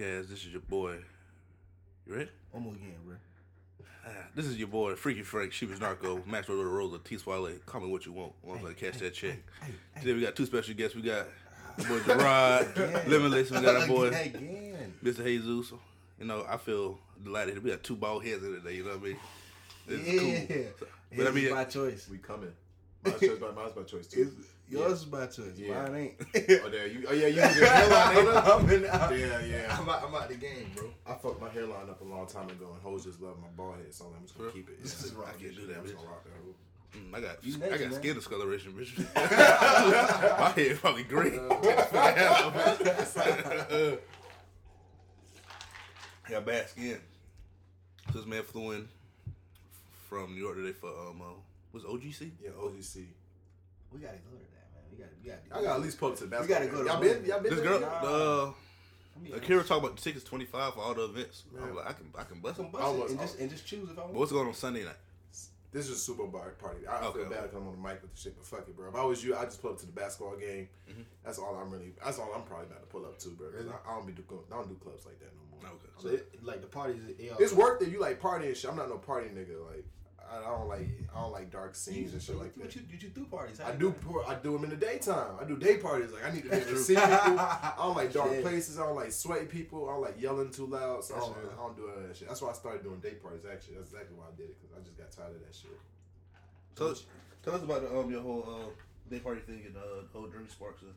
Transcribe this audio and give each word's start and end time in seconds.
Yes, 0.00 0.26
this 0.28 0.44
is 0.44 0.52
your 0.52 0.60
boy. 0.60 0.98
You 2.06 2.14
ready? 2.14 2.30
One 2.52 2.62
more 2.62 2.72
again, 2.74 2.94
bro. 3.04 3.16
Ah, 4.06 4.10
This 4.32 4.46
is 4.46 4.56
your 4.56 4.68
boy, 4.68 4.94
Freaky 4.94 5.22
Frank, 5.22 5.52
She 5.52 5.66
was 5.66 5.80
Narco, 5.80 6.22
Maxwell 6.24 6.58
Roller 6.58 6.68
Roller, 6.70 6.98
T 6.98 7.18
Swale. 7.18 7.58
Call 7.66 7.80
me 7.80 7.88
what 7.88 8.06
you 8.06 8.12
want 8.12 8.32
once 8.44 8.64
I 8.64 8.74
catch 8.74 8.98
that 8.98 9.12
check. 9.12 9.38
Hey, 9.60 9.72
hey. 9.94 10.00
Today 10.02 10.12
we 10.12 10.20
got 10.20 10.36
two 10.36 10.46
special 10.46 10.74
guests. 10.74 10.94
We 10.94 11.02
got 11.02 11.26
my 11.78 11.88
boy 11.88 11.98
Gerard, 12.06 12.76
Limitless. 13.08 13.50
We 13.50 13.60
got 13.60 13.74
our 13.74 13.88
boy 13.88 14.06
Again. 14.06 14.94
Mr. 15.02 15.24
Jesus. 15.24 15.72
You 16.20 16.26
know, 16.26 16.46
I 16.48 16.58
feel 16.58 17.00
delighted. 17.24 17.60
We 17.64 17.70
got 17.70 17.82
two 17.82 17.96
bald 17.96 18.24
heads 18.24 18.44
in 18.44 18.52
today. 18.54 18.76
You 18.76 18.84
know 18.84 18.90
what 18.90 19.00
I 19.00 19.02
mean? 19.02 19.16
This 19.88 20.06
Yeah. 20.06 20.22
is 20.22 20.72
cool. 20.78 20.88
But 21.16 21.26
I 21.26 21.30
mean, 21.32 21.44
is 21.46 21.50
by 21.52 21.64
choice. 21.64 22.08
We 22.08 22.18
coming. 22.18 22.52
My 23.04 23.10
choice, 23.10 23.36
by, 23.40 23.50
mine's 23.50 23.72
by 23.72 23.82
choice 23.82 24.06
too. 24.06 24.30
It's, 24.38 24.46
yours 24.70 25.00
is 25.00 25.04
by 25.06 25.26
choice. 25.26 25.56
Yeah. 25.56 25.82
Mine 25.88 25.94
ain't. 25.96 26.14
Oh, 26.64 26.68
there 26.70 26.86
you. 26.86 27.06
Oh 27.08 27.12
yeah, 27.12 27.26
you 27.28 27.42
use 27.42 27.56
your 27.56 27.66
hairline. 27.66 28.16
ain't 28.18 28.28
it? 28.28 28.36
I'm, 28.36 28.70
in, 28.70 28.90
I'm, 28.90 29.18
Yeah, 29.18 29.40
yeah. 29.44 29.76
I'm, 29.78 29.88
out, 29.88 30.02
I'm 30.06 30.14
out 30.14 30.28
the 30.28 30.34
game, 30.36 30.70
bro. 30.74 30.88
I 31.06 31.14
fucked 31.14 31.40
my 31.40 31.48
hairline 31.50 31.88
up 31.88 32.00
a 32.00 32.04
long 32.04 32.26
time 32.26 32.48
ago, 32.50 32.70
and 32.74 32.82
hoes 32.82 33.04
just 33.04 33.20
love 33.20 33.36
my 33.40 33.48
bald 33.56 33.76
head, 33.76 33.92
so 33.94 34.06
I'm 34.16 34.22
just 34.24 34.36
gonna 34.38 34.50
keep 34.50 34.68
it. 34.68 34.82
This 34.82 35.02
is 35.04 35.12
Yeah. 35.12 35.18
rock. 35.22 35.34
I 35.38 35.42
can't 35.42 35.56
do 35.56 35.66
that, 35.66 35.76
I'm 35.78 35.82
just 35.84 35.96
gonna 35.96 36.08
rock 36.08 36.24
that. 36.24 36.32
hoe. 36.44 36.54
Mm, 36.98 37.14
I 37.14 37.20
got 37.20 37.44
You 37.44 37.54
I 37.54 37.58
next, 37.68 37.80
got 37.82 37.90
man. 37.90 38.00
skin 38.00 38.14
discoloration, 38.14 38.72
bitch. 38.72 38.96
My 40.40 40.48
head 40.50 40.76
probably 40.78 41.02
green. 41.04 41.38
I 46.26 46.30
got 46.30 46.44
bad 46.46 46.68
skin. 46.68 46.98
So 48.12 48.18
this 48.18 48.26
man 48.26 48.42
flew 48.42 48.72
in 48.72 48.88
from 50.08 50.34
New 50.34 50.40
York 50.42 50.56
today 50.56 50.72
for 50.72 50.88
um 50.88 51.20
uh, 51.20 51.34
was 51.72 51.84
OGC? 51.84 52.30
Yeah, 52.42 52.50
OGC. 52.58 53.04
We 53.92 54.00
gotta 54.00 54.16
go 54.18 54.30
to 54.30 54.36
that, 54.38 54.50
man. 54.54 54.57
We 54.98 55.04
gotta, 55.04 55.14
we 55.24 55.30
gotta. 55.50 55.60
I 55.60 55.62
got 55.62 55.76
at 55.76 55.82
least 55.82 55.98
pull 55.98 56.10
up 56.10 56.16
to 56.18 56.24
the 56.26 56.26
We 56.26 56.46
basketball. 56.48 56.58
gotta 56.58 56.70
go 56.76 56.82
to 56.82 56.88
Y'all 56.90 57.00
been? 57.00 57.24
Y'all 57.24 57.40
been? 57.40 57.50
This 57.54 57.60
there? 57.60 57.78
girl, 57.78 57.80
Nah. 57.80 58.52
uh, 59.32 59.36
Akira 59.36 59.64
talking 59.64 59.84
about 59.84 59.96
the 59.96 60.02
tickets 60.02 60.24
twenty 60.24 60.44
five 60.44 60.74
for 60.74 60.80
all 60.80 60.94
the 60.94 61.04
events. 61.04 61.44
I 61.56 61.60
Yeah. 61.60 61.66
was 61.66 61.74
like, 61.76 61.86
I 61.86 61.92
can 61.92 62.06
I 62.18 62.22
can 62.24 62.36
I 62.38 62.40
bust 62.40 62.54
can 62.56 62.64
them. 62.64 62.72
bust 62.72 62.84
I 62.84 62.90
it 62.90 62.98
was- 62.98 63.10
and 63.12 63.20
just, 63.20 63.38
and 63.40 63.50
just 63.50 63.66
choose 63.66 63.90
if 63.90 63.98
I 63.98 64.02
want. 64.02 64.12
But 64.14 64.18
what's 64.20 64.32
going 64.32 64.46
on 64.48 64.54
Sunday 64.54 64.84
night? 64.84 64.96
This 65.70 65.84
is 65.86 65.90
a 65.90 65.96
Super 65.98 66.24
Bowl 66.26 66.40
party. 66.58 66.86
I 66.86 67.04
Okay, 67.06 67.18
feel 67.20 67.28
bad 67.28 67.38
okay. 67.44 67.52
coming 67.52 67.68
on 67.68 67.76
the 67.82 67.88
mic 67.88 68.00
with 68.00 68.14
the 68.14 68.18
shit, 68.18 68.34
but 68.36 68.46
fuck 68.46 68.66
it, 68.66 68.74
bro. 68.74 68.88
If 68.88 68.94
I 68.94 69.04
was 69.04 69.22
you, 69.22 69.36
I 69.36 69.44
just 69.44 69.60
pull 69.60 69.72
up 69.72 69.78
to 69.80 69.86
the 69.86 69.92
basketball 69.92 70.34
game. 70.36 70.66
Mhm. 70.88 71.04
That's 71.22 71.38
all 71.38 71.54
I'm 71.56 71.70
really. 71.70 71.92
That's 72.02 72.18
all 72.18 72.32
I'm 72.34 72.42
probably 72.44 72.66
about 72.68 72.80
to 72.80 72.86
pull 72.86 73.04
up 73.04 73.18
to, 73.18 73.28
bro. 73.30 73.48
'cause 73.50 73.64
Really? 73.64 73.70
I, 73.86 73.90
I 73.92 73.94
don't 73.96 74.06
be 74.06 74.12
do. 74.14 74.24
I 74.50 74.54
don't 74.56 74.68
do 74.68 74.76
clubs 74.76 75.04
like 75.04 75.18
that 75.20 75.30
no 75.36 75.42
more. 75.68 75.70
Okay. 75.76 75.90
So 75.98 76.08
it, 76.08 76.42
like 76.42 76.62
the 76.62 76.68
parties, 76.68 77.02
it, 77.06 77.16
It's 77.38 77.52
worth 77.52 77.82
it. 77.82 77.88
You 77.90 78.00
like 78.00 78.18
partying 78.22 78.56
shit. 78.56 78.70
I'm 78.70 78.76
not 78.76 78.88
no 78.88 78.96
party 78.96 79.28
nigga. 79.28 79.60
Like 79.68 79.84
I, 80.30 80.38
I 80.38 80.50
don't 80.56 80.68
like. 80.68 80.88
I 81.14 81.20
don't 81.20 81.32
like 81.32 81.50
dark 81.50 81.74
scenes 81.74 82.12
and 82.12 82.22
shit 82.22 82.36
like 82.36 82.52
But 82.56 82.64
that. 82.70 82.76
you, 82.76 82.82
you, 82.90 82.98
you 83.02 83.08
do 83.08 83.24
parties. 83.24 83.60
I 83.60 83.72
do. 83.72 83.90
pour- 83.92 84.28
I 84.28 84.34
do 84.34 84.52
them 84.52 84.64
in 84.64 84.70
the 84.70 84.76
daytime. 84.76 85.32
I 85.40 85.44
do 85.44 85.56
day 85.56 85.78
parties. 85.78 86.12
Like 86.12 86.24
I 86.26 86.30
need 86.34 86.44
to 86.44 86.50
be 86.50 86.76
see 86.76 86.94
people. 86.94 87.10
I 87.12 87.74
don't 87.78 87.96
like 88.02 88.12
dark 88.12 88.30
Shit. 88.30 88.42
places. 88.42 88.78
I 88.78 88.86
don't 88.86 88.96
like 88.96 89.12
sweaty 89.12 89.46
people. 89.46 89.88
I 89.88 89.92
don't 89.92 90.02
like 90.02 90.20
yelling 90.20 90.50
too 90.50 90.66
loud. 90.66 91.02
So 91.04 91.14
I 91.16 91.18
don't. 91.20 91.36
I 91.52 91.56
don't 91.56 91.76
do 91.76 91.88
any 91.88 92.02
of 92.02 92.08
that 92.08 92.16
shit. 92.16 92.28
That's 92.28 92.42
why 92.42 92.50
I 92.50 92.52
started 92.52 92.82
doing 92.82 93.00
day 93.00 93.14
parties. 93.14 93.42
Actually, 93.50 93.76
that's 93.76 93.90
exactly 93.90 94.16
why 94.16 94.24
I 94.32 94.36
did 94.36 94.50
it 94.50 94.56
because 94.60 94.76
I 94.76 94.80
just 94.84 94.96
got 94.98 95.10
tired 95.10 95.34
of 95.36 95.40
that 95.40 95.54
shit. 95.54 95.70
So 96.76 96.94
tell 97.42 97.54
us 97.54 97.62
about 97.62 97.84
um 97.94 98.10
your 98.10 98.20
whole 98.22 98.44
uh, 98.46 99.10
day 99.10 99.20
party 99.20 99.40
thing 99.40 99.62
and 99.66 99.76
uh 99.76 100.04
whole 100.12 100.26
Dream 100.26 100.48
Sparks. 100.48 100.82
uh, 100.82 100.92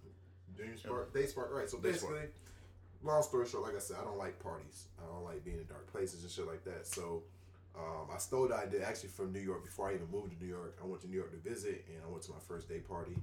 Dream 0.57 0.77
Spark, 0.77 1.13
Day 1.13 1.25
Spark, 1.25 1.49
right? 1.53 1.69
So 1.69 1.77
Day 1.77 1.91
basically, 1.91 2.19
long 3.03 3.23
story 3.23 3.47
short, 3.47 3.63
like 3.63 3.75
I 3.75 3.79
said, 3.79 3.97
I 3.99 4.03
don't 4.03 4.17
like 4.17 4.37
parties. 4.43 4.85
I 5.01 5.05
don't 5.11 5.23
like 5.23 5.43
being 5.45 5.57
in 5.57 5.65
dark 5.65 5.91
places 5.91 6.21
and 6.23 6.31
shit 6.31 6.45
like 6.45 6.63
that. 6.65 6.85
So 6.85 7.23
um, 7.77 8.07
I 8.13 8.17
stole 8.17 8.47
the 8.47 8.55
idea 8.55 8.85
actually 8.85 9.09
from 9.09 9.31
New 9.31 9.39
York 9.39 9.63
before 9.63 9.89
I 9.89 9.95
even 9.95 10.09
moved 10.11 10.37
to 10.37 10.43
New 10.43 10.49
York. 10.49 10.77
I 10.81 10.85
went 10.85 11.01
to 11.01 11.09
New 11.09 11.17
York 11.17 11.31
to 11.31 11.49
visit, 11.49 11.85
and 11.87 11.97
I 12.05 12.09
went 12.09 12.23
to 12.23 12.31
my 12.31 12.39
first 12.47 12.67
day 12.67 12.79
party, 12.79 13.15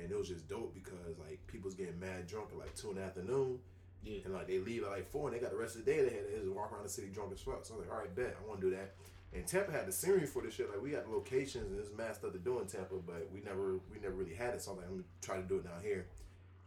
and 0.00 0.10
it 0.10 0.16
was 0.16 0.28
just 0.28 0.48
dope 0.48 0.74
because 0.74 1.18
like 1.18 1.46
people's 1.46 1.74
getting 1.74 1.98
mad 2.00 2.26
drunk 2.26 2.48
at 2.52 2.58
like 2.58 2.74
two 2.74 2.90
in 2.90 2.96
the 2.96 3.02
afternoon. 3.02 3.58
Yeah. 4.02 4.18
And 4.24 4.34
like 4.34 4.48
they 4.48 4.58
leave 4.58 4.84
at 4.84 4.90
like 4.90 5.10
four, 5.10 5.28
and 5.28 5.36
they 5.36 5.40
got 5.40 5.50
the 5.52 5.56
rest 5.56 5.76
of 5.76 5.84
the 5.84 5.90
day. 5.92 5.98
They 6.02 6.14
had 6.14 6.26
to 6.28 6.40
just 6.40 6.52
walk 6.52 6.72
around 6.72 6.84
the 6.84 6.90
city 6.90 7.08
drunk 7.08 7.32
as 7.32 7.40
fuck. 7.40 7.64
So 7.64 7.74
I 7.74 7.78
was 7.78 7.86
like, 7.86 7.96
all 7.96 8.02
right, 8.02 8.14
bet 8.14 8.36
I 8.38 8.48
want 8.48 8.60
to 8.60 8.70
do 8.70 8.76
that. 8.76 8.94
And 9.32 9.46
Tampa 9.46 9.72
had 9.72 9.86
the 9.86 9.92
scenery 9.92 10.26
for 10.26 10.42
this 10.42 10.54
shit. 10.54 10.70
Like 10.70 10.82
we 10.82 10.90
got 10.90 11.10
locations 11.10 11.70
and 11.70 11.78
this 11.78 11.88
mad 11.96 12.14
stuff 12.14 12.32
to 12.32 12.38
do 12.38 12.60
in 12.60 12.66
Tampa, 12.66 12.94
but 13.04 13.28
we 13.32 13.40
never 13.40 13.78
we 13.92 13.98
never 14.02 14.14
really 14.14 14.34
had 14.34 14.54
it. 14.54 14.62
So 14.62 14.72
I'm 14.72 14.76
like, 14.78 14.86
I'm 14.86 14.92
gonna 14.92 15.04
try 15.22 15.36
to 15.36 15.42
do 15.42 15.56
it 15.56 15.64
down 15.64 15.82
here. 15.82 16.06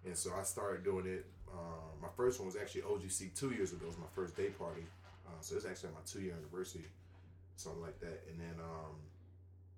And 0.05 0.15
so 0.15 0.31
I 0.37 0.43
started 0.43 0.83
doing 0.83 1.05
it. 1.05 1.25
Um, 1.51 2.01
my 2.01 2.09
first 2.15 2.39
one 2.39 2.47
was 2.47 2.55
actually 2.55 2.81
OGC 2.81 3.33
two 3.35 3.51
years 3.51 3.71
ago. 3.71 3.85
It 3.85 3.87
was 3.87 3.97
my 3.97 4.11
first 4.13 4.35
day 4.35 4.49
party. 4.49 4.83
Uh, 5.25 5.31
so 5.41 5.55
it's 5.55 5.65
actually 5.65 5.89
my 5.89 6.03
two 6.05 6.21
year 6.21 6.33
anniversary, 6.37 6.85
something 7.57 7.81
like 7.81 7.99
that. 7.99 8.23
And 8.29 8.39
then, 8.39 8.55
um, 8.61 8.95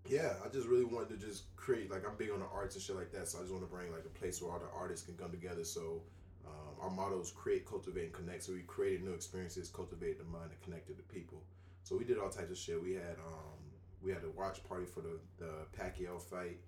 yeah, 0.07 0.33
I 0.45 0.49
just 0.49 0.67
really 0.67 0.85
wanted 0.85 1.19
to 1.19 1.25
just 1.25 1.55
create, 1.55 1.89
like, 1.89 2.07
I'm 2.07 2.15
big 2.17 2.31
on 2.31 2.39
the 2.39 2.45
arts 2.53 2.75
and 2.75 2.83
shit 2.83 2.95
like 2.95 3.11
that. 3.13 3.27
So 3.27 3.39
I 3.39 3.41
just 3.41 3.53
want 3.53 3.63
to 3.63 3.69
bring, 3.69 3.91
like, 3.91 4.05
a 4.05 4.19
place 4.19 4.41
where 4.41 4.51
all 4.51 4.59
the 4.59 4.69
artists 4.77 5.05
can 5.05 5.15
come 5.15 5.31
together. 5.31 5.63
So 5.63 6.01
um, 6.45 6.75
our 6.81 6.89
motto 6.89 7.19
is 7.19 7.31
create, 7.31 7.65
cultivate, 7.65 8.05
and 8.05 8.13
connect. 8.13 8.43
So 8.43 8.53
we 8.53 8.61
created 8.61 9.03
new 9.03 9.13
experiences, 9.13 9.69
cultivate 9.69 10.17
the 10.17 10.25
mind, 10.25 10.51
and 10.51 10.61
connected 10.61 10.97
the 10.97 11.03
people. 11.03 11.43
So 11.83 11.97
we 11.97 12.05
did 12.05 12.17
all 12.17 12.29
types 12.29 12.51
of 12.51 12.57
shit. 12.57 12.81
We 12.81 12.93
had, 12.93 13.17
um, 13.25 13.59
we 14.01 14.11
had 14.11 14.23
a 14.23 14.29
watch 14.37 14.63
party 14.63 14.85
for 14.85 15.01
the, 15.01 15.19
the 15.37 15.51
Pacquiao 15.77 16.21
fight. 16.21 16.59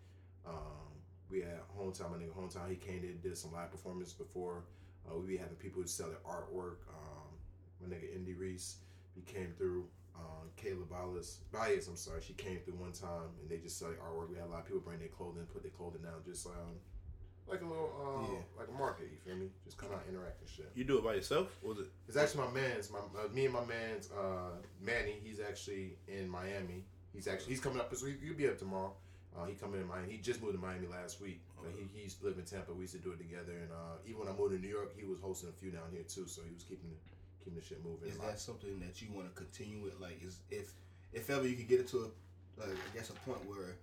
Um, 0.45 0.91
we 1.29 1.39
had 1.39 1.59
hometown, 1.77 2.11
my 2.11 2.17
nigga 2.17 2.35
hometown. 2.35 2.69
He 2.69 2.75
came 2.75 3.03
in, 3.03 3.19
did 3.21 3.37
some 3.37 3.53
live 3.53 3.71
performance 3.71 4.13
before. 4.13 4.65
Uh, 5.09 5.17
we 5.17 5.27
be 5.27 5.37
having 5.37 5.55
people 5.55 5.81
who 5.81 5.87
sell 5.87 6.07
their 6.07 6.17
artwork. 6.27 6.77
Um, 6.89 7.29
my 7.81 7.95
nigga 7.95 8.13
Indy 8.15 8.33
Reese, 8.33 8.77
he 9.15 9.21
came 9.21 9.53
through. 9.57 9.85
Um, 10.15 10.49
Kayla 10.57 10.87
Bias, 10.89 11.39
Bias, 11.51 11.87
I'm 11.87 11.95
sorry, 11.95 12.21
she 12.21 12.33
came 12.33 12.59
through 12.59 12.75
one 12.75 12.91
time 12.91 13.31
and 13.41 13.49
they 13.49 13.57
just 13.57 13.79
sell 13.79 13.89
their 13.89 13.97
artwork. 13.99 14.29
We 14.29 14.35
had 14.37 14.45
a 14.45 14.51
lot 14.51 14.59
of 14.59 14.65
people 14.65 14.81
bring 14.81 14.99
their 14.99 15.07
clothing, 15.07 15.43
put 15.51 15.63
their 15.63 15.71
clothing 15.71 16.01
down, 16.03 16.21
just 16.25 16.45
um, 16.47 16.77
like 17.47 17.61
a 17.61 17.65
little, 17.65 17.89
um, 17.97 18.33
Yeah. 18.33 18.39
like 18.59 18.67
a 18.67 18.77
market. 18.77 19.09
You 19.11 19.17
feel 19.17 19.35
me? 19.39 19.49
Just 19.65 19.77
come 19.77 19.89
out, 19.91 20.03
interact 20.09 20.41
and 20.41 20.49
shit. 20.49 20.71
You 20.75 20.83
do 20.83 20.97
it 20.99 21.03
by 21.03 21.15
yourself? 21.15 21.57
Was 21.63 21.79
it? 21.79 21.87
It's 22.07 22.17
actually 22.17 22.45
my 22.45 22.51
man's, 22.51 22.91
my 22.91 22.99
uh, 22.99 23.27
me 23.33 23.45
and 23.45 23.53
my 23.53 23.65
man's 23.65 24.09
uh, 24.11 24.51
Manny. 24.81 25.15
He's 25.23 25.39
actually 25.39 25.97
in 26.07 26.29
Miami. 26.29 26.85
He's 27.13 27.27
actually 27.27 27.49
he's 27.53 27.59
coming 27.61 27.79
up. 27.79 27.93
So 27.95 28.05
he'll 28.05 28.35
be 28.35 28.47
up 28.47 28.57
tomorrow. 28.57 28.93
Uh, 29.35 29.45
he 29.45 29.53
coming 29.55 29.79
in 29.81 29.87
Miami. 29.87 30.11
He 30.11 30.17
just 30.17 30.41
moved 30.41 30.55
to 30.55 30.59
Miami 30.61 30.87
last 30.87 31.21
week. 31.21 31.39
But 31.57 31.71
he, 31.77 31.87
he 31.95 32.03
used 32.03 32.19
to 32.21 32.27
in 32.27 32.43
Tampa. 32.43 32.73
We 32.73 32.81
used 32.81 32.93
to 32.93 32.99
do 32.99 33.11
it 33.13 33.17
together. 33.17 33.53
And 33.63 33.71
uh, 33.71 33.97
even 34.05 34.19
when 34.19 34.27
I 34.29 34.33
moved 34.37 34.53
to 34.53 34.59
New 34.59 34.67
York, 34.67 34.91
he 34.97 35.05
was 35.05 35.19
hosting 35.21 35.49
a 35.49 35.53
few 35.53 35.71
down 35.71 35.87
here 35.91 36.03
too. 36.03 36.27
So 36.27 36.41
he 36.47 36.53
was 36.53 36.63
keeping 36.63 36.89
the, 36.91 36.99
keeping 37.43 37.59
the 37.59 37.65
shit 37.65 37.83
moving. 37.83 38.09
Is 38.09 38.17
that 38.17 38.39
something 38.39 38.79
that 38.79 39.01
you 39.01 39.09
want 39.13 39.27
to 39.27 39.33
continue 39.35 39.81
with? 39.83 39.99
Like, 39.99 40.21
is 40.25 40.37
if 40.49 40.71
if 41.13 41.29
ever 41.29 41.47
you 41.47 41.55
could 41.55 41.67
get 41.67 41.79
it 41.79 41.87
to 41.89 41.97
a, 41.97 42.59
like, 42.59 42.69
I 42.69 42.97
guess 42.97 43.09
a 43.09 43.13
point 43.27 43.43
where, 43.45 43.75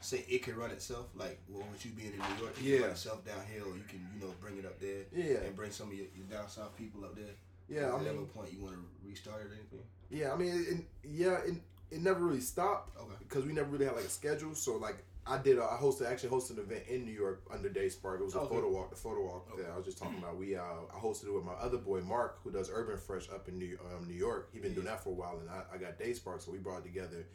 say, 0.00 0.24
it 0.28 0.42
could 0.42 0.56
run 0.56 0.70
itself. 0.70 1.06
Like, 1.14 1.38
well, 1.48 1.64
with 1.70 1.84
you 1.84 1.92
being 1.92 2.12
in 2.12 2.18
New 2.18 2.42
York, 2.42 2.54
it 2.58 2.62
Yeah. 2.64 2.72
can 2.76 2.82
run 2.82 2.90
itself 2.92 3.24
down 3.24 3.42
here, 3.52 3.62
or 3.62 3.76
you 3.76 3.84
can, 3.88 4.06
you 4.14 4.26
know, 4.26 4.34
bring 4.40 4.58
it 4.58 4.64
up 4.66 4.80
there 4.80 5.04
yeah, 5.12 5.38
and 5.46 5.54
bring 5.54 5.70
some 5.70 5.88
of 5.88 5.94
your, 5.94 6.06
your 6.16 6.26
down 6.30 6.48
south 6.48 6.76
people 6.76 7.04
up 7.04 7.14
there. 7.14 7.34
yeah. 7.68 7.92
I 7.92 8.00
Is 8.00 8.06
ever 8.06 8.16
mean, 8.18 8.26
point 8.26 8.52
you 8.52 8.60
want 8.60 8.74
to 8.74 8.82
restart 9.08 9.42
it 9.42 9.46
or 9.50 9.54
anything? 9.54 9.84
yeah. 10.10 10.32
I 10.32 10.36
mean, 10.36 10.48
it, 10.54 10.68
it- 10.78 10.86
yeah. 11.04 11.38
It, 11.46 11.54
it 11.90 12.00
never 12.02 12.24
really 12.24 12.40
stopped. 12.40 12.96
Okay. 12.98 13.14
because 13.20 13.44
we 13.44 13.52
never 13.52 13.68
really 13.70 13.84
had 13.84 13.94
like 13.94 14.04
a 14.06 14.08
schedule. 14.10 14.54
So 14.56 14.76
like 14.78 15.04
I 15.26 15.38
did, 15.38 15.58
a, 15.58 15.62
I 15.64 15.78
hosted 15.80 16.06
actually 16.10 16.28
hosted 16.30 16.50
an 16.52 16.58
event 16.60 16.84
in 16.88 17.04
New 17.04 17.12
York 17.12 17.42
under 17.50 17.68
Day 17.70 17.88
Spark. 17.88 18.20
It 18.20 18.24
was 18.24 18.34
a 18.34 18.40
Okay. 18.40 18.54
photo 18.56 18.68
walk. 18.70 18.90
The 18.90 18.96
photo 18.96 19.24
walk 19.24 19.48
Okay. 19.52 19.62
that 19.62 19.70
I 19.72 19.76
was 19.76 19.86
just 19.86 19.96
talking 19.98 20.18
about. 20.22 20.36
We 20.36 20.54
uh, 20.56 20.62
I 20.62 20.98
hosted 20.98 21.26
it 21.28 21.32
with 21.34 21.44
my 21.44 21.52
other 21.54 21.78
boy 21.78 22.00
Mark, 22.02 22.40
who 22.44 22.50
does 22.50 22.70
Urban 22.72 22.98
Fresh 22.98 23.30
up 23.30 23.48
in 23.48 23.58
New 23.58 23.78
um, 23.96 24.06
New 24.06 24.14
York. 24.14 24.50
He's 24.52 24.60
been 24.62 24.74
doing 24.74 24.86
that 24.86 25.02
for 25.02 25.10
a 25.10 25.14
while, 25.14 25.38
and 25.40 25.48
I, 25.48 25.62
I 25.74 25.78
got 25.78 25.98
Day 25.98 26.12
Spark, 26.12 26.42
so 26.42 26.52
we 26.52 26.58
brought 26.58 26.80
it 26.80 26.84
together. 26.84 27.26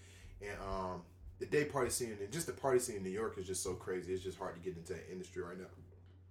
And 0.42 0.58
um, 0.62 1.02
the 1.40 1.46
day 1.48 1.66
party 1.66 1.90
scene 1.90 2.16
and 2.20 2.32
just 2.32 2.46
the 2.48 2.54
party 2.54 2.80
scene 2.80 2.98
in 2.98 3.04
New 3.04 3.10
York 3.10 3.38
is 3.38 3.48
just 3.48 3.64
so 3.64 3.74
crazy. 3.74 4.14
It's 4.14 4.24
just 4.24 4.38
hard 4.38 4.56
to 4.56 4.62
get 4.62 4.78
into 4.78 4.94
that 4.94 5.12
industry 5.12 5.42
right 5.42 5.58
now. 5.58 5.66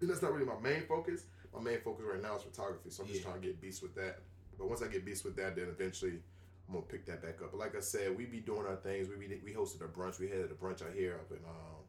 And 0.00 0.08
that's 0.08 0.22
not 0.22 0.32
really 0.32 0.46
my 0.46 0.58
main 0.62 0.82
focus. 0.82 1.24
My 1.52 1.60
main 1.60 1.80
focus 1.80 2.04
right 2.08 2.22
now 2.22 2.36
is 2.36 2.42
photography, 2.42 2.90
so 2.90 3.02
I'm 3.02 3.08
just 3.08 3.22
trying 3.22 3.40
to 3.40 3.46
get 3.46 3.60
beats 3.60 3.82
with 3.82 3.94
that. 3.96 4.20
But 4.58 4.68
once 4.68 4.82
I 4.82 4.86
get 4.86 5.04
beats 5.04 5.24
with 5.24 5.34
that, 5.36 5.56
then 5.56 5.66
eventually 5.68 6.20
I'm 6.68 6.74
gonna 6.74 6.86
pick 6.86 7.06
that 7.06 7.22
back 7.22 7.40
up. 7.42 7.50
But 7.52 7.58
like 7.60 7.74
I 7.76 7.80
said, 7.80 8.16
we 8.16 8.26
be 8.26 8.40
doing 8.40 8.66
our 8.66 8.76
things. 8.76 9.08
We 9.08 9.16
be, 9.16 9.40
we 9.44 9.52
hosted 9.52 9.80
a 9.82 9.88
brunch. 9.88 10.18
We 10.20 10.28
had 10.28 10.40
a 10.40 10.48
brunch 10.54 10.82
out 10.82 10.92
here 10.94 11.14
up 11.14 11.30
in 11.30 11.38
um 11.38 11.84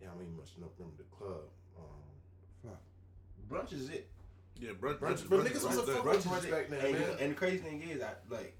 yeah, 0.00 0.08
I 0.08 0.14
don't 0.14 0.22
even 0.22 0.36
much 0.36 0.50
know 0.60 0.68
remember 0.78 0.96
the 1.02 1.16
club. 1.16 1.42
Um, 1.78 2.70
fuck. 2.70 2.80
Brunch 3.50 3.72
is 3.72 3.88
it. 3.90 4.08
Yeah, 4.60 4.70
brunch. 4.70 4.98
Brunch- 4.98 5.22
brunch, 5.22 5.28
but 5.30 5.40
brunch 5.40 5.48
niggas 5.48 5.56
is 5.56 5.64
was 5.64 5.76
a 5.76 5.78
right 5.78 5.86
there. 5.86 5.94
fuck- 5.96 6.04
Brunch 6.04 6.22
brunch 6.22 6.38
is 6.38 6.44
it. 6.44 6.50
back 6.50 6.68
then, 6.68 6.84
and, 6.86 6.92
man. 6.98 7.16
and 7.20 7.30
the 7.32 7.34
crazy 7.36 7.58
thing 7.58 7.82
is, 7.82 8.02
I 8.02 8.10
like 8.30 8.56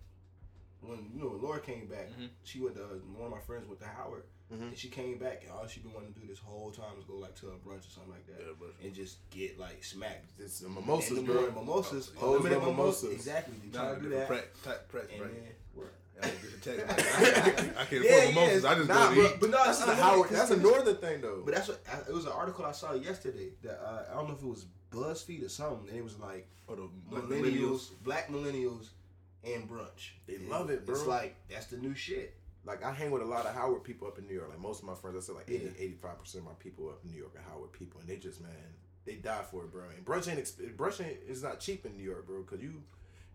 when 0.80 1.10
you 1.14 1.20
know 1.20 1.38
Laura 1.40 1.60
came 1.60 1.86
back. 1.86 2.08
Mhm. 2.19 2.28
She 2.44 2.60
went 2.60 2.76
to 2.76 2.82
one 3.16 3.26
of 3.26 3.30
my 3.30 3.40
friends 3.40 3.66
went 3.66 3.80
to 3.80 3.86
Howard, 3.86 4.25
Mhm. 4.52 4.69
and 4.69 4.78
she 4.78 4.88
came 4.88 5.19
back, 5.19 5.42
and 5.42 5.50
all 5.52 5.66
she 5.66 5.80
been 5.80 5.92
wanting 5.92 6.14
to 6.14 6.20
do 6.20 6.26
this 6.26 6.38
whole 6.38 6.70
time 6.70 6.96
is 6.98 7.04
go 7.04 7.14
like 7.16 7.34
to 7.40 7.48
a 7.48 7.52
brunch 7.58 7.86
or 7.86 7.90
something 7.90 8.12
like 8.12 8.26
that, 8.26 8.40
Yeah, 8.40 8.52
brunch. 8.58 8.84
and 8.84 8.94
just 8.94 9.19
get 9.30 9.58
like 9.58 9.82
smacked. 9.84 10.30
It's 10.38 10.60
the 10.60 10.69
mimosas, 10.69 11.10
in 11.10 11.14
the 11.16 11.22
bro. 11.22 11.34
morning, 11.34 11.54
mimosas, 11.54 12.10
Oh, 12.20 12.36
unlimited 12.36 12.58
those 12.62 12.66
mimosas. 12.69 13.02
mimosas. 13.02 13.26
Exactly. 13.26 13.54
You 13.64 13.72
Nah, 13.72 13.94
to 13.94 14.00
do 14.00 14.08
that, 14.10 14.26
Press, 14.28 14.44
press, 14.88 15.06
and 15.12 15.20
right. 15.22 15.34
then 15.34 15.54
what? 15.75 15.92
I 16.20 16.26
don't 16.26 16.42
get. 16.42 16.90
I 17.78 17.84
can't 17.84 18.04
Yeah, 18.04 18.10
afford 18.10 18.34
mimosas. 18.34 18.62
yeah, 18.64 18.70
I 18.70 18.74
just 18.74 18.88
Nah, 18.88 18.94
go 18.94 19.08
to 19.08 19.14
bro, 19.14 19.24
eat. 19.26 19.40
But 19.40 19.50
no, 19.50 19.56
That's 19.64 19.78
it's 19.78 19.86
the 19.86 19.94
Howard. 19.96 20.31
That's 20.31 20.50
a 20.50 20.56
northern 20.56 20.96
thing, 20.96 21.20
though. 21.20 21.42
But 21.44 21.54
that's 21.54 21.69
what 21.69 21.81
I, 21.92 21.98
it 22.08 22.12
was 22.14 22.24
an 22.26 22.32
article 22.32 22.64
I 22.64 22.72
saw 22.72 22.92
yesterday 22.94 23.50
that 23.62 23.81
uh, 23.81 24.06
I 24.10 24.14
don't 24.14 24.28
know 24.28 24.34
if 24.34 24.42
it 24.42 24.46
was 24.46 24.66
BuzzFeed 24.90 25.44
or 25.44 25.48
something, 25.48 25.88
and 25.88 25.96
it 25.98 26.02
was 26.02 26.19
like 26.19 26.48
Oh, 26.70 26.74
the 26.74 26.88
millennials, 27.10 27.90
black 28.02 28.28
millennials, 28.28 28.88
and 29.54 29.68
brunch. 29.68 30.10
They 30.26 30.36
And 30.36 30.48
love 30.48 30.70
it, 30.70 30.84
bro. 30.86 30.94
It's 30.94 31.06
like 31.06 31.36
that's 31.50 31.66
the 31.66 31.76
new 31.76 31.94
shit. 31.94 32.34
like 32.64 32.84
I 32.84 32.92
hang 32.92 33.10
with 33.10 33.22
a 33.22 33.26
lot 33.26 33.46
of 33.46 33.54
Howard 33.54 33.84
people 33.84 34.08
up 34.08 34.18
in 34.18 34.26
New 34.26 34.34
York. 34.34 34.48
Like 34.50 34.60
most 34.60 34.80
of 34.80 34.86
my 34.86 34.94
friends, 34.94 35.16
I 35.16 35.20
said 35.20 35.34
like 35.36 35.48
80, 35.50 35.64
Yeah. 35.64 35.70
85 35.78 36.18
percent 36.18 36.42
of 36.44 36.50
my 36.50 36.56
people 36.58 36.88
up 36.88 37.00
in 37.04 37.10
New 37.12 37.18
York 37.18 37.34
are 37.36 37.50
Howard 37.50 37.72
people, 37.72 38.00
and 38.00 38.08
they 38.08 38.16
just 38.16 38.40
man, 38.40 38.50
they 39.04 39.14
die 39.14 39.42
for 39.50 39.64
it, 39.64 39.72
bro. 39.72 39.84
And 39.96 40.04
brunch 40.04 40.28
ain't 40.30 40.76
brunch 40.76 41.04
ain't 41.04 41.18
it's 41.26 41.42
not 41.42 41.60
cheap 41.60 41.86
in 41.86 41.96
New 41.96 42.04
York, 42.04 42.26
bro. 42.26 42.42
Cause 42.42 42.60
you, 42.60 42.82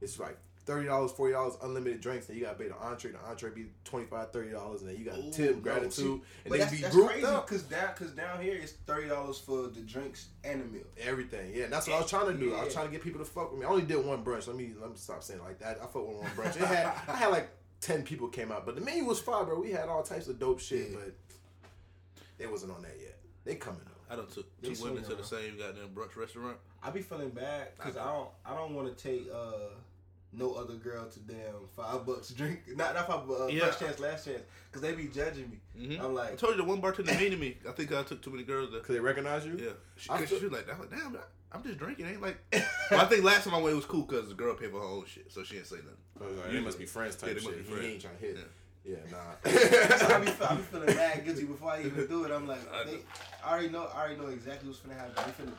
it's 0.01 0.19
like 0.19 0.38
thirty 0.65 0.88
dollars, 0.88 1.12
forty 1.12 1.33
dollars, 1.33 1.56
unlimited 1.62 2.01
drinks. 2.01 2.25
Then 2.27 2.38
you 2.38 2.44
gotta 2.44 2.57
pay 2.57 2.68
the 2.68 2.75
entree. 2.77 3.12
The 3.12 3.19
entree 3.19 3.51
be 3.51 3.65
25 3.86 4.31
30 4.31 4.51
dollars, 4.51 4.81
and 4.81 4.89
then 4.89 4.98
you 4.98 5.06
got 5.06 5.18
Ooh, 5.18 5.31
tip, 5.31 5.56
no, 5.56 5.62
gratitude, 5.62 5.94
see, 5.95 6.06
and 6.12 6.21
but 6.50 6.60
then 6.60 6.71
be 6.71 6.77
that's 6.77 6.94
grouped 6.95 7.12
crazy 7.12 7.25
up. 7.25 7.48
because 7.48 7.63
down 7.63 7.89
because 7.94 8.13
down 8.13 8.42
here 8.42 8.56
it's 8.62 8.74
thirty 8.74 9.07
dollars 9.07 9.39
for 9.39 9.63
the 9.68 9.81
drinks 9.81 10.27
and 10.44 10.62
the 10.62 10.65
meal. 10.65 10.83
Everything, 11.01 11.51
yeah. 11.54 11.65
And 11.65 11.74
that's 11.74 11.88
what 11.88 11.95
I 11.95 12.00
was 12.01 12.10
trying 12.10 12.27
to 12.27 12.33
do. 12.33 12.54
I 12.56 12.63
was 12.63 12.74
trying 12.74 12.86
to 12.88 12.92
get 12.92 13.01
people 13.04 13.19
to 13.19 13.25
fuck 13.25 13.51
with 13.51 13.60
me. 13.62 13.65
I 13.65 13.69
only 13.69 13.83
did 13.83 14.04
one 14.06 14.24
brunch. 14.24 14.48
Let 14.48 14.56
me 14.56 14.71
let 14.80 14.89
me 14.89 14.95
stop 14.98 15.24
saying 15.24 15.39
it 15.39 15.44
like 15.44 15.60
that. 15.60 15.77
I 15.81 15.86
fucked 15.86 15.95
with 16.07 16.18
one 16.18 16.31
brunch. 16.31 16.56
It 16.56 16.62
had 16.63 16.86
I 17.07 17.15
had 17.15 17.27
like 17.27 17.50
ten 17.81 18.04
people 18.04 18.27
came 18.30 18.51
out, 18.51 18.65
but 18.65 18.75
the 18.75 18.81
menu 18.81 19.06
was 19.06 19.19
fire, 19.19 19.44
bro. 19.44 19.60
We 19.60 19.71
had 19.71 19.89
all 19.89 20.04
types 20.04 20.27
of 20.27 20.39
dope 20.39 20.60
shit, 20.60 20.89
Yeah. 20.92 20.98
but 21.04 21.13
they 22.38 22.48
wasn't 22.48 22.71
on 22.71 22.81
that 22.83 22.95
yet. 23.01 23.18
They 23.45 23.56
coming 23.56 23.81
though. 23.86 24.13
I 24.13 24.15
done 24.15 24.27
took 24.27 24.45
They 24.62 24.74
two 24.74 24.83
women 24.83 25.04
to 25.04 25.15
the 25.15 25.24
same 25.24 25.57
goddamn 25.57 25.89
brunch 25.94 26.15
restaurant. 26.15 26.57
I 26.81 26.89
be 26.92 27.01
feeling 27.01 27.30
bad 27.30 27.69
because 27.77 27.98
I 27.98 28.06
don't 28.06 28.30
I 28.45 28.56
don't 28.56 28.75
want 28.75 28.95
to 28.95 29.04
take 29.04 29.27
uh 29.33 29.74
no 30.36 30.54
other 30.54 30.74
girl 30.76 31.06
to 31.08 31.20
damn 31.20 31.38
five 31.76 32.06
bucks 32.06 32.30
a 32.32 32.36
drink. 32.36 32.62
Not 32.76 32.94
not 32.96 33.08
five 33.08 33.28
bucks. 33.28 33.42
Uh, 33.42 33.48
Yeah. 33.48 33.66
First 33.68 33.80
chance, 33.80 34.00
last 34.00 34.26
chance. 34.26 34.42
Because 34.70 34.82
they 34.82 34.94
be 34.94 35.08
judging 35.08 35.50
me. 35.52 35.60
Mhm. 35.98 36.04
I'm 36.04 36.14
like, 36.16 36.34
I 36.34 36.36
told 36.36 36.54
you 36.56 36.58
the 36.58 36.68
one 36.68 36.80
bartender 36.82 37.14
mean 37.14 37.32
to 37.32 37.38
me. 37.38 37.58
I 37.68 37.72
think 37.72 37.92
I 37.94 38.04
took 38.04 38.22
too 38.22 38.32
many 38.32 38.44
girls 38.44 38.72
there. 38.72 38.80
Cause 38.82 38.96
they 38.96 39.00
recognize 39.00 39.46
you. 39.46 39.58
Yeah, 39.58 39.70
she, 39.96 40.10
I 40.10 40.18
'cause 40.20 40.30
feel- 40.30 40.40
she 40.40 40.46
was 40.46 40.54
like, 40.54 40.72
I'm 40.72 40.80
like, 40.80 40.90
damn, 40.90 41.16
I- 41.16 41.20
I'm 41.56 41.64
just 41.64 41.78
drinking. 41.78 42.08
Ain't 42.08 42.22
like. 42.22 42.38
Well, 42.92 43.02
I 43.02 43.06
think 43.06 43.24
last 43.24 43.46
time 43.46 43.54
I 43.56 43.58
went 43.58 43.74
it 43.74 43.76
was 43.78 43.86
cool 43.86 44.04
because 44.04 44.28
the 44.28 44.36
girl 44.36 44.54
paid 44.56 44.70
for 44.72 44.80
her 44.80 44.86
own 44.86 45.06
shit, 45.06 45.32
so 45.32 45.42
she 45.44 45.56
didn't 45.56 45.68
say 45.68 45.78
nothing. 45.78 45.98
I 46.22 46.42
like, 46.44 46.52
they 46.52 46.60
must 46.60 46.78
be 46.78 46.86
friends 46.86 47.16
type 47.16 47.30
Yeah, 47.30 47.34
they 47.36 47.40
shit. 47.40 47.58
must 47.70 47.70
be 47.82 47.88
He 47.88 47.94
ain't 47.94 48.02
trying 48.02 48.16
to 48.18 48.22
hit. 48.22 48.38
Yeah. 48.38 48.98
Yeah, 49.06 49.38
so 49.98 50.06
I 50.06 50.10
nah. 50.10 50.20
be, 50.26 50.32
I 50.44 50.56
be 50.56 50.62
feeling 50.64 50.96
mad 50.96 51.26
guilty 51.26 51.46
before 51.46 51.72
I 51.72 51.80
even 51.84 52.06
do 52.08 52.26
it. 52.26 52.32
I'm 52.32 52.46
like, 52.48 52.60
I 52.74 52.84
they. 52.84 52.98
I 53.44 53.52
already 53.54 53.70
know, 53.70 53.88
I 53.96 54.00
already 54.02 54.18
know 54.20 54.28
exactly 54.28 54.68
what's 54.68 54.82
finna 54.82 54.98
happen. 54.98 55.14
They 55.16 55.44
finna, 55.44 55.54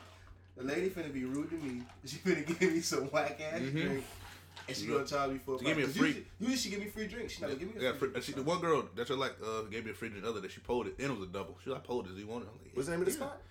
the 0.59 0.63
lady 0.65 0.91
finna 0.91 1.13
be 1.13 1.25
rude 1.25 1.49
to 1.51 1.57
me. 1.57 1.83
She 2.05 2.17
finna 2.19 2.47
give 2.47 2.61
me 2.75 2.81
some 2.83 3.05
whack 3.05 3.41
ass 3.41 3.61
Mhm. 3.61 3.73
drink, 3.73 4.05
and 4.69 4.77
she 4.77 4.85
You 4.87 4.93
gonna 4.95 5.07
charge 5.07 5.31
me 5.33 5.39
for. 5.45 5.59
To 5.59 5.65
give 5.65 5.77
me 5.77 5.83
a 5.83 5.87
'cause 5.87 5.97
free- 5.97 6.09
Usually, 6.09 6.27
usually 6.41 6.57
she 6.59 6.71
give 6.71 6.81
me 6.81 6.87
free 6.87 7.07
drinks. 7.07 7.35
She 7.35 7.41
not 7.43 7.49
gonna 7.49 7.61
give 7.61 7.75
me 7.75 7.83
Yeah, 7.83 7.91
a 7.91 7.93
free 7.95 8.09
fr- 8.09 8.13
drink. 8.13 8.25
she, 8.25 8.33
the 8.33 8.43
one 8.43 8.61
girl 8.61 8.89
that 8.95 9.09
you 9.09 9.17
like 9.17 9.37
uh, 9.45 9.63
gave 9.63 9.85
me 9.85 9.91
a 9.91 9.95
free 9.95 10.09
drink 10.09 10.25
the 10.25 10.31
other 10.31 10.41
that 10.41 10.51
she 10.53 10.61
pulled 10.61 10.87
it 10.87 10.95
and 10.99 11.13
it 11.13 11.19
was 11.19 11.29
a 11.29 11.33
double. 11.33 11.57
She 11.65 11.71
like 11.71 11.85
pulled 11.85 12.07
it. 12.07 12.15
Do 12.15 12.21
you 12.21 12.27
want 12.27 12.45
it? 12.45 12.49
I'm 12.53 12.59
like, 12.65 12.75
What's 12.77 12.87
the 12.89 12.93
name 12.93 13.01
of 13.01 13.07
the 13.07 13.13
yeah. 13.13 13.17
spot? 13.19 13.43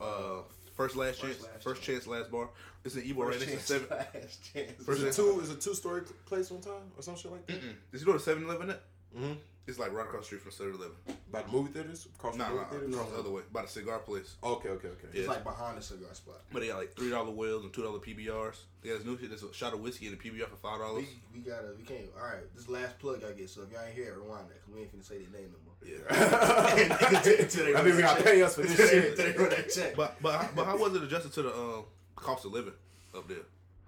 Uh, 0.00 0.42
first 0.76 0.94
last 0.96 1.20
First 1.20 1.22
chance, 1.40 1.42
Last 1.52 1.62
first 1.64 1.82
Chance. 1.82 2.04
chance, 2.04 2.06
last 2.06 2.30
bar. 2.30 2.50
It's 2.84 2.94
an 2.94 3.02
Ybor 3.02 3.26
right 3.26 3.34
First 3.34 3.48
next 3.48 3.66
to 3.66 3.72
seven. 3.74 3.86
last 3.90 4.52
chance. 4.54 4.84
First 4.84 5.02
Is 5.02 5.18
it 5.18 5.22
two? 5.22 5.40
Is 5.40 5.50
a 5.50 5.54
two 5.56 5.74
story 5.74 6.02
place 6.26 6.50
one 6.50 6.60
time 6.60 6.90
or 6.96 7.02
some 7.02 7.16
shit 7.16 7.30
like 7.32 7.46
that? 7.46 7.60
Mm-mm. 7.60 7.74
Did 7.92 8.00
you 8.00 8.06
know 8.06 8.18
the 8.18 8.30
7-Eleven 8.34 8.68
that? 8.68 8.82
Mm-hmm. 9.16 9.32
It's 9.66 9.78
like 9.78 9.92
right 9.92 10.04
across 10.04 10.22
the 10.28 10.38
street 10.38 10.40
from 10.42 10.50
7-Eleven. 10.50 10.96
By 11.30 11.42
the 11.42 11.48
movie 11.52 11.70
theaters, 11.70 12.08
across 12.16 12.34
Nah, 12.34 12.48
the 12.48 12.54
nah, 12.54 12.60
movie 12.62 12.70
theaters. 12.78 12.94
across 12.94 13.10
the 13.12 13.18
other 13.18 13.30
way, 13.30 13.42
by 13.52 13.62
the 13.62 13.68
cigar 13.68 13.98
place. 14.00 14.34
Okay, 14.42 14.68
okay, 14.70 14.88
okay. 14.88 15.06
It's 15.12 15.28
like 15.28 15.44
behind 15.44 15.78
the 15.78 15.82
cigar 15.82 16.12
spot. 16.12 16.40
But 16.52 16.60
they 16.62 16.68
got 16.68 16.78
like 16.78 16.96
three 16.96 17.10
dollar 17.10 17.30
whales 17.30 17.62
and 17.62 17.72
two 17.72 17.82
dollar 17.82 18.00
PBRs. 18.00 18.56
They 18.82 18.88
got 18.88 18.98
this 18.98 19.06
new 19.06 19.16
shit. 19.18 19.30
that's 19.30 19.42
a 19.44 19.52
shot 19.52 19.72
of 19.72 19.80
whiskey 19.80 20.08
and 20.08 20.16
a 20.18 20.18
PBR 20.18 20.48
for 20.48 20.56
five 20.56 20.80
dollars. 20.80 21.04
We, 21.32 21.38
we 21.38 21.48
gotta, 21.48 21.68
we 21.78 21.84
can't. 21.84 22.06
All 22.18 22.26
right, 22.26 22.52
this 22.56 22.68
last 22.68 22.98
plug 22.98 23.22
I 23.22 23.32
get. 23.32 23.48
So 23.48 23.62
if 23.62 23.70
y'all 23.70 23.82
ain't 23.86 23.94
here, 23.94 24.16
rewind 24.20 24.48
that 24.48 24.54
because 24.54 24.74
we 24.74 24.80
ain't 24.80 24.96
finna 24.96 25.04
say 25.06 25.18
their 25.18 25.40
name 25.40 25.52
no 25.52 25.58
more. 25.64 25.76
Yeah. 25.86 26.02
I 27.78 27.82
mean, 27.84 27.96
we 27.96 28.02
gotta 28.02 28.22
pay 28.24 28.42
us 28.42 28.54
for 28.56 28.62
this 28.62 28.76
shit. 28.76 29.16
They 29.16 29.32
run 29.32 29.50
that 29.50 29.70
check. 29.70 29.94
but 29.96 30.16
but 30.20 30.32
how- 30.40 30.48
but 30.56 30.64
how 30.64 30.76
was 30.78 30.94
it 30.96 31.02
adjusted 31.04 31.32
to 31.34 31.42
the 31.42 31.54
um, 31.54 31.84
cost 32.16 32.44
of 32.44 32.52
living 32.52 32.72
up 33.14 33.28
there? 33.28 33.38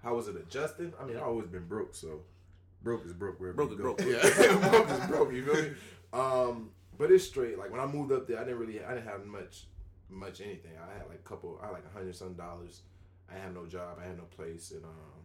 How 0.01 0.15
was 0.15 0.27
it 0.27 0.35
adjusting? 0.37 0.93
I 1.01 1.05
mean, 1.05 1.17
I've 1.17 1.23
always 1.23 1.47
been 1.47 1.65
broke, 1.65 1.95
so 1.95 2.21
broke 2.83 3.05
is 3.05 3.13
broke. 3.13 3.39
Wherever 3.39 3.55
Broke 3.55 3.71
is 3.71 3.77
go. 3.77 3.83
broke. 3.93 4.01
Yeah, 4.05 4.69
broke 4.69 4.89
is 4.89 4.99
broke. 5.07 5.33
You 5.33 5.45
feel 5.45 5.61
me? 5.63 5.69
Um, 6.13 6.69
but 6.97 7.11
it's 7.11 7.23
straight. 7.25 7.57
Like 7.57 7.71
when 7.71 7.79
I 7.79 7.85
moved 7.85 8.11
up 8.11 8.27
there, 8.27 8.37
I 8.39 8.43
didn't 8.43 8.59
really, 8.59 8.83
I 8.83 8.93
didn't 8.93 9.07
have 9.07 9.25
much, 9.25 9.65
much 10.09 10.41
anything. 10.41 10.71
I 10.77 10.97
had 10.97 11.07
like 11.09 11.19
a 11.25 11.27
couple, 11.27 11.59
I 11.61 11.65
had 11.67 11.73
like 11.73 11.85
a 11.89 11.93
hundred 11.97 12.15
some 12.15 12.33
dollars. 12.33 12.81
I 13.33 13.37
had 13.39 13.53
no 13.53 13.65
job. 13.65 13.97
I 14.01 14.05
had 14.05 14.17
no 14.17 14.25
place, 14.25 14.71
and 14.71 14.83
um, 14.83 15.21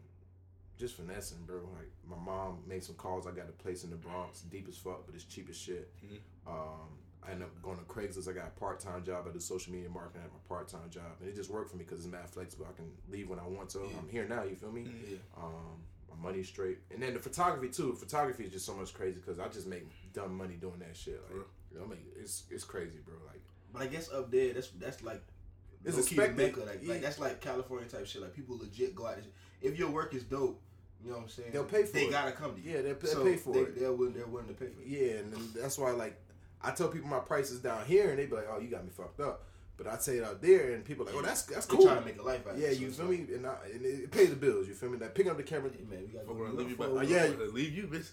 just 0.78 0.94
finessing, 0.96 1.38
bro. 1.46 1.56
Like 1.76 1.90
my 2.08 2.16
mom 2.16 2.60
made 2.66 2.82
some 2.84 2.94
calls. 2.94 3.26
I 3.26 3.32
got 3.32 3.48
a 3.48 3.62
place 3.62 3.84
in 3.84 3.90
the 3.90 3.96
Bronx, 3.96 4.40
deep 4.42 4.66
as 4.68 4.76
fuck, 4.78 5.04
but 5.06 5.14
it's 5.14 5.24
cheap 5.24 5.48
as 5.50 5.56
shit. 5.56 5.90
Mhm. 6.04 6.18
Um, 6.46 6.88
I 7.26 7.32
ended 7.32 7.48
up 7.48 7.62
going 7.62 7.76
to 7.76 7.82
Craigslist. 7.84 8.28
I 8.28 8.32
got 8.32 8.46
a 8.46 8.60
part 8.60 8.80
time 8.80 9.04
job. 9.04 9.26
at 9.26 9.34
do 9.34 9.40
social 9.40 9.72
media 9.72 9.90
marketing 9.90 10.22
at 10.24 10.32
my 10.32 10.38
part 10.48 10.68
time 10.68 10.88
job, 10.88 11.02
and 11.20 11.28
it 11.28 11.34
just 11.36 11.50
worked 11.50 11.70
for 11.70 11.76
me 11.76 11.84
because 11.84 11.98
it's 12.04 12.10
mad 12.10 12.30
flexible. 12.30 12.66
I 12.70 12.74
can 12.74 12.86
leave 13.10 13.28
when 13.28 13.38
I 13.40 13.46
want 13.46 13.68
to. 13.70 13.80
Yeah. 13.80 13.98
I'm 14.00 14.08
here 14.08 14.26
now. 14.26 14.44
You 14.44 14.54
feel 14.56 14.72
me? 14.72 14.86
Yeah. 15.06 15.16
Um, 15.36 15.82
money 16.20 16.42
straight, 16.42 16.78
and 16.92 17.02
then 17.02 17.14
the 17.14 17.20
photography 17.20 17.68
too. 17.68 17.94
Photography 17.94 18.44
is 18.44 18.52
just 18.52 18.66
so 18.66 18.74
much 18.74 18.92
crazy 18.94 19.16
because 19.16 19.38
I 19.38 19.48
just 19.48 19.66
make 19.66 19.84
dumb 20.12 20.36
money 20.36 20.54
doing 20.54 20.78
that 20.80 20.96
shit. 20.96 21.20
Like, 21.24 21.34
Real. 21.72 21.84
I 21.84 21.88
mean, 21.88 21.98
it's 22.20 22.44
it's 22.50 22.64
crazy, 22.64 22.98
bro. 23.04 23.14
Like, 23.26 23.40
But 23.72 23.82
I 23.82 23.86
guess 23.86 24.10
up 24.12 24.30
there, 24.30 24.52
that's 24.54 24.68
that's 24.78 25.02
like 25.02 25.22
It's 25.84 25.96
low-key 25.96 26.16
the 26.16 26.22
expected. 26.22 26.56
Mecca. 26.56 26.60
Like, 26.70 26.80
Yeah. 26.82 26.92
like 26.94 27.02
that's 27.02 27.18
like 27.18 27.40
California 27.40 27.88
type 27.88 28.06
shit. 28.06 28.22
Like 28.22 28.34
people 28.34 28.58
legit 28.58 28.94
go 28.94 29.06
out. 29.06 29.18
and- 29.18 29.26
If 29.62 29.78
your 29.78 29.90
work 29.90 30.14
is 30.14 30.24
dope, 30.24 30.60
you 31.02 31.10
know 31.10 31.16
what 31.16 31.24
I'm 31.24 31.28
saying. 31.28 31.50
They'll 31.52 31.64
pay 31.64 31.82
for 31.84 31.88
it. 31.90 31.92
they 31.94 32.04
it. 32.06 32.10
gotta 32.10 32.32
come 32.32 32.54
to 32.56 32.60
you. 32.60 32.72
yeah, 32.72 32.82
they 32.82 32.92
they 32.92 33.06
so 33.06 33.22
pay 33.24 33.36
for 33.36 33.52
they, 33.54 33.60
it. 33.60 33.78
They're 33.78 33.92
willing, 33.92 34.14
they're 34.14 34.26
willing 34.26 34.48
to 34.48 34.54
pay 34.54 34.66
for 34.66 34.80
it. 34.82 34.86
Yeah, 34.86 35.18
and 35.20 35.32
then 35.32 35.48
that's 35.54 35.78
why 35.78 35.90
like 35.92 36.16
I 36.60 36.72
tell 36.72 36.88
people 36.88 37.08
my 37.08 37.20
prices 37.20 37.60
down 37.60 37.84
here, 37.86 38.10
and 38.10 38.18
they 38.18 38.26
be 38.26 38.34
like, 38.34 38.48
"Oh, 38.50 38.58
you 38.58 38.68
got 38.68 38.82
me 38.84 38.90
fucked 38.90 39.20
up." 39.20 39.44
But 39.78 39.86
I 39.86 39.96
say 39.98 40.16
it 40.18 40.24
out 40.24 40.42
there, 40.42 40.72
and 40.72 40.84
people 40.84 41.04
are 41.04 41.12
like, 41.12 41.14
"Oh, 41.16 41.22
that's 41.22 41.42
that's 41.42 41.64
They 41.66 41.76
cool." 41.76 41.86
trying 41.86 42.00
to 42.00 42.04
make 42.04 42.18
a 42.18 42.22
life 42.22 42.44
out 42.48 42.54
of 42.56 42.60
Yeah, 42.60 42.66
it. 42.68 42.74
so 42.74 42.80
you 42.80 42.86
it's 42.88 42.96
feel 42.96 43.06
like, 43.06 43.28
me? 43.28 43.34
And, 43.36 43.46
I, 43.46 43.54
and 43.72 43.84
it, 43.86 43.88
it 44.04 44.10
pays 44.10 44.28
the 44.30 44.36
bills. 44.36 44.66
You 44.66 44.74
feel 44.74 44.90
me? 44.90 44.98
That 44.98 45.14
picking 45.14 45.30
up 45.30 45.36
the 45.36 45.44
camera, 45.44 45.70
Hey, 45.70 45.84
man, 45.88 46.00
we 46.04 46.08
gotta 46.12 46.26
go 46.26 46.32
leave 46.32 46.70
you 46.70 46.76
New 46.76 46.76
back. 46.76 46.88
York 46.88 46.90
Oh, 46.98 47.02
yeah. 47.46 47.46
Leave 47.54 47.74
you, 47.74 47.86
bitch. 47.86 48.10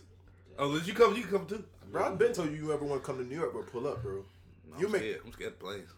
Oh, 0.60 0.68
let 0.68 0.86
you 0.88 0.94
come. 0.94 1.16
You 1.16 1.24
can 1.24 1.32
come 1.40 1.48
too. 1.48 1.64
bro. 1.92 2.06
I've 2.06 2.18
been 2.20 2.34
told 2.34 2.52
you 2.52 2.56
you 2.58 2.72
ever 2.72 2.86
want 2.86 3.02
to 3.02 3.06
come 3.06 3.18
to 3.18 3.26
New 3.28 3.36
York, 3.36 3.52
bro. 3.52 3.64
Pull 3.64 3.88
up, 3.88 4.04
bro. 4.04 4.24
No, 4.72 4.80
You 4.80 4.86
I'm 4.86 4.92
make- 4.92 5.02
scared. 5.02 5.22
I'm 5.26 5.32
scared 5.34 5.54
of 5.54 5.60
planes. 5.60 5.90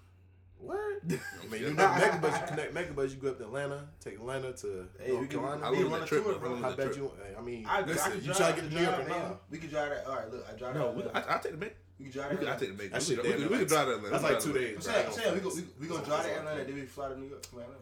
What? 0.59 0.77
I 1.05 1.09
mean, 1.09 1.19
scared. 1.49 1.61
you 1.61 1.73
know, 1.73 1.83
Megabus. 1.83 2.41
You 2.41 2.47
connect 2.47 2.73
Megabus. 2.73 3.09
You 3.11 3.15
go 3.17 3.27
up 3.29 3.37
to 3.39 3.43
Atlanta, 3.43 3.87
take 3.99 4.13
Atlanta 4.15 4.53
to 4.53 4.87
Hey, 4.99 5.09
North 5.11 5.21
we 5.21 5.27
can- 5.27 5.39
Carolina. 5.39 5.65
I 5.67 5.71
we 5.71 5.77
lose 5.79 5.85
run 5.91 5.99
that 5.99 6.05
a 6.05 6.07
trip. 6.07 6.23
tour, 6.23 6.39
bro. 6.39 6.55
I 6.55 6.57
I 6.57 6.61
bet 6.75 6.75
trip. 6.85 6.95
you. 6.97 7.11
I 7.37 7.41
mean, 7.41 7.65
I, 7.67 7.81
listen, 7.81 8.11
I 8.11 8.15
you 8.15 8.21
drive, 8.21 8.37
try 8.37 8.51
to 8.53 8.61
get 8.61 8.69
to 8.71 8.75
New 8.75 8.81
York 8.81 8.95
drive 8.95 9.05
or 9.05 9.09
not? 9.09 9.41
We 9.51 9.57
could 9.59 9.69
drive 9.69 9.89
that. 9.89 10.07
All 10.07 10.15
right, 10.15 10.31
look, 10.31 10.45
I 10.49 10.57
drive 10.57 10.75
No, 10.75 10.93
that. 10.95 11.13
we, 11.13 11.21
I, 11.21 11.35
I 11.35 11.37
take 11.39 11.51
the 11.51 11.57
make. 11.59 11.75
We 11.99 12.05
could 12.05 12.13
drive 12.13 12.31
We 12.39 12.45
that. 12.45 12.55
I 12.55 12.57
take 12.57 12.77
the 12.77 12.83
make. 12.83 12.91
That 12.91 12.99
We 13.01 13.05
shit 13.05 13.23
we 13.23 13.29
could, 13.31 13.39
we 13.41 13.47
could 13.47 13.59
like- 13.59 13.67
drive 13.67 13.85
to 13.87 13.93
Atlanta. 13.95 14.09
That's 14.11 14.23
like 14.23 14.39
two 14.39 14.53
days. 14.53 14.75
I'm 14.75 14.81
saying, 14.81 15.05
I'm 15.07 15.13
saying 15.13 15.33
we 15.33 15.39
go, 15.39 15.49
we, 15.55 15.63
we 15.81 15.87
gonna 15.87 16.05
drive 16.05 16.23
to 16.25 16.31
Atlanta, 16.31 16.57
like- 16.57 16.67
then 16.67 16.75
we 16.75 16.81
fly 16.85 17.09
to 17.09 17.19
New 17.19 17.27
York 17.27 17.45
from 17.45 17.59
Atlanta. 17.59 17.79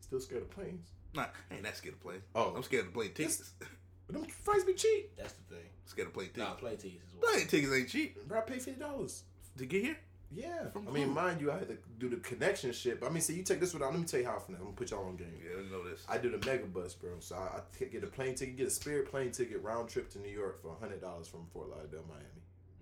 Still 0.00 0.20
scared 0.20 0.42
of 0.42 0.50
planes. 0.50 0.86
Nah, 1.14 1.26
I 1.50 1.54
ain't 1.54 1.62
that 1.64 1.76
scared 1.76 1.94
of 1.94 2.00
plane. 2.00 2.22
Oh. 2.34 2.54
I'm 2.56 2.62
scared 2.62 2.86
of 2.86 2.94
plane 2.94 3.12
tickets. 3.14 3.52
But 4.06 4.22
them 4.22 4.28
flights 4.28 4.64
be 4.64 4.74
cheap. 4.74 5.16
That's 5.16 5.34
the 5.34 5.54
thing. 5.54 5.64
scared 5.86 6.08
of 6.08 6.14
plane 6.14 6.30
Nah, 6.36 6.54
tickets. 6.56 6.60
play 6.60 6.76
teas 6.76 7.00
as 7.06 7.14
well. 7.22 7.30
Plane 7.32 7.46
tickets 7.46 7.72
ain't 7.72 7.88
cheap 7.88 8.26
Bro, 8.26 8.38
I 8.38 8.40
paid 8.42 8.60
fifty 8.62 8.80
dollars. 8.80 9.22
to 9.56 9.66
get 9.66 9.82
here. 9.84 9.96
Yeah. 10.32 10.68
From 10.72 10.88
I 10.88 10.90
mean, 10.90 11.08
who? 11.08 11.14
mind 11.14 11.40
you, 11.40 11.52
I 11.52 11.58
had 11.58 11.68
to 11.68 11.78
do 11.98 12.08
the 12.08 12.16
connection 12.16 12.72
shit. 12.72 12.98
But 13.00 13.08
I 13.08 13.10
mean, 13.10 13.20
see, 13.20 13.34
you 13.34 13.44
take 13.44 13.60
this 13.60 13.72
without. 13.72 13.92
Let 13.92 14.00
me 14.00 14.06
tell 14.06 14.18
you 14.18 14.26
how 14.26 14.36
I 14.36 14.38
finesse. 14.40 14.58
I'm 14.60 14.66
gonna 14.66 14.76
put 14.76 14.90
y'all 14.90 15.04
on 15.06 15.16
game. 15.16 15.28
Yeah, 15.44 15.60
I 15.64 15.70
know 15.70 15.88
this. 15.88 16.04
I 16.08 16.18
do 16.18 16.28
the 16.30 16.38
Megabus, 16.38 16.98
bro. 17.00 17.10
So 17.20 17.36
I, 17.36 17.58
I 17.58 17.60
t- 17.78 17.84
get 17.86 18.02
a 18.02 18.08
plane 18.08 18.34
ticket, 18.34 18.56
get 18.56 18.66
a 18.66 18.70
Spirit 18.70 19.08
plane 19.08 19.30
ticket 19.30 19.62
round 19.62 19.88
trip 19.88 20.10
to 20.10 20.18
New 20.18 20.28
York 20.30 20.60
for 20.60 20.74
hundred 20.80 21.00
dollars 21.00 21.28
from 21.28 21.46
Fort 21.52 21.68
Lauderdale, 21.70 22.04
Miami, 22.08 22.24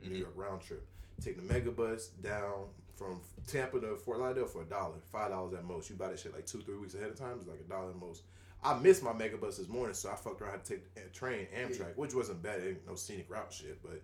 New. 0.03 0.17
York 0.17 0.33
round 0.37 0.61
trip. 0.63 0.85
Take 1.23 1.37
the 1.37 1.55
Megabus 1.55 2.09
down 2.23 2.67
from 2.97 3.21
Tampa 3.47 3.81
to 3.81 3.97
Fort 3.97 4.19
Lauderdale 4.21 4.47
for 4.47 4.63
a 4.63 4.65
dollar, 4.67 4.95
five 5.13 5.31
dollars 5.31 5.55
at 5.55 5.65
most. 5.65 5.91
You 5.91 5.97
buy 5.97 6.09
that 6.09 6.19
shit 6.19 6.33
like 6.35 6.47
two, 6.47 6.61
three 6.61 6.77
weeks 6.77 6.95
ahead 6.95 7.09
of 7.11 7.17
time. 7.19 7.37
It's 7.41 7.49
like 7.49 7.61
a 7.61 7.69
dollar 7.69 7.91
at 7.91 7.97
most. 7.97 8.23
I 8.63 8.77
missed 8.79 9.03
my 9.05 9.13
Megabus 9.13 9.57
this 9.59 9.69
morning, 9.69 9.95
so 9.95 10.11
I 10.11 10.17
fucked 10.17 10.43
around 10.43 10.51
had 10.53 10.65
to 10.65 10.75
take 10.75 10.85
a 10.97 11.09
train 11.11 11.47
Amtrak, 11.57 11.97
which 11.97 12.15
wasn't 12.15 12.43
bad. 12.43 12.61
Ain't 12.67 12.87
no 12.89 12.95
scenic 12.97 13.27
route 13.31 13.53
shit, 13.53 13.79
but 13.83 14.03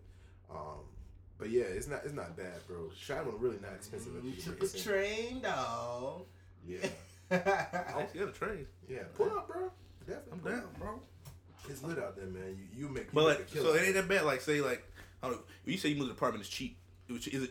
um, 0.51 0.81
but 1.39 1.51
yeah, 1.51 1.63
it's 1.65 1.89
not 1.89 2.01
it's 2.05 2.15
not 2.15 2.37
bad, 2.37 2.55
bro. 2.69 2.91
Traveling 3.05 3.41
really 3.41 3.59
not 3.63 3.73
expensive. 3.75 4.13
You 4.25 4.31
you 4.31 4.41
took 4.41 4.63
a 4.75 4.79
train, 4.79 5.41
dog. 5.41 6.23
Yeah, 6.67 6.87
I'm 7.31 8.09
scared 8.09 8.29
of 8.29 8.39
trains. 8.39 8.69
yeah. 8.89 9.03
Pull 9.17 9.27
up, 9.31 9.49
bro. 9.49 9.71
Definitely. 10.07 10.33
I'm 10.53 10.61
down, 10.61 10.69
bro. 10.79 11.01
It's 11.69 11.83
lit 11.83 11.99
out 11.99 12.15
there, 12.17 12.27
man. 12.27 12.57
You 12.75 12.83
you 12.85 12.89
make 12.89 13.05
you 13.05 13.11
But 13.13 13.21
make 13.27 13.39
like, 13.39 13.41
a 13.41 13.45
killer. 13.53 13.69
so 13.71 13.75
it 13.75 13.87
ain't 13.87 13.95
that 13.95 14.09
bad. 14.09 14.25
Like, 14.25 14.41
say, 14.43 14.61
like, 14.61 14.85
I 15.25 15.29
don't 15.29 15.37
know. 15.39 15.45
You 15.65 15.79
say 15.79 15.89
you 15.91 15.97
move 15.97 16.05
to 16.09 16.13
the 16.13 16.19
apartment, 16.19 16.45
it's 16.45 16.51
cheap. 16.55 16.77
Is 17.09 17.27
it 17.27 17.51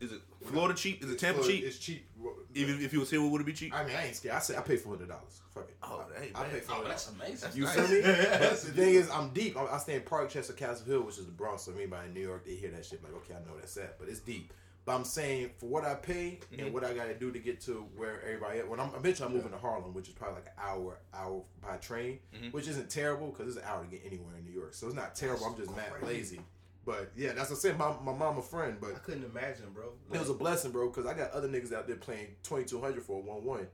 is 0.00 0.12
it 0.12 0.20
Florida 0.46 0.74
cheap? 0.74 1.02
Is 1.02 1.10
it 1.10 1.18
Tampa 1.18 1.40
Well, 1.40 1.48
cheap? 1.48 1.64
It's 1.64 1.78
cheap. 1.78 2.06
Even 2.54 2.80
if 2.82 2.92
you 2.92 3.00
was 3.00 3.10
here, 3.10 3.22
would 3.22 3.40
it 3.40 3.44
be 3.44 3.52
cheap? 3.52 3.74
I 3.74 3.84
mean, 3.84 3.96
I 3.96 4.06
ain't 4.06 4.16
scared. 4.16 4.34
I 4.36 4.38
say 4.40 4.56
I 4.56 4.60
pay 4.60 4.76
four 4.76 4.94
hundred 4.94 5.08
dollars. 5.08 5.40
Fuck 5.54 5.68
it. 5.68 5.76
Oh, 5.82 6.04
I, 6.16 6.20
hey, 6.20 6.30
I 6.34 6.42
man. 6.42 6.50
pay 6.50 6.60
four 6.60 6.74
Oh, 6.74 6.78
hundred. 6.78 6.90
that's 6.90 7.10
amazing. 7.10 7.38
That's 7.40 7.56
You 7.56 7.64
nice. 7.64 7.74
feel 7.74 7.88
me? 7.88 8.00
That's 8.00 8.62
the 8.66 8.72
thing 8.72 8.94
is, 8.94 9.10
I'm 9.10 9.30
deep. 9.30 9.56
I, 9.56 9.66
I 9.66 9.78
stay 9.78 9.94
in 9.96 10.02
Parkchester, 10.02 10.56
Castle 10.56 10.86
Hill, 10.86 11.02
which 11.02 11.18
is 11.18 11.26
the 11.26 11.32
Bronx. 11.32 11.62
So 11.62 11.72
anybody 11.72 12.08
in 12.08 12.14
New 12.14 12.20
York, 12.20 12.44
they 12.46 12.54
hear 12.54 12.70
that 12.70 12.84
shit 12.86 13.02
like, 13.02 13.14
okay, 13.14 13.34
I 13.34 13.38
know 13.48 13.56
that's 13.58 13.74
that, 13.74 13.98
but 13.98 14.08
it's 14.08 14.20
deep. 14.20 14.52
But 14.84 14.96
I'm 14.96 15.04
saying 15.04 15.50
for 15.58 15.66
what 15.66 15.84
I 15.84 15.94
pay 15.94 16.40
and 16.58 16.72
what 16.74 16.84
I 16.84 16.92
got 16.92 17.04
to 17.06 17.14
do 17.14 17.30
to 17.30 17.38
get 17.38 17.60
to 17.62 17.86
where 17.96 18.20
everybody 18.24 18.58
at. 18.60 18.68
When 18.68 18.80
I'm 18.80 18.90
eventually 18.96 19.28
I'm 19.28 19.34
moving 19.34 19.52
to 19.52 19.58
Harlem, 19.58 19.94
which 19.94 20.08
is 20.08 20.14
probably 20.14 20.36
like 20.42 20.46
an 20.46 20.52
hour, 20.60 20.98
hour 21.14 21.42
by 21.60 21.76
train, 21.76 22.18
Mhm. 22.36 22.52
which 22.52 22.66
isn't 22.68 22.90
terrible 22.90 23.28
because 23.28 23.48
it's 23.48 23.64
an 23.64 23.70
hour 23.70 23.84
to 23.84 23.88
get 23.90 24.02
anywhere 24.04 24.34
in 24.38 24.44
New 24.44 24.52
York. 24.52 24.74
So 24.74 24.86
it's 24.88 24.96
not 24.96 25.14
terrible. 25.14 25.46
I'm 25.46 25.56
just 25.56 25.70
mad 25.76 25.92
crazy. 25.92 26.36
lazy. 26.36 26.40
But 26.84 27.12
yeah, 27.16 27.28
that's 27.32 27.50
what 27.50 27.56
I'm 27.56 27.60
saying. 27.60 27.78
My 27.78 27.94
my 28.02 28.12
mama 28.12 28.42
friend, 28.42 28.76
but 28.80 28.90
I 28.90 28.98
couldn't 28.98 29.24
imagine, 29.24 29.66
bro. 29.72 29.92
it 30.12 30.18
was 30.18 30.28
a 30.30 30.34
blessing, 30.34 30.72
bro, 30.72 30.88
because 30.88 31.06
I 31.06 31.14
got 31.14 31.30
other 31.30 31.48
niggas 31.48 31.72
out 31.72 31.86
there 31.86 31.96
playing 31.96 32.28
twenty 32.42 32.64
two 32.64 32.80
hundred 32.80 33.02
for 33.04 33.18
a 33.18 33.20
one 33.24 33.44
one. 33.44 33.66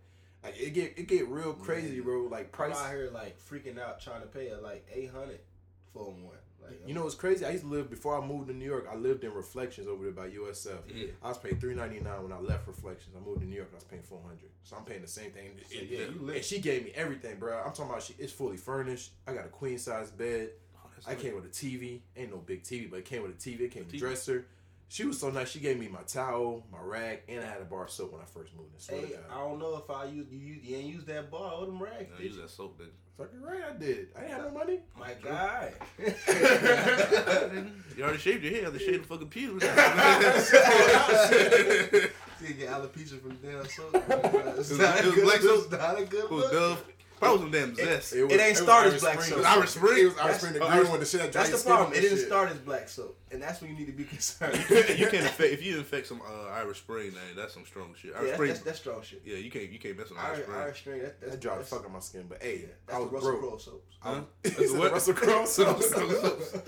Like 0.44 0.54
it 0.60 0.70
get 0.74 0.98
it 0.98 1.08
get 1.08 1.26
real 1.28 1.54
crazy, 1.54 1.96
Yeah. 1.96 2.02
bro. 2.02 2.22
Like 2.30 2.46
I'm 2.46 2.50
price. 2.50 2.76
out 2.76 2.90
here 2.90 3.10
like 3.12 3.38
freaking 3.40 3.78
out 3.78 4.00
trying 4.00 4.20
to 4.20 4.26
pay 4.26 4.48
her 4.50 4.58
like 4.58 4.86
eight 4.94 5.10
hundred 5.10 5.40
and 5.94 6.24
one. 6.24 6.36
Like 6.62 6.86
You 6.86 6.92
know 6.94 7.02
what's 7.04 7.14
crazy? 7.14 7.46
I 7.46 7.50
used 7.50 7.64
to 7.64 7.70
live 7.70 7.88
before 7.88 8.20
I 8.20 8.24
moved 8.24 8.48
to 8.48 8.54
New 8.54 8.64
York. 8.64 8.86
I 8.92 8.94
lived 8.94 9.24
in 9.24 9.32
Reflections 9.32 9.88
over 9.88 10.04
there 10.04 10.12
by 10.12 10.28
USF. 10.28 10.76
Yeah. 10.94 11.06
I 11.22 11.28
was 11.28 11.38
paying 11.38 11.58
three 11.58 11.74
ninety 11.74 11.98
nine 12.00 12.22
when 12.22 12.32
I 12.32 12.38
left 12.40 12.66
Reflections. 12.68 13.16
I 13.16 13.26
moved 13.26 13.40
to 13.40 13.46
New 13.46 13.56
York. 13.56 13.70
I 13.72 13.76
was 13.76 13.84
paying 13.84 14.02
four 14.02 14.20
hundred. 14.20 14.50
So 14.64 14.76
I'm 14.76 14.84
paying 14.84 15.00
the 15.02 15.08
same 15.08 15.30
thing. 15.30 15.52
So, 15.66 15.78
And- 15.78 15.88
yeah, 15.88 15.98
you 16.00 16.30
and 16.34 16.44
she 16.44 16.58
gave 16.60 16.84
me 16.84 16.92
everything, 16.94 17.38
bro. 17.38 17.56
I'm 17.58 17.72
talking 17.72 17.86
about 17.90 18.02
she. 18.02 18.14
It's 18.18 18.32
fully 18.32 18.58
furnished. 18.58 19.12
I 19.26 19.32
got 19.32 19.46
a 19.46 19.48
queen 19.48 19.78
size 19.78 20.10
bed. 20.10 20.50
That's 21.06 21.08
I 21.08 21.14
came 21.22 21.34
with 21.34 21.44
a 21.44 21.48
TV. 21.48 22.00
Ain't 22.16 22.30
no 22.30 22.38
big 22.38 22.62
TV, 22.62 22.88
but 22.90 23.00
it 23.00 23.04
came 23.04 23.22
with 23.22 23.32
a 23.32 23.34
TV. 23.34 23.60
It 23.62 23.70
came 23.70 23.84
with 23.84 23.92
a 23.94 23.96
TV. 23.96 24.00
dresser. 24.00 24.46
She 24.90 25.04
was 25.04 25.18
so 25.20 25.28
nice. 25.30 25.50
She 25.50 25.60
gave 25.60 25.78
me 25.78 25.86
my 25.86 26.00
towel, 26.06 26.64
my 26.72 26.78
rag, 26.80 27.20
and 27.28 27.44
I 27.44 27.46
had 27.46 27.60
a 27.60 27.64
bar 27.66 27.84
of 27.84 27.90
soap 27.90 28.12
when 28.12 28.22
I 28.22 28.24
first 28.24 28.54
moved. 28.56 28.72
in. 28.74 28.80
swear 28.80 29.00
Hey, 29.06 29.16
I 29.30 29.34
don't 29.38 29.58
know 29.58 29.76
if 29.76 29.90
I 29.90 30.04
use 30.06 30.26
you. 30.32 30.38
use- 30.38 30.64
You 30.64 30.76
ain't 30.76 30.86
use 30.94 31.04
that 31.04 31.30
bar 31.30 31.52
or 31.52 31.66
them 31.66 31.82
rags. 31.82 32.08
Nah, 32.10 32.16
did 32.16 32.24
use 32.24 32.36
that 32.38 32.48
soap, 32.48 32.80
nigga. 32.80 32.86
Fucking 33.18 33.42
right, 33.42 33.60
I 33.68 33.72
did. 33.76 34.08
I 34.16 34.22
ain't 34.22 34.30
have 34.30 34.44
no 34.44 34.50
money. 34.58 34.78
My 34.98 35.12
guy. 35.22 35.74
you 37.98 38.02
already 38.04 38.18
shaved 38.18 38.44
your 38.44 38.52
hair. 38.54 38.70
They 38.70 38.78
shaved 38.78 39.04
the 39.04 39.08
fucking 39.08 39.28
pews. 39.28 39.62
You 42.40 42.54
get 42.54 42.68
alopecia 42.68 43.20
from 43.20 43.36
damn 43.42 43.66
soap. 43.68 43.90
It's 44.56 44.70
was- 44.70 44.78
not 44.78 44.98
it 44.98 45.04
a 45.04 45.06
was 45.08 45.14
good. 45.16 45.24
black 45.24 45.40
soap? 45.40 45.62
It's 45.64 45.72
not 45.72 45.98
a 46.00 46.04
good 46.04 46.24
Who 46.28 46.34
was 46.36 46.44
look. 46.44 46.52
Dove? 46.52 46.84
Probably 47.18 47.38
some 47.40 47.50
damn 47.50 47.74
zest. 47.74 48.12
It 48.14 48.40
ain't 48.40 48.56
started 48.56 48.94
as 48.94 49.00
black 49.00 49.20
Spring. 49.20 49.28
soap. 49.30 49.38
It 49.38 49.40
was 49.40 49.46
Irish 49.46 49.70
Spring. 49.70 49.98
It 49.98 50.04
was 50.04 50.18
Irish 50.18 50.18
That's- 50.18 50.40
Spring. 50.40 50.52
The 50.54 50.58
green 50.68 50.90
one, 50.90 51.00
the 51.00 51.06
shit 51.06 51.20
that 51.20 51.32
That's 51.32 51.62
the 51.62 51.68
problem. 51.68 51.92
It 51.92 52.00
didn't 52.00 52.18
shit. 52.18 52.26
start 52.26 52.50
as 52.50 52.58
black 52.58 52.88
soap, 52.88 53.18
and 53.30 53.42
that's 53.42 53.60
when 53.60 53.70
you 53.70 53.76
need 53.76 53.86
to 53.86 53.92
be 53.92 54.04
concerned. 54.04 54.54
you 54.70 55.06
can't 55.06 55.14
infect 55.28 55.52
if 55.52 55.62
you 55.64 55.78
infect 55.78 56.06
some 56.06 56.20
uh, 56.22 56.48
Irish 56.50 56.78
Spring. 56.78 57.12
Man, 57.12 57.22
that's 57.36 57.54
some 57.54 57.64
strong 57.66 57.94
shit. 58.00 58.12
Yeah, 58.12 58.18
Irish 58.18 58.26
that's, 58.28 58.36
Spring. 58.36 58.48
that's, 58.50 58.60
that's 58.62 58.78
strong 58.78 59.02
shit. 59.02 59.22
yeah, 59.24 59.36
you 59.36 59.50
can't 59.50 59.70
you 59.70 59.78
can't 59.78 59.96
mess 59.96 60.10
with 60.10 60.18
Irish 60.18 60.28
Irish, 60.38 60.44
Spring. 60.46 60.60
Irish 60.60 60.78
string. 60.80 61.02
That, 61.02 61.20
that's 61.20 61.32
That 61.32 61.40
dry 61.40 61.58
the 61.58 61.64
fuck 61.64 61.84
on 61.86 61.92
my 61.92 62.00
skin. 62.00 62.26
But 62.28 62.42
hey, 62.42 62.58
yeah, 62.60 62.94
I 62.94 62.98
that's 63.00 63.00
was 63.00 63.10
the 63.10 63.14
Russell 63.16 63.30
broke. 63.32 63.40
Crowe 63.50 63.58
soaps. 63.58 63.96
Huh? 64.00 64.20
That's 64.42 64.60
it 64.60 64.78
what? 64.78 64.92
Russell 64.92 65.14
Crowe 65.14 65.44
sauce? 65.44 65.92
Russell 65.92 66.08
Crowe. 66.08 66.62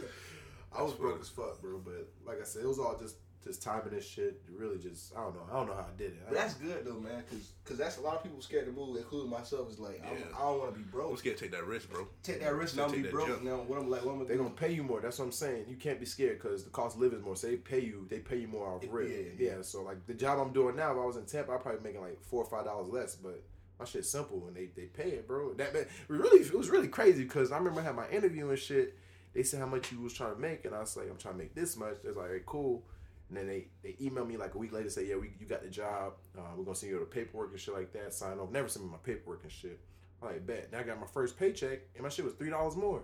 I 0.77 0.83
was 0.83 0.93
broke 0.95 1.21
as 1.21 1.29
fuck, 1.29 1.61
bro. 1.61 1.79
But 1.85 2.09
like 2.27 2.41
I 2.41 2.45
said, 2.45 2.63
it 2.63 2.69
was 2.69 2.79
all 2.79 2.97
just 3.01 3.17
just 3.45 3.63
timing 3.63 3.91
this 3.91 4.07
shit. 4.07 4.41
Really, 4.55 4.79
just 4.79 5.17
I 5.17 5.23
don't 5.23 5.35
know. 5.35 5.43
I 5.51 5.55
don't 5.57 5.67
know 5.69 5.75
how 5.75 5.87
I 5.93 5.97
did 5.97 6.13
it. 6.13 6.19
I- 6.29 6.35
that's 6.35 6.55
good 6.55 6.85
though, 6.85 7.01
man, 7.01 7.23
because 7.29 7.53
cause 7.65 7.79
that's 7.79 7.97
a 7.99 8.01
lot 8.03 8.17
of 8.17 8.23
people 8.23 8.41
scared 8.43 8.67
to 8.67 8.73
move, 8.73 8.97
including 8.97 9.31
myself. 9.31 9.71
Is 9.71 9.79
like 9.79 10.03
I, 10.05 10.13
Yeah. 10.13 10.19
don't, 10.21 10.35
I 10.35 10.39
don't 10.41 10.59
want 10.59 10.73
to 10.75 10.79
be 10.79 10.85
I'm 10.85 10.91
broke. 10.91 11.19
scared 11.19 11.37
to 11.39 11.43
take 11.45 11.53
that 11.53 11.67
risk, 11.67 11.91
bro. 11.91 12.07
Take 12.23 12.41
that 12.41 12.55
risk, 12.55 12.75
and 12.75 12.83
I'm 12.83 12.93
be 12.93 13.03
that 13.03 13.11
broke. 13.13 13.29
jump. 13.29 13.43
Now 13.43 13.57
what 13.63 13.79
I'm 13.79 13.89
like, 13.91 14.05
what 14.05 14.13
I'm 14.13 14.19
they 14.21 14.37
gonna 14.37 14.49
gonna 14.51 14.51
pay 14.61 14.73
you 14.73 14.83
more. 14.83 15.01
That's 15.01 15.19
what 15.19 15.25
I'm 15.27 15.33
saying. 15.33 15.65
You 15.69 15.77
can't 15.77 15.99
be 15.99 16.07
scared 16.07 16.39
because 16.41 16.65
the 16.65 16.71
cost 16.71 16.97
of 16.97 17.01
living 17.03 17.19
is 17.19 17.25
more. 17.25 17.37
So 17.37 17.47
they 17.47 17.57
pay 17.57 17.81
you. 17.81 18.07
They 18.11 18.19
pay 18.19 18.37
you 18.39 18.49
more 18.49 18.69
off 18.69 18.83
Yeah, 18.85 18.91
rip. 18.93 19.37
yeah, 19.39 19.47
Yeah, 19.53 19.63
So 19.63 19.83
like 19.83 20.07
the 20.07 20.15
job 20.15 20.39
I'm 20.39 20.53
doing 20.53 20.77
now, 20.77 20.93
if 20.93 20.99
I 20.99 21.05
was 21.07 21.17
in 21.17 21.25
Tampa, 21.25 21.53
I'd 21.53 21.61
probably 21.61 21.81
making 21.83 22.03
like 22.03 22.21
four 22.23 22.43
or 22.45 22.51
five 22.51 22.65
dollars 22.67 22.89
less. 22.93 23.15
But 23.15 23.43
my 23.79 23.87
shit's 23.87 24.11
simple 24.11 24.45
and 24.49 24.55
they 24.55 24.67
they 24.77 24.87
pay 24.87 25.13
it, 25.13 25.27
bro. 25.27 25.55
That 25.55 25.73
man, 25.73 25.83
it 25.85 25.89
really 26.09 26.41
it 26.45 26.53
was 26.55 26.69
really 26.69 26.89
crazy 26.89 27.23
because 27.23 27.53
I 27.53 27.57
remember 27.59 27.81
I 27.81 27.85
had 27.85 27.97
my 27.97 28.09
interview 28.11 28.51
and 28.51 28.59
shit. 28.59 28.97
They 29.33 29.45
said 29.45 29.61
how 29.61 29.67
much 29.67 29.93
you 29.93 30.01
was 30.01 30.13
trying 30.13 30.35
to 30.35 30.41
make, 30.41 30.65
and 30.65 30.75
I 30.75 30.81
was 30.81 30.97
like, 30.97 31.09
I'm 31.09 31.17
trying 31.17 31.35
to 31.35 31.39
make 31.39 31.55
this 31.55 31.77
much. 31.77 31.99
They're 32.03 32.13
like, 32.13 32.31
hey, 32.31 32.41
cool. 32.45 32.83
And 33.31 33.39
then 33.39 33.47
they, 33.47 33.69
they 33.83 33.93
emailed 34.05 34.27
me 34.27 34.37
like 34.37 34.55
a 34.55 34.59
week 34.59 34.73
later, 34.73 34.91
say, 34.91 35.07
yeah, 35.07 35.15
we, 35.15 35.31
you 35.39 35.47
got 35.47 35.63
the 35.63 35.71
job. 35.71 36.15
Uh, 36.37 36.43
we're 36.57 36.65
gonna 36.65 36.75
send 36.75 36.91
you 36.91 36.99
the 36.99 37.07
paperwork 37.07 37.53
and 37.53 37.61
shit 37.61 37.73
like 37.73 37.93
that. 37.93 38.13
Sign 38.13 38.39
off. 38.39 38.51
Never 38.51 38.69
send 38.69 38.85
me 38.85 38.91
my 38.91 38.99
paperwork 38.99 39.45
and 39.45 39.53
shit. 39.53 39.79
I'm 40.21 40.29
like, 40.29 40.45
bet. 40.47 40.73
Now 40.73 40.81
I 40.81 40.83
got 40.83 41.01
my 41.01 41.07
first 41.07 41.39
paycheck, 41.39 41.79
and 41.95 42.03
my 42.03 42.09
shit 42.09 42.25
was 42.25 42.35
three 42.35 42.51
dollars 42.51 42.77
more. 42.77 43.03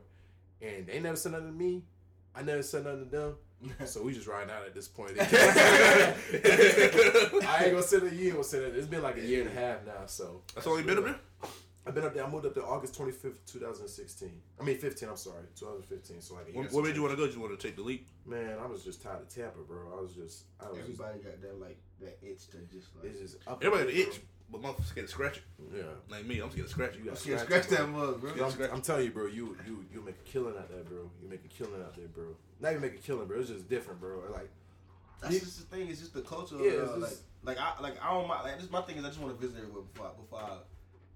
And 0.61 0.87
they 0.87 0.99
never 0.99 1.17
sent 1.17 1.35
nothing 1.35 1.49
to 1.49 1.55
me. 1.55 1.85
I 2.35 2.43
never 2.43 2.63
sent 2.63 2.85
nothing 2.85 3.05
to 3.05 3.11
them. 3.11 3.35
So 3.87 4.03
we 4.03 4.13
just 4.13 4.27
riding 4.27 4.51
out 4.51 4.67
at 4.67 4.75
this 4.75 4.87
point. 4.87 5.13
I 5.19 6.15
ain't 7.63 7.73
gonna 7.73 7.83
send 7.83 8.03
it. 8.03 8.13
You 8.13 8.27
ain't 8.27 8.33
gonna 8.33 8.45
send 8.45 8.65
it. 8.65 8.77
It's 8.77 8.87
been 8.87 9.03
like 9.03 9.17
a 9.17 9.23
year 9.25 9.41
and 9.43 9.51
a 9.51 9.55
half 9.55 9.87
now. 9.87 10.05
So 10.05 10.43
That's 10.55 10.67
all 10.67 10.79
you 10.79 10.85
been 10.85 10.99
up 10.99 11.05
there. 11.05 11.19
I've 11.87 11.95
been 11.95 12.05
up 12.05 12.15
there. 12.15 12.27
I 12.27 12.31
moved 12.31 12.47
up 12.47 12.55
there 12.55 12.67
August 12.67 12.95
twenty 12.97 13.13
fifth, 13.13 13.45
two 13.47 13.61
thousand 13.61 13.89
sixteen. 13.89 14.41
I 14.61 14.65
mean 14.65 14.77
fifteen. 14.79 15.09
I'm 15.09 15.17
sorry, 15.17 15.45
two 15.55 15.67
thousand 15.67 15.85
fifteen. 15.85 16.21
So 16.21 16.35
like, 16.35 16.49
a 16.49 16.53
What, 16.53 16.67
and 16.67 16.75
what 16.75 16.85
made 16.85 16.97
you 16.97 17.03
want 17.03 17.13
to 17.13 17.17
go? 17.17 17.27
Did 17.27 17.35
you 17.35 17.41
want 17.41 17.59
to 17.59 17.67
take 17.67 17.77
the 17.77 17.83
leap? 17.83 18.09
Man, 18.27 18.57
I 18.61 18.67
was 18.67 18.83
just 18.83 19.03
tired 19.03 19.23
of 19.23 19.29
Tampa, 19.29 19.59
bro. 19.61 19.97
I 19.97 20.01
was 20.01 20.13
just, 20.13 20.45
I 20.61 20.69
was 20.69 20.79
just, 20.79 21.01
Everybody 21.01 21.19
got 21.21 21.41
that 21.43 21.61
like 21.61 21.79
that 22.01 22.19
itch 22.23 22.49
to 22.51 22.59
just 22.73 22.95
like. 22.97 23.05
it's 23.13 23.21
just 23.21 23.49
up. 23.49 23.63
Everybody 23.63 23.93
there, 23.93 24.05
got 24.05 24.13
the 24.13 24.17
itch, 24.17 24.21
but 24.51 24.63
motherfuckers 24.63 24.87
scared 24.87 25.07
to 25.07 25.13
scratch 25.13 25.37
it. 25.37 25.43
Yeah. 25.77 25.83
Like 26.09 26.27
me, 26.27 26.41
I'm 26.41 26.51
scared 26.51 26.67
to 26.67 26.73
scratch 26.73 26.95
it. 26.95 26.99
You 26.99 27.05
got 27.11 27.27
Yeah, 27.27 27.39
scratch 27.39 27.65
scratch 27.65 27.79
that 27.79 27.89
mug, 27.89 28.21
bro. 28.21 28.35
Yeah, 28.35 28.47
I'm, 28.47 28.75
I'm 28.75 28.83
telling 28.83 29.05
you, 29.05 29.13
bro. 29.13 29.27
You 29.27 29.57
you 29.65 29.85
you 29.93 30.03
make 30.05 30.17
a 30.17 30.29
killing 30.29 30.57
out 30.57 30.69
there, 30.69 30.83
bro. 30.83 31.09
You 31.23 31.29
make 31.29 31.45
a 31.45 31.49
killing 31.49 31.81
out 31.81 31.95
there, 31.95 32.09
bro. 32.09 32.35
Not 32.61 32.71
even 32.71 32.83
make 32.83 32.95
a 32.95 32.99
killing, 32.99 33.27
bro. 33.29 33.39
It's 33.39 33.51
just 33.51 33.69
different, 33.69 34.01
bro. 34.01 34.23
Like 34.33 34.51
That's 35.21 35.39
just 35.39 35.71
the 35.71 35.77
thing. 35.77 35.89
It's 35.89 36.01
just 36.01 36.15
the 36.15 36.23
culture. 36.23 36.57
Yeah, 36.59 36.83
of, 36.83 37.03
uh, 37.03 37.07
it's 37.07 37.23
like, 37.45 37.59
like 37.59 37.59
I 37.61 37.81
like 37.81 38.03
I 38.05 38.13
don't 38.13 38.27
mind. 38.27 38.43
Like 38.45 38.59
this, 38.59 38.71
my 38.71 38.83
thing 38.83 38.97
is 38.97 39.05
I 39.05 39.09
just 39.09 39.21
want 39.21 39.39
to 39.39 39.47
visit 39.47 39.59
everywhere 39.61 39.83
before 39.93 40.07
I, 40.07 40.21
before 40.21 40.41
I 40.41 40.57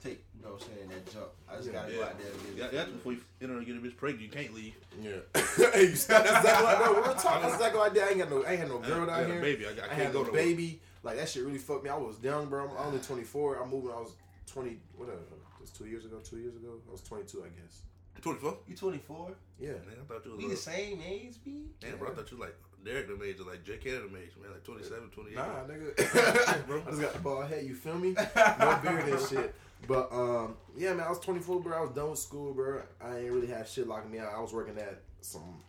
take. 0.02 0.24
You 0.36 0.42
know 0.44 0.52
what 0.54 0.62
I'm 0.62 0.68
saying? 0.76 0.88
That 0.88 1.12
jump. 1.12 1.28
I 1.48 1.56
just 1.56 1.66
Yeah. 1.68 1.72
gotta 1.74 1.92
go 1.92 2.02
out 2.04 2.18
there. 2.18 2.32
And 2.32 2.58
Yeah, 2.58 2.68
that's 2.72 2.90
before 2.90 3.12
you 3.12 3.20
enter 3.42 3.56
and 3.58 3.66
get 3.66 3.76
a 3.76 3.80
bitch 3.80 3.96
pregnant. 3.96 4.22
You 4.24 4.30
can't 4.30 4.54
leave. 4.54 4.74
yeah. 5.00 5.10
hey, 5.34 5.82
you- 5.82 5.88
that's 5.88 6.08
exactly 6.08 6.64
like 6.64 6.78
no. 6.80 6.92
We're 6.94 7.14
talking. 7.14 7.42
That's 7.42 7.54
exactly 7.54 7.80
like 7.80 7.94
that. 7.94 8.04
I 8.04 8.10
ain't 8.10 8.18
got 8.18 8.30
no. 8.30 8.44
I 8.44 8.50
ain't 8.52 8.60
had 8.60 8.68
no 8.68 8.78
girl 8.78 9.06
down 9.06 9.26
here. 9.26 9.40
baby. 9.40 9.66
I, 9.66 9.70
I 9.70 9.72
I, 9.72 9.74
can't 9.88 9.92
had 9.92 10.12
go 10.12 10.20
no 10.22 10.26
to 10.26 10.32
baby. 10.32 10.80
Like 11.02 11.16
that 11.16 11.28
shit 11.28 11.44
really 11.44 11.58
fucked 11.58 11.84
me. 11.84 11.90
I 11.90 11.96
was 11.96 12.16
young, 12.22 12.48
bro. 12.48 12.68
I'm 12.68 12.86
only 12.88 12.98
24. 13.00 13.62
I 13.62 13.66
moved 13.66 13.86
when 13.86 13.94
I 13.94 14.00
was 14.00 14.12
20. 14.52 14.78
Whatever. 14.96 15.18
Just 15.60 15.76
two 15.76 15.86
years 15.86 16.04
ago. 16.04 16.18
Two 16.24 16.38
years 16.38 16.56
ago. 16.56 16.80
I 16.88 16.92
was 16.92 17.02
22, 17.02 17.42
I 17.44 17.48
guess. 17.60 17.82
24. 18.22 18.58
You 18.68 18.76
24? 18.76 19.30
Yeah. 19.58 19.68
Man, 19.68 19.78
I 20.00 20.04
thought 20.06 20.24
you 20.26 20.32
was. 20.32 20.38
We 20.40 20.46
a 20.46 20.48
the 20.50 20.56
same 20.56 21.00
age, 21.06 21.36
B? 21.44 21.64
Damn, 21.80 21.96
bro, 21.96 22.10
I 22.10 22.14
thought 22.14 22.30
you 22.30 22.36
was 22.36 22.48
like 22.48 22.56
Derek 22.84 23.08
them 23.08 23.20
age 23.24 23.40
or 23.40 23.44
like 23.44 23.64
Jay 23.64 23.76
Canada 23.76 24.04
them 24.04 24.16
age, 24.16 24.32
man, 24.40 24.52
like 24.52 24.64
27, 24.64 25.10
28. 25.10 25.36
Nah, 25.36 25.44
nigga. 25.68 26.66
Bro. 26.66 26.82
I 26.86 26.90
just 26.90 27.02
got 27.02 27.12
the 27.12 27.18
ball 27.18 27.42
head. 27.42 27.64
You 27.64 27.74
feel 27.74 27.96
me? 27.96 28.12
No 28.12 28.80
beard 28.82 29.08
and 29.08 29.28
shit. 29.28 29.54
But 29.86 30.12
um, 30.12 30.54
yeah, 30.76 30.94
man. 30.94 31.06
I 31.06 31.10
was 31.10 31.20
24, 31.20 31.60
bro. 31.60 31.76
I 31.76 31.80
was 31.80 31.90
done 31.90 32.10
with 32.10 32.18
school, 32.18 32.52
bro. 32.52 32.82
I 33.00 33.18
ain't 33.18 33.32
really 33.32 33.46
have 33.48 33.66
shit 33.68 33.88
locking 33.88 34.10
me 34.10 34.18
out. 34.18 34.32
I 34.34 34.40
was 34.40 34.52
working 34.52 34.76
at 34.78 35.00
some. 35.20 35.62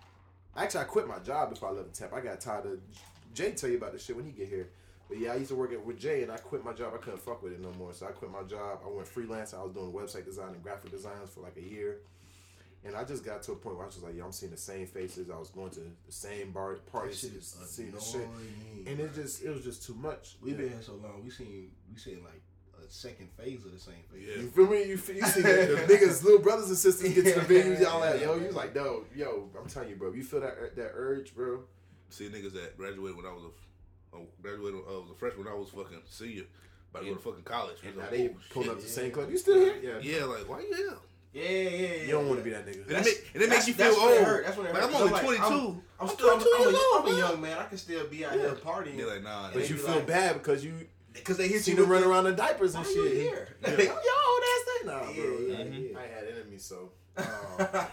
Actually, 0.55 0.81
I 0.81 0.83
quit 0.85 1.07
my 1.07 1.19
job 1.19 1.49
before 1.49 1.69
I 1.69 1.71
left 1.71 1.93
the 1.93 1.99
temp. 1.99 2.13
I 2.13 2.21
got 2.21 2.39
tired 2.41 2.65
of. 2.65 2.79
Jay 3.33 3.51
tell 3.51 3.69
you 3.69 3.77
about 3.77 3.93
this 3.93 4.03
shit 4.03 4.15
when 4.15 4.25
he 4.25 4.31
get 4.31 4.49
here. 4.49 4.69
But 5.07 5.19
yeah, 5.19 5.33
I 5.33 5.35
used 5.35 5.49
to 5.49 5.55
work 5.55 5.73
at, 5.73 5.85
with 5.85 5.99
Jay, 5.99 6.23
and 6.23 6.31
I 6.31 6.37
quit 6.37 6.63
my 6.63 6.73
job. 6.73 6.93
I 6.93 6.97
couldn't 6.97 7.21
fuck 7.21 7.41
with 7.43 7.53
it 7.53 7.61
no 7.61 7.71
more, 7.77 7.93
so 7.93 8.07
I 8.07 8.11
quit 8.11 8.31
my 8.31 8.43
job. 8.43 8.79
I 8.85 8.89
went 8.89 9.07
freelance. 9.07 9.53
I 9.53 9.61
was 9.61 9.73
doing 9.73 9.91
website 9.91 10.25
design 10.25 10.53
and 10.53 10.63
graphic 10.63 10.91
designs 10.91 11.29
for 11.33 11.41
like 11.41 11.57
a 11.57 11.61
year. 11.61 11.99
And 12.83 12.95
I 12.95 13.03
just 13.03 13.23
got 13.23 13.43
to 13.43 13.51
a 13.51 13.55
point 13.55 13.75
where 13.75 13.83
I 13.83 13.87
was 13.87 13.95
just 13.95 14.05
like, 14.05 14.15
yo, 14.15 14.25
I'm 14.25 14.31
seeing 14.31 14.51
the 14.51 14.57
same 14.57 14.87
faces. 14.87 15.29
I 15.29 15.37
was 15.37 15.49
going 15.51 15.69
to 15.71 15.81
the 15.81 16.11
same 16.11 16.51
bar 16.51 16.73
parties, 16.91 17.19
shit 17.19 17.33
is 17.33 17.55
seeing 17.67 17.91
the 17.91 18.01
shit, 18.01 18.27
and 18.87 18.99
it 18.99 19.13
just 19.13 19.43
it 19.43 19.49
was 19.51 19.63
just 19.63 19.85
too 19.85 19.93
much. 19.93 20.37
We've 20.41 20.53
Yeah. 20.53 20.65
been 20.65 20.69
here 20.73 20.81
so 20.81 20.93
long. 20.93 21.23
We 21.23 21.29
seen 21.29 21.71
we 21.91 21.99
seen 21.99 22.23
like 22.23 22.41
a 22.83 22.89
second 22.91 23.29
phase 23.37 23.63
of 23.65 23.71
the 23.73 23.79
same 23.79 24.01
phase. 24.11 24.27
Yeah. 24.27 24.41
You 24.41 24.49
feel 24.49 24.65
me? 24.67 24.83
You, 24.83 24.97
feel, 24.97 25.15
you 25.17 25.25
see 25.27 25.41
the, 25.41 25.85
the 25.87 25.93
niggas, 25.93 26.23
little 26.23 26.39
brothers 26.39 26.69
and 26.69 26.77
sisters 26.77 27.13
get 27.13 27.23
to 27.35 27.39
the 27.41 27.53
venues, 27.53 27.79
y'all 27.81 27.99
like, 27.99 28.19
yo, 28.19 28.35
you 28.37 28.47
was 28.47 28.55
like, 28.55 28.73
no, 28.73 29.03
yo, 29.15 29.47
I'm 29.59 29.69
telling 29.69 29.89
you, 29.89 29.95
bro, 29.95 30.11
you 30.13 30.23
feel 30.23 30.41
that 30.41 30.75
that 30.75 30.91
urge, 30.95 31.35
bro. 31.35 31.59
See 32.09 32.29
niggas 32.29 32.53
that 32.53 32.77
graduated 32.77 33.15
when 33.15 33.27
I 33.27 33.31
was 33.31 33.43
a, 33.43 34.17
oh, 34.17 34.25
graduated 34.41 34.73
when 34.79 34.83
I 34.85 34.97
was 34.97 35.11
a 35.11 35.13
freshman. 35.19 35.47
I 35.47 35.53
was 35.53 35.69
fucking 35.69 36.01
senior, 36.09 36.45
about 36.89 37.03
to 37.03 37.09
go 37.09 37.15
to 37.15 37.21
fucking 37.21 37.43
college. 37.43 37.77
And 37.85 37.95
now 37.95 38.01
like, 38.01 38.11
they 38.11 38.27
oh, 38.29 38.35
pulling 38.49 38.69
shit. 38.69 38.77
up 38.77 38.81
the 38.81 38.89
same 38.89 39.11
club. 39.11 39.29
You 39.29 39.37
still 39.37 39.59
here? 39.59 39.75
Yeah. 39.83 39.99
Yeah, 40.19 40.25
like 40.25 40.49
why 40.49 40.61
you 40.61 40.73
here? 40.75 40.97
Yeah, 41.33 41.43
yeah, 41.43 41.69
yeah. 41.69 42.03
You 42.03 42.11
don't 42.11 42.27
want 42.27 42.39
to 42.39 42.43
be 42.43 42.49
that 42.51 42.65
nigga. 42.67 42.83
And 42.87 42.91
it, 42.91 43.05
make, 43.05 43.31
and 43.33 43.43
it 43.43 43.49
makes 43.49 43.67
you 43.67 43.73
feel 43.73 43.85
that's 43.87 43.97
when 43.97 44.07
it 44.13 44.17
old. 44.17 44.25
hurt. 44.27 44.45
That's 44.45 44.57
when 44.57 44.65
it 44.67 44.73
like, 44.73 44.81
hurt. 44.83 44.89
I'm 44.91 44.97
So, 44.97 44.99
only 44.99 45.11
like, 45.13 45.21
22. 45.23 45.43
I'm, 45.45 45.53
I'm, 45.53 45.81
I'm 46.01 46.07
still 46.09 46.29
I'm, 46.29 46.39
22 46.41 46.51
I'm, 46.55 46.61
years 46.61 46.73
a, 46.75 46.77
old, 46.95 47.05
I'm 47.07 47.13
a 47.13 47.17
young 47.17 47.41
man. 47.41 47.57
I 47.57 47.63
can 47.65 47.77
still 47.77 48.07
be 48.07 48.25
out 48.25 48.33
Yeah. 48.33 48.39
here 48.41 48.51
partying. 48.55 48.97
They're 48.97 49.07
like, 49.07 49.23
nah. 49.23 49.49
but 49.53 49.69
you 49.69 49.75
feel 49.77 49.95
like- 49.95 50.07
bad 50.07 50.33
because 50.33 50.63
you 50.65 50.73
because 51.13 51.37
they 51.37 51.47
hit 51.49 51.67
you 51.67 51.75
them 51.75 51.89
with 51.89 52.01
run 52.01 52.09
around 52.09 52.27
in 52.27 52.35
diapers 52.35 52.73
and 52.75 52.85
Why 52.85 52.91
you 52.91 53.07
shit. 53.09 53.17
here? 53.17 53.47
Yeah. 53.61 53.69
Yo, 53.71 53.77
that's 53.77 53.85
that. 54.65 54.81
Nah, 54.85 54.99
bro. 55.03 55.11
Yeah, 55.11 55.23
yeah, 55.23 55.57
I, 55.57 55.61
yeah. 55.63 55.99
I 55.99 56.01
had 56.03 56.23
enemies, 56.35 56.63
so. 56.65 56.91
Um, 57.17 57.25
I 57.59 57.87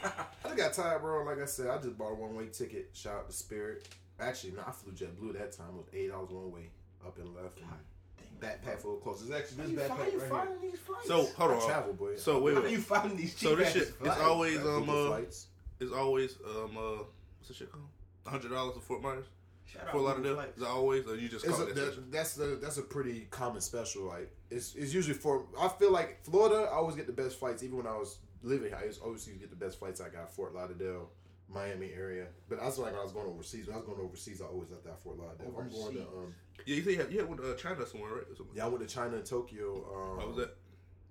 just 0.45 0.57
got 0.57 0.73
tired, 0.73 1.03
bro. 1.03 1.25
Like 1.25 1.43
I 1.43 1.45
said, 1.47 1.69
I 1.69 1.79
just 1.79 1.99
bought 1.99 2.13
a 2.13 2.15
one 2.15 2.37
way 2.37 2.47
ticket. 2.47 2.91
Shout 2.93 3.15
out 3.17 3.29
to 3.29 3.35
Spirit. 3.35 3.89
Actually, 4.21 4.53
no, 4.53 4.63
I 4.67 4.71
flew 4.71 4.93
JetBlue 4.93 5.33
that 5.39 5.51
time. 5.53 5.67
It 5.71 5.77
was 5.77 5.87
eight 5.93 6.11
dollars 6.11 6.31
one 6.31 6.53
way 6.53 6.71
up 7.05 7.19
and 7.19 7.35
left. 7.35 7.59
And 7.59 7.67
backpack 8.41 8.79
full 8.81 8.97
of 8.97 9.03
clothes. 9.03 9.23
It's 9.23 9.31
actually 9.33 9.75
this 9.75 9.83
backpack 9.83 9.89
find, 9.89 10.01
right 10.01 10.13
you 10.13 10.19
here. 10.21 10.29
finding 10.29 10.61
these 10.71 10.79
flights? 10.81 11.07
So 11.09 11.27
hold 11.37 11.51
I 11.51 11.55
on. 11.55 11.67
travel, 11.67 11.93
boy. 11.95 12.17
So 12.17 12.41
wait, 12.41 12.55
How 12.55 12.65
you 12.67 12.79
finding 12.81 13.17
these 13.17 13.35
cheap 13.35 13.49
So 13.49 13.57
this 13.57 13.73
cheap-ass 13.73 13.87
shit, 13.89 13.89
it's 13.89 13.97
flights? 13.99 14.21
always 14.23 14.59
Got 14.59 14.67
um 14.69 14.81
Google 14.87 15.05
uh, 15.05 15.09
flights. 15.09 15.47
it's 15.81 15.93
always 15.93 16.37
um 16.47 16.77
uh 16.77 16.81
what's 17.39 17.49
the 17.49 17.55
shit 17.55 17.73
called? 17.73 17.85
hundred 18.27 18.51
dollars 18.51 18.75
to 18.75 18.81
Fort 18.81 19.01
Myers, 19.03 19.25
Shout 19.67 19.83
out 19.83 19.93
Fort 19.93 20.03
Google 20.03 20.09
Lauderdale. 20.09 20.35
Flights. 20.35 20.57
Is 20.57 20.63
it 20.63 20.69
always 20.69 21.07
or 21.07 21.17
you 21.17 21.29
just 21.29 21.45
It's 21.47 21.55
call 21.57 21.65
a, 21.67 21.69
it 21.71 21.75
that? 21.77 21.95
that, 21.97 22.13
that's 22.13 22.35
the 22.35 22.59
that's 22.61 22.79
a 22.79 22.83
pretty 22.83 23.27
common 23.31 23.61
special. 23.61 24.03
Like 24.05 24.31
it's 24.51 24.75
it's 24.75 24.93
usually 24.95 25.15
for. 25.15 25.45
I 25.59 25.69
feel 25.69 25.93
like 25.93 26.23
Florida. 26.25 26.69
I 26.71 26.75
always 26.75 26.95
get 26.97 27.07
the 27.07 27.13
best 27.13 27.39
flights. 27.39 27.63
Even 27.63 27.77
when 27.79 27.87
I 27.87 27.97
was 27.97 28.19
living, 28.43 28.69
here, 28.69 28.79
I 28.81 28.85
used 28.87 29.01
always 29.03 29.27
used 29.27 29.41
to 29.41 29.47
get 29.47 29.51
the 29.59 29.65
best 29.65 29.79
flights. 29.79 30.01
I 30.01 30.09
got 30.11 30.31
Fort 30.33 30.55
Lauderdale, 30.55 31.11
Miami 31.49 31.91
area. 31.97 32.27
But 32.49 32.61
that's 32.61 32.79
like 32.79 32.93
when 32.93 33.01
I 33.01 33.05
was 33.05 33.13
going 33.13 33.27
overseas. 33.27 33.67
When 33.67 33.75
I 33.75 33.79
was 33.79 33.87
going 33.87 34.01
overseas, 34.01 34.41
I 34.43 34.47
always 34.47 34.71
left 34.71 34.85
that 34.85 35.01
Fort 35.03 35.19
Lauderdale. 35.19 35.47
I'm 35.59 35.71
going 35.71 35.95
to 35.95 36.01
um. 36.03 36.35
Yeah, 36.67 36.75
you 36.77 36.83
say 36.83 36.91
you 36.93 36.99
had, 36.99 37.13
you 37.13 37.19
had 37.21 37.29
one, 37.29 37.39
uh, 37.41 37.55
China 37.55 37.87
somewhere, 37.87 38.13
right? 38.13 38.23
Or 38.31 38.37
something. 38.37 38.55
Yeah, 38.57 38.65
I 38.67 38.69
went 38.69 38.87
to 38.87 38.95
China 38.95 39.17
and 39.17 39.25
Tokyo. 39.25 39.77
Um, 40.15 40.21
How 40.21 40.27
was 40.29 40.37
that? 40.37 40.57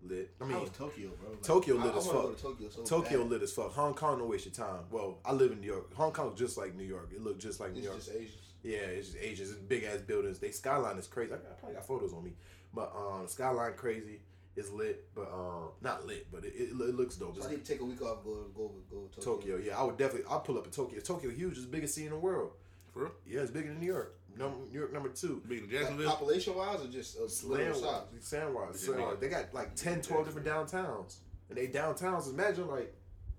Lit. 0.03 0.29
I 0.39 0.43
I 0.43 0.47
mean, 0.47 0.61
was 0.61 0.69
Tokyo, 0.69 1.09
bro. 1.19 1.31
Like, 1.31 1.41
Tokyo 1.41 1.75
lit 1.75 1.93
I 1.93 1.97
as 1.97 2.05
wanna 2.05 2.21
fuck. 2.27 2.37
To 2.37 2.43
Tokyo, 2.43 2.69
so 2.69 2.83
Tokyo 2.83 3.21
bad. 3.23 3.29
lit 3.31 3.41
as 3.41 3.51
fuck. 3.51 3.73
Hong 3.73 3.93
Kong, 3.95 4.19
don't 4.19 4.29
waste 4.29 4.45
your 4.45 4.53
time. 4.53 4.83
Well, 4.91 5.17
I 5.25 5.31
live 5.33 5.51
in 5.51 5.59
New 5.59 5.65
York. 5.67 5.91
Hong 5.95 6.11
Kong 6.11 6.33
just 6.35 6.55
like 6.57 6.75
New 6.75 6.83
York. 6.83 7.09
It 7.15 7.23
looked 7.23 7.41
just 7.41 7.59
like 7.59 7.71
New 7.71 7.79
It's 7.79 7.85
York. 7.87 7.97
just 7.97 8.11
Asians. 8.11 8.53
Yeah, 8.63 8.77
it's 8.77 9.07
just 9.07 9.19
Asians. 9.19 9.49
It's 9.51 9.59
big 9.59 9.83
ass 9.85 10.01
buildings. 10.01 10.37
They 10.37 10.51
skyline 10.51 10.97
is 10.97 11.07
crazy. 11.07 11.33
I, 11.33 11.35
I 11.37 11.39
probably 11.59 11.75
got 11.75 11.85
photos 11.87 12.13
on 12.13 12.23
me, 12.23 12.33
but 12.75 12.93
um, 12.95 13.27
skyline 13.27 13.73
crazy. 13.75 14.19
Is 14.57 14.71
lit, 14.71 15.07
but 15.15 15.31
um, 15.33 15.69
not 15.81 16.05
lit, 16.05 16.27
but 16.31 16.43
it, 16.43 16.53
it, 16.55 16.69
it 16.71 16.95
looks 16.95 17.15
dope. 17.15 17.35
So 17.35 17.37
It's 17.41 17.47
I 17.47 17.51
need 17.51 17.63
to 17.65 17.71
take 17.71 17.81
a 17.81 17.85
week 17.85 18.01
off. 18.01 18.23
Go 18.23 18.45
go 18.55 18.71
go 18.91 19.07
to 19.13 19.21
Tokyo, 19.21 19.57
yeah, 19.57 19.77
I 19.79 19.83
would 19.83 19.97
definitely. 19.97 20.27
I'll 20.29 20.39
pull 20.41 20.57
up 20.57 20.65
in 20.65 20.71
Tokyo. 20.71 20.99
Tokyo 20.99 21.29
huge, 21.29 21.53
it's 21.53 21.61
the 21.61 21.67
biggest 21.67 21.93
city 21.95 22.07
in 22.07 22.13
the 22.13 22.19
world. 22.19 22.51
For 22.93 23.03
real? 23.03 23.11
Yeah, 23.25 23.41
it's 23.41 23.51
bigger 23.51 23.67
than 23.69 23.79
New 23.79 23.85
York. 23.85 24.15
Number, 24.37 24.57
New 24.71 24.79
York 24.79 24.93
number 24.93 25.09
two. 25.09 25.41
Big 25.47 25.59
in 25.59 25.63
Like, 25.65 25.71
Jacksonville. 25.73 26.09
population 26.09 26.55
wise, 26.55 26.81
or 26.81 26.87
just 26.87 27.17
a 27.19 27.27
Slam 27.29 27.59
little 27.73 27.81
size? 27.81 28.01
Sandwise. 28.21 28.71
Yeah, 28.73 28.77
So, 28.77 28.97
yeah. 28.97 29.13
they 29.19 29.29
got 29.29 29.53
like 29.53 29.75
10, 29.75 30.01
12 30.01 30.25
different 30.25 30.47
downtowns. 30.47 31.17
And 31.49 31.57
they 31.57 31.67
downtowns, 31.67 32.29
imagine 32.29 32.67
like, 32.67 32.93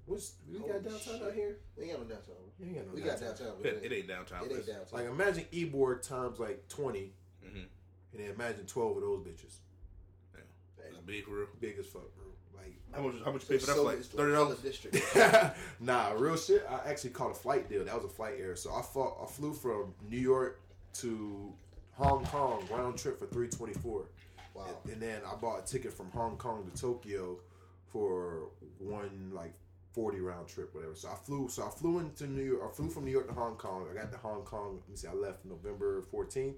what's, 0.06 0.32
we 0.50 0.58
got 0.58 0.68
Holy 0.70 0.80
downtown 0.80 1.00
shit. 1.00 1.22
out 1.22 1.34
here? 1.34 1.56
We 1.76 1.84
ain't 1.84 1.92
got 1.92 2.00
no 2.08 2.14
downtown. 2.14 2.34
You 2.58 2.66
ain't 2.66 2.74
got 2.76 2.86
no 2.88 2.92
We 2.94 3.00
downtown. 3.02 3.28
got 3.28 3.38
downtown. 3.38 3.54
It, 3.64 3.80
it 3.84 3.92
ain't 3.96 4.08
downtown. 4.08 4.44
It 4.46 4.52
ain't 4.52 4.66
downtown. 4.66 4.86
Like 4.92 5.06
imagine 5.06 5.44
Ybor 5.52 6.02
times 6.02 6.38
like 6.40 6.68
20, 6.68 7.12
Mhm. 7.44 7.54
and 7.54 7.66
then 8.14 8.30
imagine 8.30 8.66
12 8.66 8.96
of 8.96 9.02
those 9.02 9.20
bitches. 9.20 9.54
It's 11.08 11.16
big 11.16 11.24
for 11.24 11.30
real. 11.38 11.46
Big 11.60 11.78
as 11.78 11.86
fuck, 11.86 12.02
bro. 12.16 12.26
Like, 12.56 12.74
How 12.94 13.00
much? 13.02 13.14
How 13.24 13.32
much 13.32 13.44
So 13.44 13.52
you 13.54 13.58
pay 13.58 13.64
for 13.64 13.66
that 13.70 13.76
so 13.76 13.82
flight? 13.84 13.98
it's 13.98 14.08
Thirty 14.08 14.32
dollars 14.32 14.58
the 14.58 14.68
district. 14.68 14.96
nah, 15.80 16.12
real 16.12 16.36
shit. 16.36 16.66
I 16.68 16.88
actually 16.88 17.10
caught 17.10 17.30
a 17.30 17.34
flight 17.34 17.68
deal. 17.68 17.84
That 17.84 17.94
was 17.94 18.04
a 18.04 18.08
flight 18.08 18.34
error. 18.38 18.56
So 18.56 18.72
I 18.74 18.82
fought, 18.82 19.16
I 19.22 19.26
flew 19.26 19.52
from 19.52 19.94
New 20.08 20.18
York 20.18 20.60
to 20.94 21.52
Hong 21.92 22.24
Kong 22.26 22.66
round 22.70 22.98
trip 22.98 23.18
for 23.18 23.26
three 23.26 23.48
twenty 23.48 23.74
four. 23.74 24.06
Wow. 24.54 24.64
And, 24.84 24.94
and 24.94 25.02
then 25.02 25.20
I 25.30 25.34
bought 25.36 25.60
a 25.60 25.66
ticket 25.66 25.92
from 25.92 26.10
Hong 26.10 26.36
Kong 26.36 26.68
to 26.72 26.80
Tokyo 26.80 27.38
for 27.92 28.48
one 28.78 29.30
like 29.32 29.54
forty 29.92 30.20
round 30.20 30.48
trip, 30.48 30.74
whatever. 30.74 30.94
So 30.94 31.08
I 31.08 31.14
flew. 31.14 31.48
So 31.48 31.64
I 31.64 31.70
flew 31.70 32.00
into 32.00 32.26
New 32.26 32.42
York. 32.42 32.62
I 32.68 32.74
flew 32.74 32.88
from 32.90 33.04
New 33.04 33.10
York 33.12 33.28
to 33.28 33.34
Hong 33.34 33.56
Kong. 33.56 33.86
I 33.90 33.94
got 33.94 34.10
to 34.12 34.18
Hong 34.18 34.42
Kong. 34.42 34.78
Let 34.80 34.88
me 34.88 34.96
see. 34.96 35.06
I 35.08 35.12
left 35.12 35.44
November 35.44 36.02
fourteenth. 36.10 36.56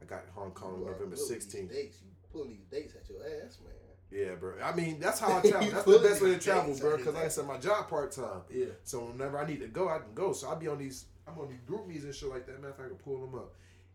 I 0.00 0.04
got 0.06 0.24
Hong 0.34 0.50
Kong 0.52 0.74
You 0.80 0.86
November 0.86 0.98
pulling 0.98 1.10
these 1.10 1.26
sixteenth. 1.28 1.70
dates. 1.72 1.98
You 2.02 2.08
pulling 2.32 2.48
these 2.50 2.64
dates 2.70 2.94
at 2.94 3.08
your 3.08 3.18
ass, 3.20 3.58
man. 3.62 3.72
Yeah, 4.12 4.34
bro. 4.34 4.54
I 4.62 4.74
mean, 4.74 5.00
that's 5.00 5.18
how 5.18 5.38
I 5.38 5.40
travel. 5.48 5.70
That's 5.70 5.84
the 5.84 5.98
best 5.98 6.22
way 6.22 6.30
to 6.34 6.38
travel, 6.38 6.76
bro. 6.78 6.96
Because 6.98 7.14
like 7.14 7.24
I 7.24 7.28
said, 7.28 7.46
my 7.46 7.58
job 7.58 7.88
part 7.88 8.12
time. 8.12 8.42
Yeah. 8.52 8.66
So 8.84 9.00
whenever 9.06 9.38
I 9.38 9.46
need 9.46 9.60
to 9.60 9.68
go, 9.68 9.88
I 9.88 9.98
can 9.98 10.14
go. 10.14 10.32
So 10.32 10.50
I 10.50 10.54
be 10.54 10.68
on 10.68 10.78
these, 10.78 11.06
I'm 11.26 11.38
on 11.38 11.48
these 11.48 11.60
group 11.66 11.86
meetings 11.86 12.04
and 12.04 12.14
shit 12.14 12.28
like 12.28 12.46
that. 12.46 12.56
Matter 12.60 12.70
of 12.70 12.76
fact, 12.76 12.86
I 12.86 12.88
can 12.90 12.98
pull 12.98 13.20
them 13.20 13.34
up, 13.34 13.54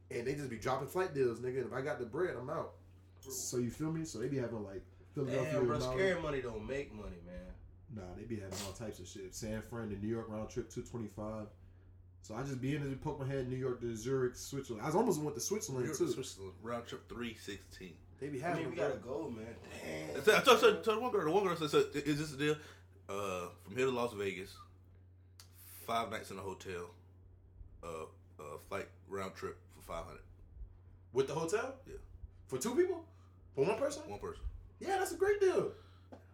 and 0.10 0.26
they 0.26 0.34
just 0.34 0.50
be 0.50 0.58
dropping 0.58 0.88
flight 0.88 1.14
deals, 1.14 1.40
nigga. 1.40 1.58
And 1.58 1.68
if 1.68 1.74
I 1.74 1.82
got 1.82 2.00
the 2.00 2.06
bread, 2.06 2.36
I'm 2.40 2.50
out. 2.50 2.74
So 3.20 3.58
you 3.58 3.70
feel 3.70 3.92
me? 3.92 4.06
So 4.06 4.20
they 4.20 4.28
be 4.28 4.38
having 4.38 4.64
like 4.64 4.84
Philadelphia, 5.14 5.54
Damn, 5.54 5.68
bro. 5.68 5.80
Scary 5.80 6.22
money 6.22 6.42
don't 6.42 6.66
make 6.66 6.94
money, 6.94 7.18
man. 7.26 7.36
Nah, 7.96 8.02
they 8.18 8.24
be 8.24 8.36
having 8.36 8.58
all 8.66 8.74
types 8.74 9.00
of 9.00 9.08
shit. 9.08 9.34
San 9.34 9.62
Fran 9.70 9.90
to 9.90 9.96
New 9.96 10.08
York 10.08 10.28
round 10.30 10.50
trip, 10.50 10.70
two 10.70 10.82
twenty 10.84 11.10
five. 11.16 11.48
So 12.22 12.36
I 12.36 12.44
just 12.44 12.60
be 12.60 12.76
in 12.76 12.84
there, 12.84 12.96
poke 12.98 13.20
my 13.20 13.26
head, 13.26 13.48
New 13.50 13.56
York 13.56 13.80
to 13.82 13.96
Zurich, 13.96 14.36
Switzerland. 14.36 14.84
I 14.84 14.88
was 14.88 14.96
almost 14.96 15.22
went 15.22 15.36
to 15.36 15.42
Switzerland 15.42 15.88
too. 15.88 16.10
Switzerland 16.12 16.54
round 16.62 16.86
trip 16.88 17.08
three 17.08 17.36
sixteen. 17.36 17.94
They 18.20 18.28
be 18.30 18.44
I 18.44 18.48
having. 18.50 18.64
mean, 18.64 18.72
we 18.72 18.78
them, 18.78 18.90
gotta 18.90 19.00
go, 19.00 19.30
man. 19.36 19.46
I 20.16 20.20
Damn. 20.20 20.24
told, 20.24 20.38
I 20.38 20.42
told, 20.42 20.60
told, 20.62 20.84
told 20.84 21.02
one 21.04 21.12
girl, 21.12 21.26
the 21.26 21.32
one 21.32 21.44
girl 21.44 21.56
said, 21.56 21.70
so, 21.70 21.84
"Is 21.94 22.18
this 22.20 22.32
the 22.32 22.38
deal? 22.38 22.56
Uh, 23.10 23.48
from 23.64 23.76
here 23.76 23.86
to 23.86 23.92
Las 23.92 24.14
Vegas, 24.14 24.56
five 25.86 26.10
nights 26.12 26.32
in 26.32 26.38
a 26.38 26.42
hotel, 26.42 26.90
uh, 27.84 27.88
uh, 28.40 28.44
flight 28.68 28.88
round 29.08 29.36
trip 29.36 29.58
for 29.76 29.82
five 29.82 30.06
hundred, 30.06 30.22
with 31.14 31.28
the 31.28 31.34
hotel. 31.34 31.76
Yeah. 31.88 31.94
For 32.48 32.58
two 32.58 32.76
people, 32.76 33.04
for 33.56 33.66
one 33.66 33.78
person. 33.78 34.04
one 34.08 34.20
person. 34.20 34.44
Yeah, 34.80 34.98
that's 35.00 35.12
a 35.12 35.16
great 35.18 35.40
deal. 35.40 35.72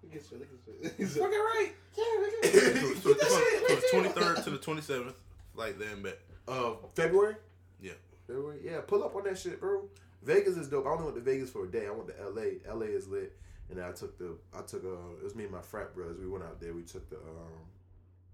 Look 0.04 0.16
at 0.16 0.32
you, 0.32 0.38
look 0.40 0.48
at 0.94 1.00
you. 1.00 1.06
Fucking 1.08 1.30
right. 1.32 1.72
Yeah, 1.98 2.04
look 2.22 2.44
So, 2.44 2.50
at 2.50 2.54
so, 2.54 2.60
you. 2.88 2.96
so, 2.96 3.10
Get 3.14 3.20
that 3.20 3.30
so 3.30 3.38
the 3.40 3.62
look 3.62 3.72
at 3.84 3.92
twenty 3.92 4.08
you. 4.10 4.14
third 4.14 4.44
to 4.44 4.50
the 4.52 4.58
twenty 4.58 4.82
seventh, 4.82 5.16
flight 5.56 5.78
there 5.80 5.90
and 5.90 6.04
back. 6.04 6.18
Uh, 6.48 6.72
February. 6.96 7.36
Yeah. 7.82 7.92
February. 8.28 8.60
Yeah, 8.64 8.82
pull 8.86 9.04
up 9.04 9.16
on 9.16 9.24
that 9.26 9.38
shit, 9.38 9.60
bro. 9.60 9.84
Vegas 10.24 10.58
is 10.58 10.68
dope. 10.70 10.86
I 10.86 10.90
only 10.90 11.04
went 11.06 11.16
to 11.18 11.22
Vegas 11.22 11.50
for 11.50 11.66
a 11.66 11.68
day. 11.72 11.88
I 11.88 11.92
went 11.92 12.08
to 12.08 12.20
L.A. 12.22 12.58
L.A. 12.70 12.86
is 12.86 13.08
lit, 13.08 13.38
and 13.70 13.78
then 13.78 13.86
I 13.86 13.92
took 13.92 14.18
the. 14.18 14.36
I 14.58 14.62
took 14.62 14.84
uh. 14.84 15.18
It 15.20 15.24
was 15.24 15.36
me 15.36 15.44
and 15.44 15.52
my 15.52 15.62
frat 15.62 15.94
brothers. 15.94 16.18
We 16.20 16.28
went 16.28 16.44
out 16.44 16.60
there. 16.60 16.74
We 16.74 16.84
took 16.84 17.10
the 17.10 17.18
um. 17.18 17.64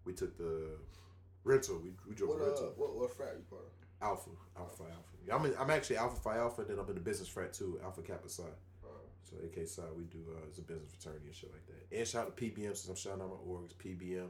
We 0.05 0.13
took 0.13 0.37
the 0.37 0.71
rental. 1.43 1.79
We 1.83 1.91
we 2.07 2.15
drove 2.15 2.31
What, 2.31 2.39
a 2.39 2.43
uh, 2.43 2.47
rental. 2.47 2.73
what, 2.77 2.95
what 2.95 3.15
frat 3.15 3.33
you 3.37 3.43
part 3.49 3.63
of? 3.63 3.71
Alpha, 4.01 4.29
Alpha 4.57 4.77
Phi 4.77 4.83
Alpha. 4.85 5.35
I'm 5.35 5.45
in, 5.45 5.53
I'm 5.59 5.69
actually 5.69 5.97
Alpha 5.97 6.15
Phi 6.21 6.37
Alpha, 6.37 6.63
then 6.63 6.79
I'm 6.79 6.87
in 6.87 6.95
the 6.95 7.01
business 7.01 7.27
frat 7.27 7.51
too, 7.53 7.79
Alpha 7.83 8.01
Kappa 8.01 8.29
Psi. 8.29 8.43
So 9.29 9.35
AK 9.43 9.67
Psi, 9.67 9.83
we 9.95 10.05
do 10.05 10.17
uh, 10.31 10.45
it's 10.47 10.57
a 10.57 10.61
business 10.61 10.89
fraternity 10.89 11.27
and 11.27 11.35
shit 11.35 11.51
like 11.51 11.65
that. 11.67 11.97
And 11.97 12.07
shout 12.07 12.25
out 12.27 12.37
to 12.37 12.43
PBM 12.43 12.75
since 12.75 12.87
I'm 12.87 12.95
shouting 12.95 13.21
out 13.21 13.29
my 13.29 13.53
orgs, 13.53 13.73
PBM, 13.75 14.27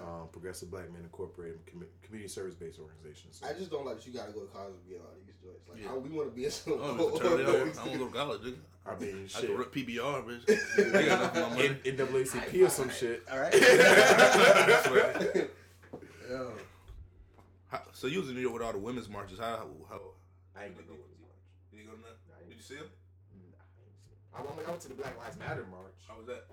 um, 0.00 0.28
Progressive 0.32 0.70
Black 0.70 0.90
Men 0.92 1.02
Incorporated, 1.02 1.58
commu- 1.66 1.86
community 2.02 2.28
service 2.28 2.54
based 2.54 2.78
organizations. 2.78 3.42
I 3.46 3.52
just 3.52 3.70
don't 3.70 3.84
like 3.86 3.96
that 3.96 4.06
you 4.06 4.12
gotta 4.12 4.32
go 4.32 4.40
to 4.40 4.46
college 4.46 4.74
to 4.74 4.88
be 4.88 4.94
in 4.96 5.00
all 5.00 5.08
these 5.24 5.34
joints. 5.42 5.68
Like, 5.68 5.82
Yeah. 5.82 5.92
I, 5.92 5.96
we 5.96 6.10
want 6.10 6.28
to 6.30 6.34
be 6.34 6.44
in 6.44 6.50
some. 6.50 6.74
I 6.74 6.76
don't 6.86 6.96
know 6.96 7.10
fraternity. 7.10 7.42
I 7.44 7.46
don't, 7.86 7.98
go 7.98 8.06
to 8.06 8.12
college, 8.12 8.40
nigga. 8.42 8.56
I 8.86 8.94
mean, 9.00 9.24
I 9.24 9.28
shit. 9.40 9.48
can 9.50 9.58
rip 9.58 9.74
PBR, 9.74 10.24
bitch. 10.24 10.46
They 10.92 11.06
got 11.06 11.20
enough 11.20 11.36
of 11.36 11.42
my 11.50 11.56
money. 11.56 11.68
N- 11.84 11.96
NAACP 11.96 12.66
or 12.66 12.70
some 12.70 12.90
shit. 12.90 13.22
All 13.30 13.38
right. 13.40 13.52
yeah. 16.30 16.50
How, 17.68 17.80
so 17.92 18.06
you 18.06 18.20
was 18.20 18.28
in 18.28 18.34
New 18.34 18.40
York 18.42 18.54
with 18.54 18.62
all 18.62 18.72
the 18.72 18.78
women's 18.78 19.08
marches. 19.08 19.38
How 19.38 19.66
how? 19.88 20.00
I 20.56 20.64
ain't 20.66 20.74
gonna 20.74 20.86
go 20.88 20.94
Did 21.72 21.80
you 21.80 21.86
go 21.86 21.92
to 21.92 22.02
that? 22.02 22.48
Did 22.48 22.56
you 22.56 22.62
see 22.62 22.76
him? 22.76 22.86
I 24.34 24.40
went, 24.42 24.52
I 24.66 24.70
went 24.70 24.82
to 24.82 24.88
the 24.88 24.94
Black 24.94 25.16
Lives 25.18 25.38
Matter 25.38 25.64
march. 25.70 25.96
How 26.06 26.18
was 26.18 26.26
that? 26.26 26.44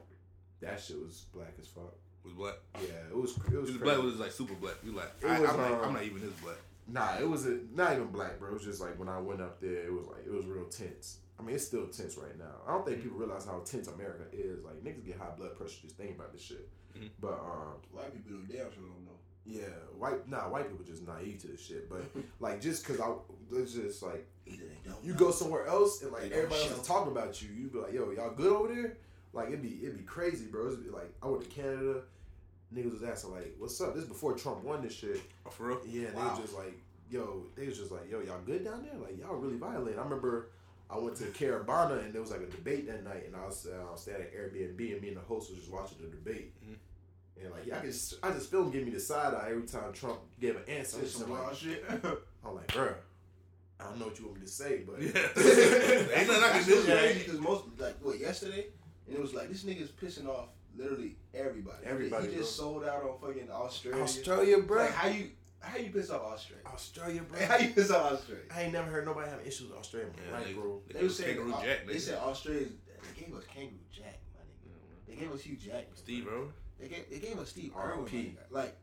That 0.61 0.79
shit 0.79 0.97
was 0.97 1.25
black 1.33 1.53
as 1.59 1.67
fuck. 1.67 1.93
Was 2.23 2.33
black? 2.33 2.55
Yeah, 2.75 3.09
it 3.09 3.15
was. 3.15 3.31
It 3.37 3.37
It 3.37 3.51
was, 3.51 3.53
was 3.53 3.69
crazy. 3.71 3.83
black. 3.83 3.97
Was 4.03 4.15
like 4.19 4.31
super 4.31 4.53
black. 4.55 4.75
We 4.83 4.91
like. 4.91 5.11
I, 5.25 5.39
was, 5.39 5.49
I'm, 5.49 5.57
not, 5.57 5.71
um, 5.71 5.79
I'm 5.85 5.93
not 5.93 6.03
even 6.03 6.21
this 6.21 6.31
black. 6.41 6.55
Nah, 6.87 7.17
it 7.19 7.27
was 7.29 7.45
a, 7.45 7.59
not 7.73 7.93
even 7.93 8.07
black, 8.07 8.39
bro. 8.39 8.49
It 8.49 8.53
was 8.53 8.63
just 8.63 8.81
like 8.81 8.97
when 8.99 9.07
I 9.09 9.19
went 9.19 9.41
up 9.41 9.59
there, 9.61 9.85
it 9.85 9.91
was 9.93 10.05
like 10.07 10.25
it 10.25 10.31
was 10.31 10.45
real 10.45 10.65
tense. 10.65 11.17
I 11.39 11.43
mean, 11.43 11.55
it's 11.55 11.65
still 11.65 11.87
tense 11.87 12.17
right 12.17 12.37
now. 12.37 12.55
I 12.67 12.71
don't 12.71 12.85
think 12.85 13.01
people 13.01 13.17
realize 13.17 13.45
how 13.45 13.59
tense 13.65 13.87
America 13.87 14.23
is. 14.31 14.63
Like 14.63 14.83
niggas 14.83 15.05
get 15.05 15.17
high 15.17 15.31
blood 15.37 15.55
pressure 15.57 15.81
just 15.81 15.97
thinking 15.97 16.15
about 16.15 16.31
this 16.33 16.41
shit. 16.41 16.69
Mhm. 16.97 17.09
But 17.19 17.33
um, 17.33 17.73
White 17.91 18.13
people 18.13 18.37
don't 18.37 18.47
damn 18.47 18.71
sure 18.71 18.83
don't 18.83 19.05
know. 19.05 19.17
yeah, 19.45 19.65
white 19.97 20.27
nah, 20.29 20.47
white 20.49 20.69
people 20.69 20.85
just 20.85 21.05
naive 21.07 21.39
to 21.41 21.47
this 21.47 21.65
shit. 21.65 21.89
But 21.89 22.03
like 22.39 22.61
just 22.61 22.85
cause 22.85 22.99
I, 22.99 23.11
it's 23.53 23.73
just 23.73 24.03
like 24.03 24.27
Either 24.45 24.63
they 24.65 24.89
don't. 24.89 25.03
you 25.03 25.13
know. 25.13 25.19
go 25.19 25.31
somewhere 25.31 25.65
else 25.65 26.03
and 26.03 26.11
like 26.11 26.29
They 26.29 26.35
everybody 26.35 26.61
else 26.63 26.79
is 26.81 26.87
talking 26.87 27.11
about 27.11 27.41
you, 27.41 27.49
you 27.49 27.67
be 27.69 27.79
like, 27.79 27.93
yo, 27.93 28.11
y'all 28.11 28.31
good 28.33 28.51
over 28.53 28.73
there? 28.73 28.97
Like 29.33 29.47
it'd 29.47 29.61
be 29.61 29.79
it'd 29.83 29.97
be 29.97 30.03
crazy, 30.03 30.45
bro. 30.45 30.67
It'd 30.67 30.83
be 30.83 30.89
like 30.91 31.11
I 31.21 31.27
went 31.27 31.43
to 31.43 31.49
Canada. 31.49 32.01
Niggas 32.73 32.91
was 32.91 33.03
asking 33.03 33.31
like, 33.33 33.55
"What's 33.59 33.79
up?" 33.81 33.93
This 33.93 34.03
is 34.03 34.09
before 34.09 34.33
Trump 34.33 34.63
won 34.63 34.81
this 34.81 34.93
shit. 34.93 35.21
Oh, 35.45 35.49
for 35.49 35.67
real? 35.67 35.81
Yeah, 35.87 36.07
and 36.07 36.17
they 36.17 36.21
Wow. 36.21 36.29
was 36.31 36.39
just 36.39 36.55
like, 36.57 36.73
yo, 37.11 37.43
they 37.55 37.67
was 37.67 37.77
just 37.77 37.91
like, 37.91 38.09
yo, 38.09 38.19
y'all 38.21 38.39
good 38.45 38.63
down 38.65 38.81
there? 38.83 38.99
Like, 38.99 39.19
y'all 39.19 39.35
really 39.35 39.57
violent. 39.57 39.97
I 39.99 40.01
remember 40.03 40.47
I 40.89 40.97
went 40.97 41.15
to 41.17 41.25
Caribana 41.25 42.03
and 42.03 42.13
there 42.13 42.21
was 42.21 42.31
like 42.31 42.41
a 42.41 42.47
debate 42.47 42.87
that 42.87 43.03
night, 43.03 43.23
and 43.27 43.35
I 43.35 43.45
was, 43.45 43.67
uh, 43.71 43.87
I 43.87 43.91
was 43.91 44.01
staying 44.01 44.21
at 44.21 44.33
Airbnb, 44.35 44.91
and 44.93 45.01
me 45.01 45.07
and 45.09 45.17
the 45.17 45.21
host 45.21 45.49
was 45.51 45.59
just 45.59 45.71
watching 45.71 45.97
the 46.01 46.07
debate. 46.07 46.53
Mhm. 46.67 46.75
And 47.43 47.51
like, 47.51 47.65
yeah, 47.67 47.79
I 47.79 47.85
just, 47.85 48.15
I 48.23 48.31
just 48.31 48.49
feel 48.49 48.63
him 48.63 48.71
give 48.71 48.83
me 48.85 48.91
the 48.91 48.99
side 48.99 49.33
eye 49.35 49.49
every 49.51 49.63
time 49.67 49.91
Trump 49.93 50.19
gave 50.39 50.55
an 50.55 50.63
answer. 50.67 50.97
Some, 51.05 51.21
some 51.23 51.29
wild 51.31 51.47
like, 51.47 51.55
shit. 51.57 51.83
I'm 52.45 52.55
like, 52.55 52.67
bruh, 52.67 52.93
I 53.79 53.83
don't 53.85 53.99
know 53.99 54.05
what 54.07 54.17
you 54.19 54.25
want 54.25 54.39
me 54.39 54.45
to 54.45 54.51
say, 54.51 54.81
but 54.85 54.99
Yeah. 55.01 55.09
Ain't 56.19 56.27
nothing 56.27 56.43
I 56.43 56.49
can 56.59 56.63
do. 56.67 56.75
man. 56.87 56.97
crazy 56.97 57.19
because 57.19 57.39
most 57.39 57.65
like 57.77 57.95
what 58.01 58.19
yesterday, 58.19 58.67
and 59.07 59.15
it 59.15 59.21
was 59.21 59.33
like 59.33 59.49
this 59.49 59.63
nigga's 59.63 59.89
pissing 59.91 60.27
off 60.27 60.47
literally 60.75 61.15
everybody. 61.33 61.85
Everybody, 61.85 62.29
He 62.29 62.35
just 62.35 62.57
bro. 62.57 62.65
sold 62.67 62.83
out 62.85 63.03
on 63.03 63.17
fucking 63.19 63.49
Australia. 63.51 64.03
Australia, 64.03 64.57
bro. 64.61 64.81
Like 64.83 64.91
how 64.93 65.07
you 65.07 65.29
how 65.59 65.77
you 65.77 65.91
piss 65.91 66.09
off 66.09 66.21
Australia? 66.23 66.63
Australia, 66.67 67.21
bro. 67.21 67.39
How 67.45 67.57
you 67.57 67.69
piss 67.69 67.89
off 67.91 68.11
Australia? 68.13 68.43
I 68.53 68.63
ain't 68.63 68.73
never 68.73 68.89
heard 68.89 69.05
nobody 69.05 69.29
having 69.29 69.45
issues 69.45 69.69
with 69.69 69.77
Australia, 69.79 70.09
Yeah, 70.27 70.35
right, 70.35 70.45
they, 70.47 70.53
bro? 70.53 70.81
They, 70.87 70.93
They 70.93 70.99
they 70.99 71.05
were 71.05 71.11
saying 71.13 71.37
Kangaroo 71.37 71.61
Jack, 71.63 71.87
they 71.87 71.93
nigga. 71.95 71.99
said 72.01 72.17
Australia. 72.17 72.67
They 73.15 73.21
gave 73.25 73.35
us 73.35 73.43
Kangaroo 73.45 73.77
Jack, 73.91 74.19
my 74.35 74.41
nigga. 74.43 75.07
They 75.07 75.15
gave 75.15 75.31
us 75.31 75.41
Hugh 75.41 75.55
Jack. 75.57 75.87
Steve 75.93 76.27
Irwin. 76.27 76.49
They 76.79 76.87
gave 76.89 77.09
they 77.09 77.19
gave 77.19 77.39
us 77.39 77.49
Steve 77.49 77.71
R.I.P.. 77.75 78.17
Irwin. 78.17 78.37
Like 78.49 78.75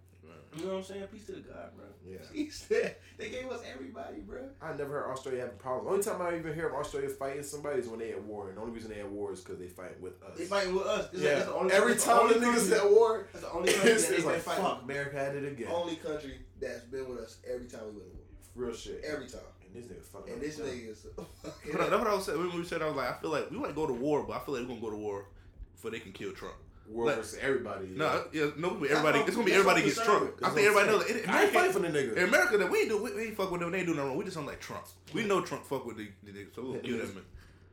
you 0.57 0.65
know 0.65 0.73
what 0.73 0.79
I'm 0.79 0.85
saying? 0.85 1.05
Peace 1.13 1.27
to 1.27 1.33
the 1.33 1.41
God, 1.41 1.71
bro. 1.77 1.87
Yeah. 2.07 2.19
He 2.33 2.51
said 2.51 2.97
they 3.19 3.29
gave 3.31 3.49
us 3.51 3.61
everybody, 3.73 4.21
bro. 4.21 4.49
I 4.61 4.73
never 4.73 5.01
heard 5.03 5.11
Australia 5.13 5.41
have 5.43 5.51
a 5.51 5.53
problem. 5.55 5.93
Only 5.93 6.03
time 6.03 6.21
I 6.23 6.37
even 6.37 6.55
hear 6.55 6.69
of 6.69 6.75
Australia 6.75 7.09
fighting 7.09 7.43
somebody 7.43 7.81
is 7.81 7.89
when 7.89 8.01
they 8.01 8.11
at 8.13 8.23
war, 8.25 8.49
and 8.49 8.57
the 8.57 8.61
only 8.63 8.73
reason 8.73 8.91
they 8.91 9.01
at 9.01 9.09
war 9.11 9.33
is 9.33 9.41
because 9.41 9.59
they 9.59 9.69
fight 9.69 10.01
with 10.01 10.21
us. 10.23 10.37
They 10.39 10.45
fighting 10.45 10.75
with 10.75 10.87
us. 10.87 11.09
This 11.11 11.21
is- 11.21 11.27
yeah, 11.27 11.35
that's 11.35 11.47
the 11.47 11.55
only, 11.55 11.73
every 11.73 11.93
that's 11.93 12.05
the 12.05 12.11
time 12.13 12.29
the 12.29 12.35
only 12.35 12.47
niggas 12.47 12.77
at 12.77 12.91
war, 12.91 13.27
That's 13.33 13.45
the 13.45 13.53
only 13.53 13.73
country 13.73 13.91
it's, 13.93 14.09
that 14.09 14.15
it's 14.15 14.25
they've 14.25 14.25
been 14.25 14.33
like 14.35 14.43
fighting. 14.43 14.65
fuck, 14.65 14.83
America 14.83 15.17
had 15.19 15.37
it 15.37 15.45
again. 15.53 15.69
Only 15.71 15.97
country 15.97 16.39
that's 16.61 16.81
been 16.85 17.09
with 17.09 17.19
us 17.19 17.37
every 17.49 17.67
time 17.67 17.81
we 17.87 18.01
went 18.01 18.11
to 18.11 18.17
war. 18.17 18.67
Real 18.67 18.75
shit. 18.75 19.03
Every 19.05 19.27
time. 19.29 19.41
And 19.73 19.75
this 19.85 19.91
nigga 19.91 20.03
fucking. 20.05 20.33
And 20.33 20.43
this 20.43 20.59
up. 20.59 20.67
nigga 20.67 20.91
is 20.91 21.07
fucking. 21.17 21.73
But 21.73 21.91
that's 21.91 22.03
what 22.03 22.07
I 22.11 22.15
was 22.15 22.25
saying. 22.27 22.39
When 22.39 22.59
we 22.59 22.65
said, 22.65 22.83
I 22.83 22.87
was 22.89 22.97
like, 22.97 23.09
I 23.09 23.21
feel 23.21 23.31
like 23.31 23.51
we 23.53 23.59
might 23.59 23.75
go 23.77 23.87
to 23.87 23.93
war, 23.93 24.25
but 24.25 24.37
I 24.37 24.41
feel 24.45 24.55
like 24.55 24.63
we're 24.65 24.69
gonna 24.71 24.81
go 24.81 24.91
to 24.91 24.97
war 24.97 25.27
before 25.75 25.93
they 25.93 26.01
can 26.01 26.11
kill 26.13 26.33
Trump. 26.33 26.57
War 26.91 27.07
like- 27.07 27.17
versus 27.17 27.39
everybody. 27.41 27.87
No, 27.95 28.25
yeah, 28.33 28.51
no, 28.57 28.71
everybody. 28.85 29.21
It's 29.21 29.35
gonna 29.35 29.47
be 29.47 29.53
everybody 29.53 29.83
gets 29.83 29.97
concerned 29.99 30.33
Trump. 30.39 30.45
I 30.45 30.55
think 30.55 30.67
everybody 30.67 30.89
knows. 30.91 31.07
saying. 31.07 31.19
It, 31.21 31.29
I 31.29 31.45
ain't 31.45 31.53
fighting 31.53 31.73
for 31.73 31.79
the 31.79 31.89
nigga. 31.89 32.17
in 32.17 32.25
America, 32.25 32.59
that 32.59 32.71
we 32.71 32.89
do 32.89 33.03
we, 33.03 33.15
we 33.15 33.23
ain't 33.29 33.37
fuck 33.37 33.51
with 33.51 33.61
them. 33.61 33.71
They 33.71 33.79
ain't 33.79 33.87
do 33.87 33.95
no 33.95 34.07
wrong. 34.07 34.17
We 34.17 34.25
just 34.25 34.37
don't 34.37 34.47
like 34.47 34.61
Trump. 34.61 34.85
We 35.15 35.25
know 35.25 35.41
Trump 35.41 35.65
fuck 35.65 35.87
with 35.87 35.97
the, 35.97 36.09
the 36.25 36.33
nigga, 36.33 36.55
so 36.55 36.63
we'll 36.63 36.75
Yeah, 36.75 36.81
kill 36.81 36.97
yeah. 36.97 37.05
that 37.05 37.15
man. 37.15 37.25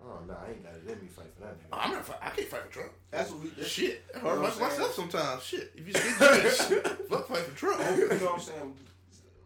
Oh 0.03 0.19
no, 0.27 0.33
I 0.33 0.51
ain't 0.51 0.63
got 0.63 0.73
it. 0.75 0.87
Let 0.87 1.01
me 1.01 1.07
fight 1.09 1.25
for 1.35 1.41
that 1.45 1.59
nigga. 1.59 1.67
I'm 1.73 1.91
not. 1.91 2.05
Fight, 2.05 2.17
I 2.21 2.29
can't 2.29 2.47
fight 2.47 2.61
for 2.63 2.71
Trump. 2.71 2.91
That's 3.11 3.31
what 3.31 3.41
we. 3.43 3.49
That's, 3.49 3.67
Shit, 3.69 4.03
I 4.13 4.17
You 4.19 4.23
know 4.23 4.29
hurt 4.41 4.53
I'm 4.53 4.59
myself 4.61 4.93
sometimes. 4.93 5.43
Shit, 5.43 5.71
if 5.75 5.87
you 5.87 5.93
just 5.97 6.19
get 6.19 6.67
shit, 6.69 6.87
fuck 7.09 7.27
fight 7.27 7.39
for 7.39 7.57
Trump. 7.57 7.79
You 7.97 8.07
know 8.07 8.15
what 8.15 8.33
I'm 8.35 8.39
saying? 8.39 8.73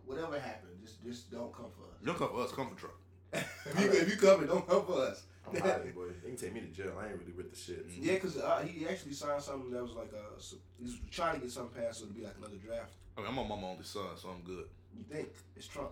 Whatever 0.05 0.39
happened, 0.39 0.73
just 0.83 1.03
just 1.03 1.31
don't 1.31 1.51
come 1.55 1.65
for 1.75 1.83
us. 1.83 1.97
Don't 2.03 2.17
come 2.17 2.29
for 2.29 2.41
us. 2.43 2.51
Come 2.51 2.69
for 2.69 2.79
Trump. 2.79 2.95
if 3.33 3.79
you 3.79 3.91
if 3.91 4.09
you 4.09 4.17
coming, 4.17 4.47
don't 4.47 4.67
come 4.67 4.85
for 4.85 4.99
us. 5.01 5.23
I'm 5.47 5.59
hiding, 5.59 5.91
boy. 5.93 6.07
They 6.23 6.29
can 6.29 6.37
take 6.37 6.53
me 6.53 6.61
to 6.61 6.67
jail. 6.67 6.93
I 6.99 7.07
ain't 7.09 7.19
really 7.19 7.31
with 7.31 7.51
the 7.51 7.57
shit. 7.57 7.85
Yeah, 7.99 8.13
because 8.13 8.37
uh, 8.37 8.63
he 8.65 8.87
actually 8.87 9.13
signed 9.13 9.41
something 9.41 9.71
that 9.71 9.81
was 9.81 9.93
like 9.93 10.11
a. 10.13 10.41
so 10.41 10.57
he 10.77 10.85
was 10.85 10.95
trying 11.09 11.35
to 11.35 11.41
get 11.41 11.51
something 11.51 11.81
passed 11.81 11.99
so 11.99 12.05
it'd 12.05 12.15
be 12.15 12.23
like 12.23 12.35
another 12.37 12.57
draft. 12.57 12.91
I 13.17 13.21
mean, 13.21 13.29
I'm 13.29 13.39
on 13.39 13.61
my 13.61 13.67
only 13.67 13.83
son, 13.83 14.05
so 14.15 14.29
I'm 14.29 14.41
good. 14.41 14.65
You 14.95 15.03
think 15.03 15.29
it's 15.55 15.67
Trump? 15.67 15.91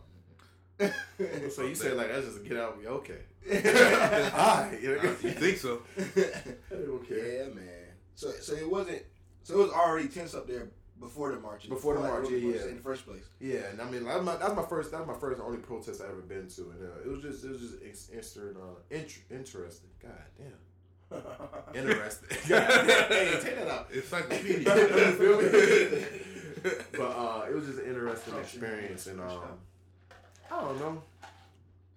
So 1.52 1.64
you 1.64 1.76
say 1.76 1.92
like 1.92 2.08
that's 2.08 2.26
just 2.26 2.38
a 2.38 2.42
get 2.42 2.58
out. 2.58 2.78
Yeah, 2.82 2.90
okay. 2.90 3.20
yeah, 3.46 4.32
Alright. 4.34 4.82
you 4.82 5.32
think 5.32 5.58
so? 5.58 5.82
Okay. 6.72 7.50
man. 7.54 7.66
So 8.16 8.32
so 8.32 8.54
it 8.54 8.70
wasn't. 8.70 9.02
So 9.44 9.56
it 9.56 9.64
was 9.64 9.72
already 9.72 10.08
tense 10.08 10.36
up 10.36 10.48
there 10.48 10.70
before 11.00 11.32
the 11.32 11.40
march. 11.40 11.68
Before 11.70 11.94
the 11.96 12.02
march, 12.02 12.30
yeah, 12.30 12.38
yeah. 12.38 12.66
In 12.68 12.76
the 12.78 12.82
first 12.82 13.06
place. 13.06 13.24
Yeah, 13.40 13.60
and 13.72 13.82
I 13.82 13.90
mean 13.90 14.04
that's 14.06 14.24
my 14.24 14.36
that's 14.36 14.56
my 14.56 14.64
first 14.64 14.92
that's 14.92 15.08
my 15.08 15.14
first 15.16 15.42
only 15.42 15.58
protest 15.60 16.02
I 16.02 16.06
ever 16.06 16.22
been 16.22 16.48
to, 16.48 16.62
and 16.72 16.84
uh, 16.84 17.02
it 17.06 17.08
was 17.12 17.22
just 17.22 17.44
it 17.44 17.52
was 17.52 17.62
just 17.62 17.76
ex- 17.86 18.10
instant, 18.14 18.58
uh, 18.58 18.80
int- 18.96 19.20
interesting. 19.30 19.90
God 20.02 20.12
damn, 20.38 21.76
interesting. 21.76 22.38
God 22.50 22.70
hey, 23.10 23.40
take 23.42 23.56
that 23.58 23.68
out. 23.68 23.92
Encyclopedia. 23.92 24.76
You 24.76 25.12
feel 25.14 25.42
me? 25.42 26.06
but 26.92 27.02
uh, 27.02 27.46
it 27.50 27.56
was 27.56 27.66
just 27.68 27.80
an 27.80 27.86
interesting 27.86 28.36
experience, 28.36 29.08
and 29.08 29.22
um, 29.22 29.40
I 30.52 30.62
don't 30.62 30.80
know. 30.80 31.04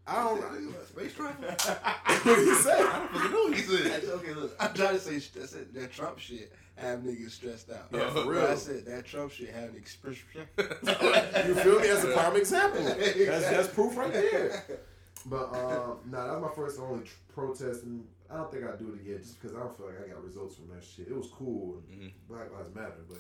I 0.07 0.25
don't 0.25 0.41
know. 0.41 0.73
Space 0.89 1.15
travel? 1.15 1.45
what 1.45 2.25
do 2.25 2.41
you 2.43 2.55
say? 2.57 2.73
I 2.73 2.99
don't 2.99 3.11
fucking 3.13 3.31
know 3.31 3.43
what 3.45 3.55
he 3.55 3.63
said. 3.63 3.93
That's 3.93 4.09
okay, 4.09 4.33
look, 4.35 4.57
I'm 4.59 4.75
trying 4.75 4.95
to 4.95 5.01
say 5.01 5.21
sh- 5.21 5.31
I 5.41 5.47
said 5.47 5.73
that 5.75 5.93
Trump 5.93 6.19
shit 6.19 6.53
have 6.77 7.01
niggas 7.01 7.31
stressed 7.31 7.71
out. 7.71 7.87
Yeah, 7.93 8.09
for 8.09 8.15
But 8.15 8.27
real. 8.27 8.47
I 8.47 8.55
said 8.57 8.85
that 8.87 9.05
Trump 9.05 9.31
shit 9.33 9.51
have 9.51 9.71
an 9.71 9.77
expression. 9.77 10.25
You 10.59 11.55
feel 11.55 11.81
me? 11.81 11.87
That's 11.89 12.05
a 12.05 12.13
prime 12.13 12.37
example. 12.37 12.83
That's 12.85 13.17
that's 13.51 13.69
proof 13.69 13.97
right 13.97 14.13
there. 14.13 14.65
But 15.25 15.55
um, 15.55 15.99
nah, 16.11 16.27
that 16.27 16.41
was 16.41 16.51
my 16.51 16.55
first 16.57 16.79
and 16.81 16.87
only 16.89 17.05
tr- 17.05 17.13
protest, 17.33 17.85
and 17.85 18.05
I 18.29 18.39
don't 18.39 18.51
think 18.51 18.65
I'd 18.65 18.77
do 18.81 18.89
it 18.93 19.01
again 19.07 19.21
just 19.23 19.41
because 19.41 19.57
I 19.57 19.61
don't 19.61 19.77
feel 19.77 19.87
like 19.87 20.05
I 20.05 20.09
got 20.09 20.25
results 20.25 20.57
from 20.57 20.67
that 20.75 20.83
shit. 20.83 21.07
It 21.07 21.17
was 21.17 21.29
cool, 21.29 21.79
and 21.89 22.01
Mhm. 22.11 22.13
Black 22.29 22.51
Lives 22.53 22.75
Matter, 22.75 23.05
but 23.09 23.19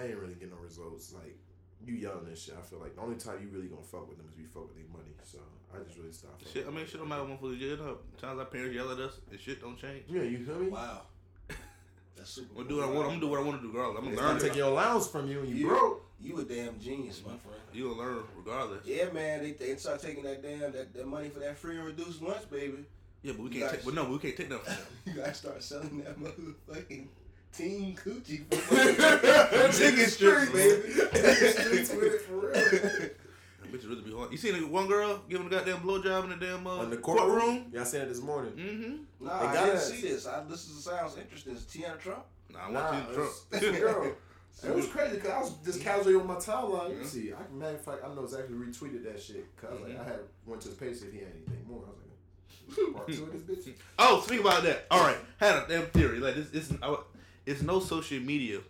I 0.00 0.06
ain't 0.06 0.16
really 0.18 0.34
getting 0.34 0.50
no 0.50 0.58
results. 0.62 1.12
Like 1.12 1.36
you 1.86 1.94
young 1.94 2.24
and 2.26 2.36
shit, 2.36 2.54
I 2.58 2.62
feel 2.62 2.78
like 2.78 2.94
the 2.96 3.02
only 3.02 3.16
time 3.16 3.38
you 3.42 3.48
really 3.52 3.68
gonna 3.68 3.82
fuck 3.82 4.08
with 4.08 4.18
them 4.18 4.26
is 4.30 4.36
we 4.36 4.44
fuck 4.44 4.68
with 4.68 4.76
their 4.76 4.88
money. 4.92 5.14
So 5.24 5.38
I 5.74 5.82
just 5.84 5.98
really 5.98 6.12
stopped. 6.12 6.42
Shit, 6.52 6.66
I 6.66 6.70
mean, 6.70 6.86
shit 6.86 6.98
don't 6.98 7.08
matter 7.08 7.24
when 7.24 7.36
motherfuckers 7.38 7.58
get 7.58 7.80
up. 7.80 8.02
Times 8.20 8.38
our 8.38 8.44
parents 8.46 8.74
yell 8.74 8.90
at 8.92 8.98
us, 8.98 9.20
and 9.30 9.40
shit 9.40 9.60
don't 9.60 9.78
change. 9.78 10.04
yeah, 10.08 10.22
you 10.22 10.44
feel 10.44 10.58
me? 10.58 10.68
wow. 10.68 11.02
That's 12.16 12.30
super. 12.30 12.48
I'm 12.50 12.56
gonna 12.56 12.68
do 12.68 12.76
what 12.76 12.84
I 12.84 12.90
want. 12.92 12.98
I'm 13.04 13.08
gonna 13.10 13.20
do 13.20 13.28
what 13.28 13.40
I 13.40 13.42
want 13.42 13.56
to 13.60 13.66
do, 13.66 13.72
regardless. 13.72 13.98
I'm 13.98 14.04
gonna 14.04 14.16
gonna 14.16 14.28
learn. 14.32 14.40
take 14.40 14.56
your 14.56 14.68
allowance 14.68 15.06
from 15.08 15.28
you 15.30 15.40
when 15.40 15.48
you 15.48 15.54
You- 15.56 15.68
broke. 15.68 16.08
You 16.20 16.38
a 16.38 16.44
damn 16.44 16.78
genius, 16.78 17.20
my 17.26 17.32
friend. 17.36 17.58
You 17.72 17.88
gonna 17.88 17.98
learn 17.98 18.22
regardless. 18.36 18.86
Yeah, 18.86 19.10
man. 19.10 19.42
They, 19.42 19.52
they 19.52 19.74
start 19.74 20.00
taking 20.00 20.22
that 20.22 20.40
damn 20.40 20.70
that, 20.70 20.94
that 20.94 21.06
money 21.08 21.28
for 21.30 21.40
that 21.40 21.58
free 21.58 21.76
and 21.76 21.84
reduced 21.84 22.22
lunch, 22.22 22.48
baby. 22.48 22.84
Yeah, 23.22 23.32
but 23.32 23.42
we 23.42 23.50
You 23.50 23.60
can't. 23.60 23.62
guys- 23.72 23.72
Take, 23.80 23.84
but 23.84 23.94
no, 23.94 24.04
we 24.04 24.18
can't 24.18 24.36
take 24.36 24.48
nothing 24.50 24.64
from 24.66 24.74
them. 24.74 24.84
You 25.06 25.12
gotta 25.14 25.34
start 25.34 25.62
selling 25.64 25.98
that 26.04 26.16
motherfucking 26.20 27.08
Team 27.52 27.94
Coochie 27.96 28.52
for 28.54 29.72
chicken 29.78 30.06
strips, 30.08 30.50
baby. 30.52 30.90
Streets 30.92 31.92
with 31.94 32.14
it 32.14 32.22
for 32.22 32.36
real. 32.36 32.52
That 32.52 33.72
bitch 33.72 33.88
really 33.88 34.02
be 34.02 34.12
hard. 34.12 34.32
You 34.32 34.38
seen 34.38 34.54
that 34.54 34.68
one 34.68 34.86
girl 34.88 35.20
giving 35.28 35.46
a 35.46 35.50
goddamn 35.50 35.78
blowjob 35.78 36.24
in 36.24 36.30
the 36.30 36.36
damn 36.46 36.66
uh, 36.66 36.82
In 36.82 36.90
the 36.90 36.96
courtroom? 36.96 37.28
courtroom, 37.30 37.66
y'all 37.72 37.84
seen 37.84 38.00
it 38.02 38.08
this 38.08 38.22
morning. 38.22 38.52
Mm-hmm. 38.52 39.26
Nah, 39.26 39.38
They 39.40 39.46
I 39.48 39.54
got 39.54 39.66
didn't 39.66 39.80
see 39.80 40.00
this. 40.08 40.26
I, 40.26 40.42
this 40.44 40.68
is, 40.68 40.84
sounds 40.84 41.16
interesting. 41.18 41.54
Is 41.54 41.62
Tiana 41.62 41.98
Trump? 41.98 42.24
Nah, 42.52 42.58
I 42.66 42.70
Nah, 42.70 42.90
want 42.92 43.08
you 43.08 43.14
Trump. 43.14 43.30
it's- 43.52 43.62
it's 43.62 43.76
a 43.76 43.80
girl. 43.80 44.12
It 44.64 44.74
was 44.76 44.86
crazy 44.86 45.14
because 45.16 45.30
I 45.30 45.40
was 45.40 45.52
just 45.64 45.80
casually 45.80 46.14
on 46.14 46.26
my 46.26 46.34
timeline. 46.34 46.90
You 46.90 46.98
Yeah. 47.00 47.06
see, 47.06 47.32
I 47.32 47.42
can 47.42 47.58
matter 47.58 47.74
of 47.74 47.84
fact, 47.84 48.02
I 48.04 48.14
know 48.14 48.22
exactly 48.24 48.54
retweeted 48.54 49.02
that 49.04 49.20
shit 49.20 49.46
because 49.56 49.80
like 49.80 49.98
I 49.98 50.04
had 50.04 50.20
went 50.46 50.60
to 50.62 50.68
the 50.68 50.74
page 50.76 50.98
if 51.02 51.10
he 51.10 51.20
had 51.20 51.28
anything 51.34 51.64
more. 51.66 51.82
I 51.86 51.88
was 51.88 52.76
like, 52.78 52.94
part 52.94 53.08
two 53.08 53.24
of 53.24 53.32
this 53.46 53.66
bitch. 53.66 53.72
Oh, 53.98 54.20
speak 54.20 54.40
about 54.40 54.62
that. 54.64 54.84
All 54.90 55.00
right, 55.02 55.16
had 55.38 55.56
a 55.56 55.66
damn 55.66 55.86
theory. 55.86 56.20
Like 56.20 56.34
this, 56.36 56.50
it's 56.52 56.70
it's 57.46 57.62
no 57.62 57.80
social 57.80 58.20
media 58.20 58.60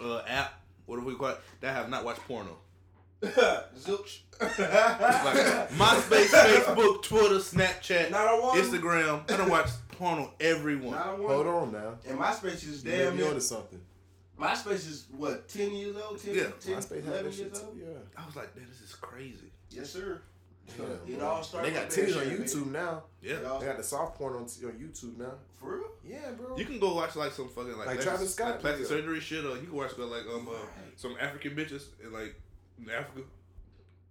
uh, 0.00 0.22
app, 0.26 0.60
whatever 0.86 1.06
we 1.06 1.14
call 1.14 1.28
it, 1.30 1.40
that 1.60 1.74
have 1.74 1.88
not 1.88 2.04
watched 2.04 2.20
porno. 2.26 2.56
Zilch. 3.22 4.20
Like 4.40 4.50
MySpace, 5.70 6.26
Facebook, 6.28 7.02
Twitter, 7.02 7.36
Snapchat, 7.36 8.10
Not 8.10 8.26
a 8.38 8.40
one. 8.40 8.58
Instagram. 8.60 9.30
I 9.30 9.36
don't 9.36 9.50
watch 9.50 9.68
porno 9.92 10.32
Everyone. 10.38 10.92
Not 10.92 11.18
a 11.18 11.22
one. 11.22 11.32
Hold 11.34 11.46
on 11.48 11.72
now. 11.72 11.94
And 12.08 12.18
MySpace 12.18 12.66
is 12.68 12.84
You 12.84 12.90
damn 12.92 12.98
damn 13.06 13.16
near. 13.16 13.26
onto 13.28 13.40
something. 13.40 13.80
MySpace 14.40 14.86
is 14.88 15.06
what, 15.16 15.48
10 15.48 15.72
years 15.72 15.96
old? 15.96 16.22
10, 16.22 16.34
Yeah, 16.34 16.42
10 16.60 16.74
MySpace 16.76 16.90
had 17.04 17.06
11 17.06 17.24
that 17.24 17.32
shit 17.34 17.46
years 17.46 17.60
too. 17.60 17.66
old? 17.66 17.76
Yeah. 17.76 17.86
I 18.16 18.24
was 18.26 18.36
like, 18.36 18.54
man, 18.56 18.66
this 18.70 18.88
is 18.88 18.94
crazy. 18.94 19.50
Yes, 19.70 19.90
sir. 19.90 20.20
Yeah, 20.76 21.16
It 21.16 21.22
all 21.22 21.42
started 21.42 21.70
They 21.72 21.76
got 21.76 21.86
with 21.88 21.96
titties 21.96 22.16
on 22.16 22.28
shit, 22.28 22.40
YouTube 22.40 22.70
now. 22.72 23.02
Yeah. 23.22 23.36
They 23.58 23.66
got 23.66 23.76
the 23.78 23.82
soft 23.82 24.16
porn 24.18 24.34
on, 24.34 24.42
on 24.42 24.46
YouTube 24.48 25.16
now. 25.16 25.32
For 25.54 25.76
real? 25.78 25.84
Yeah, 26.04 26.30
bro. 26.36 26.56
You 26.56 26.64
can 26.64 26.78
go 26.78 26.94
watch 26.94 27.16
like 27.16 27.32
some 27.32 27.48
fucking 27.48 27.70
like, 27.78 27.86
Like 27.86 28.00
plastic, 28.00 28.04
Travis 28.04 28.34
Scott 28.34 28.50
like 28.50 28.60
plastic 28.60 28.86
video. 28.88 29.00
surgery 29.02 29.20
shit, 29.20 29.44
or 29.44 29.56
you 29.56 29.66
can 29.66 29.72
watch 29.74 29.96
like 29.98 30.26
um 30.32 30.48
uh, 30.48 30.52
Right. 30.52 30.62
some 30.96 31.16
African 31.20 31.52
bitches 31.56 31.84
in 32.04 32.12
like 32.12 32.40
in 32.82 32.90
Africa. 32.90 33.22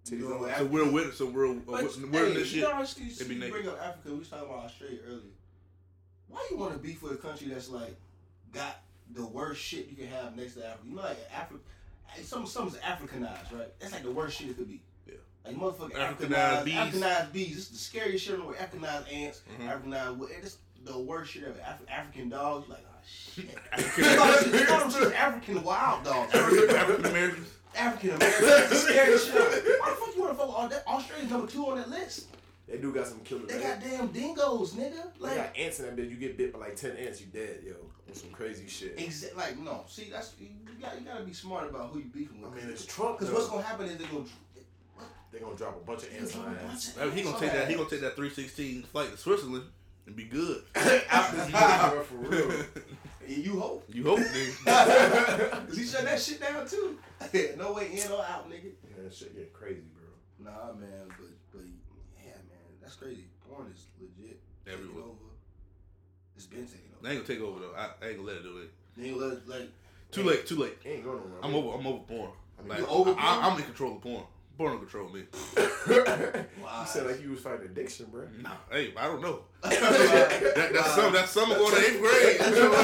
Titties 0.05 0.11
You 0.19 0.29
know 0.29 0.35
on- 0.35 0.41
what? 0.41 0.57
So 0.57 0.65
real 0.65 0.91
wit, 0.91 1.13
some 1.13 1.33
real 1.33 1.51
uh, 1.51 1.59
But, 1.65 1.83
wit- 1.83 1.93
hey, 1.95 2.05
witness 2.23 2.37
you 2.37 2.45
shit. 2.45 2.63
know, 2.63 2.73
how 2.75 2.81
you, 2.81 3.13
They 3.13 3.35
naked. 3.35 3.51
bring 3.51 3.67
up 3.67 3.79
Africa. 3.81 4.09
We 4.11 4.19
was 4.19 4.27
talking 4.29 4.45
about 4.49 4.65
Australia 4.65 4.99
earlier. 5.07 5.21
Why 6.29 6.47
you 6.51 6.57
want 6.57 6.73
to 6.73 6.79
beef 6.79 7.01
with 7.01 7.13
a 7.13 7.17
country 7.17 7.47
that's 7.47 7.69
like 7.69 7.95
got 8.53 8.81
the 9.13 9.25
worst 9.25 9.61
shit 9.61 9.87
you 9.89 9.95
can 9.95 10.07
have 10.07 10.35
next 10.35 10.55
to 10.55 10.65
Africa? 10.65 10.83
You 10.87 10.95
know, 10.95 11.01
like 11.03 11.17
Africa, 11.33 11.59
some 12.23 12.45
something's 12.45 12.81
Africanized, 12.83 13.53
right? 13.57 13.79
That's 13.79 13.93
like 13.93 14.03
the 14.03 14.11
worst 14.11 14.37
shit 14.37 14.49
it 14.49 14.57
could 14.57 14.67
be. 14.67 14.81
Yeah. 15.49 15.57
Like 15.57 15.75
motherfucking 15.75 15.91
Africanized 15.91 16.27
Africanized, 16.29 16.63
bees. 16.65 16.75
Africanized 16.75 17.33
bees. 17.33 17.55
This 17.55 17.63
is 17.65 17.69
the 17.69 17.77
scariest 17.77 18.25
shit 18.25 18.33
on 18.35 18.39
the 18.41 18.45
way. 18.47 18.55
Africanized 18.55 19.13
ants, 19.13 19.41
Mhm. 19.59 19.67
Africanized. 19.83 20.17
what- 20.17 20.31
It's 20.31 20.57
the 20.83 20.97
worst 20.97 21.31
shit 21.31 21.43
ever. 21.43 21.59
Af- 21.65 21.89
African 21.89 22.29
dogs. 22.29 22.69
Like, 22.69 22.85
oh 22.87 22.95
shit. 23.05 23.45
You 23.45 23.49
African 23.71 24.03
know, 24.51 24.59
you 24.59 24.65
know 24.65 24.79
them 24.79 24.91
shit, 24.91 25.13
African 25.13 25.63
wild 25.63 26.03
dogs. 26.03 26.33
African 26.33 26.75
African 26.75 27.05
Americans. 27.05 27.47
African 27.75 28.09
Americans. 28.11 28.47
That's 28.47 28.69
the 28.69 28.75
scariest 28.75 29.25
shit. 29.27 29.35
Why 29.35 29.89
the 29.89 29.95
fuck 29.95 30.15
you 30.15 30.21
want 30.21 30.31
to 30.33 30.37
fuck 30.37 30.47
with 30.47 30.55
all 30.55 30.67
that? 30.69 30.87
Australia's 30.87 31.29
number 31.31 31.47
two 31.51 31.65
on 31.67 31.77
that 31.77 31.89
list. 31.89 32.27
They 32.67 32.77
do 32.77 32.91
got 32.93 33.07
some 33.07 33.21
killer. 33.21 33.45
They 33.45 33.53
They, 33.59 33.63
got 33.63 33.79
damn 33.79 34.07
dingoes, 34.07 34.73
nigga. 34.73 34.91
they 35.13 35.19
Like, 35.19 35.35
got 35.37 35.57
ants 35.57 35.79
in 35.79 35.85
that 35.85 35.95
bitch. 35.95 36.09
You 36.09 36.17
get 36.17 36.37
bit 36.37 36.51
by 36.51 36.59
like 36.59 36.75
ten 36.75 36.97
ants, 36.97 37.21
you 37.21 37.27
dead, 37.27 37.61
yo. 37.65 37.73
On 38.09 38.13
some 38.13 38.29
crazy 38.31 38.67
shit. 38.67 38.97
exa- 38.97 39.35
like 39.37 39.57
no. 39.57 39.85
See, 39.87 40.09
that's 40.11 40.33
you 40.39 40.49
got 40.81 40.99
you 40.99 41.05
gotta 41.05 41.23
be 41.23 41.31
smart 41.33 41.69
about 41.69 41.91
who 41.91 41.99
you 41.99 42.05
beefing 42.05 42.41
with. 42.41 42.51
I 42.51 42.55
mean, 42.55 42.69
it's 42.69 42.85
Trump. 42.85 43.19
Because 43.19 43.33
what's 43.33 43.47
gonna 43.47 43.61
happen 43.63 43.85
is 43.85 43.97
they're 43.97 44.07
gonna. 44.07 44.25
They 45.31 45.39
gonna 45.39 45.55
drop 45.55 45.75
a 45.75 45.85
bunch 45.85 46.03
of 46.03 46.15
ants 46.15 46.35
on 46.35 46.45
my 46.45 46.59
ass. 46.71 46.95
He 47.13 47.21
gonna 47.23 47.39
take 47.39 47.51
that. 47.51 47.67
He 47.69 47.75
gonna 47.75 47.89
take 47.89 48.01
that 48.01 48.15
three 48.15 48.29
sixteen 48.29 48.83
flight 48.83 49.11
to 49.11 49.17
Switzerland 49.17 49.65
and 50.05 50.15
be 50.15 50.23
good. 50.23 50.63
out 51.09 51.31
this 51.31 51.51
Bro, 51.51 52.03
for 52.03 52.15
real. 52.15 52.65
You 53.27 53.59
hope. 53.59 53.83
You 53.93 54.05
hope, 54.05 54.19
nigga. 54.19 55.67
Cause 55.67 55.77
he 55.77 55.85
shut 55.85 56.05
that 56.05 56.17
shit 56.17 56.39
down 56.39 56.65
too. 56.65 56.97
no 57.57 57.73
way 57.73 57.91
in 57.91 58.09
or 58.09 58.23
out, 58.23 58.49
nigga. 58.49 58.71
Yeah, 58.87 59.03
that 59.03 59.13
shit 59.13 59.35
getting 59.35 59.49
crazy, 59.51 59.81
bro. 59.93 60.49
Nah, 60.49 60.71
man, 60.71 61.07
but 61.09 61.27
but 61.51 61.63
yeah, 62.23 62.31
man, 62.47 62.79
that's 62.81 62.95
crazy. 62.95 63.25
Porn 63.45 63.67
is 63.69 63.87
legit. 63.99 64.39
taking 64.63 64.79
Everywhere. 64.79 65.03
over. 65.03 65.27
It's 66.37 66.45
been 66.45 66.65
taking 66.65 66.79
They 67.01 67.09
ain't 67.09 67.27
gonna 67.27 67.39
take 67.39 67.45
over 67.45 67.59
though. 67.59 67.73
I, 67.75 67.89
I 68.01 68.07
ain't 68.09 68.17
gonna 68.19 68.27
let 68.29 68.37
it 68.37 68.43
do 68.43 68.57
it. 68.59 68.71
They 68.95 69.09
ain't 69.09 69.17
let 69.17 69.33
it, 69.33 69.47
like 69.49 69.69
Too 70.11 70.23
late. 70.23 70.45
Too 70.47 70.55
late. 70.55 70.77
He 70.81 70.89
ain't 70.91 71.03
going 71.03 71.17
nowhere. 71.17 71.39
I'm 71.43 71.53
over. 71.53 71.77
I'm 71.77 71.85
over 71.85 72.03
porn. 72.07 72.31
Like, 72.65 72.89
over 72.89 73.11
I, 73.11 73.13
porn? 73.13 73.43
I'm 73.43 73.57
in 73.59 73.65
control 73.65 73.95
of 73.97 74.01
porn. 74.01 74.23
Porn 74.57 74.71
don't 74.71 74.79
control 74.79 75.09
me. 75.09 75.23
Wow. 75.87 76.81
You 76.81 76.87
said 76.87 77.05
like 77.05 77.21
you 77.21 77.29
was 77.29 77.41
fighting 77.41 77.67
addiction, 77.67 78.07
bro. 78.11 78.27
Nah, 78.41 78.49
hey, 78.71 78.91
I 78.97 79.05
don't 79.05 79.21
know. 79.21 79.41
that, 79.61 79.71
That, 80.55 80.73
that's 80.73 80.95
some. 80.95 81.13
That's 81.13 81.31
summer 81.31 81.55
going 81.55 81.75
to 81.75 81.79
eighth 81.79 82.01
grade. 82.01 82.39
That's 82.39 82.57
some 82.57 82.71
of 82.71 82.77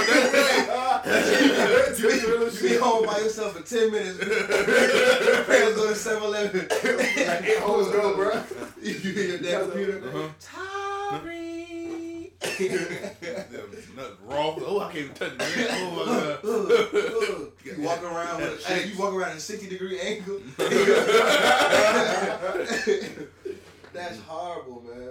that 1.04 2.54
You 2.62 2.70
be 2.70 2.76
home 2.76 3.06
by 3.08 3.18
yourself 3.20 3.58
for 3.58 3.64
10 3.64 3.92
minutes. 3.92 4.20
Parents 4.20 5.76
go 5.76 5.90
to 5.90 5.96
7 5.96 6.24
Eleven. 6.24 6.68
Like 6.70 7.44
eight 7.44 7.60
hoes 7.60 7.90
go, 7.92 8.16
bro. 8.16 8.44
You 8.82 8.94
hear 8.94 9.24
your 9.24 9.38
damn 9.40 9.72
computer. 9.72 10.08
Uh-huh. 10.10 10.30
Tyree. 11.20 12.34
Nothing 13.96 14.18
raw. 14.26 14.56
Oh, 14.66 14.80
I 14.80 14.86
can't 14.92 14.98
even 15.06 15.14
touch 15.14 15.34
it. 15.34 15.38
Man. 15.40 15.48
Oh 16.44 17.52
my 17.64 17.66
god. 17.66 17.78
you 17.78 17.84
walk 17.84 18.04
around 18.04 18.42
with 18.42 18.66
hey, 18.66 18.88
you 18.88 18.98
walk 18.98 19.14
around 19.14 19.32
at 19.32 19.38
a 19.38 19.40
60 19.40 19.70
degree 19.70 20.00
angle. 20.00 20.40
That's 23.94 24.20
horrible, 24.22 24.82
man. 24.82 25.10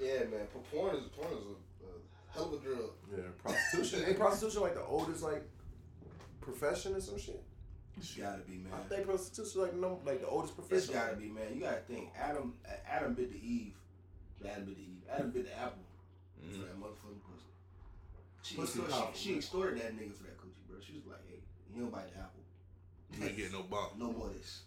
Yeah, 0.00 0.20
man. 0.30 0.46
But 0.52 0.70
Porn 0.70 0.96
is 0.96 1.04
porn 1.16 1.32
is 1.32 1.38
a, 1.46 1.86
a 1.86 1.88
hell 2.34 2.46
of 2.46 2.60
a 2.60 2.64
drug. 2.64 2.90
Yeah, 3.10 3.22
prostitution. 3.42 4.04
Ain't 4.06 4.18
prostitution 4.18 4.60
like 4.62 4.74
the 4.74 4.84
oldest 4.84 5.22
like 5.22 5.42
profession 6.40 6.94
or 6.94 7.00
some 7.00 7.18
shit? 7.18 7.42
It's 7.96 8.14
gotta 8.14 8.42
be, 8.42 8.52
man. 8.58 8.72
I 8.74 8.82
think 8.88 9.06
prostitution 9.06 9.60
like 9.62 9.74
no 9.74 9.98
like 10.04 10.20
the 10.20 10.28
oldest 10.28 10.54
It's 10.58 10.68
profession. 10.68 10.94
gotta 10.94 11.16
be, 11.16 11.28
man. 11.28 11.54
You 11.54 11.60
gotta 11.62 11.80
think. 11.88 12.10
Adam, 12.18 12.54
Adam 12.88 13.14
bit 13.14 13.32
the 13.32 13.38
Eve. 13.46 13.74
Adam 14.44 14.64
bit 14.64 14.76
the 14.76 14.82
Eve. 14.82 15.02
Adam 15.10 15.30
bit 15.30 15.46
the 15.46 15.58
apple 15.58 15.82
for 16.50 16.58
that 16.58 16.76
motherfucking 16.80 17.20
pussy. 17.26 17.29
She, 18.42 18.60
extorted, 18.60 18.94
she, 19.14 19.28
she 19.28 19.36
extorted 19.36 19.80
that 19.80 19.96
nigga 19.96 20.14
for 20.16 20.24
that 20.24 20.38
coochie, 20.38 20.68
bro. 20.68 20.78
She 20.80 20.94
was 20.94 21.06
like, 21.06 21.20
"Hey, 21.28 21.40
you 21.74 21.82
don't 21.82 21.92
bite 21.92 22.12
the 22.12 22.18
apple. 22.20 22.40
You 23.18 23.26
ain't 23.26 23.36
getting 23.36 23.52
no 23.52 23.62
bomb. 23.62 23.90
No 23.98 24.12
more 24.12 24.30
this." 24.30 24.62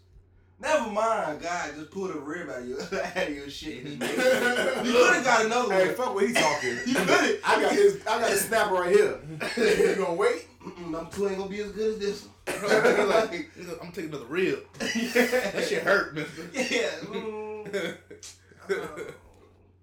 Never 0.60 0.88
mind, 0.90 1.42
God 1.42 1.74
just 1.74 1.90
pulled 1.90 2.10
a 2.10 2.18
rib 2.18 2.48
out 2.48 2.60
of 2.60 2.68
your 2.68 2.80
out 3.04 3.16
of 3.16 3.34
your 3.34 3.50
shit. 3.50 3.84
and 3.84 4.00
just 4.00 4.16
made 4.16 4.24
it. 4.24 4.86
you 4.86 4.92
could 4.92 5.14
have 5.14 5.24
got 5.24 5.46
another 5.46 5.68
one. 5.68 5.78
Hey, 5.78 5.92
fuck 5.94 6.14
what 6.14 6.26
he 6.26 6.32
talking. 6.32 6.78
You 6.86 6.94
could 6.94 7.40
I 7.44 7.60
got 7.60 7.72
his. 7.72 8.00
I 8.06 8.20
got 8.20 8.30
his 8.30 8.40
snapper 8.42 8.74
right 8.74 8.94
here. 8.94 9.18
you 9.88 9.96
gonna 9.96 10.14
wait? 10.14 10.46
Them 10.90 11.08
two 11.10 11.28
ain't 11.28 11.38
gonna 11.38 11.50
be 11.50 11.60
as 11.60 11.72
good 11.72 11.94
as 11.94 11.98
this 11.98 12.22
one. 12.22 12.30
Like, 13.08 13.50
I'm 13.82 13.90
taking 13.92 14.10
another 14.10 14.26
rib. 14.26 14.60
That 14.78 15.66
shit 15.68 15.82
hurt, 15.82 16.14
mister. 16.14 16.48
Yeah. 16.52 16.90
mm. 17.06 17.96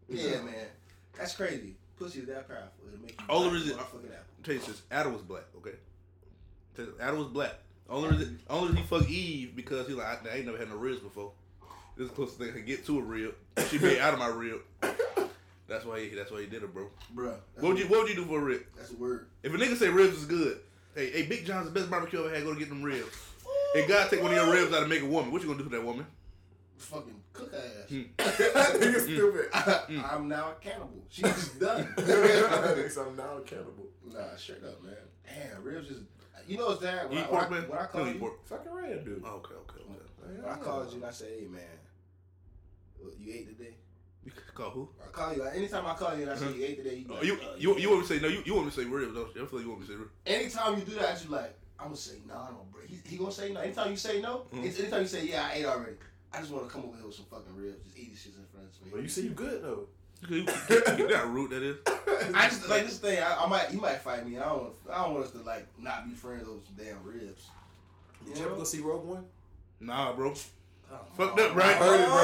Yeah, 0.09 0.41
man. 0.41 0.67
That's 1.17 1.35
crazy. 1.35 1.75
Pussy 2.01 2.19
is 2.19 2.27
that 2.27 2.47
powerful. 2.47 2.69
It'll 2.87 3.01
make 3.01 3.11
you 3.19 3.25
Only 3.29 3.59
reason- 3.59 3.77
motherfucking 3.77 4.11
apple. 4.11 4.43
Tell 4.43 4.53
you 4.55 4.59
this, 4.61 4.81
Adam 4.89 5.13
was 5.13 5.21
black, 5.21 5.43
okay? 5.57 5.75
Adam 6.99 7.19
was 7.19 7.27
black. 7.27 7.53
Only 7.89 8.09
reason, 8.09 8.39
only 8.49 8.69
reason 8.69 8.81
he 8.81 8.87
fucked 8.87 9.09
Eve 9.09 9.55
because 9.55 9.87
he 9.87 9.93
like 9.93 10.25
I, 10.25 10.29
I 10.29 10.35
ain't 10.37 10.45
never 10.45 10.57
had 10.57 10.69
no 10.69 10.77
ribs 10.77 10.99
before. 11.01 11.31
This 11.97 12.05
is 12.05 12.09
the 12.09 12.15
closest 12.15 12.39
thing 12.39 12.49
I 12.49 12.53
can 12.53 12.65
get 12.65 12.85
to 12.85 12.97
a 12.97 13.01
rib. 13.01 13.35
She 13.69 13.77
made 13.77 13.99
out 13.99 14.13
of 14.13 14.19
my 14.19 14.27
rib. 14.27 14.61
That's 15.67 15.85
why 15.85 15.99
he. 15.99 16.09
That's 16.15 16.31
why 16.31 16.41
he 16.41 16.47
did 16.47 16.63
it, 16.63 16.73
bro. 16.73 16.87
Bruh. 17.15 17.35
That's 17.53 17.63
What 17.63 17.73
would 17.73 17.79
you 17.79 17.85
What 17.87 17.99
would 18.01 18.09
you 18.09 18.15
do 18.15 18.25
for 18.25 18.39
a 18.39 18.43
rib? 18.43 18.61
That's 18.77 18.91
a 18.91 18.95
word. 18.95 19.27
If 19.43 19.53
a 19.53 19.57
nigga 19.57 19.75
say 19.75 19.89
ribs 19.89 20.17
is 20.17 20.25
good, 20.25 20.59
hey, 20.95 21.11
hey, 21.11 21.25
Big 21.27 21.45
John's 21.45 21.65
the 21.67 21.71
best 21.77 21.89
barbecue 21.91 22.19
I 22.19 22.25
ever 22.27 22.35
had. 22.35 22.43
Go 22.45 22.53
to 22.53 22.59
get 22.59 22.69
them 22.69 22.81
ribs. 22.81 23.15
And 23.75 23.87
God 23.87 24.09
take 24.09 24.21
one 24.23 24.31
of 24.31 24.37
your 24.37 24.51
ribs 24.51 24.73
out 24.73 24.81
and 24.81 24.89
make 24.89 25.01
a 25.01 25.05
woman. 25.05 25.31
What 25.31 25.41
you 25.41 25.47
gonna 25.47 25.59
do 25.59 25.65
for 25.65 25.75
that 25.75 25.83
woman? 25.85 26.05
Fucking 26.81 27.21
cook 27.33 27.51
her 27.53 27.57
ass. 27.59 27.89
Hmm. 27.89 28.01
that 28.17 28.35
nigga 28.81 29.01
stupid. 29.01 30.03
I'm 30.05 30.27
now 30.27 30.51
a 30.51 30.53
cannibal. 30.55 31.03
She's 31.09 31.49
done. 31.49 31.87
I'm 31.97 33.15
now 33.15 33.37
accountable. 33.37 33.87
nah, 34.07 34.35
straight 34.35 34.63
up, 34.63 34.83
man. 34.83 34.95
Damn, 35.25 35.63
ribs 35.63 35.87
just. 35.87 36.01
You 36.47 36.57
know 36.57 36.67
what's 36.67 36.81
that? 36.81 37.07
When, 37.07 37.19
eat 37.19 37.21
I, 37.21 37.29
when, 37.29 37.39
pork, 37.39 37.45
I, 37.45 37.49
man? 37.49 37.69
when 37.69 37.77
I 37.79 37.81
You 37.83 37.87
called 37.87 38.07
you, 38.07 38.13
pork. 38.15 38.45
Fucking 38.47 38.71
right, 38.71 39.05
dude. 39.05 39.23
Oh, 39.25 39.29
okay, 39.35 39.53
okay, 39.53 39.81
okay. 39.91 40.41
when 40.41 40.51
I 40.51 40.57
called 40.57 40.89
you 40.89 40.95
and 40.97 41.05
I 41.05 41.11
said, 41.11 41.27
"Hey, 41.39 41.45
man, 41.45 41.61
you 43.19 43.33
ate 43.33 43.57
today?" 43.57 43.75
You 44.25 44.31
call 44.53 44.69
who? 44.71 44.89
I 45.03 45.07
call 45.11 45.33
you. 45.35 45.43
Anytime 45.43 45.85
I 45.85 45.93
call 45.93 46.15
you 46.15 46.23
and 46.23 46.31
I 46.31 46.35
say 46.35 46.51
you 46.53 46.65
ate 46.65 46.77
today, 46.83 46.95
you, 46.97 47.05
be 47.05 47.11
Oh, 47.11 47.15
like, 47.17 47.25
you, 47.25 47.33
uh, 47.35 47.37
you, 47.57 47.77
you 47.79 47.89
want 47.89 48.01
me 48.01 48.07
to 48.07 48.13
say 48.13 48.19
no? 48.21 48.27
You, 48.27 48.41
you 48.45 48.53
want 48.53 48.65
me 48.67 48.71
to 48.71 48.81
say 48.81 48.85
ribs? 48.87 49.13
Don't 49.13 49.35
you? 49.35 49.43
I 49.43 49.45
feel 49.45 49.59
like 49.59 49.65
you 49.65 49.69
want 49.69 49.81
me 49.81 49.87
to 49.87 49.93
say 49.93 49.97
ribs. 49.99 50.11
Anytime 50.25 50.79
you 50.79 50.85
do 50.85 50.95
that, 50.99 51.23
you 51.23 51.29
like 51.29 51.55
I'm 51.79 51.85
gonna 51.87 51.97
say 51.97 52.17
no. 52.27 52.33
I'm 52.35 52.53
gonna 52.53 52.57
break. 52.73 52.89
He, 52.89 52.99
he 53.07 53.17
gonna 53.17 53.31
say 53.31 53.51
no. 53.53 53.59
Anytime 53.61 53.91
you 53.91 53.97
say 53.97 54.19
no, 54.21 54.45
Mhm. 54.53 54.65
it's 54.65 54.79
anytime 54.79 55.01
you 55.01 55.07
say 55.07 55.25
yeah, 55.27 55.47
I 55.51 55.53
ate 55.57 55.65
already. 55.65 55.95
I 56.33 56.39
just 56.39 56.51
want 56.51 56.65
to 56.65 56.71
come 56.71 56.83
over 56.85 56.95
here 56.95 57.05
with 57.05 57.15
some 57.15 57.25
fucking 57.25 57.55
ribs, 57.55 57.83
just 57.83 57.97
eat 57.97 58.11
this 58.11 58.21
shit 58.21 58.33
in 58.33 58.45
front 58.51 58.67
of 58.67 58.85
me. 58.85 58.91
Well, 58.93 59.01
you 59.01 59.09
say 59.09 59.23
you 59.23 59.31
good 59.31 59.61
though. 59.63 59.87
You, 60.29 60.37
you, 60.69 60.83
you, 60.97 61.07
know 61.07 61.17
how 61.17 61.25
rude 61.25 61.49
that 61.51 61.63
is. 61.63 61.77
I 62.35 62.47
just 62.47 62.69
like 62.69 62.85
this 62.85 62.99
thing. 62.99 63.19
I, 63.19 63.43
I 63.43 63.47
might, 63.47 63.73
you 63.73 63.81
might 63.81 63.97
fight 64.01 64.27
me. 64.27 64.37
I 64.37 64.43
don't, 64.43 64.61
want, 64.61 64.73
I 64.91 65.03
don't 65.03 65.13
want 65.13 65.25
us 65.25 65.31
to 65.31 65.39
like 65.39 65.67
not 65.79 66.07
be 66.07 66.13
friends 66.13 66.47
over 66.47 66.59
some 66.65 66.75
damn 66.77 67.03
ribs. 67.03 67.49
Did 68.25 68.37
you 68.37 68.45
ever 68.45 68.55
go 68.55 68.63
see 68.63 68.79
Rogue 68.81 69.05
One? 69.05 69.25
Nah, 69.79 70.13
bro. 70.13 70.33
Oh, 70.91 70.99
Fucked 71.17 71.39
up, 71.39 71.55
right? 71.55 71.75
heard 71.75 72.01
it, 72.01 72.05
bro. 72.05 72.15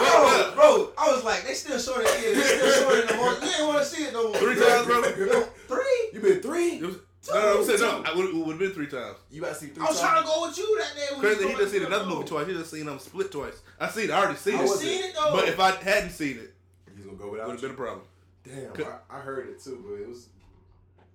Oh, 0.00 0.54
bro, 0.54 0.54
bro, 0.54 0.92
I 0.96 1.12
was 1.12 1.24
like, 1.24 1.46
they 1.46 1.54
still 1.54 1.78
short 1.78 2.04
it. 2.04 2.34
They 2.34 2.40
still 2.40 2.82
short 2.82 2.98
it 2.98 3.10
no 3.10 3.16
more. 3.16 3.32
You 3.32 3.50
ain't 3.58 3.66
want 3.66 3.78
to 3.80 3.84
see 3.84 4.04
it 4.04 4.12
no 4.12 4.28
more. 4.28 4.36
Three 4.36 4.54
times, 4.54 4.86
bro. 4.86 5.02
Three. 5.68 6.10
You 6.12 6.20
been 6.20 6.40
three? 6.40 6.82
It 7.30 7.34
was, 7.34 7.34
no, 7.34 7.40
no, 7.40 7.58
I'm 7.58 7.78
saying 7.78 7.80
no. 7.80 8.10
I 8.10 8.14
would, 8.16 8.26
it 8.26 8.34
would 8.34 8.48
have 8.48 8.58
been 8.58 8.72
three 8.72 8.86
times. 8.86 9.16
You 9.30 9.40
got 9.42 9.48
to 9.50 9.54
see 9.54 9.66
three 9.68 9.84
I 9.84 9.88
was 9.88 10.00
times? 10.00 10.10
trying 10.10 10.22
to 10.22 10.28
go 10.28 10.46
with 10.46 10.58
you 10.58 10.78
that 10.78 10.96
day. 10.96 11.06
when 11.12 11.20
Crazy, 11.20 11.48
he 11.48 11.54
just 11.56 11.72
seen 11.72 11.82
another 11.84 12.06
movie 12.06 12.26
twice. 12.28 12.46
He 12.46 12.52
just 12.54 12.70
seen 12.70 12.86
them 12.86 12.98
split 12.98 13.30
twice. 13.32 13.60
I 13.78 13.88
seen 13.88 14.04
it. 14.04 14.10
I 14.10 14.18
already 14.20 14.38
seen 14.38 14.54
I 14.56 14.58
it. 14.60 14.62
was 14.62 14.80
seen 14.80 15.04
it 15.04 15.14
though. 15.14 15.32
But 15.32 15.48
if 15.48 15.60
I 15.60 15.72
hadn't 15.72 16.10
seen 16.10 16.38
it, 16.38 16.54
He's 16.96 17.04
gonna 17.04 17.16
go 17.18 17.26
it 17.26 17.30
without 17.32 17.46
would 17.48 17.52
have 17.54 17.62
been 17.62 17.70
a 17.70 17.74
problem. 17.74 18.00
Damn, 18.44 18.86
I, 19.10 19.16
I 19.16 19.20
heard 19.20 19.48
it 19.48 19.62
too, 19.62 19.84
but 19.86 20.00
it 20.02 20.08
was 20.08 20.28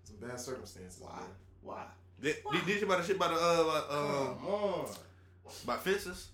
some 0.04 0.15
bad 0.17 0.39
circumstances. 0.39 0.99
why? 1.02 1.15
man. 1.17 1.26
Why? 1.63 1.84
Did, 2.21 2.38
did, 2.52 2.65
did 2.65 2.80
you 2.82 2.86
about 2.86 2.99
the 3.02 3.08
shit 3.08 3.15
about 3.17 3.32
the 3.32 3.41
uh 3.41 3.65
like, 3.65 3.91
um 3.91 4.36
Come 4.38 4.47
on. 4.47 4.89
about 5.63 5.84
fences? 5.84 6.28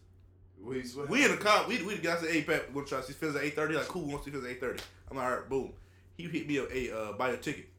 We, 0.62 0.82
what 0.82 1.10
We 1.10 1.20
in 1.20 1.24
the 1.24 1.30
happened? 1.38 1.46
car. 1.48 1.66
We 1.70 1.82
we 1.84 1.96
the 1.96 2.02
guys 2.02 2.22
at 2.22 2.30
eight 2.30 2.46
pack. 2.46 2.64
We're 2.70 2.82
gonna 2.82 2.88
try 2.88 3.00
to 3.00 3.06
see 3.06 3.14
fences 3.14 3.38
at 3.38 3.44
eight 3.44 3.56
thirty. 3.56 3.76
Like 3.76 3.88
cool, 3.88 4.04
we 4.04 4.12
want 4.12 4.24
to 4.26 4.30
see 4.30 4.32
fences 4.34 4.50
at 4.50 4.56
eight 4.56 4.60
thirty. 4.60 4.82
I'm 5.10 5.18
like, 5.18 5.26
all 5.26 5.32
right, 5.38 5.50
boom. 5.50 5.72
He 6.18 6.24
hit 6.26 6.48
me 6.48 6.60
up, 6.60 6.70
hey, 6.70 6.92
uh, 6.92 7.14
buy 7.14 7.30
a 7.30 7.38
ticket. 7.38 7.70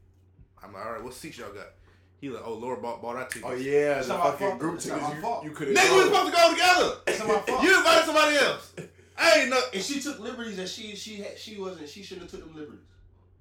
I'm 0.63 0.73
like, 0.73 0.85
all 0.87 0.93
right, 0.93 1.03
what 1.05 1.13
seats 1.13 1.37
y'all 1.39 1.53
got? 1.53 1.67
He 2.21 2.29
like, 2.29 2.43
oh, 2.45 2.55
Laura 2.55 2.77
bought 2.81 3.01
bought 3.01 3.17
our 3.17 3.25
tickets. 3.27 3.45
Oh 3.47 3.55
yeah, 3.55 3.99
It's 3.99 4.09
the 4.09 4.15
not 4.15 4.25
my 4.25 4.31
fucking 4.33 4.47
fault. 4.49 4.59
group 4.61 4.75
It's 4.77 4.87
not 4.87 4.95
tickets 4.97 5.11
my 5.11 5.17
you, 5.17 5.23
fault. 5.23 5.45
you 5.45 5.51
could 5.53 5.69
have. 5.69 5.77
Nigga, 5.77 5.91
we 5.91 5.97
was 5.97 6.05
supposed 6.07 6.27
to 6.33 6.37
go 6.37 6.51
together. 6.53 6.97
It's 7.07 7.19
not 7.19 7.29
my 7.29 7.35
fault. 7.47 7.63
You 7.63 7.79
invited 7.79 8.05
somebody 8.05 8.37
else. 8.37 8.73
I 9.17 9.41
ain't 9.41 9.51
know. 9.51 9.61
And 9.73 9.83
she 9.83 10.01
took 10.01 10.19
liberties 10.21 10.57
that 10.57 10.69
she 10.69 10.95
she 10.97 11.17
had, 11.17 11.39
she 11.39 11.59
wasn't 11.59 11.89
she 11.89 12.03
shouldn't 12.03 12.31
have 12.31 12.41
took 12.41 12.47
them 12.49 12.57
liberties. 12.59 12.85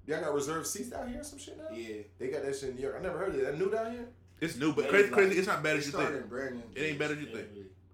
Y'all 0.06 0.20
got 0.20 0.34
reserved 0.34 0.66
seats 0.66 0.88
down 0.90 1.08
here 1.10 1.20
or 1.20 1.24
some 1.24 1.38
shit 1.38 1.58
now? 1.58 1.76
Yeah. 1.76 1.96
They 2.18 2.28
got 2.28 2.42
that 2.42 2.56
shit 2.56 2.70
in 2.70 2.76
New 2.76 2.82
York. 2.82 2.96
I 2.98 3.02
never 3.02 3.18
heard 3.18 3.34
of 3.34 3.40
that. 3.42 3.58
New 3.58 3.70
down 3.70 3.92
here? 3.92 4.08
It's 4.40 4.56
new, 4.56 4.72
but 4.72 4.84
Yeah, 4.86 4.90
crazy, 4.90 5.04
it's 5.06 5.14
crazy. 5.14 5.38
It's 5.38 5.46
not 5.46 5.62
bad 5.62 5.76
as 5.76 5.86
you 5.86 5.92
think. 5.92 6.28
Brandon. 6.30 6.62
It 6.74 6.80
ain't 6.82 6.98
better 6.98 7.14
than 7.14 7.24
you 7.24 7.30
think. 7.30 7.46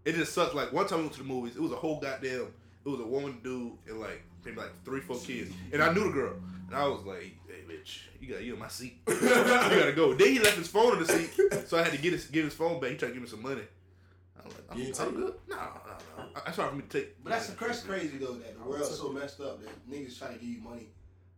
It 0.05 0.15
just 0.15 0.33
sucks. 0.33 0.55
Like 0.55 0.73
one 0.73 0.87
time 0.87 0.99
we 0.99 1.05
went 1.07 1.15
to 1.15 1.19
the 1.23 1.29
movies, 1.29 1.57
it 1.57 1.61
was 1.63 1.73
a 1.73 1.77
whole 1.77 1.99
goddamn. 2.01 2.47
It 2.85 2.89
was 2.89 3.01
a 3.01 3.07
woman, 3.07 3.41
dude, 3.43 3.73
and 3.89 3.99
like 4.01 4.23
maybe 4.45 4.57
like 4.57 4.71
three, 4.85 5.01
four 5.01 5.19
kids, 5.19 5.51
and 5.73 5.83
I 5.83 5.93
knew 5.93 6.05
the 6.05 6.11
girl, 6.11 6.35
and 6.67 6.75
I 6.77 6.87
was 6.89 7.05
like, 7.05 7.21
"Hey, 7.49 7.63
bitch, 7.69 8.01
you 8.21 8.29
got 8.33 8.43
you 8.43 8.55
in 8.55 8.59
my 8.61 8.69
seat. 8.69 8.99
you 9.09 9.21
gotta 9.21 9.93
go." 9.95 10.15
Then 10.15 10.29
he 10.29 10.39
left 10.39 10.57
his 10.59 10.69
phone 10.69 10.95
in 10.99 11.05
the 11.05 11.13
seat, 11.13 11.31
so 11.69 11.79
I 11.79 11.83
had 11.85 11.93
to 11.93 11.99
get 11.99 12.13
his 12.13 12.27
give 12.27 12.45
his 12.45 12.55
phone 12.55 12.81
back. 12.81 12.91
He 12.91 12.97
tried 12.97 13.09
to 13.09 13.15
give 13.15 13.23
me 13.23 13.29
some 13.29 13.43
money. 13.43 13.63
I 14.41 14.45
was 14.47 14.55
like, 14.55 14.65
"I'm, 14.71 14.79
You 14.79 14.85
didn't 14.87 15.01
I'm 15.01 15.07
take 15.09 15.17
good." 15.17 15.35
No, 15.49 15.57
no, 15.57 15.63
no. 16.19 16.25
That's 16.45 16.57
hard 16.57 16.71
for 16.71 16.77
me 16.77 16.83
to 16.83 16.89
take. 17.01 17.23
But 17.25 17.31
that's 17.31 17.49
that's 17.49 17.81
crazy 17.83 18.19
though 18.19 18.35
that 18.35 18.59
the 18.63 18.69
world's 18.69 18.97
so 18.99 19.11
messed 19.11 19.41
up 19.41 19.61
that 19.63 19.91
niggas 19.91 20.19
trying 20.19 20.35
to 20.35 20.39
give 20.41 20.49
you 20.49 20.61
money 20.61 20.89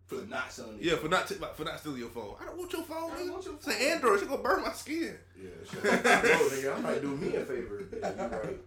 for 0.07 0.17
not 0.27 0.51
selling. 0.51 0.79
it. 0.79 0.83
Yeah, 0.85 0.97
for 0.97 1.09
not 1.09 1.29
t- 1.29 1.35
for 1.55 1.65
not 1.65 1.79
stealing 1.81 1.99
your 2.01 2.09
phone. 2.09 2.35
I 2.41 2.47
don't 2.47 2.57
want 2.59 2.73
your 2.73 2.83
phone. 2.83 3.11
I 3.13 3.19
don't 3.19 3.31
want 3.33 3.45
your 3.45 3.55
It's 3.55 3.67
an 3.67 3.73
phone. 3.75 3.83
Android. 3.83 4.19
It's 4.21 4.27
gonna 4.29 4.43
burn 4.43 4.63
my 4.63 4.73
skin. 4.73 5.17
Yeah, 5.41 5.51
shit. 5.71 5.83
Bro, 5.83 5.91
nigga, 5.91 6.77
I 6.77 6.81
might 6.81 7.03
do 7.03 7.17
me 7.17 7.37
a 7.37 7.45
favor. 7.45 7.83
Yeah, 8.01 8.13
you 8.13 8.37
right. 8.39 8.59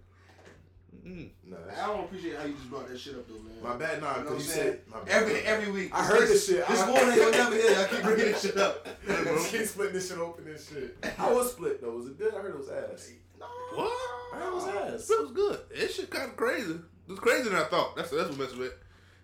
Mm. 1.05 1.29
No, 1.45 1.57
I 1.71 1.87
don't 1.87 2.03
appreciate 2.05 2.37
how 2.37 2.45
you 2.45 2.53
just 2.53 2.69
brought 2.69 2.87
that 2.89 2.99
shit 2.99 3.15
up 3.15 3.27
though, 3.27 3.35
man. 3.35 3.63
my 3.63 3.75
bad. 3.75 4.01
Nah, 4.01 4.17
You 4.17 4.23
know 4.23 4.23
what 4.25 4.31
I'm 4.33 4.37
you 4.37 4.43
saying? 4.43 4.71
said 4.73 4.81
my 4.87 4.99
bad. 4.99 5.09
Every 5.23 5.39
every 5.41 5.71
week. 5.71 5.91
I 5.93 6.03
heard 6.03 6.27
this 6.27 6.45
shit. 6.47 6.67
This 6.67 6.85
morning 6.85 7.15
you'll 7.15 7.31
never 7.31 7.55
hear. 7.55 7.77
I 7.79 7.87
keep 7.89 8.03
bringing 8.03 8.25
this 8.25 8.41
shit 8.41 8.57
up. 8.57 8.87
Keep 9.07 9.65
splitting 9.65 9.93
this 9.93 10.09
shit 10.09 10.17
open 10.19 10.47
and 10.47 10.59
shit. 10.59 10.97
I 11.17 11.31
was 11.31 11.51
split 11.53 11.81
though. 11.81 11.91
Was 11.95 12.07
it 12.07 12.17
good? 12.19 12.33
I 12.35 12.39
heard 12.39 12.51
it 12.53 12.57
was 12.57 12.69
ass. 12.69 13.11
No. 13.39 13.45
What? 13.73 13.91
I 14.33 14.37
heard 14.39 14.47
it 14.49 14.53
was 14.55 14.67
ass. 14.67 15.09
It 15.09 15.21
was 15.21 15.31
good. 15.31 15.59
It 15.71 15.87
shit 15.91 16.09
kind 16.09 16.29
of 16.29 16.37
crazy. 16.37 16.73
It 16.73 17.09
was 17.09 17.19
crazier 17.19 17.45
than 17.51 17.55
I 17.59 17.63
thought. 17.65 17.95
That's 17.95 18.11
that's 18.11 18.29
what 18.29 18.37
messed 18.39 18.57
with. 18.57 18.73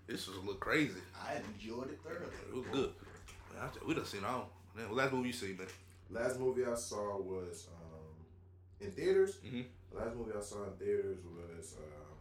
This 0.07 0.27
was 0.27 0.37
a 0.37 0.39
little 0.39 0.55
crazy. 0.55 0.99
I 1.21 1.35
enjoyed 1.53 1.91
it 1.91 1.99
thoroughly. 2.03 2.25
It 2.49 2.55
was 2.55 2.65
good. 2.71 2.91
Man, 3.53 3.63
I 3.63 3.67
tell- 3.77 3.87
we 3.87 3.93
done 3.93 4.05
seen 4.05 4.23
all. 4.23 4.49
Man, 4.75 4.87
what 4.87 4.95
last 4.97 5.13
movie 5.13 5.27
you 5.27 5.33
seen, 5.33 5.57
man? 5.57 5.67
Last 6.09 6.39
movie 6.39 6.63
I 6.65 6.73
saw 6.75 7.17
was 7.17 7.67
um, 7.75 8.15
in 8.85 8.91
theaters. 8.91 9.37
Mhm. 9.45 9.65
The 9.91 9.99
last 9.99 10.15
movie 10.15 10.31
I 10.37 10.41
saw 10.41 10.63
in 10.65 10.71
theaters 10.79 11.19
was 11.25 11.75
um, 11.77 12.15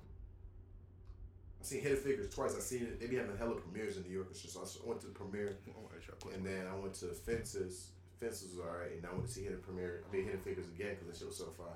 I 1.61 1.65
seen 1.65 1.83
Hidden 1.83 1.99
Figures 1.99 2.35
twice. 2.35 2.55
I 2.57 2.61
seen 2.61 2.83
it. 2.83 3.01
They 3.01 3.07
be 3.07 3.17
having 3.17 3.37
hella 3.37 3.57
premieres 3.57 3.97
in 3.97 4.05
New 4.05 4.11
York 4.15 4.29
and 4.29 4.37
shit. 4.37 4.51
So 4.51 4.61
I 4.61 4.63
s- 4.63 4.79
went 4.85 5.01
to 5.01 5.07
the 5.09 5.13
premiere, 5.13 5.57
Oh, 5.71 5.91
I 5.91 6.05
shot 6.05 6.21
quick. 6.21 6.37
and 6.37 6.47
then 6.47 6.67
I 6.67 6.75
went 6.79 6.95
to 6.95 7.07
Fences. 7.07 7.89
Fences 8.21 8.57
was 8.57 8.65
alright, 8.67 8.93
and 8.93 9.05
I 9.05 9.13
went 9.13 9.27
to 9.27 9.33
see 9.33 9.43
Hidden 9.45 9.61
Premiere. 9.61 10.03
I 10.09 10.13
mean 10.15 10.25
Hidden 10.25 10.41
Figures 10.41 10.67
again 10.75 10.95
because 10.95 11.09
that 11.09 11.19
shit 11.19 11.29
was 11.29 11.37
so 11.37 11.53
far. 11.57 11.75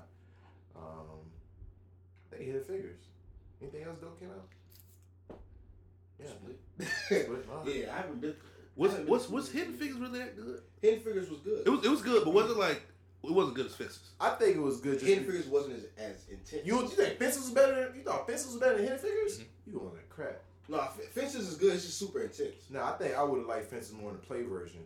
Um, 0.75 1.19
I 2.31 2.35
think 2.37 2.47
Hidden 2.47 2.63
Figures. 2.63 2.99
Anything 3.61 3.83
else 3.83 3.97
dope 4.01 4.19
came 4.19 4.29
out? 4.29 5.37
Yeah. 6.19 6.27
Split, 6.29 7.45
huh? 7.49 7.59
yeah, 7.65 7.93
I 7.93 7.97
haven't 7.97 8.21
been. 8.21 8.35
What's 8.75 8.93
I 8.93 8.97
haven't 8.97 9.09
what's 9.09 9.25
been- 9.25 9.33
what's 9.35 9.49
Hidden 9.49 9.73
Figures 9.73 9.97
really 9.99 10.19
that 10.19 10.35
good? 10.35 10.61
Hidden 10.81 10.99
Figures 11.01 11.29
was 11.29 11.39
good. 11.41 11.67
It 11.67 11.69
was 11.69 11.85
it 11.85 11.91
was 11.91 12.01
good, 12.01 12.23
but 12.23 12.33
wasn't 12.33 12.57
like 12.59 12.81
it 13.23 13.31
wasn't 13.31 13.55
good 13.55 13.67
as 13.67 13.75
Fences. 13.75 14.09
I 14.19 14.29
think 14.31 14.55
it 14.57 14.61
was 14.61 14.81
good. 14.81 14.93
Just 14.95 15.05
Hidden 15.05 15.25
Figures 15.25 15.47
wasn't 15.47 15.75
as, 15.77 15.83
as 15.97 16.25
intense. 16.29 16.65
You, 16.65 16.81
you 16.81 16.87
think 16.87 17.19
Fences 17.19 17.41
was 17.43 17.51
better? 17.51 17.73
Than, 17.87 17.95
you 17.97 18.03
thought 18.03 18.25
Fences 18.27 18.47
was 18.47 18.57
better 18.57 18.75
than 18.75 18.83
Hidden 18.83 18.99
Figures? 18.99 19.39
Mhm. 19.39 19.45
You 19.67 19.73
going 19.73 19.93
like 19.93 20.09
crap. 20.09 20.41
no, 20.67 20.79
F- 20.79 20.99
Fences 21.13 21.47
is 21.47 21.55
good. 21.57 21.73
It's 21.75 21.85
just 21.85 21.99
super 21.99 22.21
intense. 22.21 22.55
No, 22.69 22.83
I 22.83 22.91
think 22.93 23.15
I 23.15 23.23
would 23.23 23.39
have 23.39 23.47
liked 23.47 23.69
Fences 23.69 23.93
more 23.93 24.09
in 24.11 24.15
the 24.17 24.21
play 24.23 24.41
version. 24.43 24.81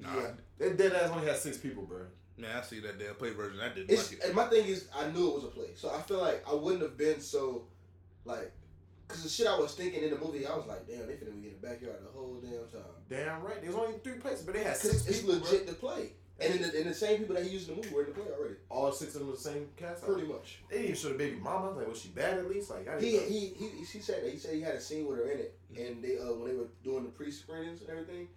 Nah, 0.00 0.14
Yeah. 0.16 0.30
That 0.58 0.76
dead 0.78 0.92
ass 0.92 1.10
only 1.10 1.26
had 1.26 1.36
six 1.36 1.56
people, 1.58 1.82
bro. 1.84 2.02
man, 2.38 2.56
I 2.56 2.62
see 2.62 2.80
that 2.80 2.98
damn 2.98 3.14
play 3.14 3.30
version. 3.30 3.60
I 3.60 3.68
didn't 3.68 3.90
It's, 3.90 4.10
like 4.12 4.20
it. 4.20 4.26
and 4.26 4.34
my 4.34 4.44
thing 4.46 4.66
is, 4.66 4.88
I 4.94 5.08
knew 5.10 5.28
it 5.28 5.34
was 5.34 5.44
a 5.44 5.48
play, 5.48 5.70
so 5.74 5.90
I 5.90 6.00
feel 6.02 6.18
like 6.20 6.44
I 6.48 6.54
wouldn't 6.54 6.82
have 6.82 6.96
been 6.96 7.20
so, 7.20 7.64
like, 8.24 8.52
because 9.06 9.24
the 9.24 9.28
shit 9.28 9.46
I 9.46 9.58
was 9.58 9.74
thinking 9.74 10.02
in 10.04 10.10
the 10.10 10.18
movie, 10.18 10.46
I 10.46 10.54
was 10.56 10.66
like, 10.66 10.86
damn, 10.86 11.06
they 11.06 11.14
finna 11.14 11.40
be 11.40 11.48
in 11.48 11.54
the 11.60 11.66
backyard 11.68 11.96
the 12.02 12.10
whole 12.18 12.36
damn 12.40 12.66
time. 12.72 12.88
Damn 13.10 13.42
right. 13.42 13.60
There's 13.60 13.74
only 13.74 13.98
three 14.02 14.14
places, 14.14 14.44
but 14.44 14.54
they 14.54 14.62
had 14.64 14.74
Because 14.80 15.02
six 15.02 15.06
it's 15.06 15.18
people. 15.20 15.34
legit 15.34 15.66
bro. 15.66 15.74
to 15.74 15.80
play, 15.80 16.12
and 16.44 16.54
in 16.56 16.62
the, 16.62 16.78
and 16.78 16.90
the 16.90 16.94
same 16.94 17.18
people 17.18 17.34
that 17.36 17.44
he 17.44 17.50
used 17.50 17.68
in 17.68 17.76
the 17.76 17.82
movie 17.82 17.94
were 17.94 18.02
in 18.02 18.08
the 18.08 18.14
play 18.14 18.24
already, 18.36 18.54
All 18.68 18.90
six 18.92 19.14
of 19.14 19.20
them 19.20 19.28
were 19.30 19.36
the 19.36 19.40
same 19.40 19.68
cast. 19.76 20.04
pretty 20.04 20.26
much. 20.26 20.60
They 20.68 20.76
didn't 20.76 20.88
even 20.90 21.00
show 21.00 21.08
the 21.10 21.14
baby 21.18 21.36
mama. 21.36 21.70
Like, 21.70 21.88
was 21.88 22.00
she 22.00 22.08
bad 22.08 22.38
at 22.38 22.48
least? 22.48 22.70
Like, 22.70 22.88
I 22.88 22.98
didn't 22.98 23.04
He, 23.08 23.16
know. 23.16 23.22
he 23.28 23.38
he 23.58 23.84
he 23.84 23.98
said 24.00 24.24
that 24.24 24.30
he 24.32 24.38
said 24.38 24.54
he 24.54 24.60
had 24.60 24.74
a 24.74 24.80
scene 24.80 25.06
with 25.06 25.18
her 25.18 25.30
in 25.30 25.38
it, 25.38 25.58
and 25.76 26.02
they 26.02 26.18
uh 26.18 26.32
when 26.34 26.48
they 26.50 26.56
were 26.56 26.68
doing 26.84 27.04
the 27.04 27.10
pre 27.10 27.30
screenings 27.30 27.80
and 27.80 27.90
everything, 27.90 28.28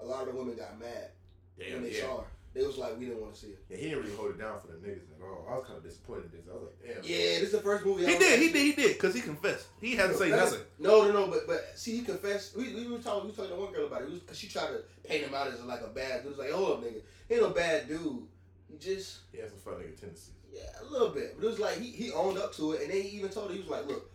a 0.00 0.04
lot 0.04 0.26
of 0.28 0.34
the 0.34 0.38
women 0.38 0.56
got 0.56 0.78
mad 0.78 1.08
when 1.56 1.82
they 1.84 1.92
yeah. 1.96 2.00
saw 2.02 2.18
her. 2.18 2.26
They 2.54 2.64
was 2.64 2.78
like, 2.78 2.96
we 2.98 3.06
didn't 3.06 3.20
want 3.20 3.34
to 3.34 3.40
see 3.40 3.48
it. 3.48 3.58
Yeah, 3.68 3.76
he 3.76 3.82
didn't 3.90 4.04
really 4.04 4.14
hold 4.16 4.30
it 4.30 4.38
down 4.38 4.60
for 4.60 4.68
the 4.68 4.74
niggas 4.74 5.10
at 5.18 5.22
all. 5.22 5.44
I 5.50 5.56
was 5.56 5.64
kind 5.66 5.76
of 5.76 5.82
disappointed 5.82 6.26
in 6.32 6.38
this. 6.38 6.46
I 6.48 6.54
was 6.54 6.62
like, 6.62 6.78
damn. 6.86 7.02
Yeah, 7.02 7.18
this 7.42 7.42
is 7.42 7.52
the 7.52 7.58
first 7.60 7.84
movie. 7.84 8.04
I 8.06 8.10
He 8.10 8.14
was 8.16 8.24
did, 8.24 8.38
he 8.40 8.48
did, 8.52 8.62
he 8.62 8.72
did, 8.82 8.92
because 8.94 9.12
he 9.14 9.20
confessed. 9.20 9.66
He 9.80 9.96
had 9.96 10.12
to 10.12 10.16
That's- 10.18 10.52
nothing. 10.52 10.64
No, 10.78 11.02
no, 11.02 11.12
no. 11.12 11.26
But 11.26 11.46
but 11.48 11.72
see, 11.74 11.96
he 11.98 12.02
confessed. 12.02 12.56
We, 12.56 12.72
we 12.72 12.86
were 12.86 12.98
talking. 12.98 13.24
We 13.24 13.30
were 13.30 13.36
talking 13.36 13.50
to 13.50 13.60
one 13.60 13.72
girl 13.72 13.86
about 13.88 14.02
it. 14.02 14.08
It 14.08 14.20
because 14.20 14.38
she 14.38 14.46
tried 14.48 14.68
to 14.68 14.82
paint 15.02 15.24
him 15.26 15.34
out 15.34 15.48
as 15.48 15.60
like 15.64 15.80
a 15.82 15.88
bad 15.88 16.22
dude. 16.22 16.30
It's 16.32 16.38
like, 16.40 16.50
hold 16.52 16.78
up, 16.78 16.84
nigga. 16.84 17.02
He 17.28 17.34
ain't 17.34 17.42
no 17.42 17.50
bad 17.50 17.88
dude. 17.88 18.22
He 18.70 18.78
just 18.78 19.18
He 19.32 19.38
has 19.40 19.50
some 19.50 19.58
fuck 19.58 19.74
nigga 19.80 19.98
tendencies. 19.98 20.30
yeah, 20.52 20.60
a 20.80 20.84
little 20.92 21.08
bit. 21.10 21.34
But 21.36 21.46
it 21.46 21.50
was 21.50 21.58
like 21.58 21.80
he, 21.80 21.90
he 21.90 22.12
owned 22.12 22.38
up 22.38 22.54
to 22.54 22.72
it, 22.72 22.82
and 22.82 22.92
they 22.92 23.00
even 23.02 23.30
told 23.30 23.48
her 23.48 23.54
he 23.54 23.60
was 23.62 23.68
like, 23.68 23.88
"Look, 23.88 24.08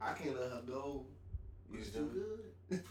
I 0.00 0.12
can't 0.12 0.38
let 0.40 0.50
her 0.52 0.62
go. 0.66 1.04
It's 1.74 1.90
too 1.90 2.08
good. 2.14 2.44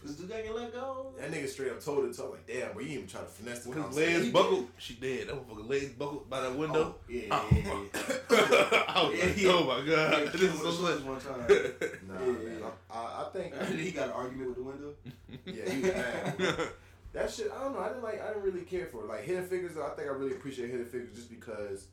This 0.04 0.16
dude 0.16 0.30
can't 0.30 0.54
let 0.54 0.72
go." 0.72 1.12
That 1.18 1.30
nigga 1.30 1.48
straight 1.48 1.70
up 1.72 1.80
told 1.84 2.04
it 2.06 2.14
to 2.14 2.22
her 2.22 2.28
like, 2.30 2.46
damn, 2.46 2.74
but 2.74 2.84
you 2.84 2.90
even 2.90 3.06
trying 3.06 3.24
to 3.24 3.30
finesse 3.30 3.60
the 3.60 3.68
When 3.70 3.78
his 3.78 3.84
conversation. 3.86 4.12
legs 4.14 4.24
he 4.26 4.30
buckled, 4.32 4.68
she 4.78 4.94
dead. 4.94 5.28
That 5.28 5.36
motherfucker 5.36 5.68
legs 5.68 5.88
buckled 5.90 6.30
by 6.30 6.40
that 6.40 6.54
window. 6.56 6.94
Oh, 6.98 7.10
yeah, 7.10 7.22
Oh, 7.30 7.48
yeah, 7.52 7.58
yeah, 7.58 7.82
yeah. 8.30 8.84
I 8.88 9.06
was 9.08 9.18
Yeah, 9.18 9.24
like, 9.24 9.34
he- 9.34 9.48
oh 9.48 9.64
my 9.64 9.78
Yeah, 9.78 10.10
god, 10.10 10.32
this 10.32 10.42
is 10.42 10.60
was 10.62 10.76
so 10.76 10.82
much. 10.82 11.00
one 11.02 11.20
time. 11.20 11.40
Nah, 12.08 12.20
Yeah, 12.20 12.32
man. 12.32 12.58
yeah. 12.60 12.66
I, 12.90 12.98
I, 12.98 13.24
I 13.26 13.30
think 13.32 13.54
And 13.58 13.78
he 13.78 13.90
got 13.92 14.06
an 14.08 14.12
argument 14.12 14.48
with 14.48 14.56
the 14.56 14.62
window. 14.62 14.94
yeah, 15.46 15.70
he 15.70 15.82
was 15.82 15.92
mad. 15.94 16.68
That 17.12 17.30
shit, 17.30 17.52
I 17.54 17.62
don't 17.62 17.74
know. 17.74 17.80
I 17.80 17.88
didn't 17.88 18.02
like. 18.02 18.22
I 18.22 18.28
didn't 18.28 18.42
really 18.42 18.62
care 18.62 18.86
for 18.86 19.02
it. 19.04 19.08
Like 19.08 19.24
Hidden 19.24 19.46
Figures, 19.46 19.76
I 19.76 19.90
think 19.90 20.08
I 20.08 20.12
really 20.12 20.32
appreciate 20.32 20.70
Hidden 20.70 20.86
Figures 20.86 21.14
just 21.14 21.28
because 21.28 21.86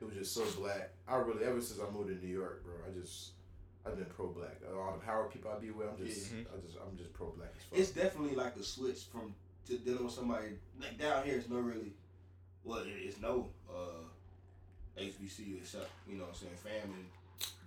it 0.00 0.04
was 0.04 0.14
just 0.14 0.32
so 0.32 0.44
black. 0.60 0.90
I 1.08 1.16
really, 1.16 1.44
ever 1.44 1.60
since 1.60 1.80
I 1.80 1.90
moved 1.92 2.08
to 2.08 2.24
New 2.24 2.32
York, 2.32 2.62
bro, 2.64 2.74
I 2.88 2.96
just 3.00 3.30
I've 3.86 3.96
been 3.96 4.06
pro 4.06 4.26
black. 4.28 4.56
All 4.74 4.96
the 4.98 5.06
Howard 5.06 5.30
people 5.32 5.50
I 5.56 5.60
be 5.60 5.70
with, 5.70 5.86
I'm 5.88 6.04
just, 6.04 6.32
Yeah. 6.32 6.40
I 6.54 6.60
just, 6.60 6.76
I'm 6.76 6.96
just 6.96 7.12
pro 7.12 7.28
black 7.36 7.52
as 7.56 7.62
fuck. 7.64 7.78
It's 7.78 7.90
definitely 7.90 8.34
like 8.36 8.56
a 8.56 8.62
switch 8.62 9.04
from 9.12 9.34
to 9.68 9.78
dealing 9.78 10.04
with 10.04 10.12
somebody 10.14 10.48
like 10.80 10.98
down 10.98 11.24
here. 11.24 11.36
It's 11.36 11.48
no 11.48 11.58
really, 11.58 11.92
well, 12.64 12.82
it's 12.84 13.20
no 13.20 13.48
uh, 13.70 14.02
HBCU 15.00 15.58
except 15.58 15.88
you 16.08 16.16
know 16.16 16.24
what 16.24 16.30
I'm 16.30 16.34
saying 16.34 16.52
fam 16.62 16.90
and 16.94 17.06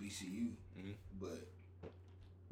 BCU, 0.02 0.50
Mhm. 0.78 0.94
but 1.20 1.46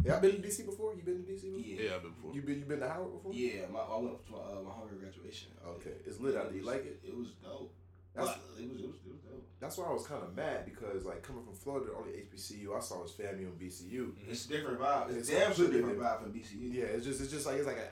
yeah, 0.04 0.14
I've 0.16 0.22
been 0.22 0.32
to 0.32 0.38
DC 0.48 0.64
before. 0.64 0.94
You 0.94 1.02
been 1.02 1.24
to 1.24 1.30
DC 1.32 1.42
before? 1.50 1.60
yeah, 1.60 1.82
Yeah, 1.90 1.94
I've 1.96 2.02
been 2.02 2.12
before. 2.12 2.32
You 2.34 2.42
been, 2.42 2.58
you 2.60 2.64
been 2.66 2.80
to 2.80 2.88
Howard 2.88 3.12
before? 3.12 3.32
yeah. 3.34 3.66
My, 3.72 3.80
I 3.80 3.98
went 3.98 4.24
to 4.26 4.32
my, 4.32 4.38
uh, 4.38 4.62
my 4.64 4.70
Howard 4.70 5.00
graduation. 5.00 5.48
Okay, 5.66 5.90
it's 6.06 6.20
lit 6.20 6.36
out 6.36 6.48
there. 6.50 6.56
You 6.58 6.64
like 6.64 6.84
it? 6.86 7.00
It 7.04 7.16
was 7.16 7.28
dope. 7.42 7.72
That's- 8.18 8.36
Well, 8.36 8.64
it 8.64 8.68
was 8.72 8.80
it 8.82 8.86
was 8.86 8.96
it 9.06 9.12
was 9.12 9.20
dope. 9.22 9.44
That's 9.60 9.76
why 9.78 9.86
I 9.86 9.92
was 9.92 10.06
kind 10.06 10.22
of 10.22 10.36
mad 10.36 10.64
because 10.64 11.04
like 11.04 11.22
coming 11.22 11.42
from 11.44 11.54
Florida, 11.54 11.86
the 11.86 11.96
only 11.96 12.12
HBCU 12.12 12.76
I 12.76 12.80
saw 12.80 13.02
was 13.02 13.12
FAMU 13.12 13.46
and 13.50 13.58
BCU. 13.58 14.12
It's 14.28 14.46
a 14.46 14.48
different 14.48 14.78
vibe. 14.80 15.08
It's, 15.10 15.28
It's 15.28 15.30
damn 15.30 15.54
sure 15.54 15.68
different 15.68 15.98
vibe 15.98 16.22
from 16.22 16.32
BCU. 16.32 16.72
Yeah, 16.74 16.84
it's 16.84 17.04
just 17.06 17.20
it's 17.20 17.30
just 17.32 17.46
like 17.46 17.56
it's 17.56 17.66
like 17.66 17.78
a, 17.78 17.88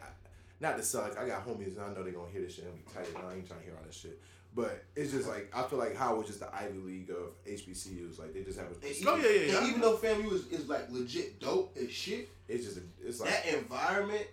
not 0.61 0.77
to 0.77 0.83
suck. 0.83 1.19
I 1.19 1.27
got 1.27 1.47
homies 1.47 1.77
and 1.77 1.83
I 1.83 1.89
know 1.95 2.03
they're 2.03 2.13
gonna 2.13 2.31
hear 2.31 2.43
this 2.43 2.55
shit 2.55 2.65
and 2.65 2.75
be 2.75 2.83
tight. 2.93 3.07
I 3.17 3.35
ain't 3.35 3.47
trying 3.47 3.61
to 3.61 3.65
hear 3.67 3.75
all 3.77 3.85
that 3.85 3.95
shit. 3.95 4.21
But 4.55 4.85
it's 4.95 5.13
just 5.13 5.29
like 5.29 5.51
I 5.55 5.63
feel 5.65 5.79
like 5.79 5.95
Howard 5.97 6.19
was 6.19 6.27
just 6.29 6.41
the 6.41 6.55
Ivy 6.55 6.79
League 6.79 7.11
of 7.11 7.35
HBCUs. 7.47 8.19
Like 8.19 8.33
they 8.33 8.43
just 8.43 8.59
have 8.59 8.69
a. 8.69 8.75
And 8.87 9.07
Oh, 9.09 9.17
yeah, 9.17 9.29
yeah, 9.29 9.41
and 9.41 9.53
yeah. 9.53 9.69
even 9.69 9.81
though 9.83 9.97
FAMU 9.99 10.33
is, 10.33 10.47
is 10.47 10.69
like 10.69 10.91
legit 10.91 11.39
dope 11.41 11.77
as 11.77 11.91
shit, 11.91 12.29
It's 12.49 12.65
just 12.65 12.79
a, 12.79 12.81
it's 13.05 13.21
like 13.21 13.29
that 13.31 13.55
environment, 13.55 14.27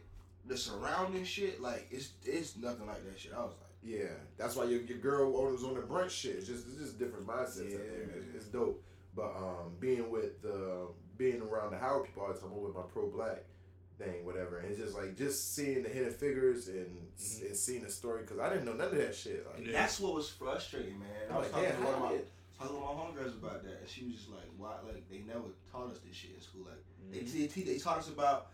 the 0.45 0.57
surrounding 0.57 1.25
shit, 1.25 1.61
like 1.61 1.87
it's 1.91 2.11
it's 2.23 2.55
nothing 2.55 2.85
like 2.87 3.03
that 3.05 3.19
shit. 3.19 3.33
I 3.33 3.39
was 3.41 3.51
like, 3.59 3.62
yeah. 3.85 4.05
That's 4.37 4.55
why 4.55 4.65
your, 4.65 4.81
your 4.81 4.97
girl 4.97 5.31
was 5.31 5.63
on 5.63 5.75
the 5.75 5.81
brunch 5.81 6.11
shit. 6.11 6.35
It's 6.37 6.47
just 6.47 6.67
it's 6.67 6.77
just 6.77 6.99
different 6.99 7.27
mindsets. 7.27 7.71
Yeah. 7.71 7.77
It's, 8.15 8.35
it's 8.35 8.45
dope. 8.45 8.83
But 9.15 9.35
um, 9.37 9.75
being 9.79 10.09
with 10.09 10.41
the 10.41 10.87
being 11.17 11.41
around 11.41 11.71
the 11.71 11.77
Howard 11.77 12.05
people 12.05 12.23
all 12.23 12.33
the 12.33 12.39
time, 12.39 12.49
I'm 12.55 12.61
with 12.63 12.75
my 12.75 12.81
pro 12.91 13.09
black 13.09 13.43
thing, 13.99 14.25
whatever. 14.25 14.57
And 14.57 14.69
it's 14.71 14.79
just 14.79 14.95
like 14.95 15.15
just 15.15 15.53
seeing 15.55 15.83
the 15.83 15.89
hidden 15.89 16.11
figures 16.11 16.67
and 16.67 16.97
Mhm. 17.19 17.45
and 17.47 17.55
seeing 17.55 17.83
the 17.83 17.89
story 17.91 18.21
because 18.21 18.39
I 18.39 18.49
didn't 18.49 18.65
know 18.65 18.73
none 18.73 18.87
of 18.87 18.97
that 18.97 19.13
shit. 19.15 19.45
Like, 19.53 19.71
that's 19.71 19.99
what 19.99 20.15
was 20.15 20.29
frustrating, 20.29 20.97
man. 20.99 21.09
I 21.31 21.37
was 21.37 21.51
like, 21.53 21.63
talking 21.69 21.77
to 21.79 21.85
one 21.85 21.93
of 21.93 21.99
my 22.01 22.17
talking 22.57 22.75
to 22.75 22.81
my 22.81 22.87
homegirls 22.87 23.37
about 23.37 23.63
that, 23.63 23.77
and 23.81 23.87
she 23.87 24.05
was 24.05 24.15
just 24.15 24.29
like, 24.29 24.45
"Why? 24.57 24.73
Like 24.85 25.07
they 25.09 25.19
never 25.19 25.41
taught 25.71 25.91
us 25.91 25.99
this 25.99 26.15
shit 26.15 26.31
in 26.35 26.41
school. 26.41 26.65
Like 26.65 26.83
they 27.11 27.19
Mhm. 27.19 27.53
they, 27.53 27.61
they 27.61 27.77
taught 27.77 27.99
us 27.99 28.09
about 28.09 28.47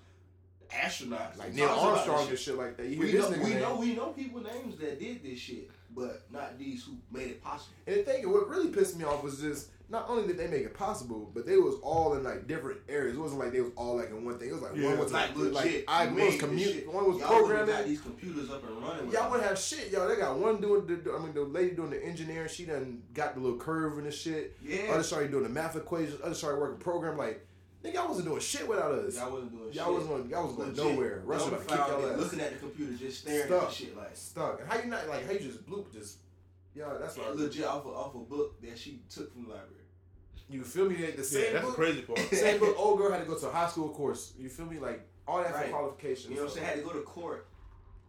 astronauts, 0.69 1.37
like 1.37 1.53
Neil 1.53 1.67
Armstrong 1.69 2.27
and 2.29 2.37
shit 2.39 2.55
like 2.57 2.77
that. 2.77 2.85
You 2.87 2.95
hear 2.95 3.05
We 3.05 3.11
this 3.11 3.29
know 3.29 3.37
we 3.43 3.49
name. 3.51 3.59
know 3.61 3.75
we 3.75 3.95
know 3.95 4.07
people 4.07 4.41
names 4.41 4.77
that 4.79 4.99
did 4.99 5.23
this 5.23 5.39
shit, 5.39 5.69
but 5.95 6.23
not 6.31 6.57
these 6.59 6.83
who 6.83 6.93
made 7.11 7.27
it 7.27 7.43
possible. 7.43 7.73
And 7.87 7.97
the 7.97 8.03
thing, 8.03 8.31
what 8.31 8.47
really 8.47 8.69
pissed 8.69 8.97
me 8.97 9.03
off 9.05 9.23
was 9.23 9.39
just 9.39 9.69
not 9.91 10.07
only 10.07 10.27
did 10.27 10.37
they 10.37 10.45
make 10.45 10.61
it 10.61 10.75
possible, 10.75 11.31
but 11.33 11.47
they 11.47 11.57
was 11.57 11.73
all 11.81 12.13
in 12.13 12.23
like 12.23 12.47
different 12.47 12.79
areas. 12.87 13.17
It 13.17 13.19
wasn't 13.19 13.39
like 13.39 13.51
they 13.51 13.61
was 13.61 13.71
all 13.75 13.95
like 13.97 14.09
in 14.11 14.23
one 14.23 14.37
thing. 14.37 14.49
It 14.49 14.53
was 14.53 14.61
like 14.61 14.75
Yeah. 14.75 14.89
one 14.89 14.99
was 14.99 15.11
Like 15.11 15.35
like, 15.35 15.51
like 15.53 15.83
I 15.87 16.05
one 16.05 16.15
was 16.27 16.35
commute, 16.37 16.93
one 16.93 17.11
was 17.11 17.19
Y'all 17.19 17.41
would've 17.41 17.49
got 17.49 17.65
programming. 17.65 17.87
these 17.87 18.01
computers 18.01 18.51
up 18.51 18.63
and 18.69 18.83
running. 18.83 19.09
Y'all 19.11 19.31
wouldn't 19.31 19.49
have 19.49 19.57
shit, 19.57 19.89
y'all. 19.91 20.07
They 20.07 20.15
got 20.17 20.37
one 20.37 20.61
doing 20.61 20.85
the, 20.85 21.11
I 21.11 21.17
mean, 21.19 21.33
the 21.33 21.41
lady 21.41 21.71
doing 21.75 21.89
the 21.89 22.05
engineering. 22.05 22.49
She 22.53 22.65
done 22.65 23.01
got 23.15 23.33
the 23.33 23.39
little 23.41 23.57
curve 23.57 23.97
and 23.97 24.05
the 24.05 24.11
shit. 24.11 24.55
yeah. 24.63 24.91
Other 24.93 25.01
started 25.01 25.31
doing 25.31 25.43
the 25.43 25.49
math 25.49 25.75
equations. 25.75 26.21
Other 26.23 26.35
started 26.35 26.61
working 26.61 26.77
program. 26.79 27.17
Like, 27.17 27.43
nigga, 27.83 27.93
y'all 27.93 28.07
wasn't 28.09 28.27
doing 28.27 28.39
shit 28.41 28.67
without 28.67 28.91
us. 28.91 29.15
Y'all 29.17 29.31
wasn't 29.31 29.51
doing 29.51 29.65
shit. 29.67 29.75
Y'all 29.75 29.93
was 29.93 30.03
going, 30.05 30.29
y'all 30.29 30.45
was 30.47 30.55
going 30.55 30.69
Legit. 30.69 30.85
nowhere. 30.85 31.21
Russia 31.25 31.45
Y'all 31.45 31.53
about 31.55 31.67
kick 31.67 31.77
y'all 31.77 32.11
ass. 32.11 32.17
Looking 32.19 32.39
at 32.41 32.51
the 32.53 32.57
computer, 32.59 32.93
just 32.93 33.21
staring 33.21 33.41
at 33.41 33.47
Stuck. 33.47 33.69
the 33.69 33.75
shit 33.75 33.97
like. 33.97 34.15
Stuck. 34.15 34.59
And 34.61 34.69
how 34.69 34.77
you 34.79 34.85
not 34.85 35.07
like? 35.07 35.25
How 35.25 35.31
you 35.33 35.39
just 35.39 35.65
bloop? 35.69 35.91
Just 35.93 36.17
yeah, 36.75 36.85
that's 36.99 37.17
what. 37.17 37.27
I, 37.27 37.31
legit 37.31 37.65
off 37.65 37.85
a, 37.85 37.89
off 37.89 38.15
a 38.15 38.19
book 38.19 38.61
that 38.61 38.77
she 38.77 39.01
took 39.09 39.31
from 39.33 39.43
the 39.43 39.49
library. 39.49 39.83
you 40.49 40.63
feel 40.63 40.89
me? 40.89 40.95
The 40.95 41.01
Yeah, 41.17 41.23
same 41.23 41.41
that's 41.41 41.53
the 41.53 41.59
book. 41.61 41.75
crazy 41.75 42.01
part. 42.01 42.19
Same 42.31 42.59
book. 42.59 42.75
Old 42.79 42.97
girl 42.99 43.11
had 43.11 43.21
to 43.21 43.25
go 43.27 43.37
to 43.37 43.47
a 43.47 43.51
high 43.51 43.67
school 43.69 43.89
course. 43.89 44.33
You 44.37 44.49
feel 44.49 44.65
me? 44.65 44.79
Like 44.79 45.07
all 45.27 45.41
that 45.43 45.53
Right. 45.53 45.65
for 45.65 45.71
qualifications. 45.71 46.29
You 46.29 46.35
know 46.37 46.43
what 46.43 46.51
I'm 46.51 46.55
saying? 46.55 46.67
Had 46.67 46.77
to 46.77 46.83
go 46.83 46.91
to 46.93 47.01
court, 47.01 47.47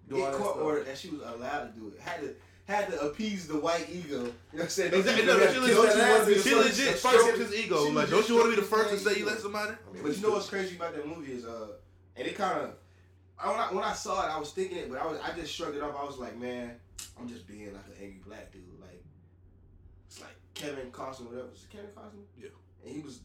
Do 0.08 0.16
get 0.16 0.32
that 0.32 0.38
court 0.38 0.50
stuff. 0.52 0.62
order, 0.64 0.82
and 0.82 0.96
she 0.98 1.10
was 1.10 1.20
allowed 1.20 1.74
to 1.74 1.78
do 1.80 1.88
it. 1.88 2.00
Had 2.00 2.20
to 2.22 2.34
had 2.70 2.88
to 2.90 3.00
appease 3.02 3.46
the 3.48 3.58
white 3.58 3.88
ego. 3.90 4.16
You 4.16 4.22
know 4.22 4.32
what 4.52 4.62
I'm 4.62 4.68
saying? 4.68 4.94
Exactly. 4.94 5.26
Don't 5.26 5.38
No, 5.38 5.44
you- 5.44 5.48
she 5.50 5.54
don't 5.74 5.84
legit, 5.86 5.98
wanna 6.10 6.26
be 6.26 6.34
the 6.34 6.40
she 6.42 6.50
first- 6.50 6.68
legit 6.78 6.92
the 6.92 6.98
stroked 6.98 7.16
first- 7.38 7.52
his 7.52 7.54
ego. 7.64 7.82
Like, 7.90 8.10
don't 8.10 8.28
you 8.28 8.34
want 8.36 8.46
to 8.50 8.56
be 8.56 8.60
the 8.62 8.66
first 8.66 8.90
to 8.90 8.98
say 8.98 9.18
you 9.18 9.26
let 9.26 9.38
somebody? 9.40 9.72
I 9.72 9.92
mean, 9.92 10.02
But 10.02 10.16
you 10.16 10.22
know 10.22 10.30
what's 10.30 10.48
crazy 10.48 10.76
about 10.76 10.94
that 10.94 11.06
movie 11.06 11.32
is 11.32 11.44
uh, 11.44 11.68
and 12.16 12.26
it 12.28 12.34
kind 12.36 12.60
of. 12.62 12.70
When 13.42 13.58
I, 13.58 13.72
when 13.72 13.84
I 13.84 13.94
saw 13.94 14.26
it, 14.26 14.30
I 14.30 14.38
was 14.38 14.50
thinking 14.52 14.76
it, 14.76 14.90
but 14.90 15.00
I 15.00 15.06
was 15.06 15.18
I 15.20 15.32
just 15.34 15.52
shrugged 15.54 15.74
it 15.76 15.82
off. 15.82 15.96
I 15.98 16.04
was 16.04 16.18
like, 16.18 16.38
man, 16.38 16.72
I'm 17.18 17.26
just 17.28 17.46
being 17.46 17.72
like 17.72 17.86
an 17.86 17.94
angry 18.00 18.20
black 18.26 18.52
dude. 18.52 18.62
Like 18.80 19.02
it's 20.06 20.20
like 20.20 20.36
Kevin 20.54 20.90
Costner, 20.92 21.26
whatever. 21.28 21.48
Was 21.48 21.64
it 21.64 21.70
Kevin 21.70 21.90
Costner? 21.90 22.24
Yeah. 22.38 22.48
And 22.84 22.94
he 22.94 23.00
was. 23.00 23.20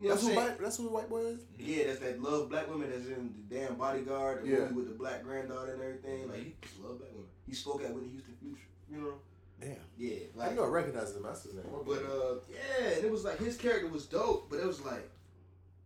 You 0.00 0.08
know 0.08 0.14
That's 0.14 0.24
what 0.24 0.32
who 0.34 0.40
white. 0.40 0.58
That's 0.60 0.76
who 0.78 0.82
the 0.84 0.90
white 0.90 1.08
boy 1.10 1.20
is. 1.26 1.40
Yeah, 1.58 1.86
that's 1.88 2.00
that 2.00 2.20
love 2.22 2.48
black 2.48 2.68
women 2.68 2.90
that's 2.90 3.06
in 3.06 3.34
the 3.48 3.54
damn 3.54 3.74
bodyguard, 3.76 4.42
the 4.44 4.48
Yeah. 4.48 4.58
movie 4.60 4.74
with 4.74 4.88
the 4.88 4.94
black 4.94 5.22
granddaughter 5.22 5.74
and 5.74 5.82
everything. 5.82 6.28
Like 6.28 6.38
he 6.42 6.54
just 6.62 6.80
love 6.80 6.98
black 6.98 7.10
women. 7.12 7.28
He 7.46 7.54
spoke 7.54 7.82
at 7.84 7.92
Whitney 7.92 8.10
Houston 8.10 8.34
Future, 8.40 8.68
you 8.90 8.98
know. 8.98 9.14
Damn. 9.60 9.76
Yeah, 9.96 10.16
I 10.40 10.52
know 10.54 10.64
I 10.64 10.68
recognize 10.68 11.14
him. 11.14 11.22
That's 11.22 11.44
his 11.44 11.54
name. 11.54 11.64
but 11.86 11.98
uh, 12.04 12.34
yeah, 12.50 12.94
and 12.96 13.04
it 13.04 13.10
was 13.10 13.24
like 13.24 13.38
his 13.38 13.56
character 13.56 13.86
was 13.88 14.06
dope, 14.06 14.48
but 14.50 14.58
it 14.58 14.66
was 14.66 14.80
like 14.84 15.08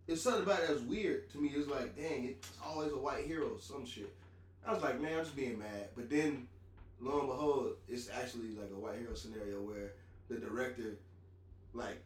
it's 0.07 0.23
something 0.23 0.43
about 0.45 0.61
it 0.61 0.69
that 0.69 0.75
was 0.75 0.83
weird 0.85 1.29
to 1.33 1.39
me. 1.39 1.49
It 1.55 1.59
was 1.59 1.69
like, 1.69 1.97
dang, 1.97 2.25
it's 2.27 2.49
always 2.65 2.93
a 2.93 2.97
white 2.97 3.27
hero, 3.27 3.49
or 3.55 3.61
some 3.61 3.85
shit. 3.85 4.13
I 4.67 4.73
was 4.73 4.83
like, 4.83 5.01
man, 5.01 5.19
I'm 5.19 5.25
just 5.25 5.37
being 5.37 5.59
mad. 5.59 5.89
But 5.97 6.09
then, 6.09 6.47
lo 7.01 7.19
and 7.21 7.29
behold, 7.29 7.73
it's 7.89 8.09
actually 8.09 8.55
like 8.59 8.71
a 8.73 8.79
white 8.79 8.99
hero 8.99 9.15
scenario 9.15 9.61
where 9.61 9.93
the 10.29 10.37
director, 10.37 10.97
like, 11.75 12.05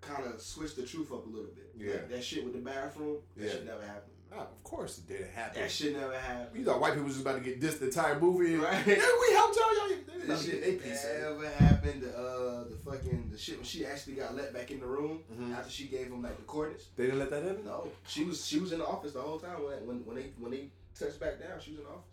kind 0.00 0.26
of 0.26 0.40
switched 0.40 0.76
the 0.76 0.84
truth 0.84 1.12
up 1.12 1.24
a 1.26 1.28
little 1.28 1.50
bit. 1.54 1.72
Yeah. 1.78 1.92
Like, 1.92 2.10
that 2.10 2.24
shit 2.24 2.44
with 2.44 2.52
the 2.54 2.60
bathroom, 2.60 3.18
that 3.36 3.44
Yeah. 3.46 3.50
shit 3.52 3.66
never 3.66 3.82
happened. 3.82 4.13
Ah, 4.36 4.42
of 4.42 4.64
course 4.64 4.98
it 4.98 5.06
didn't 5.08 5.30
happen. 5.32 5.62
That 5.62 5.70
shit 5.70 5.92
never 5.96 6.18
happened. 6.18 6.58
You 6.58 6.64
thought 6.64 6.80
white 6.80 6.92
people 6.92 7.04
was 7.06 7.14
just 7.14 7.26
about 7.26 7.36
to 7.36 7.44
get 7.44 7.60
dissed 7.60 7.78
the 7.78 7.86
entire 7.86 8.18
movie. 8.18 8.56
Right. 8.56 8.86
Yeah, 8.86 8.94
we 8.96 9.34
helped 9.34 9.56
y'all. 9.56 9.88
y'all 9.88 9.96
they 10.26 10.26
to 10.26 10.36
shit 10.42 10.60
their 10.62 10.72
piece 10.72 11.06
never 11.20 11.48
happened. 11.48 12.02
The, 12.02 12.16
uh, 12.18 12.64
the 12.64 12.76
fucking 12.76 13.28
the 13.30 13.38
shit 13.38 13.56
when 13.56 13.64
she 13.64 13.84
actually 13.84 14.14
got 14.14 14.34
let 14.34 14.52
back 14.54 14.70
in 14.70 14.80
the 14.80 14.86
room 14.86 15.20
Mhm. 15.32 15.54
after 15.56 15.70
she 15.70 15.84
gave 15.86 16.06
him 16.06 16.22
like 16.22 16.36
the 16.36 16.42
coordinates. 16.44 16.86
They 16.96 17.04
didn't 17.04 17.18
let 17.20 17.30
that 17.30 17.42
in. 17.44 17.64
No, 17.64 17.88
she 18.06 18.24
was 18.24 18.44
she 18.44 18.58
was 18.58 18.72
in 18.72 18.78
the 18.78 18.86
office 18.86 19.12
the 19.12 19.20
whole 19.20 19.38
time 19.38 19.62
when 19.62 19.86
when, 19.86 19.96
when 20.06 20.16
they 20.16 20.32
when 20.38 20.50
they 20.52 20.70
touched 20.98 21.20
back 21.20 21.38
down. 21.38 21.60
She 21.60 21.72
was 21.72 21.80
in 21.80 21.84
the 21.86 21.90
office. 21.90 22.10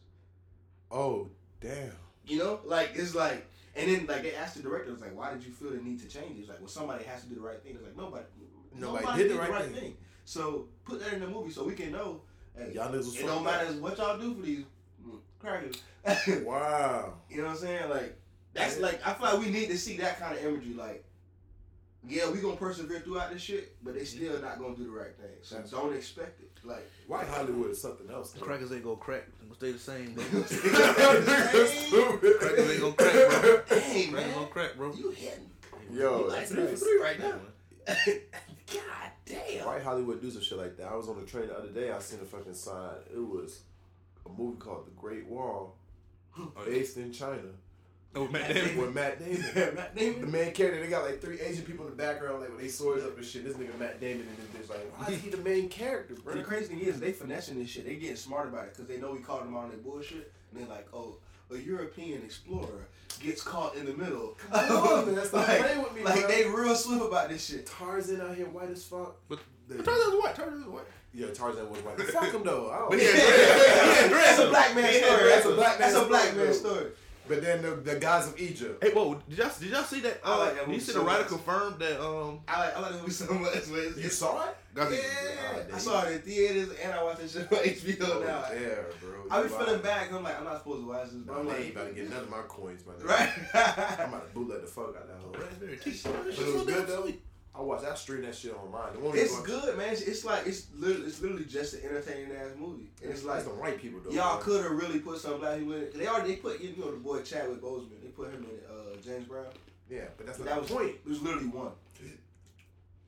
Oh 0.92 1.30
damn. 1.60 1.92
You 2.26 2.38
know, 2.40 2.60
like 2.66 2.92
it's 2.96 3.16
like, 3.16 3.48
and 3.76 3.90
then 3.90 4.06
like 4.06 4.22
they 4.24 4.36
asked 4.36 4.56
the 4.58 4.62
director, 4.62 4.92
was 4.92 5.02
like, 5.02 5.16
why 5.16 5.34
did 5.34 5.44
you 5.44 5.52
feel 5.52 5.72
the 5.72 5.78
need 5.78 6.00
to 6.02 6.08
change? 6.08 6.38
It? 6.38 6.42
It's 6.42 6.50
like, 6.50 6.60
well, 6.60 6.68
somebody 6.68 7.04
has 7.06 7.24
to 7.24 7.30
do 7.30 7.36
the 7.36 7.42
right 7.42 7.62
thing. 7.64 7.74
It's 7.74 7.84
like 7.84 7.98
nobody, 7.98 8.26
Nobody 8.76 9.24
did 9.24 9.32
the 9.32 9.40
right 9.40 9.66
thing. 9.72 9.98
So 10.32 10.67
put 10.86 11.02
that 11.02 11.12
in 11.12 11.20
the 11.20 11.28
movie 11.28 11.52
so 11.52 11.65
we 11.65 11.74
can 11.74 11.91
know. 11.91 12.22
Hey, 12.56 12.72
Y'all 12.74 12.88
niggas 12.89 13.00
was 13.00 13.20
it 13.20 13.26
don't 13.26 13.44
matter 13.44 13.65
what 13.82 13.98
y'all 13.98 14.17
do 14.17 14.34
for 14.34 14.41
these 14.41 14.63
crackers. 15.39 15.76
Wow. 16.46 17.15
You 17.30 17.39
know 17.41 17.48
what 17.48 17.52
I'm 17.52 17.58
saying? 17.58 17.89
Like 17.89 18.17
that's 18.54 18.80
like 18.80 19.06
I 19.06 19.12
feel 19.13 19.26
like 19.28 19.39
we 19.46 19.50
need 19.52 19.67
to 19.72 19.78
see 19.78 19.98
that 19.98 20.22
kind 20.22 20.38
of 20.38 20.46
imagery. 20.46 20.74
Like, 20.74 21.04
yeah, 22.08 22.30
we 22.32 22.39
gonna 22.39 22.56
persevere 22.56 23.02
throughout 23.02 23.34
this 23.34 23.41
shit, 23.41 23.76
but 23.84 23.94
they 23.94 24.06
still 24.06 24.41
not 24.41 24.58
gonna 24.58 24.74
do 24.74 24.86
the 24.86 24.89
right 24.91 25.13
thing. 25.17 25.36
So 25.41 25.56
That's- 25.56 25.72
don't 25.72 25.94
expect 25.94 26.39
it. 26.39 26.48
Like, 26.63 26.89
White 27.08 27.28
Hollywood 27.28 27.72
is 27.72 27.82
something 27.82 28.10
else. 28.10 28.32
though. 28.32 28.46
Crackers 28.46 28.72
ain't 28.72 28.86
gonna 28.86 28.96
crack. 28.96 29.26
They 29.38 29.44
gonna 29.48 29.56
stay 29.56 29.72
the 29.74 29.80
same, 29.80 30.13
bro. 30.13 30.24
Crackers 32.39 32.72
ain't 32.72 32.80
gonna 32.82 32.94
crack, 32.94 33.13
bro. 33.41 33.62
hey 33.67 34.08
Crackers 34.08 34.12
man, 34.13 34.34
gonna 34.34 34.48
crack, 34.48 34.78
bro. 34.78 34.94
you 34.94 35.12
hitting? 35.12 35.50
Yo, 35.91 36.20
you 36.20 36.28
like 36.30 36.38
that's 36.39 36.52
three 36.52 36.63
for 36.63 36.70
nice. 36.72 36.80
three 36.80 37.00
right 37.02 37.20
now? 37.20 37.34
God 38.74 39.01
damn. 39.32 39.65
White 39.65 39.84
Hollywood 39.84 40.22
do 40.22 40.30
some 40.32 40.41
shit 40.41 40.58
like 40.58 40.78
that. 40.78 40.88
I 40.91 40.96
was 40.96 41.08
on 41.08 41.20
the 41.20 41.26
train 41.26 41.48
the 41.48 41.58
other 41.58 41.70
day. 41.70 41.91
I 41.91 42.00
seen 42.00 42.20
a 42.22 42.26
fucking 42.26 42.54
sign. 42.54 42.96
It 43.13 43.19
was 43.19 43.62
a 44.25 44.29
movie 44.29 44.58
called 44.60 44.86
The 44.88 44.92
Great 44.92 45.25
Wall, 45.27 45.75
Oh, 46.38 46.52
based 46.65 46.98
in 46.98 47.12
China, 47.12 47.42
Oh, 48.15 48.27
Matt 48.27 48.42
Matt 48.50 48.54
Damon. 48.56 48.77
with 48.77 48.94
Matt 48.96 49.19
Damon. 49.19 49.42
Matt 49.75 49.96
The 49.96 50.27
main 50.27 50.52
character, 50.54 50.82
they 50.82 50.88
got 50.88 51.04
like 51.06 51.21
three 51.21 51.40
Asian 51.40 51.63
people 51.65 51.86
in 51.86 51.92
the 51.92 51.98
background, 51.98 52.42
like 52.42 52.50
with 52.50 52.60
their 52.60 52.69
swords 52.69 53.04
up 53.06 53.15
and 53.17 53.25
shit. 53.25 53.44
This 53.46 53.56
nigga 53.56 53.77
Matt 53.79 54.00
Damon 54.02 54.27
and 54.27 54.38
this 54.38 54.67
bitch, 54.67 54.69
like, 54.69 55.00
why 55.00 55.13
is 55.13 55.21
he 55.21 55.29
the 55.29 55.38
main 55.38 55.69
character, 55.69 56.15
bro? 56.15 56.34
And 56.34 56.42
the 56.42 56.46
crazy 56.46 56.67
thing 56.67 56.79
is, 56.82 57.00
they 57.00 57.12
finessing 57.13 57.58
this 57.60 57.69
shit. 57.69 57.86
They 57.86 57.96
getting 57.96 58.15
smart 58.17 58.50
about 58.50 58.65
it 58.65 58.73
because 58.73 58.88
they 58.88 58.98
know 58.98 59.12
we 59.13 59.19
called 59.19 59.44
them 59.46 59.56
on 59.56 59.69
their 59.69 59.77
bullshit, 59.77 60.32
and 60.52 60.62
they're 60.62 60.67
like, 60.69 60.88
oh, 60.94 61.15
a 61.54 61.58
European 61.58 62.21
explorer 62.23 62.87
gets 63.19 63.41
caught 63.43 63.75
in 63.75 63.85
the 63.85 63.93
middle. 63.93 64.37
Come 64.52 64.77
on, 64.77 65.15
man, 65.15 65.25
stop 65.25 65.47
like, 65.47 65.60
playing 65.60 65.83
with 65.83 65.93
me, 65.93 66.04
like 66.04 66.19
bro. 66.21 66.27
they 66.27 66.45
real 66.45 66.75
swift 66.75 67.04
about 67.06 67.29
this 67.29 67.45
shit. 67.45 67.65
Tarzan 67.67 68.21
out 68.21 68.35
here 68.35 68.47
white 68.47 68.69
as 68.69 68.83
fuck. 68.83 69.15
But, 69.29 69.39
The- 69.67 69.75
but 69.75 69.85
Tarzan's 69.85 70.23
white. 70.23 70.35
Tarzan's 70.35 70.65
white. 70.67 70.83
yeah, 71.13 71.27
Tarzan 71.27 71.69
was 71.69 71.79
white. 71.81 71.99
Fuck 72.02 72.31
him 72.33 72.43
though. 72.43 72.71
I 72.71 72.77
don't 72.79 72.89
But 72.91 72.99
care. 72.99 73.15
yeah, 73.15 74.08
That's 74.10 74.39
a 74.39 74.49
black 74.49 74.75
man 74.75 74.93
story. 75.04 75.29
that's 75.29 75.45
a 75.45 75.54
black 75.56 75.77
That's 75.77 75.93
man 75.95 76.04
a 76.04 76.08
black 76.08 76.35
man 76.35 76.54
story. 76.54 76.85
But 77.32 77.42
then 77.44 77.62
the, 77.62 77.71
the 77.75 77.96
Gods 77.96 78.27
of 78.27 78.40
Egypt. 78.42 78.84
Hey, 78.84 78.92
whoa! 78.92 79.15
Did 79.29 79.38
y'all 79.38 79.50
did 79.58 79.69
y'all 79.69 79.84
see 79.84 80.02
that? 80.02 80.19
I 80.23 80.34
Uh, 80.34 80.38
like 80.40 80.56
that 80.56 80.65
did 80.65 80.73
you 80.75 80.79
see 80.82 80.92
so 80.92 81.00
the 81.00 81.06
writer 81.06 81.19
much. 81.21 81.29
confirmed 81.29 81.79
that 81.79 82.02
um? 82.06 82.40
I 82.46 82.60
like 82.60 82.75
I 82.75 82.79
like 82.82 82.92
the 82.92 82.98
movie 83.00 83.12
so 83.12 83.34
much. 83.34 83.67
You 84.04 84.10
saw 84.10 84.50
it? 84.50 84.58
Yeah, 84.75 85.75
I 85.75 85.77
saw 85.77 86.04
it 86.04 86.13
in 86.15 86.21
theaters 86.23 86.69
and 86.84 86.92
I 86.92 87.02
watched 87.04 87.21
it 87.36 87.38
on 87.38 87.58
HBO 87.60 87.98
Oh, 88.02 88.19
now. 88.19 88.44
yeah, 88.54 88.75
bro. 89.00 89.23
I 89.32 89.44
be 89.44 89.48
feeling 89.48 89.82
bad. 89.82 90.08
I'm 90.13 90.23
like, 90.23 90.38
I'm 90.38 90.44
not 90.44 90.58
supposed 90.60 90.82
to 90.84 90.88
watch 90.90 91.04
this, 91.06 91.13
but 91.25 91.34
I'm 91.34 91.40
I'm 91.40 91.48
like, 91.48 91.65
you 91.65 91.71
about 91.71 91.88
to 91.88 91.94
get 91.94 92.10
none 92.10 92.19
of 92.19 92.29
my 92.29 92.42
coins, 92.50 92.84
my 92.86 92.94
nigga. 92.94 93.06
right? 93.06 94.00
I'm 94.02 94.10
about 94.10 94.27
to 94.27 94.34
bootleg 94.34 94.62
the 94.62 94.67
fuck 94.67 94.96
out 94.96 95.04
of 95.04 95.08
that 95.08 95.17
whole. 95.21 95.32
But 95.62 96.27
it 96.27 96.54
was 96.54 96.65
good 96.65 96.88
though. 96.88 97.12
I 97.54 97.62
watched 97.62 97.83
that 97.83 97.97
stream 97.97 98.21
that 98.21 98.33
shit 98.33 98.56
online. 98.56 98.93
The 98.93 99.10
it's 99.19 99.37
we 99.37 99.45
good, 99.45 99.77
man. 99.77 99.91
It's, 99.91 100.02
it's 100.02 100.23
like 100.23 100.47
it's 100.47 100.67
literally, 100.73 101.08
it's 101.08 101.21
literally 101.21 101.45
just 101.45 101.73
an 101.73 101.81
entertaining 101.83 102.31
ass 102.31 102.52
movie, 102.58 102.89
and 103.04 103.12
it's 103.12 103.25
like 103.25 103.43
the 103.43 103.49
white 103.49 103.81
people 103.81 103.99
though. 103.99 104.12
y'all 104.12 104.39
could 104.39 104.63
have 104.63 104.71
really 104.71 104.99
put 104.99 105.19
some 105.19 105.39
black 105.39 105.60
people 105.60 105.73
in 105.73 105.83
it. 105.83 105.97
They 105.97 106.08
already 106.08 106.35
they 106.35 106.35
put 106.37 106.62
you 106.62 106.73
know 106.77 106.91
the 106.91 106.97
boy 106.97 107.21
Chadwick 107.21 107.62
Boseman. 107.62 108.02
They 108.02 108.10
put 108.10 108.31
him 108.31 108.45
in 108.45 108.52
it. 108.52 108.69
Uh, 108.69 108.95
James 109.04 109.25
Brown. 109.25 109.45
Yeah, 109.89 110.06
but 110.15 110.25
that's 110.25 110.37
But 110.37 110.45
not 110.45 110.54
that 110.54 110.62
was 110.62 110.69
the 110.69 110.75
point. 110.75 110.95
It 111.06 111.10
was 111.10 111.21
literally 111.21 111.47
one. 111.47 111.71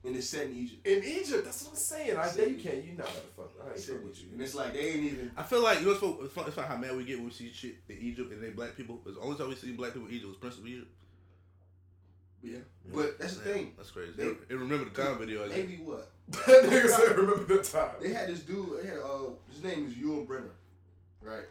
And 0.06 0.18
it's 0.18 0.28
set 0.28 0.48
in 0.48 0.58
Egypt. 0.58 0.86
In 0.86 1.02
Egypt, 1.02 1.46
that's 1.46 1.64
what 1.64 1.72
I'm 1.72 1.78
saying. 1.78 2.18
I 2.18 2.26
know 2.26 2.44
you 2.44 2.58
can't. 2.62 2.84
You 2.84 2.92
not 2.98 3.08
gonna 3.08 3.20
fuck. 3.38 3.52
I 3.64 3.68
ain't 3.68 3.76
It's 3.78 3.86
set 3.86 3.96
fuck 3.96 4.02
in 4.02 4.10
with 4.10 4.22
you. 4.22 4.28
And 4.34 4.42
it's 4.42 4.54
like 4.54 4.74
they 4.74 4.90
ain't 4.90 5.04
even. 5.06 5.32
I 5.38 5.44
feel 5.44 5.64
like 5.64 5.80
you 5.80 5.86
know 5.86 5.92
it's 5.94 6.34
fun, 6.34 6.46
it's 6.46 6.56
fun, 6.56 6.66
how 6.66 6.76
mad 6.76 6.98
we 6.98 7.06
get 7.06 7.18
when 7.18 7.28
we 7.28 7.32
see 7.32 7.50
shit 7.54 7.76
in 7.88 7.98
Egypt 8.02 8.34
and 8.34 8.44
they 8.44 8.50
black 8.50 8.76
people. 8.76 9.00
It's 9.06 9.16
the 9.16 9.22
only 9.22 9.38
time 9.38 9.48
we 9.48 9.56
see 9.56 9.72
black 9.72 9.94
people 9.94 10.10
in 10.10 10.14
Egypt 10.14 10.28
was 10.28 10.38
Prince 10.38 10.58
of 10.58 10.68
Egypt. 10.68 10.92
Yeah. 12.44 12.60
But 12.94 13.18
that's 13.20 13.38
the 13.38 13.44
thing. 13.44 13.74
That's 13.78 13.92
crazy. 13.92 14.12
They- 14.18 14.34
They, 14.50 14.56
remember 14.56 14.86
the 14.90 15.02
time 15.02 15.18
video. 15.18 15.48
Maybe 15.48 15.78
what? 15.78 16.10
Nigga 16.32 16.90
said, 16.90 17.18
"Remember 17.18 17.44
the 17.46 17.64
time." 17.64 17.96
They 18.02 18.12
had 18.14 18.28
this 18.30 18.42
dude. 18.42 18.82
They 18.82 18.88
had 18.88 18.98
uh, 18.98 19.32
his 19.52 19.64
name 19.64 19.88
is 19.88 19.94
Yul 19.94 20.26
Brynner, 20.28 20.52
right? 21.22 21.46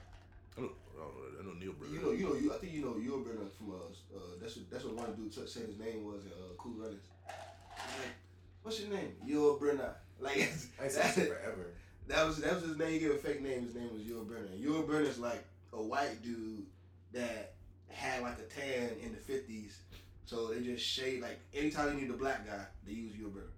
I 0.56 0.60
don't, 0.60 0.72
I 0.96 1.00
don't 1.00 1.16
know. 1.16 1.40
I 1.40 1.44
know 1.44 1.52
Neil 1.58 1.72
Brenner. 1.72 1.94
You 1.94 2.02
know, 2.02 2.10
you 2.12 2.26
know, 2.28 2.34
you. 2.34 2.52
I 2.52 2.56
think 2.58 2.72
you 2.74 2.82
know 2.82 2.92
Yul 2.92 3.24
Brynner 3.24 3.50
from 3.56 3.70
uh, 3.72 4.16
uh 4.16 4.18
that's 4.40 4.56
what, 4.56 4.70
that's 4.70 4.84
what 4.84 4.94
one 4.94 5.14
dude 5.14 5.32
t- 5.32 5.46
said 5.46 5.66
his 5.66 5.78
name 5.78 6.04
was 6.04 6.22
uh, 6.26 6.52
Cool 6.58 6.72
Runnings. 6.78 7.04
Like, 7.26 8.14
what's 8.62 8.80
your 8.80 8.90
name? 8.90 9.12
Yul 9.26 9.58
Brynner. 9.60 9.92
Like 10.20 10.36
that's 10.78 11.14
shit 11.14 11.28
forever. 11.28 11.66
that 12.08 12.26
was 12.26 12.38
that 12.38 12.54
was 12.54 12.62
his 12.64 12.76
name. 12.78 12.92
He 12.92 12.98
gave 13.00 13.10
a 13.10 13.14
fake 13.18 13.42
name. 13.42 13.62
His 13.64 13.74
name 13.74 13.90
was 13.92 14.02
Yul 14.02 14.24
Brynner. 14.26 14.56
Yul 14.62 14.86
Brynner's 14.86 15.18
like 15.18 15.44
a 15.72 15.82
white 15.82 16.22
dude 16.22 16.64
that 17.12 17.54
had 17.88 18.22
like 18.22 18.38
a 18.38 18.42
tan 18.60 18.90
in 19.02 19.12
the 19.12 19.18
fifties. 19.18 19.78
So 20.26 20.46
they 20.48 20.60
just 20.62 20.84
shade 20.84 21.20
like 21.22 21.40
anytime 21.54 21.94
they 21.94 22.00
need 22.02 22.10
a 22.10 22.14
black 22.16 22.46
guy, 22.46 22.64
they 22.86 22.92
use 22.92 23.12
Yul 23.14 23.30
Brynner. 23.32 23.48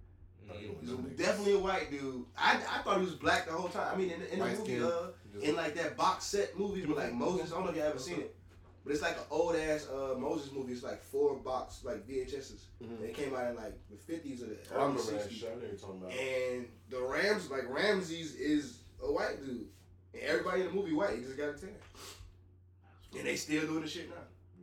Mhm. 0.51 0.79
He's 0.81 0.91
a- 0.91 0.95
definitely 1.23 1.53
a 1.53 1.59
white 1.59 1.89
dude. 1.89 2.25
I, 2.37 2.57
I 2.69 2.81
thought 2.83 2.99
he 2.99 3.05
was 3.05 3.15
black 3.15 3.45
the 3.47 3.53
whole 3.53 3.69
time. 3.69 3.93
I 3.93 3.97
mean, 3.97 4.11
in, 4.11 4.19
the- 4.19 4.33
in 4.33 4.39
the 4.39 4.45
movie, 4.45 4.63
skin. 4.63 4.83
uh, 4.83 5.07
in 5.41 5.55
like 5.55 5.73
that 5.75 5.97
box 5.97 6.25
set 6.25 6.57
movie 6.57 6.85
with 6.85 6.97
like 6.97 7.13
Moses. 7.13 7.51
I 7.51 7.55
don't 7.55 7.63
know 7.65 7.69
if 7.71 7.75
you 7.77 7.81
ever 7.81 7.97
seen 7.99 8.19
it, 8.19 8.35
but 8.83 8.93
it's 8.93 9.01
like 9.01 9.15
an 9.17 9.23
old 9.31 9.55
ass 9.55 9.87
uh, 9.89 10.15
Moses 10.17 10.51
movie. 10.51 10.73
It's 10.73 10.83
like 10.83 11.01
four 11.01 11.35
box 11.37 11.81
like 11.83 12.07
VHSs. 12.07 12.65
Mhm. 12.83 12.97
And 12.97 13.03
it 13.05 13.13
came 13.15 13.33
out 13.35 13.49
in 13.49 13.55
like 13.55 13.73
the 13.89 13.95
fifties 13.97 14.43
or 14.43 14.47
the 14.47 14.57
I 14.71 14.75
early 14.75 14.81
remember 14.87 15.01
that 15.01 15.21
sixties. 15.21 15.37
shit. 15.39 15.51
I 15.51 15.55
know 15.55 15.61
you're 15.67 15.75
talking 15.77 16.01
about. 16.01 16.11
And 16.13 16.67
the 16.89 17.01
Rams, 17.01 17.49
like 17.49 17.67
Ramses, 17.69 18.35
is 18.35 18.79
a 19.01 19.11
white 19.11 19.39
dude, 19.43 19.67
and 20.13 20.23
everybody 20.23 20.61
in 20.61 20.67
the 20.67 20.73
movie 20.73 20.93
white. 20.93 21.15
He 21.17 21.23
just 21.23 21.37
got 21.37 21.49
a 21.49 21.53
tan, 21.53 21.69
and 23.17 23.25
they 23.27 23.35
still 23.35 23.65
doing 23.65 23.81
the 23.81 23.87
shit 23.89 24.09
now. 24.09 24.15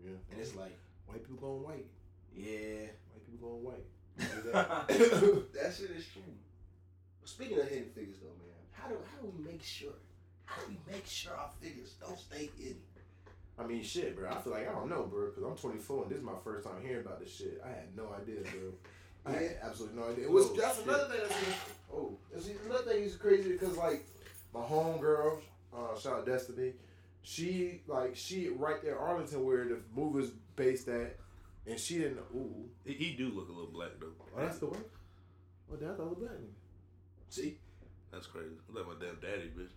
Yeah, 0.04 0.10
And 0.30 0.40
it's 0.40 0.54
like, 0.56 0.76
white 1.06 1.26
people 1.26 1.36
going 1.36 1.62
white. 1.64 1.86
Yeah, 2.36 2.88
White 3.12 3.26
people 3.30 3.48
going 3.50 3.64
white. 3.64 3.86
that 5.54 5.74
shit 5.76 5.90
is 5.90 6.06
true. 6.12 6.22
Speaking 7.24 7.58
of 7.60 7.68
hidden 7.68 7.90
figures, 7.94 8.16
though, 8.20 8.28
man, 8.28 8.56
how 8.72 8.88
do 8.88 8.96
how 9.10 9.22
do 9.22 9.32
we 9.36 9.44
make 9.44 9.62
sure? 9.62 9.92
How 10.44 10.60
do 10.62 10.68
we 10.68 10.92
make 10.92 11.06
sure 11.06 11.32
our 11.34 11.50
figures 11.60 11.94
don't 12.00 12.18
stay 12.18 12.50
hidden? 12.58 12.82
I 13.58 13.66
mean, 13.66 13.82
shit, 13.82 14.16
bro. 14.16 14.30
I 14.30 14.38
feel 14.40 14.52
like 14.52 14.68
I 14.68 14.72
don't 14.72 14.88
know, 14.88 15.04
bro, 15.04 15.26
because 15.26 15.44
I'm 15.44 15.56
24 15.56 16.02
and 16.04 16.10
this 16.10 16.18
is 16.18 16.24
my 16.24 16.32
first 16.42 16.64
time 16.66 16.82
hearing 16.82 17.04
about 17.04 17.20
this 17.20 17.34
shit. 17.34 17.60
I 17.64 17.68
had 17.68 17.96
no 17.96 18.08
idea, 18.20 18.40
bro. 18.42 18.72
I 19.24 19.32
had 19.32 19.56
absolutely 19.62 20.00
no 20.00 20.08
idea. 20.10 20.24
It 20.24 20.30
was 20.30 20.46
Oh, 20.46 20.56
that's 20.58 20.76
shit. 20.78 20.86
another 20.88 21.04
thing. 21.08 21.20
That's 21.22 21.34
oh, 21.94 22.18
it's 22.34 22.48
another 22.66 22.82
thing 22.90 23.02
is 23.04 23.16
crazy 23.16 23.52
because 23.52 23.76
like 23.76 24.04
my 24.52 24.60
homegirl, 24.60 25.40
uh, 25.74 25.98
shout 25.98 26.14
out 26.18 26.26
Destiny, 26.26 26.72
she 27.22 27.82
like 27.86 28.16
she 28.16 28.48
right 28.48 28.82
there 28.82 28.98
Arlington 28.98 29.44
where 29.44 29.64
the 29.64 29.78
movie's 29.94 30.30
based 30.56 30.88
at, 30.88 31.16
and 31.66 31.78
she 31.78 31.98
didn't. 31.98 32.18
Ooh, 32.34 32.68
He, 32.84 32.94
he 32.94 33.12
do 33.16 33.28
look 33.30 33.48
a 33.48 33.52
little 33.52 33.70
black 33.72 33.90
though. 34.00 34.06
oh, 34.20 34.40
that's 34.40 34.58
the 34.58 34.66
way. 34.66 34.78
Oh, 35.70 35.76
that's 35.80 35.96
the 35.96 36.02
other 36.04 36.14
black 36.14 36.30
See, 37.28 37.56
That's 38.12 38.26
crazy. 38.26 38.48
I 38.70 38.78
like 38.78 38.86
my 38.88 38.94
damn 39.00 39.16
daddy, 39.20 39.50
bitch. 39.56 39.70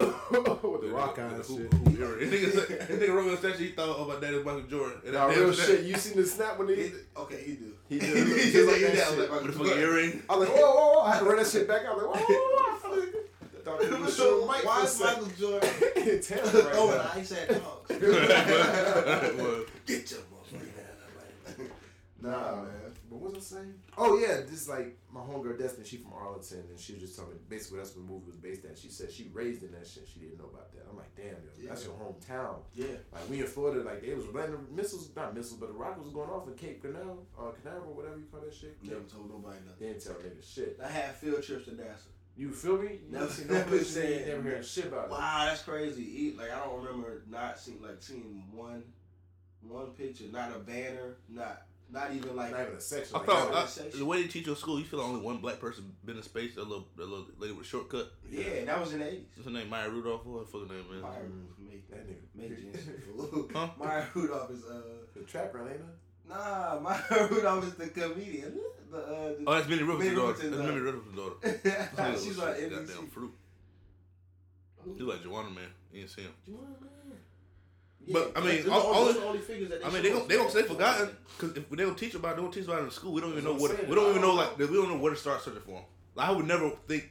With 0.00 0.80
the 0.80 0.88
rock 0.88 1.18
on 1.18 1.34
and 1.34 1.44
shit. 1.44 1.70
this 1.70 2.54
nigga, 2.54 3.08
wrote 3.14 3.34
a 3.34 3.36
statue. 3.36 3.64
He 3.64 3.68
thought 3.72 3.96
oh, 3.98 4.06
my 4.08 4.18
daddy 4.18 4.36
was 4.36 4.44
Michael 4.46 4.62
Jordan. 4.62 5.00
And 5.04 5.12
Nah, 5.12 5.26
real 5.26 5.52
shit. 5.52 5.84
You 5.84 5.94
seen 5.96 6.16
the 6.16 6.26
snap 6.26 6.58
when 6.58 6.68
He- 6.68 6.90
okay, 7.16 7.42
he 7.44 7.52
do. 7.56 7.72
He 7.88 7.98
did. 7.98 8.26
He 8.26 8.50
just 8.50 8.66
like 8.66 8.80
that. 8.80 9.10
was 9.10 9.28
like, 9.28 9.42
With 9.42 9.52
the 9.52 9.58
fucking 9.64 9.78
earring. 9.78 10.22
I 10.30 10.36
was 10.36 10.48
like, 10.48 10.56
whoa, 10.58 10.70
whoa, 10.74 10.92
whoa. 10.94 11.00
I 11.02 11.12
had 11.12 11.18
to 11.20 11.24
run 11.26 11.36
that 11.36 11.46
shit 11.46 11.68
back. 11.68 11.82
I 11.86 11.92
was 11.92 12.02
like, 12.04 12.14
whoa, 12.16 12.34
whoa, 12.34 12.78
whoa. 12.90 13.00
Thought 13.64 13.78
was 14.00 14.46
Mike 14.46 14.64
Why 14.64 14.82
is. 14.84 15.00
Michael 15.00 15.26
Jordan 15.38 15.70
throwing 16.20 16.96
now. 16.98 17.10
ice 17.14 17.32
at 17.32 17.48
dogs? 17.48 17.88
Get 19.86 20.10
your 20.10 20.20
Nah, 22.24 22.62
man. 22.62 22.92
But 23.10 23.16
what 23.18 23.34
was 23.34 23.52
I 23.52 23.56
saying? 23.56 23.74
Oh 23.98 24.18
yeah, 24.18 24.40
this 24.48 24.68
like 24.68 24.96
my 25.12 25.20
homegirl 25.20 25.58
Destiny. 25.58 25.86
She 25.86 25.98
from 25.98 26.12
Arlington, 26.14 26.64
and 26.70 26.78
she 26.78 26.94
was 26.94 27.02
just 27.02 27.16
telling 27.16 27.32
me 27.32 27.36
basically 27.48 27.78
that's 27.78 27.94
what 27.94 28.06
the 28.06 28.12
movie 28.12 28.26
was 28.26 28.36
based 28.36 28.64
at. 28.64 28.78
She 28.78 28.88
said 28.88 29.12
she 29.12 29.30
raised 29.32 29.62
in 29.62 29.72
that 29.72 29.86
shit. 29.86 30.08
She 30.12 30.20
didn't 30.20 30.38
know 30.38 30.46
about 30.52 30.72
that. 30.72 30.86
I'm 30.90 30.96
like, 30.96 31.14
damn, 31.14 31.36
yo, 31.60 31.68
that's 31.68 31.84
your 31.84 31.94
hometown. 31.94 32.56
Yeah. 32.74 32.86
Like 33.12 33.28
we 33.28 33.40
in 33.40 33.46
Florida, 33.46 33.82
like 33.84 34.00
they 34.02 34.14
was 34.14 34.26
letting 34.32 34.56
missiles, 34.74 35.10
not 35.14 35.34
missiles, 35.34 35.60
but 35.60 35.68
the 35.68 35.74
rockets 35.74 36.04
was 36.04 36.14
going 36.14 36.30
off 36.30 36.48
in 36.48 36.54
Cape 36.54 36.80
Canaveral, 36.82 37.26
uh, 37.38 37.50
Canaveral, 37.62 37.92
whatever 37.94 38.16
you 38.16 38.24
call 38.32 38.40
that 38.40 38.54
shit. 38.54 38.76
Never 38.82 39.02
told 39.02 39.28
nobody 39.30 39.58
nothing. 39.66 39.86
Didn't 39.88 40.02
tell 40.02 40.14
niggas 40.14 40.54
shit. 40.54 40.80
I 40.82 40.88
had 40.88 41.14
field 41.16 41.42
trips 41.42 41.66
to 41.66 41.72
NASA. 41.72 42.08
You 42.36 42.50
feel 42.50 42.78
me? 42.78 42.98
You 43.06 43.12
Never- 43.12 43.28
seen 43.30 43.46
no 43.48 43.54
pictures, 43.62 43.78
you 43.80 43.84
said- 44.02 44.12
ain't 44.12 44.26
never 44.28 44.42
heard 44.56 44.64
shit 44.66 44.86
about 44.86 45.04
it. 45.06 45.10
Wow, 45.10 45.44
that's 45.46 45.62
crazy. 45.62 46.34
Like 46.38 46.50
I 46.50 46.64
don't 46.64 46.78
remember 46.82 47.22
not 47.28 47.58
seeing 47.60 47.82
like 47.82 48.00
seeing 48.02 48.44
one 48.52 48.82
one 49.62 49.90
picture, 49.92 50.24
not 50.32 50.54
a 50.54 50.58
banner, 50.58 51.16
not 51.28 51.62
not 51.92 52.12
even 52.12 52.34
like 52.36 52.50
Not 52.52 52.60
even 52.62 52.74
a 52.74 52.80
section. 52.80 53.14
I 53.14 53.18
like 53.18 53.26
thought 53.28 53.52
that. 53.76 53.94
I, 53.94 53.98
the 53.98 54.04
way 54.04 54.22
they 54.22 54.28
teach 54.28 54.46
your 54.46 54.56
school, 54.56 54.78
you 54.78 54.84
feel 54.84 54.98
like 55.00 55.08
only 55.08 55.20
one 55.20 55.36
black 55.38 55.60
person 55.60 55.94
been 56.04 56.16
in 56.16 56.22
space. 56.22 56.56
A 56.56 56.62
little, 56.62 56.86
a 56.98 57.02
little 57.02 57.26
lady 57.38 57.52
with 57.54 57.66
a 57.66 57.68
shortcut. 57.68 58.12
yeah, 58.30 58.44
and 58.60 58.68
that 58.68 58.80
was 58.80 58.92
in 58.92 58.98
the 59.00 59.06
eighties. 59.08 59.26
What's 59.36 59.46
her 59.48 59.54
name? 59.54 59.68
Maya 59.70 59.88
Rudolph. 59.88 60.24
What 60.26 60.40
her 60.40 60.46
fucking 60.46 60.68
name 60.68 60.84
is? 60.96 61.02
Maya 61.02 61.12
Mm. 61.20 61.46
Rudolph, 61.58 61.90
that 61.90 62.08
nigga. 62.08 63.48
Maya 63.48 63.52
Huh? 63.54 63.68
Maya 63.78 64.04
Rudolph 64.14 64.50
is 64.50 64.64
uh 64.64 64.80
the 65.14 65.20
trapper, 65.22 65.60
ain't 65.62 65.76
it? 65.76 65.84
nah, 66.28 66.80
Maya 66.80 67.00
Rudolph 67.30 67.64
is 67.66 67.74
the 67.74 67.88
comedian. 67.88 68.58
The, 68.90 68.96
uh, 68.98 69.28
the, 69.38 69.44
Oh, 69.46 69.54
that's 69.54 69.68
Minnie 69.68 69.82
Riperton's 69.82 69.98
Minnie 70.04 70.14
daughter. 70.16 70.32
Riperton's 70.32 70.50
That's 70.50 70.56
daughter. 70.56 70.72
Minnie 70.72 70.80
Riperton's 70.80 71.16
daughter. 71.16 72.18
She's 72.24 72.38
like 72.38 72.56
on 72.56 72.70
Goddamn 72.70 72.86
NBC. 72.86 73.10
fruit. 73.10 73.32
She's 74.96 75.02
like 75.06 75.22
Joanna, 75.22 75.50
man. 75.50 75.64
You 75.92 76.00
ain't 76.02 76.10
see 76.10 76.22
him. 76.22 76.32
Yeah, 78.06 78.12
But, 78.12 78.32
I 78.36 78.40
mean, 78.46 78.68
all- 78.68 78.80
all 78.80 79.08
only 79.08 79.38
figures 79.38 79.70
that 79.70 79.80
they 79.80 79.86
I 79.86 79.90
mean, 79.90 80.02
they 80.02 80.12
us. 80.12 80.26
they 80.26 80.36
gon' 80.36 80.50
say 80.50 80.62
forgotten 80.62 81.16
because 81.38 81.56
if 81.56 81.70
they 81.70 81.76
don't 81.84 81.96
teach 81.96 82.14
about 82.14 82.32
it, 82.32 82.36
they 82.36 82.42
don't 82.42 82.52
teach 82.52 82.64
about 82.64 82.80
it 82.80 82.84
in 82.84 82.90
school. 82.90 83.12
We 83.12 83.20
don't 83.22 83.32
even 83.32 83.44
know 83.44 83.54
what 83.54 83.88
we 83.88 83.94
don't 83.94 84.10
even 84.10 84.20
know 84.22 84.34
like 84.34 84.58
we 84.58 84.66
don't 84.66 84.88
know 84.90 84.98
where 84.98 85.12
to 85.12 85.18
start 85.18 85.42
searching 85.42 85.62
for 85.62 85.72
them. 85.72 85.84
Like 86.14 86.28
I 86.28 86.32
would 86.32 86.46
never 86.46 86.70
think 86.86 87.10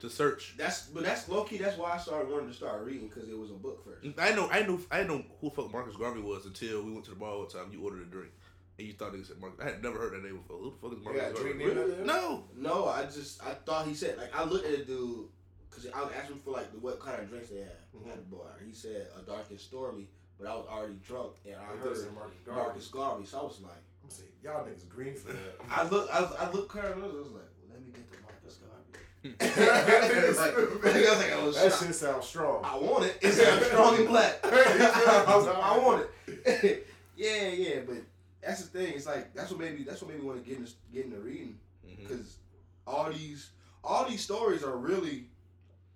to 0.00 0.08
search. 0.08 0.54
That's 0.56 0.86
but 0.86 1.02
that's 1.04 1.28
low 1.28 1.44
key. 1.44 1.58
That's 1.58 1.76
why 1.76 1.92
I 1.92 1.98
started 1.98 2.30
wanting 2.30 2.48
to 2.48 2.54
start 2.54 2.82
reading 2.84 3.08
because 3.08 3.28
it 3.28 3.38
was 3.38 3.50
a 3.50 3.54
book 3.54 3.84
first. 3.84 4.18
I 4.18 4.32
know 4.34 4.48
I 4.50 4.62
knew 4.62 4.80
I 4.90 5.02
know 5.02 5.22
who 5.42 5.50
fuck 5.50 5.70
Marcus 5.70 5.96
Garvey 5.96 6.20
was 6.22 6.46
until 6.46 6.82
we 6.84 6.92
went 6.92 7.04
to 7.04 7.10
the 7.10 7.16
bar 7.16 7.36
one 7.38 7.48
time. 7.48 7.70
You 7.72 7.82
ordered 7.84 8.02
a 8.02 8.06
drink 8.06 8.30
and 8.78 8.86
you 8.88 8.94
thought 8.94 9.12
they 9.12 9.22
said 9.22 9.38
Marcus. 9.40 9.60
I 9.60 9.64
had 9.72 9.82
never 9.82 9.98
heard 9.98 10.14
that 10.14 10.22
name 10.24 10.38
before. 10.38 10.56
Who 10.56 10.70
the 10.70 10.76
fuck 10.80 10.98
is 10.98 11.04
Marcus 11.04 11.20
a 11.20 11.34
Garvey? 11.34 11.52
drink 11.52 11.58
name 11.58 11.78
out 11.78 11.96
there? 11.98 12.04
No. 12.06 12.44
No, 12.56 12.86
I 12.86 13.02
just 13.04 13.42
I 13.44 13.52
thought 13.52 13.86
he 13.86 13.92
said 13.94 14.16
like 14.16 14.34
I 14.34 14.44
looked 14.44 14.64
at 14.64 14.78
the 14.78 14.84
dude 14.84 15.26
because 15.68 15.86
I 15.94 16.02
was 16.02 16.12
asking 16.18 16.38
for 16.38 16.52
like 16.52 16.72
the, 16.72 16.78
what 16.78 16.98
kind 16.98 17.20
of 17.22 17.28
drinks 17.28 17.50
they 17.50 17.58
had 17.58 17.76
Mhm. 17.94 18.10
at 18.10 18.16
the 18.16 18.36
bar. 18.36 18.58
He 18.66 18.72
said 18.72 19.06
a 19.18 19.22
dark 19.22 19.50
and 19.50 19.60
stormy, 19.60 20.08
but 20.40 20.48
I 20.50 20.54
was 20.56 20.66
already 20.66 20.94
drunk 21.06 21.32
and 21.44 21.54
I 21.56 21.72
It 21.74 21.78
heard 21.80 21.88
doesn't 21.94 22.14
Marcus 22.14 22.38
Garvey. 22.44 22.60
Marcus 22.62 22.88
Garvey, 22.88 23.26
so 23.26 23.38
I 23.40 23.42
was 23.42 23.60
like, 23.62 23.72
I'm 24.04 24.10
saying 24.10 24.30
y'all 24.42 24.64
niggas 24.66 24.88
green 24.88 25.14
for 25.14 25.32
that. 25.32 25.56
I 25.70 25.86
look, 25.88 26.08
I, 26.12 26.20
was- 26.22 26.36
I 26.38 26.50
looked 26.50 26.72
kind 26.72 26.86
I 26.86 26.96
was 26.96 27.02
like, 27.30 27.32
well, 27.34 27.70
let 27.72 27.80
me 27.84 27.92
get 27.92 28.10
the 28.10 28.18
Marcus 28.22 28.58
Garvey. 28.58 29.34
that 29.38 30.36
like, 30.84 30.96
I 30.96 31.10
was 31.10 31.18
like, 31.18 31.32
I 31.32 31.44
was 31.44 31.56
that 31.56 31.86
shit 31.86 31.94
sounds 31.94 32.26
strong. 32.26 32.62
I 32.64 32.76
want 32.78 33.04
it. 33.04 33.18
It 33.20 33.32
sounds 33.32 33.66
strong 33.66 33.96
and 33.96 34.08
black. 34.08 34.40
I 34.44 35.78
want 35.84 36.06
it. 36.26 36.86
yeah, 37.16 37.48
yeah, 37.48 37.80
but 37.86 37.96
that's 38.42 38.62
the 38.64 38.78
thing. 38.78 38.94
It's 38.94 39.06
like 39.06 39.34
that's 39.34 39.50
what 39.50 39.60
made 39.60 39.78
me. 39.78 39.84
That's 39.84 40.00
what 40.00 40.10
made 40.10 40.20
me 40.20 40.26
want 40.26 40.42
to 40.42 40.48
get 40.48 40.58
into 40.58 40.72
get 40.92 41.04
into 41.04 41.18
reading 41.18 41.58
because 41.86 42.38
all 42.86 43.10
these 43.12 43.50
all 43.84 44.08
these 44.08 44.22
stories 44.22 44.62
are 44.64 44.76
really 44.78 45.26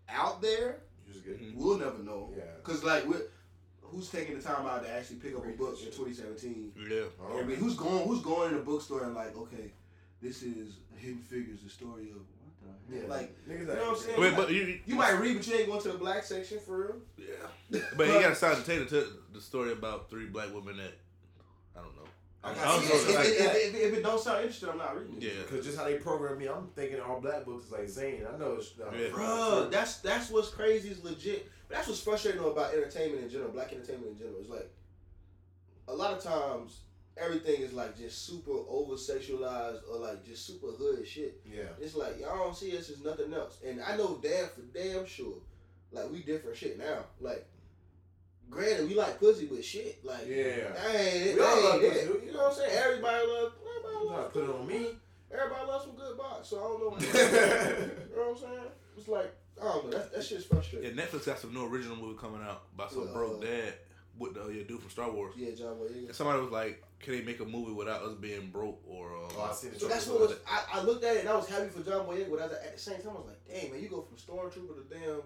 out 0.09 0.42
there. 0.42 0.80
You 1.07 1.12
just 1.14 1.24
get 1.24 1.40
Mhm. 1.40 1.55
We'll 1.55 1.78
never 1.78 2.03
know. 2.03 2.30
Yeah. 2.36 2.45
Cause 2.62 2.84
like 2.84 3.07
we, 3.07 3.16
who's 3.95 4.11
taking 4.11 4.36
the 4.36 4.42
time 4.42 4.66
out 4.66 4.84
to 4.84 4.90
actually 4.90 5.16
pick 5.16 5.34
up 5.36 5.45
a 5.45 5.51
book 5.51 5.78
in 5.80 5.86
2017? 5.86 6.72
Yeah. 6.90 7.03
Oh, 7.20 7.38
I 7.38 7.45
mean, 7.45 7.57
who's 7.57 7.74
going 7.74 8.07
who's 8.07 8.20
going 8.22 8.51
in 8.51 8.57
the 8.57 8.62
bookstore 8.62 9.05
and 9.05 9.14
like, 9.14 9.36
okay, 9.36 9.72
this 10.20 10.42
is 10.42 10.76
Hidden 10.97 11.20
Figures, 11.20 11.61
the 11.62 11.70
story 11.70 12.11
of 12.11 12.16
what 12.16 12.88
the 12.88 12.97
yeah, 12.97 13.09
like. 13.09 13.36
niggas 13.49 13.61
You 13.61 13.66
know 13.66 13.74
what 13.74 13.88
I'm 13.88 13.97
saying? 13.97 14.20
Wait, 14.20 14.36
but 14.36 14.51
you, 14.51 14.80
You 14.86 14.95
might 14.95 15.12
read, 15.12 15.36
but 15.36 15.47
you 15.47 15.55
ain't 15.55 15.68
going 15.68 15.82
to 15.82 15.92
the 15.92 15.99
black 15.99 16.24
section 16.24 16.59
for 16.59 16.78
real. 16.78 16.97
yeah. 17.70 17.80
But 17.97 18.07
you 18.09 18.20
got 18.20 18.36
Sergeant 18.36 18.66
Taylor 18.66 18.84
tell 18.86 19.05
the 19.32 19.40
story 19.40 19.72
about 19.72 20.11
three 20.11 20.26
black 20.26 20.53
women 20.53 20.76
that 20.78 20.95
I 21.76 21.82
don't 21.82 21.95
know. 21.97 22.03
I, 22.42 22.51
I 22.51 22.55
don't 22.55 22.88
know. 22.88 22.95
if, 22.95 23.14
like 23.14 23.26
if, 23.26 23.40
if, 23.40 23.74
if, 23.74 23.74
if 23.74 23.95
it 23.95 24.03
don't 24.03 24.20
sound 24.20 24.40
interesting, 24.40 24.68
I'm 24.68 24.78
not 24.78 24.99
reading 24.99 25.16
it. 25.16 25.22
Yeah. 25.22 25.42
Because 25.42 25.64
just 25.64 25.78
how 25.78 25.84
they 25.84 25.95
program 25.95 26.38
me, 26.38 26.47
I'm 26.47 26.68
thinking 26.76 27.01
all 27.01 27.20
black 27.20 27.45
books 27.47 27.66
is 27.66 27.72
like 27.72 27.88
Zane. 27.88 28.22
I 28.32 28.36
know 28.38 28.57
it's 28.59 28.72
uh, 28.78 28.90
Yeah. 28.95 29.09
Bruh, 29.09 29.70
that's 29.70 29.99
that's 29.99 30.30
what's 30.30 30.51
crazy 30.51 30.90
is 30.90 31.03
legit. 31.03 31.51
That's 31.75 31.89
what's 31.89 32.01
frustrating 32.01 32.41
about 32.41 32.72
entertainment 32.72 33.25
in 33.25 33.31
general, 33.31 33.51
black 33.51 33.72
entertainment 33.72 34.12
in 34.12 34.18
general. 34.18 34.39
It's 34.41 34.49
like 34.49 34.70
a 35.89 35.93
lot 35.93 36.12
of 36.12 36.22
times 36.22 36.79
everything 37.16 37.62
is 37.62 37.72
like 37.72 37.97
just 37.99 38.27
super 38.27 38.53
over 38.68 38.95
sexualized 38.95 39.81
or 39.91 39.99
like 39.99 40.25
just 40.25 40.47
super 40.47 40.68
hood 40.68 41.07
shit. 41.07 41.41
yeah. 41.45 41.62
It's 41.81 41.97
like 41.97 42.20
y'all 42.20 42.39
don't 42.39 42.57
see 42.57 42.77
us 42.79 42.91
as 42.91 43.03
nothing 43.03 43.35
else. 43.35 43.59
And 43.66 43.81
I 43.83 43.97
know 43.97 44.20
damn 44.22 44.47
for 44.51 44.61
damn 44.72 45.05
sure, 45.05 45.35
like 45.91 46.11
we 46.12 46.22
different 46.22 46.57
shit 46.57 46.79
now. 46.79 47.07
Like 47.20 47.45
granted 48.49 48.89
we 48.89 48.95
like 48.95 49.18
pussy 49.18 49.47
but 49.47 49.64
shit. 49.64 50.05
Like 50.05 50.29
Yeah. 50.29 50.70
ain't, 50.95 51.35
We 51.35 51.41
all 51.41 51.62
love 51.64 51.81
pussy. 51.81 52.07
You 52.27 52.33
know 52.33 52.39
what 52.45 52.53
I'm 52.53 52.55
saying? 52.55 52.70
Everybody 52.72 53.27
love 53.27 53.53
everybody 53.77 54.07
loves 54.07 54.33
put 54.33 54.45
it 54.45 54.51
on 54.51 54.66
me. 54.68 54.87
Everybody 55.33 55.66
loves 55.66 55.85
some 55.87 55.97
good 55.97 56.16
box, 56.16 56.49
so 56.49 56.59
I 56.59 56.62
don't 56.62 56.81
know. 56.81 56.97
You 58.14 58.16
know 58.16 58.29
what 58.29 58.31
I'm 58.31 58.37
saying? 58.39 58.70
It's 58.97 59.09
like 59.09 59.35
I 59.67 59.73
don't 59.73 59.91
know. 59.91 59.99
That, 59.99 60.12
that 60.15 60.25
shit's 60.25 60.45
frustrating. 60.45 60.97
Yeah, 60.97 61.05
Netflix 61.05 61.27
got 61.27 61.39
some 61.39 61.53
new 61.55 61.67
original 61.67 61.97
movie 61.97 62.19
coming 62.19 62.43
out 62.43 62.62
about 62.75 62.93
some 62.93 63.09
Uh, 63.09 63.12
broke 63.12 63.43
dad 63.43 63.75
with 64.19 64.35
the 64.35 64.45
uh, 64.45 64.49
yeah, 64.49 64.62
dude 64.62 64.81
from 64.81 64.91
Star 64.91 65.11
Wars. 65.11 65.35
Yeah, 65.37 65.51
John 65.55 65.75
Boyega. 65.77 66.07
And 66.07 66.15
somebody 66.15 66.41
was 66.41 66.51
like, 66.53 66.83
"Can 67.01 67.15
they 67.15 67.23
make 67.23 67.41
a 67.41 67.45
movie 67.45 67.73
without 67.73 68.03
us 68.03 68.15
being 68.21 68.51
broke?" 68.51 68.81
Or 68.87 69.12
uh, 69.17 69.29
Oh, 69.37 69.49
I 69.51 69.55
seen 69.55 69.71
it. 69.73 69.81
So 69.81 69.89
that's 69.89 70.07
what 70.07 70.21
was. 70.21 70.37
I, 70.49 70.65
I 70.75 70.83
looked 70.83 71.05
at 71.05 71.17
it 71.17 71.21
and 71.21 71.29
I 71.29 71.37
was 71.37 71.49
happy 71.49 71.69
for 71.69 71.83
John 71.83 72.07
Boyega, 72.07 72.31
but 72.31 72.41
I 72.41 72.47
was, 72.47 72.53
at 72.53 72.75
the 72.75 72.81
same 72.81 72.97
time 73.03 73.11
I 73.11 73.21
was 73.21 73.27
like, 73.27 73.49
dang 73.49 73.73
man, 73.73 73.83
you 73.83 73.89
go 73.89 74.03
from 74.03 74.17
stormtrooper 74.17 74.89
to 74.89 74.95
damn 74.95 75.21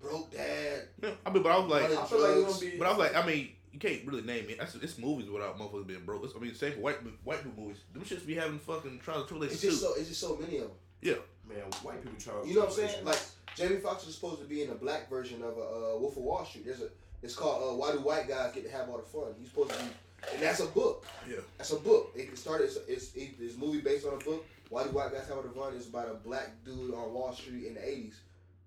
broke 0.00 0.30
dad. 0.32 0.82
Yeah, 1.02 1.10
I 1.24 1.30
mean, 1.30 1.42
but 1.42 1.52
I 1.52 1.58
was 1.58 1.70
like, 1.70 1.84
I 1.84 2.04
feel 2.06 2.20
like 2.20 2.36
it's 2.48 2.58
gonna 2.58 2.70
be. 2.72 2.78
but 2.78 2.86
I 2.86 2.90
was 2.90 2.98
like, 2.98 3.16
I 3.16 3.26
mean, 3.26 3.50
you 3.72 3.78
can't 3.78 4.04
really 4.06 4.22
name 4.22 4.46
it. 4.50 4.58
That's 4.58 4.74
it's 4.76 4.98
movies 4.98 5.28
without 5.30 5.58
motherfuckers 5.58 5.86
being 5.86 6.04
broke. 6.04 6.24
It's, 6.24 6.34
I 6.36 6.40
mean, 6.40 6.54
same 6.54 6.72
for 6.72 6.80
white 6.80 6.96
white 7.24 7.42
people 7.44 7.62
movies. 7.64 7.82
Them 7.92 8.02
shits 8.02 8.26
be 8.26 8.34
having 8.34 8.58
fucking 8.58 8.98
trials 9.00 9.20
and 9.20 9.28
tribulations 9.28 9.52
It's 9.52 9.62
too. 9.62 9.68
just 9.70 9.80
so. 9.82 9.94
It's 10.00 10.08
just 10.08 10.20
so 10.20 10.36
many 10.36 10.56
of 10.58 10.64
them. 10.64 10.72
yeah, 11.02 11.14
man, 11.48 11.58
white 11.82 12.02
people 12.02 12.18
try. 12.18 12.34
You 12.46 12.54
know 12.54 12.60
what 12.60 12.68
I'm 12.70 12.74
saying? 12.74 13.04
Like 13.04 13.18
Jamie 13.56 13.76
Foxx 13.76 14.06
is 14.06 14.14
supposed 14.14 14.40
to 14.40 14.46
be 14.46 14.62
in 14.62 14.70
a 14.70 14.74
black 14.74 15.08
version 15.10 15.42
of 15.42 15.56
a 15.56 15.60
uh, 15.60 15.98
Wolf 15.98 16.16
of 16.16 16.22
Wall 16.22 16.44
Street. 16.44 16.64
There's 16.66 16.80
a. 16.82 16.88
It's 17.22 17.34
called 17.34 17.62
uh, 17.62 17.76
Why 17.76 17.92
Do 17.92 17.98
White 18.00 18.28
Guys 18.28 18.52
Get 18.54 18.64
to 18.64 18.70
Have 18.70 18.88
All 18.88 18.96
the 18.96 19.02
Fun? 19.02 19.34
He's 19.38 19.50
supposed 19.50 19.70
to 19.72 19.78
be, 19.78 19.90
and 20.32 20.42
that's 20.42 20.60
a 20.60 20.66
book. 20.66 21.04
yeah. 21.28 21.36
That's 21.58 21.72
a 21.72 21.76
book. 21.76 22.12
It 22.16 22.36
started. 22.38 22.64
It's, 22.64 22.76
it's, 22.88 23.14
it's 23.14 23.38
this 23.38 23.56
movie 23.58 23.80
based 23.80 24.06
on 24.06 24.14
a 24.14 24.24
book. 24.24 24.46
Why 24.70 24.84
do 24.84 24.90
white 24.90 25.12
guys 25.12 25.28
have 25.28 25.36
all 25.36 25.42
the 25.42 25.50
fun? 25.50 25.74
It's 25.76 25.88
about 25.88 26.08
a 26.08 26.14
black 26.14 26.64
dude 26.64 26.94
on 26.94 27.12
Wall 27.12 27.32
Street 27.34 27.66
in 27.66 27.74
the 27.74 27.80
'80s, 27.80 28.14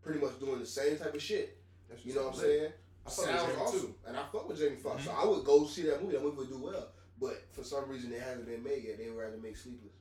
pretty 0.03 0.19
much 0.19 0.39
doing 0.39 0.59
the 0.59 0.65
same 0.65 0.97
type 0.97 1.13
of 1.15 1.21
shit. 1.21 1.57
You 2.03 2.13
know 2.15 2.23
what 2.25 2.35
I'm 2.35 2.39
saying? 2.41 2.71
I 3.05 3.09
fuck 3.09 3.17
with 3.17 3.35
Sounds 3.35 3.41
Jamie, 3.51 3.61
awesome, 3.61 3.79
too. 3.81 3.95
and 4.07 4.17
I 4.17 4.21
fuck 4.31 4.47
with 4.49 4.59
Jamie 4.59 4.75
Foxx. 4.77 5.03
So 5.05 5.11
I 5.11 5.25
would 5.25 5.43
go 5.43 5.65
see 5.65 5.83
that 5.83 6.01
movie. 6.01 6.13
That 6.15 6.23
movie 6.23 6.37
would 6.37 6.49
do 6.49 6.57
well, 6.57 6.87
but 7.19 7.43
for 7.51 7.63
some 7.63 7.89
reason 7.89 8.11
it 8.13 8.21
hasn't 8.21 8.45
been 8.47 8.63
made 8.63 8.83
yet. 8.83 8.97
They 8.97 9.09
would 9.09 9.17
rather 9.19 9.37
make 9.37 9.57
Sleepless, 9.57 9.93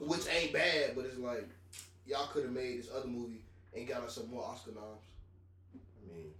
which 0.00 0.26
ain't 0.34 0.52
bad, 0.52 0.92
but 0.96 1.04
it's 1.06 1.18
like 1.18 1.48
y'all 2.06 2.26
could 2.28 2.44
have 2.44 2.52
made 2.52 2.78
this 2.78 2.88
other 2.94 3.08
movie 3.08 3.44
and 3.76 3.86
got 3.88 4.02
us 4.02 4.14
some 4.16 4.30
more 4.30 4.44
Oscar 4.44 4.72
noms. 4.72 5.00
I 5.74 6.12
mean, 6.12 6.30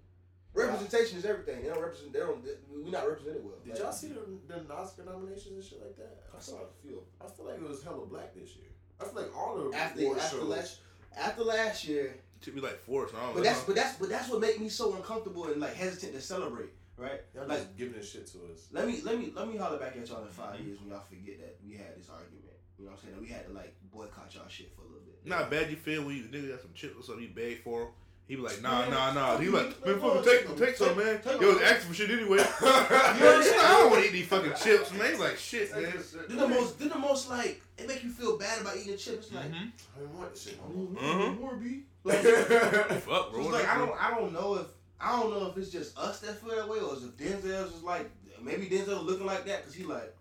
Representation 0.55 1.19
is 1.19 1.25
everything. 1.25 1.63
They 1.63 1.69
don't 1.69 1.81
represent. 1.81 2.13
They 2.13 2.19
don't. 2.19 2.45
We're 2.71 2.91
not 2.91 3.09
represented 3.09 3.43
well. 3.43 3.55
did 3.65 3.73
Like, 3.73 3.83
y'all 3.83 3.93
see 3.93 4.09
the, 4.09 4.55
the 4.55 4.75
Oscar 4.75 5.05
nominations 5.05 5.47
and 5.55 5.65
shit 5.65 5.81
like 5.81 5.97
that? 5.97 6.19
I 6.37 6.41
saw 6.41 6.57
a 6.57 6.67
few. 6.83 7.03
I 7.21 7.27
feel 7.31 7.47
like 7.47 7.57
it 7.57 7.67
was 7.67 7.83
hella 7.83 8.05
black 8.05 8.35
this 8.35 8.51
year. 8.57 8.69
I 9.01 9.05
feel 9.05 9.15
like 9.23 9.35
all 9.37 9.57
the 9.57 9.75
After 9.77 10.15
after 10.15 10.37
shows. 10.37 10.45
last 10.49 10.79
after 11.17 11.43
last 11.43 11.89
year, 11.89 12.17
Should 12.43 12.55
be 12.55 12.61
like 12.61 12.79
four. 12.81 13.09
I 13.09 13.13
don't 13.13 13.35
But 13.35 13.37
know. 13.39 13.43
that's 13.45 13.61
but 13.65 13.75
that's 13.77 13.97
but 13.97 14.09
that's 14.11 14.29
what 14.29 14.41
made 14.41 14.61
me 14.61 14.69
so 14.69 14.95
uncomfortable 14.95 15.47
and 15.47 15.59
like 15.61 15.75
hesitant 15.75 16.13
to 16.13 16.21
celebrate, 16.21 16.71
right? 16.99 17.23
Y'all 17.35 17.47
Like 17.49 17.59
just 17.61 17.77
giving 17.79 17.95
this 17.95 18.11
shit 18.13 18.27
to 18.29 18.39
us. 18.53 18.69
let 18.73 18.87
me 18.87 19.01
let 19.05 19.19
me 19.19 19.33
let 19.35 19.49
me 19.49 19.57
holler 19.57 19.79
back 19.79 19.97
at 19.97 20.07
y'all 20.07 20.23
in 20.23 20.29
five 20.29 20.61
years 20.61 20.79
when 20.81 20.91
y'all 20.91 21.01
forget 21.09 21.39
that 21.41 21.57
we 21.67 21.77
had 21.77 21.97
this 21.99 22.11
argument. 22.11 22.45
You 22.79 22.85
know 22.87 22.91
what 22.93 22.99
I'm 22.99 23.03
saying? 23.05 23.15
That 23.15 23.23
we 23.23 23.29
had 23.29 23.47
to 23.47 23.53
like 23.53 23.75
boycott 23.93 24.35
y'all 24.35 24.49
shit 24.49 24.73
for 24.75 24.83
a 24.83 24.85
little 24.87 25.01
bit. 25.07 25.25
not 25.25 25.51
bad. 25.51 25.71
You 25.71 25.77
feel 25.77 26.05
when 26.05 26.17
you 26.17 26.25
nigga 26.25 26.51
got 26.51 26.61
some 26.61 26.71
chips 26.75 26.95
or 26.99 27.03
something, 27.03 27.25
you 27.25 27.31
beg 27.35 27.63
for 27.63 27.83
him. 27.83 27.89
He 28.29 28.37
be 28.37 28.43
like, 28.43 28.63
nah, 28.63 28.83
Man, 28.83 28.91
nah, 28.93 29.13
nah. 29.13 29.37
He 29.37 29.47
be 29.47 29.51
like, 29.53 29.85
man, 29.85 29.95
you, 29.97 30.01
fucking 30.01 30.15
man, 30.15 30.25
take, 30.25 30.47
fuck 30.47 30.57
take 30.59 30.77
some, 30.77 30.97
man. 30.97 31.21
Take- 31.23 31.41
Yo, 31.41 31.49
was 31.55 31.61
asking 31.63 31.89
for 31.89 31.95
shit 31.95 32.11
anyway. 32.11 32.39
you 32.61 32.67
know 32.67 32.71
You 32.71 33.37
I'm 33.37 33.43
saying? 33.43 33.61
I 33.61 33.69
don't 33.81 33.91
want 33.91 34.03
to 34.03 34.09
eat 34.09 34.13
these 34.13 34.27
fucking 34.27 34.53
chips, 34.63 34.93
man. 34.93 35.11
He's 35.11 35.21
like, 35.21 35.37
shit, 35.37 35.73
man. 35.73 35.93
Then 36.29 36.37
the 36.39 36.49
most 36.49 36.79
then 36.79 36.89
the 36.89 36.99
most 36.99 37.29
like 37.31 37.61
it 37.77 37.87
make 37.89 38.03
you 38.05 38.11
feel 38.11 38.39
bad 38.39 38.61
about 38.61 38.77
eating 38.77 38.97
chips. 38.97 39.31
Like 39.33 39.51
Mhm. 39.51 39.73
I 39.97 39.99
didn't 39.99 40.15
want 40.19 40.33
this 40.33 40.43
shit. 40.45 40.61
Mhm. 40.63 41.41
more 41.41 41.57
B. 41.57 41.83
Like, 42.05 42.17
Fuck, 42.19 43.05
so 43.07 43.31
bro. 43.33 43.41
it's 43.43 43.51
like 43.53 43.69
I 43.69 43.79
don't 43.79 44.01
I 44.03 44.11
don't 44.11 44.33
know 44.33 44.55
if 44.55 44.67
I 45.01 45.21
don't 45.21 45.31
know 45.31 45.47
if 45.47 45.57
it's 45.59 45.71
just 45.71 45.97
us 45.99 46.21
that 46.21 46.41
feel 46.41 46.55
that 46.57 46.69
way 46.69 46.79
or 46.81 46.95
is 46.95 47.05
if 47.05 47.17
Denzel's 47.17 47.73
just 47.73 47.85
like 47.85 48.09
maybe 48.41 48.67
Denzel 48.67 49.05
looking 49.05 49.27
like 49.27 49.45
that 49.47 49.61
because 49.63 49.75
he 49.75 49.85
like 49.85 50.15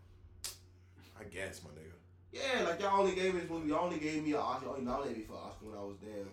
I 1.19 1.23
guess, 1.25 1.61
my 1.63 1.69
nigga. 1.71 1.80
Yeah 2.31 2.63
like 2.63 2.79
y'all 2.81 2.99
only 3.01 3.15
gave 3.15 3.33
me 3.33 3.41
this 3.41 3.49
movie 3.49 3.69
y'all 3.69 3.85
only 3.85 3.99
gave 3.99 4.23
me 4.23 4.31
an 4.31 4.37
Oscar 4.37 4.65
oh, 4.65 4.69
y'all 4.69 4.73
only 4.77 4.85
nominated 4.85 5.17
me 5.17 5.23
for 5.23 5.33
an 5.33 5.39
Oscar 5.43 5.65
when 5.65 5.77
I 5.77 5.81
was 5.83 5.97
damn 6.01 6.29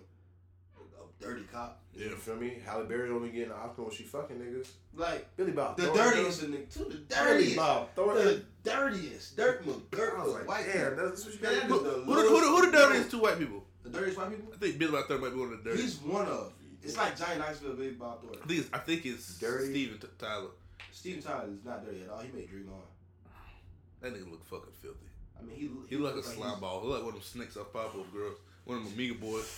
a 0.77 1.25
dirty 1.25 1.43
cop 1.53 1.83
You 1.95 2.11
Yeah. 2.11 2.17
feel 2.17 2.37
me? 2.37 2.59
Halle 2.65 2.85
Berry 2.85 3.11
only 3.11 3.31
getting 3.31 3.51
an 3.51 3.57
Oscar 3.59 3.83
when 3.83 3.91
she 3.93 4.05
fucking 4.05 4.37
niggas. 4.37 4.69
like 4.95 5.35
Billy 5.37 5.53
Bob. 5.53 5.77
the 5.77 5.93
dirtiest 5.93 6.43
of 6.43 6.51
niggas 6.51 6.73
too 6.75 6.85
the 6.85 6.97
dirtiest, 7.15 7.17
Billy 7.17 7.57
Bob. 7.57 7.89
the 7.95 8.03
Thornton. 8.03 8.47
dirtiest 8.63 9.37
dirt 9.37 9.65
dirt 9.91 10.15
I 10.19 10.25
was 10.25 10.35
like, 10.35 10.49
white 10.49 10.67
damn, 10.73 10.91
people. 10.93 11.09
that's 11.09 11.25
what 11.25 11.35
you 11.35 11.41
gotta 11.41 11.67
do. 11.67 11.75
is 11.75 11.81
Who 11.83 12.15
the, 12.15 12.23
who 12.29 12.57
who 12.57 12.67
the 12.71 12.73
dirtiest 12.77 13.11
two 13.11 13.21
white 13.21 13.39
people? 13.39 13.65
the 13.83 13.91
dirtiest 13.91 14.19
white 14.19 14.31
people 14.31 14.53
I 14.55 14.57
think 14.59 14.79
Billy 14.79 14.93
Bob 14.93 15.07
Thornton 15.09 15.29
might 15.29 15.35
be 15.35 15.41
one 15.41 15.53
of 15.53 15.65
the 15.65 15.71
dirtiest. 15.71 15.99
he's 16.03 16.09
one 16.13 16.27
of 16.27 16.53
it's 16.83 16.97
like 16.97 17.19
Johnny 17.19 17.39
Knoxville 17.41 17.75
Big 17.75 17.99
Bob 17.99 18.21
I 18.25 18.47
think 18.47 18.61
it's, 18.61 18.69
I 18.73 18.79
think 18.79 19.05
it's 19.05 19.39
Dirty. 19.39 19.67
Steven 19.73 19.99
T- 19.99 20.07
Tyler. 20.17 20.51
Steven 20.93 21.21
Tyler 21.21 21.49
is 21.51 21.65
not 21.65 21.85
dirty 21.85 22.03
at 22.03 22.09
all 22.09 22.21
he 22.21 22.31
made 22.33 22.49
Dream 22.49 22.69
On 22.73 22.81
That 24.01 24.15
nigga 24.15 24.31
look 24.31 24.45
fucking 24.47 24.73
filthy. 24.81 25.07
I 25.41 25.45
mean 25.45 25.57
he 25.57 25.71
He 25.89 25.97
look 25.97 26.15
like 26.15 26.25
a 26.25 26.27
he's- 26.27 26.37
slime 26.37 26.61
ball. 26.61 26.81
He 26.83 26.89
like 26.89 27.01
one 27.01 27.09
of 27.09 27.15
them 27.15 27.23
snakes 27.23 27.57
off 27.57 27.73
Powerpuff 27.73 28.13
Girls. 28.13 28.39
One 28.65 28.79
of 28.79 28.85
them 28.85 28.93
Amoeba 28.95 29.21
boys. 29.21 29.49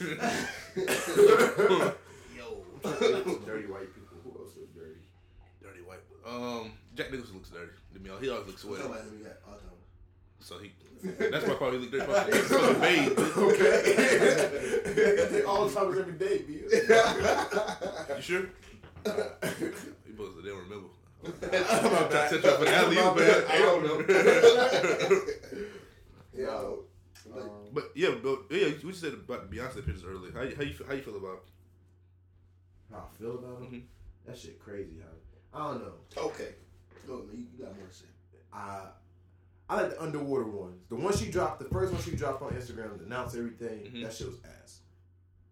yo 2.36 2.64
dirty 3.44 3.66
white 3.66 3.92
people. 3.94 4.16
Who 4.24 4.30
else 4.38 4.56
is 4.56 4.68
dirty? 4.74 5.00
dirty 5.62 5.80
white. 5.82 6.00
Um, 6.26 6.72
Jack 6.94 7.10
Nicholson 7.10 7.34
looks 7.36 7.50
dirty. 7.50 7.72
To 7.94 8.00
me, 8.00 8.10
he 8.20 8.28
always 8.30 8.46
looks 8.46 8.62
sweaty. 8.62 8.82
Somebody 8.82 9.02
who 9.10 9.18
got 9.24 9.42
Alzheimer's. 9.48 9.88
So 10.40 10.58
he. 10.58 10.72
That's 11.02 11.46
why 11.46 11.54
probably 11.54 11.78
look 11.80 11.90
dirty. 11.92 12.04
Fucking, 12.06 12.34
he's 12.34 12.48
fucking 12.48 12.80
bathed. 12.80 13.18
Okay. 13.36 15.42
All 15.46 15.66
the 15.66 15.74
time 15.74 15.98
every 15.98 16.12
day, 16.14 16.38
B. 16.46 16.52
You 18.16 18.22
sure? 18.22 18.42
He 19.04 19.10
supposed 20.10 20.34
to. 20.36 20.42
They 20.42 20.48
don't 20.50 20.64
remember. 20.64 20.88
I'm 21.24 21.32
Trying 21.32 22.08
to 22.10 22.28
set 22.28 22.44
you 22.44 22.50
up 22.50 22.58
for 22.58 22.64
the 22.64 22.74
alley, 22.74 22.96
man. 22.96 23.44
I 23.48 23.58
don't 23.58 23.82
know. 23.84 23.96
Yo. 26.42 26.84
But- 27.32 27.42
Um, 27.42 27.50
But 27.72 27.90
yeah, 27.94 28.14
but 28.22 28.42
yeah, 28.50 28.68
we 28.84 28.92
said 28.92 29.12
about 29.12 29.48
the 29.50 29.56
Beyonce 29.56 29.76
pictures 29.86 30.04
earlier. 30.04 30.32
How 30.32 30.42
you, 30.42 30.56
how 30.56 30.62
you 30.62 30.72
feel- 30.72 30.86
how 30.86 30.94
you 30.94 31.02
feel 31.02 31.16
about? 31.16 31.44
how 32.90 33.08
I 33.12 33.16
feel 33.18 33.34
about 33.38 33.62
him? 33.62 33.70
Mhm. 33.70 33.82
That 34.26 34.36
shit 34.38 34.58
crazy. 34.58 34.96
How 35.52 35.60
I 35.68 35.72
don't 35.72 35.82
know. 35.84 35.92
Okay. 36.16 36.54
Go. 37.06 37.22
You, 37.32 37.46
you 37.56 37.64
got 37.64 37.76
more 37.76 37.86
to 37.86 37.94
say. 37.94 38.06
I 38.52 38.88
I 39.68 39.76
like 39.82 39.90
the 39.90 40.02
underwater 40.02 40.46
ones. 40.46 40.82
The 40.88 40.96
one 40.96 41.16
she 41.16 41.30
dropped, 41.30 41.60
the 41.62 41.68
first 41.68 41.92
one 41.92 42.02
she 42.02 42.16
dropped 42.16 42.42
on 42.42 42.50
Instagram 42.52 42.98
to 42.98 43.04
announce 43.04 43.34
everything. 43.36 43.84
Mhm. 43.92 44.02
That 44.02 44.12
shit 44.12 44.26
was 44.26 44.38
ass. 44.44 44.80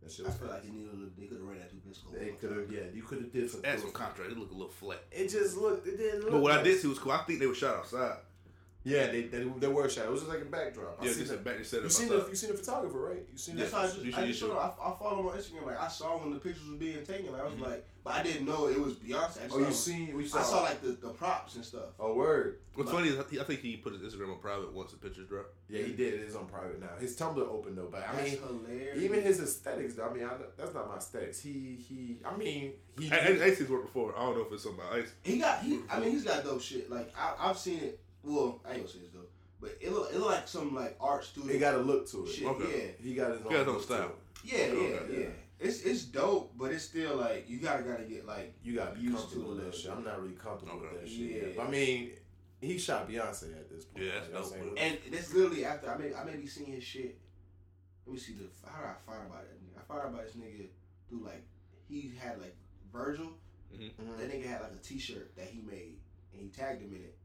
That 0.03 0.13
shit 0.13 0.27
I 0.27 0.29
was 0.29 0.39
feel 0.39 0.49
like 0.49 0.63
they 0.63 0.71
needed 0.71 0.89
a 0.89 0.95
little, 0.95 1.11
they 1.19 1.27
could 1.27 1.39
have 1.39 1.47
ran 1.47 1.59
that 1.59 1.71
through 1.71 1.81
VSCO. 1.81 2.19
They 2.19 2.31
could 2.33 2.57
have, 2.57 2.73
yeah, 2.73 2.81
you 2.95 3.03
could 3.03 3.19
have 3.19 3.33
did 3.33 3.51
some. 3.51 3.61
Add 3.65 3.81
some 3.81 3.91
contrast. 3.91 4.31
It 4.31 4.39
look 4.39 4.51
a 4.51 4.55
little 4.55 4.69
flat. 4.69 5.03
It 5.11 5.29
just 5.29 5.57
looked. 5.57 5.87
It 5.87 5.97
didn't 5.99 6.23
look. 6.23 6.31
But 6.33 6.41
what 6.41 6.53
I 6.53 6.63
did 6.63 6.81
see 6.81 6.89
was 6.89 6.99
cool. 6.99 7.13
I 7.13 7.19
think 7.25 7.41
they 7.41 7.47
were 7.47 7.55
shot 7.55 7.77
outside. 7.77 8.19
Yeah, 8.85 9.09
they 9.09 9.23
they, 9.23 9.45
they 9.59 9.67
were 9.69 9.89
shot. 9.89 10.07
It 10.07 10.11
was 10.13 10.21
just 10.21 10.33
like 10.33 10.41
a 10.43 10.47
backdrop. 10.47 10.99
I 11.01 11.05
Yeah, 11.07 11.13
just 11.13 11.21
a 11.33 11.37
that. 11.37 11.45
back. 11.45 11.59
They 11.59 11.65
set 11.65 11.83
You 11.83 11.91
seen 11.91 12.09
the 12.09 12.27
you 12.29 12.35
seen 12.37 12.51
the 12.53 12.57
photographer, 12.57 12.99
right? 12.99 13.23
You 13.31 13.37
seen 13.37 13.57
That's 13.57 13.71
that? 13.73 13.77
how 13.77 13.83
I 13.83 13.87
just, 13.87 14.19
I, 14.19 14.27
just 14.27 14.41
saw, 14.41 14.57
I, 14.57 14.67
I 14.91 14.97
follow 14.99 15.21
him 15.21 15.27
on 15.27 15.37
Instagram. 15.37 15.67
Like 15.67 15.81
I 15.81 15.89
saw 15.89 16.17
when 16.19 16.31
the 16.33 16.39
pictures 16.39 16.69
were 16.71 16.77
being 16.77 17.05
taken. 17.05 17.33
Like, 17.33 17.43
I 17.43 17.45
was 17.45 17.55
Mhm. 17.55 17.61
like, 17.63 17.87
but 18.05 18.15
I 18.15 18.23
didn't 18.23 18.47
know 18.47 18.69
it 18.69 18.81
was 18.81 18.95
Beyonce. 18.95 19.43
I 19.43 19.49
Oh, 19.51 19.59
you 19.59 19.65
saw- 19.67 19.71
seen? 19.73 20.17
We 20.17 20.25
I 20.25 20.29
saw. 20.29 20.43
saw 20.43 20.63
like 20.63 20.81
the, 20.81 20.91
the 20.93 21.11
props 21.11 21.57
and 21.57 21.65
stuff. 21.65 21.91
Oh, 21.99 22.15
word. 22.15 22.61
What's 22.75 22.91
funny 22.93 23.09
is 23.09 23.17
he- 23.29 23.41
I 23.41 23.45
think 23.45 23.61
he 23.61 23.77
put 23.77 23.93
his 23.93 24.01
Instagram 24.15 24.31
on 24.33 24.39
private 24.39 24.73
once 24.73 24.93
the 24.93 24.99
pictures 24.99 25.29
dropped. 25.29 25.53
Yeah, 25.69 25.83
he 25.83 25.93
did. 25.93 26.15
It 26.15 26.21
is 26.21 26.37
on 26.37 26.47
private 26.47 26.81
now. 26.81 26.97
His 27.01 27.17
Tumblr 27.17 27.37
open 27.47 27.75
though, 27.75 27.89
but 27.91 28.05
I 28.09 28.15
That's 28.15 28.31
mean, 28.31 28.41
hilarious. 28.41 29.03
even 29.03 29.23
his 29.23 29.41
aesthetics. 29.41 29.95
though, 29.97 30.05
I 30.09 30.15
mean, 30.15 30.25
I, 30.25 30.31
that's 30.57 30.73
not 30.73 30.89
my 30.89 30.97
aesthetics. 30.97 31.41
He 31.41 31.77
he. 31.87 32.21
I 32.25 32.35
mean, 32.37 32.73
he. 32.99 33.11
I, 33.11 33.17
I, 33.17 33.21
I 33.21 33.37
seen 33.51 33.57
his 33.57 33.69
work 33.69 33.83
before. 33.83 34.15
I 34.17 34.21
don't 34.23 34.37
know 34.39 34.45
if 34.47 34.53
it's 34.53 34.63
something 34.63 34.85
he 35.25 35.39
got 35.39 35.63
he. 35.63 35.81
I 35.91 35.99
mean, 36.01 36.13
he's 36.13 36.25
got 36.25 36.45
dope 36.45 36.63
shit. 36.63 36.89
Like 36.89 37.13
I, 37.19 37.35
I've 37.51 37.59
seen 37.59 37.81
it. 37.81 38.01
Well, 38.29 38.61
I 38.65 38.71
ain't 38.73 38.79
gonna 38.81 38.89
say 38.93 38.99
this 39.01 39.09
though, 39.13 39.27
but 39.61 39.77
it 39.81 39.93
look 39.93 40.13
it 40.13 40.19
look 40.19 40.31
like 40.31 40.49
some 40.49 40.75
like 40.75 40.97
art 41.01 41.25
studio. 41.25 41.53
He 41.53 41.59
got 41.59 41.75
a 41.75 41.79
look 41.79 42.09
to 42.11 42.25
it. 42.25 42.29
shit. 42.33 42.47
Okay. 42.47 42.95
He 43.03 43.15
got 43.15 43.31
his 43.33 43.41
own, 43.43 43.51
got 43.53 43.59
his 43.61 43.69
own 43.69 43.75
look 43.75 43.79
to 43.79 43.87
style. 43.87 44.05
it. 44.05 44.15
Yeah, 44.45 44.59
yeah, 44.59 44.73
Okay, 44.73 45.13
yeah, 45.13 45.19
yeah. 45.21 45.27
it's 45.61 45.83
it's 45.83 46.05
dope, 46.05 46.53
but 46.57 46.71
it's 46.73 46.85
still 46.85 47.17
like 47.17 47.49
you 47.49 47.59
gotta 47.59 47.83
gotta 47.83 48.05
get 48.05 48.27
like 48.27 48.55
You 48.63 48.75
gotta 48.77 48.95
be 48.95 49.01
Used 49.03 49.17
comfortable 49.17 49.45
to 49.45 49.51
with 49.57 49.59
it. 49.61 49.65
that 49.73 49.75
shit. 49.77 49.91
I'm 49.91 50.05
not 50.05 50.21
really 50.23 50.35
comfortable 50.35 50.79
with 50.81 51.01
that 51.01 51.09
shit. 51.09 51.19
yet. 51.19 51.55
Yeah. 51.57 51.63
I 51.63 51.71
mean, 51.71 52.11
he 52.61 52.79
shot 52.79 53.09
Beyonce 53.09 53.53
at 53.57 53.69
this 53.71 53.85
point. 53.87 54.05
Yeah, 54.05 54.13
that's 54.15 54.27
You 54.29 54.33
know 54.35 54.41
dope, 54.41 54.79
saying? 54.79 54.99
And 55.05 55.15
that's 55.15 55.35
literally 55.35 55.65
after 55.65 55.91
I 55.91 55.97
may 55.99 56.15
I 56.15 56.25
may 56.25 56.37
be 56.37 56.47
seeing 56.47 56.73
his 56.73 56.85
shit. 56.85 57.19
Let 58.07 58.15
me 58.15 58.21
see 58.21 58.35
the 58.35 58.45
how 58.71 58.79
did 58.81 58.87
I 58.91 58.95
find 59.05 59.27
about 59.29 59.43
it? 59.45 59.59
I 59.77 59.81
found 59.93 60.15
about 60.15 60.25
this 60.27 60.37
nigga 60.37 60.67
through 61.09 61.25
like 61.25 61.43
he 61.89 62.13
had 62.19 62.39
like 62.41 62.55
Virgil. 62.93 63.33
Mhm. 63.75 63.91
That 64.19 64.31
nigga 64.33 64.47
had 64.47 64.61
like 64.63 64.73
a 64.73 64.83
T-shirt 64.83 65.35
that 65.37 65.47
he 65.47 65.61
made 65.61 65.99
and 66.33 66.41
he 66.43 66.49
tagged 66.49 66.81
him 66.81 66.95
in 66.95 67.03
it. 67.03 67.18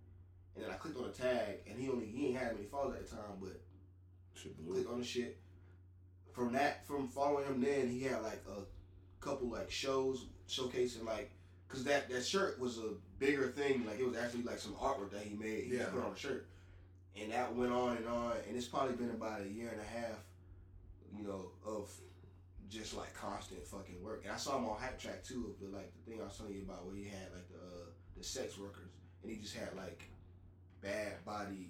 And 0.56 0.64
then 0.64 0.72
I 0.72 0.76
clicked 0.76 0.97
on 0.97 1.06
a 1.06 1.10
tag 1.10 1.60
and 1.70 1.80
he 1.80 1.89
only 1.89 2.06
he 2.06 2.28
ain't 2.28 2.38
had 2.38 2.54
many 2.54 2.68
followers 2.68 2.97
at 2.99 3.10
the 3.10 3.16
time, 3.16 3.38
but 3.41 3.60
click 4.72 4.89
on 4.91 4.99
the 4.99 5.06
shit. 5.06 5.38
From 6.32 6.54
that, 6.54 6.86
from 6.88 7.08
following 7.08 7.45
him, 7.45 7.62
then 7.62 7.88
he 7.89 8.04
had 8.04 8.22
like 8.22 8.43
a 8.49 8.62
couple 9.24 9.49
like 9.49 9.70
shows 9.72 10.26
showcasing 10.47 11.06
like, 11.06 11.32
cause 11.70 11.84
that 11.86 12.10
that 12.10 12.26
shirt 12.26 12.60
was 12.60 12.78
a 12.78 12.89
bigger 13.20 13.47
thing. 13.47 13.86
Like 13.86 13.99
it 13.99 14.08
was 14.08 14.18
actually 14.18 14.43
like 14.43 14.60
some 14.60 14.74
artwork 14.74 15.12
that 15.12 15.22
he 15.22 15.36
made. 15.36 15.66
He 15.66 15.78
Yeah. 15.78 15.86
put 15.88 16.04
on 16.04 16.12
a 16.12 16.18
shirt, 16.18 16.45
and 17.20 17.32
that 17.32 17.56
went 17.56 17.72
on 17.72 17.97
and 17.97 18.08
on. 18.08 18.34
And 18.47 18.56
it's 18.58 18.68
probably 18.68 18.95
been 18.95 19.12
about 19.12 19.41
a 19.41 19.47
year 19.47 19.70
and 19.70 19.80
a 19.82 19.84
half, 19.84 20.18
you 21.16 21.24
know, 21.28 21.51
of 21.66 21.91
just 22.70 22.95
like 22.95 23.14
constant 23.14 23.64
fucking 23.68 24.04
work. 24.04 24.22
And 24.24 24.34
I 24.34 24.38
saw 24.38 24.58
him 24.58 24.66
on 24.66 24.80
Hype 24.80 24.99
Track 24.99 25.24
too, 25.24 25.54
of 25.54 25.60
the 25.72 25.76
like 25.76 25.91
the 25.95 26.12
thing 26.12 26.22
I 26.22 26.26
was 26.26 26.38
telling 26.38 26.54
you 26.54 26.64
about 26.64 26.86
where 26.86 26.95
he 26.95 27.06
had 27.06 27.32
like 27.34 27.47
the 27.49 27.58
uh, 27.58 27.86
the 28.18 28.24
sex 28.24 28.58
workers, 28.58 28.89
and 29.22 29.32
he 29.32 29.38
just 29.38 29.56
had 29.56 29.76
like 29.78 30.04
bad 30.84 31.24
body. 31.26 31.70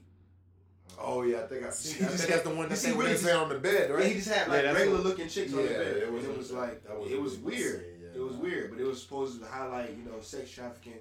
Oh 1.00 1.24
yeah, 1.24 1.40
I 1.40 1.48
think 1.48 1.66
I 1.66 1.70
see. 1.72 1.98
He 2.00 2.06
I 2.06 2.08
just 2.10 2.18
think 2.24 2.30
that's 2.34 2.44
the 2.44 2.50
one 2.50 2.64
you 2.64 2.70
that 2.70 2.78
see 2.78 2.90
they 2.92 2.96
what 2.98 3.06
were 3.06 3.12
he 3.12 3.18
saying 3.18 3.38
on 3.38 3.50
the 3.50 3.60
bed, 3.60 3.90
Yeah, 3.90 3.96
right? 3.96 4.06
he 4.06 4.14
just 4.16 4.30
had 4.30 4.48
like 4.48 4.64
that's 4.64 4.76
regular 4.78 4.98
what- 4.98 5.06
looking 5.08 5.28
chicks 5.28 5.52
on 5.54 5.58
the 5.64 5.68
bed. 5.70 5.98
it 5.98 6.04
and 6.04 6.14
was- 6.14 6.26
it 6.26 6.38
was 6.38 6.52
like 6.52 6.84
that 6.84 7.00
was 7.00 7.12
it 7.12 7.22
was 7.22 7.34
what 7.38 7.54
he 7.54 7.60
was 7.64 7.64
weird. 7.66 7.82
saying, 7.82 8.00
yeah. 8.02 8.22
It 8.22 8.24
was 8.24 8.36
weird, 8.36 8.70
but 8.72 8.80
it 8.80 8.86
was 8.86 9.02
supposed 9.02 9.40
to 9.42 9.48
highlight 9.48 9.90
you 9.98 10.04
know 10.04 10.20
sex 10.22 10.52
trafficking 10.52 11.00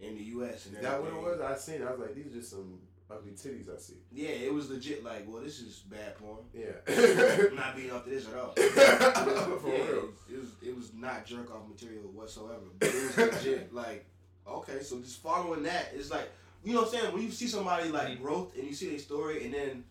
in 0.00 0.14
the 0.16 0.22
U.S. 0.36 0.66
and 0.66 0.76
Is 0.76 0.82
that 0.82 1.00
what 1.02 1.10
it 1.12 1.16
was? 1.22 1.40
I 1.40 1.54
seen. 1.56 1.82
it. 1.82 1.86
I 1.86 1.90
was 1.90 2.00
like, 2.00 2.14
these 2.14 2.26
are 2.26 2.30
just 2.38 2.50
some 2.50 2.78
ugly 3.10 3.32
titties 3.32 3.72
I 3.72 3.78
see. 3.78 3.94
Yeah, 4.12 4.30
it 4.30 4.52
was 4.54 4.70
legit. 4.70 5.04
Like, 5.04 5.24
well, 5.28 5.42
this 5.42 5.60
is 5.60 5.80
bad 5.90 6.16
porn. 6.18 6.38
Yeah. 6.54 6.72
I'm 7.48 7.54
not 7.56 7.76
being 7.76 7.90
up 7.90 8.04
to 8.04 8.10
this 8.10 8.26
at 8.28 8.34
all. 8.34 8.52
For 8.56 9.68
yeah, 9.68 9.86
real. 9.90 10.08
It 10.30 10.38
was 10.38 10.48
it 10.62 10.76
was 10.76 10.92
not 10.94 11.26
jerk 11.26 11.52
off 11.54 11.68
material 11.68 12.02
whatsoever. 12.12 12.60
But 12.78 12.88
it 12.88 12.94
was 12.94 13.16
legit. 13.16 13.72
Like, 13.74 14.06
okay, 14.46 14.82
so 14.82 14.98
just 15.00 15.20
following 15.22 15.62
that, 15.64 15.88
it's 15.94 16.10
like 16.10 16.28
you 16.64 16.74
know 16.74 16.82
what 16.82 16.94
I'm 16.94 17.00
saying. 17.00 17.12
When 17.12 17.22
you 17.22 17.30
see 17.30 17.46
somebody 17.46 17.88
like 17.88 18.20
growth 18.20 18.54
and 18.56 18.64
you 18.66 18.74
see 18.74 18.90
their 18.90 18.98
story, 18.98 19.44
and 19.44 19.54
then 19.54 19.84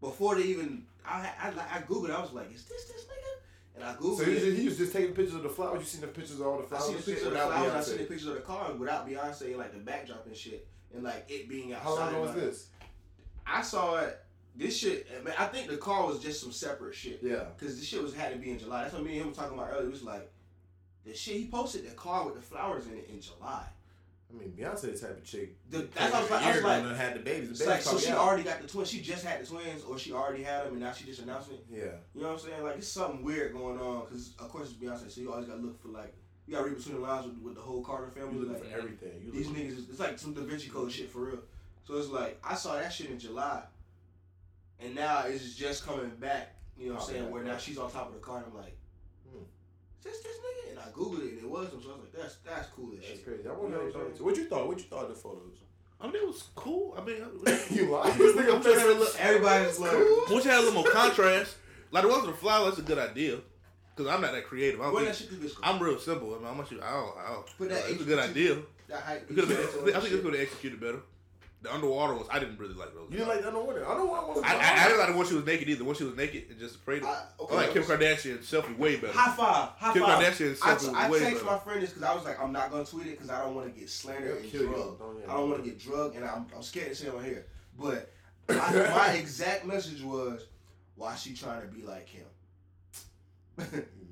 before 0.00 0.36
they 0.36 0.42
even, 0.44 0.84
I 1.04 1.28
I, 1.40 1.48
I 1.48 1.78
googled, 1.82 2.10
I 2.14 2.20
was 2.20 2.32
like, 2.32 2.52
is 2.54 2.64
this 2.64 2.84
this 2.86 3.04
nigga? 3.04 3.76
And 3.76 3.84
I 3.84 3.94
googled 3.94 4.18
So 4.18 4.24
he, 4.24 4.34
was 4.34 4.42
just, 4.42 4.58
he 4.58 4.64
was 4.66 4.78
just 4.78 4.92
taking 4.92 5.14
pictures 5.14 5.34
of 5.34 5.42
the 5.42 5.48
flowers. 5.48 5.80
You 5.80 5.86
seen 5.86 6.00
the 6.00 6.06
pictures 6.08 6.40
of 6.40 6.46
all 6.46 6.58
the 6.58 6.64
I 6.64 6.66
flowers? 6.66 6.86
seen 6.86 6.96
the 6.96 7.02
pictures 7.02 7.26
of 7.26 7.32
the 7.32 7.38
flowers. 7.38 7.72
I 7.72 7.80
seen 7.80 7.98
the 7.98 8.04
pictures 8.04 8.26
of 8.28 8.34
the 8.34 8.40
car 8.40 8.72
without 8.74 9.08
Beyonce, 9.08 9.56
like 9.56 9.72
the 9.72 9.78
backdrop 9.78 10.26
and 10.26 10.36
shit, 10.36 10.66
and 10.94 11.04
like 11.04 11.24
it 11.28 11.48
being 11.48 11.72
outside. 11.74 11.84
How 11.84 11.94
long 11.96 12.08
ago 12.10 12.20
was 12.22 12.30
like- 12.30 12.40
this? 12.40 12.66
I 13.46 13.62
saw 13.62 13.98
it. 14.00 14.18
This 14.56 14.76
shit. 14.76 15.06
I, 15.16 15.24
mean, 15.24 15.34
I 15.38 15.46
think 15.46 15.68
the 15.68 15.76
car 15.76 16.04
was 16.04 16.18
just 16.18 16.40
some 16.40 16.50
separate 16.50 16.94
shit. 16.94 17.20
Yeah. 17.22 17.44
Cause 17.60 17.76
this 17.76 17.84
shit 17.86 18.02
was 18.02 18.12
had 18.12 18.32
to 18.32 18.38
be 18.38 18.50
in 18.50 18.58
July. 18.58 18.82
That's 18.82 18.94
what 18.94 19.04
me 19.04 19.12
and 19.12 19.20
him 19.20 19.28
were 19.28 19.34
talking 19.34 19.56
about 19.56 19.70
earlier. 19.72 19.86
It 19.86 19.92
was 19.92 20.02
like 20.02 20.28
the 21.06 21.14
shit 21.14 21.36
he 21.36 21.46
posted 21.46 21.88
the 21.88 21.94
car 21.94 22.26
with 22.26 22.34
the 22.34 22.42
flowers 22.42 22.86
in 22.88 22.94
it 22.94 23.08
in 23.08 23.20
July. 23.20 23.64
I 24.30 24.34
mean, 24.38 24.52
Beyonce 24.52 24.82
the 24.82 24.98
type 24.98 25.16
of 25.16 25.24
chick. 25.24 25.56
The- 25.70 25.88
that's 25.94 26.12
what 26.12 26.14
I 26.14 26.20
was 26.20 26.30
like- 26.30 26.42
I 26.42 26.54
was 26.54 26.62
like- 26.62 26.96
had 26.96 27.14
the 27.14 27.20
babies. 27.20 27.58
The 27.58 27.66
like 27.66 27.80
so 27.82 27.98
she 27.98 28.10
out. 28.10 28.18
already 28.18 28.42
got 28.42 28.60
the 28.60 28.68
twins. 28.68 28.90
She 28.90 29.00
just 29.00 29.24
had 29.24 29.40
the 29.42 29.46
twins, 29.46 29.82
or 29.84 29.98
she 29.98 30.12
already 30.12 30.42
had 30.42 30.64
them, 30.66 30.72
and 30.74 30.80
now 30.82 30.92
she 30.92 31.04
just 31.06 31.20
announcing 31.22 31.54
it. 31.54 31.64
Yeah. 31.70 31.84
You 32.14 32.20
know 32.22 32.28
what 32.28 32.32
I'm 32.34 32.38
saying? 32.50 32.62
Like 32.62 32.76
it's 32.76 32.88
something 32.88 33.22
weird 33.22 33.52
going 33.54 33.78
on. 33.80 34.06
Cause 34.06 34.34
of 34.38 34.50
course 34.50 34.68
it's 34.70 34.76
Beyonce, 34.78 35.10
so 35.10 35.20
you 35.22 35.32
always 35.32 35.46
gotta 35.48 35.60
look 35.62 35.80
for 35.80 35.88
like 35.88 36.14
you 36.46 36.54
gotta 36.54 36.66
read 36.68 36.76
between 36.76 36.96
the 36.96 37.00
lines 37.00 37.24
with, 37.26 37.38
with 37.38 37.54
the 37.54 37.60
whole 37.62 37.82
Carter 37.82 38.10
family. 38.10 38.38
You 38.38 38.44
like, 38.52 38.62
for 38.64 38.76
everything. 38.78 39.22
You 39.24 39.32
These 39.32 39.48
niggas, 39.48 39.88
it's 39.90 39.98
like 40.00 40.18
some 40.18 40.34
Da 40.34 40.42
Vinci 40.42 40.68
Code 40.68 40.92
shit 40.92 41.10
for 41.10 41.20
real. 41.20 41.38
So 41.86 41.96
it's 41.96 42.08
like 42.08 42.38
I 42.44 42.54
saw 42.54 42.74
that 42.74 42.92
shit 42.92 43.08
in 43.10 43.18
July, 43.18 43.62
and 44.80 44.94
now 44.94 45.24
it's 45.26 45.54
just 45.54 45.86
coming 45.86 46.10
back. 46.20 46.54
You 46.76 46.88
know 46.90 46.94
what 46.94 47.00
I'm 47.04 47.08
Oh, 47.08 47.12
saying? 47.12 47.24
yeah, 47.24 47.30
Where 47.30 47.42
now 47.44 47.56
she's 47.56 47.78
on 47.78 47.90
top 47.90 48.08
of 48.08 48.14
the 48.14 48.20
car, 48.20 48.36
and 48.38 48.46
I'm 48.46 48.54
like, 48.56 48.76
Hmm. 49.30 49.38
is 49.98 50.04
this 50.04 50.20
this 50.22 50.36
nigga? 50.36 50.57
And 50.98 51.06
googled 51.06 51.20
it, 51.26 51.32
and 51.34 51.38
it 51.42 51.50
was 51.50 51.68
him. 51.72 51.80
So 51.82 51.90
I 51.90 51.92
was 51.92 52.00
like, 52.00 52.12
that's 52.12 52.36
that's 52.44 52.68
cool 52.70 52.90
as 52.92 52.98
That's 52.98 53.08
shit. 53.10 53.24
crazy. 53.24 53.42
I 53.48 53.52
You 53.52 53.68
know 53.68 53.78
what 53.78 54.20
what, 54.20 54.36
you 54.36 54.44
thought? 54.48 54.66
What 54.66 54.78
you 54.78 54.84
thought 54.84 55.02
of 55.04 55.08
the 55.10 55.14
photos? 55.14 55.58
I 56.00 56.06
mean, 56.06 56.16
it 56.16 56.26
was 56.26 56.44
cool. 56.54 56.94
I 56.96 57.04
mean, 57.04 57.16
you 57.70 57.90
lied. 57.90 58.14
This 58.14 58.36
nigga 58.36 58.62
trying 58.62 58.78
to 58.78 58.94
look- 58.94 59.16
Everybody's 59.20 59.78
like, 59.80 59.92
once 60.30 60.44
you 60.44 60.50
had 60.50 60.60
a 60.60 60.62
little 60.62 60.82
more 60.82 60.90
contrast, 60.92 61.56
like 61.90 62.02
the 62.04 62.08
ones 62.08 62.24
with 62.26 62.34
the 62.36 62.40
flower, 62.40 62.66
that's 62.66 62.78
a 62.78 62.82
good 62.82 62.98
idea. 62.98 63.38
Cause 63.96 64.06
I'm 64.06 64.20
not 64.20 64.30
that 64.30 64.44
creative. 64.44 64.80
I 64.80 64.84
don't 64.84 64.94
where 64.94 65.04
that 65.06 65.16
think, 65.16 65.30
shit 65.32 65.42
this 65.42 65.54
bitch 65.54 65.60
go? 65.60 65.62
I'm 65.64 65.82
real 65.82 65.98
simple. 65.98 66.32
I 66.32 66.38
mean, 66.38 66.46
how 66.46 66.54
much 66.54 66.70
you? 66.70 66.80
I 66.80 66.90
don't. 66.92 67.14
I 67.18 67.32
don't. 67.32 67.58
Put 67.58 67.68
that 67.70 67.82
uh, 67.84 67.88
it's 67.88 68.00
a 68.02 68.04
good 68.04 68.18
HBT 68.18 68.30
idea. 68.30 68.56
That 68.88 69.00
hype. 69.02 69.22
It 69.22 69.34
could've 69.34 69.48
been, 69.48 69.56
shit. 69.86 69.96
I 69.96 70.00
think 70.00 70.14
it 70.14 70.22
could 70.22 70.34
have 70.34 70.42
executed 70.42 70.80
better. 70.80 71.00
The 71.60 71.74
underwater 71.74 72.14
ones, 72.14 72.28
I 72.30 72.38
didn't 72.38 72.56
really 72.58 72.74
like 72.74 72.94
those. 72.94 73.08
You 73.10 73.18
didn't 73.18 73.28
like 73.30 73.44
Underwater? 73.44 73.84
I 73.88 73.94
don't 73.94 74.08
want 74.08 74.46
I, 74.46 74.54
I, 74.54 74.84
I 74.84 74.84
didn't 74.84 74.98
like 75.00 75.08
the 75.08 75.16
one 75.16 75.26
she 75.26 75.34
was 75.34 75.44
naked 75.44 75.68
either. 75.68 75.82
When 75.82 75.96
she 75.96 76.04
was 76.04 76.16
naked 76.16 76.44
and 76.50 76.58
just 76.58 76.76
of. 76.86 77.02
I- 77.04 77.24
I, 77.50 77.54
like 77.54 77.72
Kim 77.72 77.82
Kardashian 77.82 78.38
selfie 78.38 78.78
way 78.78 78.94
better. 78.96 79.12
High 79.12 79.34
five, 79.34 79.70
high 79.76 79.92
Kim 79.92 80.02
five. 80.02 80.22
Kardashian 80.22 80.56
I, 80.62 80.74
selfie 80.76 80.94
I 80.94 81.10
way 81.10 81.18
better. 81.18 81.44
my 81.44 81.58
friend 81.58 81.82
this 81.82 81.90
because 81.90 82.04
I 82.04 82.14
was 82.14 82.24
like, 82.24 82.40
I'm 82.40 82.52
not 82.52 82.70
gonna 82.70 82.84
tweet 82.84 83.08
it 83.08 83.10
because 83.12 83.30
I 83.30 83.42
don't 83.42 83.56
want 83.56 83.74
to 83.74 83.80
get 83.80 83.90
slandered 83.90 84.40
and 84.40 84.52
drugged. 84.52 84.98
Don't. 85.00 85.22
I 85.28 85.32
don't 85.34 85.50
want 85.50 85.64
to 85.64 85.68
get 85.68 85.80
drugged, 85.80 86.14
and 86.14 86.24
I'm, 86.24 86.46
I'm 86.54 86.62
scared 86.62 86.90
to 86.90 86.94
say 86.94 87.08
it 87.08 87.14
on 87.14 87.24
here. 87.24 87.46
But 87.76 88.12
my, 88.48 88.54
my 88.54 89.12
exact 89.18 89.66
message 89.66 90.02
was, 90.02 90.46
why 90.94 91.16
she 91.16 91.34
trying 91.34 91.62
to 91.62 91.68
be 91.68 91.82
like 91.82 92.08
him? 92.08 92.26
You 93.58 93.64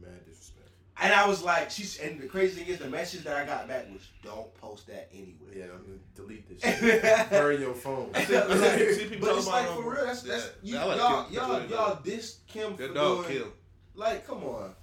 mad 0.02 0.24
disrespect. 0.26 0.55
And 1.00 1.12
I 1.12 1.26
was 1.26 1.42
like, 1.42 1.70
she's 1.70 1.98
and 1.98 2.20
the 2.20 2.26
crazy 2.26 2.60
thing 2.62 2.68
is, 2.72 2.78
the 2.78 2.88
message 2.88 3.24
that 3.24 3.36
I 3.36 3.44
got 3.44 3.68
back 3.68 3.86
was, 3.92 4.02
don't 4.24 4.52
post 4.54 4.86
that 4.88 5.08
anywhere. 5.12 5.50
Yeah, 5.54 5.64
I'm 5.64 5.82
gonna 5.82 5.98
delete 6.14 6.48
this 6.48 6.62
shit. 6.80 7.30
Burn 7.30 7.60
your 7.60 7.74
phone. 7.74 8.12
See, 8.14 8.24
see, 8.24 8.92
see 8.94 9.04
people 9.10 9.28
but 9.28 9.36
it's 9.38 9.46
like 9.46 9.66
for 9.68 9.92
real. 9.94 10.06
That's 10.06 10.22
that's 10.22 10.50
yeah, 10.62 10.74
you, 10.74 10.78
I 10.78 10.84
like 10.84 10.98
y'all 10.98 11.24
Kim 11.24 11.34
y'all 11.34 11.60
Kardashian. 11.60 11.70
y'all 11.70 11.98
diss 12.02 12.38
Kim 12.46 12.76
That 12.76 12.88
for 12.88 12.94
dog 12.94 13.26
doing 13.26 13.38
kill. 13.38 13.48
like 13.94 14.26
come 14.26 14.44
on 14.44 14.74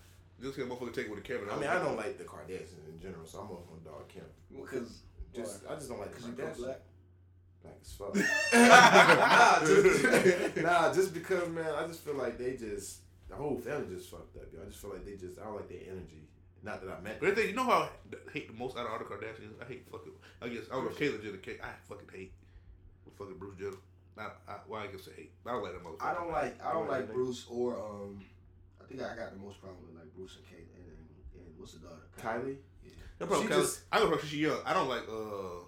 Just 0.42 0.58
get 0.58 0.70
motherfucker 0.70 0.94
take 0.94 1.10
with 1.10 1.20
a 1.20 1.22
camera. 1.22 1.54
I 1.54 1.60
mean, 1.60 1.70
I 1.70 1.80
don't 1.80 1.96
like 1.98 2.18
the 2.18 2.24
Kardashians 2.26 2.88
in 2.94 3.00
general, 3.02 3.26
so 3.26 3.40
I'm 3.40 3.46
off 3.52 3.70
on 3.72 3.84
Dog 3.84 4.08
Kim. 4.10 4.24
because 4.56 5.02
Just, 5.36 5.62
I 5.70 5.76
just 5.76 5.90
don't 5.90 6.00
like 6.00 6.14
the 6.16 6.22
because 6.22 6.28
you 6.28 6.34
pro 6.34 6.46
Kardashians. 6.46 6.58
black. 6.58 6.80
Black 7.64 7.76
as 7.82 7.92
fuck. 7.94 8.16
nah, 8.54 9.66
just, 9.66 10.58
nah, 10.58 10.94
just 10.94 11.14
because, 11.14 11.48
man, 11.50 11.74
I 11.76 11.88
just 11.88 12.02
feel 12.02 12.16
like 12.16 12.38
they 12.38 12.56
just 12.58 13.00
the 13.36 13.44
whole 13.44 13.58
family 13.58 13.96
just 13.96 14.10
fucked 14.10 14.38
up. 14.38 14.48
Yo. 14.54 14.62
I 14.62 14.66
just 14.70 14.80
feel 14.80 14.92
like 14.92 15.06
they 15.06 15.16
just 15.18 15.40
I 15.40 15.44
don't 15.46 15.56
like 15.56 15.70
their 15.70 15.86
energy. 15.90 16.28
Not 16.64 16.80
that 16.82 16.90
I 16.96 17.02
met. 17.02 17.20
But 17.20 17.36
the 17.36 17.36
thing, 17.36 17.50
you 17.50 17.56
know 17.56 17.66
how 17.66 17.90
I 17.90 18.32
hate 18.32 18.48
the 18.48 18.56
most 18.58 18.78
out 18.78 18.86
of 18.86 18.92
all 18.94 19.00
the 19.00 19.04
Kardashians? 19.06 19.60
I 19.62 19.66
hate 19.68 19.84
fucking. 19.92 20.14
I 20.42 20.48
guess 20.48 20.64
I 20.72 20.76
don't 20.76 20.86
know 20.86 20.92
if 20.92 21.00
Jenner. 21.24 21.38
Kate, 21.38 21.60
I 21.62 21.70
fucking 21.90 22.08
hate 22.14 22.32
fucking 23.18 23.36
Bruce 23.38 23.56
Jenner. 23.60 23.78
Not 24.16 24.38
I, 24.48 24.54
why 24.68 24.84
I 24.84 24.88
guess 24.88 25.10
I 25.12 25.16
hate. 25.20 25.32
I 25.46 25.52
don't 25.52 25.64
like 25.64 25.74
them. 25.74 25.82
motherfuckers. 25.84 26.06
I 26.08 26.14
don't 26.14 26.32
like 26.32 26.64
I 26.64 26.72
don't 26.74 26.88
like 26.88 27.12
Bruce 27.12 27.46
or 27.50 27.76
um 27.78 28.22
I 28.82 28.86
think 28.86 29.02
I 29.02 29.16
got 29.16 29.32
the 29.34 29.40
most 29.40 29.60
problem 29.60 29.80
with 29.88 29.96
like 30.00 30.14
Bruce 30.16 30.38
and 30.38 30.46
Kate 30.46 30.70
and, 30.76 30.86
and, 30.86 31.08
and 31.48 31.54
what's 31.58 31.74
the 31.74 31.80
daughter 31.80 32.04
Kylie, 32.22 32.58
Yeah. 32.84 32.92
No 33.20 33.26
problem. 33.28 33.48
She 33.48 33.54
Kylie- 33.54 33.62
just- 33.62 33.82
I 33.92 34.00
don't 34.00 34.10
know 34.10 34.16
because 34.16 34.30
she 34.30 34.38
young. 34.38 34.60
I 34.66 34.74
don't 34.74 34.88
like 34.88 35.04
uh 35.10 35.66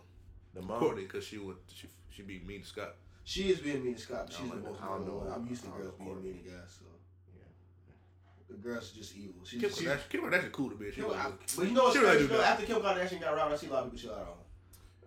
the 0.54 0.62
mom. 0.62 0.82
Kourtney 0.82 1.08
because 1.08 1.26
she 1.26 1.38
would 1.40 1.58
she 1.68 1.88
she 2.10 2.22
be 2.24 2.40
mean 2.48 2.62
to 2.62 2.68
Scott. 2.68 2.96
She 3.26 3.50
is 3.50 3.60
being 3.60 3.84
mean 3.84 3.96
to 3.96 4.02
Scott. 4.02 4.28
but 4.28 4.34
She's 4.34 4.48
don't 4.50 4.62
the 4.64 4.70
like 4.70 4.80
most. 4.80 4.82
I 4.84 4.88
don't 4.88 5.02
annoying 5.04 5.26
know. 5.28 5.34
I'm 5.36 5.48
used 5.48 5.64
to 5.64 5.70
girls 5.72 5.94
know 6.00 6.06
being 6.06 6.22
mean 6.24 6.44
to 6.44 6.50
guys, 6.52 6.70
so 6.80 6.86
Yeah. 6.86 6.95
The 8.50 8.56
girls 8.56 8.92
are 8.92 8.96
just 8.98 9.16
evil. 9.16 9.36
She's, 9.44 9.60
Kim 9.62 9.70
she's, 9.70 9.82
Kardashian, 9.88 10.10
Kim 10.10 10.22
Kardashian 10.22 10.52
cool 10.52 10.70
to 10.70 10.76
be. 10.76 10.92
She 10.92 11.02
Kim- 11.02 11.12
I- 11.12 11.32
but 11.56 11.66
you 11.68 11.72
know 11.74 11.84
what's 11.84 11.96
She 11.96 12.02
really 12.02 12.18
crazy? 12.18 12.28
do. 12.28 12.42
After 12.42 12.66
Kim 12.66 12.78
Kardashian 12.78 13.22
got 13.22 13.34
around, 13.34 13.52
I 13.52 13.56
see 13.56 13.68
a 13.68 13.72
lot 13.74 13.84
of 13.86 13.92
people 13.94 14.00
shit 14.00 14.12
out 14.12 14.20
on 14.20 14.26
her. 14.26 14.42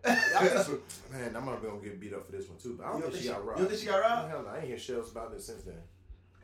Man, 1.13 1.37
I'm 1.37 1.45
not 1.45 1.63
gonna 1.63 1.81
get 1.83 2.01
beat 2.01 2.15
up 2.15 2.27
for 2.27 2.33
this 2.33 2.49
one 2.49 2.59
too. 2.59 2.75
But 2.79 2.87
I 2.87 2.93
don't 2.93 3.01
don't 3.01 3.11
think 3.13 3.23
she 3.25 3.29
got 3.31 3.45
robbed. 3.45 3.59
don't 3.59 3.69
think 3.69 3.81
she 3.81 3.87
got 3.87 4.01
robbed? 4.01 4.31
Hell 4.31 4.43
no, 4.43 4.49
I 4.51 4.59
ain't 4.59 4.67
hear 4.69 4.79
shells 4.79 5.11
about 5.11 5.33
it 5.33 5.43
since 5.43 5.63
then. 5.65 5.75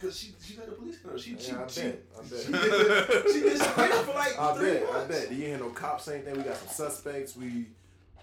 Cause 0.00 0.18
she 0.18 0.34
she 0.42 0.56
let 0.58 0.66
the 0.66 0.72
police 0.74 0.98
know. 1.04 1.16
She 1.16 1.36
she 1.38 1.52
Yeah, 1.52 1.64
I 1.64 1.68
she, 1.68 1.80
bet. 1.82 2.02
I 2.18 2.22
bet. 2.22 2.40
she, 2.40 2.52
did, 2.52 3.32
she 3.32 3.40
disappeared 3.42 3.92
for 3.92 4.12
like 4.14 4.38
I 4.38 4.54
three 4.56 4.72
bet, 4.72 4.82
I 4.88 4.92
months. 4.92 5.08
bet. 5.08 5.32
You 5.32 5.36
ain't 5.38 5.46
hear 5.46 5.58
no 5.58 5.68
cops 5.70 6.04
say 6.04 6.16
anything. 6.16 6.36
We 6.38 6.42
got 6.42 6.56
some 6.56 6.68
suspects. 6.68 7.36
We 7.36 7.66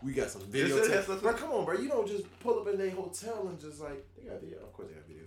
we 0.03 0.11
got 0.13 0.29
some 0.29 0.41
video. 0.41 0.75
Is 0.77 0.87
it- 0.87 0.87
tape. 0.89 0.95
has 0.97 1.05
suspects? 1.05 1.21
Bro, 1.23 1.33
come 1.35 1.51
on, 1.51 1.65
bro. 1.65 1.79
You 1.79 1.87
don't 1.87 2.07
just 2.07 2.25
pull 2.41 2.59
up 2.59 2.67
in 2.67 2.77
their 2.77 2.91
hotel 2.91 3.47
and 3.47 3.59
just 3.59 3.79
like 3.81 4.03
they 4.17 4.29
got 4.29 4.41
video. 4.41 4.57
Of 4.59 4.73
course 4.73 4.89
they 4.89 4.95
got 4.95 5.07
video. 5.07 5.20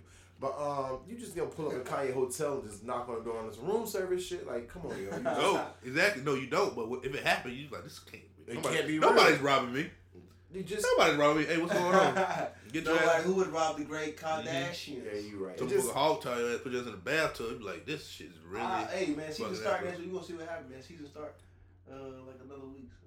But 0.45 0.61
um, 0.61 0.99
you 1.07 1.17
just 1.17 1.35
gonna 1.35 1.49
pull 1.49 1.67
up 1.67 1.73
in 1.73 1.79
Kanye 1.81 2.13
hotel 2.13 2.59
and 2.59 2.69
just 2.69 2.83
knock 2.85 3.09
on 3.09 3.15
the 3.15 3.21
door 3.21 3.39
on 3.39 3.47
this 3.47 3.57
room 3.57 3.87
service 3.87 4.25
shit. 4.25 4.45
Like, 4.45 4.67
come 4.67 4.83
on, 4.85 4.91
yo. 4.91 4.97
You 4.97 5.09
just- 5.09 5.23
No, 5.23 5.65
exactly. 5.83 6.23
No, 6.23 6.35
you 6.35 6.47
don't. 6.47 6.75
But 6.75 6.87
if 7.05 7.15
it 7.15 7.23
happened, 7.25 7.55
you 7.55 7.67
like 7.71 7.83
this 7.83 7.99
can't 7.99 8.23
be. 8.45 8.51
It 8.51 8.55
Nobody- 8.55 8.75
can't 8.75 8.87
be 8.87 8.99
Nobody's 8.99 9.37
real. 9.39 9.43
robbing 9.47 9.73
me. 9.73 9.89
You 10.53 10.63
just 10.63 10.85
Nobody's 10.97 11.17
robbing 11.17 11.37
me. 11.41 11.45
Hey, 11.45 11.57
what's 11.57 11.73
going 11.73 11.95
on? 11.95 12.15
Get 12.71 12.85
No, 12.85 12.93
like 12.93 13.23
who 13.23 13.33
would 13.35 13.47
rob 13.47 13.77
the 13.77 13.83
great 13.85 14.17
Kardashians? 14.17 15.03
yeah, 15.05 15.19
you 15.19 15.45
right. 15.45 15.57
Some 15.57 15.67
It 15.67 15.71
just, 15.71 15.87
fucking 15.87 16.01
hog 16.01 16.21
tie 16.21 16.37
your 16.39 16.51
ass, 16.53 16.59
put 16.61 16.71
you 16.73 16.79
in 16.79 16.85
the 16.85 16.91
bathtub. 16.91 17.61
Like, 17.61 17.85
this 17.85 18.07
shit's 18.07 18.37
really. 18.47 18.63
Ah, 18.65 18.87
hey 18.93 19.07
man, 19.15 19.31
season 19.31 19.45
fucking 19.47 19.61
start 19.61 19.83
happening. 19.85 20.07
You 20.07 20.13
gonna 20.13 20.25
see 20.25 20.33
what 20.33 20.47
happens, 20.47 20.69
man. 20.71 20.81
Season 20.83 21.07
start 21.07 21.35
uh 21.91 21.95
like 22.25 22.39
another 22.45 22.67
week. 22.67 22.89
So. 23.01 23.04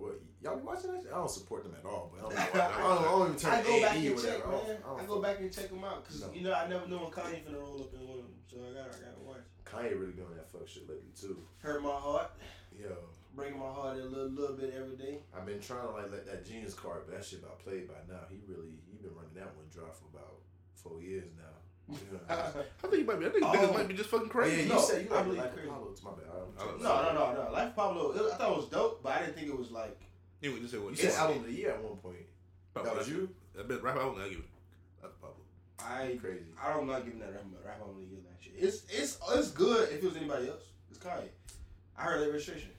What, 0.00 0.20
y'all 0.42 0.56
be 0.56 0.62
watching 0.64 0.92
that? 0.92 1.02
Shit? 1.02 1.12
I 1.12 1.16
don't 1.18 1.30
support 1.30 1.62
them 1.64 1.74
at 1.78 1.84
all. 1.84 2.10
But 2.12 2.18
I 2.18 2.46
don't, 2.46 2.56
I 2.56 2.66
I 2.66 2.78
don't, 2.82 2.98
I 2.98 3.04
don't 3.04 3.26
even 3.28 3.38
turn 3.38 3.52
I 3.52 3.62
go 3.62 3.80
back 3.82 3.96
and 3.96 4.04
check, 4.04 4.16
whatever. 4.16 4.46
I 4.46 4.50
don't- 4.50 4.68
man. 4.68 4.76
I 4.86 5.02
I 5.02 5.04
go 5.06 5.22
back 5.22 5.36
and 5.40 5.52
check 5.52 5.68
them 5.70 5.84
out 5.84 6.04
because 6.04 6.20
No. 6.22 6.32
you 6.32 6.42
know 6.42 6.52
I 6.54 6.68
never 6.68 6.86
know 6.88 6.98
when 6.98 7.10
Kanye 7.12 7.44
finna 7.44 7.60
roll 7.60 7.80
up 7.82 7.92
in 7.94 8.00
one 8.08 8.18
of 8.18 8.24
them, 8.24 8.34
so 8.48 8.56
I 8.64 8.72
gotta, 8.74 8.90
I 8.96 9.00
gotta 9.04 9.22
watch. 9.22 9.44
Kanye 9.64 9.92
really 10.00 10.12
doing 10.16 10.34
that 10.34 10.50
fuck 10.50 10.66
shit 10.66 10.88
lately 10.88 11.12
too. 11.14 11.38
Hurt 11.58 11.82
my 11.82 11.90
heart, 11.94 12.32
Yo, 12.74 12.96
breaking 13.34 13.58
my 13.60 13.68
heart 13.70 13.98
a 13.98 14.04
little, 14.04 14.30
little 14.32 14.56
bit 14.56 14.72
every 14.74 14.96
day. 14.96 15.20
I've 15.36 15.44
been 15.46 15.60
trying 15.60 15.86
to 15.86 15.92
like 15.92 16.10
let 16.10 16.24
that 16.26 16.46
genius 16.46 16.74
card, 16.74 17.02
but 17.06 17.14
that 17.14 17.24
shit 17.24 17.40
about 17.40 17.58
played 17.60 17.86
by 17.86 18.00
now. 18.08 18.24
He 18.30 18.40
really 18.48 18.80
he 18.90 18.96
been 18.98 19.14
running 19.14 19.34
that 19.36 19.54
one 19.54 19.66
dry 19.70 19.90
for 19.92 20.08
about 20.16 20.40
four 20.74 21.00
years 21.02 21.28
now. 21.36 21.54
You 21.90 22.18
know, 22.28 22.34
I 22.36 22.86
think 22.86 22.94
he 22.94 23.02
might 23.04 23.18
be. 23.20 23.26
I 23.26 23.30
think 23.30 23.44
Oh. 23.44 23.52
niggas 23.52 23.74
might 23.74 23.88
be 23.88 23.94
just 23.94 24.10
fucking 24.10 24.30
Oh, 24.34 24.38
yeah, 24.38 24.44
crazy. 24.44 24.62
you 24.62 24.68
No, 24.68 24.80
said 24.80 25.04
you 25.04 25.10
I 25.10 25.14
like 25.16 25.24
believe 25.24 25.40
Life 25.40 25.52
crazy. 25.54 25.68
Apollo. 25.68 25.88
It's 25.92 26.02
my 26.04 26.10
bad. 26.10 26.24
I 26.30 26.62
I 26.62 26.66
don't- 26.66 26.82
No, 26.82 27.02
no, 27.02 27.12
no, 27.14 27.44
no. 27.44 27.52
Life 27.52 27.68
of 27.68 27.76
Pablo, 27.76 28.10
it, 28.12 28.32
I 28.32 28.36
thought 28.36 28.50
it 28.52 28.56
was 28.56 28.68
dope, 28.68 29.02
but 29.02 29.12
I 29.12 29.18
didn't 29.20 29.34
think 29.34 29.48
it 29.48 29.58
was 29.58 29.70
like. 29.70 30.00
You 30.40 30.52
we 30.52 30.60
just 30.60 30.72
said 30.72 30.80
what. 30.80 30.90
You 30.90 30.96
said 30.96 31.04
it's- 31.06 31.18
album 31.20 31.38
of 31.38 31.46
the 31.46 31.52
year 31.52 31.70
at 31.72 31.82
one 31.82 31.96
point. 31.98 32.16
That 32.74 32.96
was 32.96 33.08
you? 33.08 33.28
I 33.58 33.62
bet 33.64 33.82
rap 33.82 33.96
album. 33.96 34.22
I 34.24 34.28
give 34.28 34.38
it. 34.38 34.44
That's 35.02 35.14
Pablo. 35.16 35.36
I 35.80 36.16
Crazy. 36.20 36.44
I 36.62 36.72
don't 36.74 36.86
not 36.86 37.04
giving 37.04 37.18
that 37.20 37.32
rap 37.32 37.44
rap 37.64 37.80
on 37.82 37.96
the 38.00 38.06
year 38.06 38.20
that 38.28 38.42
shit. 38.42 38.52
It's 38.56 38.84
it's 38.88 39.18
it's 39.34 39.50
good 39.50 39.88
if 39.90 40.02
it 40.02 40.04
was 40.04 40.16
anybody 40.16 40.48
else. 40.48 40.62
It's 40.90 40.98
Kanye. 40.98 41.28
I 41.98 42.02
heard 42.04 42.20
that 42.22 42.30
registration. 42.30 42.70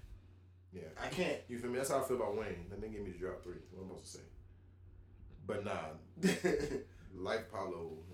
Yeah. 0.74 0.84
I 1.04 1.08
can't. 1.08 1.38
You 1.50 1.60
feel 1.60 1.70
me? 1.70 1.78
That's 1.78 1.90
how 1.90 2.00
I 2.00 2.04
feel 2.04 2.16
about 2.18 2.38
Wayne. 2.38 2.68
That 2.70 2.80
nigga 2.82 2.94
gave 2.94 3.04
me 3.04 3.12
the 3.12 3.18
drop 3.20 3.44
three. 3.44 3.56
What 3.72 3.84
am 3.84 3.92
I 3.92 3.96
supposed 3.96 4.12
to 4.14 4.18
say? 4.20 4.24
But 5.46 5.66
nah, 5.66 5.92
Life 7.18 7.52
Pablo 7.52 7.90
was. 7.90 8.11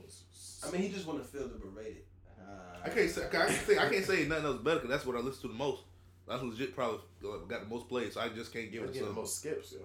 I 0.65 0.71
mean, 0.71 0.81
he 0.81 0.89
just 0.89 1.05
want 1.07 1.21
to 1.21 1.27
feel 1.27 1.47
the 1.47 1.55
berated. 1.55 2.03
Uh, 2.39 2.43
I 2.85 2.89
can't 2.89 3.09
say. 3.09 3.25
I 3.25 3.29
can't 3.29 3.51
say. 3.51 3.77
I 3.77 3.89
can't 3.89 4.05
say 4.05 4.25
nothing 4.27 4.45
else 4.45 4.57
better 4.61 4.77
because 4.77 4.89
that's 4.89 5.05
what 5.05 5.15
I 5.15 5.19
listen 5.19 5.41
to 5.43 5.47
the 5.49 5.53
most. 5.53 5.83
That's 6.27 6.41
legit. 6.43 6.75
Probably 6.75 6.99
uh, 7.23 7.37
got 7.47 7.61
the 7.61 7.67
most 7.67 7.87
plays. 7.87 8.13
So 8.15 8.21
I 8.21 8.29
just 8.29 8.51
can't 8.53 8.71
give 8.71 8.83
it 8.83 8.93
get 8.93 9.05
the 9.05 9.11
most 9.13 9.39
skips, 9.39 9.73
yo. 9.73 9.79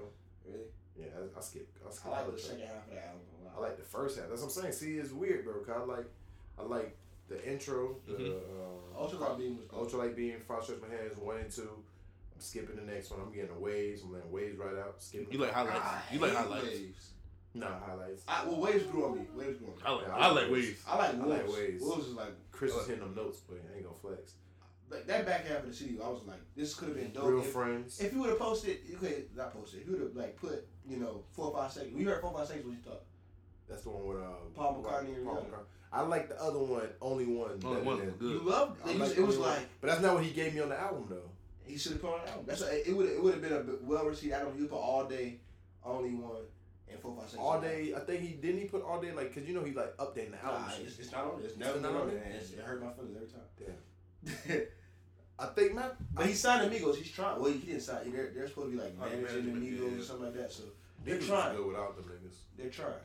Really? 0.47 0.65
Yeah, 0.99 1.07
I, 1.17 1.39
I 1.39 1.41
skip. 1.43 1.69
I 1.87 1.93
skip 1.93 2.07
I 2.07 2.11
like 2.11 2.27
the 2.27 2.33
the 2.33 2.39
track. 2.39 2.51
second 2.51 2.67
half 2.67 2.87
of 2.87 2.91
the 2.93 2.99
album. 3.05 3.21
I 3.57 3.61
like 3.61 3.77
the 3.77 3.83
first 3.85 4.19
half. 4.19 4.29
That's 4.29 4.41
what 4.43 4.49
I'm 4.49 4.63
saying. 4.63 4.73
See, 4.73 4.97
it's 4.99 5.13
weird, 5.13 5.45
bro. 5.45 5.55
Cause 5.63 5.77
I 5.77 5.85
like, 5.85 6.07
I 6.59 6.63
like 6.63 6.97
the 7.29 7.45
intro, 7.51 7.97
the 8.07 8.15
Mhm. 8.15 8.37
um, 8.37 8.97
Ultralight 8.99 9.39
Beam 9.39 9.57
was 9.59 9.67
dope. 9.67 9.91
Ultralight 9.93 10.17
Beam, 10.17 10.41
Father 10.41 10.63
Stretch 10.63 10.79
My 10.83 10.89
Hands, 10.95 11.17
one 11.17 11.37
and 11.39 11.51
two. 11.51 11.63
I'm 12.35 12.41
skipping 12.41 12.77
the 12.77 12.83
next 12.83 13.11
one. 13.11 13.21
I'm 13.21 13.33
getting 13.33 13.55
the 13.55 13.61
waves. 13.61 14.03
I'm 14.03 14.13
letting 14.13 14.31
waves 14.33 14.59
right 14.59 14.77
out. 14.79 15.03
Skipping. 15.03 15.33
You 15.33 15.39
like 15.39 15.53
highlights. 15.53 15.81
I 15.81 16.03
You 16.13 16.19
like 16.21 16.31
hate 16.33 16.39
highlights. 16.39 16.65
Waves. 16.67 17.11
Nah, 17.55 17.79
highlights. 17.87 18.23
I, 18.27 18.45
well, 18.47 18.61
waves 18.61 18.85
grew 18.85 19.05
on 19.07 19.17
me. 19.19 19.27
Waves 19.35 19.59
grew 19.59 19.69
on 19.69 19.75
me. 19.77 19.83
I 19.85 19.91
like. 19.93 20.07
Yeah, 20.07 20.15
I 20.15 20.19
I 20.19 20.27
like 20.29 20.43
like 20.45 20.53
waves. 20.53 20.81
I 20.89 20.97
like 20.99 21.11
I 21.11 21.13
Wolves. 21.17 21.31
like 21.31 21.57
Waves. 21.57 21.83
Wolves 21.83 22.07
is 22.07 22.15
like, 22.15 22.35
Chris 22.51 22.75
is 22.75 22.87
hitting 22.87 23.03
them 23.03 23.15
notes, 23.15 23.41
but 23.49 23.59
I 23.71 23.77
ain't 23.77 23.85
gonna 23.85 23.97
flex. 24.01 24.33
like 24.91 25.07
that 25.07 25.27
back 25.27 25.47
half 25.47 25.59
of 25.59 25.69
the 25.69 25.75
CD. 25.75 25.99
I 26.03 26.09
was 26.09 26.23
like, 26.27 26.41
this 26.57 26.75
could 26.75 26.89
have 26.89 26.97
been 26.97 27.13
dope. 27.13 27.25
Real 27.27 27.41
if, 27.41 27.47
friends. 27.49 28.01
if 28.01 28.13
you 28.13 28.21
would 28.21 28.31
have 28.31 28.39
posted, 28.39 28.79
you 28.89 28.97
could 28.97 29.27
not 29.37 29.53
posted. 29.53 29.81
If 29.83 29.87
you 29.87 29.93
would 29.93 30.03
have 30.03 30.17
like 30.17 30.37
put, 30.37 30.67
you 30.89 30.97
know, 30.97 31.25
four 31.33 31.47
or 31.47 31.53
five 31.53 31.71
seconds. 31.73 31.95
We 31.95 32.05
heard 32.05 32.21
four 32.23 32.31
or 32.31 32.39
five 32.39 32.47
seconds, 32.49 32.65
what 32.67 32.73
you 32.75 32.83
thought? 32.83 33.03
That's 33.69 33.83
the 33.83 33.91
one 33.91 34.07
with 34.07 34.23
uh, 34.23 34.29
Paul 34.55 34.83
McCartney 34.83 35.15
and 35.17 35.25
Paul 35.27 35.37
McCartney. 35.37 35.65
I 35.93 36.01
like 36.03 36.29
the 36.31 36.43
other 36.43 36.59
one, 36.59 36.89
only 37.03 37.27
one. 37.27 37.51
Only 37.63 37.77
better 37.77 37.85
one 37.85 38.05
was 38.07 38.15
good. 38.15 38.31
You 38.33 38.49
loved 38.49 38.81
it. 38.87 38.91
It 38.93 38.99
like 38.99 39.09
was, 39.09 39.13
it 39.19 39.27
was 39.27 39.37
Only 39.37 39.49
One. 39.49 39.57
like 39.59 39.69
but 39.83 39.87
that's 39.89 40.01
not 40.01 40.15
what 40.15 40.25
he 40.25 40.31
gave 40.31 40.55
me 40.55 40.61
on 40.61 40.71
the 40.71 40.81
album 40.81 41.07
though. 41.11 41.29
he 41.67 41.77
should 41.77 41.93
have 41.93 42.01
put 42.01 42.15
on 42.15 42.21
an 42.23 42.29
album. 42.29 42.45
That's 42.47 42.63
a, 42.63 42.89
it 42.89 42.97
would 42.97 43.11
it 43.11 43.23
would 43.23 43.35
have 43.35 43.43
been 43.43 43.53
a 43.53 43.63
well 43.83 44.07
received 44.07 44.33
album. 44.33 44.55
You 44.59 44.67
put 44.69 44.77
all 44.79 45.05
day, 45.05 45.41
only 45.85 46.15
one, 46.15 46.43
and 46.93 47.01
four 47.01 47.13
or 47.13 47.21
five 47.21 47.31
seconds. 47.31 47.47
All 47.47 47.61
day, 47.61 47.93
I 47.97 48.01
think 48.01 48.21
he 48.21 48.29
didn't 48.35 48.61
he 48.61 48.67
put 48.67 48.83
all 48.83 49.01
day 49.01 49.13
like 49.13 49.35
because 49.35 49.49
you 49.49 49.55
know 49.55 49.65
he 49.65 49.73
like 49.73 49.97
updating 49.97 50.33
the 50.33 50.45
album. 50.45 50.63
Nah, 50.63 50.73
it's, 50.85 50.99
it's 50.99 51.13
not 51.13 51.25
on 51.25 51.31
there. 51.37 51.45
It's 51.47 51.55
It's 51.55 51.59
never 51.59 51.81
not 51.81 51.83
been 51.93 51.97
on 51.97 52.01
on 52.03 52.09
there? 52.09 52.19
there. 52.19 52.29
It's- 52.29 52.53
It 52.53 52.61
hurt 52.61 52.83
my 52.83 52.93
feelings 52.93 53.17
every 53.17 53.29
time. 53.29 53.49
Damn. 53.59 54.61
I 55.39 55.47
think 55.47 55.75
man, 55.75 55.91
but 56.15 56.27
he 56.27 56.35
signed 56.35 56.67
Amigos. 56.67 56.99
He's 56.99 57.11
trying. 57.11 57.41
Well, 57.41 57.51
he 57.51 57.59
didn't 57.59 57.81
sign. 57.81 58.13
They're, 58.13 58.31
they're 58.35 58.47
supposed 58.47 58.71
to 58.71 58.77
be 58.77 58.83
like 58.83 58.95
Oh, 59.01 59.05
managing 59.07 59.25
management, 59.25 59.57
Amigos 59.59 59.93
yeah. 59.95 59.99
or 60.01 60.03
something 60.05 60.25
like 60.27 60.35
that. 60.37 60.53
So 60.53 60.63
they're 61.05 61.17
niggas 61.17 61.19
was 61.21 61.29
trying. 61.29 61.57
good 61.57 61.67
without 61.67 61.97
them 61.97 62.05
niggas. 62.05 62.37
They're 62.57 62.71
trying. 62.71 63.03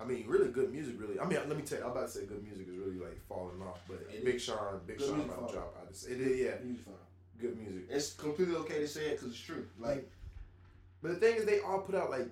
I 0.00 0.04
mean, 0.06 0.24
really 0.26 0.48
good 0.48 0.72
music. 0.72 0.94
Really, 0.98 1.20
I 1.20 1.26
mean, 1.26 1.38
let 1.46 1.56
me 1.56 1.62
tell 1.62 1.78
you, 1.78 1.84
I'm 1.84 1.90
about 1.90 2.06
to 2.06 2.12
say 2.12 2.24
good 2.24 2.42
music 2.42 2.68
is 2.68 2.76
really 2.78 2.96
like 2.98 3.20
falling 3.28 3.60
off, 3.60 3.80
but 3.86 3.98
It 4.10 4.24
Big 4.24 4.36
is. 4.36 4.42
Sean, 4.42 4.80
Big 4.86 4.96
Good 4.96 5.08
Sean 5.08 5.18
music 5.18 5.36
about 5.36 5.48
to 5.48 5.54
drop. 5.54 5.76
I 5.82 5.92
just, 5.92 6.08
it 6.08 6.20
is, 6.20 6.38
yeah, 6.40 6.52
He's 6.66 6.78
fine. 6.80 6.94
good 7.38 7.58
music. 7.58 7.82
It's 7.90 8.12
completely 8.14 8.54
okay 8.56 8.78
to 8.78 8.88
say 8.88 9.08
it 9.08 9.18
because 9.18 9.34
it's 9.34 9.40
true. 9.40 9.66
Like 9.78 10.08
But 11.02 11.10
the 11.10 11.16
thing 11.16 11.36
is, 11.36 11.44
they 11.44 11.60
all 11.60 11.80
put 11.80 11.94
out 11.94 12.08
like, 12.10 12.28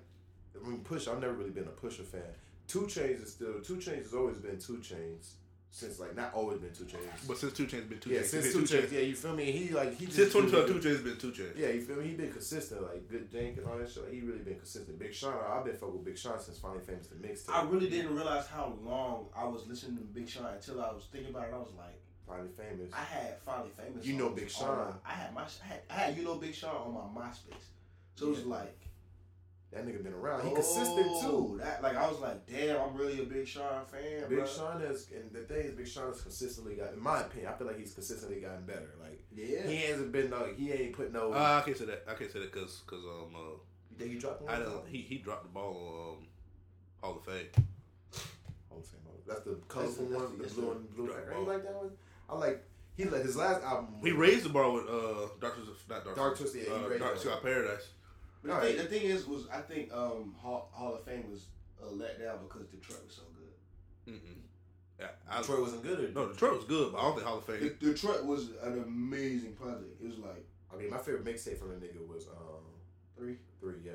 I 0.64 0.68
mean, 0.68 0.80
Push. 0.80 1.08
I've 1.08 1.20
never 1.20 1.34
really 1.34 1.50
been 1.50 1.64
a 1.68 1.86
Pusha 1.86 2.04
fan. 2.04 2.22
2 2.68 2.80
Chainz 2.82 3.22
is 3.22 3.32
still 3.32 3.60
2 3.62 3.76
Chainz 3.76 4.02
has 4.02 4.14
always 4.14 4.36
been 4.36 4.58
2 4.58 4.74
Chainz 4.78 5.30
since 5.70 5.98
like 6.00 6.14
not 6.16 6.32
always 6.34 6.58
been 6.58 6.72
2 6.72 6.84
Chainz. 6.84 7.26
But 7.26 7.38
since 7.38 7.52
2 7.54 7.66
Chainz 7.66 7.88
been 7.88 7.98
Two 8.00 8.10
yeah, 8.10 8.18
Chains, 8.20 8.30
since 8.30 8.46
he 8.46 8.52
Two 8.52 8.58
been 8.58 8.66
Chains, 8.68 8.92
yeah, 8.92 9.00
you 9.00 9.14
feel 9.14 9.34
me? 9.34 9.50
He 9.52 9.68
like 9.74 9.96
he 9.96 10.04
just 10.06 10.16
Since 10.16 10.34
really 10.34 10.50
2012, 10.50 10.66
been- 10.66 10.80
2 10.82 10.88
Chainz 10.88 11.04
been 11.04 11.32
2 11.32 11.42
Chainz. 11.42 11.58
Yeah, 11.58 11.68
you 11.68 11.80
feel 11.82 11.96
me? 11.96 12.08
He 12.08 12.14
been 12.14 12.32
consistent, 12.32 12.82
like 12.82 13.08
good 13.08 13.30
Jank 13.30 13.58
and 13.58 13.66
all 13.66 13.78
that 13.78 13.90
shit. 13.90 14.02
Like, 14.04 14.12
he 14.12 14.20
really 14.20 14.38
been 14.40 14.56
consistent. 14.56 14.98
Big 14.98 15.14
Sean, 15.14 15.34
I've 15.50 15.64
been 15.64 15.74
fucking 15.76 15.94
with 15.94 16.04
Big 16.04 16.18
Sean 16.18 16.38
since 16.40 16.58
finally 16.58 16.80
famous 16.84 17.06
the 17.08 17.16
mixtape. 17.16 17.54
I 17.54 17.62
really 17.64 17.88
didn't 17.88 18.14
realize 18.14 18.46
how 18.46 18.74
long 18.82 19.26
I 19.36 19.44
was 19.46 19.66
listening 19.66 19.96
to 19.98 20.02
Big 20.04 20.28
Sean 20.28 20.46
until 20.46 20.82
I 20.82 20.92
was 20.92 21.04
thinking 21.12 21.30
about 21.30 21.48
it. 21.48 21.54
I 21.54 21.58
was 21.58 21.72
like, 21.76 22.00
finally 22.26 22.50
famous. 22.56 22.92
I 22.92 23.04
had 23.04 23.38
finally 23.40 23.70
famous. 23.76 24.04
You 24.06 24.16
know 24.16 24.30
Big 24.30 24.44
on 24.44 24.50
Sean. 24.50 24.76
my- 24.78 25.10
I 25.10 25.12
had 25.14 25.34
my 25.34 25.42
I 25.42 25.66
had, 25.66 25.80
I 25.90 25.94
had 25.94 26.16
you 26.16 26.24
know 26.24 26.34
Big 26.36 26.54
Sean 26.54 26.76
on 26.76 26.92
my 27.14 27.22
MySpace. 27.22 27.64
So 28.16 28.26
it 28.26 28.30
was 28.30 28.44
like 28.46 28.76
That 29.70 29.86
nigga 29.86 30.02
been 30.02 30.14
around. 30.14 30.48
He 30.48 30.54
consistent 30.54 31.06
oh, 31.10 31.48
too. 31.52 31.60
That 31.62 31.82
like 31.82 31.94
I 31.94 32.08
was 32.08 32.18
like, 32.20 32.46
damn, 32.46 32.80
I'm 32.80 32.94
really 32.96 33.20
a 33.20 33.24
Big 33.26 33.46
Sean 33.46 33.84
fan, 33.84 34.26
Big 34.28 34.38
bro. 34.38 34.46
Sean 34.46 34.80
has, 34.80 35.08
and 35.14 35.30
the 35.30 35.40
thing 35.40 35.58
is, 35.66 35.72
Big 35.74 35.86
Sean 35.86 36.06
has 36.08 36.22
consistently 36.22 36.74
got, 36.76 36.94
in 36.94 37.02
my 37.02 37.20
opinion, 37.20 37.50
I 37.52 37.56
feel 37.58 37.66
like 37.66 37.78
he's 37.78 37.92
consistently 37.92 38.40
gotten 38.40 38.64
better. 38.64 38.94
Like 38.98 39.20
Yeah. 39.34 39.66
he 39.66 39.76
hasn't 39.82 40.10
been 40.10 40.30
like 40.30 40.56
he 40.56 40.72
ain't 40.72 40.94
put 40.94 41.12
no. 41.12 41.32
Uh, 41.34 41.60
I 41.60 41.64
can't 41.66 41.76
say 41.76 41.84
that. 41.84 42.04
I 42.08 42.14
can't 42.14 42.32
say 42.32 42.38
that 42.40 42.50
because 42.52 42.80
cause 42.86 43.04
um 43.04 43.34
uh, 43.36 43.38
you 43.90 43.96
think 43.98 44.12
he 44.12 44.18
dropped 44.18 44.40
one? 44.42 44.54
I 44.54 44.58
don't, 44.60 44.86
he 44.88 44.98
he 45.02 45.18
dropped 45.18 45.42
the 45.42 45.50
ball 45.50 45.76
on 45.76 46.16
um, 46.16 46.26
Hall 47.02 47.16
of 47.18 47.24
Fame. 47.26 47.46
Hall 48.70 48.78
of 48.78 48.86
Fame. 48.86 49.00
That's 49.26 49.40
the 49.42 49.58
colorful 49.68 50.06
That's 50.06 50.10
the- 50.10 50.16
one, 50.16 50.36
the 50.38 50.42
that's 50.44 50.54
blue 50.54 50.64
the- 50.64 50.70
and 50.72 50.96
blue. 50.96 51.06
Drop 51.08 51.18
I 51.18 51.30
ball. 51.30 51.38
ain't 51.40 51.48
like 51.48 51.62
that 51.64 51.74
one. 51.74 51.90
I 52.30 52.34
like 52.36 52.64
he 52.96 53.04
like 53.04 53.22
his 53.22 53.36
last 53.36 53.62
album. 53.62 53.88
He 54.02 54.12
raised 54.12 54.46
the 54.46 54.48
bar 54.48 54.70
with 54.70 54.88
uh 54.88 55.28
Dark 55.42 55.56
Twisted, 55.56 55.74
not 55.90 56.04
Dark, 56.04 56.16
Dark 56.16 56.38
Twisted, 56.38 56.66
yeah, 56.66 56.72
uh, 56.72 56.88
Dark 56.98 57.14
that. 57.16 57.20
Sky 57.20 57.36
Paradise. 57.42 57.88
But 58.42 58.48
the, 58.48 58.54
Alright. 58.54 58.68
thing, 58.68 58.76
the 58.76 58.84
thing 58.84 59.02
is, 59.02 59.26
was 59.26 59.48
I 59.52 59.60
think 59.60 59.92
um 59.92 60.34
Hall, 60.40 60.70
Hall 60.72 60.94
of 60.94 61.04
Fame 61.04 61.24
was 61.30 61.46
uh, 61.82 61.90
let 61.90 62.18
down 62.20 62.38
because 62.48 62.66
Detroit 62.68 63.00
was 63.06 63.14
so 63.16 63.22
good. 63.36 64.14
Mm-mm. 64.14 64.40
Yeah, 65.00 65.06
I, 65.30 65.40
Detroit 65.40 65.60
wasn't 65.60 65.82
good. 65.84 66.00
Or, 66.00 66.08
no, 66.12 66.28
Detroit 66.32 66.54
was 66.56 66.64
good, 66.64 66.92
but 66.92 66.98
I 66.98 67.02
don't 67.02 67.14
think 67.14 67.26
Hall 67.26 67.38
of 67.38 67.44
Fame. 67.44 67.60
De- 67.60 67.70
Detroit 67.92 68.24
was 68.24 68.50
an 68.62 68.82
amazing 68.86 69.52
project. 69.54 70.00
It 70.02 70.06
was 70.08 70.18
like 70.18 70.44
I 70.72 70.76
mean, 70.76 70.90
my 70.90 70.98
favorite 70.98 71.24
mixtape 71.24 71.58
from 71.58 71.68
the 71.70 71.76
nigga 71.76 72.06
was 72.06 72.26
um 72.28 72.64
three, 73.16 73.36
three. 73.60 73.74
Yeah, 73.84 73.92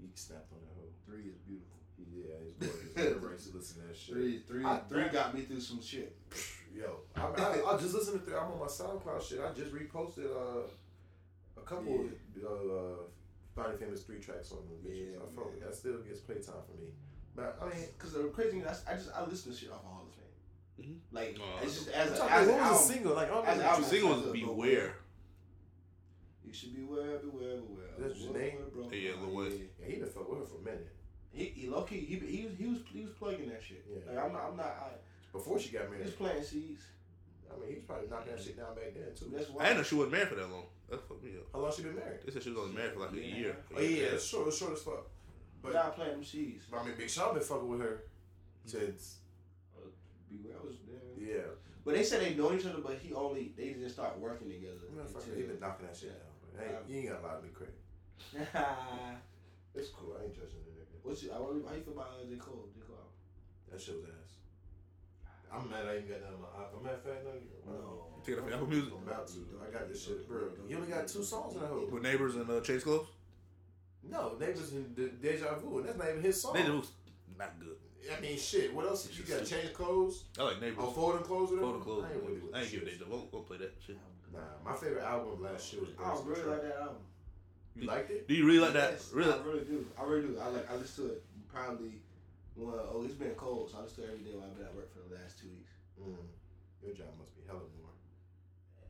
he 0.00 0.06
snapped 0.14 0.50
on 0.52 0.58
that 0.60 0.74
hoe. 0.76 0.88
three 1.06 1.30
is 1.30 1.36
beautiful. 1.46 1.70
He, 1.96 2.04
yeah, 2.28 2.34
his 2.44 2.54
boy. 2.54 3.00
Everybody 3.00 3.34
used 3.34 3.50
to 3.52 3.56
listen 3.56 3.82
to 3.82 3.88
that 3.88 3.96
shit. 3.96 4.14
Three, 4.14 4.38
three, 4.40 4.64
I- 4.64 4.78
three 4.88 5.08
got 5.10 5.32
me 5.34 5.42
through 5.42 5.60
some 5.60 5.80
shit. 5.82 6.16
Yo, 6.76 6.96
I, 7.14 7.20
I, 7.22 7.74
I 7.74 7.78
just 7.78 7.94
listened 7.94 8.18
to 8.18 8.26
three. 8.26 8.34
I'm 8.36 8.50
on 8.50 8.58
my 8.58 8.66
SoundCloud 8.66 9.22
shit. 9.22 9.38
I 9.40 9.52
just 9.52 9.72
reposted 9.72 10.26
uh, 10.26 10.66
a 11.56 11.60
couple 11.64 12.04
Yeah. 12.36 12.48
of 12.48 12.60
uh, 12.70 13.02
Finally 13.54 13.76
Famous 13.76 14.02
three 14.02 14.18
tracks 14.18 14.52
on 14.52 14.58
the 14.68 14.88
bitches. 14.88 15.12
Yeah, 15.12 15.18
I 15.18 15.34
felt 15.34 15.50
man. 15.52 15.60
that 15.68 15.74
still 15.74 15.98
gets 15.98 16.20
playtime 16.20 16.62
for 16.66 16.76
me. 16.80 16.88
But 17.36 17.58
I 17.62 17.64
mean, 17.66 17.84
Cause 17.98 18.12
the 18.12 18.24
crazy 18.24 18.50
thing, 18.52 18.60
is 18.62 18.82
I, 18.86 18.92
I 18.92 18.96
just 18.96 19.10
I 19.14 19.24
listen 19.24 19.52
to 19.52 19.58
shit 19.58 19.70
off 19.70 19.78
of 19.80 19.84
Hall 19.86 20.06
of 20.08 20.14
Fame. 20.14 20.22
Mhm. 20.94 20.98
Like 21.12 21.38
Oh. 21.40 21.60
it's 21.62 21.74
just 21.74 21.88
as 21.90 22.08
I'm 22.08 22.14
a, 22.14 22.18
talking, 22.18 22.34
as 22.34 22.46
what 22.48 22.54
an 22.54 22.60
was 22.60 22.70
album, 22.70 22.86
the 22.88 22.92
single? 22.94 23.14
Like, 23.14 23.28
I 23.30 23.34
don't 23.34 23.46
as 23.46 23.58
an 23.58 23.64
album, 23.64 23.82
The 23.82 23.88
single 23.88 24.12
it's 24.18 24.22
was 24.26 24.32
Beware. 24.32 24.94
You 26.44 26.52
should 26.52 26.74
beware, 26.76 27.18
beware, 27.18 27.56
beware. 27.56 27.86
That's 27.98 28.18
Beware, 28.22 28.42
Jhené? 28.42 28.52
beware, 28.74 28.88
bro. 28.88 28.90
Yeah, 28.92 29.10
Lil 29.22 29.34
Wayne. 29.34 29.50
Yeah. 29.52 29.64
Yeah, 29.80 29.86
he 29.86 29.96
been 30.00 30.08
fuck 30.10 30.28
with 30.30 30.38
her 30.40 30.46
for 30.46 30.58
a 30.60 30.64
minute. 30.64 30.88
He, 31.32 31.44
he 31.46 31.68
low 31.68 31.82
key, 31.82 31.98
he, 32.00 32.14
he 32.18 32.44
was 32.46 32.54
he 32.58 32.66
was 32.66 32.78
he 32.92 33.00
was 33.02 33.10
plugging 33.18 33.48
that 33.48 33.62
shit. 33.62 33.84
Yeah. 33.90 33.98
Like 34.14 34.24
I'm 34.24 34.32
not 34.32 34.42
I'm 34.50 34.56
not 34.56 34.66
I, 34.66 34.88
Before 35.32 35.58
she 35.58 35.70
got 35.72 35.90
married, 35.90 35.92
he 35.92 35.98
married, 35.98 36.06
was 36.06 36.14
planting 36.14 36.44
seeds. 36.44 36.82
I 37.54 37.60
mean, 37.60 37.68
he 37.70 37.74
was 37.76 37.84
probably 37.86 38.08
knocking 38.08 38.32
that 38.34 38.42
shit 38.42 38.56
down 38.56 38.74
back 38.74 38.92
then 38.94 39.14
too. 39.14 39.30
That's 39.32 39.48
I 39.48 39.52
why. 39.52 39.62
didn't 39.64 39.76
know 39.78 39.82
she 39.84 39.94
wasn't 39.94 40.12
married 40.12 40.28
for 40.28 40.34
that 40.36 40.50
long. 40.50 40.66
That 40.90 41.00
fucked 41.08 41.22
me 41.24 41.30
up. 41.38 41.46
How 41.52 41.60
long 41.60 41.72
she 41.72 41.82
been 41.82 41.94
married? 41.96 42.20
They 42.24 42.32
said 42.32 42.42
she 42.42 42.50
was 42.50 42.58
only 42.58 42.74
married 42.74 42.92
for 42.94 43.00
like 43.00 43.12
a 43.12 43.16
Yeah. 43.16 43.36
year. 43.36 43.56
Oh 43.76 43.80
yeah, 43.80 44.14
it's 44.18 44.24
short, 44.26 44.48
it's 44.48 44.58
short 44.58 44.72
as 44.72 44.82
fuck. 44.82 45.06
But 45.62 45.72
But, 45.72 45.74
y'all 45.74 45.92
planting 45.92 46.16
them 46.16 46.24
seeds. 46.24 46.66
but 46.70 46.80
I 46.80 46.84
mean, 46.84 46.94
Big 46.98 47.08
Sean 47.08 47.32
been 47.34 47.42
fucking 47.42 47.68
with 47.68 47.80
her 47.80 48.02
since 48.66 49.18
Beware 50.28 50.58
was 50.64 50.76
there. 50.88 51.14
yeah. 51.16 51.48
But 51.84 51.94
they 51.94 52.02
said 52.02 52.20
they 52.22 52.34
know 52.34 52.52
each 52.52 52.64
other, 52.66 52.80
but 52.82 52.96
he 52.98 53.12
only 53.14 53.52
they 53.56 53.72
just 53.74 53.94
start 53.94 54.18
working 54.18 54.48
together. 54.50 54.88
Motherfucker, 54.92 55.36
he 55.36 55.42
been 55.44 55.60
knocking 55.60 55.86
that 55.86 55.96
shit 55.96 56.10
down. 56.10 56.32
But 56.42 56.64
hey, 56.66 56.74
you 56.88 57.00
ain't 57.00 57.08
gotta 57.10 57.26
lie 57.26 57.36
to 57.36 57.42
me, 57.42 57.48
Craig. 57.52 57.70
It's 59.74 59.90
cool. 59.90 60.14
I 60.18 60.22
ain't 60.24 60.34
judging 60.34 60.62
the 60.62 60.70
nigga. 60.70 60.86
What's 61.02 61.22
you, 61.24 61.32
I 61.34 61.38
wonder, 61.40 61.66
how 61.68 61.74
you 61.74 61.82
feel 61.82 61.94
about 61.94 62.14
uh, 62.14 62.24
J 62.30 62.36
Cole? 62.36 62.68
J 62.72 62.80
Cole. 62.86 63.10
That 63.70 63.80
shit 63.80 63.96
was 63.96 64.04
ass. 64.06 64.23
I'm 65.54 65.70
mad 65.70 65.86
I 65.86 65.96
ain't 65.96 66.08
got 66.08 66.20
that 66.20 66.32
on 66.34 66.40
my 66.42 66.48
iPhone. 66.64 66.82
Matter 66.82 66.96
of 66.96 67.02
fact, 67.04 67.24
no, 67.24 67.32
you 67.32 67.48
No. 67.66 68.00
Take 68.24 68.36
it 68.36 68.40
off 68.40 68.46
your 68.46 68.54
Apple 68.54 68.66
Music. 68.68 68.92
I'm 68.96 69.06
about 69.08 69.26
to. 69.28 69.34
Though. 69.34 69.60
I 69.66 69.70
got 69.70 69.88
this 69.88 70.04
shit, 70.04 70.26
bro. 70.28 70.48
You 70.68 70.76
only 70.76 70.88
got 70.88 71.06
two 71.06 71.22
songs 71.22 71.54
in 71.54 71.60
that 71.60 71.68
hoe. 71.68 71.88
With 71.90 72.02
neighbors 72.02 72.34
and 72.36 72.48
uh, 72.50 72.60
Chase 72.60 72.82
Close. 72.84 73.06
No, 74.02 74.36
Neighbors 74.38 74.72
and 74.72 74.94
De- 74.94 75.08
Deja 75.08 75.54
Vu, 75.56 75.78
and 75.78 75.88
that's 75.88 75.96
not 75.98 76.08
even 76.10 76.22
his 76.22 76.40
song. 76.40 76.52
They 76.54 76.68
was 76.68 76.90
not 77.38 77.58
good. 77.58 77.76
I 78.14 78.20
mean, 78.20 78.38
shit. 78.38 78.74
What 78.74 78.84
else? 78.86 79.08
You 79.16 79.24
got 79.24 79.44
to 79.44 79.50
change 79.50 79.72
clothes? 79.72 80.24
I 80.38 80.42
like 80.42 80.60
neighbors. 80.60 80.76
Oh, 80.86 80.90
folding 80.90 81.22
clothes 81.22 81.52
or 81.52 81.56
Photo 81.56 81.66
whatever? 81.78 81.84
clothes. 81.84 82.04
I 82.04 82.12
ain't 82.14 82.22
really 82.22 82.40
with 82.40 82.54
I 82.54 82.60
ain't 82.62 82.70
give 82.70 82.80
shit. 82.80 82.88
it. 82.88 82.98
They 83.00 83.06
won't, 83.10 83.32
won't 83.32 83.46
play 83.46 83.56
that 83.58 83.72
shit. 83.86 83.96
Nah, 84.32 84.40
my 84.64 84.76
favorite 84.76 85.02
album 85.04 85.42
last 85.42 85.72
year 85.72 85.82
was 85.82 85.90
I 85.98 86.08
Birds 86.08 86.20
of 86.20 86.26
really 86.28 86.44
like 86.50 86.62
that 86.62 86.76
album. 86.80 86.96
You 87.76 87.86
liked 87.86 88.10
it? 88.10 88.28
Do 88.28 88.34
you 88.34 88.46
really 88.46 88.58
like 88.58 88.72
that? 88.74 88.90
Yes, 88.92 89.10
Really? 89.12 89.32
I 89.32 89.36
really 89.38 89.64
do. 89.64 89.86
I 89.98 90.04
really 90.04 90.22
do. 90.28 90.38
I 90.40 90.48
like. 90.48 90.70
I 90.70 90.76
listen 90.76 91.06
to 91.08 91.12
it 91.12 91.22
probably. 91.52 91.92
When, 92.54 92.70
oh, 92.70 93.02
it's 93.04 93.14
been 93.14 93.34
cold, 93.34 93.70
so 93.70 93.78
I 93.78 93.82
just 93.82 93.96
to 93.96 94.02
it 94.04 94.10
every 94.14 94.24
day 94.24 94.30
while 94.34 94.46
I've 94.46 94.56
been 94.56 94.66
at 94.66 94.74
work 94.74 94.92
for 94.94 95.02
the 95.08 95.14
last 95.18 95.40
two 95.40 95.48
weeks. 95.50 95.72
Mm. 95.98 96.14
Your 96.82 96.94
job 96.94 97.10
must 97.18 97.34
be 97.34 97.42
hella 97.46 97.66
more. 97.80 97.90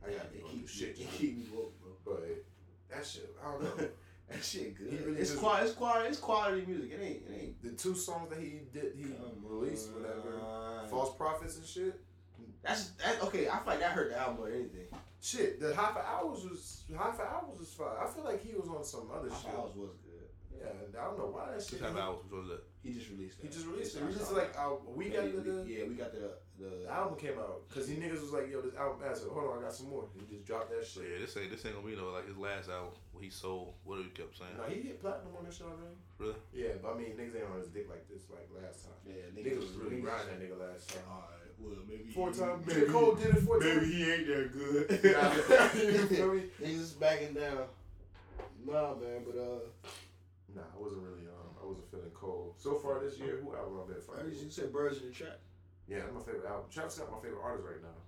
I 0.05 0.13
gotta 0.13 0.29
be 0.29 0.39
keep, 0.45 0.67
through 0.69 0.93
shit. 0.93 0.99
It 0.99 1.09
keep 1.17 1.37
me 1.37 1.45
woke, 1.53 1.73
bro. 1.81 1.91
But 2.05 2.45
that 2.93 3.05
shit, 3.05 3.35
I 3.41 3.51
don't 3.51 3.63
know. 3.63 3.87
that 4.29 4.43
shit 4.43 4.77
good. 4.77 4.91
He 4.93 4.97
really 5.03 5.17
it's 5.19 5.31
just- 5.31 5.41
quality. 5.41 5.65
It's 5.65 5.73
quality. 5.75 6.09
It's 6.09 6.19
quality 6.19 6.63
music. 6.67 6.91
It 6.93 7.01
ain't. 7.01 7.21
It 7.25 7.41
ain't. 7.41 7.63
the 7.63 7.71
two 7.71 7.95
songs 7.95 8.29
that 8.29 8.39
he 8.39 8.61
did, 8.71 8.93
he 8.95 9.03
Come 9.09 9.41
released, 9.41 9.89
on. 9.95 10.01
whatever, 10.03 10.87
false 10.89 11.15
prophets 11.17 11.57
and 11.57 11.65
shit. 11.65 11.99
That's 12.61 12.89
that. 13.01 13.21
Okay, 13.23 13.47
I 13.49 13.57
feel 13.57 13.67
like 13.67 13.79
that 13.79 13.91
hurt 13.91 14.09
the 14.11 14.17
album 14.19 14.45
or 14.45 14.49
anything. 14.49 14.85
Shit, 15.21 15.59
the 15.59 15.73
high 15.73 15.91
for 15.93 16.01
hours 16.05 16.43
was 16.43 16.83
high 16.95 17.11
for 17.11 17.25
hours 17.25 17.57
was 17.59 17.73
fine. 17.73 17.87
I 17.99 18.05
feel 18.05 18.23
like 18.25 18.43
he 18.45 18.53
was 18.53 18.69
on 18.69 18.83
some 18.83 19.09
other 19.09 19.29
I 19.31 19.33
shit. 19.35 19.49
thought 19.51 19.69
ours 19.69 19.75
was 19.75 19.97
good. 20.05 20.29
Yeah, 20.61 21.01
I 21.01 21.05
don't 21.05 21.17
know 21.17 21.25
why 21.33 21.51
that 21.51 21.63
shit. 21.63 21.79
type 21.81 21.91
of 21.91 21.97
hours? 21.97 22.17
Was 22.31 22.47
that? 22.49 22.63
He 22.85 22.93
just 22.93 23.09
released. 23.09 23.39
It. 23.39 23.41
He 23.41 23.47
just 23.49 23.65
released 23.65 23.95
it. 23.97 24.05
It's- 24.05 24.13
He 24.13 24.13
released 24.13 24.31
it 24.31 24.37
like 24.37 24.53
saw 24.53 24.77
a 24.77 24.91
week 24.93 25.15
after 25.17 25.41
the, 25.41 25.63
we- 25.65 25.73
yeah, 25.77 25.83
we 25.89 25.95
got 25.95 26.13
the 26.13 26.37
the 26.61 26.85
the 26.85 26.89
album 26.93 27.17
came 27.17 27.33
out. 27.41 27.67
Cause 27.73 27.87
he 27.89 27.95
niggas 27.97 28.21
was 28.21 28.31
like, 28.31 28.47
yo, 28.51 28.61
this 28.61 28.75
album 28.75 29.01
ass. 29.03 29.25
Hold 29.27 29.51
on, 29.51 29.57
I 29.59 29.61
got 29.65 29.73
some 29.73 29.89
more. 29.89 30.05
He 30.13 30.21
just 30.29 30.45
dropped 30.45 30.69
that 30.69 30.85
shit. 30.85 31.03
yeah, 31.09 31.17
this 31.19 31.35
ain't 31.35 31.49
this 31.49 31.65
ain't 31.65 31.73
gonna 31.75 31.87
be 31.87 31.95
no 31.97 32.13
like 32.13 32.27
his 32.29 32.37
last 32.37 32.69
album. 32.69 32.93
He 33.19 33.29
sold. 33.31 33.73
What 33.83 33.97
he 33.99 34.05
kept 34.13 34.37
saying. 34.37 34.53
No, 34.55 34.63
he 34.69 34.81
hit 34.85 35.01
platinum 35.01 35.33
on 35.35 35.43
that 35.45 35.53
shit 35.53 35.65
already. 35.65 35.97
Really? 36.21 36.35
Yeah, 36.53 36.77
but 36.81 36.93
I 36.93 36.97
mean, 37.01 37.17
niggas 37.17 37.35
ain't 37.41 37.49
on 37.51 37.57
his 37.59 37.73
dick 37.73 37.89
like 37.89 38.05
this 38.07 38.29
like 38.29 38.47
last 38.53 38.85
time. 38.85 39.01
Yeah, 39.03 39.33
Niggas 39.33 39.57
was 39.65 39.75
really 39.81 39.97
niggas- 39.99 40.07
riding 40.13 40.29
that 40.29 40.39
nigga 40.45 40.57
last 40.61 40.89
time. 40.93 41.03
Alright, 41.09 41.51
well 41.59 41.81
maybe 41.89 42.13
Four 42.13 42.29
he- 42.31 42.37
times. 42.39 42.61
Maybe, 42.67 42.85
Cole 42.85 43.15
did 43.15 43.33
it 43.35 43.41
four 43.41 43.57
maybe 43.59 43.75
times. 43.81 43.91
he 43.91 44.11
ain't 44.13 44.27
that 44.27 44.47
good. 44.53 44.85
you 45.75 46.07
feel 46.07 46.33
me? 46.35 46.43
He's 46.63 46.77
just 46.79 46.99
backing 46.99 47.33
down. 47.33 47.65
Nah, 48.65 48.95
man, 48.95 49.21
but 49.25 49.37
uh, 49.39 49.59
Nah, 50.55 50.61
I 50.71 50.79
wasn't 50.79 51.03
really 51.03 51.27
um, 51.27 51.51
I 51.61 51.65
wasn't 51.67 51.91
feeling 51.91 52.11
cold. 52.15 52.55
So 52.57 52.75
far 52.79 52.99
this 53.03 53.19
year, 53.19 53.37
who 53.43 53.53
album 53.55 53.83
I 53.83 53.91
been 53.91 53.99
I 53.99 54.23
heard 54.23 54.31
fucking? 54.31 54.45
you 54.45 54.49
said 54.51 54.71
birds 54.71 55.01
in 55.01 55.09
the 55.09 55.13
trap. 55.13 55.39
Yeah, 55.87 55.99
that's 55.99 56.13
my 56.15 56.21
favorite 56.23 56.47
album. 56.47 56.65
Travis 56.71 56.95
Scott, 56.95 57.11
my 57.11 57.19
favorite 57.19 57.43
artist 57.43 57.67
right 57.67 57.81
now. 57.83 57.99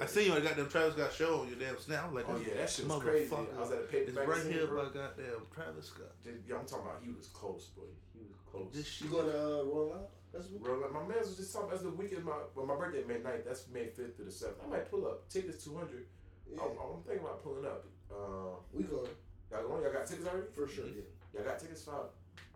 I 0.00 0.06
seen 0.06 0.26
you 0.26 0.32
on 0.34 0.42
the 0.42 0.48
goddamn 0.48 0.68
Travis 0.68 0.94
Scott 0.98 1.12
show 1.14 1.40
on 1.42 1.48
your 1.48 1.56
damn 1.58 1.78
snap. 1.78 2.04
I'm 2.08 2.14
like, 2.14 2.26
Oh 2.28 2.36
yeah, 2.42 2.54
that 2.58 2.68
shit 2.68 2.88
was 2.88 3.00
crazy. 3.00 3.30
I 3.30 3.60
was 3.60 3.70
at 3.70 3.78
a 3.78 3.86
paper 3.86 4.10
It's 4.10 4.28
right 4.28 4.42
here 4.52 4.66
bro. 4.66 4.90
by 4.90 4.90
goddamn 4.90 5.46
Travis 5.54 5.86
Scott. 5.86 6.10
Dude, 6.24 6.42
yeah, 6.48 6.56
I'm 6.58 6.66
talking 6.66 6.84
about 6.86 6.98
he 7.04 7.12
was 7.14 7.28
close, 7.28 7.70
boy. 7.78 7.86
He 8.12 8.26
was 8.26 8.34
close. 8.50 8.74
This 8.74 9.00
You 9.00 9.06
shit. 9.06 9.12
going 9.14 9.30
to 9.30 9.38
uh, 9.38 9.62
Rolling 9.70 9.90
Loud? 9.94 10.06
That's 10.34 10.50
what. 10.50 10.62
Bro, 10.66 10.78
like 10.82 10.92
my 10.92 11.06
man 11.06 11.22
was 11.22 11.36
just 11.36 11.52
talking. 11.54 11.70
That's 11.70 11.82
the 11.86 11.90
weekend. 11.94 12.24
My 12.24 12.42
well, 12.56 12.66
my 12.66 12.74
birthday 12.74 13.04
May 13.06 13.22
9th. 13.22 13.46
That's 13.46 13.68
May 13.72 13.86
fifth 13.86 14.16
to 14.18 14.24
the 14.26 14.32
seventh. 14.34 14.58
I 14.66 14.68
might 14.68 14.90
pull 14.90 15.06
up. 15.06 15.28
Tickets 15.30 15.62
two 15.62 15.76
hundred. 15.78 16.06
Yeah, 16.50 16.58
I'm, 16.60 16.74
I'm 16.74 16.98
thinking 17.06 17.22
about 17.22 17.44
pulling 17.44 17.64
up. 17.64 17.86
Um, 18.10 18.58
we 18.74 18.82
going 18.82 19.06
y'all 19.54 19.68
going? 19.68 19.82
Y'all 19.82 19.92
got 19.92 20.06
tickets 20.06 20.26
already? 20.28 20.46
for 20.54 20.68
sure. 20.68 20.84
Mhm. 20.84 20.96
Yeah. 20.96 21.40
Y'all 21.40 21.44
got 21.48 21.58
tickets 21.58 21.82
for? 21.82 22.06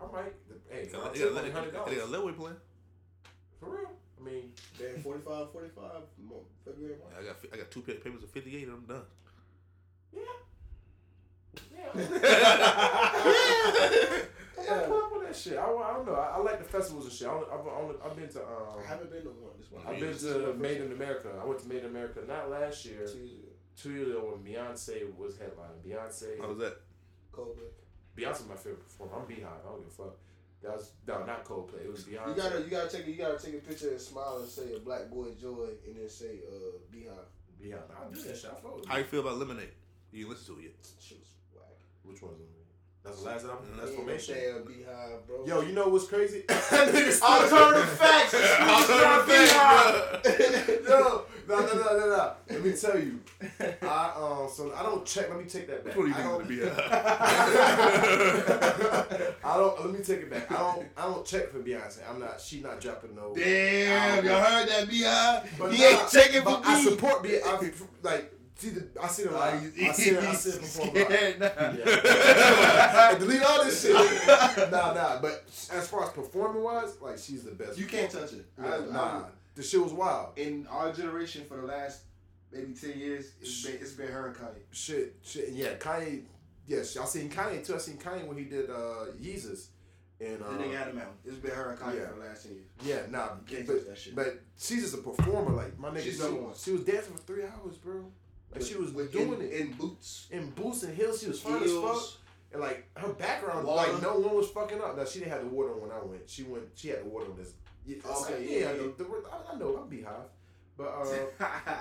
I 0.00 0.06
might. 0.12 0.32
Hey, 0.70 0.84
They 0.90 0.96
I'll 0.96 1.04
got 1.04 1.14
take 1.14 1.22
they 1.22 1.30
one 1.30 1.50
hundred 1.50 1.72
got- 1.72 1.86
they 1.88 1.94
got 1.96 2.10
dollars. 2.10 2.24
Lil 2.24 2.32
playing. 2.34 2.56
For 3.60 3.68
real? 3.70 3.90
I 4.20 4.24
mean, 4.24 4.52
Then 4.78 5.02
45, 5.02 5.52
45, 5.52 6.02
Mo- 6.18 6.44
February. 6.64 6.96
March. 6.98 7.14
I 7.18 7.22
got 7.24 7.36
I 7.52 7.56
got 7.56 7.70
two 7.70 7.82
pa- 7.82 7.92
papers 8.02 8.22
of 8.24 8.30
58 8.30 8.64
and 8.68 8.72
I'm 8.72 8.84
done. 8.86 9.02
yeah. 10.12 10.22
Yeah. 11.72 11.90
I 14.70 14.82
pull 14.86 14.96
up 15.02 15.12
on 15.12 15.24
that 15.24 15.36
shit. 15.36 15.56
I, 15.56 15.62
I 15.64 15.92
don't 15.94 16.06
know. 16.06 16.14
I, 16.14 16.36
I 16.36 16.38
like 16.38 16.58
the 16.58 16.64
festivals 16.64 17.04
and 17.04 17.12
shit. 17.12 17.28
I 17.28 17.30
don't, 17.32 17.48
I've, 17.50 17.60
I've, 17.66 18.10
I've 18.10 18.16
been 18.16 18.28
to. 18.30 18.40
Um, 18.42 18.78
I 18.82 18.86
haven't 18.86 19.10
been 19.10 19.22
to 19.22 19.28
one. 19.30 19.52
This 19.58 19.70
one. 19.70 19.82
I've 19.86 20.00
been 20.00 20.16
to 20.18 20.54
Made 20.54 20.80
in 20.80 20.92
America. 20.92 21.30
I 21.40 21.44
went 21.46 21.60
to 21.60 21.68
Made 21.68 21.78
in 21.84 21.86
America 21.86 22.20
not 22.26 22.50
last 22.50 22.84
year, 22.84 23.06
Two 23.06 23.18
years 23.18 23.32
ago. 23.32 23.48
two 23.76 23.90
years 23.92 24.08
ago 24.08 24.32
when 24.34 24.44
Beyonce 24.44 25.14
was 25.16 25.34
headlining. 25.34 25.82
Beyonce, 25.86 26.40
How 26.40 26.48
was 26.48 26.58
that? 26.58 26.80
Coldplay. 27.38 27.70
Beyonce's 28.16 28.48
my 28.48 28.56
favorite 28.56 28.82
performer. 28.82 29.12
I'm 29.14 29.26
BeyHive. 29.30 29.46
I 29.46 29.70
don't 29.70 29.78
give 29.78 29.88
a 29.88 30.02
fuck. 30.02 30.16
That 30.62 30.72
was 30.72 30.90
no, 31.06 31.24
not 31.24 31.44
Coldplay. 31.44 31.84
It 31.84 31.92
was 31.92 32.02
Beyonce. 32.02 32.28
You 32.28 32.42
gotta, 32.42 32.58
you 32.60 32.70
gotta 32.70 32.90
take, 32.90 33.06
a, 33.06 33.10
you 33.10 33.16
gotta 33.16 33.38
take 33.38 33.54
a 33.54 33.58
picture 33.58 33.90
and 33.90 34.00
smile 34.00 34.38
and 34.40 34.48
say 34.48 34.74
a 34.74 34.80
black 34.80 35.08
boy 35.08 35.28
joy, 35.40 35.70
and 35.86 35.94
then 35.94 36.08
say 36.08 36.40
uh 36.50 36.78
BeyHive. 36.92 37.28
BeyHive. 37.62 37.90
I 37.94 38.12
do 38.12 38.20
that 38.20 38.36
shit. 38.36 38.50
I 38.50 38.54
fuck 38.60 38.76
with 38.76 38.86
How 38.86 38.98
you 38.98 39.04
feel 39.04 39.20
about 39.20 39.38
Lemonade? 39.38 39.70
You 40.10 40.24
didn't 40.24 40.30
listen 40.30 40.54
to 40.54 40.60
it 40.60 40.64
yet. 40.64 40.72
Shit 40.98 41.18
was 41.18 41.28
whack. 41.54 41.78
Which 42.02 42.22
one's 42.22 42.40
it? 42.40 42.57
That's 43.08 43.20
the 43.22 43.26
last 43.26 43.44
album. 43.46 43.66
That's 43.78 43.90
Formation. 43.92 44.34
Damn 44.34 44.62
BeyHive, 44.64 45.26
bro. 45.26 45.46
Yo, 45.46 45.60
you 45.62 45.72
know 45.72 45.88
what's 45.88 46.06
crazy? 46.06 46.42
Niggas- 46.48 47.22
Alternative 47.22 47.88
facts. 47.88 48.34
Alternative 48.60 49.48
facts, 49.48 50.88
Yo, 50.88 51.24
no, 51.48 51.58
no, 51.60 51.66
no, 51.66 51.74
no, 51.74 52.06
no. 52.06 52.32
Let 52.50 52.62
me 52.62 52.72
tell 52.72 52.98
you. 52.98 53.20
I 53.82 54.12
um, 54.14 54.48
so 54.52 54.72
I 54.76 54.82
don't 54.82 55.06
check. 55.06 55.30
Let 55.30 55.38
me 55.38 55.46
take 55.46 55.66
that 55.68 55.84
back. 55.86 55.96
What 55.96 56.02
do 56.02 56.08
you 56.10 56.14
I 56.14 56.18
think 56.18 56.28
don't, 56.28 56.50
it's 56.50 56.76
gonna 58.86 59.06
be? 59.08 59.34
I 59.44 59.56
don't. 59.56 59.84
Let 59.86 59.98
me 59.98 60.04
take 60.04 60.20
it 60.20 60.30
back. 60.30 60.52
I 60.52 60.56
don't. 60.56 60.86
I 60.98 61.02
don't 61.02 61.24
check 61.24 61.50
for 61.50 61.60
Beyonce. 61.60 62.00
I'm 62.10 62.20
not. 62.20 62.38
She 62.40 62.60
not 62.60 62.80
dropping 62.80 63.14
no. 63.14 63.34
Damn, 63.34 64.24
y'all 64.26 64.42
heard 64.42 64.68
that 64.68 64.88
BeyHive? 64.88 65.58
But 65.58 65.72
he 65.72 65.82
nah, 65.82 65.88
ain't 65.88 66.10
taking 66.10 66.42
for 66.42 66.50
but 66.50 66.66
I 66.66 66.82
support 66.82 67.22
Be. 67.22 67.40
I 67.42 67.58
like. 68.02 68.37
See 68.58 68.70
the. 68.70 68.88
I 69.00 69.06
see 69.06 69.22
the 69.22 69.30
live. 69.30 69.72
I 69.80 69.92
see. 69.92 70.10
it- 70.10 70.18
I 70.24 70.34
see 70.34 70.50
it 70.50 70.64
scared 70.64 71.38
now. 71.40 71.46
Yeah. 71.78 73.16
Delete 73.18 73.42
all 73.42 73.64
this 73.64 73.82
shit. 73.82 74.70
nah, 74.72 74.92
nah. 74.92 75.20
But 75.20 75.44
as 75.72 75.88
far 75.88 76.02
as 76.04 76.10
performing 76.10 76.64
wise, 76.64 76.96
like 77.00 77.18
she's 77.18 77.44
the 77.44 77.52
best. 77.52 77.78
You 77.78 77.86
can't 77.86 78.10
touch 78.10 78.32
it. 78.32 78.44
Yeah, 78.60 78.74
I, 78.74 78.92
nah, 78.92 79.24
the 79.54 79.62
shit 79.62 79.80
was 79.80 79.92
wild. 79.92 80.36
in 80.36 80.66
our 80.68 80.92
generation 80.92 81.44
for 81.48 81.56
the 81.56 81.66
last 81.68 82.02
maybe 82.52 82.72
ten 82.74 82.98
years, 82.98 83.30
it's 83.40 83.64
been 83.64 83.76
it's 83.80 83.92
been 83.92 84.08
her 84.08 84.26
and 84.26 84.36
Kanye. 84.36 84.62
Shit, 84.72 85.14
shit. 85.24 85.50
Yeah, 85.50 85.74
Kanye. 85.76 86.22
Yes, 86.66 86.96
y'all 86.96 87.06
seen 87.06 87.30
Kanye 87.30 87.64
too. 87.64 87.76
I 87.76 87.78
seen 87.78 87.96
Kanye 87.96 88.26
when 88.26 88.36
he 88.38 88.44
did 88.44 88.70
uh 88.70 89.06
Yeezus. 89.22 89.68
And 90.20 90.42
uh, 90.42 90.50
Then 90.50 90.58
they 90.70 90.76
got 90.76 90.88
him 90.88 90.98
out. 90.98 91.14
It's 91.24 91.36
been 91.36 91.52
her 91.52 91.70
and 91.70 91.78
Kanye 91.78 92.00
yeah. 92.00 92.08
for 92.08 92.14
the 92.18 92.26
last 92.26 92.42
ten 92.42 92.52
years. 92.54 92.66
yeah, 92.82 93.02
nah, 93.08 93.28
You 93.48 93.56
can't 93.56 93.66
but, 93.68 93.74
touch 93.74 93.86
that 93.86 93.98
shit. 93.98 94.16
but 94.16 94.40
she's 94.58 94.82
just 94.82 94.94
a 94.94 94.98
performer. 94.98 95.52
Like 95.54 95.78
my 95.78 95.90
nigga, 95.90 96.12
she, 96.12 96.20
one. 96.20 96.54
she 96.56 96.72
was 96.72 96.80
dancing 96.82 97.14
for 97.14 97.20
three 97.22 97.44
hours, 97.44 97.76
bro. 97.76 98.04
Like 98.52 98.62
she 98.62 98.76
was 98.76 98.92
With- 98.92 99.12
doing 99.12 99.34
in, 99.34 99.42
it 99.42 99.52
in 99.52 99.72
boots. 99.72 100.26
in 100.30 100.50
boots 100.50 100.82
and 100.82 100.96
heels. 100.96 101.20
She 101.20 101.28
was 101.28 101.40
fine 101.40 101.62
as 101.62 101.72
fuck. 101.72 102.02
And 102.52 102.62
like 102.62 102.88
her 102.96 103.12
background, 103.12 103.66
Water. 103.66 103.92
like 103.92 104.02
no 104.02 104.18
one 104.18 104.34
was 104.36 104.48
fucking 104.50 104.80
up. 104.80 104.96
Now 104.96 105.04
she 105.04 105.18
didn't 105.18 105.32
have 105.32 105.42
the 105.42 105.48
water 105.48 105.72
on 105.74 105.82
when 105.82 105.90
I 105.90 106.02
went. 106.02 106.22
She 106.28 106.44
went. 106.44 106.64
She 106.74 106.88
had 106.88 107.00
the 107.04 107.08
water 107.08 107.30
on 107.30 107.36
this. 107.36 107.52
Yeah, 107.84 107.96
Okay, 108.06 108.46
yeah, 108.48 108.58
yeah, 108.60 108.72
yeah. 108.72 108.88
the, 108.96 109.04
I, 109.32 109.54
I 109.54 109.58
know 109.58 109.76
I'm 109.76 109.88
BeyHive, 109.90 110.26
but 110.76 110.84
uh, 110.88 111.04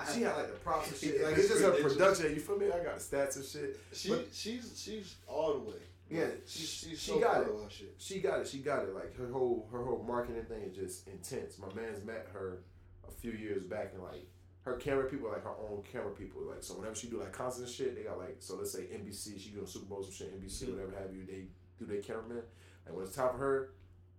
she 0.14 0.22
had 0.22 0.36
like 0.36 0.46
the 0.52 0.58
props 0.62 0.88
and 0.90 0.96
shit. 0.98 1.22
Like 1.22 1.36
It's 1.38 1.48
just 1.48 1.62
her 1.62 1.70
production. 1.72 2.34
You 2.34 2.40
feel 2.40 2.58
me? 2.58 2.66
I 2.66 2.82
got 2.84 2.98
the 2.98 3.16
stats 3.16 3.36
and 3.36 3.44
shit. 3.44 3.78
she 3.92 4.08
But- 4.10 4.26
she's 4.32 4.72
she's 4.76 5.14
all 5.26 5.54
the 5.54 5.60
way. 5.70 5.76
Yeah, 6.10 6.26
she's 6.46 6.68
she's 6.68 6.98
she 7.00 7.10
so 7.12 7.20
got 7.20 7.42
it. 7.42 7.48
shit. 7.70 7.94
She 7.98 8.20
got 8.20 8.40
it. 8.40 8.48
She 8.48 8.58
got 8.58 8.84
it. 8.84 8.94
Like 8.94 9.14
her 9.18 9.28
whole 9.30 9.68
her 9.72 9.82
whole 9.84 10.02
marketing 10.06 10.42
thing 10.44 10.62
is 10.62 10.74
just 10.76 11.08
intense. 11.08 11.58
My 11.58 11.68
man's 11.74 12.02
met 12.04 12.26
her 12.32 12.58
a 13.06 13.10
few 13.10 13.32
years 13.32 13.62
back, 13.64 13.92
and 13.94 14.02
like 14.02 14.26
her 14.68 14.76
camera 14.76 15.04
people 15.08 15.28
are 15.28 15.32
like 15.32 15.44
her 15.44 15.56
own 15.70 15.82
camera 15.90 16.10
people. 16.10 16.42
Like 16.42 16.62
so, 16.62 16.74
whenever 16.74 16.94
she 16.94 17.08
do 17.08 17.18
like 17.18 17.32
constant 17.32 17.68
shit, 17.68 17.96
they 17.96 18.02
got 18.02 18.18
like 18.18 18.36
so 18.40 18.56
let's 18.56 18.72
say 18.72 18.80
NBC, 18.80 19.40
she 19.40 19.50
doing 19.50 19.66
Super 19.66 19.86
Bowl 19.86 20.02
some 20.02 20.12
shit, 20.12 20.40
NBC, 20.40 20.64
mm-hmm. 20.64 20.72
whatever 20.72 20.92
have 21.00 21.14
you. 21.14 21.24
They 21.26 21.44
do 21.78 21.86
their 21.86 22.02
cameraman. 22.02 22.42
Like 22.86 22.94
when 22.94 23.04
it's 23.04 23.16
time 23.16 23.30
for 23.32 23.38
her, 23.38 23.70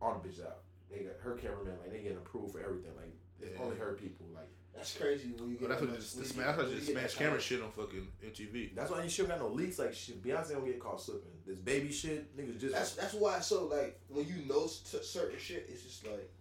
all 0.02 0.20
the 0.20 0.28
bitches 0.28 0.46
out. 0.46 0.60
They 0.92 1.00
got 1.00 1.16
her 1.22 1.36
cameraman. 1.36 1.78
Like 1.82 1.92
they 1.92 2.00
getting 2.00 2.18
approved 2.18 2.54
for 2.54 2.62
everything. 2.62 2.92
Like 2.96 3.14
it's 3.42 3.52
Yeah. 3.54 3.64
only 3.64 3.78
her 3.78 3.94
people. 3.94 4.26
Like 4.34 4.50
That's 4.76 4.98
crazy 4.98 5.32
when 5.38 5.50
you 5.50 5.58
oh, 5.58 5.60
get. 5.60 5.62
Well, 5.62 5.70
that's 5.70 5.82
that 5.82 5.88
what 5.88 5.94
much- 5.94 6.02
just 6.02 6.16
when 6.16 6.24
the 6.24 6.30
smash. 6.30 6.58
That's 6.58 6.72
just 6.72 6.92
smash 6.92 7.16
camera 7.16 7.32
kind 7.34 7.44
shit 7.44 7.62
on 7.62 7.72
fucking 7.72 8.08
MTV. 8.26 8.76
that's 8.76 8.92
why 8.92 9.04
you 9.04 9.10
should 9.10 9.28
got 9.28 9.40
no 9.40 9.48
leaks. 9.50 9.78
Like 9.80 9.94
shit, 9.94 10.24
Beyonce 10.24 10.52
don't 10.52 10.66
get 10.66 10.80
caught 10.80 11.02
slipping. 11.02 11.32
This 11.46 11.60
baby 11.60 11.92
shit, 11.92 12.36
niggas 12.36 12.60
just. 12.60 12.74
That's 12.74 12.96
that's 12.96 13.14
why. 13.14 13.40
So 13.40 13.66
like 13.66 14.00
when 14.08 14.26
you 14.26 14.46
know 14.48 14.66
t- 14.66 15.04
certain 15.04 15.38
shit, 15.38 15.68
it's 15.70 15.84
just 15.84 16.06
like 16.08 16.32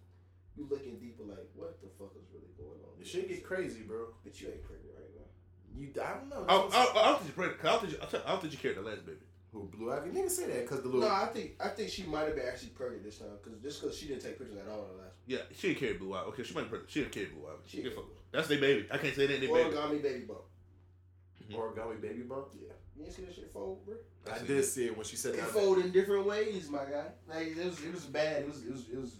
you 0.57 0.67
looking 0.69 0.97
deeper. 0.97 1.23
Like 1.23 1.47
what 1.53 1.79
the 1.81 1.87
fuck 1.97 2.13
is 2.17 2.25
really 2.33 2.49
going 2.57 2.81
on? 2.81 2.88
The 2.99 3.05
shit 3.05 3.27
get 3.29 3.43
crazy, 3.43 3.81
bro. 3.81 4.07
But 4.23 4.39
you 4.41 4.47
ain't 4.49 4.63
pregnant 4.63 4.91
right 4.95 5.09
now. 5.15 5.79
You, 5.79 5.89
I 6.03 6.13
don't 6.19 6.29
know. 6.29 6.45
I, 6.47 6.55
I, 6.77 7.01
I 7.03 7.05
don't 7.11 7.21
think 7.21 7.27
you 7.27 7.33
prayed. 7.43 7.51
I 7.63 7.65
don't 7.67 7.81
think 7.81 7.93
you, 7.93 8.19
I 8.25 8.29
don't 8.31 8.41
think 8.41 8.53
you 8.53 8.59
carried 8.59 8.77
the 8.77 8.81
last 8.81 9.05
baby. 9.05 9.19
Who 9.53 9.63
Blue 9.63 9.91
Ivy? 9.91 10.09
Nigga 10.11 10.29
say 10.29 10.45
that 10.47 10.61
because 10.61 10.81
the 10.83 10.89
little. 10.89 11.01
No, 11.01 11.15
I 11.15 11.25
think 11.27 11.55
I 11.59 11.69
think 11.69 11.89
she 11.89 12.03
might 12.03 12.25
have 12.27 12.35
been 12.35 12.45
actually 12.47 12.69
pregnant 12.69 13.03
this 13.03 13.17
time 13.17 13.29
because 13.41 13.59
just 13.61 13.81
because 13.81 13.97
she 13.97 14.07
didn't 14.07 14.21
take 14.21 14.37
pictures 14.37 14.57
at 14.57 14.67
all 14.71 14.83
in 14.85 14.97
the 14.97 15.01
last. 15.03 15.15
Yeah, 15.25 15.39
she 15.57 15.69
didn't 15.69 15.79
carry 15.79 15.93
Blue 15.93 16.13
Ivy. 16.13 16.27
Okay, 16.29 16.43
she 16.43 16.53
might 16.53 16.61
have 16.61 16.69
pregnant. 16.69 16.91
She 16.91 16.99
didn't 17.01 17.13
carry 17.13 17.25
Blue 17.27 17.47
Ivy. 17.47 17.57
She 17.65 17.77
Give 17.77 17.85
a 17.85 17.89
didn't. 17.89 18.03
fuck. 18.03 18.11
That's 18.31 18.47
their 18.47 18.59
baby. 18.59 18.87
I 18.91 18.97
can't 18.97 19.15
say 19.15 19.25
that 19.25 19.39
their 19.41 19.49
baby. 19.49 19.75
Origami 19.75 20.01
baby 20.03 20.25
bump. 20.25 20.41
Mm-hmm. 21.49 21.55
Origami 21.59 22.01
baby 22.01 22.21
bump. 22.23 22.47
Yeah, 22.61 22.73
you 22.95 23.03
didn't 23.05 23.15
see 23.15 23.21
that 23.23 23.33
shit 23.33 23.51
fold, 23.51 23.83
bro. 23.85 23.95
I 24.31 24.37
see 24.37 24.45
did 24.47 24.57
that. 24.59 24.63
see 24.65 24.85
it 24.85 24.95
when 24.97 25.05
she 25.05 25.15
said 25.15 25.33
It 25.33 25.37
that. 25.37 25.47
fold 25.49 25.79
in 25.79 25.91
different 25.91 26.25
ways, 26.27 26.69
my 26.69 26.85
guy. 26.85 27.05
Like 27.27 27.47
it 27.47 27.65
was, 27.65 27.83
it 27.83 27.91
was 27.91 28.05
bad. 28.05 28.43
It 28.43 28.47
was, 28.49 28.63
it 28.63 28.71
was, 28.71 28.81
it 28.93 28.99
was 29.01 29.11
no. 29.13 29.19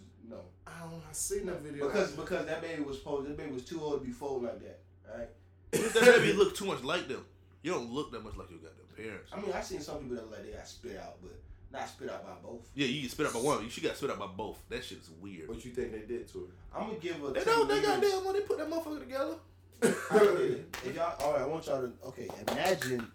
I 0.76 0.80
don't. 0.80 0.90
know. 0.92 1.02
I 1.08 1.12
seen 1.12 1.46
that 1.46 1.60
video. 1.60 1.86
Because 1.86 2.12
because 2.12 2.46
that 2.46 2.62
baby 2.62 2.82
was 2.82 2.98
supposed, 2.98 3.28
that 3.28 3.36
baby 3.36 3.52
was 3.52 3.64
too 3.64 3.80
old 3.80 4.00
to 4.00 4.06
be 4.06 4.12
folded 4.12 4.46
like 4.46 4.60
that. 4.60 4.80
All 5.12 5.18
right. 5.18 5.28
That 5.94 6.20
baby 6.20 6.32
look 6.32 6.56
too 6.56 6.64
much 6.66 6.82
like 6.82 7.08
them. 7.08 7.24
You 7.62 7.72
don't 7.72 7.90
look 7.92 8.10
that 8.12 8.24
much 8.24 8.36
like 8.36 8.50
your 8.50 8.58
goddamn 8.58 8.86
parents. 8.96 9.30
I 9.32 9.40
mean, 9.40 9.52
I 9.52 9.60
seen 9.60 9.80
some 9.80 9.98
people 9.98 10.16
that 10.16 10.22
look 10.30 10.32
like 10.38 10.46
they 10.46 10.52
got 10.52 10.66
spit 10.66 10.96
out, 10.98 11.16
but 11.22 11.32
not 11.72 11.88
spit 11.88 12.10
out 12.10 12.24
by 12.24 12.32
both. 12.42 12.62
Yeah, 12.74 12.86
you 12.86 13.02
get 13.02 13.10
spit 13.10 13.26
out 13.26 13.32
by 13.34 13.38
one. 13.40 13.62
You 13.64 13.70
she 13.70 13.80
got 13.80 13.96
spit 13.96 14.10
out 14.10 14.18
by 14.18 14.26
both. 14.26 14.58
That 14.68 14.82
shit's 14.84 15.10
weird. 15.20 15.48
what 15.48 15.64
you 15.64 15.70
think 15.72 15.92
they 15.92 16.00
did 16.00 16.26
to 16.32 16.38
her? 16.40 16.78
I'm 16.80 16.88
gonna 16.88 16.98
give 16.98 17.16
her. 17.20 17.28
They 17.32 17.44
10 17.44 17.46
don't. 17.46 17.68
They 17.68 17.74
years. 17.74 17.86
goddamn 17.86 18.24
when 18.24 18.34
they 18.34 18.40
put 18.40 18.58
that 18.58 18.70
motherfucker 18.70 19.00
together. 19.00 19.34
her? 19.82 20.42
if 20.84 20.94
y'all, 20.94 21.14
all 21.22 21.32
right, 21.34 21.42
I 21.42 21.46
want 21.46 21.66
y'all 21.66 21.82
to. 21.82 21.92
Okay, 22.06 22.28
imagine 22.48 23.06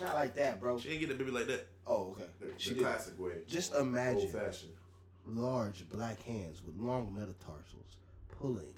Not 0.00 0.14
like 0.14 0.34
that, 0.36 0.60
bro. 0.60 0.78
She 0.78 0.90
ain't 0.90 1.00
get 1.00 1.10
a 1.10 1.14
baby 1.14 1.30
like 1.30 1.46
that. 1.46 1.66
Oh, 1.86 2.12
okay. 2.16 2.24
The, 2.40 2.46
She 2.56 2.70
the 2.70 2.74
did. 2.76 2.84
classic 2.84 3.18
way. 3.20 3.32
Just 3.46 3.74
Old 3.74 3.82
imagine 3.86 4.28
fashioned. 4.30 4.72
Large 5.26 5.88
black 5.90 6.22
hands 6.22 6.62
with 6.64 6.76
long 6.78 7.12
metatarsals 7.14 7.96
pulling. 8.40 8.74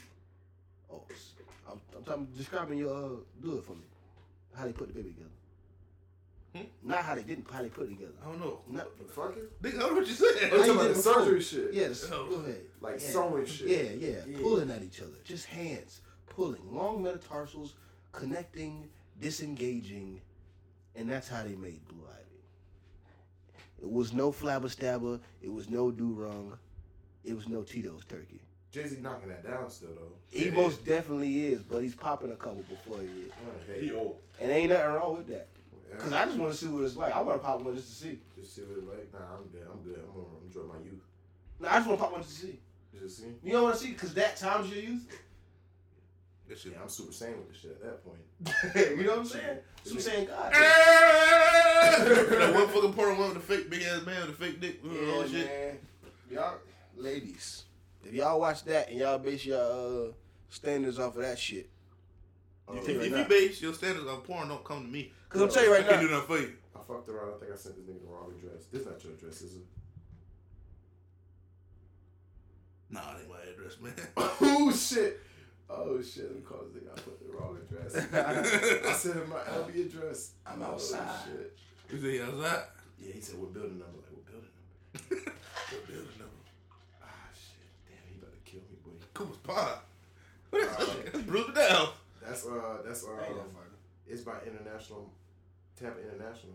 Oh, 0.92 1.02
s- 1.10 1.32
I'm, 1.70 1.80
I'm 1.96 2.04
talking, 2.04 2.28
describing 2.36 2.78
your. 2.78 2.90
Uh, 2.94 3.08
do 3.42 3.58
it 3.58 3.64
for 3.64 3.72
me. 3.72 3.84
How 4.54 4.64
they 4.64 4.72
put 4.72 4.88
the 4.88 4.94
baby 4.94 5.10
together. 5.10 5.30
Hmm? 6.54 6.88
Not 6.88 7.02
how 7.04 7.14
they 7.14 7.22
didn't. 7.22 7.46
How 7.50 7.62
they 7.62 7.68
put 7.68 7.84
it 7.86 7.90
together. 7.90 8.12
I 8.22 8.26
don't 8.26 8.40
know. 8.40 8.60
Not, 8.68 8.86
Fucking. 9.14 9.42
Nigga, 9.62 9.74
I 9.76 9.78
don't 9.80 9.90
know 9.90 9.94
what 9.96 10.06
you 10.06 10.14
said. 10.14 10.26
Oh, 10.34 10.42
you 10.44 10.50
talking 10.50 10.70
about 10.72 10.82
the 10.84 10.90
it 10.90 10.94
before? 10.94 11.14
surgery 11.14 11.42
shit? 11.42 11.74
yes. 11.74 12.08
Oh. 12.12 12.26
Go 12.30 12.36
ahead. 12.36 12.60
Like 12.80 13.00
Yeah. 13.00 13.08
sewing 13.08 13.46
shit. 13.46 13.68
Yeah, 13.68 14.08
yeah, 14.08 14.16
Yeah. 14.26 14.38
pulling 14.40 14.70
at 14.70 14.82
each 14.82 15.00
other. 15.00 15.18
Just 15.24 15.46
hands 15.46 16.00
pulling, 16.28 16.62
long 16.74 17.02
metatarsals 17.02 17.74
connecting, 18.12 18.88
disengaging, 19.20 20.20
and 20.94 21.10
that's 21.10 21.28
how 21.28 21.42
they 21.42 21.54
made 21.56 21.86
Blue 21.88 22.02
Ivy. 22.08 22.22
It 23.80 23.90
was 23.90 24.12
no 24.12 24.32
flabberstabber. 24.32 25.20
It 25.42 25.52
was 25.52 25.68
no 25.70 25.90
do 25.90 26.08
rung. 26.12 26.56
It 27.24 27.34
was 27.34 27.48
no 27.48 27.62
Tito's 27.62 28.04
turkey. 28.08 28.40
Jay 28.72 28.86
Z 28.86 28.98
knocking 29.00 29.28
that 29.28 29.44
down 29.44 29.70
still 29.70 29.90
though. 29.94 30.12
He 30.28 30.46
Yeah. 30.46 30.50
most 30.52 30.84
definitely 30.84 31.46
is, 31.46 31.62
but 31.62 31.82
he's 31.82 31.94
popping 31.94 32.30
a 32.32 32.36
couple 32.36 32.62
before 32.68 33.00
he 33.00 33.06
is, 33.06 33.32
Yeah, 33.68 33.74
hey, 33.74 33.90
old. 33.96 34.18
and 34.40 34.50
ain't 34.50 34.70
nothing 34.70 34.92
wrong 34.92 35.16
with 35.18 35.26
that. 35.28 35.48
Cause 35.98 36.12
I 36.12 36.26
just 36.26 36.36
want 36.36 36.52
to 36.52 36.58
see 36.58 36.66
what 36.66 36.84
it's 36.84 36.96
like. 36.96 37.14
I 37.14 37.22
want 37.22 37.40
to 37.40 37.46
pop 37.46 37.62
one 37.62 37.74
just 37.74 37.88
to 37.88 37.94
see. 37.94 38.18
Just 38.38 38.54
see 38.54 38.62
what 38.62 38.78
it's 38.78 38.86
like. 38.86 39.12
Nah, 39.14 39.36
I'm 39.36 39.44
good. 39.48 39.66
I'm 39.70 39.80
good. 39.80 39.98
I'm 40.06 40.12
gonna 40.14 40.44
enjoy 40.44 40.62
my 40.64 40.78
youth. 40.84 41.00
No, 41.58 41.68
I 41.68 41.76
just 41.76 41.86
want 41.88 41.98
to 42.00 42.04
pop 42.04 42.12
one 42.12 42.22
just 42.22 42.40
to 42.40 42.46
see. 42.46 42.58
Just 43.00 43.18
see. 43.18 43.24
You 43.42 43.52
don't 43.52 43.62
want 43.62 43.76
to 43.76 43.80
see 43.80 43.92
because 43.92 44.12
that 44.14 44.36
time's 44.36 44.68
your 44.70 44.80
youth. 44.82 45.06
That 46.48 46.58
shit. 46.58 46.72
Yeah, 46.72 46.78
I'm 46.82 46.88
super 46.88 47.12
sane 47.12 47.36
with 47.38 47.48
the 47.52 47.58
shit 47.58 47.70
at 47.72 47.82
that 47.82 48.04
point. 48.04 48.20
you 48.98 49.04
know 49.04 49.10
what 49.12 49.20
I'm 49.20 49.26
saying? 49.26 49.58
Super 49.84 50.00
saying 50.00 50.26
God. 50.28 50.52
that 51.96 52.52
one 52.54 52.68
fucking 52.68 52.92
porn 52.92 53.18
one 53.18 53.34
with 53.34 53.46
the 53.46 53.54
fake 53.56 53.68
big 53.70 53.82
ass 53.82 54.04
man 54.06 54.26
with 54.28 54.38
the 54.38 54.44
fake 54.44 54.60
dick. 54.60 54.80
and 54.84 54.92
all 54.92 54.98
Yeah, 55.16 55.22
that 55.22 55.30
shit. 55.30 55.46
man. 55.46 55.78
Y'all, 56.30 56.54
ladies, 56.96 57.64
if 58.04 58.12
y'all 58.12 58.38
watch 58.40 58.62
that 58.64 58.90
and 58.90 58.98
y'all 59.00 59.18
base 59.18 59.44
your 59.44 60.08
uh, 60.08 60.12
standards 60.48 60.98
off 61.00 61.16
of 61.16 61.22
that 61.22 61.38
shit, 61.38 61.68
If, 62.72 62.88
you 62.88 62.94
if 62.94 63.00
right 63.00 63.10
you 63.10 63.16
now. 63.16 63.24
base 63.28 63.60
your 63.62 63.74
standards 63.74 64.06
on 64.08 64.20
porn, 64.20 64.48
don't 64.48 64.64
come 64.64 64.82
to 64.86 64.88
me. 64.88 65.12
because 65.28 65.42
I'm 65.42 65.48
telling 65.48 65.68
you 65.68 65.74
right 65.74 65.84
I 65.84 65.86
right 65.86 65.90
can't 65.98 66.02
do 66.02 66.08
now, 66.10 66.20
nothing 66.20 66.36
for 66.36 66.42
you. 66.42 66.52
I 66.74 66.78
fucked 66.86 67.08
around. 67.08 67.32
I 67.34 67.38
think 67.40 67.52
I 67.52 67.56
sent 67.56 67.74
this 67.76 67.84
nigga 67.84 68.00
the 68.02 68.08
wrong 68.08 68.32
address. 68.38 68.66
This 68.72 68.86
not 68.86 69.02
your 69.02 69.12
address, 69.14 69.42
is 69.42 69.54
it? 69.56 69.62
Nah, 72.90 73.00
that 73.14 73.20
ain't 73.20 73.28
my 73.28 73.40
address, 73.52 73.80
man. 73.80 73.94
oh 74.16 74.72
shit. 74.72 75.20
Oh 75.68 76.00
shit. 76.00 76.24
Let 76.24 76.34
me 76.36 76.40
call 76.42 76.58
this 76.64 76.82
nigga. 76.82 76.92
I 76.92 77.00
put 77.00 77.18
the 77.20 77.32
wrong 77.36 77.58
address. 77.58 77.96
I 78.86 78.92
sent 78.92 79.16
him 79.16 79.28
my 79.30 79.36
LB 79.38 79.86
address. 79.86 80.32
I'm 80.46 80.62
Oh, 80.62 80.66
outside. 80.66 81.08
shit. 81.26 81.56
You 81.92 82.00
say 82.00 82.22
outside? 82.22 82.64
Yeah, 83.00 83.12
he 83.12 83.20
said 83.20 83.38
what 83.38 83.52
building 83.52 83.78
number? 83.78 83.98
Like 83.98 84.12
what 84.14 84.26
building 84.26 84.50
number? 84.54 85.32
What 85.66 85.86
building 85.88 86.18
number? 86.18 86.40
Ah 87.02 87.06
shit. 87.34 87.66
Damn, 87.90 88.06
he 88.08 88.18
about 88.22 88.32
to 88.32 88.40
kill 88.50 88.60
me, 88.70 88.78
boy. 88.84 88.94
Cooper's 89.14 89.36
Pond. 89.42 89.80
What 90.50 90.62
is 90.62 90.68
that? 90.68 91.12
That's 91.12 91.24
Bruce 91.26 91.48
it 91.48 91.54
down. 91.54 91.88
That's 92.22 92.46
uh 92.46 92.78
that's 92.86 93.04
uh 93.04 93.08
I 93.18 93.26
ain't 93.26 93.34
that 93.36 93.50
far. 93.52 93.66
it's 94.06 94.22
by 94.22 94.38
international 94.46 95.10
Tampa 95.78 95.98
International. 96.00 96.54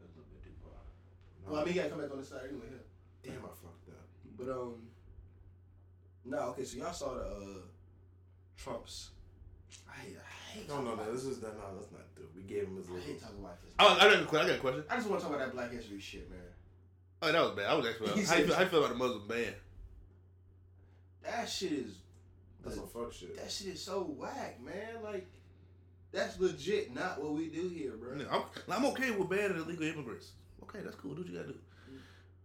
That's 0.00 0.12
a 0.12 0.18
little 0.18 0.32
bit 0.32 0.42
too 0.42 0.56
far. 0.64 0.80
No, 1.44 1.52
Well, 1.52 1.60
I 1.60 1.64
mean, 1.64 1.74
you 1.74 1.80
gotta 1.80 1.92
come 1.92 2.00
back 2.00 2.10
on 2.12 2.18
the 2.18 2.24
side 2.24 2.48
anyway. 2.48 2.72
Damn 3.22 3.44
I 3.44 3.52
fucked 3.52 3.88
up. 3.92 4.08
But 4.36 4.48
um, 4.48 4.74
no, 6.24 6.38
okay. 6.56 6.64
So 6.64 6.78
y'all 6.78 6.92
saw 6.92 7.14
the 7.14 7.20
uh, 7.20 7.60
Trump's. 8.56 9.10
I 9.88 10.00
hate, 10.00 10.16
I 10.16 10.52
hate. 10.52 10.68
No, 10.68 10.82
no, 10.82 10.94
no, 10.94 11.12
this 11.12 11.24
is 11.24 11.40
that. 11.40 11.56
no, 11.56 11.64
let's 11.76 11.90
not 11.92 12.02
do. 12.16 12.22
We 12.36 12.42
gave 12.42 12.64
him 12.64 12.76
his 12.76 12.86
I 12.88 13.00
hate 13.00 13.20
talking 13.20 13.38
about 13.40 13.60
this. 13.62 13.72
Oh, 13.78 13.96
I, 13.98 13.98
got 13.98 14.22
a 14.22 14.26
que- 14.26 14.38
I 14.38 14.46
got 14.46 14.56
a 14.56 14.58
question. 14.58 14.84
I 14.88 14.96
just 14.96 15.08
want 15.08 15.20
to 15.20 15.26
talk 15.26 15.36
about 15.36 15.46
that 15.46 15.54
Black 15.54 15.72
History 15.72 16.00
shit, 16.00 16.30
man. 16.30 16.40
Oh, 17.22 17.32
that 17.32 17.40
was 17.40 17.50
bad. 17.52 17.66
I 17.66 17.74
was 17.74 17.86
actually. 17.86 18.08
He 18.20 18.22
How 18.24 18.36
you, 18.36 18.46
feel, 18.46 18.54
how 18.54 18.62
you 18.62 18.68
feel 18.68 18.78
about 18.84 18.90
the 18.90 18.98
Muslim 18.98 19.28
ban? 19.28 19.54
That 21.22 21.48
shit 21.48 21.72
is. 21.72 21.94
That's 22.62 22.76
some 22.76 22.88
fuck 22.88 23.12
shit. 23.12 23.36
That 23.36 23.50
shit 23.50 23.68
is 23.68 23.82
so 23.82 24.02
whack, 24.18 24.58
man. 24.64 25.02
Like, 25.02 25.26
that's 26.12 26.38
legit 26.38 26.94
not 26.94 27.22
what 27.22 27.32
we 27.32 27.48
do 27.48 27.68
here, 27.68 27.92
bro. 27.92 28.18
I'm, 28.30 28.42
I'm 28.70 28.84
okay 28.86 29.10
with 29.10 29.28
banning 29.28 29.58
illegal 29.58 29.84
immigrants. 29.84 30.32
Okay, 30.62 30.80
that's 30.82 30.96
cool. 30.96 31.14
Do 31.14 31.22
what 31.22 31.30
you 31.30 31.36
gotta 31.36 31.48
do. 31.48 31.54
Mm. 31.54 31.98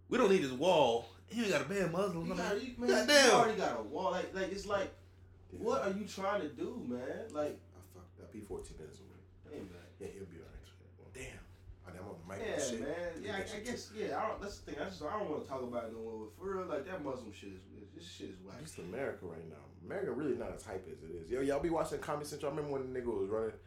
We 0.10 0.18
don't 0.18 0.30
need 0.30 0.44
this 0.44 0.52
wall. 0.52 1.06
You 1.32 1.44
ain't 1.44 1.52
gotta 1.52 1.66
ban 1.70 1.92
Muslims. 1.92 2.28
You, 2.28 2.36
got, 2.36 2.62
you, 2.62 2.74
man, 2.78 2.90
you 2.90 2.96
goddamn. 2.96 3.32
already 3.32 3.58
got 3.58 3.80
a 3.80 3.84
wall. 3.84 4.12
Like, 4.12 4.34
like 4.34 4.52
it's 4.52 4.66
like, 4.66 4.94
Yeah. 5.52 5.60
what 5.60 5.82
are 5.84 5.92
you 5.92 6.06
trying 6.06 6.42
to 6.42 6.50
do, 6.50 6.82
man? 6.88 7.30
Like, 7.32 7.58
I 7.76 7.82
fucked 7.94 8.20
up. 8.22 8.30
He 8.34 8.40
14 8.42 8.78
minutes 8.78 9.00
away. 9.00 9.20
hey, 9.52 9.60
man. 9.66 9.88
Yeah, 10.00 10.08
he'll 10.14 10.26
be 10.26 10.38
alright. 10.38 11.14
Damn. 11.14 11.42
I 11.88 11.98
I'm 11.98 12.06
on 12.08 12.16
the 12.22 12.28
mic 12.30 12.46
Yeah, 12.46 12.62
shit. 12.62 12.82
man. 12.82 13.12
Yeah, 13.22 13.34
I, 13.38 13.58
I 13.58 13.60
guess. 13.66 13.90
Yeah, 13.98 14.20
I 14.22 14.28
don't, 14.30 14.42
that's 14.42 14.60
the 14.60 14.72
thing. 14.72 14.82
I 14.82 14.86
just 14.90 15.02
I 15.02 15.18
don't 15.18 15.30
want 15.30 15.44
to 15.44 15.50
talk 15.50 15.64
about 15.64 15.86
it 15.86 15.94
no 15.94 16.00
more. 16.00 16.18
But 16.30 16.38
for 16.38 16.56
real, 16.58 16.68
like 16.68 16.86
that 16.86 17.04
Muslim 17.04 17.34
shit 17.34 17.50
is 17.50 17.62
this 17.96 18.06
shit 18.08 18.30
is 18.30 18.38
whack. 18.46 18.62
Just 18.62 18.78
America 18.78 19.26
right 19.26 19.48
now. 19.50 19.66
America 19.84 20.12
really 20.12 20.36
not 20.38 20.54
as 20.56 20.64
hype 20.64 20.88
as 20.88 21.02
it 21.04 21.12
is. 21.16 21.30
Yo, 21.32 21.42
y'all 21.42 21.60
be 21.60 21.70
watching 21.72 21.98
Comedy 22.00 22.28
Central. 22.28 22.52
I 22.52 22.56
remember 22.56 22.78
when 22.78 22.94
the 22.94 23.00
nigga 23.00 23.06
was 23.08 23.28
running 23.30 23.58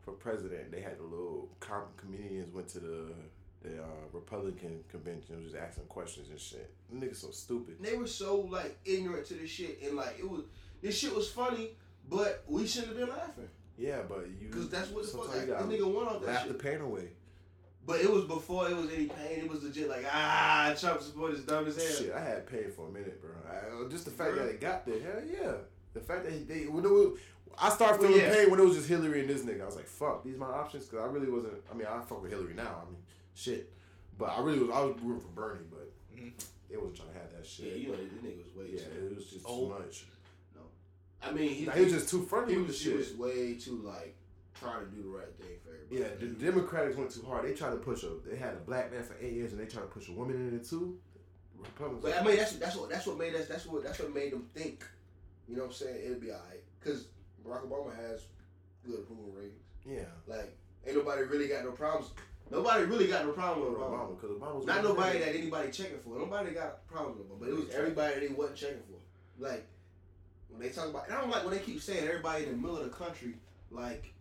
for 0.00 0.12
president. 0.12 0.70
They 0.70 0.80
had 0.80 0.98
the 0.98 1.02
little 1.02 1.48
com- 1.60 1.90
comedians 1.96 2.54
went 2.54 2.68
to 2.68 2.78
the 2.80 3.12
the 3.62 3.82
uh, 3.82 3.86
Republican 4.12 4.82
convention, 4.88 5.36
was 5.36 5.52
just 5.52 5.56
asking 5.56 5.84
questions 5.84 6.28
and 6.30 6.38
shit. 6.40 6.72
The 6.90 7.04
niggas 7.04 7.16
so 7.16 7.30
stupid. 7.30 7.76
They 7.80 7.96
were 7.96 8.06
so 8.06 8.40
like 8.40 8.78
ignorant 8.84 9.26
to 9.26 9.34
the 9.34 9.46
shit, 9.46 9.80
and 9.82 9.96
like 9.96 10.16
it 10.18 10.28
was 10.28 10.42
this 10.82 10.98
shit 10.98 11.14
was 11.14 11.30
funny, 11.30 11.70
but 12.08 12.44
we 12.46 12.66
shouldn't 12.66 12.98
have 12.98 13.06
been 13.06 13.16
laughing 13.16 13.48
Yeah, 13.78 14.00
but 14.08 14.26
you 14.40 14.48
because 14.48 14.68
that's 14.68 14.90
what 14.90 15.04
the 15.04 15.08
fuck 15.08 15.28
like, 15.28 15.46
this 15.46 15.62
nigga 15.80 15.92
won 15.92 16.06
off 16.08 16.20
that 16.22 16.26
laugh 16.26 16.48
the 16.48 16.54
pain 16.54 16.80
away. 16.80 17.08
But 17.84 18.00
it 18.00 18.08
was 18.10 18.24
before 18.26 18.68
it 18.70 18.76
was 18.76 18.90
any 18.92 19.06
pain. 19.06 19.40
It 19.40 19.48
was 19.50 19.62
legit 19.64 19.88
like 19.88 20.04
ah, 20.12 20.72
Trump 20.78 21.00
support 21.02 21.32
is 21.32 21.40
dumb 21.44 21.66
as 21.66 21.76
hell. 21.76 22.04
Shit, 22.04 22.12
I 22.14 22.20
had 22.22 22.46
pain 22.46 22.70
for 22.76 22.88
a 22.88 22.92
minute, 22.92 23.20
bro. 23.20 23.30
I, 23.50 23.88
just 23.88 24.04
the 24.04 24.10
fact 24.12 24.32
Really? 24.34 24.46
that 24.46 24.54
it 24.54 24.60
got 24.60 24.86
there, 24.86 25.00
hell 25.00 25.22
yeah. 25.26 25.52
The 25.94 26.00
fact 26.00 26.24
that 26.24 26.46
they, 26.48 26.60
when 26.68 26.84
it 26.84 26.90
was, 26.90 27.18
I 27.60 27.68
started 27.70 28.00
Well, 28.00 28.10
feeling 28.12 28.24
yeah. 28.24 28.34
pain 28.34 28.50
when 28.50 28.60
it 28.60 28.64
was 28.64 28.76
just 28.76 28.88
Hillary 28.88 29.20
and 29.20 29.28
this 29.28 29.42
nigga. 29.42 29.62
I 29.62 29.66
was 29.66 29.76
like, 29.76 29.86
fuck, 29.88 30.22
these 30.24 30.36
my 30.38 30.46
options 30.46 30.86
because 30.86 31.04
I 31.04 31.08
really 31.12 31.28
wasn't. 31.30 31.54
I 31.70 31.74
mean, 31.74 31.86
I 31.88 32.00
fuck 32.02 32.22
with 32.22 32.30
Hillary 32.30 32.54
now. 32.54 32.82
I 32.86 32.90
mean, 32.90 33.02
shit, 33.34 33.72
but 34.16 34.26
I 34.30 34.40
really 34.42 34.60
was. 34.60 34.70
I 34.70 34.80
was 34.82 34.94
rooting 35.02 35.20
for 35.20 35.28
Bernie, 35.34 35.66
but 35.70 35.92
Mhm. 36.16 36.32
it 36.70 36.78
wasn't 36.80 36.96
trying 36.98 37.08
to 37.08 37.14
have 37.18 37.32
that 37.36 37.44
shit. 37.44 37.66
Yeah, 37.66 37.74
you 37.74 37.88
know 37.88 37.96
this 37.96 38.22
nigga 38.22 38.44
was 38.44 38.54
way 38.54 38.70
Yeah, 38.74 38.84
too. 38.84 39.06
it 39.10 39.16
was 39.16 39.26
just 39.26 39.44
Oh. 39.44 39.66
too 39.66 39.68
much. 39.74 40.06
I 41.22 41.32
mean, 41.32 41.50
he, 41.50 41.64
he 41.64 41.84
was 41.84 41.92
just 41.92 42.08
too 42.08 42.22
friendly 42.22 42.54
he 42.54 42.58
with 42.58 42.68
the 42.68 42.72
was, 42.72 42.82
he 42.82 42.92
was 42.92 43.14
way 43.14 43.54
too 43.54 43.80
like 43.84 44.16
trying 44.54 44.84
to 44.84 44.90
do 44.90 45.02
the 45.02 45.08
right 45.08 45.34
thing 45.38 45.56
for 45.64 45.74
everybody. 45.74 46.00
Yeah, 46.00 46.08
the 46.18 46.34
Democrats 46.44 46.96
went 46.96 47.10
too 47.10 47.24
hard. 47.26 47.48
They 47.48 47.54
tried 47.54 47.70
to 47.70 47.76
push 47.76 48.02
a. 48.02 48.10
They 48.28 48.36
had 48.36 48.54
a 48.54 48.60
black 48.60 48.92
man 48.92 49.02
for 49.02 49.16
eight 49.20 49.32
years, 49.32 49.52
and 49.52 49.60
they 49.60 49.66
tried 49.66 49.82
to 49.82 49.88
push 49.88 50.08
a 50.08 50.12
woman 50.12 50.36
in 50.36 50.56
it 50.56 50.68
too. 50.68 50.98
Republicans. 51.58 52.02
But 52.02 52.20
I 52.20 52.24
mean, 52.24 52.36
that's 52.36 52.52
that's 52.56 52.76
what 52.76 52.90
that's 52.90 53.06
what 53.06 53.18
made 53.18 53.34
us. 53.34 53.46
That's 53.46 53.66
what 53.66 53.84
that's 53.84 53.98
what 53.98 54.14
made 54.14 54.32
them 54.32 54.48
think. 54.54 54.84
You 55.48 55.56
know 55.56 55.62
what 55.62 55.68
I'm 55.68 55.74
saying? 55.74 56.00
It'll 56.04 56.20
be 56.20 56.30
alright 56.30 56.62
because 56.80 57.08
Barack 57.46 57.68
Obama 57.68 57.94
has 57.96 58.26
good 58.84 59.00
approval 59.00 59.32
ratings. 59.36 59.62
yeah, 59.84 60.04
Like, 60.26 60.56
ain't 60.86 60.96
nobody 60.96 61.22
really 61.22 61.48
got 61.48 61.64
no 61.64 61.72
problems. 61.72 62.12
Nobody 62.50 62.84
really 62.84 63.06
got 63.06 63.24
no 63.24 63.32
problem 63.32 63.72
with 63.72 63.80
Obama. 63.80 64.14
Because 64.14 64.36
Obama 64.36 64.56
was 64.56 64.66
Not 64.66 64.82
nobody 64.82 65.18
that 65.18 65.34
anybody 65.34 65.70
checking 65.70 65.98
for. 65.98 66.18
Nobody 66.18 66.52
got 66.52 66.86
problems 66.86 67.18
with 67.18 67.28
Obama, 67.28 67.40
but 67.40 67.48
it 67.48 67.54
was 67.54 67.70
everybody 67.70 68.20
they 68.20 68.32
wasn't 68.32 68.56
checking 68.56 68.82
for. 68.82 68.98
Like 69.42 69.66
when 70.52 70.60
they 70.60 70.68
talk 70.72 70.88
about, 70.88 71.06
and 71.06 71.14
I 71.16 71.20
don't 71.20 71.30
like 71.30 71.44
when 71.44 71.52
they 71.54 71.60
keep 71.60 71.80
saying 71.80 72.06
everybody 72.06 72.44
in 72.44 72.50
the 72.50 72.56
middle 72.56 72.76
of 72.76 72.84
the 72.84 72.90
country, 72.90 73.34
like 73.70 74.12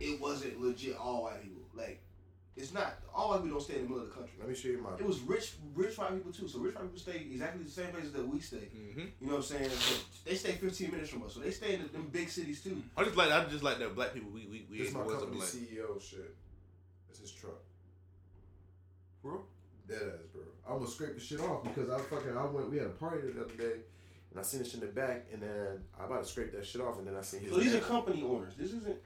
it 0.00 0.20
wasn't 0.20 0.60
legit 0.60 0.96
all 0.96 1.22
white 1.24 1.42
people. 1.42 1.62
Like 1.74 2.00
it's 2.56 2.72
not 2.72 2.94
all 3.14 3.30
white 3.30 3.42
people 3.42 3.58
don't 3.58 3.64
stay 3.64 3.76
in 3.76 3.82
the 3.82 3.88
middle 3.88 4.02
of 4.04 4.08
the 4.10 4.14
country. 4.14 4.34
Let 4.38 4.48
me 4.48 4.54
show 4.54 4.68
you 4.68 4.82
my. 4.82 4.90
It 4.98 5.06
was 5.06 5.20
rich, 5.20 5.54
rich 5.74 5.98
white 5.98 6.14
people 6.14 6.32
too. 6.32 6.48
So 6.48 6.58
rich 6.58 6.74
white 6.74 6.84
people 6.84 6.98
stay 6.98 7.26
exactly 7.30 7.64
the 7.64 7.70
same 7.70 7.88
places 7.88 8.12
that 8.12 8.26
we 8.26 8.40
stay. 8.40 8.68
Mm-hmm. 8.74 9.00
You 9.00 9.26
know 9.26 9.32
what 9.32 9.36
I'm 9.36 9.42
saying? 9.42 9.70
But 9.70 10.00
they 10.24 10.34
stay 10.34 10.52
15 10.52 10.90
minutes 10.90 11.10
from 11.10 11.22
us, 11.24 11.34
so 11.34 11.40
they 11.40 11.50
stay 11.50 11.74
in 11.74 11.82
the, 11.82 11.88
them 11.88 12.08
big 12.12 12.28
cities 12.28 12.62
too. 12.62 12.82
I 12.96 13.04
just 13.04 13.16
like 13.16 13.30
I 13.32 13.44
just 13.46 13.64
like 13.64 13.78
that 13.78 13.94
black 13.94 14.14
people. 14.14 14.30
We 14.32 14.46
we 14.46 14.66
we 14.70 14.78
This 14.78 14.88
ain't 14.88 14.96
my 14.96 15.02
wasn't 15.02 15.20
company 15.22 15.40
like. 15.40 15.48
CEO 15.48 16.02
shit. 16.02 16.34
This 17.08 17.20
his 17.20 17.32
truck. 17.32 17.60
Bro? 19.22 19.42
Dead 19.88 20.02
ass, 20.02 20.26
bro. 20.32 20.42
I'm 20.68 20.78
gonna 20.78 20.90
scrape 20.90 21.14
the 21.14 21.20
shit 21.20 21.40
off 21.40 21.62
because 21.64 21.90
I 21.90 21.98
fucking 21.98 22.36
I 22.36 22.44
went. 22.46 22.70
We 22.70 22.78
had 22.78 22.86
a 22.86 22.90
party 22.90 23.30
the 23.32 23.44
other 23.44 23.54
day, 23.54 23.80
and 24.34 24.40
I 24.40 24.42
seen 24.42 24.58
this 24.60 24.74
in 24.74 24.80
the 24.80 24.86
back, 24.86 25.26
and 25.32 25.40
then 25.40 25.80
I 25.98 26.06
about 26.06 26.24
to 26.24 26.28
scrape 26.28 26.52
that 26.52 26.66
shit 26.66 26.80
off, 26.80 26.98
and 26.98 27.06
then 27.06 27.14
I 27.16 27.22
seen 27.22 27.40
his. 27.40 27.52
So 27.52 27.58
these 27.58 27.74
are 27.74 27.78
company 27.80 28.22
owners. 28.22 28.54
This 28.58 28.72
isn't. 28.72 28.96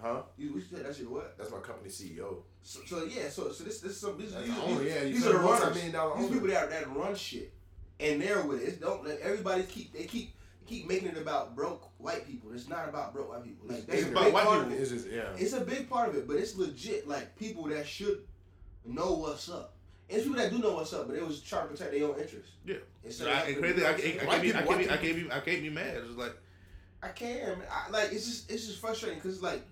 huh? 0.00 0.22
You, 0.36 0.54
we 0.54 0.60
said 0.60 0.84
that 0.84 0.96
shit 0.96 1.08
what? 1.08 1.38
That's 1.38 1.52
my 1.52 1.58
company 1.58 1.88
CEO. 1.88 2.38
So, 2.62 2.80
so 2.84 3.04
yeah, 3.04 3.28
so 3.28 3.52
so 3.52 3.62
this 3.62 3.80
this 3.80 3.92
is 3.92 4.00
some 4.00 4.18
these, 4.18 4.32
That's 4.34 4.44
these, 4.44 4.58
owner, 4.58 4.80
these, 4.80 4.92
yeah, 4.92 5.02
you 5.02 5.14
these 5.14 5.26
are 5.26 5.32
the 5.34 5.38
runners. 5.38 5.80
These 5.80 5.94
owner. 5.94 6.28
people 6.28 6.48
that 6.48 6.70
that 6.70 6.92
run 6.92 7.14
shit, 7.14 7.52
and 8.00 8.20
they're 8.20 8.42
with 8.42 8.60
it. 8.60 8.64
It's 8.70 8.78
don't 8.78 9.04
let 9.06 9.20
everybody 9.20 9.62
keep 9.62 9.92
they 9.92 10.02
keep 10.04 10.34
keep 10.66 10.88
making 10.88 11.10
it 11.10 11.16
about 11.16 11.54
broke 11.54 11.88
white 11.98 12.26
people. 12.26 12.50
It's 12.52 12.68
not 12.68 12.88
about 12.88 13.14
broke 13.14 13.30
white 13.30 13.44
people. 13.44 13.68
Like 13.68 13.84
It's 13.86 14.08
about 14.08 14.32
white 14.32 14.46
people. 14.48 14.72
it. 14.72 14.80
It's 14.80 14.90
just 14.90 15.08
yeah. 15.08 15.28
It's 15.38 15.52
a 15.52 15.60
big 15.60 15.88
part 15.88 16.08
of 16.08 16.16
it, 16.16 16.26
but 16.26 16.38
it's 16.38 16.56
legit. 16.56 17.06
Like 17.06 17.36
people 17.36 17.64
that 17.68 17.86
should 17.86 18.24
know 18.84 19.12
what's 19.12 19.48
up. 19.48 19.75
And 20.08 20.18
it's 20.18 20.26
people 20.26 20.40
that 20.40 20.50
do 20.52 20.58
know 20.58 20.74
what's 20.74 20.92
up, 20.92 21.06
but 21.08 21.16
they 21.16 21.22
was 21.22 21.40
trying 21.40 21.62
to 21.66 21.72
protect 21.72 21.90
their 21.92 22.04
own 22.04 22.18
interests. 22.18 22.52
Yeah. 22.64 22.76
Instead 23.04 23.28
I, 23.28 23.40
and 23.48 23.56
crazy, 23.58 23.80
to- 23.80 23.88
I, 23.88 23.92
can't- 23.94 24.22
I, 24.22 24.24
can't 24.26 24.42
be, 24.42 24.54
I, 24.54 24.60
people- 24.60 24.74
can't 24.74 24.78
be, 24.78 24.90
I 24.90 24.96
can't 24.96 25.16
be, 25.16 25.32
I 25.32 25.40
can't 25.40 25.62
be 25.62 25.70
mad. 25.70 25.96
It's 25.96 26.06
just 26.06 26.18
like 26.18 26.36
I 27.02 27.08
can. 27.08 27.58
man. 27.58 27.62
I, 27.70 27.90
like 27.90 28.12
it's 28.12 28.24
just 28.26 28.50
it's 28.50 28.66
just 28.66 28.80
frustrating 28.80 29.18
because 29.18 29.42
like 29.42 29.62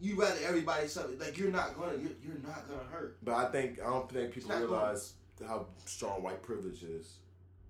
you 0.00 0.16
rather 0.20 0.38
everybody 0.46 0.86
something 0.88 1.18
like 1.18 1.38
you're 1.38 1.50
not 1.50 1.78
gonna 1.78 1.92
you're, 1.96 2.12
you're 2.22 2.42
not 2.42 2.68
gonna 2.68 2.84
hurt. 2.90 3.16
But 3.22 3.34
I 3.34 3.46
think 3.50 3.80
I 3.80 3.84
don't 3.84 4.10
think 4.10 4.32
people 4.34 4.50
not 4.50 4.58
going- 4.60 4.70
realize 4.70 5.14
how 5.46 5.66
strong 5.86 6.22
white 6.22 6.42
privilege 6.42 6.82
is. 6.82 7.14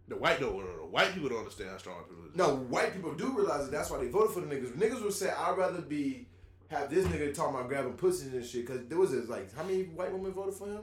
The 0.08 0.16
white 0.16 0.38
don't. 0.38 0.60
Uh, 0.60 0.66
the 0.82 0.86
white 0.86 1.14
people 1.14 1.30
don't 1.30 1.38
understand 1.38 1.70
how 1.70 1.78
strong 1.78 2.04
privilege. 2.06 2.32
is. 2.32 2.36
No, 2.36 2.56
white 2.56 2.92
people 2.92 3.14
do 3.14 3.32
realize 3.36 3.68
it. 3.68 3.70
That's 3.70 3.88
why 3.90 3.98
they 3.98 4.08
voted 4.08 4.34
for 4.34 4.40
the 4.40 4.54
niggas. 4.54 4.72
Niggas 4.72 5.02
would 5.02 5.14
say, 5.14 5.30
"I'd 5.30 5.56
rather 5.56 5.80
be 5.80 6.26
have 6.68 6.90
this 6.90 7.06
nigga 7.06 7.32
talking 7.32 7.54
about 7.54 7.68
grabbing 7.68 7.94
pussies 7.94 8.32
and 8.34 8.44
shit." 8.44 8.66
Because 8.66 8.86
there 8.88 8.98
was 8.98 9.12
this 9.12 9.28
like, 9.30 9.54
how 9.56 9.62
many 9.62 9.84
white 9.84 10.12
women 10.12 10.32
voted 10.32 10.54
for 10.54 10.66
him? 10.66 10.82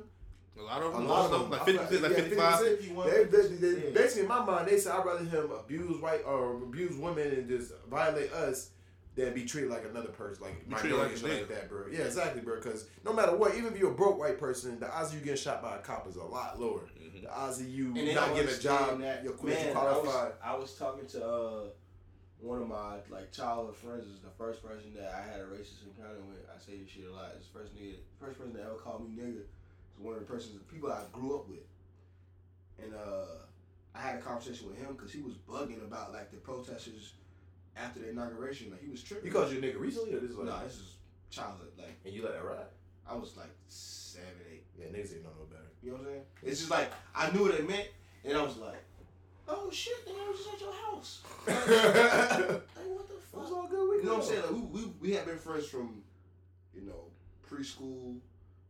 A 0.60 0.62
lot 0.64 0.82
of 0.82 0.94
A 0.94 0.98
them. 0.98 1.08
lot 1.08 1.26
of 1.26 1.32
of 1.34 1.40
them, 1.42 1.50
them. 1.50 1.52
like 1.52 1.66
fifty 1.66 1.78
percent, 1.86 2.02
like 2.04 2.12
Yeah, 2.12 2.18
fifty 2.18 2.36
five. 2.36 2.60
50%. 2.62 2.78
51. 2.78 3.10
They, 3.10 3.24
they, 3.24 3.48
they, 3.48 3.84
Yeah. 3.88 3.94
Basically, 3.94 4.22
in 4.24 4.28
my 4.28 4.46
mind, 4.46 4.68
they 4.68 4.78
say 4.78 4.92
I'd 4.92 5.06
rather 5.06 5.24
him 5.26 5.52
abuse 5.52 6.02
white 6.02 6.24
or 6.26 6.56
abuse 6.58 6.96
women 6.98 7.32
and 7.32 7.48
just 7.48 7.72
violate 7.90 8.32
us 8.34 8.72
than 9.16 9.34
be 9.34 9.44
treated 9.46 9.70
like 9.70 9.84
another 9.90 10.08
person, 10.10 10.44
like 10.44 10.68
Be 10.70 10.76
treated 10.76 10.98
like 10.98 11.08
and 11.10 11.16
a 11.16 11.20
shit 11.20 11.30
like 11.40 11.50
that, 11.50 11.70
bro. 11.70 11.86
Yeah, 11.92 12.00
exactly, 12.04 12.42
bro. 12.42 12.56
Because 12.58 12.88
no 13.04 13.12
matter 13.12 13.36
what, 13.36 13.56
even 13.56 13.74
if 13.74 13.80
you're 13.80 13.92
a 13.92 13.96
broke 13.96 14.18
white 14.20 14.40
person, 14.40 14.80
the 14.80 14.90
odds 14.94 15.10
of 15.10 15.16
you 15.20 15.22
getting 15.26 15.36
shot 15.42 15.62
by 15.62 15.76
a 15.76 15.80
cop 15.80 16.08
is 16.08 16.16
a 16.16 16.24
lot 16.24 16.60
lower. 16.60 16.82
Mhm. 16.98 17.22
The 17.22 17.30
odds 17.34 17.60
of 17.60 17.68
you 17.68 17.88
And 17.96 18.16
not 18.16 18.34
getting 18.36 18.54
a 18.54 18.58
job, 18.58 19.00
that, 19.02 19.24
you're 19.24 19.34
quit, 19.34 19.60
you 19.60 19.66
man, 19.68 19.78
I 19.78 19.84
was, 19.84 20.02
qualified. 20.02 20.32
I 20.44 20.56
was 20.56 20.74
talking 20.76 21.08
to 21.08 21.26
uh, 21.28 21.64
one 22.40 22.62
of 22.62 22.68
my 22.70 22.98
like 23.10 23.32
childhood 23.34 23.76
friends. 23.76 24.06
Is 24.08 24.22
the 24.22 24.30
first 24.38 24.64
person 24.64 24.94
that 24.96 25.14
I 25.14 25.22
had 25.30 25.42
a 25.42 25.46
racist 25.46 25.84
encounter 25.86 26.22
with. 26.28 26.40
I 26.54 26.58
say 26.60 26.78
this 26.78 26.90
shit 26.90 27.06
a 27.10 27.12
lot. 27.14 27.34
It's 27.38 27.48
the 27.48 27.60
first 27.60 27.76
nigga, 27.76 27.96
first 28.20 28.38
person 28.40 28.54
that 28.54 28.64
ever 28.64 28.76
called 28.76 29.04
me 29.10 29.22
nigga. 29.22 29.42
One 30.02 30.14
of 30.16 30.20
the 30.20 30.26
persons, 30.26 30.60
people 30.72 30.92
I 30.92 31.02
grew 31.12 31.36
up 31.36 31.48
with. 31.50 31.60
And 32.82 32.94
uh, 32.96 33.46
I 33.94 34.00
had 34.00 34.16
a 34.16 34.22
conversation 34.22 34.68
with 34.68 34.78
him 34.78 34.94
because 34.96 35.12
he 35.12 35.22
was 35.22 35.36
bugging 35.48 35.84
about 35.86 36.12
like 36.14 36.32
the 36.32 36.38
protesters 36.38 37.14
after 37.78 38.00
the 38.00 38.10
inauguration. 38.10 38.72
Like 38.72 38.82
he 38.84 38.90
was 38.90 39.04
tripping. 39.04 39.28
You 39.28 39.32
called 39.32 39.52
you 39.52 39.60
a 39.60 39.62
nigga 39.62 39.80
recently, 39.80 40.14
or 40.16 40.20
this 40.20 40.32
is 40.32 40.38
like, 40.38 40.48
No, 40.48 40.60
this 40.64 40.76
is 40.76 40.96
childhood. 41.30 41.70
Like 41.78 42.00
and 42.06 42.14
you 42.14 42.24
let 42.24 42.34
that 42.34 42.44
ride? 42.44 42.66
I 43.08 43.16
was 43.16 43.36
like 43.38 43.52
seven, 43.68 44.30
eight. 44.52 44.64
Yeah, 44.80 44.86
niggas 44.88 45.14
ain't 45.16 45.24
know 45.24 45.30
no 45.38 45.46
better. 45.50 45.64
You 45.84 45.92
know 45.92 45.98
what 45.98 46.08
I'm 46.08 46.12
saying? 46.14 46.24
It's 46.44 46.60
just 46.60 46.72
like 46.72 46.92
I 47.16 47.30
knew 47.32 47.44
what 47.44 47.54
it 47.54 47.68
meant, 47.68 47.88
and 48.26 48.38
I 48.38 48.42
was 48.42 48.58
like, 48.58 48.82
"Oh 49.48 49.70
shit, 49.72 49.94
nigga, 50.08 50.26
I 50.26 50.30
was 50.30 50.38
just 50.40 50.54
at 50.54 50.62
your 50.62 50.74
house." 50.74 51.22
like 51.48 51.56
what 51.58 53.08
the 53.08 53.14
It 53.16 53.22
fuck? 53.32 53.42
was 53.44 53.52
all 53.52 53.68
good. 53.68 53.90
We 53.90 53.98
You 53.98 54.04
know 54.04 54.16
what 54.16 54.24
I'm 54.24 54.30
saying? 54.30 54.42
Like, 54.44 54.52
we, 54.52 54.62
we 54.62 54.94
we 55.02 55.12
had 55.12 55.26
been 55.26 55.38
friends 55.38 55.68
from, 55.68 56.02
you 56.74 56.82
know, 56.82 57.06
preschool, 57.48 58.18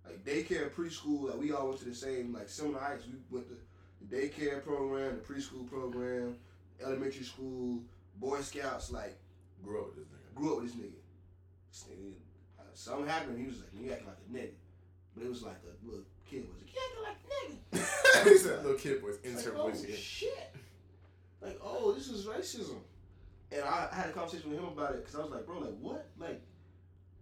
like 0.06 0.24
daycare, 0.26 0.70
preschool. 0.72 1.30
Like 1.30 1.40
we 1.40 1.52
all 1.52 1.68
went 1.68 1.80
to 1.80 1.86
the 1.86 1.96
same 1.96 2.34
like 2.34 2.50
similar 2.50 2.80
heights. 2.80 3.06
We 3.08 3.14
went 3.30 3.48
to 3.50 3.56
the 4.02 4.16
daycare 4.16 4.64
program, 4.64 5.20
the 5.22 5.34
preschool 5.34 5.70
program, 5.70 6.36
elementary 6.84 7.24
school, 7.24 7.82
Boy 8.20 8.42
Scouts. 8.42 8.92
Like 8.92 9.18
Grew 9.64 9.82
up 9.82 9.88
with 9.88 9.98
this 9.98 10.08
nigga. 10.08 10.36
grew 10.36 10.54
up 10.54 10.62
with 10.62 10.72
this 10.72 10.82
nigga. 10.82 10.94
This 11.72 11.86
nigga 11.90 12.14
uh, 12.60 12.64
something 12.74 13.08
happened. 13.08 13.40
He 13.40 13.46
was 13.46 13.60
like, 13.60 13.70
"You 13.74 13.92
acting 13.92 14.08
like 14.08 14.18
a 14.18 14.34
nigga," 14.34 14.54
but 15.16 15.24
it 15.24 15.30
was 15.30 15.44
like 15.44 15.58
a 15.64 15.86
little 15.86 16.04
kid 16.30 16.48
was 16.48 16.58
like, 16.58 16.74
"You 16.74 16.80
acting 16.88 17.04
like 17.04 17.18
a 17.22 17.78
nigga." 17.78 18.24
he 18.32 18.38
said 18.38 18.64
little 18.64 18.80
kid 18.80 19.04
was 19.04 19.18
insert 19.24 19.58
like, 19.58 19.76
oh 19.76 19.94
shit! 19.96 20.56
Like, 21.42 21.60
oh, 21.64 21.92
this 21.94 22.08
is 22.08 22.26
racism. 22.26 22.78
And 23.52 23.64
I, 23.64 23.90
I 23.92 23.96
had 23.96 24.10
a 24.10 24.14
conversation 24.14 24.50
with 24.52 24.60
him 24.60 24.68
about 24.68 24.94
it 24.94 25.04
because 25.04 25.16
I 25.16 25.24
was 25.24 25.32
like, 25.32 25.46
bro, 25.46 25.60
like 25.60 25.78
what? 25.80 26.08
Like, 26.20 26.42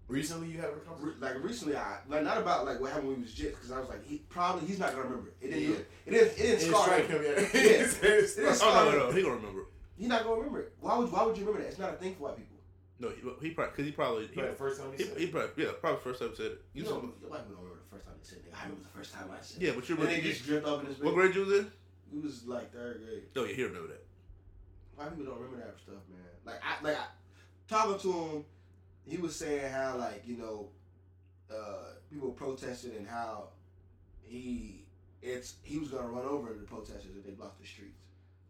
Recently, 0.09 0.47
you 0.47 0.57
had 0.59 0.69
a 0.71 0.73
re- 0.99 1.13
like 1.19 1.41
recently, 1.43 1.77
I 1.77 1.99
like 2.09 2.23
not 2.23 2.37
about 2.39 2.65
like 2.65 2.79
what 2.81 2.89
happened 2.89 3.09
when 3.09 3.17
we 3.17 3.21
was 3.23 3.31
jits 3.33 3.51
because 3.51 3.71
I 3.71 3.79
was 3.79 3.87
like, 3.89 4.03
he 4.05 4.17
probably 4.27 4.67
he's 4.67 4.79
not 4.79 4.91
gonna 4.91 5.03
remember. 5.03 5.31
It 5.39 5.49
didn't. 5.51 5.61
Yeah. 5.69 5.75
It 6.05 6.11
didn't. 6.11 6.31
It 6.31 6.35
didn't 6.59 6.59
scar 6.73 6.93
him. 6.99 7.05
him, 7.07 7.21
yeah. 7.23 7.29
Yeah. 7.29 7.59
It's- 7.61 8.03
it's- 8.03 8.37
It 8.37 8.43
is- 8.45 8.61
Oh 8.63 8.73
no, 8.73 8.91
no, 8.91 9.05
no. 9.05 9.11
He 9.11 9.21
gonna 9.21 9.35
remember. 9.35 9.65
He's 9.95 10.07
not 10.07 10.23
gonna 10.23 10.35
remember 10.37 10.61
it. 10.61 10.73
Why 10.81 10.97
would 10.97 11.11
Why 11.11 11.23
would 11.25 11.37
you 11.37 11.45
remember 11.45 11.61
that? 11.63 11.69
It's 11.69 11.79
not 11.79 11.93
a 11.93 11.97
thing 11.97 12.15
for 12.15 12.23
white 12.23 12.37
people. 12.37 12.57
No, 13.01 13.09
he, 13.09 13.21
he 13.47 13.53
probably 13.53 13.71
because 13.71 13.85
he 13.85 13.91
probably 13.91 14.27
he, 14.27 14.33
Probably 14.33 14.51
the 14.51 14.57
first 14.57 14.81
time 14.81 14.91
he 14.97 15.03
he, 15.03 15.09
said 15.09 15.17
he 15.19 15.23
it. 15.25 15.31
probably 15.31 15.63
yeah 15.63 15.71
probably 15.79 16.01
first 16.01 16.19
time 16.19 16.29
he 16.31 16.35
said 16.35 16.45
it. 16.47 16.61
You 16.73 16.83
You 16.83 16.89
know, 16.89 16.95
know, 16.97 17.13
white 17.29 17.47
people 17.47 17.55
don't 17.55 17.63
remember 17.69 17.79
the 17.87 17.95
first 17.95 18.05
time 18.05 18.15
they 18.19 18.27
said 18.27 18.39
it. 18.39 18.51
I 18.57 18.63
remember 18.63 18.83
the 18.83 18.97
first 18.97 19.13
time 19.13 19.29
I 19.31 19.41
said. 19.41 19.61
It. 19.61 19.65
Yeah, 19.67 19.71
but 19.77 19.87
you 19.87 19.95
it. 19.95 19.99
And 19.99 20.07
remember 20.09 20.21
they 20.25 20.29
just 20.33 20.45
dripped 20.45 20.67
up 20.67 20.79
in 20.81 20.85
his 20.87 20.99
what 20.99 21.13
grade 21.13 21.35
you 21.35 21.45
was 21.45 21.59
in? 21.59 21.71
We 22.11 22.19
was 22.19 22.47
like 22.47 22.73
third 22.73 23.03
grade. 23.05 23.23
Oh 23.37 23.45
yeah, 23.45 23.53
he 23.55 23.63
remember 23.63 23.87
that. 23.89 24.03
White 24.95 25.09
people 25.15 25.31
don't 25.31 25.39
remember 25.39 25.63
that 25.63 25.77
stuff, 25.79 26.01
man. 26.09 26.25
Like 26.43 26.59
I 26.65 26.83
like 26.83 26.97
I, 26.97 27.05
talking 27.69 27.99
to 28.01 28.11
him, 28.11 28.45
he 29.09 29.17
was 29.17 29.35
saying 29.35 29.71
how 29.71 29.97
like 29.97 30.23
you 30.25 30.37
know, 30.37 30.67
uh, 31.51 31.93
people 32.11 32.31
protested 32.31 32.95
and 32.95 33.07
how 33.07 33.49
he 34.27 34.83
it's 35.21 35.55
he 35.63 35.77
was 35.79 35.89
gonna 35.89 36.07
run 36.07 36.25
over 36.25 36.53
the 36.53 36.65
protesters 36.65 37.11
if 37.17 37.25
they 37.25 37.31
blocked 37.31 37.59
the 37.59 37.67
streets 37.67 37.99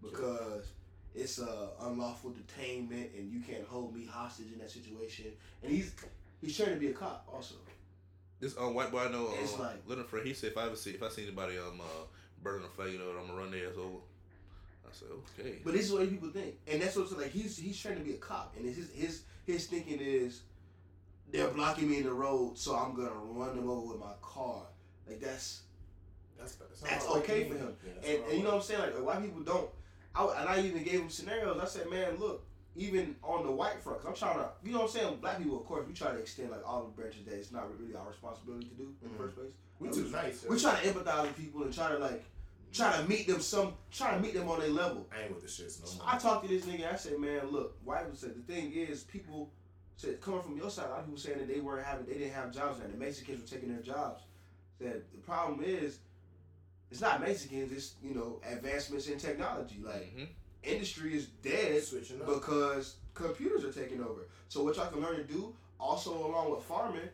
because 0.02 0.72
it's 1.16 1.40
uh, 1.40 1.70
unlawful 1.82 2.32
detainment 2.32 3.18
and 3.18 3.32
you 3.32 3.40
can't 3.40 3.66
hold 3.66 3.96
me 3.96 4.06
hostage 4.06 4.52
in 4.54 4.60
that 4.60 4.70
situation. 4.72 5.26
And 5.64 5.72
he's 5.72 5.94
he's 6.42 6.56
trying 6.56 6.74
to 6.74 6.80
be 6.80 6.88
a 6.88 6.94
cop 6.94 7.28
also. 7.32 7.56
This 8.40 8.56
um, 8.58 8.74
white 8.74 8.92
boy 8.92 9.00
I 9.06 9.12
know, 9.12 9.34
It's 9.42 9.56
um, 9.56 9.62
like- 9.62 9.82
Leonard 9.86 10.08
Fred, 10.08 10.26
he 10.26 10.34
said 10.34 10.52
if 10.52 10.58
I 10.58 10.66
ever 10.66 10.76
see 10.76 10.92
if 10.92 11.04
I 11.04 11.10
see 11.10 11.24
anybody 11.24 11.58
um 11.58 11.82
uh, 11.82 11.84
burning 12.44 12.66
a 12.66 12.70
flag, 12.70 12.92
you 12.94 13.00
know, 13.00 13.10
I'm 13.20 13.28
gonna 13.28 13.40
run 13.40 13.52
their 13.52 13.68
ass 13.68 13.76
over. 13.78 13.98
I 14.86 14.92
said 14.92 15.08
okay. 15.40 15.60
But 15.64 15.74
this 15.74 15.86
is 15.86 15.94
what 15.94 16.10
people 16.10 16.30
think, 16.30 16.56
and 16.68 16.82
that's 16.82 16.96
what's 16.96 17.12
like. 17.12 17.32
He's 17.32 17.58
he's 17.58 17.80
trying 17.80 17.98
to 17.98 18.04
be 18.04 18.14
a 18.14 18.18
cop, 18.18 18.56
and 18.58 18.66
his 18.66 18.90
his 18.92 19.24
his 19.46 19.66
thinking 19.68 20.00
is 20.00 20.42
they're 21.32 21.50
blocking 21.50 21.90
me 21.90 21.98
in 21.98 22.04
the 22.04 22.14
road, 22.14 22.58
so 22.58 22.76
I'm 22.76 22.96
gonna 22.96 23.12
run 23.14 23.56
them 23.56 23.70
over 23.70 23.88
with 23.92 24.00
my 24.00 24.14
car. 24.22 24.64
Like 25.08 25.20
that's 25.22 25.62
That's, 26.38 26.56
that's, 26.56 26.82
That's 26.82 27.08
okay 27.08 27.50
for 27.50 27.56
him. 27.56 27.76
Yeah, 27.86 27.94
that's 27.96 28.08
and, 28.08 28.24
and 28.26 28.38
you 28.38 28.44
know 28.44 28.50
what 28.52 28.56
I'm 28.58 28.62
saying. 28.62 28.82
Like, 28.82 29.06
white 29.06 29.22
people 29.22 29.42
don't. 29.42 29.70
I, 30.16 30.26
and 30.40 30.50
I 30.50 30.62
even 30.62 30.84
gave 30.84 31.02
him 31.02 31.10
scenarios. 31.10 31.60
I 31.62 31.66
said, 31.66 31.90
man, 31.90 32.16
look, 32.18 32.46
even 32.76 33.16
on 33.24 33.46
the 33.46 33.52
white 33.52 33.82
front, 33.84 34.00
because 34.02 34.22
I'm 34.24 34.30
trying 34.30 34.40
to, 34.44 34.50
you 34.64 34.72
know 34.72 34.80
what 34.80 34.86
I'm 34.86 34.92
saying. 34.92 35.18
Black 35.22 35.38
people, 35.38 35.58
of 35.60 35.66
course, 35.66 35.86
we 35.88 35.94
try 35.94 36.12
to 36.14 36.18
extend 36.18 36.50
like 36.52 36.62
all 36.66 36.84
the 36.84 36.90
branches 36.92 37.26
that 37.26 37.34
it's 37.36 37.52
not 37.52 37.66
really 37.78 37.94
our 37.96 38.08
responsibility 38.08 38.68
to 38.68 38.74
do 38.76 38.94
in 39.04 39.10
Mhm. 39.10 39.12
the 39.12 39.18
first 39.18 39.36
place. 39.36 39.52
we 39.80 39.88
Like, 39.90 39.96
too 39.98 40.10
nice. 40.10 40.46
We 40.50 40.60
try 40.60 40.80
to 40.80 40.88
empathize 40.88 41.24
with 41.24 41.38
people 41.38 41.64
and 41.64 41.74
try 41.74 41.90
to 41.92 41.98
like 42.00 42.24
try 42.72 42.96
to 43.02 43.08
meet 43.10 43.28
them 43.28 43.42
some, 43.42 43.74
try 43.92 44.14
to 44.16 44.20
meet 44.22 44.34
them 44.34 44.48
on 44.48 44.60
their 44.60 44.70
level. 44.70 45.08
I 45.12 45.24
ain't 45.24 45.34
with 45.34 45.42
the 45.42 45.48
shits 45.48 45.80
no 45.82 45.88
So. 45.88 46.02
I 46.06 46.18
talked 46.18 46.48
to 46.48 46.50
this 46.50 46.66
nigga. 46.66 46.92
I 46.94 46.96
said, 46.96 47.18
man, 47.20 47.48
look, 47.50 47.78
white 47.84 48.04
people 48.04 48.18
said 48.18 48.36
the 48.36 48.54
thing 48.54 48.72
is, 48.72 49.04
people 49.04 49.52
said 50.00 50.22
coming 50.22 50.42
from 50.42 50.56
your 50.56 50.70
side, 50.70 50.86
a 50.86 50.90
lot 50.92 51.00
of 51.00 51.06
people 51.08 51.20
saying 51.20 51.40
that 51.40 51.48
they 51.50 51.60
weren't 51.60 51.86
having, 51.86 52.06
they 52.06 52.14
didn't 52.14 52.32
have 52.34 52.54
jobs, 52.54 52.80
and 52.80 52.94
the 52.94 52.98
Mexicans 52.98 53.42
were 53.42 53.48
taking 53.48 53.68
their 53.74 53.82
jobs. 53.84 54.24
Said 54.82 55.04
the 55.12 55.18
problem 55.18 55.62
is, 55.62 55.98
it's 56.90 57.02
not 57.02 57.20
Mexicans, 57.20 57.74
it's 57.74 57.96
you 58.02 58.14
know 58.16 58.40
advancements 58.50 59.08
in 59.08 59.20
technology. 59.20 59.82
Like 59.84 60.16
Mhm. 60.16 60.28
industry 60.64 61.16
is 61.18 61.26
dead 61.44 61.84
Switching 61.84 62.22
up. 62.22 62.28
because 62.28 62.96
computers 63.14 63.66
are 63.66 63.74
taking 63.74 64.02
over. 64.02 64.22
So 64.48 64.64
what 64.64 64.78
y'all 64.78 64.90
can 64.90 65.02
learn 65.02 65.18
to 65.18 65.24
do, 65.26 65.54
also 65.82 66.14
along 66.26 66.52
with 66.52 66.64
farming, 66.64 67.10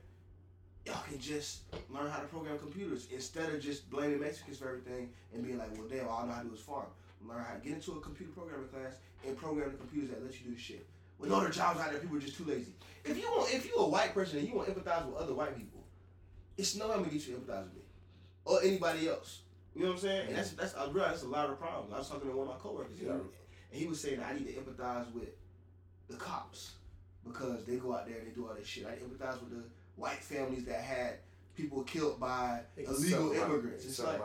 y'all 0.85 1.01
can 1.09 1.17
just 1.17 1.61
learn 1.89 2.07
how 2.11 2.19
to 2.19 2.27
program 2.27 2.59
computers 2.59 3.07
instead 3.11 3.49
of 3.51 3.59
just 3.61 3.89
blaming 3.89 4.19
Mexicans 4.19 4.59
for 4.59 4.67
everything 4.69 5.11
and 5.33 5.43
being 5.43 5.57
like, 5.57 5.75
well, 5.75 5.87
damn, 5.89 6.07
all 6.07 6.19
I 6.21 6.25
know 6.27 6.33
how 6.33 6.41
to 6.43 6.49
do 6.49 6.53
is 6.53 6.59
farm. 6.61 6.85
Learn 7.27 7.43
how 7.43 7.55
to 7.55 7.59
get 7.61 7.73
into 7.73 7.93
a 7.93 7.99
computer 8.01 8.31
programming 8.31 8.67
class 8.67 8.93
and 9.25 9.35
program 9.35 9.71
the 9.71 9.77
computers 9.79 10.11
that 10.11 10.23
let 10.23 10.39
you 10.39 10.51
do 10.51 10.55
shit. 10.57 10.85
With 11.19 11.29
no 11.29 11.37
other 11.37 11.49
jobs 11.49 11.79
out 11.79 11.91
there, 11.91 11.99
people 11.99 12.17
are 12.17 12.21
just 12.21 12.37
too 12.37 12.45
lazy. 12.45 12.73
If 13.03 13.17
you 13.17 13.23
want, 13.29 13.53
if 13.53 13.65
you 13.65 13.75
a 13.75 13.87
white 13.87 14.13
person 14.13 14.39
and 14.39 14.47
you 14.47 14.55
want 14.55 14.67
to 14.67 14.73
empathize 14.73 15.05
with 15.05 15.15
other 15.15 15.33
white 15.33 15.55
people, 15.57 15.83
it's 16.57 16.75
no 16.75 16.85
I'm 16.91 16.99
gonna 16.99 17.11
get 17.11 17.27
you 17.27 17.35
to 17.35 17.39
empathize 17.39 17.63
with 17.65 17.75
me 17.75 17.81
or 18.45 18.61
anybody 18.63 19.07
else. 19.07 19.41
You 19.75 19.81
know 19.81 19.87
what 19.89 19.93
I'm 19.95 20.01
saying? 20.01 20.27
And 20.27 20.37
that's 20.37 20.51
that's 20.51 20.75
I 20.75 20.85
realize 20.85 21.11
that's 21.11 21.23
a 21.23 21.27
lot 21.27 21.49
of 21.49 21.59
problems. 21.59 21.93
I 21.93 21.97
was 21.97 22.09
talking 22.09 22.29
to 22.29 22.35
one 22.35 22.47
of 22.47 22.53
my 22.53 22.59
coworkers, 22.59 22.97
and 23.01 23.21
he 23.71 23.87
was 23.87 23.99
saying 23.99 24.19
I 24.21 24.33
need 24.33 24.47
to 24.47 24.53
empathize 24.53 25.11
with 25.13 25.29
the 26.07 26.15
cops 26.17 26.73
because 27.25 27.65
they 27.65 27.75
go 27.77 27.93
out 27.93 28.07
there 28.07 28.17
and 28.17 28.27
they 28.27 28.31
do 28.31 28.47
all 28.47 28.53
this 28.55 28.67
shit. 28.67 28.85
I 28.85 28.91
empathize 28.91 29.39
with 29.41 29.51
the 29.51 29.63
white 29.95 30.23
families 30.23 30.65
that 30.65 30.81
had 30.81 31.15
people 31.55 31.83
killed 31.83 32.19
by 32.19 32.61
illegal 32.77 32.95
suck 32.95 33.33
my- 33.33 33.45
immigrants. 33.45 33.85
It's 33.85 33.99
like. 33.99 34.21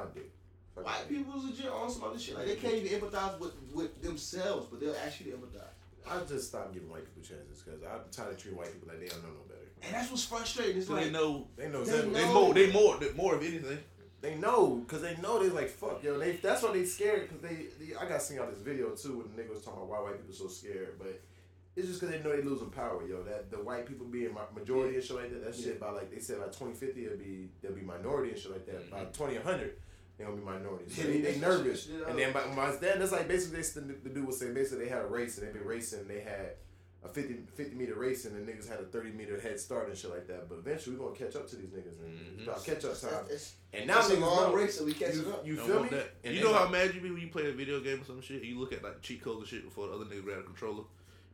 White 0.75 1.09
people's 1.09 1.45
legit 1.45 1.71
on 1.71 1.91
some 1.91 2.05
other 2.05 2.19
shit. 2.19 2.37
Like 2.37 2.47
they 2.47 2.57
can't 2.57 2.75
even 2.75 3.01
empathize 3.01 3.39
with 3.39 3.53
with 3.75 4.01
themselves, 4.03 4.69
but 4.71 4.81
they'll 4.81 4.97
actually 5.05 5.33
empathize. 5.33 5.70
I 6.09 6.19
just 6.25 6.49
stopped 6.49 6.73
giving 6.75 6.89
white 6.91 7.05
people 7.05 7.23
chances 7.23 7.63
because 7.63 7.81
I'm 7.83 8.01
trying 8.15 8.35
to 8.35 8.41
treat 8.41 8.57
white 8.57 8.73
people 8.73 8.89
like 8.89 9.01
they 9.01 9.09
don't 9.09 9.23
know 9.23 9.31
no 9.31 9.45
better. 9.49 9.61
And 9.83 9.95
that's 9.95 10.11
what's 10.11 10.25
frustrating. 10.25 10.79
It's 10.79 10.89
like 10.89 11.05
they 11.07 11.11
know 11.11 11.47
They 11.57 11.69
know 11.69 11.85
They 11.85 11.91
exactly. 11.93 12.13
they 12.15 12.27
know. 12.27 12.35
more 12.35 12.55
they 12.55 12.73
more 12.73 12.97
they 12.99 13.13
more 13.13 13.35
of 13.37 13.43
anything. 13.43 13.79
They 14.21 14.35
know 14.37 14.77
because 14.87 15.01
they 15.03 15.17
know 15.23 15.43
they 15.43 15.49
like 15.51 15.69
fuck 15.71 16.03
yo. 16.03 16.19
They 16.19 16.33
that's 16.33 16.63
why 16.63 16.73
they 16.73 16.85
scared 16.85 17.29
because 17.29 17.41
they, 17.43 17.67
they. 17.83 17.95
I 17.97 18.07
got 18.09 18.21
seen 18.23 18.39
out 18.39 18.51
this 18.51 18.61
video 18.61 18.91
too 18.91 19.19
when 19.19 19.35
the 19.35 19.43
nigga 19.43 19.51
was 19.55 19.63
talking 19.65 19.79
about 19.79 19.89
why 19.89 20.01
white 20.01 20.19
people 20.19 20.35
so 20.35 20.49
scared, 20.49 20.97
but 20.99 21.21
it's 21.77 21.87
just 21.87 22.01
because 22.01 22.15
they 22.15 22.23
know 22.23 22.37
they 22.37 22.43
losing 22.43 22.69
power, 22.69 23.07
yo. 23.09 23.23
That 23.23 23.51
the 23.51 23.57
white 23.59 23.87
people 23.87 24.07
being 24.07 24.35
ma- 24.35 24.51
majority 24.55 24.97
and 24.97 25.03
shit 25.05 25.17
like 25.17 25.31
that. 25.31 25.45
That 25.45 25.57
Yeah. 25.59 25.65
shit 25.65 25.81
by 25.81 25.91
like 25.91 26.11
they 26.11 26.19
said 26.21 26.39
by 26.39 26.47
2050 26.47 27.07
it'll 27.07 27.17
be 27.19 27.49
they'll 27.63 27.73
be 27.73 27.81
minority 27.81 28.33
and 28.33 28.39
shit 28.39 28.53
like 28.53 28.67
that. 28.67 28.91
By 28.91 29.05
Mhm. 29.05 29.13
2100 29.15 29.77
they 30.21 30.27
gonna 30.27 30.37
be 30.37 30.45
minorities. 30.45 30.95
So 30.97 31.03
they, 31.03 31.21
they 31.21 31.39
nervous. 31.39 31.87
that's- 31.87 32.09
And 32.11 32.19
then 32.19 32.33
by, 32.33 32.47
by 32.55 32.77
then 32.77 32.99
that's 32.99 33.13
like 33.13 33.27
basically 33.29 33.63
they, 33.63 33.93
the, 33.93 33.99
the 34.05 34.11
dude 34.11 34.27
was 34.27 34.39
saying 34.39 34.55
basically 34.55 34.85
they 34.85 34.91
had 34.91 35.03
a 35.03 35.07
race 35.07 35.39
and 35.39 35.49
they 35.49 35.53
been 35.59 35.67
racing. 35.67 36.01
And 36.01 36.11
they 36.11 36.21
had 36.21 36.53
a 37.03 37.09
50, 37.09 37.37
50 37.55 37.75
meter 37.77 37.95
race 37.95 38.27
and 38.27 38.37
the 38.37 38.53
niggas 38.53 38.69
had 38.69 38.79
a 38.81 38.85
30 38.85 39.13
meter 39.13 39.41
head 39.41 39.59
start 39.59 39.89
and 39.89 39.97
shit 39.97 40.11
like 40.11 40.27
that. 40.29 40.49
But 40.49 40.59
eventually 40.59 40.97
we 40.97 41.03
are 41.03 41.07
gonna 41.09 41.19
catch 41.19 41.35
up 41.37 41.49
to 41.49 41.57
these 41.57 41.71
niggas 41.71 41.99
and 42.05 42.19
Mhm. 42.19 42.35
it's 42.35 42.43
about 42.45 42.65
catch 42.65 42.85
up 42.85 43.01
time. 43.01 43.25
it's, 43.31 43.55
And 43.73 43.87
now 43.87 44.01
it's 44.01 44.11
a 44.11 44.17
niggas 44.17 44.21
long 44.21 44.51
know. 44.51 44.57
race 44.57 44.77
and 44.79 44.87
we 44.87 44.93
catching 44.93 45.23
You, 45.25 45.31
up. 45.31 45.47
you 45.47 45.57
Don't 45.57 45.67
feel 45.67 45.83
me? 45.85 45.89
that. 45.91 46.11
And 46.25 46.35
you 46.37 46.45
know 46.45 46.53
how 46.53 46.63
like- 46.65 46.73
mad 46.73 46.95
you 46.95 47.01
be 47.01 47.11
when 47.11 47.23
you 47.23 47.29
play 47.29 47.49
a 47.49 47.53
video 47.53 47.81
game 47.81 48.03
or 48.03 48.05
some 48.05 48.21
shit. 48.21 48.37
and 48.43 48.47
You 48.47 48.59
look 48.59 48.73
at 48.75 48.85
like 48.85 49.01
cheat 49.01 49.23
codes 49.23 49.39
and 49.41 49.49
shit 49.49 49.65
before 49.65 49.89
the 49.89 49.95
other 49.95 50.05
nigga 50.05 50.23
grab 50.25 50.41
a 50.41 50.43
controller. 50.43 50.85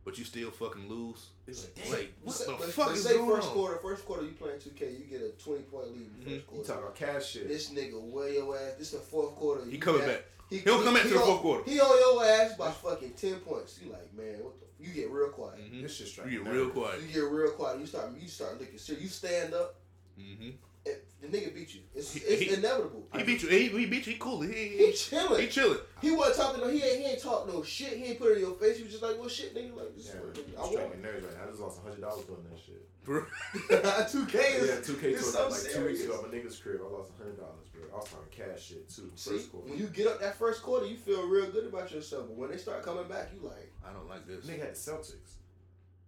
But 0.07 0.17
you 0.17 0.25
still 0.25 0.51
fucking 0.53 0.89
lose. 0.89 1.27
It's 1.47 1.67
like. 1.91 1.91
Like, 1.99 2.13
what 2.23 2.39
the 2.39 2.45
but- 2.59 2.61
fuck 2.71 2.87
but 2.87 2.95
is 2.97 3.03
say 3.05 3.17
going 3.19 3.29
first 3.37 3.49
on? 3.49 3.55
quarter, 3.55 3.77
first 3.83 4.07
quarter 4.07 4.23
you 4.23 4.31
playing 4.33 4.59
2K, 4.61 4.93
you 4.99 5.05
get 5.11 5.21
a 5.21 5.31
20 5.43 5.63
point 5.65 5.89
lead 5.89 5.97
in 5.97 6.25
the 6.25 6.31
Mhm. 6.31 6.41
first 6.47 6.57
you 6.57 6.63
talking 6.65 6.83
about 6.85 6.95
cash 6.95 7.31
shit. 7.33 7.49
This 7.49 7.71
nigga 7.71 8.01
way 8.01 8.35
your 8.35 8.57
ass. 8.57 8.75
This 8.79 8.95
is 8.95 9.01
the 9.01 9.05
fourth 9.07 9.35
quarter. 9.35 9.65
He 9.69 9.77
coming 9.79 10.01
got- 10.03 10.09
back. 10.09 10.25
He, 10.49 10.59
He 10.59 10.63
come 10.63 10.95
back 10.95 11.03
to 11.03 11.09
the 11.09 11.19
fourth 11.19 11.41
quarter. 11.41 11.65
He 11.69 11.81
on 11.81 11.99
your 11.99 12.25
ass 12.25 12.57
by 12.57 12.71
fucking 12.71 13.15
10 13.15 13.41
points. 13.41 13.81
You 13.85 13.91
like, 13.91 14.15
man, 14.15 14.45
what 14.45 14.55
the? 14.61 14.67
You 14.79 14.93
get 14.93 15.11
real 15.11 15.31
quiet. 15.31 15.59
Mhm. 15.59 15.83
This 15.83 15.97
shit 15.97 16.07
straight. 16.07 16.31
You 16.33 16.45
get 16.45 16.53
real 16.53 16.71
quiet. 16.71 17.01
You 17.03 17.09
get 17.09 17.21
real 17.25 17.51
quiet. 17.51 17.81
You 17.81 17.87
start, 17.87 18.11
you 18.17 18.29
start 18.29 18.61
looking 18.61 18.79
serious. 18.79 19.03
You 19.03 19.09
stand 19.11 19.55
up. 19.55 19.75
hmm 20.17 20.51
And 20.87 21.33
the 21.33 21.39
nigga 21.39 21.55
beat 21.55 21.75
you. 21.75 21.81
It's, 21.95 22.15
it's 22.17 22.41
he- 22.43 22.55
inevitable. 22.55 23.07
He 23.17 23.23
beat 23.23 23.43
you. 23.43 23.49
He, 23.49 23.69
he 23.69 23.87
beat 23.87 24.07
you. 24.07 24.13
He 24.13 24.19
cool. 24.19 24.43
He, 24.43 24.53
He 24.53 24.87
he, 24.87 24.93
chilling. 24.93 25.41
he 25.41 25.49
chilling. 25.49 25.79
He 26.03 26.11
wasn't 26.13 26.37
talking 26.37 26.61
no. 26.63 26.69
He 26.69 26.83
ain't. 26.83 26.99
He 27.01 27.05
ain't 27.13 27.23
talk 27.23 27.47
no 27.49 27.63
shit. 27.63 27.95
He 27.97 28.05
ain't 28.05 28.19
put 28.19 28.33
it 28.33 28.35
in 28.37 28.41
your 28.41 28.55
face. 28.55 28.77
He 28.77 28.83
was 28.85 28.93
just 28.93 29.03
like, 29.03 29.19
"Well, 29.19 29.29
shit, 29.29 29.55
nigga. 29.55 29.75
Like, 29.77 29.97
this 29.97 30.07
Yeah, 30.07 30.21
is 30.21 30.39
I'm 30.57 30.63
what 30.71 30.79
I 30.81 30.85
want." 30.85 31.03
nerves 31.03 31.25
right 31.25 31.37
now. 31.39 31.45
I 31.45 31.47
just 31.49 31.61
lost 31.61 31.83
hundred 31.83 32.01
dollars 32.03 32.25
doing 32.27 32.45
that 32.51 32.59
shit. 32.61 32.83
Bro. 33.05 33.25
Two 34.11 34.27
K 34.27 34.67
Yeah, 34.67 34.81
two 34.83 34.95
K 34.95 35.11
it's 35.13 35.33
so 35.33 35.49
like 35.49 35.61
two 35.73 35.85
weeks 35.87 36.03
ago 36.05 36.23
at 36.25 36.31
my 36.31 36.37
nigga's 36.37 36.59
crib. 36.59 36.81
I 36.85 36.93
lost 36.93 37.13
hundred 37.17 37.39
dollars, 37.39 37.67
bro. 37.73 37.83
I 37.95 37.97
was 37.99 38.09
talking 38.11 38.27
cash 38.31 38.63
shit 38.67 38.89
too. 38.91 39.11
See, 39.15 39.39
quarter. 39.51 39.71
when 39.71 39.79
you 39.79 39.87
get 39.87 40.09
up 40.09 40.21
that 40.21 40.37
first 40.37 40.63
quarter, 40.63 40.87
you 40.87 40.97
feel 40.97 41.27
real 41.29 41.47
good 41.51 41.67
about 41.67 41.91
yourself. 41.93 42.27
But 42.29 42.37
when 42.37 42.51
they 42.51 42.57
start 42.59 42.83
coming 42.85 43.07
back, 43.09 43.31
you 43.33 43.47
like, 43.47 43.73
I 43.89 43.93
don't 43.93 44.09
like 44.09 44.27
this. 44.27 44.45
Nigga 44.47 44.59
had 44.61 44.75
the 44.75 44.79
Celtics. 44.79 45.39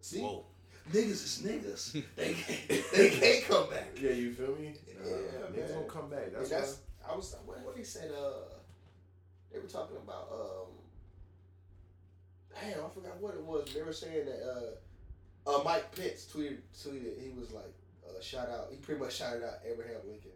see, 0.00 0.20
Whoa. 0.20 0.44
Niggas 0.92 1.10
is 1.10 1.42
niggas. 1.44 2.02
they 2.16 2.34
can't, 2.34 2.84
they 2.92 3.10
can't 3.10 3.44
come 3.46 3.70
back. 3.70 3.88
Yeah, 4.00 4.12
you 4.12 4.32
feel 4.32 4.54
me? 4.56 4.74
Nah, 5.02 5.08
Yeah, 5.08 5.16
niggas 5.52 5.68
man. 5.68 5.74
don't 5.74 5.88
come 5.88 6.10
back. 6.10 6.32
That's, 6.32 6.50
That's, 6.50 6.78
I 7.08 7.14
was 7.16 7.36
what, 7.44 7.60
what 7.64 7.76
they 7.76 7.82
said. 7.82 8.10
Uh, 8.10 8.54
they 9.52 9.58
were 9.58 9.66
talking 9.66 9.96
about. 9.96 10.28
Um, 10.32 10.68
damn, 12.54 12.84
I 12.84 12.88
forgot 12.94 13.20
what 13.20 13.34
it 13.34 13.42
was. 13.42 13.72
They 13.74 13.82
were 13.82 13.92
saying 13.92 14.26
that. 14.26 14.42
Uh, 15.46 15.50
uh, 15.50 15.62
Mike 15.64 15.94
Pence 15.96 16.28
tweeted. 16.32 16.58
Tweeted. 16.76 17.22
He 17.22 17.32
was 17.38 17.52
like, 17.52 17.72
uh, 18.06 18.20
shout 18.20 18.48
out. 18.50 18.68
He 18.70 18.76
pretty 18.76 19.00
much 19.00 19.16
shouted 19.16 19.42
out 19.44 19.60
Abraham 19.64 20.00
Lincoln 20.06 20.32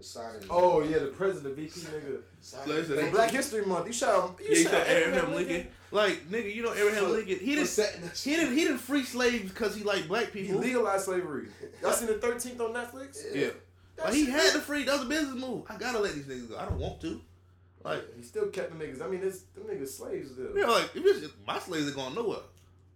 for 0.00 0.04
signing. 0.06 0.40
why. 0.48 0.56
Oh 0.56 0.82
yeah, 0.82 0.98
the 0.98 1.06
president 1.08 1.52
of 1.52 1.56
VP 1.56 1.80
nigga. 1.80 2.20
signing 2.40 2.68
Listen, 2.76 2.96
Like 2.96 3.12
Black 3.12 3.30
History 3.30 3.64
Month. 3.64 3.86
You 3.86 3.92
shout 3.92 4.28
him. 4.30 4.36
Yeah, 4.40 4.48
You 4.50 4.56
he 4.56 4.62
shout 4.64 4.72
said 4.72 5.02
Abraham 5.08 5.34
Lincoln. 5.34 5.66
Like 5.92 6.28
nigga, 6.30 6.54
you 6.54 6.62
know 6.62 6.72
Abraham 6.74 7.04
For- 7.04 7.10
Lincoln. 7.10 7.38
He 7.40 7.56
for 7.64 7.82
didn't. 7.82 8.16
He 8.16 8.36
didn't. 8.36 8.54
He 8.56 8.64
didn't 8.64 8.78
free 8.78 9.04
slaves 9.04 9.50
because 9.50 9.74
he 9.76 9.82
liked 9.84 10.08
black 10.08 10.26
people. 10.32 10.40
He 10.40 10.46
people. 10.46 10.60
legalized 10.60 11.04
slavery. 11.04 11.48
Y'all 11.82 11.92
seen 11.92 12.06
the 12.08 12.14
Thirteenth 12.14 12.60
on 12.60 12.72
Netflix? 12.72 13.18
Yeah. 13.34 13.48
That 13.96 14.06
Like 14.06 14.14
he 14.14 14.26
had 14.30 14.52
to 14.52 14.60
free. 14.60 14.84
That 14.84 14.92
was 14.98 15.02
a 15.02 15.08
business 15.08 15.34
move. 15.40 15.64
I 15.68 15.76
gotta 15.76 15.98
let 15.98 16.14
these 16.14 16.24
niggas 16.26 16.48
go. 16.50 16.56
I 16.58 16.64
don't 16.66 16.78
want 16.78 17.00
to. 17.02 17.20
Like, 17.82 18.14
he 18.14 18.22
still 18.22 18.48
kept 18.48 18.78
the 18.78 18.84
niggas. 18.84 19.00
I 19.02 19.08
mean, 19.08 19.20
it's 19.22 19.40
them 19.54 19.64
niggas 19.64 19.88
slaves 19.88 20.32
still. 20.32 20.54
you 20.54 20.66
know, 20.66 20.72
like 20.72 20.90
if 20.94 21.02
it's, 21.24 21.32
my 21.46 21.58
slaves 21.58 21.88
are 21.88 21.92
going 21.94 22.14
nowhere. 22.14 22.40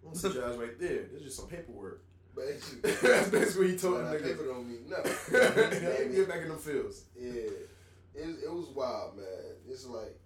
That's 0.04 0.20
the 0.20 0.28
guys 0.28 0.56
right 0.58 0.78
there. 0.78 1.04
There's 1.10 1.22
just 1.22 1.36
some 1.38 1.46
paperwork. 1.48 2.02
Basically, 2.36 2.90
That's 3.02 3.28
basically 3.28 3.64
what 3.66 3.70
he 3.70 3.78
told 3.78 4.04
that 4.04 4.22
paper 4.22 4.42
niggas. 4.42 4.46
don't 4.46 4.68
mean 4.68 4.88
nothing. 4.88 6.12
Get 6.14 6.28
back 6.28 6.42
in 6.42 6.48
them 6.48 6.58
fields. 6.58 7.04
Yeah, 7.18 7.32
it, 7.32 8.28
it 8.44 8.52
was 8.52 8.68
wild, 8.74 9.16
man. 9.16 9.26
It's 9.68 9.86
like 9.86 10.18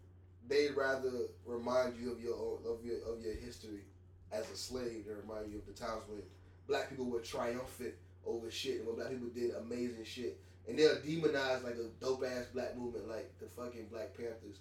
they'd 0.49 0.75
rather 0.77 1.11
remind 1.45 1.97
you 1.97 2.13
of 2.13 2.21
your 2.21 2.35
own, 2.35 2.59
of 2.67 2.85
your 2.85 2.97
of 3.07 3.23
your 3.23 3.35
history 3.35 3.83
as 4.33 4.51
a 4.51 4.57
slave 4.57 5.07
than 5.07 5.17
remind 5.17 5.53
you 5.53 5.59
of 5.59 5.67
the 5.67 5.73
times 5.73 6.03
when 6.09 6.23
black 6.67 6.89
people 6.91 7.07
were 7.07 7.21
triumphant 7.21 7.95
over 8.27 8.51
shit 8.51 8.79
and 8.79 8.87
when 8.87 8.97
black 8.97 9.11
people 9.11 9.29
did 9.29 9.51
amazing 9.57 10.05
shit. 10.05 10.39
And 10.69 10.79
they'll 10.79 10.97
demonize 10.97 11.65
like 11.65 11.77
a 11.77 11.89
dope 12.05 12.25
ass 12.25 12.47
black 12.53 12.77
movement 12.77 13.09
like 13.09 13.33
the 13.39 13.47
fucking 13.47 13.87
Black 13.91 14.15
Panthers. 14.15 14.59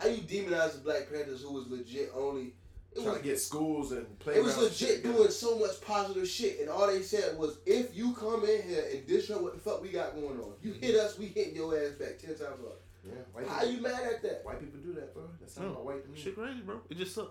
How 0.00 0.08
you 0.08 0.22
demonize 0.22 0.72
the 0.72 0.78
Black 0.78 1.08
Panthers 1.08 1.42
who 1.42 1.52
was 1.52 1.68
legit 1.68 2.10
only 2.16 2.54
it 2.92 2.96
Trying 2.96 3.06
was 3.06 3.18
to 3.18 3.22
get 3.24 3.40
schools 3.40 3.92
and 3.92 4.06
it 4.26 4.42
was 4.42 4.58
legit 4.58 5.02
doing 5.04 5.30
so 5.30 5.58
much 5.58 5.80
positive 5.80 6.26
shit, 6.26 6.60
and 6.60 6.68
all 6.68 6.86
they 6.88 7.02
said 7.02 7.38
was, 7.38 7.58
"If 7.64 7.94
you 7.96 8.12
come 8.14 8.42
in 8.44 8.62
here 8.68 8.84
and 8.92 9.06
disrupt 9.06 9.42
what 9.42 9.54
the 9.54 9.60
fuck 9.60 9.80
we 9.80 9.90
got 9.90 10.14
going 10.14 10.40
on, 10.40 10.54
you 10.62 10.72
mm-hmm. 10.72 10.82
hit 10.82 10.94
us, 10.96 11.16
we 11.18 11.26
hit 11.26 11.52
your 11.52 11.76
ass 11.78 11.92
back 11.92 12.18
ten 12.18 12.30
times 12.30 12.40
harder." 12.40 12.80
Yeah, 13.04 13.12
white 13.32 13.46
How 13.46 13.60
people, 13.60 13.74
you 13.74 13.80
mad 13.80 14.02
at 14.02 14.22
that? 14.22 14.44
white 14.44 14.60
people 14.60 14.80
do 14.80 14.92
that, 14.94 15.14
bro. 15.14 15.22
That's 15.40 15.56
not 15.56 15.66
No. 15.66 15.72
about 15.72 15.84
white 15.86 16.02
to 16.04 16.10
me. 16.10 16.18
Shit 16.20 16.34
crazy, 16.36 16.60
bro. 16.60 16.80
It 16.90 16.98
just 16.98 17.14
sucks. 17.14 17.30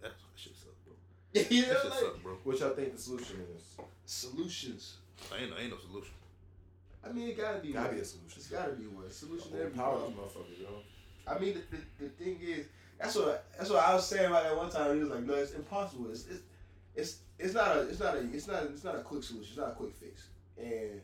That's 0.00 0.14
that 0.14 0.40
shit 0.40 0.54
sucks, 0.56 0.80
bro. 0.86 0.94
you 1.50 1.62
That 1.62 1.72
know, 1.74 1.80
shit 1.82 1.90
like 1.90 2.00
sucks, 2.00 2.18
bro. 2.20 2.32
What 2.44 2.58
y'all 2.60 2.70
think 2.70 2.92
the 2.96 3.02
solution 3.02 3.44
is? 3.54 3.76
solutions. 4.06 4.96
Ain't 5.38 5.50
no, 5.50 5.58
ain't 5.58 5.70
no 5.70 5.78
solution. 5.78 6.14
I 7.04 7.12
mean, 7.12 7.28
it 7.28 7.36
gotta 7.36 7.58
be 7.58 7.72
Gotta 7.72 7.88
one. 7.88 7.96
be 7.96 8.00
a 8.00 8.04
solution. 8.04 8.36
It's 8.38 8.48
gotta 8.48 8.72
be 8.72 8.86
one 8.86 9.10
solution. 9.10 9.50
to 9.50 9.56
Whole 9.56 9.66
every 9.66 9.76
power 9.76 9.98
problem. 9.98 10.14
these 10.48 10.60
yo. 10.60 10.68
I 11.26 11.38
mean, 11.38 11.54
the, 11.54 11.76
the, 11.76 11.82
the 12.04 12.08
thing 12.10 12.38
is, 12.40 12.66
that's 12.98 13.14
what 13.16 13.44
that's 13.56 13.70
what 13.70 13.86
I 13.86 13.94
was 13.94 14.06
saying 14.06 14.26
about 14.26 14.44
that 14.44 14.56
one 14.56 14.70
time. 14.70 14.94
He 14.96 15.00
was 15.02 15.10
like, 15.10 15.24
"No, 15.24 15.34
it's 15.34 15.52
impossible. 15.52 16.10
It's 16.10 16.26
it's 16.26 16.42
it's, 16.94 17.18
it's 17.38 17.54
not 17.54 17.76
a 17.76 17.80
it's 17.88 18.00
not 18.00 18.14
a 18.16 18.20
it's 18.32 18.46
not 18.46 18.62
it's 18.64 18.84
not 18.84 18.94
a 18.96 19.00
quick 19.00 19.22
solution. 19.22 19.48
It's 19.50 19.58
not 19.58 19.70
a 19.70 19.74
quick 19.74 19.94
fix." 19.94 20.28
And 20.56 21.00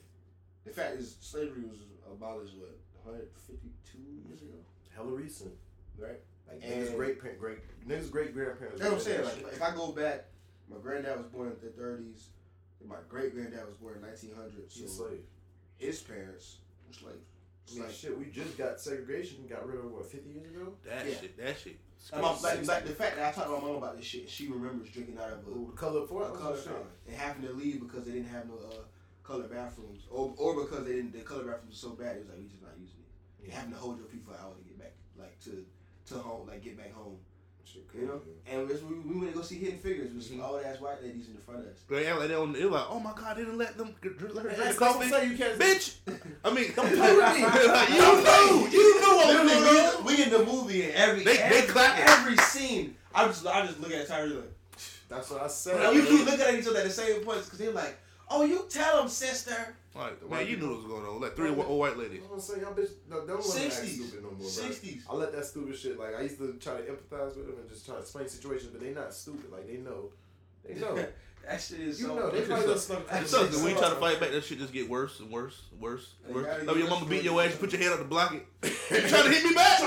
the 0.65 0.71
fact 0.71 0.97
is, 0.97 1.17
slavery 1.21 1.63
was 1.63 1.79
abolished 2.11 2.55
what 2.57 2.77
152 3.05 3.99
years 4.29 4.43
ago, 4.43 4.55
Hella 4.95 5.11
recent. 5.13 5.53
right? 5.99 6.21
Like 6.49 6.61
And- 6.63 6.87
niggas 6.89 6.97
great 6.97 7.19
great 7.21 7.59
niggas 7.87 8.11
great 8.11 8.35
grandparents. 8.35 8.81
That's 8.81 8.91
what 8.91 8.99
I'm 8.99 9.05
saying. 9.05 9.25
Like, 9.45 9.53
if 9.55 9.63
I 9.63 9.75
go 9.75 9.93
back, 9.93 10.27
my 10.69 10.77
granddad 10.79 11.17
was 11.19 11.27
born 11.27 11.49
in 11.49 11.55
the 11.61 11.73
30s. 11.83 12.27
and 12.81 12.89
My 12.89 12.97
great 13.09 13.35
granddad 13.35 13.67
was 13.67 13.77
born 13.77 13.97
in 13.97 14.03
1900. 14.03 14.65
He's 14.69 14.85
a 14.85 14.89
slave. 14.89 15.25
his 15.79 16.01
parents 16.01 16.59
were 16.87 16.95
slaves. 16.95 17.27
I 17.71 17.75
mean, 17.75 17.83
Like, 17.85 17.93
shit, 17.95 18.19
we 18.19 18.27
just 18.27 18.59
got 18.59 18.81
segregation, 18.81 19.39
and 19.41 19.49
got 19.49 19.67
rid 19.67 19.79
of 19.79 19.91
what, 19.93 20.07
50 20.11 20.31
years 20.31 20.47
ago? 20.47 20.75
That 20.85 21.07
Yeah. 21.07 21.15
shit. 21.21 21.37
That 21.37 21.59
shit. 21.59 21.77
and 22.13 22.23
my, 22.23 22.33
like, 22.41 22.67
like 22.67 22.85
the 22.87 22.95
fact 22.95 23.17
that 23.17 23.29
I 23.29 23.33
talked 23.33 23.49
to 23.49 23.53
my 23.55 23.61
mom 23.61 23.77
about 23.77 23.97
this 23.97 24.07
shit, 24.07 24.29
she 24.29 24.49
remembers 24.49 24.89
drinking 24.91 25.19
out 25.19 25.33
of 25.33 25.47
a 25.47 25.51
Ooh, 25.51 25.69
the 25.71 25.77
color 25.77 26.07
for 26.07 26.23
a 26.23 26.33
it? 26.33 26.35
color 26.35 26.57
shit. 26.57 26.73
and 27.07 27.17
having 27.17 27.43
to 27.47 27.53
leave 27.53 27.81
because 27.81 28.05
they 28.07 28.13
didn't 28.13 28.29
have 28.29 28.49
no 28.49 28.55
uh, 28.55 28.83
color 29.23 29.45
bathrooms, 29.49 30.07
or 30.11 30.33
or 30.39 30.63
because 30.65 30.85
they 30.87 30.95
didn't 30.95 31.13
the 31.13 31.21
color 31.21 31.45
bathrooms 31.45 31.83
were 31.83 31.89
so 31.91 31.95
bad. 31.95 32.17
It 32.17 32.21
was 32.21 32.29
like 32.31 32.39
we 32.39 32.45
just 32.49 32.63
not 32.63 32.73
using 32.81 33.01
it. 33.01 33.45
And 33.45 33.53
having 33.53 33.73
to 33.73 33.79
hold 33.79 33.99
your 33.99 34.07
feet 34.07 34.25
for 34.25 34.33
an 34.33 34.39
hour 34.43 34.55
to 34.55 34.63
get 34.65 34.79
back, 34.79 34.93
like 35.19 35.39
to 35.45 35.65
to 36.07 36.15
home, 36.19 36.49
like 36.49 36.63
get 36.65 36.77
back 36.79 36.93
home. 36.93 37.19
Shit 37.73 37.83
You 37.95 38.07
know? 38.07 38.21
And 38.51 38.67
we, 38.69 38.75
we 39.15 39.21
went 39.21 39.33
to 39.33 39.39
go 39.39 39.45
see 39.45 39.59
Hidden 39.59 39.79
Figures 39.79 40.13
with 40.13 40.25
some 40.25 40.39
Mhm. 40.39 40.49
old 40.49 40.63
ass 40.65 40.81
white 40.81 41.03
ladies 41.03 41.29
in 41.29 41.35
the 41.35 41.41
front 41.41 41.61
of 41.61 41.67
us. 41.67 41.79
They 41.89 42.07
act 42.07 42.19
like 42.19 42.29
they 42.29 42.35
don't. 42.35 42.53
Like, 42.71 42.87
oh 42.89 42.99
my 43.01 43.13
god, 43.15 43.37
they 43.37 43.43
didn't 43.45 43.59
let 43.59 43.77
them 43.79 43.95
get- 44.03 44.19
drink, 44.19 44.35
let 44.35 44.45
her 44.47 44.51
drink 44.57 44.81
what 44.81 44.89
I'm 44.89 44.95
coffee. 44.97 45.11
saying, 45.11 45.31
you 45.31 45.37
can't 45.37 45.59
Bitch, 45.59 45.95
I 46.45 46.51
mean, 46.53 46.73
Don't 46.75 46.87
play 46.97 47.17
with 47.17 47.35
me. 47.37 47.43
like, 47.69 47.89
you 47.91 47.97
knew, 48.01 48.69
you 48.71 49.01
knew 49.01 49.17
what 49.17 49.45
was 49.45 49.63
Literally, 49.63 50.03
we, 50.05 50.17
we 50.17 50.23
in 50.25 50.31
the 50.31 50.45
movie 50.45 50.83
and 50.85 50.95
every 50.95 51.23
They- 51.25 51.37
they 51.37 51.43
every, 51.43 51.81
every 52.03 52.37
scene. 52.39 52.97
I 53.15 53.27
just 53.27 53.47
I 53.47 53.67
just 53.67 53.81
look 53.81 53.93
at 53.93 54.07
Tyree 54.09 54.31
like, 54.31 54.53
That's 55.09 55.31
what 55.31 55.43
I 55.43 55.47
said. 55.49 55.81
and 55.85 55.97
we 55.97 56.07
keep 56.07 56.25
looking 56.25 56.41
at 56.41 56.55
each 56.55 56.67
other 56.67 56.79
at 56.79 56.85
the 56.85 56.91
same 56.91 57.23
points 57.23 57.45
because 57.47 57.59
they're 57.59 57.73
like, 57.73 57.97
oh 58.31 58.45
you 58.45 58.67
tell 58.69 58.99
them 58.99 59.09
sister. 59.09 59.75
Like, 59.95 60.31
man, 60.31 60.41
you 60.47 60.55
people- 60.55 60.69
knew 60.69 60.75
what 60.75 60.83
was 60.85 60.93
going 60.93 61.07
on. 61.07 61.21
Like 61.21 61.35
three 61.37 61.49
old 61.51 61.79
white 61.79 61.97
ladies. 61.99 62.23
I'm 62.33 62.39
saying, 62.41 62.61
y'all 62.63 62.75
bitch, 62.75 62.91
no, 63.09 63.27
don't 63.27 63.45
let 63.47 63.57
me 63.57 63.65
act 63.67 63.73
stupid 63.75 64.23
no 64.23 64.31
more, 64.31 64.39
bro. 64.39 64.47
60s. 64.47 65.01
I 65.11 65.15
let 65.15 65.33
that 65.33 65.45
stupid 65.45 65.77
shit, 65.77 65.99
like, 65.99 66.15
I 66.17 66.23
used 66.23 66.39
to 66.39 66.53
try 66.61 66.77
to 66.77 66.83
empathize 66.83 67.37
with 67.37 67.47
them 67.47 67.57
and 67.61 67.69
just 67.69 67.85
try 67.87 67.97
to 67.97 68.01
explain 68.03 68.29
situations, 68.29 68.71
but 68.73 68.81
they 68.81 68.93
not 68.95 69.13
stupid. 69.13 69.51
Like, 69.51 69.67
they 69.67 69.79
know. 69.79 70.11
They 70.67 70.75
know. 70.75 71.05
That 71.49 71.59
shit 71.59 71.81
is 71.81 71.99
You 71.99 72.09
so. 72.09 72.15
know, 72.17 72.31
they 72.31 72.43
probably 72.43 72.67
sucks. 72.77 72.87
done 72.87 73.23
It 73.23 73.27
snuck 73.27 73.45
sucks. 73.51 73.57
When 73.63 73.73
you 73.73 73.79
try 73.79 73.89
to 73.89 73.95
fight 73.97 74.21
back, 74.21 74.31
that 74.31 74.45
shit 74.45 74.59
just 74.59 74.75
get 74.75 74.91
worse 74.91 75.21
and 75.21 75.31
worse 75.31 75.63
and 75.73 75.81
worse 75.81 76.13
and 76.27 76.35
worse. 76.35 76.45
gotta 76.45 76.65
Like 76.65 76.77
your 76.77 76.89
mama 76.91 77.07
beat 77.07 77.23
your 77.25 77.41
ass, 77.43 77.53
you 77.53 77.57
put 77.57 77.73
your 77.73 77.81
hand 77.81 77.95
up 77.95 77.99
to 78.01 78.05
block 78.05 78.35
it. 78.35 78.47
You 78.63 79.09
trying 79.09 79.25
to 79.25 79.31
hit 79.31 79.45
me 79.45 79.55
back? 79.55 79.81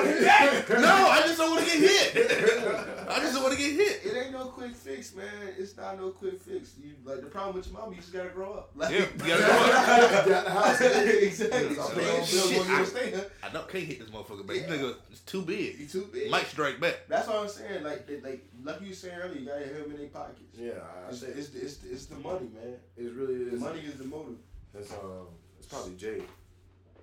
no, 0.68 1.10
I 1.12 1.22
just 1.28 1.38
don't 1.38 1.52
want 1.52 1.64
to 1.68 1.80
get 1.80 1.80
hit. 2.16 2.88
I 3.10 3.20
just 3.20 3.34
don't 3.34 3.44
want 3.44 3.56
to 3.56 3.60
get 3.62 3.74
hit. 3.74 4.02
It 4.06 4.18
ain't 4.24 4.32
no 4.32 4.46
quick 4.46 4.74
fix, 4.76 5.16
man. 5.16 5.26
It's 5.58 5.76
not 5.78 5.98
no 6.00 6.10
quick 6.10 6.42
fix. 6.42 6.74
You 6.82 6.94
like 7.04 7.22
the 7.22 7.28
problem 7.28 7.56
with 7.56 7.68
your 7.68 7.80
mom. 7.80 7.92
You 7.92 7.98
just 8.00 8.14
gotta 8.14 8.30
grow 8.30 8.54
up. 8.54 8.72
Like, 8.76 8.92
Yeah, 8.92 9.00
you 9.00 9.06
gotta 9.18 9.44
grow 9.44 9.56
up. 9.56 10.26
Get 10.26 10.34
out 10.36 10.46
the 10.46 10.52
house. 10.52 10.82
exactly. 10.82 11.76
Yeah, 11.76 11.84
So 12.24 12.38
so 12.38 12.64
they 12.64 13.12
shit, 13.12 13.32
I- 13.44 13.48
I 13.48 13.50
don't 13.52 13.68
can't 13.70 13.84
hit 13.84 14.00
this 14.00 14.10
motherfucker, 14.10 14.46
but 14.46 14.56
Yeah. 14.56 14.68
this 14.68 14.82
nigga 14.82 14.96
is 15.12 15.20
too 15.22 15.40
He 15.42 15.46
big. 15.46 15.90
too 15.90 16.10
big. 16.12 16.32
Might 16.32 16.48
strike 16.48 16.80
back. 16.80 17.00
That's 17.08 17.28
what 17.28 17.38
I'm 17.38 17.50
saying. 17.50 17.84
Like, 17.84 18.08
they, 18.08 18.20
like, 18.22 18.46
like 18.64 18.82
you 18.82 18.90
were 18.90 18.94
saying 18.96 19.18
earlier, 19.20 19.40
you 19.40 19.46
gotta 19.48 19.66
have 19.66 19.76
him 19.76 19.92
in 19.92 19.98
their 19.98 20.08
pockets. 20.08 20.58
Yeah, 20.58 20.72
I 21.06 21.10
It's, 21.10 21.20
think 21.22 21.38
it's, 21.38 21.54
it's, 21.56 21.84
it's 21.84 22.06
the 22.08 22.16
money, 22.16 22.48
man. 22.54 22.76
it 22.98 23.14
really 23.14 23.46
The 23.50 23.58
money 23.58 23.80
is 23.82 23.96
the 23.96 24.06
motive. 24.06 24.38
It's, 24.74 24.92
um, 24.94 25.28
it's 25.58 25.68
probably 25.68 25.96
Jay. 25.96 26.22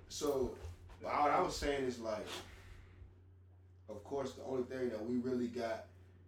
So, 0.09 0.51
what 1.01 1.13
I 1.13 1.39
was 1.41 1.55
saying 1.55 1.83
is 1.85 1.99
like, 1.99 2.25
of 3.89 4.03
course, 4.03 4.33
the 4.33 4.43
only 4.43 4.63
thing 4.63 4.89
that 4.89 5.03
we 5.05 5.17
really 5.17 5.47
got 5.47 5.85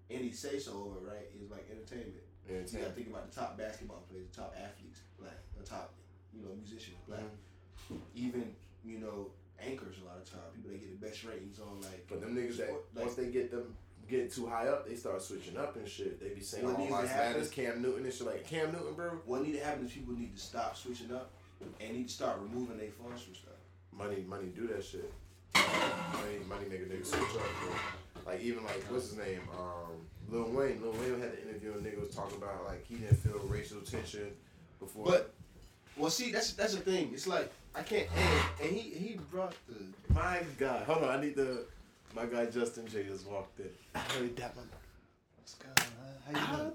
any 0.09 0.31
say 0.31 0.59
so 0.59 0.71
over, 0.73 0.99
right, 1.07 1.27
is 1.41 1.49
like 1.51 1.67
entertainment. 1.71 2.23
So 2.67 2.77
you 2.77 2.83
gotta 2.83 2.93
think 2.93 3.07
about 3.07 3.29
the 3.31 3.35
top 3.39 3.57
basketball 3.57 4.03
players, 4.09 4.27
the 4.31 4.35
top 4.41 4.53
athletes, 4.57 4.99
black, 5.19 5.37
the 5.57 5.63
top, 5.65 5.93
you 6.33 6.41
know, 6.43 6.49
musicians, 6.55 6.97
black. 7.07 7.21
Mm-hmm. 7.21 7.95
Even, 8.15 8.55
you 8.83 8.99
know, 8.99 9.27
anchors 9.59 9.95
a 10.01 10.05
lot 10.05 10.17
of 10.17 10.29
time. 10.29 10.41
People 10.53 10.71
that 10.71 10.79
get 10.81 10.99
the 10.99 11.05
best 11.07 11.23
ratings 11.23 11.59
on 11.59 11.79
like. 11.81 12.05
But 12.09 12.21
them 12.21 12.35
niggas 12.35 12.57
that 12.57 12.69
like, 12.69 13.05
once 13.05 13.15
they 13.15 13.27
get 13.27 13.49
them 13.51 13.75
get 14.09 14.31
too 14.33 14.45
high 14.47 14.67
up, 14.67 14.87
they 14.87 14.95
start 14.95 15.21
switching 15.21 15.57
up 15.57 15.77
and 15.77 15.87
shit. 15.87 16.19
They 16.19 16.29
be 16.35 16.41
saying, 16.41 16.65
What 16.65 16.75
"Oh, 16.75 16.79
needs 16.79 16.91
my 16.91 17.01
to 17.03 17.07
happen- 17.07 17.31
status, 17.45 17.49
Cam 17.49 17.81
Newton 17.81 18.03
and 18.05 18.13
shit." 18.13 18.27
Like 18.27 18.45
Cam 18.45 18.71
Newton, 18.73 18.93
bro. 18.93 19.09
what 19.25 19.41
need 19.43 19.53
to 19.53 19.63
happen 19.63 19.85
is 19.85 19.91
people 19.93 20.13
need 20.13 20.35
to 20.35 20.41
stop 20.41 20.75
switching 20.75 21.13
up 21.13 21.31
and 21.79 21.93
need 21.97 22.09
to 22.09 22.13
start 22.13 22.39
removing 22.41 22.77
their 22.77 22.91
funds 22.91 23.21
from 23.21 23.35
stuff. 23.35 23.53
Money, 23.93 24.25
money, 24.27 24.47
do 24.47 24.67
that 24.67 24.83
shit. 24.83 25.11
Money, 25.55 26.39
money, 26.49 26.65
make 26.69 26.81
a 26.81 26.85
nigga 26.85 27.05
switch 27.05 27.21
up, 27.21 27.47
bro. 27.61 27.73
Like 28.25 28.41
even 28.41 28.63
like 28.63 28.83
what's 28.89 29.09
his 29.09 29.17
name? 29.17 29.41
Um, 29.53 29.91
Lil 30.29 30.49
Wayne. 30.51 30.81
Lil 30.81 30.91
Wayne 30.93 31.19
had 31.19 31.29
an 31.29 31.37
interview 31.49 31.73
and 31.73 31.85
nigga 31.85 31.99
was 31.99 32.15
talking 32.15 32.37
about 32.37 32.65
like 32.65 32.85
he 32.87 32.95
didn't 32.95 33.17
feel 33.17 33.39
racial 33.47 33.81
tension 33.81 34.31
before. 34.79 35.05
But 35.05 35.33
well, 35.97 36.09
see, 36.09 36.31
that's 36.31 36.53
that's 36.53 36.75
the 36.75 36.81
thing. 36.81 37.11
It's 37.13 37.27
like 37.27 37.51
I 37.75 37.83
can't. 37.83 38.07
And, 38.15 38.67
and 38.67 38.71
he 38.75 38.81
he 38.89 39.19
brought 39.31 39.53
the. 39.67 40.13
my 40.13 40.41
God, 40.57 40.85
hold 40.85 41.03
on, 41.03 41.09
I 41.09 41.21
need 41.21 41.35
the. 41.35 41.65
My 42.15 42.25
guy 42.25 42.45
Justin 42.45 42.87
J 42.87 43.03
just 43.03 43.25
walked 43.27 43.59
in. 43.59 43.69
I 43.95 44.01
really 44.15 44.29
doubt 44.29 44.55
my. 44.55 44.61
What's 45.37 45.55
going 45.55 45.73
on? 45.77 46.35
How 46.35 46.57
you 46.57 46.57
doing? 46.63 46.73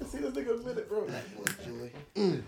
I 0.00 0.04
see 0.04 0.18
this 0.18 0.32
nigga 0.34 0.60
a 0.60 0.66
minute, 0.66 0.88
bro. 0.88 1.06
that 1.06 1.36
boy 1.36 1.90
Joy. 2.16 2.42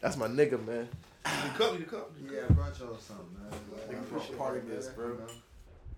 That's 0.00 0.16
my 0.16 0.26
nigga, 0.26 0.64
man. 0.66 0.88
You 1.24 1.50
cup, 1.56 1.78
you 1.78 1.84
cup. 1.86 2.10
Yeah, 2.30 2.40
I 2.48 2.52
brought 2.52 2.78
y'all 2.78 2.98
something, 2.98 3.26
man. 3.38 3.50
Like, 3.72 3.88
Nigga 3.88 3.90
I 3.90 3.94
brought 3.94 4.06
appreciate 4.08 4.38
party 4.38 4.60
that, 4.60 4.68
gifts, 4.68 4.86
man. 4.88 4.94
bro. 4.96 5.06
You 5.06 5.12
know? 5.20 5.26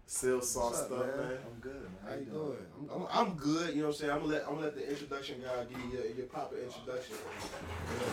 Still 0.06 0.36
What's 0.36 0.51
sauce 0.51 0.81
up, 0.82 0.86
stuff, 0.86 1.06
man. 1.06 1.39
I'm 1.47 1.60
good, 1.60 1.82
man. 1.82 1.90
How 2.06 2.14
you 2.14 2.26
doing? 2.26 2.56
I'm, 2.93 3.02
I'm, 3.02 3.09
I'm 3.28 3.35
good. 3.36 3.74
You 3.74 3.82
know 3.82 3.89
what 3.89 3.94
I'm 3.94 4.01
saying? 4.01 4.12
I'm 4.12 4.20
gonna 4.20 4.32
let 4.32 4.43
I'm 4.43 4.48
gonna 4.55 4.66
let 4.66 4.74
the 4.74 4.89
introduction 4.89 5.40
guy 5.43 5.64
give 5.64 5.81
you 5.81 5.90
your, 5.98 6.06
your 6.14 6.26
proper 6.26 6.56
introduction. 6.56 7.16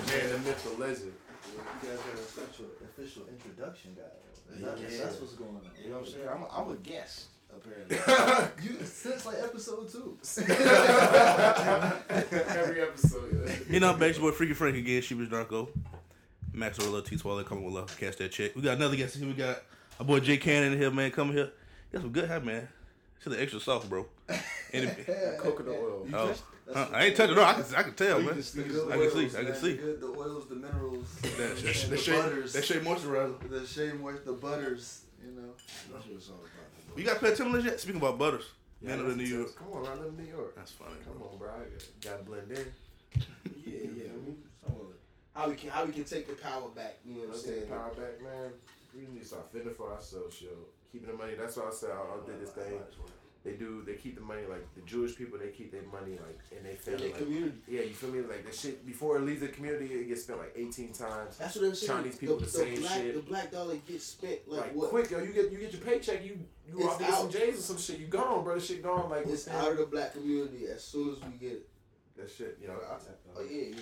Man, 0.07 0.29
the 0.31 0.37
myth, 0.39 0.63
the 0.63 0.71
legend. 0.81 1.13
You 1.51 1.59
guys 1.89 1.97
got 1.99 2.13
an 2.13 2.19
official, 2.19 2.65
official 2.85 3.23
introduction, 3.27 3.95
guy. 3.95 4.03
That's, 4.49 4.81
Yeah. 4.81 5.03
that's 5.03 5.19
what's 5.19 5.33
going 5.33 5.55
on. 5.55 5.61
You 5.83 5.89
know 5.89 5.97
what 5.99 6.07
I'm 6.07 6.11
saying? 6.13 6.27
I'm 6.29 6.43
a, 6.43 6.47
I'm 6.49 6.71
a 6.71 6.75
guest 6.77 7.25
apparently. 7.53 7.97
You 8.63 8.85
since 8.85 9.25
like 9.25 9.37
episode 9.43 9.89
two. 9.91 10.17
Every 12.09 12.81
episode. 12.81 13.45
yeah. 13.45 13.53
You 13.69 13.79
know, 13.81 13.93
back 13.93 14.15
boy 14.17 14.31
Freaky 14.31 14.53
Frank 14.53 14.77
again. 14.77 15.01
She 15.01 15.13
was 15.13 15.27
Darko. 15.27 15.69
Max 16.53 16.79
Orla, 16.79 17.01
T 17.03 17.17
Swallow 17.17 17.43
coming 17.43 17.63
with 17.65 17.73
love. 17.73 17.97
Catch 17.99 18.17
that 18.17 18.31
check. 18.31 18.55
We 18.55 18.61
got 18.61 18.77
another 18.77 18.95
guest 18.95 19.17
here. 19.17 19.27
We 19.27 19.33
got 19.33 19.61
our 19.99 20.05
boy 20.05 20.19
Jay 20.19 20.37
Cannon 20.37 20.73
in 20.73 20.79
here, 20.79 20.91
man. 20.91 21.11
Coming 21.11 21.35
here. 21.35 21.51
Got 21.91 22.01
some 22.01 22.11
good 22.11 22.27
hat, 22.27 22.45
man. 22.45 22.67
It's 23.17 23.25
the 23.25 23.41
extra 23.41 23.59
soft, 23.59 23.89
bro. 23.89 24.05
And 24.73 24.85
it- 24.85 25.37
Coconut 25.37 25.75
oil. 25.75 26.07
oh, 26.13 26.27
That's 26.27 26.41
huh, 26.73 26.87
I 26.93 27.05
ain't 27.05 27.15
touching 27.17 27.33
it. 27.33 27.35
No, 27.35 27.43
I 27.43 27.53
can, 27.53 27.65
I 27.75 27.83
can 27.83 27.93
tell, 27.93 28.15
oh, 28.15 28.19
You 28.19 28.25
man. 28.27 28.35
just- 28.35 28.55
The 28.55 28.61
you 28.63 28.67
good 28.69 28.91
I 28.91 28.97
can 28.97 29.11
see, 29.11 29.17
oils, 29.19 29.35
I 29.35 29.43
can 29.43 29.55
see. 29.55 29.71
The, 29.73 29.81
good, 29.81 30.01
the 30.01 30.07
oils, 30.07 30.47
the 30.47 30.55
minerals, 30.55 31.15
That, 31.21 31.37
that, 31.37 31.49
and 31.49 31.57
that, 31.57 31.89
the 31.89 31.97
shea, 31.97 32.11
butters, 32.13 32.53
that 32.53 32.63
shea 32.65 32.79
moisturizer. 32.79 33.49
the 33.49 33.67
shea 33.67 33.91
moist, 33.91 34.25
the 34.25 34.31
butters. 34.33 35.01
You 35.23 35.31
know. 35.39 35.49
That's 35.91 36.05
what 36.07 36.15
it's 36.15 36.29
all 36.29 36.35
about. 36.35 36.97
You 36.97 37.03
got 37.03 37.19
Pet 37.19 37.35
Timberlands 37.35 37.65
yet? 37.65 37.79
Speaking 37.81 37.99
about 38.01 38.17
butters. 38.17 38.45
Yeah, 38.81 38.89
Man 38.95 38.99
of 39.01 39.07
the 39.07 39.15
New 39.17 39.23
York. 39.25 39.55
Come 39.57 39.67
on, 39.73 39.85
I 39.85 39.93
live 39.95 40.13
in 40.17 40.25
New 40.25 40.31
York. 40.31 40.55
That's 40.55 40.71
funny. 40.71 40.95
Come 41.03 41.21
on, 41.21 41.37
bro. 41.37 41.49
I 41.49 42.03
gotta 42.03 42.23
blend 42.23 42.51
in. 42.51 42.65
Yeah, 43.65 43.77
yeah. 43.95 44.09
I 44.09 44.17
mean, 44.25 44.37
some 44.65 44.73
of 44.75 44.87
it. 44.91 44.99
how 45.35 45.47
we 45.49 45.55
can 45.55 45.69
how 45.69 45.85
we 45.85 45.91
can 45.91 46.03
take 46.05 46.27
the 46.27 46.33
power 46.33 46.67
back. 46.69 46.97
You 47.05 47.13
know 47.15 47.19
what 47.27 47.35
I'm 47.35 47.41
saying? 47.41 47.67
power 47.67 47.89
back, 47.89 48.21
man. 48.23 48.51
We 48.93 49.01
need 49.07 49.21
to 49.21 49.27
start 49.27 49.51
fending 49.51 49.73
for 49.73 49.91
ourselves, 49.91 50.39
yo. 50.41 50.49
Keeping 50.91 51.07
the 51.09 51.15
money. 51.17 51.33
That's 51.39 51.55
why 51.57 51.67
I 51.69 51.71
said 51.71 51.91
I, 51.91 51.95
I 52.01 52.25
did 52.25 52.41
this 52.41 52.49
thing. 52.51 52.73
They 53.43 53.53
do. 53.53 53.81
They 53.87 53.93
keep 53.95 54.13
the 54.15 54.21
money 54.21 54.43
like 54.47 54.67
the 54.75 54.81
Jewish 54.81 55.15
people. 55.15 55.39
They 55.39 55.47
keep 55.47 55.71
their 55.71 55.81
money 55.91 56.11
like 56.21 56.39
in 56.55 56.63
their 56.63 56.75
family. 56.75 57.07
the 57.07 57.13
Like, 57.13 57.17
community. 57.17 57.57
yeah, 57.67 57.81
you 57.81 57.89
feel 57.93 58.11
me? 58.11 58.19
Like 58.21 58.45
the 58.45 58.51
shit 58.55 58.85
before 58.85 59.17
it 59.17 59.21
leaves 59.21 59.41
the 59.41 59.47
community, 59.47 59.85
it 59.95 60.07
gets 60.09 60.21
spent 60.23 60.37
like 60.39 60.53
18 60.55 60.93
times. 60.93 61.37
That's 61.39 61.55
what 61.55 61.65
I'm 61.65 61.73
saying. 61.73 61.91
Chinese 62.03 62.17
people 62.17 62.35
the, 62.37 62.45
the, 62.45 62.51
same 62.51 62.79
black, 62.81 62.93
shit. 62.93 63.15
The 63.15 63.21
black 63.21 63.49
dollar 63.51 63.75
gets 63.77 64.05
spent 64.05 64.47
like, 64.47 64.61
like 64.61 64.75
what? 64.75 64.89
quick, 64.91 65.09
yo. 65.09 65.19
You 65.23 65.33
get 65.33 65.49
you 65.51 65.57
get 65.57 65.71
your 65.73 65.81
paycheck. 65.81 66.23
You 66.23 66.37
you 66.67 66.73
go 66.77 66.83
It's 66.93 67.01
out 67.01 67.03
to 67.03 67.03
get 67.05 67.13
some. 67.15 67.31
J's 67.31 67.57
or 67.57 67.61
some 67.63 67.77
shit. 67.79 67.97
You 67.99 68.05
gone, 68.07 68.43
bro. 68.43 68.53
The 68.55 68.61
shit 68.61 68.83
gone. 68.83 69.09
Like 69.09 69.25
It's 69.25 69.47
out 69.47 69.71
of 69.71 69.77
the 69.77 69.85
black 69.87 70.13
community 70.13 70.67
as 70.67 70.83
soon 70.83 71.13
as 71.13 71.19
we 71.23 71.31
get 71.39 71.53
it. 71.53 71.67
that 72.17 72.29
shit. 72.29 72.59
You 72.61 72.67
know. 72.67 72.75
I, 72.75 72.97
Oh 73.35 73.41
yeah, 73.41 73.49
yeah, 73.49 73.69
yeah. 73.69 73.73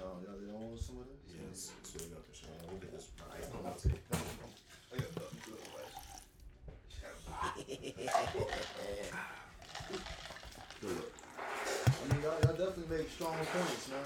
Y'all, 0.00 0.18
y'all, 0.24 0.40
y'all 0.42 0.58
want 0.58 0.80
some 0.80 0.98
of 0.98 1.06
this? 1.06 1.20
Yes, 1.38 1.70
it's 1.82 1.94
really 1.94 2.08
got 2.10 2.26
this 2.26 2.38
shit. 2.38 2.48
We'll 2.68 2.80
get 2.80 2.90
this. 2.90 3.12
Nice. 3.30 3.48
I'll 3.64 3.74
take 3.74 3.92
it. 3.92 4.00
Come 4.10 4.18
on, 4.18 4.26
come 4.40 4.42
on. 4.42 4.50
I 4.90 4.92
got 4.96 5.14
the- 5.14 5.20
the 5.44 5.52
I 8.34 8.40
mean, 12.12 12.22
y'all, 12.22 12.34
y'all 12.42 12.56
definitely 12.56 12.96
make 12.98 13.10
strong 13.10 13.36
points, 13.36 13.88
man. 13.88 13.98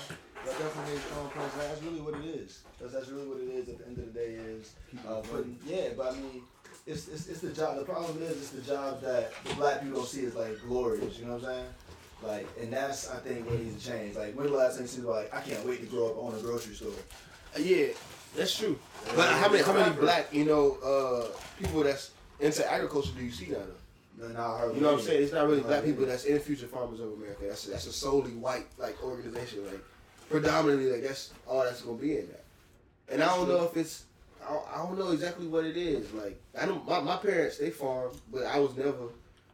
Y'all 0.45 0.55
definitely 0.59 0.95
make 0.95 1.03
strong 1.05 1.29
points. 1.31 1.55
That's 1.57 1.83
really 1.83 2.01
what 2.01 2.15
it 2.15 2.27
is. 2.27 2.63
That's, 2.81 2.93
that's 2.93 3.09
really 3.09 3.27
what 3.27 3.39
it 3.39 3.49
is. 3.49 3.69
At 3.69 3.79
the 3.79 3.87
end 3.87 3.99
of 3.99 4.13
the 4.13 4.13
day, 4.13 4.35
is 4.35 4.75
uh, 5.09 5.21
putting. 5.31 5.59
Yeah, 5.67 5.89
but 5.97 6.13
I 6.13 6.17
mean, 6.17 6.43
it's, 6.87 7.09
it's 7.09 7.29
it's 7.29 7.41
the 7.41 7.53
job. 7.53 7.79
The 7.79 7.85
problem 7.85 8.23
is, 8.23 8.33
it's 8.33 8.51
the 8.51 8.63
job 8.63 9.01
that 9.03 9.33
the 9.45 9.55
black 9.55 9.83
people 9.83 9.99
don't 10.01 10.09
see 10.09 10.27
as 10.27 10.35
like 10.35 10.61
glorious. 10.67 11.19
You 11.19 11.25
know 11.27 11.35
what 11.35 11.45
I'm 11.45 11.49
saying? 11.49 11.67
Like, 12.23 12.49
and 12.61 12.73
that's 12.73 13.09
I 13.11 13.17
think 13.19 13.49
what 13.49 13.59
needs 13.61 13.83
to 13.83 13.91
change. 13.91 14.17
Like, 14.17 14.35
when 14.37 14.47
the 14.47 14.53
last 14.53 14.75
time 14.75 14.83
you 14.83 14.89
see 14.89 15.03
like, 15.03 15.33
I 15.35 15.41
can't 15.41 15.65
wait 15.67 15.81
to 15.81 15.87
grow 15.87 16.09
up 16.09 16.19
on 16.23 16.35
a 16.39 16.43
grocery 16.43 16.75
store. 16.75 16.93
Uh, 17.57 17.61
Yeah, 17.61 17.87
that's 18.37 18.57
true. 18.57 18.79
But 19.17 19.29
how 19.29 19.49
many 19.51 19.63
how 19.65 19.73
many 19.73 19.95
black 19.97 20.33
you 20.33 20.45
know 20.45 20.77
uh, 20.85 21.39
people 21.59 21.83
that's 21.83 22.11
into 22.41 22.71
agriculture 22.71 23.11
do 23.17 23.25
you 23.25 23.33
see 23.33 23.47
now? 23.47 23.59
Though? 23.59 23.78
No, 24.19 24.28
no, 24.28 24.40
I 24.40 24.59
heard 24.59 24.74
You 24.74 24.81
know 24.81 24.93
what 24.93 25.01
I'm 25.01 25.05
saying? 25.05 25.23
It's 25.23 25.32
not 25.32 25.47
really 25.47 25.61
black 25.61 25.85
people 25.85 26.05
that's 26.05 26.24
in 26.24 26.40
Future 26.40 26.66
Farmers 26.66 26.99
of 27.01 27.12
America. 27.12 27.45
That's 27.49 27.65
that's 27.65 27.86
a 27.86 27.93
solely 27.93 28.32
white 28.32 28.66
like 28.77 29.03
organization. 29.03 29.65
Like 29.66 29.81
predominantly, 30.28 30.90
like 30.90 31.03
that's 31.03 31.32
all 31.47 31.62
that's 31.62 31.82
gonna 31.82 31.99
be 31.99 32.19
in 32.19 32.27
there. 32.28 32.40
And 33.11 33.23
I 33.23 33.36
don't 33.36 33.49
know 33.49 33.65
if 33.65 33.77
it's 33.77 34.05
I 34.45 34.53
don't, 34.53 34.65
I 34.74 34.77
don't 34.78 34.99
know 34.99 35.11
exactly 35.12 35.47
what 35.47 35.65
it 35.65 35.77
is. 35.77 36.12
Like 36.12 36.40
I 36.61 36.66
don't 36.66 36.86
my, 36.86 37.01
my 37.01 37.16
parents 37.16 37.59
they 37.59 37.70
farm, 37.70 38.11
but 38.32 38.45
I 38.45 38.59
was 38.59 38.77
never. 38.77 39.09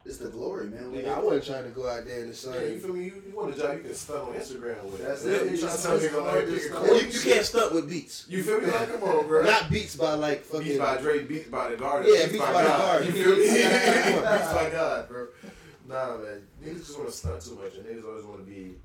It's 0.05 0.17
the 0.17 0.29
glory, 0.29 0.67
man. 0.67 0.91
We 0.91 1.01
Like, 1.01 1.17
I 1.17 1.19
wasn't 1.19 1.45
trying 1.45 1.63
to 1.63 1.69
go 1.71 1.89
out 1.89 2.05
there 2.05 2.19
in 2.21 2.27
the 2.27 2.33
sun. 2.35 2.53
Yeah, 2.53 2.67
you 2.67 2.79
feel 2.79 2.93
me? 2.93 3.05
You, 3.05 3.23
you 3.27 3.35
want 3.35 3.55
a 3.55 3.59
job 3.59 3.75
you 3.77 3.83
can 3.83 3.93
stunt 3.95 4.19
on 4.29 4.33
Instagram 4.35 4.83
with. 4.83 5.03
That's 5.03 5.25
Yeah, 5.25 5.31
it. 5.31 5.51
You 5.51 5.57
trying 5.57 5.75
to 5.77 5.81
tell 5.81 5.93
me 5.95 5.99
just 5.99 6.13
go 6.13 6.23
hard 6.23 6.35
like 6.35 6.45
to 6.45 6.51
pick 6.51 6.61
a 6.61 6.65
stunt. 6.67 6.85
cool 6.85 6.97
you, 7.01 7.07
you 7.07 7.19
can't 7.21 7.45
stunt 7.45 7.73
with 7.73 7.89
beats. 7.89 8.25
You 8.29 8.43
feel 8.43 8.61
me? 8.61 8.67
Like, 8.67 8.91
come 8.93 9.03
on, 9.09 9.27
bro. 9.27 9.43
Not 9.43 9.69
beats 9.71 9.95
by 9.95 10.13
like 10.13 10.43
fucking. 10.43 10.67
Beats 10.67 10.77
by 10.77 10.97
Dre, 10.97 11.23
Beats 11.23 11.49
by 11.49 11.69
the 11.71 11.77
Garden. 11.77 12.11
Yeah, 12.13 12.27
Beats 12.27 12.37
by 12.37 12.61
the 12.63 12.67
God. 12.69 12.79
Garden. 12.79 13.07
You 13.15 13.23
feel 13.23 13.35
me? 13.35 13.45
beats 13.47 14.53
by 14.53 14.69
God, 14.71 15.09
bro. 15.09 15.27
Nah, 15.87 16.17
man. 16.17 16.41
Niggas 16.63 16.77
just 16.77 16.97
want 16.99 17.09
to 17.09 17.15
stunt 17.15 17.41
too 17.41 17.55
much, 17.55 17.73
and 17.75 17.85
niggas 17.85 18.05
always 18.07 18.25
want 18.25 18.45
to 18.45 18.51
be. 18.51 18.75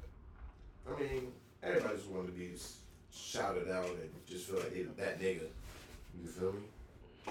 I 0.89 0.99
mean, 1.01 1.33
everybody 1.63 1.97
just 1.97 2.09
want 2.09 2.27
to 2.27 2.33
be 2.33 2.53
shouted 3.13 3.71
out 3.71 3.85
and 3.85 4.09
just 4.27 4.47
feel 4.49 4.57
like 4.59 4.73
they 4.73 4.83
that 4.97 5.21
nigga. 5.21 5.43
You 6.23 6.29
feel 6.29 6.53
me? 6.55 6.61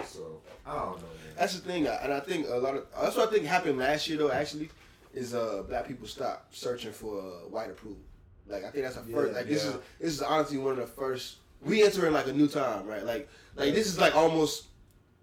So 0.06 0.42
I 0.66 0.76
don't 0.76 0.86
know, 0.86 0.96
man. 0.98 1.04
That's 1.38 1.60
the 1.60 1.62
thing, 1.68 1.88
and 1.88 2.14
I 2.14 2.20
think 2.20 2.48
a 2.48 2.56
lot 2.56 2.76
of 2.76 2.86
that's 3.02 3.16
what 3.16 3.30
I 3.30 3.32
think 3.32 3.46
happened 3.46 3.78
last 3.78 4.08
year 4.08 4.18
though. 4.18 4.32
Actually, 4.32 4.70
is 5.14 5.34
uh 5.34 5.64
black 5.68 5.88
people 5.88 6.08
stopped 6.08 6.56
searching 6.56 6.92
for 6.92 7.20
uh, 7.20 7.24
white 7.50 7.70
approval. 7.70 7.98
Like 8.48 8.64
I 8.66 8.70
think 8.72 8.84
that's 8.86 8.98
a 8.98 9.02
first. 9.02 9.32
Yeah, 9.32 9.38
like 9.38 9.48
this 9.48 9.64
is 9.66 9.74
this 10.00 10.14
is 10.14 10.22
honestly 10.22 10.58
one 10.58 10.72
of 10.74 10.78
the 10.78 10.88
first. 10.88 11.38
We 11.62 11.84
entering 11.84 12.14
like 12.14 12.28
a 12.28 12.34
new 12.34 12.48
time, 12.48 12.88
right? 12.88 13.06
Like 13.06 13.30
like 13.56 13.74
this 13.74 13.88
is 13.88 14.00
like 14.00 14.16
almost 14.16 14.66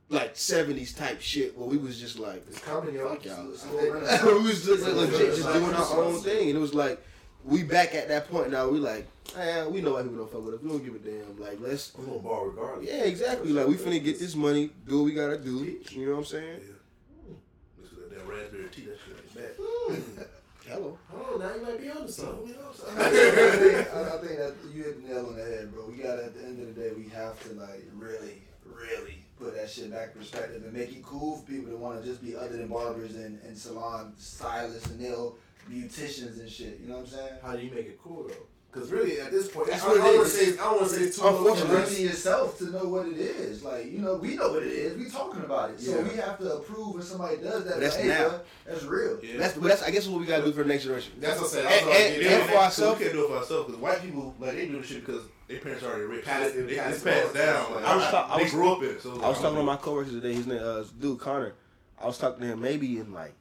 like 0.09 0.37
seventies 0.37 0.95
type 0.95 1.21
shit 1.21 1.57
where 1.59 1.69
we 1.69 1.77
was 1.77 1.99
just 1.99 2.19
like 2.19 2.45
It's 2.49 2.59
coming. 2.61 2.97
Fuck 2.97 3.25
y'all. 3.25 3.51
It's 3.51 3.65
a 3.65 3.73
little 3.73 3.95
renaissance. 3.95 4.23
we 4.25 4.43
was 4.43 4.65
just 4.65 4.87
legit 4.87 5.35
just 5.35 5.53
doing 5.53 5.75
our 5.75 6.05
own 6.05 6.21
thing, 6.21 6.49
and 6.51 6.59
it 6.59 6.61
was 6.61 6.75
like 6.75 7.03
we 7.47 7.63
back 7.63 7.95
at 7.95 8.09
that 8.09 8.29
point 8.31 8.51
now. 8.51 8.69
We 8.69 8.79
like, 8.79 9.07
eh, 9.37 9.65
we 9.67 9.81
know 9.81 9.95
why 9.95 10.03
people 10.03 10.19
don't 10.19 10.31
fuck 10.33 10.45
with 10.45 10.55
us. 10.55 10.61
We 10.63 10.69
don't 10.69 10.85
give 10.85 10.95
a 10.95 10.99
damn. 10.99 11.41
Like 11.41 11.59
let's 11.61 11.95
We're 11.97 12.05
gonna 12.05 12.19
ball 12.19 12.47
regardless. 12.47 12.87
yeah, 12.89 13.05
exactly. 13.05 13.53
Like 13.53 13.69
we 13.69 13.75
finna 13.75 14.03
get 14.03 14.19
this 14.19 14.35
money, 14.35 14.71
do 14.87 14.99
what 14.99 15.05
we 15.05 15.13
gotta 15.15 15.39
do. 15.39 15.79
You 15.91 16.07
know 16.07 16.13
what 16.13 16.19
I'm 16.19 16.25
saying? 16.25 16.61
Yeah. 16.61 17.89
to 17.89 18.15
that 18.15 18.27
raspberry 18.27 18.69
tea. 18.71 18.83
That 18.87 18.99
shit 19.05 19.17
ain't 19.17 20.17
bad. 20.19 20.27
Hello. 20.69 20.99
Oh, 21.15 21.37
now 21.39 21.55
you 21.55 21.63
might 21.63 21.81
be 21.81 21.89
onto 21.89 22.09
something. 22.09 22.53
I 22.99 23.09
think, 23.09 23.95
I 23.95 24.17
I 24.17 24.19
think 24.19 24.39
that 24.39 24.55
you 24.75 24.83
hit 24.83 25.07
the 25.07 25.09
nail 25.15 25.27
on 25.27 25.37
the 25.37 25.45
head, 25.45 25.73
bro. 25.73 25.87
We 25.87 26.03
gotta 26.03 26.25
at 26.25 26.35
the 26.37 26.45
end 26.45 26.61
of 26.61 26.75
the 26.75 26.81
day, 26.81 26.91
we 26.97 27.09
have 27.11 27.41
to 27.45 27.55
like 27.55 27.85
really, 27.95 28.43
really 28.65 29.23
put 29.39 29.55
that 29.55 29.71
shit 29.71 29.93
back 29.93 30.11
in 30.15 30.21
perspective 30.21 30.65
and 30.65 30.73
make 30.73 30.91
it 30.91 31.05
cool 31.05 31.37
for 31.37 31.47
people 31.47 31.71
to 31.71 31.77
want 31.77 32.03
to 32.03 32.09
just 32.09 32.21
be 32.21 32.35
other 32.35 32.57
than 32.57 32.67
barbers 32.67 33.15
and, 33.15 33.39
and 33.47 33.57
salon 33.57 34.13
stylists 34.19 34.91
and 34.91 34.99
nail 34.99 35.37
beauticians 35.71 36.41
and 36.41 36.49
shit. 36.51 36.81
You 36.83 36.89
know 36.89 36.95
what 36.97 37.01
I'm 37.03 37.07
saying? 37.09 37.33
How 37.43 37.57
do 37.57 37.63
you 37.65 37.71
make 37.71 37.87
it 37.87 38.01
cool 38.03 38.25
though? 38.29 38.35
Because 38.73 38.93
really, 38.93 39.19
at 39.21 39.31
this 39.31 39.49
point, 39.49 39.69
That's 39.71 39.83
I, 39.85 39.89
what 39.89 40.01
I 40.03 40.05
don't 40.05 40.17
want 40.17 40.29
to 40.29 40.35
say 40.35 40.53
I 40.53 40.57
don't 40.57 40.77
want 40.77 40.89
to 40.91 40.95
say 40.97 41.03
it's 41.05 41.19
too 41.19 41.27
Unfortunately, 41.27 41.75
much. 41.79 41.83
It's 41.85 41.91
up 41.93 41.97
to 41.97 42.03
yourself 42.03 42.59
to 42.59 42.65
know 42.73 42.85
what 42.89 43.07
it 43.09 43.17
is. 43.17 43.63
Like, 43.63 43.87
you 43.91 44.01
know, 44.01 44.17
we 44.17 44.37
know 44.37 44.51
what 44.53 44.65
it 44.65 44.73
is. 44.73 44.99
We 44.99 45.09
talking 45.09 45.41
about 45.45 45.71
it. 45.71 45.81
So 45.81 45.97
Yeah. 45.97 46.03
we 46.03 46.17
have 46.17 46.39
to 46.41 46.57
approve 46.57 46.93
when 46.95 47.03
somebody 47.03 47.37
does 47.39 47.65
that 47.65 47.75
But 47.75 47.81
that's 47.81 47.97
behavior. 47.97 48.29
now. 48.29 48.41
That's 48.67 48.83
real. 48.85 49.19
Yeah. 49.25 49.39
That's, 49.39 49.55
but 49.55 49.69
that's 49.69 49.83
I 49.83 49.91
guess 49.93 50.07
what 50.07 50.21
we 50.21 50.27
gotta 50.27 50.45
do 50.45 50.53
for 50.53 50.63
the 50.63 50.69
next 50.69 50.83
generation. 50.83 51.13
That's 51.21 51.41
what 51.41 51.47
I 51.47 51.49
said. 51.49 51.65
And- 51.65 51.71
That's 51.73 51.85
what 51.87 51.95
I 51.95 51.97
and- 51.97 52.07
was 52.07 52.15
and 52.17 52.23
getting 52.29 52.47
for 52.49 52.53
at. 52.53 52.63
ourselves- 52.65 52.99
we 52.99 53.05
can't 53.07 53.17
do 53.17 53.25
it 53.25 53.29
for 53.29 53.37
ourselves 53.37 53.67
because 53.67 53.81
white 53.81 54.03
people 54.03 54.35
like 54.39 54.53
they 54.53 54.67
do 54.67 54.81
the 54.83 54.87
shit 54.87 55.07
because 55.07 55.23
their 55.49 55.59
parents 55.61 55.83
are 55.85 55.87
already 55.89 56.05
rich. 56.05 56.25
Pass- 56.27 56.53
they, 56.53 56.61
they, 56.61 56.77
pass 56.77 56.95
it's 56.97 57.05
passed 57.05 57.35
it 57.35 57.39
down. 57.39 57.75
Like, 57.77 57.85
I 57.87 57.97
was 57.97 58.05
ta- 58.11 58.29
I 58.31 58.43
was- 58.43 58.51
grew 58.51 58.73
up 58.73 58.83
in. 58.83 59.01
So 59.01 59.23
I 59.23 59.29
was 59.31 59.39
talking 59.41 59.57
to 59.57 59.63
my 59.63 59.77
coworker 59.77 60.11
today. 60.11 60.35
His 60.35 60.47
name, 60.47 60.61
uh, 60.63 60.85
dude 61.01 61.19
Connor. 61.19 61.55
I 61.99 62.05
was 62.07 62.19
talking 62.19 62.41
to 62.43 62.47
him 62.49 62.61
maybe 62.61 62.99
in 62.99 63.11
like 63.15 63.33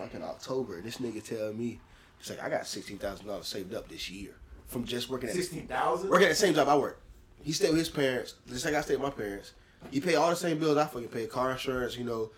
fucking 0.00 0.22
October. 0.22 0.80
This 0.80 0.98
nigga 0.98 1.22
tell 1.22 1.52
me, 1.52 1.78
he's 2.18 2.30
like, 2.30 2.42
I 2.42 2.48
got 2.48 2.66
sixteen 2.66 2.98
thousand 2.98 3.26
dollars 3.26 3.46
saved 3.46 3.74
up 3.74 3.88
this 3.88 4.10
year 4.10 4.32
from 4.66 4.84
just 4.84 5.08
working 5.10 5.28
at 5.28 5.34
Sixteen 5.34 5.66
thousand. 5.66 6.10
working 6.10 6.26
at 6.26 6.30
the 6.30 6.34
same 6.36 6.54
job 6.54 6.68
I 6.68 6.76
work. 6.76 7.00
He 7.42 7.52
stayed 7.52 7.70
with 7.70 7.78
his 7.78 7.88
parents, 7.88 8.34
just 8.48 8.64
like 8.64 8.74
I 8.74 8.80
stayed 8.82 8.96
with 8.96 9.02
my 9.02 9.10
parents. 9.10 9.52
He 9.90 10.00
paid 10.00 10.16
all 10.16 10.28
the 10.30 10.36
same 10.36 10.58
bills 10.58 10.76
I 10.76 10.84
fucking 10.86 11.08
pay, 11.08 11.26
car 11.26 11.52
insurance, 11.52 11.96
you 11.96 12.04
know, 12.04 12.30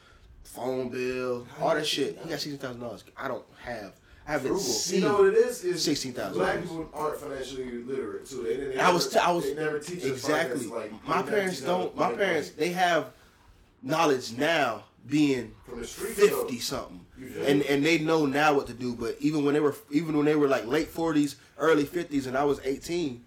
phone 0.45 0.89
bill, 0.91 1.47
all 1.61 1.75
that 1.75 1.87
shit. 1.87 2.19
He 2.23 2.29
got 2.29 2.41
sixteen 2.41 2.59
thousand 2.59 2.81
dollars. 2.81 3.05
I 3.17 3.29
don't 3.29 3.45
have. 3.65 3.95
I 4.27 4.33
haven't 4.33 4.47
Frugal. 4.51 4.63
seen. 4.65 5.03
You 5.03 5.09
know 5.09 5.15
what 5.19 5.27
it 5.31 5.35
is? 5.35 5.65
Is 5.65 5.83
16,000. 5.85 6.35
Black 6.35 6.63
people 6.63 6.89
aren't 6.95 7.17
financially 7.19 7.83
literate 7.83 8.25
too. 8.25 8.45
They, 8.45 8.55
they, 8.57 8.79
I 8.79 8.89
was, 8.89 9.09
t- 9.09 9.19
I 9.19 9.33
was 9.33 9.45
They 9.47 9.55
never 9.57 9.81
teach 9.81 10.05
exactly. 10.05 10.65
like, 10.69 10.93
my 11.05 11.23
parents 11.23 11.61
don't. 11.61 11.97
My 11.97 12.13
parents, 12.13 12.51
they 12.51 12.69
have 12.69 13.11
knowledge 13.83 14.31
now 14.39 14.85
being 15.07 15.55
From 15.67 15.81
the 15.81 15.87
street, 15.87 16.15
fifty 16.15 16.59
something, 16.59 17.05
and 17.45 17.63
and 17.63 17.85
they 17.85 17.99
know 17.99 18.27
now 18.27 18.55
what 18.55 18.67
to 18.69 18.75
do. 18.75 18.95
But 18.95 19.17
even 19.21 19.45
when 19.45 19.55
they 19.55 19.61
were 19.61 19.75
even 19.91 20.17
when 20.17 20.27
they 20.27 20.37
were 20.37 20.49
like 20.49 20.67
late 20.67 20.89
forties, 20.89 21.37
early 21.59 21.85
fifties, 21.85 22.27
and 22.27 22.37
I 22.37 22.45
was 22.45 22.61
eighteen, 22.65 23.25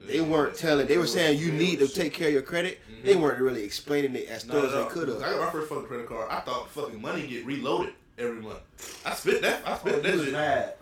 they 0.00 0.20
weren't 0.20 0.56
telling. 0.56 0.86
They 0.86 0.98
were 0.98 1.06
saying 1.06 1.38
you 1.38 1.52
need 1.52 1.78
to 1.78 1.88
take 1.88 2.12
care 2.12 2.28
of 2.28 2.32
your 2.32 2.42
credit. 2.42 2.80
They 3.02 3.12
mm-hmm. 3.12 3.22
weren't 3.22 3.40
really 3.40 3.62
explaining 3.62 4.14
it 4.16 4.28
as 4.28 4.44
thorough 4.44 4.66
as 4.66 4.72
they 4.72 4.90
could 4.90 5.08
have. 5.08 5.18
I 5.22 5.30
got 5.30 5.40
my 5.40 5.50
first 5.50 5.68
fucking 5.68 5.86
credit 5.86 6.08
card. 6.08 6.28
I 6.30 6.40
thought 6.40 6.70
fucking 6.70 7.00
money 7.00 7.26
get 7.26 7.44
reloaded 7.46 7.94
every 8.18 8.40
month. 8.40 8.60
I 9.04 9.14
spent 9.14 9.42
that. 9.42 9.66
I 9.66 9.72
Oh, 9.72 9.76
spent 9.76 9.96
you 9.96 10.02
that 10.02 10.14
was 10.14 10.24
shit. 10.24 10.32
mad. 10.32 10.74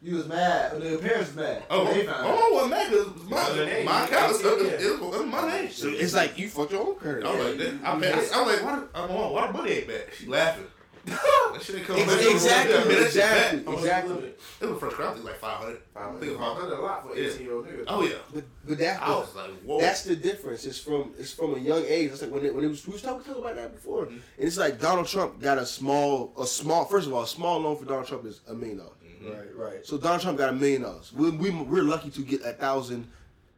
You 0.00 0.14
was 0.16 0.26
mad. 0.28 0.72
When 0.74 0.82
your 0.90 0.98
parents 1.00 1.28
was 1.30 1.36
mad. 1.36 1.64
Oh, 1.70 1.84
When 1.84 1.88
oh, 1.88 1.94
they 1.94 2.06
found 2.06 2.18
out. 2.26 2.38
oh, 2.40 2.50
well, 2.54 2.68
man, 2.68 2.86
'cause 2.88 3.06
Your 3.28 3.28
my, 3.30 3.64
name, 3.66 3.84
my 3.84 3.98
you 4.00 4.06
account 4.06 4.32
is 4.36 5.00
was 5.00 5.26
my 5.26 5.48
name. 5.48 5.70
So 5.72 5.88
it's 5.88 6.14
like 6.14 6.38
you 6.38 6.48
fucked 6.48 6.72
your 6.72 6.86
own 6.86 6.94
credit. 6.96 7.24
I 7.24 7.34
was 7.34 7.44
like, 7.46 7.58
that. 7.58 7.74
I, 7.84 7.98
paid, 8.00 8.12
I 8.14 8.16
was 8.16 8.30
like, 8.32 8.64
why, 8.64 8.76
the- 8.76 8.88
I'm 8.94 9.10
on, 9.10 9.32
why 9.32 9.46
the 9.48 9.52
money 9.52 9.70
ain't 9.72 9.88
back? 9.88 10.14
She 10.16 10.26
laughing. 10.26 10.66
that 11.08 11.60
shit 11.62 11.76
ain't 11.76 11.86
coming 11.86 12.02
Ex- 12.02 12.14
back. 12.16 12.30
exactly, 12.34 12.74
Yeah, 12.74 12.80
I 12.80 12.84
mean, 12.84 12.98
that 12.98 13.06
exactly. 13.06 13.58
back. 13.60 13.74
Exactly. 13.78 14.32
It 14.60 14.66
was 14.66 14.78
first 14.78 14.98
round. 14.98 15.12
It 15.12 15.16
was 15.16 15.24
like 15.24 15.38
500. 15.40 15.80
I 15.96 15.98
Five 15.98 16.18
think 16.20 16.32
it 16.32 16.38
was 16.38 16.46
hundred. 16.46 16.60
500. 16.60 16.78
a 16.78 16.82
lot 16.82 17.02
for 17.08 17.16
eighteen 17.16 17.42
year 17.46 17.54
old 17.54 17.66
nigga. 17.66 17.84
Oh, 17.88 18.02
yeah. 18.02 18.14
But 18.34 18.44
but 18.66 18.78
that 18.78 19.02
I 19.02 19.08
was 19.10 19.34
like, 19.34 19.50
whoa. 19.62 19.80
That's 19.80 20.02
the 20.04 20.14
difference. 20.16 20.66
It's 20.66 20.78
from 20.78 21.14
it's 21.18 21.32
from 21.32 21.54
a 21.54 21.58
young 21.58 21.82
age. 21.86 22.10
It's 22.12 22.20
like 22.20 22.30
when 22.30 22.44
it, 22.44 22.54
when 22.54 22.62
it 22.64 22.68
was 22.68 22.86
we 22.86 22.92
was 22.92 23.02
talking, 23.02 23.24
talking 23.24 23.42
about 23.42 23.56
that 23.56 23.72
before. 23.74 24.04
Mm-hmm. 24.04 24.14
And 24.16 24.46
it's 24.46 24.58
like 24.58 24.78
Donald 24.80 25.06
Trump 25.06 25.40
got 25.40 25.56
a 25.56 25.64
small 25.64 26.34
a 26.38 26.46
small 26.46 26.84
first 26.84 27.06
of 27.06 27.14
all 27.14 27.22
a 27.22 27.26
small 27.26 27.58
loan 27.58 27.76
for 27.78 27.86
Donald 27.86 28.06
Trump 28.06 28.26
is 28.26 28.40
a 28.46 28.52
million 28.54 28.78
dollars. 28.78 28.92
Right, 29.22 29.54
right. 29.56 29.86
So 29.86 29.98
Donald 29.98 30.20
Trump 30.22 30.38
got 30.38 30.50
a 30.50 30.52
million 30.52 30.82
dollars. 30.82 31.12
We, 31.12 31.30
we 31.30 31.50
we're 31.50 31.82
lucky 31.82 32.10
to 32.10 32.22
get 32.22 32.42
a 32.44 32.52
thousand 32.52 33.08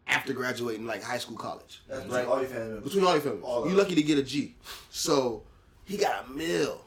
after 0.07 0.33
graduating 0.33 0.87
like 0.87 1.03
high 1.03 1.19
school 1.19 1.37
college. 1.37 1.83
That's 1.89 2.07
right. 2.07 2.27
all 2.27 2.41
your 2.41 2.49
family. 2.49 2.81
Between 2.81 3.05
all 3.05 3.13
your 3.13 3.21
family, 3.21 3.41
All 3.43 3.69
You're 3.69 3.77
lucky 3.79 3.95
to 3.95 4.03
get 4.03 4.19
a 4.19 4.23
G. 4.23 4.55
So 4.91 5.43
he 5.85 5.97
got 5.97 6.27
a 6.27 6.31
mill. 6.33 6.81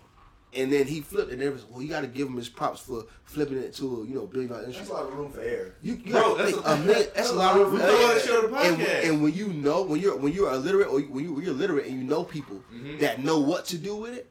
And 0.55 0.71
then 0.71 0.85
he 0.85 1.01
flipped 1.01 1.31
it. 1.31 1.33
And 1.33 1.41
everyone 1.41 1.71
well, 1.71 1.81
you 1.81 1.89
got 1.89 2.01
to 2.01 2.07
give 2.07 2.27
him 2.27 2.35
his 2.35 2.47
props 2.47 2.79
for 2.79 3.05
flipping 3.23 3.57
it 3.57 3.73
to 3.75 4.03
a 4.03 4.05
you 4.07 4.13
know 4.13 4.27
billion 4.27 4.51
dollar 4.51 4.65
That's 4.65 4.75
industry. 4.77 4.95
a 4.95 4.99
lot 5.01 5.11
of 5.11 5.17
room 5.17 5.31
for 5.31 5.41
error. 5.41 5.73
You, 5.81 5.99
you 6.05 6.11
Bro, 6.11 6.35
that's 6.37 6.51
think, 6.51 6.63
a- 6.67 6.69
a 6.73 6.77
million, 6.77 7.07
that's 7.15 7.29
a 7.31 7.33
lot 7.33 7.59
of 7.59 7.71
We 7.73 7.79
talk 7.79 7.87
about 7.89 8.13
that 8.13 8.21
shit 8.21 8.35
on 8.45 8.51
the 8.51 8.57
and, 8.59 8.81
and 8.81 9.23
when 9.23 9.33
you 9.33 9.47
know 9.47 9.81
when 9.81 9.99
you're 9.99 10.15
when 10.15 10.31
you're 10.31 10.51
illiterate 10.53 10.89
or 10.89 10.99
when 10.99 11.23
you 11.23 11.41
you're 11.41 11.55
literate 11.55 11.87
and 11.87 11.97
you 11.97 12.03
know 12.03 12.23
people 12.23 12.61
Mm-hmm. 12.71 12.99
that 12.99 13.23
know 13.23 13.39
what 13.39 13.65
to 13.65 13.79
do 13.79 13.95
with 13.95 14.13
it 14.15 14.29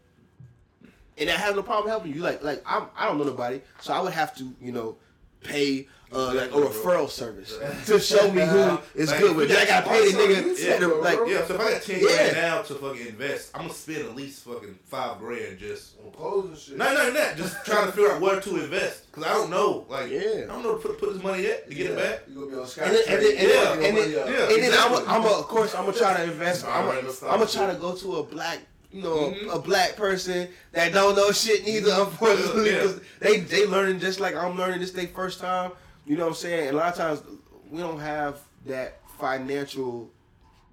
and 1.18 1.28
I 1.30 1.34
have 1.34 1.54
no 1.56 1.62
problem 1.62 1.88
helping 1.90 2.14
you 2.14 2.20
like 2.22 2.42
like 2.42 2.62
I'm, 2.66 2.86
I 2.96 3.06
don't 3.06 3.18
know 3.18 3.24
nobody 3.24 3.60
so 3.80 3.92
I 3.92 4.00
would 4.00 4.12
have 4.12 4.34
to 4.36 4.54
you 4.60 4.72
know 4.72 4.96
pay 5.42 5.88
uh, 6.14 6.34
like 6.34 6.50
a 6.50 6.54
referral 6.56 7.08
service 7.08 7.56
to 7.86 7.98
show 7.98 8.30
me 8.30 8.42
who 8.42 8.78
is 8.94 9.10
Like, 9.10 9.20
good 9.20 9.34
with 9.34 9.50
if 9.50 9.56
it. 9.56 9.66
Then 9.66 9.66
I 9.66 9.80
got 9.80 9.84
gotta 9.86 9.96
pay 9.98 10.04
the 10.04 10.10
sponsors, 10.12 10.58
nigga 10.60 10.68
yeah, 10.68 10.78
to, 10.78 10.94
like. 10.96 11.18
Yeah, 11.26 11.46
so 11.46 11.54
if 11.54 11.60
I 11.60 11.70
got 11.72 11.82
10 11.82 11.96
Yeah. 12.00 12.06
grand 12.06 12.36
now 12.36 12.62
to 12.62 12.74
fucking 12.74 13.06
invest, 13.06 13.50
I'm 13.54 13.60
going 13.62 13.70
to 13.72 13.76
spend 13.78 13.98
at 14.04 14.14
least 14.14 14.44
fucking 14.44 14.78
five 14.84 15.18
grand 15.18 15.58
just. 15.58 15.94
On 16.04 16.12
clothes 16.12 16.48
and 16.48 16.58
shit. 16.58 16.76
No, 16.76 16.92
no, 16.92 17.10
not 17.14 17.36
just 17.38 17.64
trying 17.64 17.86
to 17.86 17.92
figure 17.92 18.12
out 18.12 18.20
where 18.20 18.38
to 18.42 18.62
invest. 18.62 19.06
Because 19.10 19.24
I 19.24 19.32
don't 19.32 19.48
know. 19.48 19.86
Like, 19.88 20.10
Yeah. 20.10 20.20
I 20.20 20.46
don't 20.48 20.62
know 20.62 20.76
to 20.76 20.86
put, 20.86 20.98
put 21.00 21.14
this 21.14 21.22
money 21.22 21.44
yet 21.44 21.66
to 21.70 21.74
get 21.74 21.90
it 21.92 21.96
back. 21.96 22.24
You 22.28 22.34
gonna 22.34 22.46
be 22.46 22.56
on 22.58 22.66
Sky 22.66 22.84
And 22.84 22.94
then, 22.94 23.02
and 23.08 23.22
then, 23.22 23.32
and 23.32 23.48
then, 23.48 23.48
Yeah, 23.48 23.72
and 23.72 23.96
then, 23.96 24.10
yeah, 24.10 24.54
and 24.54 24.62
then 24.64 24.72
I'm, 24.78 24.92
exactly. 24.92 25.04
a, 25.06 25.08
I'm 25.16 25.24
a, 25.24 25.28
of 25.38 25.48
course, 25.48 25.74
I'm 25.74 25.86
gonna 25.86 25.96
try 25.96 26.14
to 26.14 26.22
invest. 26.30 26.66
I'm 26.66 26.84
gonna, 26.84 26.98
I'm 27.00 27.38
gonna 27.38 27.46
try 27.46 27.72
to 27.72 27.78
go 27.80 27.94
to 27.96 28.16
a 28.16 28.22
black, 28.22 28.58
you 28.92 29.02
know, 29.02 29.30
Mhm. 29.30 29.46
a, 29.46 29.50
a 29.52 29.58
black 29.58 29.96
person 29.96 30.48
that 30.72 30.92
don't 30.92 31.16
know 31.16 31.30
shit 31.32 31.64
neither. 31.64 31.92
Unfortunately, 31.92 32.70
Yeah. 32.70 32.80
'cause 32.82 33.00
they 33.20 33.40
they 33.40 33.66
learning 33.66 34.00
just 34.00 34.20
like 34.20 34.34
I'm 34.36 34.56
learning 34.58 34.80
this 34.80 34.90
their 34.92 35.06
first 35.08 35.40
time. 35.40 35.72
You 36.06 36.16
know 36.16 36.24
what 36.24 36.30
I'm 36.30 36.34
saying? 36.36 36.68
And 36.68 36.76
a 36.76 36.80
lot 36.80 36.92
of 36.92 36.98
times 36.98 37.22
we 37.70 37.78
don't 37.80 38.00
have 38.00 38.38
that 38.66 39.00
financial, 39.18 40.10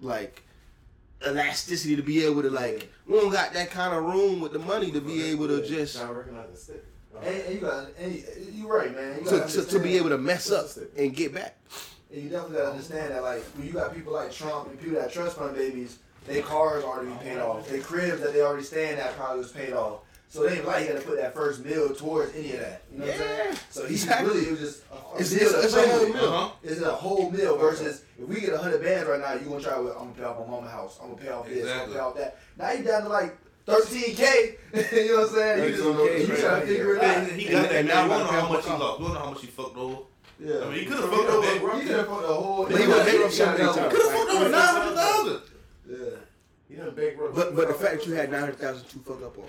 like, 0.02 0.44
elasticity 1.26 1.96
to 1.96 2.02
be 2.02 2.24
able 2.26 2.42
to 2.42 2.50
like. 2.50 2.90
We 3.08 3.20
don't 3.20 3.32
got 3.32 3.54
that 3.54 3.72
kind 3.72 3.94
of 3.94 4.04
room 4.04 4.40
with 4.42 4.54
the 4.54 4.60
money 4.60 4.92
to 4.92 5.02
be 5.02 5.24
able 5.24 5.48
to 5.48 5.66
just 5.68 5.98
Not 6.02 6.16
recognizing 6.16 6.56
stick. 6.56 6.86
And, 7.22 7.36
and 7.36 7.56
you 7.56 7.60
got, 7.62 7.88
and 8.00 8.16
you, 8.16 8.24
you're 8.54 8.74
right, 8.78 8.96
man. 8.96 9.20
You 9.20 9.26
to, 9.30 9.38
gotta 9.40 9.52
to, 9.52 9.66
to 9.66 9.80
be 9.80 9.98
able 9.98 10.10
to 10.10 10.18
mess 10.18 10.52
up 10.52 10.68
and 10.98 11.14
get 11.16 11.34
back. 11.34 11.58
And 12.12 12.24
you 12.24 12.30
definitely 12.30 12.58
gotta 12.58 12.72
understand 12.72 13.12
that, 13.12 13.22
like, 13.24 13.44
when 13.58 13.68
you 13.68 13.74
got 13.74 13.94
people 13.94 14.14
like 14.14 14.32
Trump 14.32 14.70
and 14.70 14.80
people 14.80 15.00
that 15.00 15.12
trust 15.12 15.38
fund 15.38 15.56
babies, 15.56 15.98
their 16.28 16.42
cars 16.44 16.84
already 16.84 17.10
be 17.12 17.18
paid 17.18 17.40
off. 17.40 17.68
Their 17.68 17.82
cribs 17.82 18.22
that 18.22 18.34
they 18.34 18.42
already 18.42 18.64
staying 18.64 19.00
at 19.00 19.16
probably 19.18 19.40
was 19.40 19.52
paid 19.52 19.74
off. 19.74 20.02
So 20.32 20.44
they 20.44 20.58
ain't 20.58 20.66
like 20.68 20.84
he 20.86 20.94
got 20.94 21.02
to 21.02 21.08
put 21.08 21.18
that 21.18 21.34
first 21.34 21.66
meal 21.66 21.90
towards 21.96 22.36
any 22.36 22.52
of 22.54 22.60
that. 22.60 22.84
You 22.94 23.00
know 23.00 23.06
what 23.08 23.14
I'm 23.16 23.20
saying? 23.20 23.50
Yeah, 23.54 23.58
So 23.72 23.86
he 23.88 23.94
exactly. 23.96 24.28
really 24.30 24.46
it 24.46 24.52
was 24.52 24.60
just 24.60 24.84
a, 24.92 24.94
a 24.96 25.16
It's- 25.16 25.32
meal. 25.34 25.42
it's- 25.42 25.52
to 25.54 25.66
it's 25.66 25.74
a 25.76 25.90
whole 25.90 26.00
with. 26.06 26.14
meal. 26.16 26.24
Uh-huh. 26.26 26.50
It's 26.62 26.82
a 26.82 26.92
whole 26.92 27.32
meal 27.32 27.58
versus 27.58 28.04
if 28.22 28.28
we 28.28 28.40
get 28.40 28.54
a 28.54 28.58
hundred 28.60 28.84
bands 28.84 29.10
right 29.10 29.20
now, 29.20 29.34
you 29.34 29.40
gonna 29.50 29.60
try 29.60 29.80
with 29.80 29.94
I'm 29.94 30.00
gonna 30.00 30.14
pay 30.14 30.24
off 30.26 30.40
my 30.40 30.46
mama 30.46 30.70
house. 30.70 31.00
I'm 31.02 31.10
gonna 31.10 31.22
pay 31.22 31.30
off 31.30 31.48
this. 31.48 31.68
I'm 31.72 31.80
gonna 31.80 31.94
pay 31.94 32.00
off 32.00 32.16
that. 32.18 32.38
Now 32.58 32.72
you 32.74 32.84
down 32.84 33.04
to 33.04 33.10
like 33.10 33.36
13k. 33.66 34.58
you 34.92 35.08
know 35.08 35.18
what 35.22 35.30
I'm 35.30 35.36
saying? 35.36 35.64
You, 35.64 35.70
just, 35.78 36.30
you 36.30 36.36
trying 36.38 36.62
to 36.62 36.68
figure 36.68 36.96
it 36.96 37.04
out. 37.04 37.28
he 37.32 37.46
got 37.50 37.62
that. 37.64 37.72
and 37.76 37.88
man. 37.88 37.96
now 37.98 38.04
We 38.04 38.10
don't 38.10 38.22
I'm 38.22 38.34
know 38.36 38.42
how 38.42 38.54
much 38.54 38.66
he 38.66 38.72
lost. 38.72 39.00
We 39.00 39.06
don't 39.06 39.14
know 39.16 39.20
how 39.22 39.30
much 39.32 39.42
he 39.42 39.48
fucked 39.48 39.78
over. 39.78 39.98
Yeah. 40.40 40.56
I 40.60 40.66
mean, 40.70 40.74
he 40.80 40.86
could 40.86 40.98
have 41.00 41.10
fucked 41.10 41.30
over. 41.30 41.48
what, 41.68 41.82
He 41.82 41.88
could 41.88 41.96
have 41.98 42.08
put 42.08 42.22
the 42.22 42.28
whole. 42.34 42.66
But 42.70 42.80
he 42.82 42.88
went 42.88 43.06
bankrupt 43.06 43.34
so 43.34 43.46
many 43.48 43.58
times. 43.64 43.76
could 43.94 44.02
have 44.04 44.12
fucked 44.14 44.30
over 44.32 44.50
900,000. 44.50 45.42
Yeah. 45.90 45.98
You 46.70 46.78
done 46.78 46.94
bankrupt. 46.96 47.36
But 47.36 47.56
but 47.56 47.68
the 47.68 47.74
fact 47.74 47.98
that 47.98 48.08
you 48.08 48.14
had 48.14 48.32
nine 48.32 48.42
hundred 48.42 48.60
thousand 48.60 48.88
to 48.90 49.00
fuck 49.00 49.24
up 49.24 49.38
on, 49.38 49.46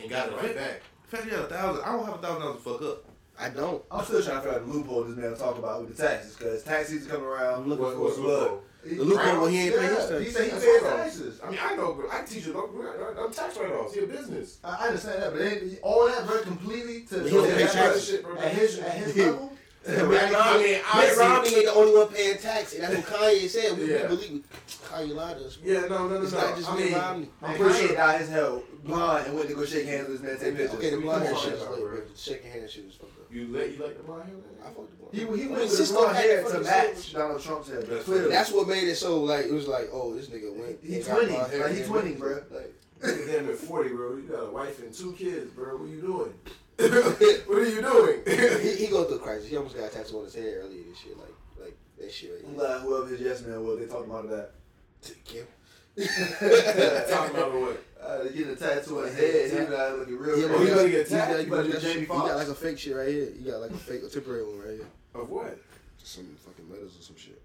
and 0.00 0.10
got 0.10 0.28
it 0.28 0.36
right 0.36 0.54
back. 0.54 0.82
In 1.04 1.08
fact, 1.18 1.24
you 1.24 1.30
had 1.30 1.40
a 1.40 1.48
thousand. 1.48 1.82
I 1.84 1.92
don't 1.92 2.04
have 2.04 2.14
a 2.16 2.18
thousand 2.18 2.42
dollars 2.42 2.56
to 2.62 2.62
fuck 2.62 2.82
up. 2.82 3.04
I 3.38 3.48
don't. 3.50 3.82
I'm 3.90 4.04
still 4.04 4.22
trying 4.22 4.36
to 4.36 4.42
figure 4.42 4.58
out 4.58 4.66
the 4.66 4.72
loophole 4.72 5.04
this 5.04 5.16
man 5.16 5.36
talk 5.36 5.58
about 5.58 5.80
with 5.86 5.96
the 5.96 6.02
taxes, 6.02 6.36
because 6.36 6.62
tax 6.62 6.88
season 6.90 7.10
coming 7.10 7.26
around. 7.26 7.54
I'm 7.62 7.68
looking 7.68 7.84
What- 7.84 7.94
for 7.94 8.00
what's 8.00 8.16
a 8.18 8.20
the 8.20 8.26
loophole? 8.26 8.62
he- 8.86 8.94
The 8.96 9.04
loophole 9.04 9.42
when 9.42 9.52
he 9.52 9.58
ain't 9.66 9.76
paying 9.76 9.88
his 9.88 9.98
taxes. 9.98 10.26
He 10.26 10.30
said 10.32 10.44
he 10.44 10.50
That's 10.50 10.64
pays 10.64 10.82
what 10.82 10.90
I'm- 10.92 10.98
taxes. 11.04 11.40
I 11.44 11.50
mean, 11.50 11.58
I 11.62 11.74
know, 11.76 11.92
bro. 11.94 12.08
I 12.10 12.16
can 12.18 12.26
teach 12.26 12.46
you. 12.46 12.52
Look, 12.52 13.18
I'm 13.18 13.32
tax 13.32 13.56
write-offs. 13.58 13.94
He 13.94 14.00
a 14.00 14.06
business. 14.06 14.58
I 14.64 14.68
I 14.84 14.86
understand 14.88 15.22
that, 15.22 15.30
but 15.32 15.38
they, 15.38 15.78
all 15.82 16.06
that 16.06 16.26
bro 16.26 16.42
completely 16.42 17.00
to 17.06 17.22
He 17.24 17.30
don't 17.30 17.50
pay 17.50 17.66
taxes. 17.66 18.24
At 18.38 18.52
his 18.52 18.78
at 18.78 18.92
his 18.94 19.16
Yeah. 19.16 19.38
Level. 19.86 20.08
Mitt 20.10 20.22
I 20.22 20.32
Romney, 20.32 20.64
mean, 20.64 20.80
Mitt 20.96 21.16
Romney 21.16 21.54
ain't 21.56 21.64
the 21.66 21.72
only 21.74 21.94
one 21.98 22.08
paying 22.08 22.38
tax, 22.38 22.74
and 22.74 22.82
that's 22.82 22.94
what 22.96 23.04
Kanye 23.20 23.48
said. 23.48 23.78
We, 23.78 23.90
Yeah. 23.92 24.02
we 24.02 24.16
believe 24.16 24.44
Kanye 24.88 25.14
lied 25.14 25.38
to 25.38 25.44
us. 25.46 25.58
Yeah, 25.62 25.80
no, 25.82 26.08
no, 26.08 26.08
no, 26.08 26.22
It's 26.22 26.32
no. 26.32 26.40
not 26.40 26.56
just 26.56 26.70
I 26.70 26.76
Mitt 26.76 26.92
Romney. 26.92 27.30
I'm 27.42 27.56
pretty 27.56 27.74
Kanye- 27.74 27.86
sure 27.88 27.96
dyed 27.96 28.20
his 28.20 28.28
hair 28.30 28.50
blonde 28.84 29.26
and 29.26 29.36
went 29.36 29.48
to 29.48 29.54
go 29.54 29.64
shake 29.64 29.86
hands 29.86 30.08
with 30.08 30.22
this 30.22 30.30
man, 30.30 30.40
take 30.40 30.56
pictures. 30.56 30.78
Okay, 30.78 30.90
the 30.90 30.96
Come 30.96 31.02
blonde 31.04 31.22
hair 31.24 31.36
shit 31.36 31.52
is 31.54 31.62
bro. 31.62 31.90
but 31.94 32.14
the 32.14 32.18
shaking 32.20 32.50
hand 32.52 32.70
shit 32.70 32.84
is 32.84 32.94
fucked 32.94 33.18
up. 33.20 33.26
You 33.32 33.48
let 33.52 33.70
you 33.76 33.82
like 33.84 33.96
the 33.96 34.02
blonde 34.04 34.22
hair? 34.24 34.34
I 34.60 34.64
fucked 34.68 34.90
the 34.90 34.96
blonde. 34.96 35.14
He, 35.14 35.20
he 35.20 35.24
I 35.26 35.28
went 35.28 35.40
mean, 35.42 35.50
with 35.58 35.70
Sisqó 35.70 35.78
his 35.78 35.92
blonde 35.92 36.16
hair 36.16 36.42
to 36.44 36.52
the 36.52 36.60
match 36.60 36.96
same- 36.96 37.20
Donald 37.20 37.42
Trump's 37.42 37.68
hair. 37.68 37.82
That's 37.82 38.04
Clearly. 38.04 38.30
That's 38.30 38.50
what 38.52 38.68
made 38.68 38.88
it 38.88 38.96
so 38.96 39.22
like 39.22 39.46
it 39.46 39.52
was 39.52 39.66
like, 39.68 39.88
oh, 39.92 40.14
this 40.14 40.26
nigga 40.28 40.54
went. 40.56 40.78
He 40.82 41.02
20, 41.02 41.26
blonde 41.26 41.52
hair 41.52 41.66
like, 41.68 41.76
he 41.76 41.82
20, 41.84 42.12
bro. 42.12 42.42
Like, 42.50 42.74
damn 43.02 43.48
at 43.50 43.56
40, 43.56 43.90
bro. 43.90 44.16
You 44.16 44.22
got 44.22 44.40
a 44.46 44.50
wife 44.50 44.82
and 44.82 44.92
two 44.92 45.12
kids, 45.12 45.50
bro. 45.52 45.76
What 45.76 45.88
you 45.90 46.00
doing? 46.00 46.34
what 47.46 47.58
are 47.58 47.68
you 47.68 47.80
doing? 47.80 48.20
he, 48.60 48.84
he 48.84 48.86
go 48.88 49.04
through 49.04 49.16
a 49.16 49.20
crisis. 49.20 49.48
He 49.48 49.56
almost 49.56 49.76
got 49.76 49.90
a 49.90 49.94
tattoo 49.94 50.18
on 50.18 50.24
his 50.24 50.34
head 50.34 50.54
earlier 50.58 50.82
this 50.90 51.04
year, 51.04 51.14
like 51.16 51.34
like 51.58 51.76
that 51.98 52.12
shit. 52.12 52.32
Right 52.32 52.40
I'm 52.44 52.50
here. 52.50 52.60
glad 52.60 52.80
whoever 52.82 53.06
his 53.08 53.20
yes 53.20 53.42
man 53.42 53.64
was, 53.64 53.78
they 53.78 53.86
talking 53.86 54.10
about 54.10 54.28
that. 54.28 54.50
Kim. 55.24 55.46
Talking 55.96 57.36
about 57.36 57.52
what? 57.54 57.82
Uh, 58.02 58.22
they 58.24 58.28
getting 58.30 58.52
a 58.52 58.56
tattoo 58.56 58.98
on 58.98 59.06
his 59.06 59.16
head. 59.16 59.50
He 59.50 59.56
was 59.64 59.80
out 59.80 59.98
looking 59.98 60.18
real. 60.18 60.38
Yeah, 60.38 60.46
you 60.46 60.58
he 60.58 60.66
gotta 60.66 60.82
got, 60.82 60.90
get 60.90 61.08
he 61.08 61.14
got, 61.14 61.26
tattooed? 61.26 61.44
You 61.46 61.50
better 61.50 61.68
got, 61.68 61.72
do 61.72 61.80
Jamie 61.80 62.00
he 62.00 62.06
Foxx. 62.06 62.28
got 62.28 62.36
like 62.36 62.48
a 62.48 62.54
fake 62.54 62.78
shit 62.78 62.96
right 62.96 63.08
here. 63.08 63.30
You 63.30 63.50
got 63.50 63.60
like 63.60 63.70
a 63.70 63.78
fake, 63.78 64.02
a 64.04 64.08
temporary 64.08 64.44
one 64.44 64.58
right 64.58 64.76
here. 64.76 64.86
Of 65.14 65.30
what? 65.30 65.58
Some 66.02 66.36
fucking 66.44 66.70
letters 66.70 66.98
or 66.98 67.02
some 67.02 67.16
shit. 67.16 67.40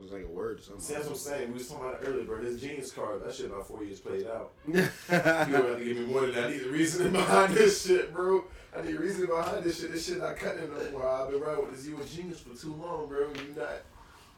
It 0.00 0.04
was 0.04 0.12
like 0.12 0.24
a 0.24 0.28
word 0.28 0.58
or 0.58 0.62
something. 0.62 0.80
See, 0.82 0.94
that's 0.94 1.04
what 1.06 1.12
I'm 1.12 1.18
saying. 1.18 1.48
We 1.48 1.54
was 1.58 1.68
talking 1.68 1.84
about 1.86 2.02
it 2.02 2.06
earlier, 2.08 2.24
bro. 2.24 2.40
This 2.42 2.58
genius 2.58 2.90
card, 2.90 3.22
that 3.22 3.34
shit 3.34 3.46
about 3.46 3.68
four 3.68 3.84
years 3.84 4.00
played 4.00 4.26
out. 4.26 4.52
You 4.66 4.80
yeah, 4.80 4.88
gonna 5.10 5.68
have 5.68 5.76
to 5.78 5.84
give 5.84 5.96
me 5.98 6.06
more 6.06 6.22
than 6.22 6.34
that. 6.36 6.44
I 6.46 6.50
need 6.52 6.60
the 6.64 6.70
reasoning 6.70 7.12
behind 7.20 7.52
this 7.52 7.86
shit, 7.86 8.14
bro. 8.14 8.44
I 8.74 8.80
need 8.80 8.94
reasoning 8.98 9.26
behind 9.28 9.62
this 9.62 9.78
shit. 9.80 9.92
This 9.92 10.06
shit 10.06 10.18
not 10.18 10.36
cutting 10.36 10.62
it 10.62 10.70
no 10.72 10.98
more. 10.98 11.06
I've 11.06 11.30
been 11.30 11.40
riding 11.40 11.66
with 11.66 11.76
this 11.76 11.86
you 11.86 12.00
a 12.00 12.04
genius 12.06 12.40
for 12.40 12.56
too 12.58 12.72
long, 12.74 13.08
bro. 13.08 13.28
You 13.28 13.54
not. 13.54 13.68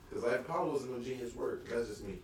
Because 0.09 0.25
like 0.25 0.45
Pablo 0.49 0.73
wasn't 0.73 0.99
no 0.99 1.05
genius 1.05 1.33
work. 1.37 1.69
That's 1.69 1.89
just 1.89 2.05
me. 2.05 2.19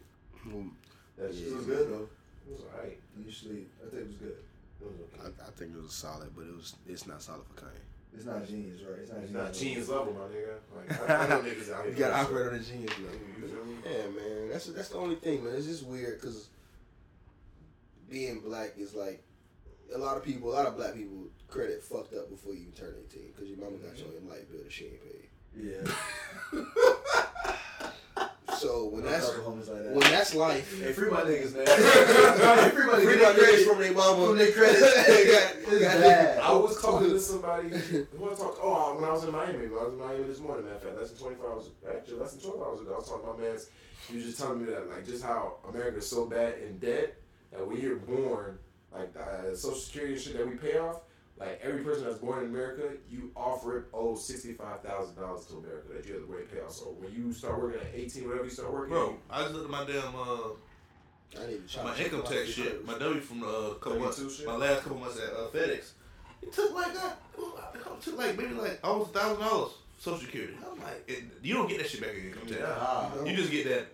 That's 1.17 1.37
Yeah. 1.37 1.45
just 1.45 1.53
It 1.53 1.57
was 1.59 1.67
good 1.67 1.89
though. 1.93 2.09
It 2.49 2.53
was 2.53 2.63
alright. 2.75 2.99
Usually. 3.25 3.67
I 3.87 3.89
think 3.91 4.03
it 4.03 4.07
was 4.09 4.17
good. 4.17 4.37
It 4.81 4.85
was 4.87 4.95
I. 5.39 5.47
I 5.47 5.51
think 5.53 5.75
it 5.77 5.81
was 5.81 5.93
solid, 5.93 6.31
but 6.35 6.43
it 6.43 6.57
was 6.57 6.75
it's 6.89 7.07
not 7.07 7.23
solid 7.23 7.43
for 7.47 7.63
Kanye. 7.65 7.87
It's 8.15 8.25
not 8.27 8.47
genius, 8.47 8.81
right? 8.83 8.99
It's 9.01 9.11
not 9.13 9.19
It's 9.23 9.31
genius. 9.31 9.45
not 9.45 9.55
genius 9.55 9.89
level, 9.89 10.13
my 10.15 10.27
nigga. 10.35 10.57
Like, 10.75 11.11
I, 11.11 11.25
I 11.25 11.29
know 11.29 11.41
niggas 11.41 11.73
out 11.73 11.85
here. 11.85 11.93
You 11.93 11.99
got 11.99 12.09
to 12.09 12.13
doing 12.13 12.13
operate 12.15 12.47
on 12.49 12.59
the 12.59 12.65
genius 12.65 12.99
level. 12.99 13.21
You 13.41 13.49
feel 13.49 13.65
me? 13.65 13.75
Yeah, 13.85 14.07
man. 14.09 14.49
That's 14.51 14.67
that's 14.67 14.89
the 14.89 14.97
only 14.99 15.17
thing, 15.17 15.45
man. 15.45 15.55
It's 15.55 15.67
just 15.67 15.85
weird 15.87 16.21
because 16.21 16.49
being 18.11 18.41
black 18.41 18.73
is 18.79 18.95
like 18.95 19.23
a 19.95 19.99
lot 19.99 20.17
of 20.17 20.25
people, 20.25 20.51
a 20.51 20.55
lot 20.55 20.67
of 20.67 20.77
black 20.77 20.95
people 20.95 21.29
credit 21.49 21.83
fucked 21.83 22.15
up 22.15 22.29
before 22.31 22.53
you 22.55 22.61
even 22.63 22.73
turn 22.73 22.95
eighteen 22.99 23.31
because 23.35 23.49
your 23.49 23.59
mama 23.59 23.77
got 23.79 23.97
you 23.99 24.05
on 24.07 24.13
your 24.13 24.31
light 24.31 24.51
bill 24.51 24.63
that 24.63 24.73
she 24.73 24.87
ain't 24.87 25.03
paid. 25.03 25.29
Yeah. 25.55 26.61
So 28.59 28.87
when 28.89 29.07
I 29.07 29.11
that's 29.13 29.27
talk 29.27 29.37
to 29.37 29.41
homies 29.43 29.69
like 29.69 29.85
that. 29.85 29.93
when 29.93 30.01
that's 30.11 30.35
life, 30.35 30.81
Hey, 30.83 30.93
free 30.93 31.11
my 31.11 31.21
niggas, 31.23 31.55
man. 31.55 31.67
hey, 31.67 32.71
free 32.75 32.87
my 32.87 32.93
niggas. 32.95 33.05
free 33.05 33.17
my 33.17 33.33
niggas 33.33 33.67
from 33.67 33.79
their 33.81 33.93
mama. 33.93 34.27
From 34.27 34.39
their 34.39 34.53
credits. 34.53 34.81
Got- 35.71 35.81
got- 35.81 36.01
bad. 36.01 36.39
I 36.41 36.53
was 36.53 36.83
talking 36.83 37.11
to 37.11 37.21
somebody. 37.21 37.69
Who 37.69 38.31
I 38.31 38.35
talked? 38.35 38.59
Oh, 38.63 38.95
when 38.97 39.05
I 39.09 39.13
was 39.13 39.25
in 39.25 39.33
Miami, 39.33 39.67
I 39.67 39.69
was 39.69 39.93
in 39.93 39.99
Miami 39.99 40.25
this 40.25 40.41
morning. 40.41 40.65
Matter 40.65 40.77
of 40.77 40.83
fact, 40.83 40.99
less 41.01 41.11
than 41.11 41.19
twenty 41.21 41.37
four 41.37 41.53
hours. 41.53 41.71
Actually, 41.89 42.19
less 42.19 42.33
than 42.35 42.51
twelve 42.51 42.67
hours 42.69 42.81
ago, 42.81 42.95
I 42.95 42.97
was 42.99 43.09
talking 43.09 43.27
to 43.27 43.33
my 43.35 43.39
man's. 43.49 43.71
He 44.09 44.17
was 44.17 44.25
just 44.25 44.39
telling 44.39 44.61
me 44.65 44.71
that, 44.73 44.89
like, 44.89 45.05
just 45.07 45.23
how 45.23 45.57
America 45.69 45.99
is 45.99 46.09
so 46.09 46.25
bad 46.27 46.55
in 46.67 46.79
debt 46.79 47.15
that 47.53 47.67
when 47.67 47.77
you're 47.79 47.97
born, 47.97 48.59
like 48.93 49.13
uh, 49.17 49.55
Social 49.55 49.79
Security 49.79 50.15
and 50.15 50.23
shit 50.23 50.37
that 50.39 50.49
we 50.49 50.55
pay 50.57 50.79
off. 50.79 51.03
Like 51.39 51.61
every 51.63 51.83
person 51.85 52.05
that's 52.05 52.19
born 52.19 52.41
in 52.45 52.51
America, 52.51 52.83
you 53.09 53.31
off 53.37 53.65
rip 53.65 53.89
owe 53.95 54.17
sixty 54.17 54.55
five 54.55 54.83
thousand 54.83 55.17
dollars 55.17 55.47
to 55.47 55.59
America 55.59 55.89
that 55.95 56.07
you 56.07 56.15
have 56.15 56.27
to 56.27 56.33
wait 56.33 56.53
pay 56.53 56.61
off. 56.61 56.73
So 56.73 56.97
when 56.99 57.13
you 57.15 57.33
start 57.33 57.61
working 57.61 57.81
at 57.81 57.95
eighteen, 57.95 58.27
whatever 58.27 58.45
you 58.45 58.51
start 58.51 58.73
working, 58.73 58.91
Bro, 58.91 59.17
I 59.31 59.43
just 59.43 59.55
looked 59.55 59.67
at 59.67 59.71
my 59.71 59.85
damn 59.85 60.15
uh 60.17 61.41
I 61.41 61.47
need 61.47 61.69
to 61.69 61.85
my 61.85 61.97
income 61.97 62.23
tax 62.23 62.49
shit, 62.49 62.65
credits. 62.65 62.87
my 62.87 62.99
W 62.99 63.21
from 63.21 63.41
the 63.41 63.47
uh, 63.47 63.75
couple 63.75 64.01
months, 64.01 64.37
shit? 64.37 64.47
my 64.47 64.57
last 64.57 64.83
couple 64.83 64.99
months 64.99 65.19
at 65.19 65.33
uh, 65.33 65.49
FedEx. 65.53 65.91
It 66.43 66.53
took 66.53 66.73
like 66.75 66.95
that. 66.95 67.19
It 67.39 68.03
took 68.03 68.19
like 68.19 68.37
maybe 68.37 68.55
like 68.55 68.81
almost 68.83 69.15
a 69.15 69.19
thousand 69.19 69.41
dollars 69.41 69.73
Social 69.99 70.21
Security. 70.21 70.55
I'm 70.65 70.81
like, 70.81 71.05
it, 71.07 71.25
you 71.43 71.55
don't 71.55 71.69
get 71.69 71.79
that 71.79 71.91
shit 71.91 72.01
back 72.01 72.15
in 72.15 72.27
income 72.29 72.47
tax. 72.47 73.27
You 73.29 73.37
just 73.37 73.51
get 73.51 73.65
that. 73.69 73.87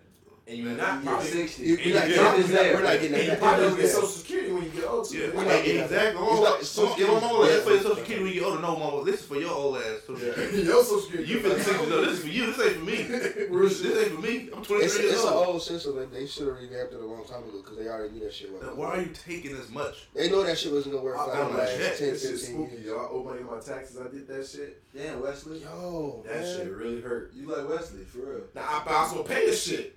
And 0.47 0.57
you're 0.59 0.71
not 0.77 1.03
You 1.03 1.09
probably 1.09 1.27
sixty. 1.27 1.63
You- 1.63 1.77
you 1.77 1.93
like- 1.95 2.09
Yeah. 2.09 2.17
we're 2.35 2.37
not- 2.37 2.73
we're 2.75 2.81
not 2.83 2.93
getting 3.01 3.13
and 3.15 3.23
you 3.23 3.29
that. 3.31 3.39
probably 3.39 3.63
don't 3.65 3.71
back. 3.73 3.81
get 3.81 3.91
Social 3.91 4.07
Security 4.07 4.51
when 4.51 4.63
you 4.63 4.69
get 4.69 4.83
old. 4.85 5.09
too. 5.09 5.17
Yeah, 5.17 5.27
We're 5.29 5.33
like, 5.37 5.47
not 5.47 5.63
getting 5.65 5.81
exactly. 5.81 6.21
It's 6.21 6.31
Oh, 6.37 6.41
like 6.41 6.61
so, 6.61 6.85
Social 6.85 7.01
if 7.01 7.07
my 7.07 7.13
mama 7.19 7.25
Security- 7.45 7.63
for 7.65 7.69
your 7.71 7.81
Social 7.81 7.95
Security 7.95 8.23
when 8.25 8.33
you 8.33 8.39
get 8.39 8.45
older. 8.47 8.61
No, 8.61 8.75
mama, 8.75 9.03
this 9.05 9.15
is 9.21 9.25
for 9.25 9.35
your 9.37 9.51
old 9.51 9.77
ass 9.77 9.83
Social 10.05 10.13
back. 10.15 10.35
Security. 10.35 10.61
Your 10.61 10.83
Social 10.83 11.01
Security. 11.01 11.31
You 11.31 11.39
finna 11.39 11.57
think, 11.61 11.89
no, 11.89 12.01
this 12.05 12.13
is 12.13 12.19
for 12.19 12.27
you. 12.29 12.45
This 12.45 12.59
ain't 12.61 12.75
for 12.77 12.85
me. 12.85 12.95
This, 13.03 13.79
this 13.81 13.97
ain't 14.05 14.15
for 14.15 14.21
me. 14.21 14.49
I'm 14.55 14.63
23 14.63 14.85
It's, 14.85 14.99
years 14.99 15.13
it's 15.13 15.23
an 15.23 15.33
old. 15.33 15.47
old 15.47 15.61
system 15.63 15.95
that 15.97 16.13
they 16.13 16.25
should 16.27 16.47
have 16.47 16.57
revamped 16.61 16.93
it 16.93 16.99
a 17.01 17.05
long 17.05 17.25
time 17.25 17.43
ago 17.43 17.57
because 17.63 17.77
they 17.77 17.87
already 17.87 18.13
knew 18.13 18.19
that 18.21 18.33
shit 18.33 18.51
was. 18.53 18.61
Why 18.75 18.85
are 18.85 19.01
you 19.01 19.09
taking 19.25 19.57
as 19.57 19.69
much? 19.71 20.07
They 20.13 20.29
know 20.29 20.43
that 20.43 20.57
shit 20.59 20.71
wasn't 20.71 20.93
gonna 20.93 21.05
work 21.05 21.17
I- 21.17 21.25
for 21.25 21.31
I 21.31 21.37
the 21.37 21.43
don't 21.43 21.57
last 21.57 21.71
10, 21.73 21.79
This 22.13 22.21
shit 22.21 22.31
15 22.37 22.37
spooky, 22.55 22.73
years. 22.75 22.85
y'all. 22.85 23.09
Owe 23.11 23.23
money 23.23 23.41
my 23.41 23.57
taxes. 23.59 23.97
I 23.97 24.07
did 24.13 24.27
that 24.27 24.45
shit. 24.47 24.81
Damn, 24.95 25.21
Wesley. 25.21 25.59
Yo, 25.65 26.23
That 26.27 26.45
shit 26.45 26.69
really 26.71 27.01
hurt. 27.01 27.31
You 27.33 27.47
like 27.49 27.67
Wesley 27.67 28.03
for 28.05 28.19
real? 28.19 28.41
Now 28.53 28.61
I, 28.85 29.09
I 29.19 29.23
pay 29.23 29.47
this 29.47 29.63
shit. 29.63 29.95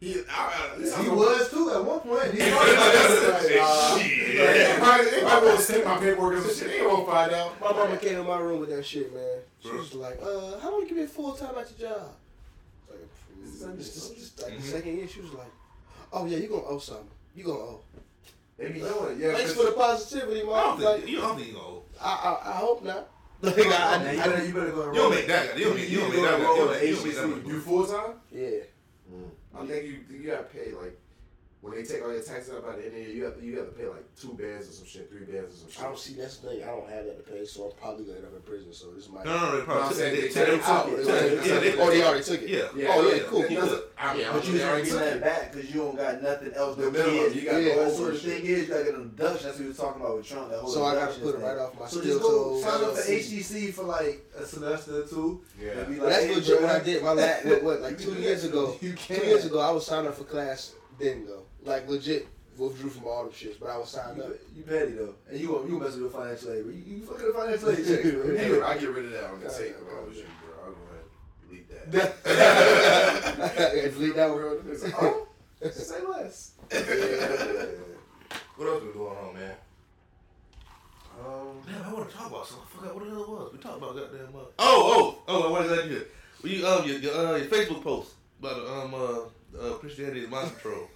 He, 0.00 0.14
I, 0.30 0.74
I, 0.76 0.80
He 0.80 1.08
I 1.08 1.12
was 1.12 1.50
too 1.50 1.70
at 1.70 1.84
one 1.84 2.00
point. 2.00 2.32
He 2.34 2.40
He 2.40 2.50
was. 2.50 2.60
was. 2.60 3.58
Uh, 3.58 3.98
Shit. 3.98 4.36
They 4.38 4.76
probably, 4.78 5.10
they 5.10 5.20
probably 5.22 5.48
gonna 5.48 5.60
send 5.60 5.84
my 5.84 5.96
paperwork 5.98 6.34
and 6.34 6.42
some 6.44 6.54
shit. 6.68 6.78
They 6.80 6.86
won't 6.86 7.08
find 7.08 7.32
out. 7.32 7.60
My 7.60 7.72
mama 7.72 7.96
came 7.96 8.18
in 8.20 8.26
my 8.26 8.38
room 8.38 8.60
with 8.60 8.68
that 8.70 8.86
shit, 8.86 9.12
man. 9.12 9.38
She 9.60 9.70
was 9.70 9.94
like, 9.94 10.20
uh, 10.22 10.58
how 10.60 10.70
long 10.70 10.86
you 10.88 10.94
been 10.94 11.08
full 11.08 11.32
time 11.32 11.54
at 11.58 11.68
your 11.78 11.90
job? 11.90 12.02
Like, 12.88 13.00
This 13.42 13.54
is 13.54 13.60
this- 13.76 14.08
this- 14.10 14.42
like 14.42 14.52
the 14.56 14.62
Mhm. 14.62 14.70
second 14.72 14.96
year, 14.98 15.08
she 15.08 15.20
was 15.20 15.32
like, 15.32 15.50
oh 16.12 16.26
yeah, 16.26 16.38
you 16.38 16.48
gonna 16.48 16.62
owe 16.66 16.78
something. 16.78 17.08
You 17.34 17.44
gonna 17.44 17.58
owe. 17.58 17.80
They 18.56 18.68
be 18.70 18.80
knowing 18.80 19.16
it. 19.16 19.18
Yeah, 19.18 19.34
Thanks 19.34 19.52
'cause- 19.54 19.64
for 19.64 19.70
the 19.70 19.76
positivity, 19.76 20.40
I 20.40 20.44
don't 20.44 20.48
mom. 20.50 20.78
think, 20.78 20.90
Like, 21.00 21.08
you 21.08 21.20
don't 21.20 21.36
think 21.36 21.48
you 21.48 21.54
gonna. 21.54 21.78
I, 22.00 22.10
I, 22.44 22.50
I 22.50 22.52
hope 22.54 22.84
not. 22.84 23.08
Like, 23.42 23.56
Now, 23.56 23.64
I, 23.64 24.12
you 24.12 24.20
I, 24.20 24.26
better, 24.28 24.44
you 24.46 24.52
better 24.54 24.70
go. 24.70 24.86
You 24.92 24.94
don't 24.98 25.10
make 25.14 25.26
that. 25.28 25.52
guy. 25.52 25.58
You 25.58 25.64
don't 25.66 25.74
make. 25.76 25.88
You 25.90 25.98
don't 26.00 26.10
make 26.10 26.22
that. 26.22 26.30
guy. 26.30 26.38
You 26.38 26.44
don't 26.44 26.70
make- 26.70 26.82
you 26.82 26.94
don't 26.94 27.04
make 27.04 27.14
that. 27.16 27.28
much. 27.28 27.46
You 27.46 27.60
full 27.60 27.86
time? 27.86 28.14
yeah. 28.32 28.48
I 29.60 29.66
think 29.66 29.84
you 29.86 29.98
you 30.08 30.26
gotta 30.30 30.44
pay 30.44 30.70
like 30.72 30.98
when 31.60 31.74
they 31.74 31.82
take 31.82 32.02
all 32.04 32.12
your 32.12 32.22
taxes 32.22 32.54
out 32.54 32.64
by 32.64 32.76
the 32.76 32.86
end 32.86 32.86
of 32.86 32.92
the 32.94 33.00
year, 33.00 33.08
you 33.10 33.24
have 33.24 33.36
to 33.36 33.44
you 33.44 33.58
have 33.58 33.66
to 33.66 33.72
pay 33.72 33.88
like 33.88 34.04
two 34.14 34.32
bands 34.34 34.68
or 34.68 34.72
some 34.72 34.86
shit, 34.86 35.10
three 35.10 35.24
bands 35.26 35.54
or 35.54 35.58
some 35.58 35.70
shit. 35.70 35.80
I 35.82 35.84
don't 35.86 35.98
see 35.98 36.14
that's 36.14 36.36
the 36.38 36.48
thing. 36.50 36.62
I 36.62 36.66
don't 36.66 36.88
have 36.88 37.04
that 37.06 37.26
to 37.26 37.32
pay, 37.32 37.44
so 37.44 37.64
I'm 37.66 37.72
probably 37.76 38.04
gonna 38.04 38.18
end 38.18 38.26
up 38.26 38.34
in 38.36 38.42
prison. 38.42 38.72
So 38.72 38.90
this 38.92 39.08
might. 39.08 39.24
No, 39.24 39.34
no, 39.36 39.50
no. 39.50 39.58
They 39.58 39.64
probably 39.64 39.82
I'm 39.82 39.88
took 39.88 39.98
saying 39.98 40.14
it. 40.14 40.20
they 40.20 40.28
They 40.28 40.28
took 40.28 40.48
it 40.48 40.62
took 40.62 40.86
it. 40.86 40.98
Yeah, 40.98 41.02
took 41.02 41.32
it 41.32 41.46
yeah, 41.48 41.58
they- 41.58 41.76
oh, 41.82 41.90
they 41.90 42.04
already 42.04 42.24
took 42.24 42.42
it. 42.42 42.48
Yeah. 42.48 42.68
Yeah, 42.76 42.94
Oh, 42.94 43.08
yeah, 43.08 43.14
yeah. 43.16 43.22
cool. 43.26 43.42
It 43.42 43.54
doesn't- 43.54 43.84
I 43.98 44.16
mean, 44.16 44.26
But 44.32 44.46
you 44.46 44.52
they 44.52 44.58
just 44.58 44.68
already 44.70 44.84
getting 44.84 44.98
took 44.98 45.08
that 45.08 45.16
it. 45.16 45.22
back 45.22 45.52
because 45.52 45.74
you 45.74 45.80
don't 45.82 45.96
got 45.96 46.22
nothing 46.22 46.52
else. 46.54 46.76
The 46.76 46.82
No 46.82 46.90
minimum, 46.92 47.14
kids. 47.18 47.34
you 47.34 47.42
got 47.42 47.50
Yeah, 47.56 47.58
the 47.74 47.80
That's 47.82 47.96
whole 47.96 48.04
what 48.06 48.12
the 48.14 48.18
thing 48.20 48.44
is. 48.46 48.58
You 48.60 48.66
gotta 48.66 48.84
get 48.84 48.94
an 48.94 49.08
deduction. 49.16 49.42
That's 49.46 49.58
what 49.58 49.58
we 49.58 49.66
was 49.68 49.76
talking 49.76 50.00
about 50.02 50.16
with 50.16 50.26
Trump. 50.28 50.50
That 50.50 50.58
whole 50.60 50.70
So 50.70 50.84
I 50.84 50.94
gotta 50.94 51.20
put 51.20 51.34
it 51.34 51.38
right 51.42 51.58
off 51.58 51.74
my 51.80 51.86
So 51.88 52.00
steel 52.00 52.12
just 52.14 52.22
go 52.22 52.60
sign 52.62 52.84
up 52.84 52.94
for 52.94 53.00
LLC. 53.02 53.18
HCC 53.18 53.70
for 53.74 53.82
like 53.82 54.24
a 54.38 54.46
semester 54.46 55.02
or 55.02 55.06
two. 55.08 55.42
Yeah. 55.60 55.70
And 55.72 55.88
be 55.88 55.94
But 55.98 56.04
like, 56.06 56.12
that's 56.14 56.24
hey, 56.26 56.34
legit 56.36 56.62
what 56.62 56.70
I 56.70 56.78
did. 56.78 57.02
My 57.02 57.12
last, 57.12 57.44
what, 57.46 57.62
what, 57.64 57.80
like 57.80 57.98
two 58.06 58.14
years 58.14 58.44
ago. 58.44 58.76
Two 58.80 58.94
years 59.14 59.44
ago, 59.44 59.58
I 59.58 59.72
was 59.72 59.84
signed 59.84 60.06
up 60.06 60.14
for 60.14 60.22
class. 60.24 60.74
Didn't 61.00 61.26
go. 61.26 61.42
Like 61.64 61.88
legit, 61.88 62.26
withdrew 62.56 62.90
from 62.90 63.06
all 63.06 63.24
them 63.24 63.32
shits. 63.32 63.58
But 63.60 63.70
I 63.70 63.78
was 63.78 63.88
signed 63.90 64.20
up. 64.20 64.28
You, 64.28 64.38
you 64.58 64.62
petty 64.62 64.92
though, 64.92 65.14
and 65.30 65.40
you 65.40 65.66
you 65.68 65.78
mess 65.78 65.96
with 65.96 66.12
financial 66.12 66.52
aid. 66.52 66.64
bro. 66.64 66.72
You, 66.72 66.82
you 66.86 67.00
fucking 67.04 67.32
financial 67.32 67.70
aid 67.70 67.86
checks, 67.86 68.10
bro. 68.10 68.64
I 68.66 68.78
get 68.78 68.90
rid 68.90 69.04
of 69.06 69.10
that 69.12 69.24
on 69.30 69.40
the 69.40 69.48
tape. 69.48 69.76
If 69.80 69.88
I 69.88 70.08
was 70.08 70.16
you, 70.16 70.24
bro. 70.42 70.54
I'll 70.64 70.72
go 70.72 70.78
ahead 70.90 71.04
and 71.42 71.48
delete 71.48 71.68
that. 71.92 72.14
Yeah, 73.74 73.88
delete 73.90 74.16
that 74.16 74.30
word. 74.30 74.64
It's 74.68 74.82
like, 74.84 74.94
oh, 75.02 75.28
say 75.70 76.00
less. 76.06 76.52
What 78.56 78.68
else 78.68 78.82
been 78.82 78.92
going 78.92 79.16
on, 79.16 79.34
man? 79.34 79.54
Um, 81.20 81.60
Damn, 81.66 81.84
I 81.84 81.92
want 81.92 82.08
to 82.10 82.16
talk 82.16 82.28
about 82.28 82.46
something. 82.46 82.66
I 82.72 82.76
forgot 82.76 82.94
what 82.94 83.04
the 83.04 83.10
hell 83.10 83.22
it 83.22 83.28
was. 83.28 83.52
We 83.52 83.58
talked 83.58 83.78
about 83.78 83.94
goddamn. 83.96 84.28
Uh, 84.36 84.44
oh, 84.58 85.18
oh, 85.28 85.44
oh! 85.46 85.50
What 85.50 85.64
is 85.66 85.70
that? 85.70 85.88
You, 85.90 86.04
well, 86.42 86.52
you 86.52 86.66
um, 86.66 86.88
your, 86.88 86.98
your, 86.98 87.14
uh, 87.14 87.36
your 87.36 87.46
Facebook 87.46 87.82
post 87.82 88.12
about 88.40 88.66
um, 88.68 88.94
uh, 88.94 89.58
uh, 89.60 89.74
Christianity 89.74 90.20
is 90.20 90.28
mind 90.30 90.50
control. 90.52 90.88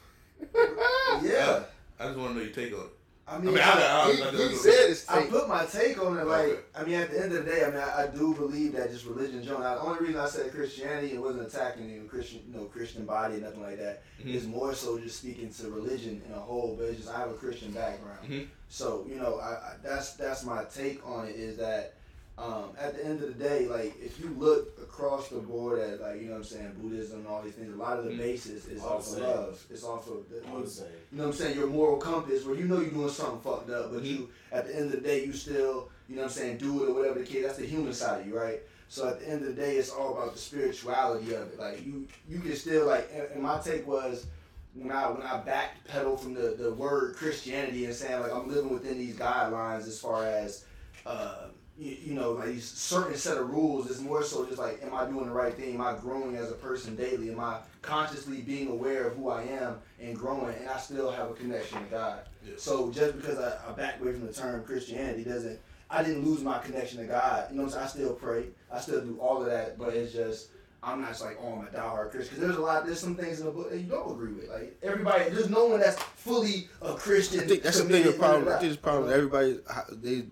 Yeah, 1.23 1.63
I 2.01 2.07
just 2.07 2.19
want 2.19 2.33
to 2.33 2.35
know 2.39 2.41
your 2.45 2.53
take 2.53 2.73
on 2.73 2.81
it. 2.87 2.87
I 3.29 3.37
I 3.37 3.39
mean, 3.39 3.55
mean, 3.55 3.63
I, 3.63 3.71
I, 3.71 4.09
I, 4.09 4.31
He, 4.33 4.49
he 4.49 4.55
said 4.57 4.91
it's 4.91 5.09
I 5.09 5.25
put 5.27 5.49
my 5.49 5.65
take 5.65 6.03
on 6.05 6.19
it. 6.19 6.27
Like, 6.27 6.49
Okay. 6.49 6.61
I 6.75 6.85
mean, 6.85 6.95
at 6.97 7.11
the 7.13 7.23
end 7.23 7.33
of 7.33 7.45
the 7.45 7.51
day, 7.51 7.65
I 7.65 7.71
mean, 7.71 7.79
I, 7.79 8.03
I 8.03 8.07
do 8.09 8.35
believe 8.35 8.73
that 8.73 8.91
just 8.91 9.07
religion, 9.07 9.45
John. 9.45 9.61
The 9.63 9.81
only 9.81 10.01
reason 10.07 10.21
I 10.21 10.27
said 10.27 10.51
Christianity, 10.53 11.13
it 11.13 11.23
wasn't 11.23 11.47
attacking 11.47 11.89
you 11.89 12.01
know, 12.01 12.09
Christian, 12.09 12.41
you 12.49 12.57
know, 12.59 12.65
Christian 12.65 13.05
body 13.07 13.37
or 13.37 13.39
nothing 13.39 13.63
like 13.63 13.79
that. 13.79 14.03
Mhm. 14.21 14.35
It's 14.35 14.45
more 14.45 14.75
so 14.75 14.99
just 14.99 15.19
speaking 15.21 15.51
to 15.53 15.71
religion 15.71 16.21
in 16.27 16.33
a 16.35 16.39
whole. 16.41 16.75
But 16.77 16.89
it's 16.89 16.99
just 17.03 17.11
I 17.15 17.21
have 17.21 17.31
a 17.31 17.35
Christian 17.35 17.71
background, 17.71 18.19
Mhm. 18.29 18.47
so 18.69 19.07
you 19.09 19.17
know, 19.17 19.39
I, 19.39 19.51
I 19.53 19.75
that's 19.85 20.15
that's 20.15 20.45
my 20.45 20.65
take 20.65 21.07
on 21.07 21.27
it. 21.29 21.37
Is 21.37 21.57
that 21.59 21.95
um, 22.39 22.71
at 22.79 22.95
the 22.97 23.05
end 23.05 23.23
of 23.23 23.29
the 23.29 23.45
day, 23.45 23.67
like 23.67 23.95
if 24.03 24.19
you 24.19 24.35
look 24.39 24.79
across 24.83 25.29
the 25.29 25.37
board 25.39 25.79
at 25.81 26.01
like 26.01 26.17
you 26.21 26.27
know 26.27 26.33
what 26.33 26.39
I'm 26.39 26.45
saying 26.45 26.73
Buddhism 26.81 27.19
and 27.21 27.27
all 27.29 27.43
these 27.43 27.53
things, 27.55 27.73
a 27.73 27.77
lot 27.77 27.99
of 27.99 28.05
the 28.07 28.13
Mhm. 28.13 28.19
basis 28.19 28.67
is 28.67 28.83
All 28.83 28.97
off 28.97 29.07
of 29.13 29.19
love. 29.19 29.67
It's 29.71 29.85
off 29.85 30.09
of 30.09 30.29
the, 30.31 30.43
all 30.51 30.61
the 30.61 30.69
same. 30.69 30.87
you 31.11 31.19
know 31.19 31.25
what 31.25 31.31
I'm 31.31 31.37
saying, 31.39 31.59
your 31.59 31.67
moral 31.67 31.99
compass 31.99 32.45
where 32.45 32.57
you 32.57 32.65
know 32.65 32.81
you're 32.81 32.91
doing 32.91 33.11
something 33.11 33.41
fucked 33.41 33.71
up, 33.71 33.93
but 33.93 34.03
Mhm. 34.03 34.07
you 34.07 34.29
at 34.51 34.67
the 34.67 34.75
end 34.75 34.87
of 34.87 34.93
the 34.93 35.01
day 35.01 35.25
you 35.27 35.33
still, 35.33 35.91
you 36.09 36.17
know 36.17 36.23
what 36.23 36.31
I'm 36.31 36.37
saying, 36.37 36.57
do 36.59 36.85
it 36.85 36.89
or 36.91 36.95
whatever 36.95 37.19
the 37.19 37.27
case. 37.27 37.45
That's 37.45 37.59
the 37.59 37.67
human 37.67 37.93
side 37.93 38.23
of 38.23 38.27
you, 38.27 38.37
right? 38.39 38.61
So 38.89 39.09
at 39.09 39.21
the 39.21 39.29
end 39.29 39.43
of 39.43 39.49
the 39.55 39.61
day, 39.63 39.77
it's 39.77 39.91
all 39.91 40.13
about 40.17 40.33
the 40.35 40.39
spirituality 40.39 41.35
of 41.35 41.49
it. 41.53 41.59
Like 41.59 41.85
you, 41.85 42.07
you 42.29 42.41
can 42.41 42.55
still 42.57 42.87
like. 42.87 43.11
And, 43.15 43.23
and 43.35 43.43
my 43.43 43.59
take 43.61 43.87
was 43.87 44.27
when 44.75 44.91
I 44.91 45.11
when 45.11 45.23
I 45.23 45.41
backpedal 45.41 46.19
from 46.19 46.35
the 46.35 46.51
the 46.59 46.73
word 46.73 47.15
Christianity 47.17 47.85
and 47.85 47.95
saying 47.95 48.21
like 48.21 48.33
I'm 48.33 48.49
living 48.49 48.71
within 48.73 48.97
these 48.99 49.17
guidelines 49.17 49.87
as 49.87 49.99
far 50.01 50.25
as. 50.27 50.65
Uh, 51.05 51.49
you, 51.79 51.97
you 52.05 52.15
know, 52.15 52.33
like 52.33 52.59
certain 52.61 53.17
set 53.17 53.39
of 53.39 53.51
rules 53.51 53.89
is 53.89 54.01
more 54.01 54.23
so 54.23 54.45
just 54.47 54.59
like, 54.59 54.83
am 54.83 54.95
I 54.95 55.07
doing 55.07 55.27
the 55.27 55.33
right 55.33 55.55
thing? 55.55 55.75
Am 55.75 55.81
I 55.81 55.95
growing 55.95 56.37
as 56.37 56.51
a 56.51 56.55
person 56.55 56.97
daily? 56.97 57.31
Am 57.31 57.41
I 57.41 57.59
consciously 57.81 58.43
being 58.43 58.69
aware 58.69 59.07
of 59.07 59.17
who 59.17 59.31
I 59.31 59.43
am 59.43 59.79
and 60.01 60.17
growing? 60.17 60.55
And 60.57 60.69
I 60.69 60.79
still 60.79 61.11
have 61.11 61.31
a 61.31 61.35
connection 61.35 61.79
to 61.79 61.91
God. 61.91 62.21
Yeah. 62.45 62.55
So 62.57 62.91
just 62.91 63.17
because 63.17 63.39
I, 63.39 63.59
I 63.69 63.73
back 63.73 64.01
away 64.01 64.13
from 64.13 64.27
the 64.27 64.33
term 64.33 64.63
Christianity 64.65 65.25
doesn't, 65.25 65.59
I 65.91 66.03
didn't 66.03 66.25
lose 66.25 66.43
my 66.43 66.59
connection 66.59 66.99
to 66.99 67.05
God. 67.05 67.49
You 67.51 67.57
know 67.57 67.65
what 67.65 67.75
I'm 67.75 67.75
saying? 67.75 67.85
I 67.85 67.89
still 67.89 68.15
pray. 68.15 68.47
I 68.71 68.81
still 68.81 69.01
do 69.03 69.19
all 69.19 69.41
of 69.41 69.47
that, 69.47 69.79
but 69.79 69.95
it's 69.95 70.13
just, 70.13 70.49
I'm 70.83 71.01
not 71.01 71.11
just 71.11 71.23
like, 71.23 71.39
oh, 71.41 71.53
I'm 71.53 71.67
a 71.67 71.71
diehard 71.71 72.11
Christian. 72.11 72.35
Because 72.35 72.41
there's 72.41 72.57
a 72.57 72.61
lot, 72.61 72.87
there's 72.87 72.99
some 72.99 73.15
things 73.15 73.41
in 73.41 73.47
the 73.47 73.53
book 73.53 73.71
that 73.71 73.79
you 73.79 73.87
don't 73.87 74.11
agree 74.11 74.33
with. 74.33 74.49
Like, 74.49 74.77
everybody, 74.83 75.31
there's 75.31 75.51
no 75.51 75.67
one 75.67 75.81
that's 75.81 76.01
fully 76.03 76.69
a 76.81 76.95
Christian. 76.95 77.41
I 77.41 77.45
think 77.45 77.63
that's 77.63 77.81
the 77.81 77.89
thing. 77.89 78.05
The 78.05 78.13
problem. 78.13 78.49
I 78.49 78.59
think 78.59 78.73
the 78.73 78.79
problem. 78.79 79.13
Everybody, 79.13 79.61
they 79.93 80.25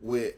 with 0.00 0.34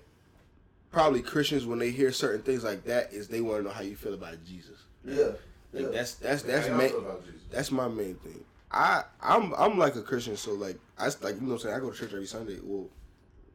probably 0.90 1.22
Christians 1.22 1.66
when 1.66 1.78
they 1.78 1.90
hear 1.90 2.12
certain 2.12 2.42
things 2.42 2.64
like 2.64 2.84
that 2.84 3.12
is 3.12 3.28
they 3.28 3.40
want 3.40 3.58
to 3.62 3.68
know 3.68 3.74
how 3.74 3.82
you 3.82 3.96
feel 3.96 4.14
about 4.14 4.44
Jesus. 4.44 4.78
da. 5.06 5.12
Yeah. 5.12 5.24
Like 5.72 5.82
Yeah. 5.84 5.88
that's 5.92 6.14
that's 6.14 6.42
that's 6.42 6.66
How 6.66 6.72
y'all 6.72 6.78
main, 6.78 6.88
feel 6.90 6.98
about 7.00 7.24
Jesus? 7.24 7.40
that's 7.50 7.70
my 7.70 7.88
main 7.88 8.14
thing. 8.16 8.44
I 8.72 9.04
I'm 9.20 9.52
I'm 9.54 9.78
like 9.78 9.94
a 9.96 10.02
Christian, 10.02 10.36
so 10.36 10.52
like 10.54 10.78
I 10.98 11.06
s- 11.06 11.22
like 11.22 11.36
you 11.36 11.40
know 11.42 11.48
what 11.48 11.54
I'm 11.54 11.58
saying. 11.60 11.74
I 11.76 11.78
go 11.80 11.90
to 11.90 11.96
church 11.96 12.12
every 12.12 12.26
Sunday. 12.26 12.58
Well, 12.62 12.88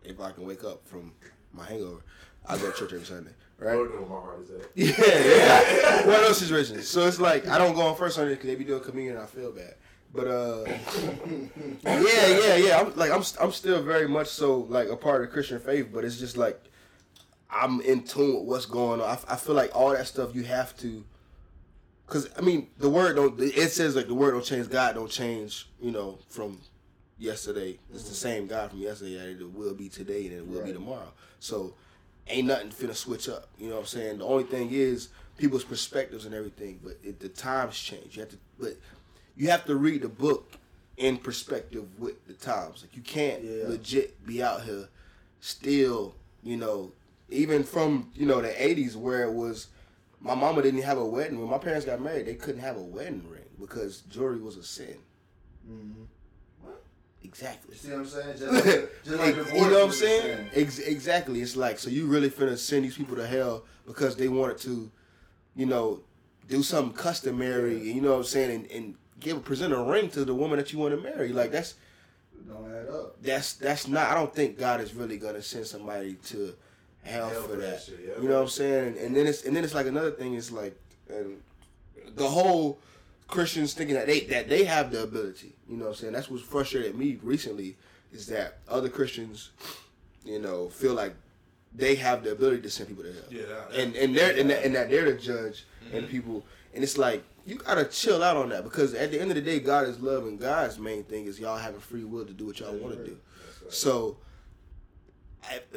if 0.03 0.19
I 0.19 0.31
can 0.31 0.45
wake 0.45 0.63
up 0.63 0.85
from 0.87 1.11
my 1.53 1.65
hangover, 1.65 2.01
I 2.47 2.57
go 2.57 2.71
to 2.71 2.77
church 2.77 2.93
every 2.93 3.05
Sunday. 3.05 3.31
Right? 3.57 3.75
Lord 3.75 3.91
knows 3.95 4.09
my 4.09 4.15
heart 4.15 4.39
is 4.43 4.49
at. 4.49 4.69
Yeah, 4.75 6.01
yeah. 6.01 6.05
One 6.07 6.15
of 6.15 6.21
those 6.27 6.37
situations. 6.37 6.87
So 6.87 7.07
it's 7.07 7.19
like 7.19 7.47
I 7.47 7.57
don't 7.57 7.73
go 7.75 7.81
on 7.81 7.95
first 7.95 8.15
Sunday 8.15 8.33
because 8.33 8.47
they 8.47 8.55
be 8.55 8.65
doing 8.65 8.81
communion 8.83 9.15
and 9.15 9.23
I 9.23 9.27
feel 9.27 9.51
bad. 9.51 9.75
But 10.13 10.27
uh, 10.27 10.63
yeah, 11.83 12.27
yeah, 12.27 12.55
yeah. 12.55 12.79
I'm 12.81 12.95
like 12.95 13.11
I'm 13.11 13.23
I'm 13.41 13.51
still 13.51 13.81
very 13.83 14.07
much 14.07 14.27
so 14.27 14.59
like 14.69 14.89
a 14.89 14.95
part 14.95 15.21
of 15.21 15.27
the 15.27 15.33
Christian 15.33 15.59
faith, 15.59 15.89
but 15.93 16.03
it's 16.05 16.17
just 16.17 16.37
like 16.37 16.61
I'm 17.49 17.81
in 17.81 18.03
tune 18.03 18.35
with 18.39 18.43
what's 18.45 18.65
going 18.65 19.01
on. 19.01 19.07
I, 19.07 19.33
I 19.33 19.35
feel 19.35 19.55
like 19.55 19.75
all 19.75 19.91
that 19.91 20.07
stuff 20.07 20.35
you 20.35 20.43
have 20.43 20.75
to, 20.77 21.03
because 22.05 22.29
I 22.37 22.41
mean 22.41 22.67
the 22.77 22.89
word 22.89 23.15
don't. 23.15 23.39
It 23.39 23.69
says 23.71 23.95
like 23.95 24.07
the 24.07 24.13
word 24.15 24.31
don't 24.31 24.43
change. 24.43 24.69
God 24.69 24.95
don't 24.95 25.09
change. 25.11 25.67
You 25.79 25.91
know 25.91 26.19
from 26.29 26.59
yesterday. 27.17 27.77
It's 27.93 28.09
the 28.09 28.15
same 28.15 28.47
God 28.47 28.71
from 28.71 28.79
yesterday 28.79 29.15
that 29.17 29.41
it 29.41 29.53
will 29.53 29.73
be 29.73 29.89
today 29.89 30.25
and 30.27 30.33
it 30.35 30.47
will 30.47 30.63
be 30.63 30.73
tomorrow. 30.73 31.11
So 31.39 31.73
ain't 32.27 32.47
nothing 32.47 32.69
finna 32.69 32.95
switch 32.95 33.29
up. 33.29 33.47
You 33.57 33.69
know 33.69 33.75
what 33.75 33.81
I'm 33.81 33.87
saying? 33.87 34.17
The 34.19 34.25
only 34.25 34.43
thing 34.43 34.69
is 34.71 35.09
people's 35.37 35.63
perspectives 35.63 36.25
and 36.25 36.33
everything, 36.33 36.79
but 36.83 36.97
it, 37.03 37.19
the 37.19 37.29
times 37.29 37.77
change. 37.79 38.15
You 38.15 38.21
have 38.21 38.31
to, 38.31 38.37
but 38.59 38.73
you 39.37 39.49
have 39.49 39.65
to 39.65 39.75
read 39.75 40.01
the 40.01 40.09
book 40.09 40.51
in 40.97 41.17
perspective 41.17 41.85
with 41.99 42.25
the 42.27 42.33
times. 42.33 42.81
Like 42.81 42.95
you 42.95 43.01
can't 43.01 43.43
Yeah. 43.43 43.67
legit 43.67 44.25
be 44.25 44.41
out 44.43 44.63
here 44.63 44.87
still, 45.41 46.15
you 46.43 46.57
know, 46.57 46.91
even 47.29 47.63
from 47.63 48.11
you 48.15 48.25
know 48.25 48.41
the 48.41 48.49
'80s 48.49 48.95
where 48.95 49.23
it 49.23 49.31
was. 49.33 49.67
My 50.21 50.33
mama 50.33 50.63
didn't 50.63 50.81
have 50.81 50.97
a 50.97 51.05
wedding 51.05 51.39
when 51.39 51.49
my 51.49 51.59
parents 51.59 51.85
got 51.85 52.01
married. 52.01 52.25
They 52.25 52.33
couldn't 52.33 52.61
have 52.61 52.77
a 52.77 52.81
wedding 52.81 53.23
ring 53.29 53.43
because 53.59 54.01
jewelry 54.09 54.39
was 54.39 54.57
a 54.57 54.63
sin. 54.63 54.97
Mhm. 55.69 56.07
exactly. 57.23 57.73
You 57.75 57.79
see 57.79 57.89
what 57.91 57.99
I'm 57.99 58.05
saying? 58.07 58.37
Just 58.37 58.65
like, 58.65 59.03
just 59.03 59.17
like 59.19 59.35
you 59.53 59.61
know 59.69 59.79
what 59.79 59.83
I'm 59.85 59.91
saying? 59.91 60.49
Ex- 60.53 60.79
exactly. 60.79 61.41
It's 61.41 61.55
like 61.55 61.77
so 61.79 61.89
you 61.89 62.07
really 62.07 62.29
finna 62.29 62.57
send 62.57 62.85
these 62.85 62.95
people 62.97 63.15
to 63.17 63.27
hell 63.27 63.65
because 63.85 64.15
they 64.15 64.27
wanted 64.27 64.57
to, 64.59 64.91
you 65.55 65.65
know, 65.67 66.01
do 66.47 66.63
something 66.63 66.95
customary. 66.95 67.79
You 67.91 68.01
know 68.01 68.11
what 68.11 68.17
I'm 68.17 68.23
saying? 68.23 68.51
And, 68.51 68.71
and 68.71 68.95
give 69.19 69.43
present 69.43 69.73
a 69.73 69.81
ring 69.83 70.09
to 70.11 70.25
the 70.25 70.33
woman 70.33 70.57
that 70.57 70.73
you 70.73 70.79
want 70.79 70.95
to 70.95 71.01
marry. 71.01 71.29
Like 71.33 71.51
that's 71.51 71.75
Don't 72.47 72.71
add 72.73 72.87
up. 72.89 73.21
that's 73.21 73.53
that's 73.53 73.87
not. 73.87 74.09
I 74.09 74.15
don't 74.15 74.33
think 74.33 74.57
God 74.57 74.81
is 74.81 74.93
really 74.95 75.17
gonna 75.17 75.41
send 75.41 75.67
somebody 75.67 76.13
to 76.29 76.55
hell, 77.05 77.29
Hell 77.29 77.43
for 77.43 77.55
that 77.57 77.81
shit, 77.81 77.99
yeah. 78.07 78.21
You 78.21 78.27
know 78.29 78.35
what 78.35 78.41
I'm 78.43 78.47
saying? 78.49 78.87
And, 78.89 78.97
and 78.97 79.15
then 79.15 79.27
it's 79.27 79.43
and 79.45 79.55
then 79.55 79.63
it's 79.63 79.73
like 79.73 79.87
another 79.87 80.11
thing 80.11 80.33
is 80.33 80.51
like, 80.51 80.75
and 81.09 81.37
the 82.15 82.27
whole 82.27 82.79
Christians 83.27 83.73
thinking 83.73 83.95
that 83.95 84.07
they 84.07 84.21
that 84.21 84.49
they 84.49 84.63
have 84.65 84.91
the 84.91 85.03
ability. 85.03 85.53
You 85.69 85.77
know 85.77 85.85
what 85.85 85.89
I'm 85.91 85.95
saying? 85.95 86.13
That's 86.13 86.29
what's 86.29 86.43
frustrated 86.43 86.95
me 86.97 87.17
recently 87.23 87.77
is 88.13 88.27
that 88.27 88.57
other 88.69 88.89
Christians, 88.89 89.51
you 90.23 90.39
know, 90.39 90.69
feel 90.69 90.93
like 90.93 91.13
they 91.73 91.95
have 91.95 92.23
the 92.23 92.31
ability 92.31 92.61
to 92.61 92.69
send 92.69 92.87
people 92.89 93.03
to 93.03 93.11
hell. 93.11 93.23
Yeah, 93.29 93.41
that- 93.47 93.79
And 93.79 93.95
and 93.95 94.15
they're 94.15 94.37
and, 94.39 94.49
that, 94.49 94.63
and 94.65 94.75
that 94.75 94.89
they're 94.89 95.11
the 95.11 95.17
judge 95.17 95.65
Mm-hmm. 95.85 95.97
and 95.97 96.09
people 96.09 96.43
and 96.73 96.83
it's 96.83 96.97
like 96.97 97.23
you 97.45 97.57
gotta 97.57 97.85
chill 97.85 98.23
out 98.23 98.35
on 98.37 98.49
that 98.49 98.63
because 98.63 98.95
at 98.95 99.11
the 99.11 99.21
end 99.21 99.29
of 99.29 99.35
the 99.35 99.41
day, 99.41 99.59
God 99.59 99.87
is 99.87 99.99
love 99.99 100.25
and 100.25 100.39
God's 100.39 100.79
main 100.79 101.03
thing 101.03 101.25
is 101.25 101.39
y'all 101.39 101.57
having 101.57 101.79
free 101.79 102.03
will 102.03 102.25
to 102.25 102.33
do 102.33 102.47
what 102.47 102.59
y'all 102.59 102.73
want 102.75 102.97
to 102.97 103.05
do. 103.05 103.17
So, 103.69 104.17
I, 104.23 104.24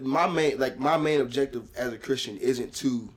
my 0.02 0.26
main 0.26 0.58
like 0.58 0.78
my 0.78 0.96
main 0.96 1.20
objective 1.20 1.68
as 1.76 1.92
a 1.92 1.98
Christian 1.98 2.36
isn't 2.38 2.74
to 2.76 3.08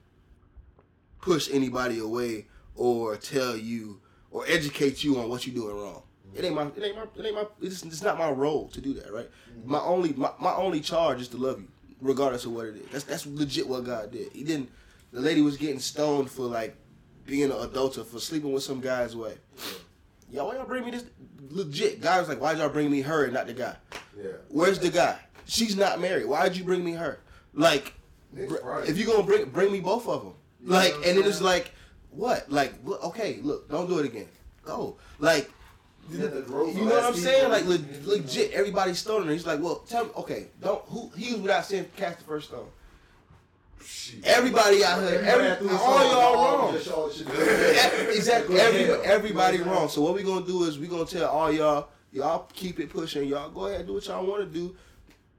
push 1.22 1.50
anybody 1.52 2.00
away 2.00 2.48
or 2.76 3.16
tell 3.18 3.56
you 3.56 4.00
or 4.32 4.46
educate 4.48 5.04
you 5.04 5.20
on 5.20 5.30
what 5.30 5.46
you're 5.46 5.56
doing 5.56 5.76
wrong. 5.76 6.04
It 6.34 6.46
ain't 6.46 6.56
my 6.56 6.64
it 6.64 6.84
ain't 6.84 6.96
my 6.96 7.04
it 7.04 7.26
ain't 7.26 7.36
my 7.36 7.46
it's, 7.62 7.84
it's 7.84 8.02
not 8.02 8.18
my 8.18 8.30
role 8.30 8.70
to 8.70 8.82
do 8.82 8.94
that, 8.96 9.12
right? 9.12 9.30
My 9.66 9.80
only 9.80 10.14
my, 10.14 10.32
my 10.40 10.54
only 10.56 10.80
charge 10.80 11.22
is 11.22 11.28
to 11.30 11.38
love 11.38 11.60
you, 11.60 11.68
regardless 12.02 12.46
of 12.46 12.54
what 12.54 12.68
it 12.68 12.76
is. 12.78 12.88
That's 12.92 13.04
that's 13.04 13.26
legit 13.26 13.68
what 13.68 13.84
God 13.84 14.12
did. 14.12 14.32
He 14.32 14.44
didn't. 14.44 14.70
The 15.12 15.20
lady 15.20 15.42
was 15.42 15.58
getting 15.58 15.80
stoned 15.80 16.32
for 16.32 16.44
like 16.44 16.76
being 17.26 17.52
an 17.52 17.52
adulterer 17.52 18.06
for 18.06 18.20
sleeping 18.20 18.54
with 18.54 18.64
some 18.64 18.80
guy's 18.80 19.16
wife. 19.16 19.40
Y'all, 20.32 20.48
why 20.48 20.56
y'all 20.56 20.66
bring 20.66 20.86
me 20.86 20.92
this? 20.92 21.04
Legit, 21.50 22.02
God 22.02 22.20
was 22.20 22.30
like, 22.30 22.40
why'd 22.40 22.58
y'all 22.58 22.70
bring 22.70 22.90
me 22.90 23.02
her 23.02 23.26
and 23.26 23.34
not 23.34 23.48
the 23.48 23.54
guy? 23.54 23.76
Yeah. 24.18 24.32
Where's 24.48 24.80
the 24.80 24.90
guy? 24.90 25.20
She's 25.52 25.76
not 25.76 26.00
married. 26.00 26.28
Why'd 26.28 26.56
you 26.56 26.64
bring 26.64 26.82
me 26.82 26.94
her? 26.94 27.20
Like, 27.54 27.94
right. 28.34 28.88
if 28.88 28.98
you're 28.98 29.06
gonna 29.14 29.28
bring 29.28 29.44
bring 29.50 29.70
me 29.70 29.82
both 29.82 30.08
of 30.08 30.24
them, 30.24 30.34
You 30.64 30.70
like, 30.72 30.94
and 31.06 31.18
then 31.18 31.26
it's 31.26 31.42
like, 31.42 31.74
what? 32.12 32.50
Like, 32.50 32.74
okay, 32.88 33.40
look, 33.44 33.70
don't 33.70 33.90
do 33.90 34.00
it 34.00 34.06
again. 34.06 34.30
Go, 34.64 34.96
like, 35.20 35.52
You 36.10 36.20
got 36.20 36.34
the 36.34 36.42
growth 36.44 36.74
you 36.74 36.86
know 36.86 36.96
what 36.96 37.04
I'm 37.04 37.16
saying? 37.16 37.50
Like, 37.52 37.66
le- 37.66 37.84
legit, 38.06 38.54
everybody's 38.54 39.00
stoning 39.00 39.28
her. 39.28 39.34
He's 39.34 39.46
like, 39.46 39.60
well, 39.62 39.80
tell 39.90 40.06
me, 40.06 40.12
okay, 40.20 40.48
don't 40.62 40.82
who 40.86 41.12
he 41.18 41.34
was 41.34 41.42
without 41.42 41.66
saying 41.66 41.88
cast 41.98 42.20
the 42.20 42.24
first 42.24 42.48
stone. 42.48 42.68
Shit. 43.84 44.24
Everybody 44.24 44.86
out 44.86 45.02
here, 45.02 45.20
every, 45.26 45.70
all 45.70 46.12
y'all 46.14 46.60
wrong. 46.60 46.74
just 46.74 46.86
y'all 46.88 47.10
should 47.10 47.28
do 47.32 47.34
Yeah, 47.34 47.88
it. 47.92 48.16
exactly. 48.16 48.58
Every, 48.58 48.84
everybody 49.04 49.58
You 49.58 49.66
know 49.66 49.72
what 49.72 49.76
I'm 49.76 49.80
wrong. 49.82 49.90
So 49.90 50.02
what 50.02 50.14
we 50.14 50.24
gonna 50.24 50.46
do 50.46 50.64
is 50.64 50.80
we 50.80 50.88
gonna 50.88 51.04
tell 51.06 51.28
all 51.30 51.52
y'all, 51.52 51.90
y'all 52.14 52.48
keep 52.54 52.80
it 52.80 52.90
pushing. 52.90 53.28
Y'all 53.28 53.50
go 53.50 53.66
ahead 53.66 53.86
do 53.88 53.94
what 53.96 54.06
y'all 54.06 54.26
want 54.26 54.44
to 54.44 54.48
do. 54.60 54.74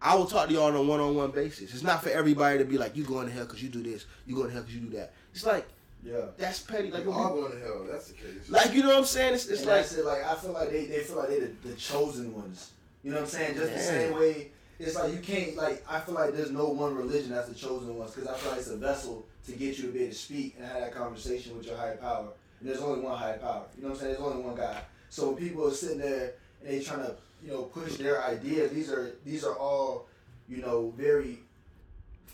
I 0.02 0.14
will 0.16 0.26
talk 0.26 0.48
to 0.48 0.54
y'all 0.54 0.64
on 0.64 0.74
a 0.74 0.82
one-on-one 0.82 1.30
basis. 1.30 1.72
It's 1.72 1.82
not 1.82 2.02
for 2.02 2.08
everybody 2.10 2.58
to 2.58 2.64
be 2.64 2.76
like, 2.76 2.96
you 2.96 3.04
going 3.04 3.26
to 3.28 3.32
hell 3.32 3.44
because 3.44 3.62
you 3.62 3.68
do 3.68 3.82
this, 3.82 4.04
you 4.26 4.34
going 4.34 4.48
to 4.48 4.52
hell 4.52 4.62
because 4.62 4.74
you 4.74 4.80
do 4.88 4.96
that. 4.96 5.12
It's 5.32 5.46
like 5.46 5.66
Yeah. 6.04 6.26
that's 6.36 6.58
petty. 6.60 6.90
Like, 6.90 7.06
what 7.06 7.16
all 7.16 7.34
we- 7.36 7.40
going 7.42 7.52
to 7.52 7.58
hell. 7.60 7.86
That's 7.90 8.08
the 8.08 8.14
case. 8.14 8.50
like 8.50 8.74
you 8.74 8.82
know 8.82 8.88
what 8.88 8.98
I'm 8.98 9.04
saying? 9.04 9.34
It's, 9.34 9.46
it's 9.46 9.64
like 9.64 9.84
it. 9.92 10.04
Like 10.04 10.24
I 10.24 10.34
feel 10.34 10.52
like 10.52 10.70
they, 10.70 10.86
they 10.86 10.98
feel 11.00 11.16
like 11.18 11.28
they 11.28 11.40
the, 11.40 11.52
the 11.68 11.74
chosen 11.74 12.34
ones. 12.34 12.72
You 13.04 13.10
know 13.10 13.16
what 13.18 13.24
I'm 13.24 13.28
saying? 13.30 13.54
Just 13.56 13.72
the 13.72 13.78
same 13.78 14.14
way. 14.14 14.50
It's 14.78 14.96
like 14.96 15.12
you 15.12 15.20
can't 15.20 15.56
like 15.56 15.84
I 15.88 16.00
feel 16.00 16.14
like 16.16 16.34
there's 16.34 16.50
no 16.50 16.66
one 16.70 16.96
religion 16.96 17.30
that's 17.30 17.48
the 17.48 17.54
chosen 17.54 17.96
ones 17.96 18.12
because 18.12 18.28
I 18.28 18.34
feel 18.36 18.50
like 18.50 18.60
it's 18.60 18.70
a 18.70 18.76
vessel 18.76 19.24
to 19.46 19.52
get 19.52 19.78
you 19.78 19.86
to 19.86 19.92
be 19.92 20.00
able 20.00 20.12
to 20.12 20.18
speak 20.18 20.56
and 20.58 20.66
have 20.66 20.80
that 20.80 20.92
conversation 20.94 21.56
with 21.56 21.66
your 21.66 21.76
higher 21.76 21.96
power. 21.96 22.28
And 22.60 22.68
there's 22.68 22.80
only 22.80 23.00
one 23.00 23.16
higher 23.16 23.38
power. 23.38 23.64
You 23.76 23.82
know 23.82 23.88
what 23.90 23.94
I'm 23.94 24.00
saying? 24.00 24.12
There's 24.14 24.24
only 24.24 24.42
one 24.42 24.56
guy. 24.56 24.80
So 25.10 25.28
when 25.30 25.36
people 25.36 25.66
are 25.68 25.70
sitting 25.72 25.98
there 25.98 26.32
and 26.64 26.70
they 26.70 26.80
trying 26.82 27.00
to 27.00 27.14
you 27.44 27.50
know 27.50 27.62
push 27.64 27.96
their 27.96 28.22
ideas, 28.24 28.70
these 28.72 28.90
are 28.90 29.12
these 29.24 29.44
are 29.44 29.56
all 29.56 30.06
you 30.48 30.58
know 30.58 30.92
very 30.96 31.38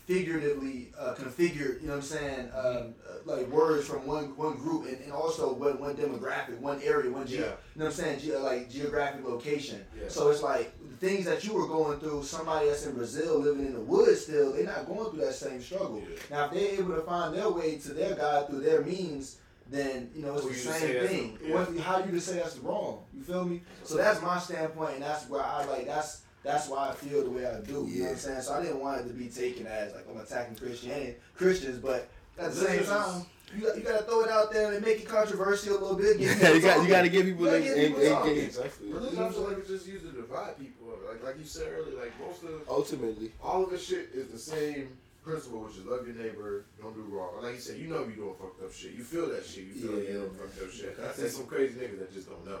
figuratively 0.05 0.91
uh, 0.97 1.13
configured, 1.13 1.81
you 1.81 1.87
know 1.87 1.93
what 1.93 1.97
I'm 1.97 2.01
saying, 2.01 2.49
um, 2.55 2.95
uh, 3.07 3.17
like 3.25 3.47
words 3.49 3.87
from 3.87 4.07
one 4.07 4.35
one 4.37 4.55
group 4.57 4.87
and, 4.87 4.99
and 5.01 5.11
also 5.11 5.53
one, 5.53 5.79
one 5.79 5.95
demographic, 5.95 6.57
one 6.59 6.81
area, 6.83 7.11
one 7.11 7.27
ge- 7.27 7.33
Yeah. 7.33 7.39
you 7.39 7.45
know 7.75 7.85
what 7.85 7.85
I'm 7.85 7.91
saying, 7.91 8.19
ge- 8.19 8.29
like 8.41 8.71
geographic 8.71 9.23
location. 9.23 9.85
Yeah. 9.95 10.05
So 10.07 10.31
it's 10.31 10.41
like 10.41 10.73
the 10.89 10.95
things 11.07 11.25
that 11.25 11.43
you 11.45 11.53
were 11.53 11.67
going 11.67 11.99
through, 11.99 12.23
somebody 12.23 12.67
that's 12.69 12.87
in 12.87 12.95
Brazil 12.95 13.37
living 13.39 13.67
in 13.67 13.73
the 13.73 13.79
woods 13.81 14.21
still, 14.21 14.53
they're 14.53 14.63
not 14.65 14.87
going 14.87 15.11
through 15.11 15.21
that 15.25 15.35
same 15.35 15.61
struggle. 15.61 16.01
Yeah. 16.01 16.15
Now 16.31 16.45
if 16.45 16.51
they're 16.53 16.79
able 16.79 16.95
to 16.95 17.01
find 17.01 17.35
their 17.35 17.49
way 17.51 17.77
to 17.77 17.93
their 17.93 18.15
God 18.15 18.47
through 18.49 18.61
their 18.61 18.81
means, 18.81 19.37
then 19.69 20.09
you 20.15 20.21
know 20.23 20.33
it's 20.35 20.43
Who 20.43 20.49
the 20.49 20.55
same 20.55 20.73
say 20.81 20.93
that's- 20.93 21.09
thing. 21.09 21.37
yeah. 21.45 21.53
What, 21.55 21.77
how 21.79 21.99
you 22.03 22.11
to 22.11 22.21
say 22.21 22.35
that's 22.37 22.57
wrong? 22.57 23.03
You 23.15 23.23
feel 23.23 23.45
me? 23.45 23.61
So 23.83 23.97
that's 23.97 24.21
my 24.21 24.39
standpoint, 24.39 24.95
and 24.95 25.03
that's 25.03 25.29
where 25.29 25.41
I 25.43 25.65
like 25.65 25.85
that's 25.85 26.21
that's 26.43 26.69
why 26.69 26.89
I 26.89 26.93
feel 26.93 27.23
the 27.23 27.29
way 27.31 27.45
I 27.45 27.59
do. 27.61 27.85
You 27.89 27.99
know 27.99 28.05
what 28.05 28.11
I'm 28.13 28.17
saying? 28.17 28.41
So 28.41 28.53
I 28.53 28.61
didn't 28.63 28.79
want 28.79 29.01
it 29.01 29.07
to 29.09 29.13
be 29.13 29.27
taken 29.27 29.67
as 29.67 29.93
like 29.93 30.05
I'm 30.09 30.19
attacking 30.19 30.55
Christianity, 30.55 31.15
Christians, 31.35 31.79
but 31.79 32.09
at 32.37 32.51
the 32.53 32.55
same 32.65 32.85
time, 32.85 33.25
you 33.53 33.65
got, 33.65 33.77
you 33.77 33.83
got 33.83 33.97
to 33.99 34.03
throw 34.05 34.21
it 34.23 34.29
out 34.29 34.51
there 34.53 34.71
and 34.71 34.85
make 34.85 35.01
it 35.01 35.07
controversial 35.07 35.77
a 35.77 35.79
little 35.81 35.95
bit. 35.97 36.17
yeah, 36.19 36.51
you 36.53 36.61
got, 36.61 36.81
you 36.83 36.87
gotta 36.87 37.09
give 37.09 37.25
people 37.25 37.45
You 37.45 37.49
a, 37.51 37.59
gotta 37.59 37.63
get 37.75 37.87
people 37.87 38.01
a- 38.01 38.09
talking. 38.09 38.37
a- 38.37 38.41
Exactly. 38.41 38.93
Religion, 38.93 39.19
I 39.23 39.29
feel 39.29 39.41
like 39.41 39.57
it's 39.57 39.67
just 39.67 39.87
used 39.87 40.05
to 40.05 40.11
divide 40.13 40.57
people. 40.57 40.87
Like 41.09 41.23
like 41.23 41.37
you 41.39 41.45
said 41.45 41.67
earlier, 41.73 41.99
like 41.99 42.13
most 42.19 42.43
of 42.43 42.61
ultimately. 42.69 43.31
all 43.43 43.65
of 43.65 43.71
this 43.71 43.85
shit 43.85 44.09
is 44.13 44.27
the 44.31 44.39
same 44.39 44.89
principle, 45.29 45.59
which 45.61 45.77
is 45.77 45.85
love 45.85 46.05
your 46.07 46.15
neighbor, 46.15 46.65
don't 46.81 46.93
do 46.95 47.01
wrong. 47.15 47.41
Like 47.41 47.55
you 47.55 47.59
said, 47.59 47.77
you 47.77 47.87
know 47.87 48.05
you 48.05 48.15
doing 48.15 48.35
fucked 48.39 48.63
up 48.63 48.73
shit. 48.73 48.93
You 48.93 49.03
feel 49.03 49.27
that 49.29 49.45
shit. 49.45 49.65
You 49.65 49.73
feel 49.73 49.91
Yeah. 49.99 50.07
you 50.09 50.13
doing 50.19 50.31
fucked 50.31 50.61
up 50.61 50.71
shit. 50.71 50.97
I 50.99 51.11
see 51.13 51.29
some 51.29 51.45
crazy 51.45 51.75
niggas 51.79 51.99
that 51.99 52.13
just 52.13 52.29
don't 52.29 52.45
know. 52.45 52.59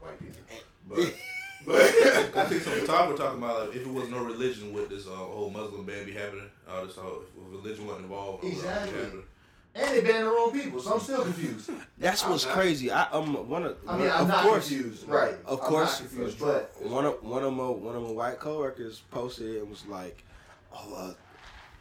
White 0.00 0.18
people. 0.18 0.40
But 0.88 0.98
but 1.66 1.80
I 2.36 2.44
think 2.46 2.62
some 2.62 2.86
time 2.86 3.08
we're 3.10 3.16
talking 3.16 3.42
about 3.42 3.66
like 3.66 3.76
if 3.76 3.82
it 3.86 3.92
was 3.92 4.08
no 4.08 4.22
religion, 4.22 4.72
would 4.72 4.88
this 4.88 5.06
uh, 5.08 5.10
whole 5.10 5.50
Muslim 5.50 5.84
ban 5.84 6.04
be 6.06 6.12
happening? 6.12 6.48
All 6.70 6.86
this 6.86 6.94
whole 6.94 7.22
if 7.22 7.52
religion 7.62 7.86
wasn't 7.86 8.04
involved, 8.04 8.44
would 8.44 8.52
it 8.52 8.54
be 8.54 8.58
Exactly. 8.60 9.20
And 9.74 9.94
they 9.94 10.00
banned 10.00 10.26
the 10.26 10.30
wrong 10.30 10.52
people, 10.52 10.80
so 10.80 10.94
I'm 10.94 11.00
still 11.00 11.22
confused. 11.22 11.70
That's 11.98 12.24
what's 12.24 12.44
I'm 12.44 12.50
not- 12.50 12.58
crazy. 12.58 12.90
I 12.92 13.10
um 13.10 13.48
one 13.48 13.64
of 13.64 13.76
I 13.88 13.98
mean, 13.98 14.08
I'm 14.10 14.22
of 14.22 14.28
not 14.28 14.44
course 14.44 14.68
confused, 14.68 15.08
right? 15.08 15.34
Of 15.44 15.58
I'm 15.60 15.66
course. 15.66 16.00
not 16.00 16.08
confused, 16.08 16.38
but 16.38 16.72
one 16.86 17.04
of 17.04 17.22
one 17.24 17.42
of 17.42 17.52
my 17.52 17.68
one 17.68 17.96
of 17.96 18.02
my 18.02 18.12
white 18.12 18.38
coworkers 18.38 19.02
posted 19.10 19.56
it 19.56 19.58
and 19.62 19.68
was 19.68 19.84
like, 19.86 20.22
"Oh, 20.72 20.94
uh, 20.94 21.14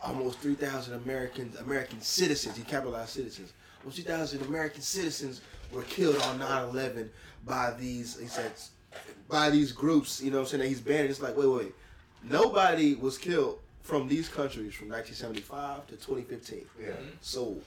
almost 0.05 0.39
three 0.39 0.55
thousand 0.55 0.93
Americans, 0.95 1.55
American 1.59 1.99
citizens, 2.01 2.55
he 2.57 2.63
capitalized 2.63 3.09
citizens, 3.09 3.53
almost 3.81 3.97
three 3.97 4.05
thousand 4.05 4.41
American 4.43 4.81
citizens 4.81 5.41
were 5.71 5.83
killed 5.83 6.17
on 6.23 6.39
9-11 6.39 7.09
by 7.45 7.73
these." 7.79 8.17
He 8.19 8.27
said, 8.27 8.51
"By 9.29 9.49
these 9.49 9.71
groups." 9.71 10.21
You 10.21 10.31
know 10.31 10.37
what 10.37 10.43
I'm 10.43 10.47
saying? 10.49 10.61
That 10.61 10.67
he's 10.69 10.81
banned. 10.81 11.09
It's 11.09 11.21
like, 11.21 11.35
wait, 11.37 11.47
wait, 11.49 11.75
nobody 12.23 12.95
was 12.95 13.17
killed 13.17 13.59
from 13.81 14.07
these 14.07 14.27
countries 14.29 14.73
from 14.73 14.89
1975 14.89 15.87
to 15.87 15.95
2015. 15.95 16.65
yeah. 16.81 16.91
So 17.21 17.57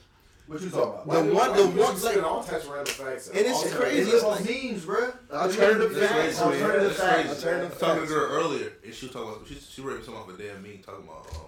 what 0.47 0.59
you 0.61 0.69
talking 0.69 0.81
about? 1.03 1.05
The 1.05 1.11
one- 1.11 1.33
Why 1.35 1.47
the 1.49 1.53
people 1.67 1.83
one- 1.83 1.93
just 1.93 2.05
spit 2.07 2.23
all 2.23 2.43
types 2.43 2.65
of 2.65 2.71
random 2.71 2.93
facts. 2.93 3.27
And 3.29 3.37
it's 3.37 3.49
All 3.51 3.61
types 3.61 3.73
of- 3.73 3.79
crazy. 3.79 3.99
It's 4.01 4.13
It's 4.13 4.23
all 4.23 4.31
like- 4.31 4.45
memes, 4.49 4.83
bro. 4.85 5.13
Alternative 5.31 5.93
That's 5.93 6.11
facts, 6.11 6.21
crazy, 6.21 6.39
man. 6.39 6.51
Alternative 6.51 6.97
That's 6.97 6.99
crazy. 6.99 7.27
facts. 7.27 7.29
Alternative 7.45 7.67
I 7.67 7.69
was 7.69 7.79
talking 7.79 7.95
to 7.95 7.99
facts. 7.99 8.09
the 8.09 8.15
girl 8.15 8.31
earlier, 8.31 8.73
and 8.83 8.93
she 8.93 9.05
was 9.05 9.13
talking 9.13 9.29
about 9.29 9.47
she 9.47 9.55
she 9.55 9.81
read 9.81 10.03
something 10.03 10.21
off 10.23 10.29
a 10.29 10.33
damn 10.33 10.61
meme 10.63 10.79
talking 10.85 11.03
about 11.05 11.27
um, 11.35 11.41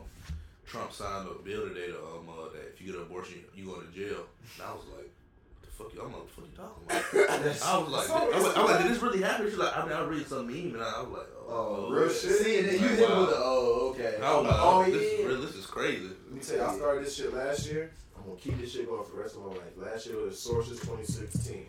Trump 0.71 0.93
signed 0.93 1.27
a 1.27 1.33
bill 1.43 1.67
today 1.67 1.87
to 1.87 1.97
um 1.99 2.29
uh, 2.29 2.47
that 2.53 2.71
if 2.73 2.79
you 2.79 2.87
get 2.87 2.95
an 2.95 3.01
abortion 3.01 3.43
you 3.53 3.65
go 3.65 3.81
to 3.81 3.87
jail. 3.91 4.23
And 4.55 4.63
I 4.65 4.71
was 4.71 4.85
like, 4.95 5.11
what 5.59 5.61
the 5.63 5.67
fuck 5.67 5.93
you? 5.93 6.01
I'm 6.01 6.13
like, 6.13 6.29
fuck 6.29 6.45
you 6.47 6.55
talking 6.55 6.83
about? 6.87 7.29
I 7.65 7.77
was 7.77 7.89
like, 7.91 8.07
So- 8.07 8.31
I 8.31 8.39
was, 8.39 8.55
I'm 8.57 8.65
like, 8.65 8.81
did 8.83 8.91
this 8.91 9.01
really 9.01 9.21
happen? 9.21 9.49
She's 9.49 9.57
like, 9.57 9.75
I 9.77 9.83
mean, 9.83 9.91
I 9.93 10.01
read 10.03 10.25
some 10.27 10.47
meme 10.47 10.75
and 10.75 10.81
I 10.83 11.01
was 11.01 11.09
like, 11.11 11.27
oh, 11.45 11.87
Oh, 11.89 11.91
real 11.91 12.07
shit? 12.09 12.31
See, 12.31 12.59
and 12.59 12.67
then 12.69 12.75
you 12.75 12.87
Like, 12.87 12.97
hit 12.99 13.09
wow. 13.09 13.19
with 13.19 13.29
the 13.31 13.35
oh, 13.37 13.89
okay. 13.95 14.15
I 14.23 14.35
was 14.37 14.45
like, 14.47 14.55
oh, 14.59 14.83
oh, 14.85 14.85
this 14.89 15.01
is 15.01 15.19
yeah. 15.19 15.25
real. 15.25 15.41
This 15.41 15.55
is 15.55 15.65
crazy. 15.65 16.03
Let 16.07 16.31
me 16.31 16.39
tell 16.39 16.55
you, 16.55 16.63
I 16.63 16.75
started 16.77 17.05
this 17.05 17.15
shit 17.17 17.33
last 17.33 17.67
year. 17.67 17.91
I'm 18.17 18.23
gonna 18.23 18.37
keep 18.39 18.57
this 18.61 18.71
shit 18.71 18.87
going 18.87 19.03
for 19.03 19.11
the 19.17 19.21
rest 19.23 19.35
of 19.35 19.41
my 19.41 19.49
life. 19.49 19.75
Last 19.75 20.05
year 20.07 20.17
was 20.23 20.39
Sources 20.39 20.79
2016. 20.79 21.65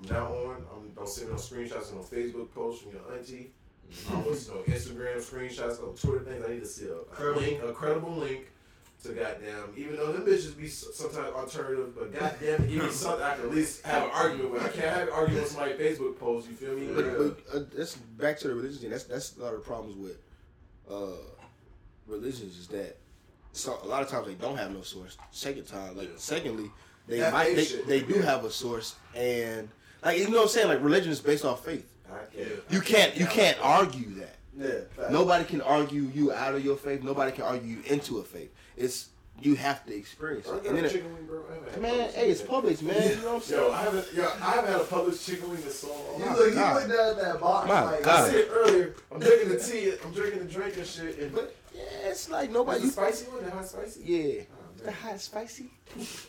From 0.00 0.08
now 0.16 0.26
on, 0.32 0.56
I'm, 0.72 0.88
don't 0.94 1.08
send 1.08 1.28
me 1.28 1.34
no 1.34 1.38
screenshots 1.40 1.90
and 1.90 1.98
no 1.98 2.04
Facebook 2.06 2.54
posts 2.54 2.82
from 2.82 2.92
your 2.92 3.02
auntie. 3.12 3.50
Listen 4.26 4.54
to 4.54 4.58
no 4.70 4.76
Instagram 4.76 5.16
screenshots, 5.16 5.80
no 5.80 5.88
Twitter 6.00 6.24
things. 6.24 6.44
I 6.46 6.50
need 6.52 6.60
to 6.60 6.66
see 6.66 6.86
a, 6.86 6.96
Credible. 7.10 7.40
link, 7.40 7.62
a 7.62 7.72
credible 7.72 8.12
link 8.12 8.50
to 9.02 9.08
goddamn. 9.10 9.72
Even 9.76 9.96
though 9.96 10.12
them 10.12 10.26
bitches 10.26 10.56
be 10.56 10.66
sometimes 10.68 11.34
alternative, 11.34 11.94
but 11.96 12.12
goddamn, 12.12 12.64
it, 12.64 12.68
give 12.68 12.84
me 12.84 12.90
something 12.90 13.22
I 13.22 13.34
can 13.36 13.44
at 13.44 13.50
least 13.54 13.84
have 13.86 14.04
an 14.04 14.10
argument 14.12 14.50
with. 14.52 14.62
I 14.62 14.68
can't 14.68 14.94
have 14.94 15.08
an 15.08 15.14
argument 15.14 15.44
with 15.44 15.52
somebody's 15.52 15.78
Facebook 15.78 16.18
post. 16.18 16.48
You 16.48 16.54
feel 16.56 16.74
me? 16.74 16.88
But, 16.94 17.18
but 17.50 17.56
uh, 17.56 17.64
that's 17.74 17.96
back 17.96 18.38
to 18.40 18.48
the 18.48 18.54
religion 18.54 18.78
thing. 18.78 18.90
That's 18.90 19.04
that's 19.04 19.36
a 19.36 19.42
lot 19.42 19.54
of 19.54 19.60
the 19.60 19.66
problems 19.66 19.96
with 19.96 20.18
uh, 20.90 21.16
religions 22.06 22.58
is 22.58 22.66
that 22.68 22.96
so 23.52 23.78
a 23.82 23.86
lot 23.86 24.02
of 24.02 24.08
times 24.08 24.26
they 24.26 24.34
don't 24.34 24.56
have 24.56 24.72
no 24.72 24.82
source. 24.82 25.16
Second 25.30 25.66
time, 25.66 25.96
like 25.96 26.10
secondly, 26.16 26.70
they 27.06 27.20
That 27.20 27.32
might 27.32 27.54
they, 27.56 27.64
they 27.64 28.00
do 28.00 28.20
have 28.20 28.44
a 28.44 28.50
source 28.50 28.96
and 29.14 29.68
like 30.04 30.18
you 30.18 30.28
know 30.28 30.38
what 30.38 30.42
I'm 30.42 30.48
saying. 30.48 30.68
Like 30.68 30.82
religion 30.82 31.10
is 31.10 31.20
based 31.20 31.44
off 31.44 31.64
faith. 31.64 31.88
I 32.18 32.22
I 32.22 32.44
can't. 32.44 32.48
You 32.70 32.80
can't 32.80 33.16
you 33.16 33.26
can't 33.26 33.58
argue 33.62 34.14
that. 34.14 34.36
Yeah. 34.56 35.08
Nobody 35.10 35.44
can 35.44 35.60
argue 35.60 36.02
you 36.14 36.32
out 36.32 36.54
of 36.54 36.64
your 36.64 36.76
faith. 36.76 37.02
Nobody 37.02 37.32
can 37.32 37.44
argue 37.44 37.76
you 37.76 37.82
into 37.86 38.18
a 38.18 38.24
faith. 38.24 38.52
It's 38.76 39.08
you 39.40 39.54
have 39.54 39.86
to 39.86 39.94
experience 39.94 40.48
it. 40.48 40.66
And 40.66 40.76
then, 40.76 40.90
chicken 40.90 41.14
wing, 41.14 41.26
bro. 41.26 41.44
Man, 41.80 42.10
hey, 42.12 42.30
it's. 42.30 42.42
Publix, 42.42 42.82
man. 42.82 42.96
You 43.10 43.16
know 43.22 43.26
what 43.26 43.34
I'm 43.36 43.40
saying? 43.42 43.62
Yo, 43.62 43.70
I 43.72 43.82
haven't. 43.82 44.12
Yo, 44.12 44.24
I 44.24 44.50
haven't 44.50 44.72
had 44.72 44.80
a 44.80 44.84
Publix 44.84 45.24
chicken 45.24 45.48
wing 45.50 45.62
in 45.62 45.70
so 45.70 45.88
long. 45.88 46.18
You 46.18 46.26
my 46.26 46.34
look, 46.34 46.48
you 46.48 46.54
God. 46.54 46.80
put 46.80 46.88
that 46.88 47.16
that 47.22 47.40
box. 47.40 47.68
My 47.68 47.82
like, 47.84 48.02
God. 48.02 48.28
I 48.28 48.32
said 48.32 48.48
earlier, 48.50 48.94
I'm 49.12 49.20
drinking 49.20 49.48
the 49.50 49.58
tea. 49.60 49.92
I'm 50.04 50.12
drinking 50.12 50.40
the 50.40 50.52
drink 50.52 50.76
and 50.76 50.86
shit. 50.86 51.18
And 51.20 51.32
But 51.32 51.54
yeah, 51.72 51.82
it's 52.08 52.28
like 52.28 52.50
nobody. 52.50 52.80
the 52.80 52.86
You, 52.86 52.90
spicy 52.90 53.30
one, 53.30 53.44
the 53.44 53.50
hot 53.52 53.66
spicy. 53.68 54.00
yeah, 54.04 54.42
the 54.84 54.92
hot 54.92 55.20
spicy. 55.20 55.70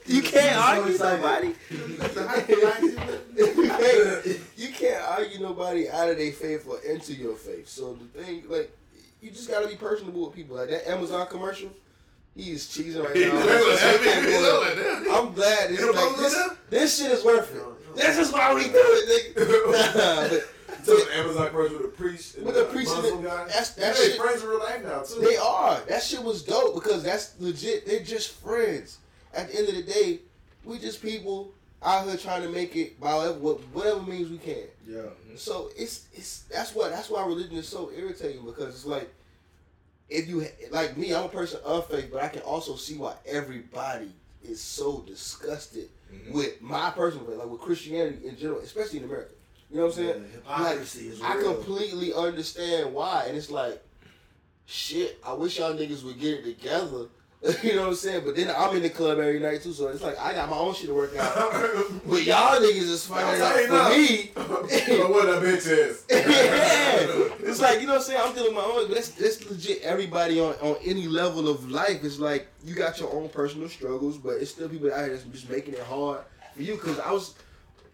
You 0.06 0.22
can't 0.22 0.56
argue 0.58 0.98
nobody. 0.98 1.54
The 1.70 2.28
hot 2.28 2.44
spicy. 2.44 2.98
you, 3.38 3.70
can't, 3.70 4.40
you 4.58 4.68
can't 4.70 5.04
argue 5.10 5.40
nobody 5.40 5.90
out 5.90 6.10
of 6.10 6.18
their 6.18 6.32
faith 6.32 6.68
or 6.68 6.80
into 6.82 7.14
your 7.14 7.36
faith. 7.36 7.68
So 7.68 7.94
the 7.94 8.24
thing, 8.24 8.44
like, 8.48 8.76
you 9.22 9.32
just 9.32 9.50
gotta 9.50 9.68
be 9.68 9.76
personable 9.76 10.26
with 10.26 10.36
people. 10.36 10.56
Like 10.58 10.70
that 10.70 10.90
Amazon 10.90 11.28
commercial, 11.28 11.70
he 12.36 12.52
is 12.52 12.66
cheesing 12.68 13.04
right 13.04 13.16
He 13.16 13.26
now. 13.26 13.34
look 13.34 13.46
like 13.46 14.04
that. 14.04 15.00
He 15.04 15.10
like. 15.10 15.20
I'm 15.20 15.34
glad 15.34 15.70
this, 15.70 15.82
like, 15.82 15.96
I'm 15.98 16.18
this, 16.22 16.34
saying? 16.34 16.50
this 16.70 16.98
shit 17.00 17.12
is 17.12 17.24
worth 17.26 17.54
it. 17.56 17.96
This 17.96 18.18
is 18.18 18.32
why 18.32 18.54
we 18.54 18.64
do 18.66 18.72
it, 18.76 19.36
nigga. 19.36 20.44
So 20.90 21.06
the 21.06 21.18
Amazon 21.18 21.50
commercial 21.50 21.78
with 21.78 21.86
a 21.86 21.90
priest 21.90 22.36
and 22.38 22.46
With 22.46 22.58
a 22.58 22.66
priest 22.66 22.96
Muslim 22.96 23.24
guy. 23.24 23.46
that's- 23.46 23.74
that 23.76 23.96
hey, 23.96 24.04
shit- 24.12 24.18
friends 24.22 24.44
in 24.44 24.50
real 24.50 24.60
life 24.60 24.84
now 24.84 25.02
too. 25.02 25.20
They 25.22 25.38
are. 25.38 25.80
That 25.88 26.04
shit 26.04 26.24
was 26.24 26.44
dope 26.44 26.76
because 26.76 27.04
that's 27.04 27.34
legit. 27.40 27.86
They're 27.86 28.00
just 28.04 28.32
friends. 28.32 28.98
At 29.34 29.52
the 29.52 29.58
end 29.60 29.70
of 29.70 29.76
the 29.76 29.84
day, 29.84 30.20
we 30.66 30.80
just 30.80 31.02
people 31.02 31.52
out 31.84 32.08
here 32.08 32.18
trying 32.18 32.42
to 32.42 32.50
make 32.50 32.76
it 32.76 33.00
by 33.00 33.14
whatever, 33.16 33.40
whatever 33.40 34.02
means 34.02 34.30
we 34.30 34.38
can. 34.38 34.64
Yeah. 34.88 35.02
So 35.38 35.70
it's 35.78 36.06
it's 36.14 36.44
that's 36.52 36.74
what 36.76 36.92
that's 36.92 37.10
why 37.10 37.26
religion 37.26 37.56
is 37.58 37.68
so 37.68 37.92
irritating 37.96 38.44
because 38.46 38.74
it's 38.76 38.86
like 38.86 39.10
if 40.10 40.28
you 40.28 40.46
like 40.72 40.98
me, 40.98 41.14
I'm 41.14 41.26
a 41.26 41.30
person 41.30 41.60
of 41.64 41.88
faith, 41.88 42.10
but 42.12 42.24
I 42.24 42.28
can 42.30 42.42
also 42.42 42.76
see 42.76 42.98
why 42.98 43.14
everybody 43.26 44.12
is 44.44 44.60
so 44.60 45.04
disgusted 45.08 45.88
Mhm. 46.12 46.32
with 46.32 46.60
my 46.62 46.90
personal 46.90 47.26
faith, 47.28 47.38
like 47.38 47.48
with 47.50 47.62
Christianity 47.62 48.28
in 48.28 48.36
general, 48.38 48.60
especially 48.62 48.98
in 49.00 49.06
America. 49.06 49.32
You 49.70 49.78
know 49.78 49.84
what 49.84 49.98
I'm 49.98 49.98
saying? 49.98 50.10
Yeah, 50.10 50.36
hypocrisy 50.36 51.08
is 51.10 51.22
I 51.22 51.42
completely 51.42 52.14
understand 52.14 52.94
why, 52.94 53.26
and 53.28 53.38
it's 53.38 53.52
like, 53.52 53.82
shit. 54.66 55.20
I 55.26 55.34
wish 55.34 55.60
y'all 55.60 55.74
niggas 55.74 56.04
would 56.04 56.20
get 56.20 56.40
it 56.40 56.44
together. 56.44 57.08
you 57.64 57.74
know 57.74 57.84
what 57.84 57.90
I'm 57.90 57.96
saying? 57.96 58.24
But 58.26 58.36
then 58.36 58.54
I'm 58.56 58.76
in 58.76 58.84
the 58.84 58.90
club 58.90 59.18
every 59.18 59.40
night 59.40 59.64
too, 59.64 59.72
so 59.72 59.88
it's 59.88 60.04
like 60.04 60.20
I 60.20 60.34
got 60.34 60.50
my 60.50 60.58
own 60.58 60.74
shit 60.74 60.88
to 60.88 60.94
work 60.94 61.16
out. 61.16 61.54
But 62.06 62.24
y'all 62.24 62.60
niggas 62.60 62.90
is 62.90 63.10
I'll 63.10 63.42
out 63.42 63.94
for 63.94 63.98
me. 63.98 64.32
What 64.36 65.26
that 65.26 65.42
bitch 65.42 65.68
is. 65.68 66.06
yeah. 66.10 67.48
It's 67.48 67.62
like, 67.62 67.80
you 67.80 67.88
know 67.88 67.94
what 67.94 68.02
I'm 68.02 68.06
saying? 68.06 68.22
I'm 68.24 68.34
dealing 68.34 68.56
with 68.56 68.64
my 68.64 68.70
own, 68.70 68.88
but 68.88 68.96
that's, 68.96 69.10
that's 69.12 69.50
legit. 69.50 69.82
Everybody 69.84 70.40
on, 70.42 70.54
on 70.56 70.76
any 70.84 71.08
level 71.08 71.48
of 71.48 71.70
life 71.70 72.04
is 72.04 72.20
like, 72.20 72.48
you 72.66 72.76
got 72.76 73.00
your 73.00 73.14
own 73.14 73.30
personal 73.30 73.70
struggles, 73.70 74.18
but 74.18 74.32
it's 74.32 74.52
still 74.52 74.68
people 74.68 74.92
out 74.92 75.06
here 75.06 75.10
that's 75.10 75.24
just 75.24 75.50
making 75.50 75.76
it 75.76 75.84
hard 75.84 76.20
for 76.56 76.62
you. 76.62 76.74
Because 76.74 77.00
I 77.00 77.12
was, 77.12 77.36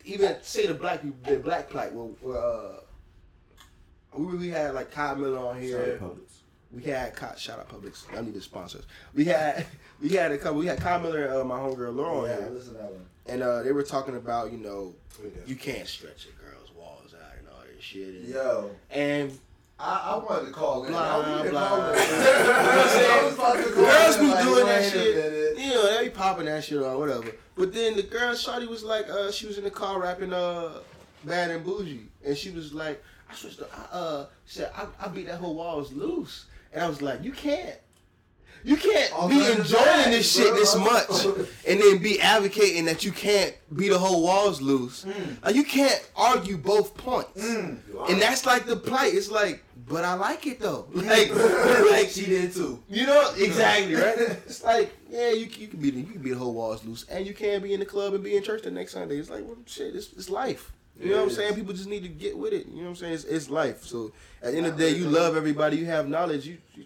even 0.06 0.36
say 0.42 0.68
the 0.68 0.74
black 0.74 1.02
people, 1.02 1.18
the 1.32 1.40
black 1.40 1.70
plight, 1.70 1.94
well, 1.94 2.12
well, 2.22 2.82
uh, 4.16 4.18
we, 4.18 4.38
we 4.38 4.48
had 4.50 4.74
like 4.74 4.92
Kyle 4.92 5.16
Miller 5.16 5.40
on 5.40 5.60
here. 5.62 6.00
We 6.72 6.84
had 6.84 7.16
Kyle, 7.16 7.36
shout 7.36 7.60
out 7.60 7.70
Publix. 7.70 8.04
I 8.18 8.22
need 8.22 8.34
to 8.34 8.42
sponsor 8.42 8.80
us. 8.80 8.84
We 9.14 9.26
had 9.26 9.66
we 10.02 10.10
had 10.10 10.32
a 10.32 10.38
couple. 10.38 10.60
We 10.60 10.66
had 10.68 10.80
Kyle 10.80 11.00
Miller 11.00 11.26
and 11.26 11.34
uh, 11.38 11.44
my 11.44 11.58
homegirl 11.58 11.96
Laura 11.96 12.20
on 12.22 12.26
Yeah, 12.30 12.36
here, 12.38 12.50
listen 12.50 12.74
to 12.74 12.78
that 12.80 12.92
one. 12.92 13.06
and 13.28 13.44
uh, 13.44 13.64
they 13.64 13.72
were 13.72 13.84
talking 13.84 14.16
about 14.16 14.52
you 14.52 14.58
know 14.58 14.94
you 15.46 15.56
can't 15.56 15.88
stretch 15.88 16.28
a 16.28 16.44
girl's 16.44 16.72
walls 16.74 17.14
out 17.14 17.38
and 17.38 17.48
all 17.48 17.62
this 17.74 17.84
shit. 17.84 18.08
And, 18.16 18.28
Yo, 18.28 18.72
and 18.92 19.40
I, 19.78 20.14
I 20.14 20.18
wanted 20.18 20.48
to 20.48 20.52
call 20.54 20.86
in. 20.86 20.92
Blah, 20.92 21.40
I 21.40 21.44
to 21.44 21.50
blah. 21.50 21.68
call 21.68 21.92
in. 21.92 22.00
You 22.00 22.04
know 22.04 22.52
what 22.54 22.80
I'm 22.80 22.90
saying? 22.90 23.12
I 23.12 23.24
was 23.26 23.34
about 23.34 23.58
to 23.58 23.64
call 23.64 23.84
Girls 23.84 24.18
be 24.18 24.28
like, 24.28 24.44
doing 24.44 24.66
that 24.66 24.92
shit. 24.92 25.58
You 25.58 25.70
know, 25.70 25.98
they 25.98 26.04
be 26.06 26.10
popping 26.10 26.46
that 26.46 26.64
shit 26.64 26.82
or 26.82 26.98
whatever. 26.98 27.32
But 27.56 27.74
then 27.74 27.96
the 27.96 28.04
girl, 28.04 28.34
Shawty 28.34 28.68
was 28.68 28.84
like, 28.84 29.10
uh, 29.10 29.32
she 29.32 29.48
was 29.48 29.58
in 29.58 29.64
the 29.64 29.72
car 29.72 30.02
rapping 30.02 30.32
uh, 30.34 30.80
Bad 31.26 31.52
and 31.52 31.66
Boujee. 31.66 32.06
And 32.26 32.38
she 32.38 32.52
was 32.52 32.74
like, 32.74 33.04
I 33.30 33.36
switched 33.36 33.60
to, 33.60 33.68
I, 33.74 33.96
uh, 33.96 34.26
she 34.46 34.60
said, 34.60 34.72
I, 34.76 34.88
I 35.00 35.08
beat 35.10 35.28
that 35.28 35.40
whole 35.40 35.56
walls 35.56 35.92
loose. 35.92 36.46
And 36.74 36.84
I 36.84 36.88
was 36.88 37.02
like, 37.02 37.24
you 37.24 37.32
can't. 37.32 37.78
You 38.64 38.78
can't 38.78 39.14
All 39.14 39.30
be 39.30 39.36
enjoying 39.46 39.86
bags, 39.86 40.06
this 40.10 40.36
shit 40.36 40.48
bro. 40.48 40.56
this 40.58 40.76
much 40.76 41.26
and 41.68 41.80
then 41.80 42.00
be 42.00 42.20
advocating 42.20 42.86
that 42.86 43.06
you 43.06 43.12
can't 43.12 43.56
beat 43.76 43.90
the 43.90 44.00
whole 44.00 44.24
walls 44.24 44.60
loose. 44.60 45.06
Like, 45.44 45.54
you 45.54 45.64
can't 45.64 46.04
argue 46.16 46.58
both 46.58 46.98
points. 46.98 47.46
Mm. 47.46 47.78
And 48.10 48.20
that's 48.20 48.44
like 48.48 48.66
the 48.66 48.76
plight. 48.76 49.14
It's 49.14 49.30
like, 49.30 49.64
but 49.88 50.04
I 50.04 50.14
like 50.16 50.46
it 50.48 50.60
though. 50.60 50.88
Like, 50.94 51.30
like 51.92 52.10
She 52.10 52.26
did 52.26 52.54
too. 52.54 52.82
you 52.90 53.06
know 53.06 53.34
exactly 53.38 53.96
right. 53.96 54.18
It's 54.46 54.64
like 54.64 54.96
yeah, 55.10 55.30
you 55.32 55.48
you 55.58 55.68
can 55.68 55.80
be 55.80 55.92
the, 55.92 56.00
you 56.00 56.14
can 56.14 56.22
be 56.22 56.32
the 56.32 56.38
whole 56.38 56.54
walls 56.54 56.84
loose, 56.86 57.06
and 57.10 57.26
you 57.26 57.34
can 57.34 57.62
be 57.62 57.74
in 57.74 57.80
the 57.80 57.86
club 57.86 58.14
and 58.14 58.24
be 58.24 58.36
in 58.36 58.44
church 58.44 58.64
the 58.64 58.72
next 58.72 58.94
Sunday. 58.94 59.18
It's 59.18 59.30
like 59.30 59.46
well, 59.46 59.58
shit, 59.66 59.96
it's, 59.96 60.14
it's 60.14 60.30
life. 60.30 60.72
You 61.00 61.10
know 61.10 61.18
what 61.18 61.24
I'm 61.24 61.30
saying? 61.32 61.56
People 61.56 61.74
just 61.74 61.90
need 61.90 62.04
to 62.04 62.10
get 62.10 62.38
with 62.38 62.54
it. 62.54 62.68
You 62.68 62.78
know 62.78 62.84
what 62.84 62.90
I'm 62.92 62.96
saying? 62.96 63.14
It's, 63.16 63.24
it's 63.26 63.50
life. 63.50 63.84
So 63.84 64.14
at 64.42 64.52
the 64.54 64.58
end 64.58 64.66
of 64.68 64.78
the 64.78 64.84
day, 64.86 64.98
you 64.98 65.10
love 65.10 65.36
everybody. 65.36 65.76
You 65.76 65.86
have 65.88 66.08
knowledge. 66.08 66.48
You, 66.48 66.58
you 66.74 66.86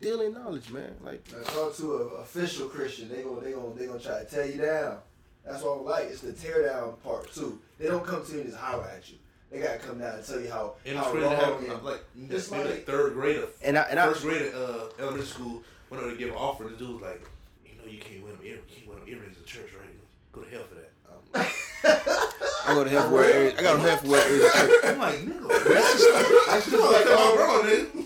deal 0.00 0.20
in 0.20 0.32
knowledge, 0.32 0.70
man. 0.70 0.94
Like 1.02 1.26
Now, 1.32 1.42
talk 1.42 1.76
to 1.78 1.96
an 2.02 2.08
official 2.20 2.68
Christian. 2.68 3.08
They 3.08 3.22
gonna 3.22 3.40
they 3.40 3.52
gonna 3.52 3.74
they 3.74 3.86
gonna 3.86 3.98
try 3.98 4.20
to 4.20 4.24
tear 4.24 4.46
you 4.46 4.58
down. 4.62 4.98
That's 5.44 5.62
what 5.62 5.78
I 5.78 5.80
like. 5.80 6.04
It's 6.04 6.20
the 6.20 6.32
tear 6.32 6.66
down 6.68 6.94
part 7.02 7.32
too. 7.34 7.60
They 7.78 7.86
don't 7.88 8.06
come 8.06 8.24
to 8.24 8.32
you 8.32 8.40
and 8.40 8.46
just 8.48 8.60
holler 8.60 8.84
at 8.84 9.10
you. 9.10 9.16
They 9.50 9.58
gotta 9.60 9.78
come 9.78 9.98
down 9.98 10.14
and 10.14 10.24
tell 10.26 10.40
you 10.40 10.50
how 10.50 10.74
And 10.86 10.96
how 10.96 11.02
it's 11.04 11.10
crazy 11.10 11.28
to 11.28 11.34
wrong 11.34 11.44
have 11.64 11.74
and 11.74 11.82
like 11.84 12.04
it's 12.30 12.50
maybe 12.50 12.64
like- 12.64 12.72
like 12.74 12.86
third 12.86 13.14
grade 13.14 13.38
or 13.38 13.48
and 13.62 13.76
I 13.78 13.82
and 13.82 13.98
I 13.98 14.06
first 14.06 14.22
grade 14.22 14.42
at 14.42 14.54
uh, 14.54 14.84
elementary 14.98 15.26
school 15.26 15.62
went 15.90 16.02
over 16.04 16.12
to 16.12 16.18
give 16.18 16.28
an 16.30 16.36
offer. 16.36 16.64
The 16.64 16.70
dude 16.70 16.92
was 16.94 17.02
like, 17.02 17.26
you 17.66 17.72
know, 17.76 17.90
you 17.90 17.98
can't 17.98 18.22
wear 18.22 18.32
them 18.32 18.40
earrings. 18.44 18.64
You 18.70 18.76
can't 18.76 18.88
wear 18.88 18.98
them 19.00 19.08
earrings 19.08 19.36
in 19.38 19.44
church, 19.44 19.70
right? 19.78 19.88
Go 20.32 20.42
to 20.42 20.50
hell 20.50 20.62
for 20.68 20.74
that. 20.76 20.86
I 22.66 22.74
go 22.74 22.84
to 22.84 22.90
hell 22.90 23.08
for 23.08 23.14
wear 23.14 23.30
earrings. 23.42 23.54
I 23.58 23.62
got 23.62 23.72
to 23.74 23.80
hell 23.80 23.96
for 23.96 24.08
wear 24.08 24.30
earrings. 24.30 24.84
I'm 24.84 24.98
like, 24.98 25.18
nigga, 25.18 25.48
That's 25.74 25.92
just 25.92 26.46
that's 26.50 26.70
just 26.70 26.92
like 26.92 27.06
like, 27.06 27.18
um, 27.18 27.36
bro, 27.36 27.62
nigga. 27.64 27.96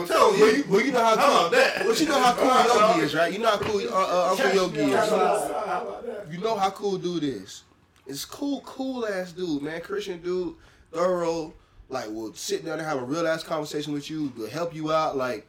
I'm 0.00 0.08
well, 0.08 0.36
you. 0.38 0.46
you, 0.58 0.64
well, 0.68 0.80
you 0.82 0.92
know 0.92 1.02
how 1.04 1.16
How 1.16 1.40
cool, 1.40 1.50
that? 1.50 1.84
well, 1.84 1.94
you 1.96 2.06
know 2.06 2.20
how 2.20 2.32
cool 2.34 2.88
Yogi 2.88 3.00
is, 3.00 3.14
right? 3.14 3.32
You 3.32 3.38
know 3.40 3.48
how 3.50 3.58
cool 3.58 3.80
uh, 3.80 3.92
uh, 3.92 4.30
Uncle 4.30 4.54
Yogi 4.54 4.78
is. 4.80 4.94
How 4.94 5.16
about 5.16 6.06
that? 6.06 6.32
You 6.32 6.38
know 6.38 6.56
how 6.56 6.70
cool 6.70 6.98
dude 6.98 7.24
is. 7.24 7.64
It's 8.06 8.24
cool, 8.24 8.60
cool 8.62 9.06
ass 9.06 9.32
dude, 9.32 9.62
man. 9.62 9.80
Christian 9.80 10.20
dude, 10.22 10.54
thorough. 10.92 11.54
Like, 11.90 12.08
will 12.10 12.34
sit 12.34 12.64
down 12.66 12.78
and 12.78 12.86
have 12.86 12.98
a 13.00 13.04
real 13.04 13.26
ass 13.26 13.42
conversation 13.42 13.92
with 13.94 14.10
you, 14.10 14.30
will 14.36 14.48
help 14.50 14.74
you 14.74 14.92
out. 14.92 15.16
Like, 15.16 15.46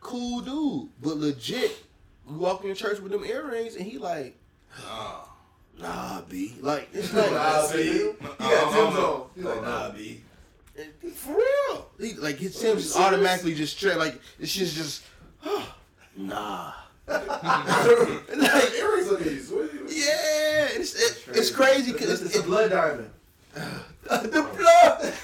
cool 0.00 0.40
dude, 0.40 0.88
but 1.02 1.16
legit. 1.18 1.82
We 2.26 2.36
walk 2.36 2.64
in 2.64 2.74
church 2.74 3.00
with 3.00 3.12
them 3.12 3.22
earrings, 3.24 3.76
and 3.76 3.84
he 3.86 3.98
like, 3.98 4.34
Nah. 4.82 5.24
nah, 5.78 6.20
b. 6.22 6.54
Like, 6.62 6.88
it's 6.94 7.12
like, 7.12 7.30
Nah, 7.30 7.70
B. 7.70 7.82
He 7.82 8.12
got 8.38 8.40
uh, 8.40 8.72
Tim's 8.72 8.96
on. 8.98 9.22
He's 9.36 9.44
like, 9.44 9.62
nah, 9.62 9.90
B. 9.90 10.20
for 11.14 11.36
real. 11.36 11.86
He, 12.00 12.14
like 12.14 12.36
his 12.36 12.58
Tim's 12.58 12.84
just 12.84 12.98
automatically 12.98 13.54
just 13.54 13.76
straight. 13.76 13.98
Like 13.98 14.18
it's 14.40 14.54
just 14.54 14.74
just, 14.74 15.02
nah. 16.16 16.72
like, 17.06 17.20
Earrings 18.78 19.12
are 19.12 19.16
these. 19.16 19.50
You- 19.50 19.68
yeah, 19.88 20.68
it's 20.72 20.94
it, 20.94 21.36
it's 21.36 21.50
crazy 21.50 21.90
It's, 21.90 21.92
because 21.92 22.22
it's 22.22 22.36
a 22.38 22.42
blood 22.42 22.70
diamond. 22.70 23.10
The 23.54 24.50
blood. 24.56 25.14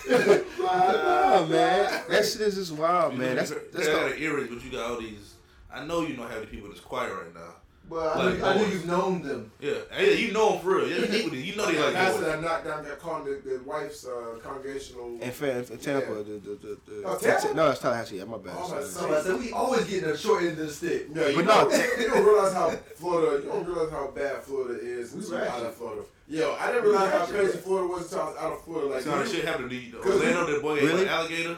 nah, 0.58 1.46
man, 1.46 2.02
that 2.08 2.24
shit 2.24 2.40
is 2.40 2.54
just 2.56 2.72
wild, 2.72 3.16
man. 3.16 3.36
That's 3.36 3.50
that's 3.50 3.62
that's 3.72 3.88
got 3.88 4.08
the, 4.08 4.16
an 4.16 4.22
earring, 4.22 4.46
but 4.46 4.64
you 4.64 4.70
got 4.70 4.90
all 4.90 5.00
these. 5.00 5.34
I 5.72 5.84
know 5.84 6.02
you 6.02 6.16
know 6.16 6.24
how 6.24 6.40
the 6.40 6.46
people 6.46 6.66
in 6.66 6.72
this 6.72 6.80
choir 6.80 7.14
right 7.14 7.34
now. 7.34 7.54
Well, 7.90 8.08
I, 8.08 8.24
Like 8.24 8.38
knew, 8.38 8.44
I 8.44 8.56
knew 8.56 8.66
you've 8.66 8.86
known 8.86 9.22
them. 9.22 9.50
Yeah, 9.60 9.72
yeah, 9.98 10.10
you 10.10 10.32
know 10.32 10.52
them 10.52 10.60
for 10.60 10.76
real. 10.76 10.88
Yeah, 10.88 10.96
you 10.98 11.04
eat 11.18 11.24
with 11.24 11.34
it. 11.34 11.38
You 11.44 11.56
know 11.56 11.66
they 11.66 11.78
like 11.82 11.94
pastor 11.94 12.18
boys. 12.20 12.26
that 12.28 12.40
knocked 12.42 12.64
down 12.64 12.84
that 12.84 13.00
called 13.00 13.26
the, 13.26 13.40
the 13.44 13.60
wife's 13.66 14.06
uh, 14.06 14.38
congregational. 14.42 15.18
in, 15.20 15.30
Fa- 15.32 15.58
in 15.58 15.78
Tampa. 15.78 16.06
Yeah. 16.12 16.14
The, 16.18 16.22
the, 16.22 16.38
the, 16.54 16.78
the, 16.86 17.02
Oh, 17.04 17.18
Tampa? 17.18 17.52
No, 17.54 17.70
it's 17.70 17.80
Tallahassee. 17.80 18.18
Yeah, 18.18 18.24
my 18.24 18.38
bad. 18.38 18.54
Oh, 18.56 18.68
Sorry. 18.84 19.10
that's 19.12 19.26
So 19.26 19.36
we 19.36 19.50
always 19.52 19.84
getting 19.86 20.08
the 20.08 20.16
short 20.16 20.42
end 20.44 20.52
of 20.52 20.58
the 20.58 20.68
stick. 20.72 21.08
Yeah, 21.12 21.28
you 21.28 21.36
But 21.36 21.44
know, 21.46 21.68
no. 21.68 21.76
you 21.98 22.08
don't 22.08 22.24
realize 22.24 22.52
how 22.52 22.70
Florida. 22.94 23.42
You 23.44 23.50
don't 23.50 23.66
realize 23.66 23.90
how 23.90 24.06
bad 24.12 24.42
Florida 24.44 24.78
is. 24.80 25.12
We 25.12 25.20
until 25.20 25.38
you're 25.38 25.48
out 25.48 25.62
of 25.66 25.74
Florida. 25.74 26.02
Yo, 26.28 26.56
I 26.60 26.66
didn't 26.68 26.84
realize 26.84 27.10
how 27.12 27.26
crazy. 27.26 27.58
Florida 27.58 27.88
was 27.92 28.02
until 28.04 28.20
I 28.20 28.24
was 28.26 28.36
out 28.36 28.52
of 28.52 28.62
Florida. 28.64 28.86
Like, 28.86 29.04
That's 29.04 29.06
how 29.06 29.18
you- 29.18 29.24
that 29.24 29.34
shit 29.34 29.44
happened 29.44 29.70
to 29.70 29.76
you. 29.76 29.98
Cause 30.02 30.12
Orlando, 30.20 30.46
that 30.52 30.62
boy 30.62 30.76
ate 30.76 30.82
Really? 30.84 31.02
an 31.02 31.08
alligator. 31.08 31.56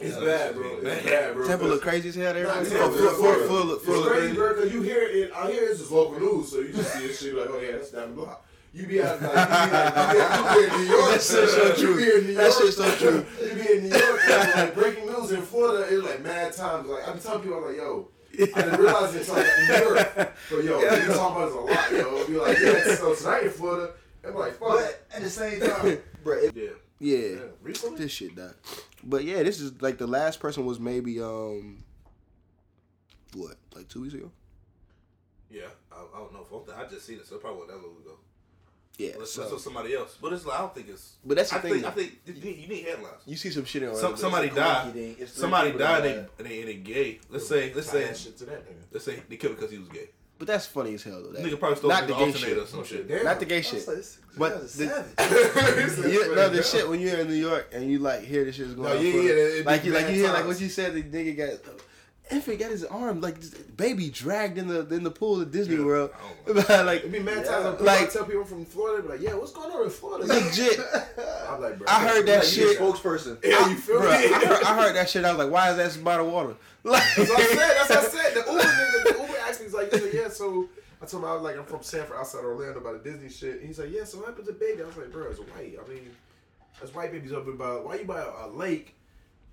It's 0.00 0.16
Yeah, 0.16 0.24
bad, 0.24 0.54
bro. 0.54 0.62
shit 0.62 0.84
It's 0.84 1.02
bad. 1.02 1.04
bad, 1.04 1.34
bro. 1.34 1.46
Tampa 1.48 1.64
look 1.64 1.82
crazy 1.82 2.08
as 2.10 2.14
hell 2.14 2.34
there. 2.34 2.44
Nah, 2.46 2.52
Full, 2.54 2.64
Tampa, 2.66 2.96
full, 2.98 3.10
full, 3.10 3.34
full, 3.48 3.72
It's 3.74 3.84
full 3.84 4.00
of 4.04 4.06
crazy, 4.06 4.20
crazy. 4.20 4.34
bro, 4.36 4.54
because 4.54 4.72
you 4.72 4.82
hear 4.82 5.02
it. 5.02 5.32
I 5.34 5.50
hear 5.50 5.64
it's 5.64 5.78
just 5.80 5.90
local 5.90 6.20
news, 6.20 6.50
so 6.50 6.58
you 6.60 6.72
just 6.72 6.92
see 6.94 7.06
this 7.08 7.20
shit 7.20 7.34
like, 7.34 7.48
oh 7.50 7.58
yeah, 7.58 7.72
that's 7.72 7.90
down 7.90 8.10
the 8.10 8.14
block. 8.22 8.44
You 8.74 8.86
be 8.86 9.02
out 9.02 9.20
like, 9.22 9.30
you 9.32 9.34
be, 9.34 10.18
like, 10.20 10.54
you 10.54 10.68
be 10.68 10.74
in 10.74 10.80
New 10.86 10.86
York. 10.96 11.10
That's 11.10 11.24
so- 11.26 11.46
so 11.46 11.66
you 11.68 11.74
true. 11.74 11.96
Be 11.96 12.02
in 12.02 12.26
New 12.26 12.32
York. 12.34 12.36
That 12.36 12.52
shit's 12.52 12.76
so 12.76 12.94
true. 12.96 13.26
You 13.42 13.54
be 13.54 13.72
in 13.72 13.82
New 13.88 13.96
York, 13.96 14.20
and, 14.28 14.54
like 14.54 14.74
breaking 14.74 15.06
news 15.06 15.32
in 15.32 15.42
Florida. 15.42 15.86
It's 15.90 16.06
like 16.06 16.22
mad 16.22 16.52
times. 16.52 16.86
Like 16.88 17.08
I'm 17.08 17.18
telling 17.18 17.42
people, 17.42 17.58
I'm 17.58 17.64
like, 17.64 17.76
yo. 17.76 18.08
I 18.40 18.44
didn't 18.62 18.78
realize 18.80 19.14
it's 19.16 19.28
like 19.30 19.46
I 19.46 19.66
got 19.66 19.82
in 19.82 19.88
Europe. 19.88 20.36
But 20.50 20.64
yo, 20.64 20.78
you 20.80 20.88
talking 21.12 21.36
about 21.36 21.46
this 21.46 21.54
a 21.54 21.58
lot, 21.58 21.92
yo. 22.12 22.26
Be 22.26 22.36
like, 22.36 22.58
yeah, 22.60 22.94
so 22.94 23.14
tonight 23.16 23.42
in 23.44 23.50
Florida, 23.50 23.92
I'm 24.24 24.34
like, 24.36 24.52
fuck. 24.58 24.68
But 24.68 25.06
at 25.12 25.22
the 25.22 25.30
same 25.30 25.60
time, 25.60 25.98
bro, 26.22 26.36
it, 26.38 26.52
Yeah, 26.54 26.68
Yeah, 27.00 27.18
Yeah, 27.18 27.36
recently. 27.62 27.98
this 27.98 28.12
shit 28.12 28.34
died. 28.34 28.54
But 29.04 29.24
yeah, 29.24 29.42
this 29.42 29.60
is 29.60 29.80
like 29.80 29.98
the 29.98 30.06
last 30.06 30.40
person 30.40 30.66
was 30.66 30.80
maybe 30.80 31.20
um, 31.20 31.84
what 33.34 33.56
like 33.74 33.88
two 33.88 34.02
weeks 34.02 34.14
ago. 34.14 34.30
Yeah, 35.50 35.62
I, 35.92 35.96
I 35.96 36.18
don't 36.18 36.32
know. 36.32 36.46
If 36.66 36.76
I 36.76 36.84
just 36.86 37.06
seen 37.06 37.18
it, 37.18 37.26
so 37.26 37.36
it 37.36 37.40
probably 37.40 37.60
wasn't 37.60 37.80
that 37.80 37.86
long 37.88 37.96
ago. 37.98 38.12
Yeah, 38.98 39.10
Let's 39.16 39.32
so 39.32 39.48
so, 39.48 39.58
somebody 39.58 39.94
else. 39.94 40.16
But 40.20 40.32
it's 40.32 40.44
like 40.44 40.58
I 40.58 40.60
don't 40.62 40.74
think 40.74 40.88
it's. 40.88 41.14
but 41.24 41.36
that's 41.36 41.50
the 41.50 41.56
I 41.58 41.60
thing. 41.60 41.72
think 41.74 41.84
I 41.86 41.90
think 41.92 42.18
you 42.26 42.34
need, 42.34 42.56
you 42.58 42.66
need 42.68 42.84
headlines. 42.84 43.22
you 43.26 43.36
see 43.36 43.50
some 43.50 43.64
shit 43.64 43.84
on 43.84 43.94
Some, 43.94 44.16
somebody 44.16 44.50
died. 44.50 44.92
coinky-dink. 44.92 45.28
Somebody 45.28 45.70
died 45.78 46.04
and 46.04 46.04
they, 46.04 46.18
and 46.38 46.46
they, 46.48 46.58
and 46.60 46.68
they 46.68 46.74
gay. 46.74 47.20
Let's 47.30 47.46
say 47.48 47.72
let's 47.72 47.88
say 47.88 48.06
that 48.06 48.16
shit 48.16 48.36
to 48.38 48.44
that 48.46 48.66
nigga. 48.68 48.82
let's 48.92 49.04
say 49.04 49.22
they 49.28 49.36
killed 49.36 49.52
him 49.52 49.56
because 49.60 49.70
he 49.70 49.78
was 49.78 49.88
gay. 49.88 50.08
But 50.38 50.46
that's 50.46 50.66
funny 50.66 50.94
as 50.94 51.02
hell 51.02 51.22
though. 51.22 51.32
That, 51.32 51.44
Nigga 51.44 51.58
probably 51.58 51.76
stole 51.78 51.90
not 51.90 52.02
the 52.06 52.14
the 52.14 52.14
gay 52.14 52.24
alternator 52.26 52.48
shit. 52.54 52.58
or 52.58 52.66
some 52.66 52.84
shit. 52.84 53.08
Damn. 53.08 53.24
Not 53.24 53.40
the 53.40 53.46
gay 53.46 53.62
shit. 53.62 53.86
like, 53.88 53.96
But 54.36 54.72
the- 54.72 54.86
guy's 54.86 55.16
savage. 55.16 56.12
Yeah, 56.12 56.34
no, 56.34 56.48
the 56.48 56.62
shit 56.62 56.88
when 56.88 57.00
you're 57.00 57.18
in 57.18 57.28
New 57.28 57.34
York 57.34 57.70
and 57.72 57.90
you 57.90 57.98
like 57.98 58.22
hear 58.22 58.44
this 58.44 58.54
shit's 58.56 58.74
going 58.74 58.88
No, 58.88 58.96
on. 58.96 59.04
yeah, 59.04 59.12
yeah, 59.12 59.30
it'd 59.30 59.66
like 59.66 59.84
you 59.84 59.92
like 59.92 60.06
you 60.08 60.14
hear 60.14 60.32
like 60.32 60.46
what 60.46 60.60
you 60.60 60.68
said. 60.68 60.94
The 60.94 61.02
nigga 61.02 61.36
got 61.36 61.74
infant 62.30 62.58
got 62.60 62.70
his 62.70 62.84
arm 62.84 63.22
like 63.22 63.36
baby 63.78 64.10
dragged 64.10 64.58
in 64.58 64.68
the 64.68 64.86
in 64.94 65.02
the 65.02 65.10
pool 65.10 65.40
at 65.40 65.50
Disney 65.50 65.76
Yeah. 65.76 65.84
World. 65.84 66.10
Oh 66.46 66.52
like 66.84 66.98
It'd 67.00 67.10
be 67.12 67.18
mad 67.20 67.38
Yeah. 67.38 67.42
times 67.50 67.64
when 67.64 67.72
people 67.72 67.86
Like- 67.86 68.12
tell 68.12 68.24
people 68.26 68.44
from 68.44 68.64
Florida, 68.66 69.02
be 69.02 69.08
like, 69.08 69.20
yeah, 69.22 69.34
what's 69.34 69.52
going 69.52 69.72
on 69.72 69.82
in 69.84 69.90
Florida? 69.90 70.26
legit. 70.26 70.78
I'm 71.48 71.60
like, 71.60 71.78
bro. 71.78 71.86
I 71.88 72.06
heard 72.06 72.26
that 72.26 72.44
Like, 72.44 72.56
you 72.56 72.68
shit. 72.68 72.78
the 72.78 72.84
spokesperson. 72.84 73.38
Yeah, 73.42 73.68
you 73.70 73.76
feel 73.76 74.00
Bruh, 74.00 74.10
me? 74.10 74.34
I, 74.34 74.38
heard, 74.46 74.62
I 74.64 74.82
heard 74.82 74.94
that 74.96 75.08
shit. 75.10 75.24
I 75.24 75.30
was 75.32 75.38
like, 75.38 75.50
why 75.52 75.70
is 75.70 75.76
that 75.94 76.04
bottle 76.04 76.26
of 76.26 76.32
water? 76.32 76.54
Like, 76.84 77.02
That's 77.16 77.28
what 77.30 77.40
I 77.40 77.44
said. 77.44 77.56
That's 77.58 77.88
what 77.90 77.98
I 77.98 78.02
said. 78.04 78.34
The 78.34 78.40
Uber 78.40 78.62
nigga, 78.62 79.02
the 79.04 79.22
Uber 79.22 79.38
asked 79.40 79.60
me, 79.60 79.66
he's 79.66 79.66
like, 79.78 79.92
he's 79.92 80.02
like, 80.02 80.12
yeah, 80.12 80.28
so 80.28 80.68
I 81.02 81.06
told 81.06 81.22
him 81.22 81.28
I 81.30 81.34
was 81.34 81.42
like, 81.42 81.56
I'm 81.56 81.64
from 81.64 81.82
Sanford, 81.82 82.16
outside 82.16 82.44
Orlando, 82.44 82.80
by 82.80 82.92
the 82.92 82.98
Disney 82.98 83.28
shit. 83.28 83.62
He's 83.62 83.78
like, 83.78 83.90
yeah, 83.90 84.04
so 84.04 84.18
what 84.18 84.28
happened 84.28 84.46
to 84.46 84.52
baby? 84.52 84.82
I 84.82 84.86
was 84.86 84.96
like, 84.96 85.10
bro, 85.12 85.28
it's 85.30 85.38
white. 85.40 85.76
I 85.84 85.88
mean, 85.88 86.10
that's 86.80 86.94
white 86.94 87.12
babies 87.12 87.32
up 87.32 87.46
about. 87.46 87.84
Why 87.84 87.96
you 87.96 88.04
by 88.04 88.20
a, 88.20 88.46
a 88.46 88.48
lake 88.48 88.94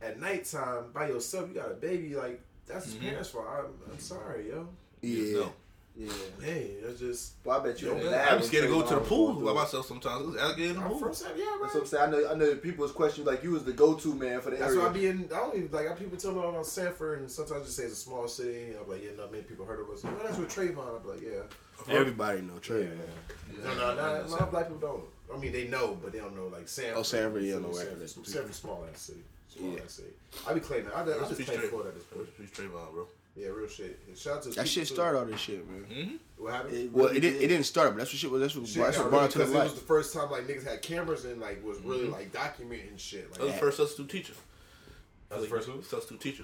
at 0.02 0.20
nighttime 0.20 0.92
by 0.94 1.08
yourself? 1.10 1.50
You 1.50 1.56
got 1.56 1.72
a 1.72 1.76
baby, 1.76 2.16
like 2.16 2.42
that's 2.68 2.86
his 2.86 2.96
Mhm. 2.96 3.10
parents' 3.10 3.30
fault. 3.30 3.46
I'm, 3.50 3.92
I'm 3.92 4.00
sorry, 4.00 4.50
yo. 4.50 4.68
yeah. 5.02 5.34
No. 5.40 5.54
Yeah. 5.98 6.12
Hey, 6.42 6.72
that's 6.84 7.00
just. 7.00 7.34
Well, 7.46 7.60
I 7.62 7.64
bet 7.64 7.82
you. 7.82 7.88
Yeah, 7.96 8.00
don't 8.02 8.12
man, 8.12 8.28
I'm 8.34 8.42
scared 8.42 8.66
to 8.66 8.70
go 8.70 8.82
to 8.82 8.96
the 8.96 9.00
pool 9.00 9.34
by 9.36 9.54
myself 9.54 9.86
sometimes. 9.86 10.26
There's 10.26 10.42
alligator 10.44 10.70
in 10.72 10.76
the 10.76 10.82
I'm 10.82 10.90
pool. 10.90 11.00
from 11.00 11.14
Sanford, 11.14 11.40
yeah, 11.40 11.46
That's 11.62 11.74
what. 11.74 11.82
I'm 11.84 11.88
saying. 11.88 12.04
I 12.04 12.12
know. 12.12 12.30
I 12.32 12.36
know 12.36 12.56
people's 12.56 12.92
question 12.92 13.24
like 13.24 13.44
you 13.44 13.52
was 13.52 13.64
the 13.64 13.72
go-to 13.72 14.14
man 14.14 14.42
for 14.42 14.50
the 14.50 14.58
That's 14.58 14.72
area. 14.74 14.84
why 14.84 14.90
I 14.90 14.94
be 14.94 15.08
in. 15.08 15.24
I 15.34 15.38
don't 15.38 15.56
even 15.56 15.72
like. 15.72 15.90
I 15.90 15.94
people 15.94 16.18
tell 16.18 16.34
me 16.34 16.40
I'm 16.42 16.54
on 16.56 16.66
Sanford, 16.66 17.20
and 17.20 17.32
sometimes 17.32 17.62
I 17.62 17.64
just 17.64 17.78
say 17.78 17.84
it's 17.84 17.94
a 17.94 17.96
small 17.96 18.28
city. 18.28 18.74
I'm 18.78 18.90
like, 18.90 19.04
yeah, 19.06 19.12
not 19.18 19.32
many 19.32 19.44
people 19.44 19.66
heard 19.66 19.80
of 19.80 19.90
us. 19.90 20.04
Well, 20.04 20.14
that's 20.22 20.38
with 20.38 20.50
Trayvon. 20.54 21.00
I'm 21.02 21.08
like, 21.08 21.22
yeah. 21.22 21.44
Everybody 21.96 22.42
know 22.42 22.58
Trey. 22.60 22.84
Yeah. 22.84 23.64
No, 23.64 23.76
no, 23.76 23.96
no. 23.96 24.26
A 24.26 24.28
lot 24.28 24.42
of 24.42 24.52
black 24.52 24.68
people 24.68 24.80
don't. 24.86 25.04
I 25.34 25.40
mean, 25.42 25.54
they 25.54 25.68
know, 25.70 25.98
but 26.04 26.12
they 26.12 26.20
don't 26.20 26.36
know 26.36 26.48
like 26.48 26.68
Sanford. 26.68 26.94
Oh, 26.98 27.04
Sanford, 27.04 27.44
yeah, 27.44 27.56
no 27.60 27.72
Sanford, 27.72 28.02
record. 28.02 28.10
Sanford, 28.28 28.54
small 28.54 28.86
ass 28.92 29.00
city. 29.02 29.20
Small 29.50 29.72
Yeah. 29.72 29.80
ass 29.84 29.94
city. 29.94 30.10
I 30.46 30.54
be 30.54 30.60
claiming. 30.60 30.92
I, 30.94 31.02
I 31.04 31.06
just 31.06 31.36
claim 31.36 31.46
straight. 31.46 31.70
Florida 31.70 31.90
at 31.90 31.96
this 31.96 32.04
point. 32.04 32.28
Let's 32.38 32.52
Trayvon, 32.52 32.92
bro. 32.94 33.08
Yeah, 33.36 33.48
real 33.50 33.68
shit. 33.68 34.00
Shout 34.16 34.38
out 34.38 34.42
to 34.44 34.50
That 34.50 34.56
people, 34.56 34.66
shit 34.70 34.88
started 34.88 35.20
all 35.20 35.26
this 35.26 35.40
shit, 35.42 35.70
man. 35.70 35.86
Mm-hmm. 35.92 36.16
What 36.44 36.54
happened? 36.54 36.74
It 36.74 36.92
Well, 36.94 37.06
really 37.06 37.18
it 37.18 37.20
didn't. 37.22 37.42
It 37.42 37.48
didn't 37.48 37.66
start, 37.66 37.90
but 37.92 37.98
that's 37.98 38.12
what 38.14 38.20
shit 38.20 38.32
was. 38.32 38.42
That's 38.42 38.56
what, 38.56 38.68
Shit 38.68 38.82
that's 38.84 38.98
what 38.98 39.10
brought 39.10 39.18
really- 39.20 39.26
it 39.28 39.32
to 39.34 39.38
the 39.40 39.46
because 39.46 39.60
it 39.62 39.64
was 39.64 39.74
the 39.76 39.86
first 39.88 40.14
time 40.14 40.32
like 40.32 40.48
niggas 40.48 40.66
had 40.66 40.82
cameras 40.82 41.26
and 41.26 41.42
like 41.42 41.64
was 41.66 41.80
really 41.80 42.08
like 42.08 42.32
documenting 42.32 42.98
shit. 42.98 43.32
That 43.34 43.42
was 43.42 43.50
Like 43.50 43.60
the 43.60 43.66
first 43.66 43.78
substitute 43.78 44.10
teacher. 44.10 44.34
That 45.30 45.40
was 45.40 45.50
the 45.50 45.56
first 45.56 45.68
one? 45.68 45.84
Substitute 45.84 46.22
teacher. 46.22 46.44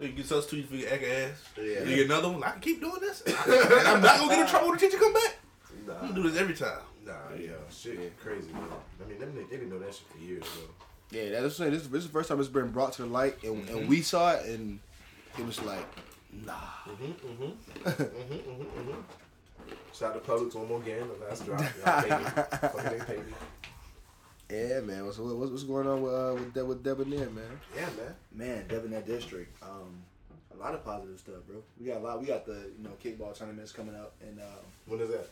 You 0.00 0.08
get 0.08 0.26
substitute 0.26 0.68
for 0.68 0.74
your 0.76 0.92
act 0.92 1.04
ass. 1.04 1.30
Yeah. 1.56 1.82
You 1.84 1.96
get 1.96 2.06
another 2.06 2.28
one. 2.30 2.42
I 2.44 2.50
can 2.52 2.60
keep 2.60 2.80
doing 2.80 3.00
this. 3.00 3.20
and 3.26 3.34
I'm 3.88 4.00
not 4.02 4.18
gonna 4.18 4.30
get 4.34 4.40
in 4.40 4.46
trouble 4.46 4.68
when 4.68 4.78
the 4.78 4.86
teacher 4.86 4.98
come 4.98 5.12
back. 5.14 5.36
I'm 5.88 6.08
gonna 6.10 6.14
do 6.14 6.30
this 6.30 6.40
every 6.40 6.54
time. 6.54 6.78
nah, 7.04 7.12
yeah, 7.38 7.50
shit, 7.70 8.16
crazy. 8.20 8.52
Man. 8.52 8.62
I 9.04 9.08
mean, 9.08 9.18
them, 9.18 9.34
they 9.34 9.56
didn't 9.56 9.68
know 9.70 9.78
that 9.80 9.92
shit 9.94 10.06
for 10.12 10.18
years, 10.18 10.42
bro. 10.42 10.62
Yeah, 11.10 11.30
that's 11.30 11.42
what 11.42 11.44
I'm 11.44 11.50
saying. 11.50 11.70
This, 11.72 11.86
this 11.88 11.98
is 12.02 12.06
the 12.06 12.12
first 12.12 12.28
time 12.28 12.38
it's 12.40 12.48
been 12.48 12.70
brought 12.70 12.92
to 12.94 13.02
the 13.02 13.08
light, 13.08 13.42
and, 13.42 13.64
Mm-hmm. 13.66 13.76
and 13.78 13.88
we 13.88 14.00
saw 14.02 14.32
it, 14.32 14.46
and 14.46 14.78
it 15.38 15.46
was 15.46 15.62
like, 15.62 15.86
nah. 16.44 16.52
Mm-hmm, 16.86 17.04
mm-hmm, 17.04 17.42
mm-hmm, 17.44 18.32
mm-hmm, 18.32 18.90
mm-hmm. 18.90 19.00
Shout 19.94 20.16
out 20.16 20.24
to 20.24 20.30
Publix 20.30 20.54
one 20.54 20.68
more 20.68 20.80
game. 20.80 21.04
The 21.18 21.24
last 21.26 21.44
drop. 21.46 21.60
Y'all 21.60 22.02
pay 22.02 22.08
me. 22.08 22.24
Fucking 22.24 22.80
nigga 22.80 23.06
pay 23.06 23.16
me. 23.16 23.32
Yeah, 24.50 24.80
man. 24.80 25.06
What's 25.06 25.18
what's, 25.18 25.50
what's 25.50 25.62
going 25.64 25.86
on 25.86 26.02
with 26.02 26.12
uh, 26.12 26.34
with 26.34 26.54
De- 26.54 26.64
with 26.64 26.82
Debonair, 26.84 27.30
man? 27.30 27.44
Yeah, 27.74 27.86
man. 27.96 28.14
Man, 28.34 28.66
Debonair 28.68 29.02
District. 29.02 29.50
Um, 29.62 30.02
a 30.54 30.56
lot 30.62 30.74
of 30.74 30.84
positive 30.84 31.18
stuff, 31.18 31.36
bro. 31.46 31.56
We 31.80 31.86
got 31.86 31.98
a 31.98 32.00
lot. 32.00 32.20
We 32.20 32.26
got 32.26 32.44
the 32.44 32.70
you 32.78 32.84
know 32.84 32.90
kickball 33.02 33.36
tournaments 33.36 33.72
coming 33.72 33.94
up 33.94 34.12
and 34.22 34.38
um, 34.40 34.64
When 34.86 35.00
is 35.00 35.08
that? 35.10 35.28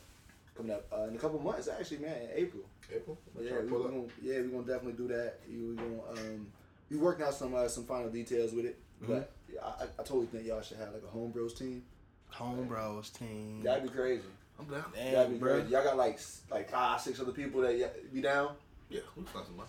coming 0.56 0.72
up 0.72 0.84
uh, 0.92 1.04
in 1.04 1.14
a 1.14 1.18
couple 1.18 1.38
months. 1.40 1.68
Actually, 1.68 1.98
man, 1.98 2.16
in 2.22 2.28
April. 2.34 2.62
April. 2.94 3.18
I'm 3.38 3.44
Yeah, 3.44 3.52
we, 3.56 3.62
to 3.62 3.68
pull 3.68 3.78
we 3.80 3.84
up. 3.84 3.90
gonna, 3.90 4.02
yeah, 4.22 4.34
we're 4.40 4.48
gonna 4.48 4.66
definitely 4.66 4.92
do 4.92 5.08
that. 5.08 5.38
We're 5.48 5.74
gonna 5.74 6.20
um, 6.20 6.46
we 6.90 6.96
working 6.96 7.24
out 7.26 7.34
some 7.34 7.54
uh, 7.54 7.68
some 7.68 7.84
final 7.84 8.08
details 8.10 8.52
with 8.52 8.64
it, 8.66 8.78
Mm-hmm. 9.02 9.12
but 9.12 9.32
I, 9.62 9.66
I 9.84 9.86
I 9.98 10.02
totally 10.02 10.26
think 10.26 10.46
y'all 10.46 10.62
should 10.62 10.76
have 10.78 10.92
like 10.92 11.02
a 11.02 11.10
home 11.10 11.30
bros 11.30 11.54
team. 11.54 11.82
Home 12.30 12.66
bros 12.68 13.10
team. 13.10 13.62
That'd 13.62 13.82
be 13.84 13.88
crazy. 13.88 14.22
I'm 14.58 14.66
down. 14.66 14.84
That'd 14.94 15.12
Damn, 15.12 15.32
be 15.32 15.38
bro. 15.38 15.54
crazy. 15.60 15.72
Y'all 15.72 15.84
got 15.84 15.96
like 15.96 16.18
like 16.50 16.70
five, 16.70 17.00
six 17.00 17.18
other 17.20 17.32
people 17.32 17.60
that 17.62 17.72
y- 17.78 17.88
be 18.12 18.20
down. 18.20 18.50
Yeah, 18.88 19.00
we 19.16 19.24
find 19.24 19.46
some. 19.46 19.60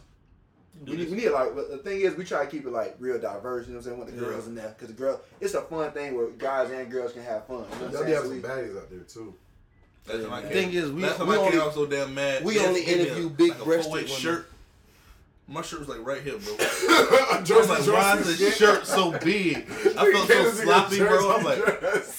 We 0.85 0.95
need, 0.95 1.09
we 1.09 1.17
need 1.17 1.29
like 1.29 1.53
but 1.53 1.69
the 1.69 1.77
thing 1.79 1.99
is 2.01 2.15
we 2.15 2.23
try 2.23 2.45
to 2.45 2.49
keep 2.49 2.65
it 2.65 2.71
like 2.71 2.95
real 2.99 3.19
diverse. 3.19 3.67
You 3.67 3.73
know 3.73 3.79
what 3.79 3.85
I'm 3.87 3.91
saying? 3.91 3.99
With 4.05 4.15
the 4.15 4.21
girls 4.25 4.43
Yeah. 4.45 4.49
in 4.49 4.55
there 4.55 4.69
because 4.69 4.87
the 4.87 4.93
girl 4.93 5.19
it's 5.41 5.53
a 5.53 5.61
fun 5.61 5.91
thing 5.91 6.15
where 6.15 6.27
guys 6.31 6.71
and 6.71 6.89
girls 6.89 7.11
can 7.13 7.23
have 7.23 7.45
fun. 7.45 7.57
You 7.57 7.63
know 7.63 7.67
what 7.67 7.81
I'm 7.85 7.91
Y'all 7.91 7.91
be 7.91 7.97
saying? 8.11 8.15
having 8.15 8.41
So 8.41 8.47
some 8.47 8.57
baddies 8.57 8.77
out 8.81 8.89
there 8.89 8.99
too. 8.99 9.33
That's 10.05 10.19
Yeah, 10.19 10.23
time 10.25 10.33
I 10.33 10.41
man. 10.41 10.51
came. 10.51 10.63
Thing 10.69 10.73
is, 10.73 10.91
we- 10.91 11.01
Last 11.03 11.17
time 11.17 11.27
we 11.27 11.35
I 11.35 11.37
only- 11.37 11.51
came, 11.51 11.61
I 11.61 11.65
was 11.65 11.75
so 11.75 11.85
damn 11.85 12.15
mad. 12.15 12.43
we 12.43 12.53
They 12.57 12.65
only 12.67 12.83
gave 12.85 12.97
me 12.97 13.03
interview 13.03 13.27
like 13.27 13.37
big-breasted 13.37 13.93
women. 13.93 14.07
shirt. 14.07 14.50
My 15.51 15.61
shirt 15.61 15.79
was 15.79 15.89
like 15.89 16.05
right 16.05 16.21
here, 16.21 16.37
bro. 16.37 16.55
I 16.59 17.43
I 17.45 17.57
was 17.57 17.69
like, 17.69 17.85
why 17.85 18.17
is 18.17 18.39
the 18.39 18.51
shirt 18.51 18.87
so 18.87 19.11
big? 19.19 19.57
I 19.97 20.11
felt 20.11 20.27
so 20.27 20.49
sloppy, 20.51 20.99
bro. 20.99 21.35
I'm 21.35 21.43
like, 21.43 21.59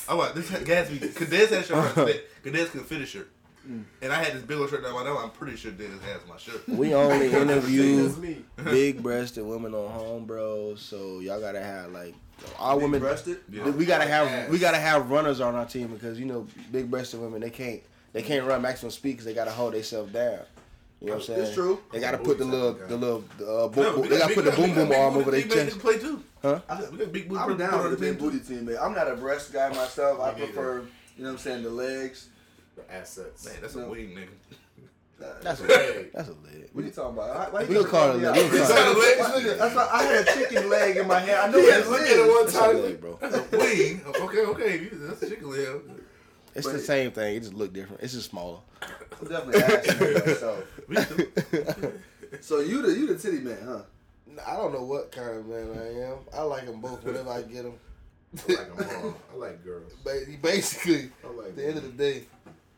I'm 0.07 0.19
like, 0.19 0.35
this 0.35 0.51
Gatsby. 0.51 1.17
Kadesh 1.17 1.49
had 1.49 1.61
a 1.61 1.63
shirt. 1.65 1.97
Right 1.97 2.21
Kadesh 2.45 2.61
uh-huh. 2.61 2.71
could 2.73 2.87
fit 2.87 3.01
a 3.01 3.07
shirt. 3.07 3.31
And 3.65 4.13
I 4.13 4.23
had 4.23 4.35
this 4.35 4.43
big 4.43 4.59
old 4.59 4.69
shirt 4.71 4.83
down 4.83 4.93
my 4.93 5.05
nose. 5.05 5.19
I'm 5.23 5.31
pretty 5.31 5.57
sure 5.57 5.71
Dennis 5.71 6.03
has 6.03 6.21
my 6.29 6.37
shirt. 6.37 6.69
We 6.69 6.95
only 6.95 7.29
That's 7.31 7.43
interview 7.43 8.43
big 8.65 9.03
breasted 9.03 9.45
women 9.45 9.75
on 9.75 9.91
home 9.91 10.25
bro. 10.25 10.75
so 10.75 11.21
y'all 11.21 11.41
gotta 11.41 11.63
have 11.63 11.93
like 11.93 12.15
our 12.59 12.79
women. 12.79 13.01
breasted. 13.01 13.39
Yeah. 13.51 13.71
We 13.71 13.87
gotta 13.87 14.07
have 14.07 14.27
Ass. 14.27 14.51
we 14.51 14.59
gotta 14.59 14.79
have 14.79 15.11
runners 15.11 15.41
on 15.41 15.55
our 15.55 15.65
team 15.65 15.89
because 15.89 16.19
you 16.19 16.27
know 16.27 16.47
big 16.73 16.91
breasted 16.91 17.21
women 17.21 17.41
they 17.41 17.51
can't 17.51 17.83
they 18.13 18.23
can't 18.23 18.47
run 18.47 18.63
maximum 18.63 18.91
speed 18.91 19.13
because 19.13 19.25
they 19.25 19.35
gotta 19.35 19.53
hold 19.53 19.75
themselves 19.75 20.13
down. 20.13 20.41
You 21.03 21.09
know 21.09 21.15
what 21.15 21.21
I'm 21.23 21.27
saying? 21.27 21.43
It's 21.47 21.55
true. 21.55 21.81
They 21.93 21.99
gotta 21.99 22.19
put 22.19 22.39
the 22.39 22.45
little 22.45 22.75
the 22.75 22.97
little 22.97 23.25
uh, 23.41 23.67
boom, 23.69 23.83
No, 23.85 23.93
boom, 23.97 24.03
they 24.09 24.19
got 24.19 24.21
gotta 24.21 24.35
put 24.35 24.45
the 24.45 24.51
boom 24.53 24.75
boom 24.75 24.93
arm 24.93 25.17
over 25.17 25.31
their 25.33 25.41
team, 25.41 25.49
man, 25.49 25.67
chest. 25.67 25.79
play 25.81 25.99
too. 25.99 26.23
Huh? 26.41 26.61
I 26.69 26.81
said, 26.81 26.93
we 26.93 26.99
got 26.99 27.13
big 27.13 27.29
booty. 27.29 27.41
I'm 27.41 27.57
down 27.57 27.75
on 27.75 27.83
with 27.83 27.91
the 27.91 27.97
the 27.97 28.13
big 28.13 28.19
team, 28.21 28.31
booty 28.31 28.39
team, 28.45 28.65
man. 28.67 28.79
I'm 28.81 28.95
not 28.95 29.11
a 29.11 29.17
breast 29.17 29.53
guy 29.53 29.69
myself. 29.71 30.21
I 30.21 30.31
prefer, 30.33 30.83
you 31.17 31.25
know 31.25 31.31
what 31.31 31.33
I'm 31.33 31.39
saying, 31.39 31.63
the 31.65 31.71
legs. 31.71 32.29
The 32.77 32.95
assets. 32.95 33.45
Man, 33.45 33.55
that's 33.61 33.75
a 33.75 33.87
wing, 33.89 34.17
nigga. 34.17 35.33
That's 35.43 35.61
a 35.61 35.67
Hey. 35.67 36.07
that's 36.15 36.29
a 36.29 36.33
lid. 36.33 36.69
What 36.73 36.83
are 36.85 36.87
you 36.87 36.93
talking 36.93 37.19
about? 37.19 37.53
Why, 37.53 37.61
why 37.61 37.67
We 37.69 37.75
you 37.75 37.81
gonna 37.81 37.91
call 37.91 38.11
it 38.11 38.15
a 38.15 38.19
me 38.19 38.27
leg. 38.27 38.39
out? 38.39 38.53
We 38.53 38.59
gonna 38.59 38.75
call 38.75 38.79
it 38.79 38.97
a 38.97 38.99
leg. 38.99 39.45
Look 39.47 39.59
That's 39.59 39.75
why 39.75 39.89
I 39.93 40.03
had 40.05 40.29
a 40.29 40.33
chicken 40.35 40.71
leg 40.71 40.97
in 40.99 41.07
my 41.09 41.19
hand. 41.21 41.31
I 41.39 41.49
know 41.51 41.59
Yeah, 41.59 41.79
what 41.81 41.89
look 41.91 42.01
it 42.01 42.05
at 42.05 42.11
it 42.11 42.19
is. 42.19 42.29
one 42.29 42.45
That's 42.45 42.55
a 42.55 42.61
time. 42.61 42.83
leg, 42.83 43.01
bro. 43.01 43.19
That's 43.21 43.35
a 43.37 43.43
wing. 43.59 44.01
Okay, 44.23 44.41
okay. 44.47 44.89
That's 44.93 45.23
a 45.23 45.29
chicken 45.31 45.51
leg. 45.51 45.69
It's 46.55 46.67
But- 46.67 46.73
the 46.75 46.79
same 46.81 47.11
thing. 47.13 47.37
It 47.37 47.41
just 47.41 47.55
look 47.55 47.73
different. 47.73 48.03
It's 48.03 48.13
just 48.15 48.31
smaller. 48.31 48.61
I'm 49.23 49.29
definitely 49.29 49.63
asking 49.63 50.15
myself. 50.27 50.89
Me 50.89 50.97
too. 51.05 51.93
So 52.41 52.61
you 52.61 52.83
the 52.83 52.89
you 52.93 53.07
the 53.07 53.17
titty 53.19 53.39
man, 53.41 53.59
huh? 53.65 53.83
I 54.47 54.57
don't 54.57 54.73
know 54.73 54.85
what 54.85 55.13
kind 55.13 55.31
of 55.37 55.47
man 55.47 55.69
I 55.79 56.11
am. 56.11 56.19
I 56.35 56.43
like 56.43 56.67
them 56.67 56.81
both 56.81 57.05
whenever 57.05 57.31
I 57.31 57.43
get 57.43 57.65
them. 57.65 57.75
I 58.49 58.53
like 58.53 58.77
them 58.77 59.05
all. 59.05 59.15
I 59.35 59.37
like 59.37 59.65
girls. 59.65 59.93
Basically, 60.43 61.11
I 61.25 61.29
like 61.33 61.49
at 61.49 61.57
the 61.57 61.67
end 61.67 61.77
of 61.77 61.83
the 61.85 61.91
day, 61.91 62.23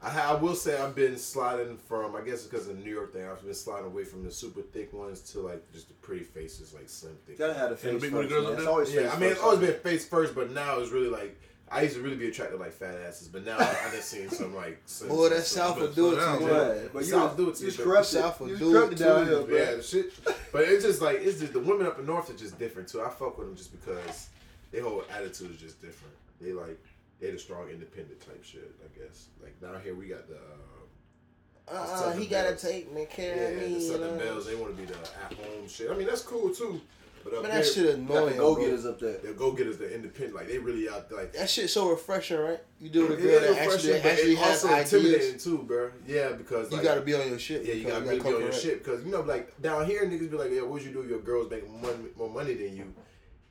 I, 0.03 0.11
ha- 0.11 0.33
I 0.37 0.41
will 0.41 0.57
say 0.57 0.77
I've 0.77 0.97
been 0.97 1.17
sliding 1.17 1.79
from 1.89 2.17
I 2.17 2.23
guess 2.23 2.35
it's 2.41 2.45
because 2.49 2.69
of 2.69 2.77
the 2.77 2.83
New 2.83 2.91
York 2.91 3.13
thing. 3.13 3.25
I've 3.25 3.41
been 3.45 3.55
sliding 3.55 3.87
away 3.87 4.05
from 4.05 4.25
the 4.25 4.33
super 4.33 4.63
thick 4.63 4.93
ones 4.93 5.21
to 5.33 5.41
like 5.41 5.63
just 5.73 5.87
the 5.89 5.95
pretty 5.95 6.25
faces, 6.25 6.75
like 6.75 6.89
slim 6.89 7.13
thick. 7.25 7.39
You 7.39 7.47
gotta 7.47 7.55
have 7.59 7.71
the 7.71 7.77
face 7.77 7.93
the 7.93 7.99
big 8.01 8.11
first. 8.11 8.13
booty 8.13 8.29
girls 8.29 8.45
man. 8.45 8.53
up 8.53 8.59
It's 8.59 8.65
there? 8.65 8.73
always 8.73 8.93
Yeah, 8.95 9.03
face 9.03 9.13
I 9.13 9.19
mean 9.21 9.31
it's 9.31 9.41
always 9.41 9.61
been 9.61 9.81
face 9.81 10.09
first, 10.09 10.35
but 10.35 10.51
now 10.51 10.81
it's 10.81 10.91
really 10.91 11.09
like 11.09 11.41
I 11.75 11.83
used 11.83 11.97
to 11.97 12.03
really 12.03 12.17
be 12.17 12.29
attracted 12.29 12.57
to 12.57 12.63
like 12.63 12.73
fat 12.73 12.95
asses, 13.07 13.27
but 13.27 13.45
now 13.45 13.59
I, 13.59 13.65
I 13.65 13.91
just 13.91 14.09
seen 14.09 14.31
some 14.31 14.55
like 14.55 14.81
slim, 14.87 15.09
boy, 15.11 15.29
that 15.31 15.43
South 15.43 15.79
will 15.81 15.89
do 15.91 16.13
it 16.13 16.17
to 16.17 16.39
you. 16.41 16.91
But 16.93 17.01
you 17.01 17.11
South 17.11 17.37
do 17.37 17.49
it 17.51 17.57
to 17.57 17.65
you 17.65 17.71
you, 17.73 17.85
corrupted. 17.85 18.13
South 18.21 18.41
will 18.41 18.57
do 18.57 18.85
it 18.85 18.97
to 18.97 19.05
you, 19.05 19.47
bro. 19.49 19.57
Yeah, 19.57 19.81
shit. 19.81 20.13
But 20.53 20.63
it's 20.63 20.85
just 20.85 21.03
like 21.03 21.19
it's 21.21 21.41
just 21.41 21.53
the 21.53 21.61
women 21.61 21.87
up 21.87 21.99
in 21.99 22.07
north 22.07 22.31
are 22.31 22.35
just 22.35 22.59
different 22.61 22.89
too. 22.89 23.03
I 23.03 23.09
fuck 23.09 23.37
with 23.37 23.49
them 23.49 23.57
just 23.57 23.73
because 23.73 24.29
their 24.71 24.83
whole 24.85 25.03
attitude 25.13 25.51
is 25.51 25.57
just 25.57 25.83
different. 25.83 26.15
They 26.41 26.53
like 26.53 26.79
they 27.21 27.31
the 27.33 27.39
strong 27.39 27.69
independent 27.69 28.21
type 28.21 28.45
shit. 28.45 28.73
I 28.85 28.99
guess 28.99 29.27
like 29.43 29.61
down 29.61 29.81
here 29.83 29.95
we 29.97 30.07
got 30.07 30.29
the. 30.29 30.37
Uh, 30.37 31.73
Uh, 31.73 32.13
he 32.13 32.27
gotta 32.27 32.55
take 32.55 32.93
me 32.93 33.01
yeah, 33.03 33.07
care 33.17 33.49
of 33.49 33.55
me. 33.57 33.61
the 33.63 33.71
you 33.71 33.81
Southern 33.81 34.19
know? 34.19 34.25
Belles, 34.25 34.47
they 34.47 34.55
want 34.55 34.77
to 34.77 34.81
be 34.81 34.87
the 34.87 34.95
at 34.99 35.33
home 35.33 35.67
shit. 35.67 35.91
I 35.91 35.95
mean, 35.95 36.07
that's 36.07 36.23
cool 36.23 36.55
too. 36.55 36.81
But 37.25 37.35
up 37.35 37.43
Man, 37.43 37.53
there, 37.53 37.63
that 37.63 37.67
shit 37.73 37.87
Got 38.07 38.15
the 38.15 38.15
annoying. 38.17 38.37
Go 38.37 38.55
getters 38.57 38.85
up 38.87 39.01
there. 39.01 39.19
the 39.19 39.33
go 39.33 39.53
getters, 39.53 39.79
the 39.79 39.95
independent, 39.95 40.35
like 40.35 40.49
they 40.49 40.59
really 40.59 40.89
out 40.89 41.09
there, 41.09 41.19
like 41.19 41.33
That 41.33 41.49
shit's 41.49 41.73
so 41.73 41.89
refreshing, 41.91 42.37
right? 42.39 42.61
You 42.81 42.91
do 42.91 43.07
with 43.09 43.13
a 43.13 43.15
It 43.15 43.23
girl 43.23 43.31
is 43.33 43.41
that 43.41 43.49
actually, 43.59 43.93
refreshing, 43.93 44.03
but 44.03 44.11
actually 44.13 44.33
it's 44.33 44.41
has 44.43 44.65
also 44.65 44.69
ideas. 44.75 44.93
intimidating 44.95 45.39
too, 45.41 45.59
bro. 45.67 45.91
Yeah, 46.07 46.33
because 46.33 46.71
You 46.71 46.77
like, 46.77 46.85
gotta 46.87 47.01
be 47.01 47.15
on 47.15 47.29
your 47.29 47.39
shit. 47.39 47.65
Yeah, 47.65 47.75
you 47.75 47.85
because 47.85 47.93
gotta 47.95 48.05
really 48.05 48.17
be 48.19 48.23
come 48.23 48.35
on 48.35 48.41
your 48.41 48.49
correct. 48.51 48.63
shit 48.63 48.85
because 48.85 49.05
you 49.05 49.11
know, 49.13 49.21
like 49.23 49.63
down 49.63 49.87
here, 49.87 50.05
niggas 50.05 50.31
be 50.31 50.37
like, 50.37 50.51
"Yeah, 50.53 50.63
what 50.63 50.85
you 50.85 50.91
do? 50.93 51.03
Your 51.05 51.21
girls 51.21 51.51
making 51.51 51.71
more 51.73 51.81
money, 51.91 52.09
more 52.17 52.31
money 52.31 52.55
than 52.55 52.77
you." 52.77 52.93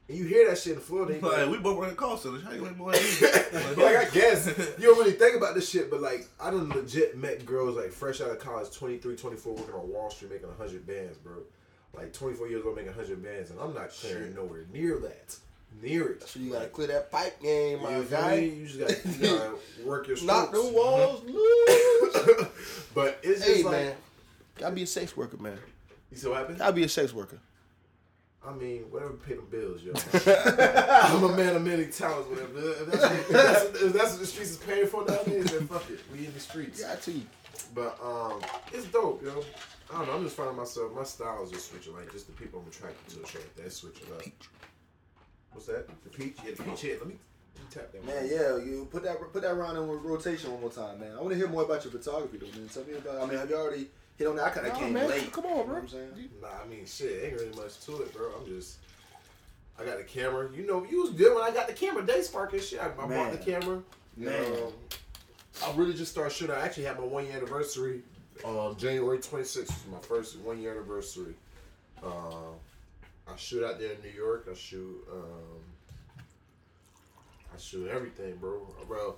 And 0.10 0.18
you 0.18 0.26
hear 0.26 0.50
that 0.50 0.58
shit 0.58 0.74
in 0.74 0.80
Florida, 0.82 1.14
they 1.14 1.20
be 1.20 1.26
Like, 1.26 1.38
like, 1.38 1.50
we 1.50 1.58
both 1.60 1.78
work 1.78 1.90
at 1.90 1.96
call 1.96 2.18
centers. 2.18 2.44
How 2.44 2.52
you 2.52 2.62
make 2.62 2.76
more 2.78 2.92
than 2.94 3.02
me? 3.02 3.84
like 3.84 3.96
I 3.96 4.10
guess 4.10 4.48
you 4.78 4.88
don't 4.88 5.00
really 5.00 5.14
think 5.14 5.38
about 5.38 5.56
this 5.56 5.70
shit, 5.70 5.90
but 5.90 6.02
like 6.02 6.28
I 6.42 6.52
done 6.52 6.70
legit 6.70 7.18
met 7.18 7.46
girls 7.46 7.78
like 7.78 7.92
fresh 7.92 8.20
out 8.22 8.30
of 8.30 8.38
college, 8.40 8.70
23, 8.72 9.16
24, 9.16 9.54
working 9.56 9.74
on 9.74 9.90
Wall 9.90 10.10
Street 10.12 10.32
making 10.32 10.50
hundred 10.58 10.86
bands, 10.86 11.18
bro. 11.18 11.38
Like 11.96 12.12
twenty 12.14 12.36
four 12.36 12.48
years 12.48 12.64
old 12.66 12.76
making 12.76 12.94
hundred 12.94 13.24
bands, 13.24 13.52
and 13.52 13.60
I'm 13.60 13.74
not 13.74 13.90
clearing 13.92 14.34
nowhere 14.34 14.66
near 14.74 14.98
that, 15.00 15.36
near 15.82 16.10
it. 16.14 16.28
So 16.28 16.40
you 16.40 16.52
gotta 16.52 16.68
clear 16.68 16.88
that 16.88 17.12
pipe 17.12 17.40
game, 17.42 17.84
my 17.84 17.98
You 17.98 18.04
guy. 18.04 18.34
You 18.36 18.66
just 18.66 18.80
gotta, 18.80 19.10
you 19.10 19.38
gotta 19.38 19.56
work 19.86 20.08
your 20.08 20.24
Knock 20.24 20.48
strokes. 20.50 20.68
them 20.68 20.76
mm-hmm. 20.76 20.76
walls 20.76 21.24
loose. 22.48 22.88
but 22.96 23.20
it's 23.22 23.46
just 23.46 23.58
hey 23.58 23.64
like 23.64 23.72
man, 23.72 23.96
gotta 24.58 24.76
be 24.76 24.84
a 24.84 24.88
sex 24.88 25.16
worker, 25.16 25.38
man. 25.38 25.58
you 26.12 26.18
see 26.18 26.28
what 26.28 26.38
happened? 26.40 26.58
Gotta 26.58 26.74
be 26.74 26.84
a 26.84 26.90
sex 26.90 27.14
worker. 27.14 27.40
I 28.46 28.54
mean, 28.54 28.82
whatever 28.90 29.14
pay 29.14 29.36
them 29.36 29.48
bills, 29.50 29.82
yo. 29.84 29.94
I'm 29.94 31.24
a 31.24 31.36
man 31.36 31.56
of 31.56 31.64
many 31.64 31.86
talents, 31.86 32.30
whatever. 32.30 32.60
If 32.60 32.92
that's, 32.92 33.04
if 33.14 33.28
that's, 33.30 33.64
if 33.82 33.94
that's 33.94 34.12
what 34.12 34.20
the 34.20 34.26
streets 34.26 34.52
is 34.52 34.58
paying 34.58 34.88
for 34.88 35.06
nowadays, 35.06 35.46
then 35.46 35.66
fuck 35.68 35.90
it. 35.90 36.00
We 36.12 36.26
in 36.26 36.34
the 36.34 36.42
streets. 36.42 36.82
Yeah, 36.82 36.90
Got 36.90 37.04
to. 37.04 37.22
But 37.76 37.98
um, 38.04 38.42
it's 38.72 38.86
dope, 38.86 39.24
yo. 39.24 39.44
I 39.92 39.98
don't 39.98 40.08
know. 40.08 40.14
I'm 40.14 40.24
just 40.24 40.36
finding 40.36 40.56
myself. 40.58 40.94
My 40.94 41.04
styles 41.04 41.50
is 41.50 41.54
just 41.58 41.72
switching. 41.72 41.94
Like 41.96 42.12
just 42.12 42.28
the 42.28 42.34
people 42.34 42.62
I'm 42.62 42.68
attracted 42.68 43.08
to, 43.14 43.20
and 43.20 43.28
shit 43.28 43.42
like 43.42 43.56
that. 43.56 43.72
Switching 43.72 44.08
up. 44.18 44.24
What's 45.52 45.68
that? 45.68 45.88
The 46.04 46.10
peach? 46.10 46.36
Yeah, 46.44 46.56
the 46.56 46.64
peach 46.64 46.82
head. 46.82 46.98
Let 47.00 47.08
me, 47.08 47.16
let 47.56 47.64
me 47.64 47.70
tap 47.70 47.92
that. 47.92 48.06
Man, 48.06 48.28
yeah, 48.28 48.58
you 48.58 48.88
put 48.92 49.04
that 49.04 49.20
put 49.32 49.42
that 49.44 49.56
round 49.56 49.78
in 49.78 49.88
rotation 49.88 50.52
one 50.52 50.62
more 50.62 50.70
time, 50.72 51.00
man. 51.00 51.12
I 51.16 51.22
want 51.22 51.30
to 51.30 51.36
hear 51.36 51.48
more 51.48 51.64
about 51.64 51.84
your 51.84 51.92
photography, 51.92 52.38
though, 52.38 52.58
man. 52.60 52.68
Tell 52.70 52.84
me 52.86 52.94
about. 52.94 53.22
I 53.22 53.26
mean, 53.28 53.38
have 53.38 53.50
you 53.50 53.56
already 53.56 53.88
hit 54.18 54.28
on 54.28 54.36
that? 54.38 54.46
I 54.46 54.50
kind 54.50 54.68
of 54.68 54.74
Nah, 54.74 54.80
came 54.80 54.94
man, 54.94 55.10
late. 55.10 55.32
come 55.32 55.46
on, 55.46 55.52
you 55.52 55.58
know 55.58 55.64
bro. 55.66 55.74
what 55.76 55.84
I'm 55.84 55.90
saying? 55.90 56.10
Nah, 56.42 56.48
I 56.64 56.68
mean, 56.68 56.86
shit, 56.88 57.24
ain't 57.26 57.34
really 57.34 57.56
much 57.56 57.80
to 57.86 58.02
it, 58.02 58.14
bro. 58.16 58.32
I'm 58.40 58.48
just, 58.48 58.78
I 59.80 59.86
got 59.86 59.98
the 60.00 60.04
camera. 60.04 60.50
You 60.56 60.66
know, 60.66 60.84
you 60.90 61.02
was 61.02 61.12
good 61.12 61.36
when 61.36 61.44
I 61.44 61.52
got 61.52 61.68
the 61.68 61.74
camera. 61.74 62.04
Day 62.04 62.22
Spark 62.24 62.54
and 62.54 62.62
shit. 62.64 62.80
I, 62.82 62.88
I 62.88 62.90
bought 63.08 63.32
the 63.32 63.38
camera. 63.38 63.82
Man. 64.18 64.34
Um, 64.44 64.74
I 65.66 65.72
really 65.76 65.94
just 65.94 66.12
started 66.12 66.34
shooting. 66.34 66.56
I 66.56 66.62
actually 66.66 66.86
had 66.86 66.98
my 66.98 67.06
one 67.06 67.26
year 67.26 67.38
anniversary. 67.38 68.02
Um, 68.44 68.76
January 68.78 69.20
26th 69.20 69.68
was 69.68 69.84
my 69.92 70.00
first 70.00 70.40
one 70.40 70.60
year 70.62 70.72
anniversary. 70.72 71.36
Um, 72.04 72.56
I 73.28 73.36
shoot 73.38 73.64
out 73.64 73.80
there 73.80 73.92
in 73.92 74.02
New 74.02 74.18
York. 74.18 74.48
I 74.52 74.56
shoot. 74.56 75.06
Um, 75.12 75.60
I 77.54 77.58
shoot 77.60 77.88
everything, 77.90 78.36
bro. 78.38 78.68
Bro, 78.88 79.16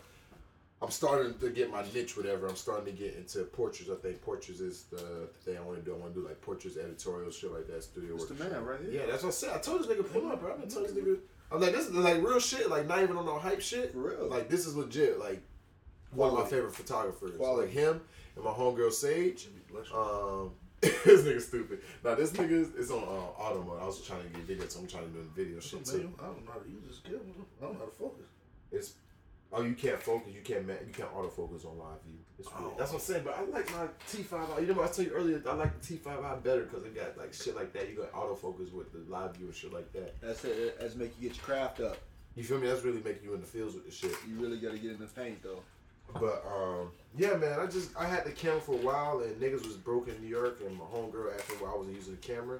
I'm 0.81 0.91
starting 0.91 1.33
to 1.39 1.49
get 1.49 1.71
my 1.71 1.83
niche, 1.93 2.17
whatever. 2.17 2.47
I'm 2.47 2.57
starting 2.57 2.85
to 2.85 2.91
get 2.91 3.15
into 3.15 3.39
portraits. 3.45 3.89
I 3.89 3.95
think 3.95 4.21
portraits 4.21 4.59
is 4.59 4.83
the 4.91 5.29
thing 5.45 5.57
I 5.57 5.61
want 5.61 5.79
to 5.79 5.85
do. 5.85 5.95
I 5.95 5.97
want 5.97 6.13
to 6.13 6.21
do 6.21 6.27
like 6.27 6.41
portraits, 6.41 6.77
editorial, 6.77 7.31
shit 7.31 7.51
like 7.53 7.67
that, 7.67 7.83
studio 7.83 8.15
It's 8.15 8.29
work. 8.29 8.37
the 8.37 8.43
man 8.43 8.65
right 8.65 8.79
here. 8.81 8.91
Yeah, 9.01 9.05
that's 9.09 9.23
what 9.23 9.29
I 9.29 9.31
said. 9.31 9.55
I 9.55 9.59
told 9.59 9.81
this 9.81 9.87
nigga 9.87 10.11
pull 10.11 10.29
up, 10.29 10.41
bro. 10.41 10.51
I've 10.53 10.59
been 10.59 10.69
telling 10.69 10.93
this 10.93 11.03
nigga. 11.03 11.17
I'm 11.51 11.61
like, 11.61 11.71
this 11.71 11.85
is 11.87 11.93
like 11.93 12.17
real 12.17 12.39
shit. 12.39 12.69
Like 12.69 12.87
not 12.87 13.01
even 13.01 13.15
on 13.15 13.25
no 13.25 13.39
hype 13.39 13.61
shit. 13.61 13.93
For 13.93 13.99
real. 13.99 14.27
Like 14.27 14.49
this 14.49 14.65
is 14.67 14.75
legit. 14.75 15.17
Like 15.17 15.41
one 16.11 16.29
of 16.29 16.35
my 16.35 16.45
favorite 16.45 16.75
photographers. 16.75 17.35
Quality. 17.37 17.67
Like 17.67 17.71
him 17.71 18.01
and 18.35 18.45
my 18.45 18.51
homegirl 18.51 18.91
Sage. 18.91 19.47
Um, 19.93 20.51
this 20.81 21.23
nigga 21.23 21.41
stupid. 21.41 21.79
Now 22.03 22.15
this 22.15 22.31
nigga 22.31 22.51
is, 22.51 22.69
is 22.75 22.91
on 22.91 23.03
uh, 23.03 23.41
auto 23.41 23.63
mode. 23.63 23.81
I 23.81 23.85
was 23.85 24.01
trying 24.01 24.23
to 24.23 24.29
get 24.29 24.41
video, 24.41 24.67
so 24.67 24.79
I'm 24.79 24.87
trying 24.87 25.05
to 25.05 25.09
do 25.09 25.19
the 25.19 25.43
video 25.43 25.59
shit 25.59 25.85
too. 25.85 26.13
I 26.19 26.25
don't 26.25 26.45
know 26.45 26.51
how 26.51 26.59
to 26.59 26.69
use 26.69 26.83
this 26.87 26.99
camera. 26.99 27.21
I 27.59 27.65
don't 27.65 27.73
know 27.73 27.79
how 27.79 27.85
to 27.85 27.91
focus. 27.91 28.25
It's 28.71 28.93
oh 29.51 29.63
you 29.63 29.73
can't 29.73 30.01
focus, 30.01 30.33
you 30.33 30.41
can't 30.41 30.67
you 30.67 30.93
can't 30.93 31.13
autofocus 31.13 31.65
on 31.65 31.77
live 31.79 32.01
view. 32.05 32.19
It's 32.37 32.49
weird. 32.49 32.71
Oh. 32.71 32.75
That's 32.77 32.91
what 32.91 32.99
I'm 32.99 33.05
saying. 33.05 33.23
But 33.23 33.37
I 33.37 33.43
like 33.45 33.71
my 33.71 33.87
T5i. 34.11 34.61
You 34.61 34.67
know 34.67 34.73
what 34.73 34.89
I 34.89 34.93
told 34.93 35.07
you 35.07 35.13
earlier? 35.13 35.41
I 35.47 35.53
like 35.53 35.81
the 35.81 35.97
T5i 35.97 36.43
better 36.43 36.63
because 36.63 36.85
it 36.85 36.95
got 36.95 37.17
like 37.17 37.33
shit 37.33 37.55
like 37.55 37.73
that. 37.73 37.89
You 37.89 37.95
got 37.95 38.11
autofocus 38.11 38.73
with 38.73 38.91
the 38.91 39.09
live 39.11 39.35
view 39.35 39.47
and 39.47 39.55
shit 39.55 39.73
like 39.73 39.91
that. 39.93 40.19
That's 40.21 40.43
it. 40.43 40.79
That's 40.79 40.95
make 40.95 41.13
you 41.19 41.29
get 41.29 41.37
your 41.37 41.45
craft 41.45 41.79
up. 41.79 41.97
You 42.35 42.43
feel 42.43 42.59
me? 42.59 42.67
That's 42.67 42.83
really 42.83 43.01
making 43.01 43.23
you 43.23 43.33
in 43.33 43.39
the 43.39 43.47
fields 43.47 43.75
with 43.75 43.85
the 43.85 43.91
shit. 43.91 44.11
You 44.27 44.35
really 44.39 44.57
got 44.57 44.73
to 44.73 44.77
get 44.77 44.91
in 44.91 44.99
the 44.99 45.07
paint, 45.07 45.41
though. 45.41 45.61
But 46.13 46.45
um, 46.47 46.89
yeah, 47.17 47.35
man, 47.35 47.59
I 47.59 47.65
just 47.65 47.95
I 47.97 48.05
had 48.05 48.23
the 48.25 48.31
camera 48.31 48.61
for 48.61 48.73
a 48.73 48.77
while, 48.77 49.19
and 49.21 49.35
niggas 49.41 49.65
was 49.65 49.75
broke 49.75 50.07
in 50.07 50.19
New 50.21 50.27
York, 50.29 50.59
and 50.65 50.77
my 50.77 50.85
homegirl 50.85 51.33
asked 51.35 51.49
me 51.49 51.55
why 51.59 51.71
I 51.71 51.75
wasn't 51.77 51.95
using 51.95 52.15
the 52.15 52.21
camera, 52.21 52.59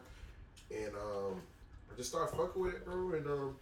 and 0.72 0.94
um, 0.96 1.42
I 1.92 1.96
just 1.96 2.10
started 2.10 2.36
fucking 2.36 2.62
with 2.62 2.74
it, 2.74 2.86
bro, 2.86 3.12
and 3.14 3.26
um, 3.28 3.56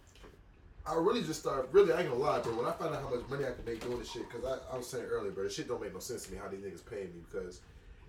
I 0.86 0.94
really 0.94 1.22
just 1.22 1.40
started. 1.40 1.72
Really, 1.72 1.92
I 1.92 2.00
ain't 2.00 2.08
gonna 2.10 2.20
lie, 2.20 2.40
bro. 2.40 2.56
When 2.56 2.66
I 2.66 2.72
found 2.72 2.94
out 2.94 3.02
how 3.02 3.10
much 3.14 3.28
money 3.28 3.44
I 3.44 3.50
could 3.52 3.66
make 3.66 3.80
doing 3.82 3.98
this 3.98 4.10
shit, 4.10 4.28
because 4.28 4.44
I, 4.44 4.74
I 4.74 4.76
was 4.76 4.88
saying 4.88 5.04
earlier, 5.04 5.30
bro, 5.30 5.44
this 5.44 5.54
shit 5.54 5.68
don't 5.68 5.80
make 5.80 5.92
no 5.94 6.00
sense 6.00 6.26
to 6.26 6.32
me 6.32 6.38
how 6.42 6.48
these 6.48 6.60
niggas 6.60 6.84
paying 6.88 7.12
me 7.14 7.22
because 7.30 7.60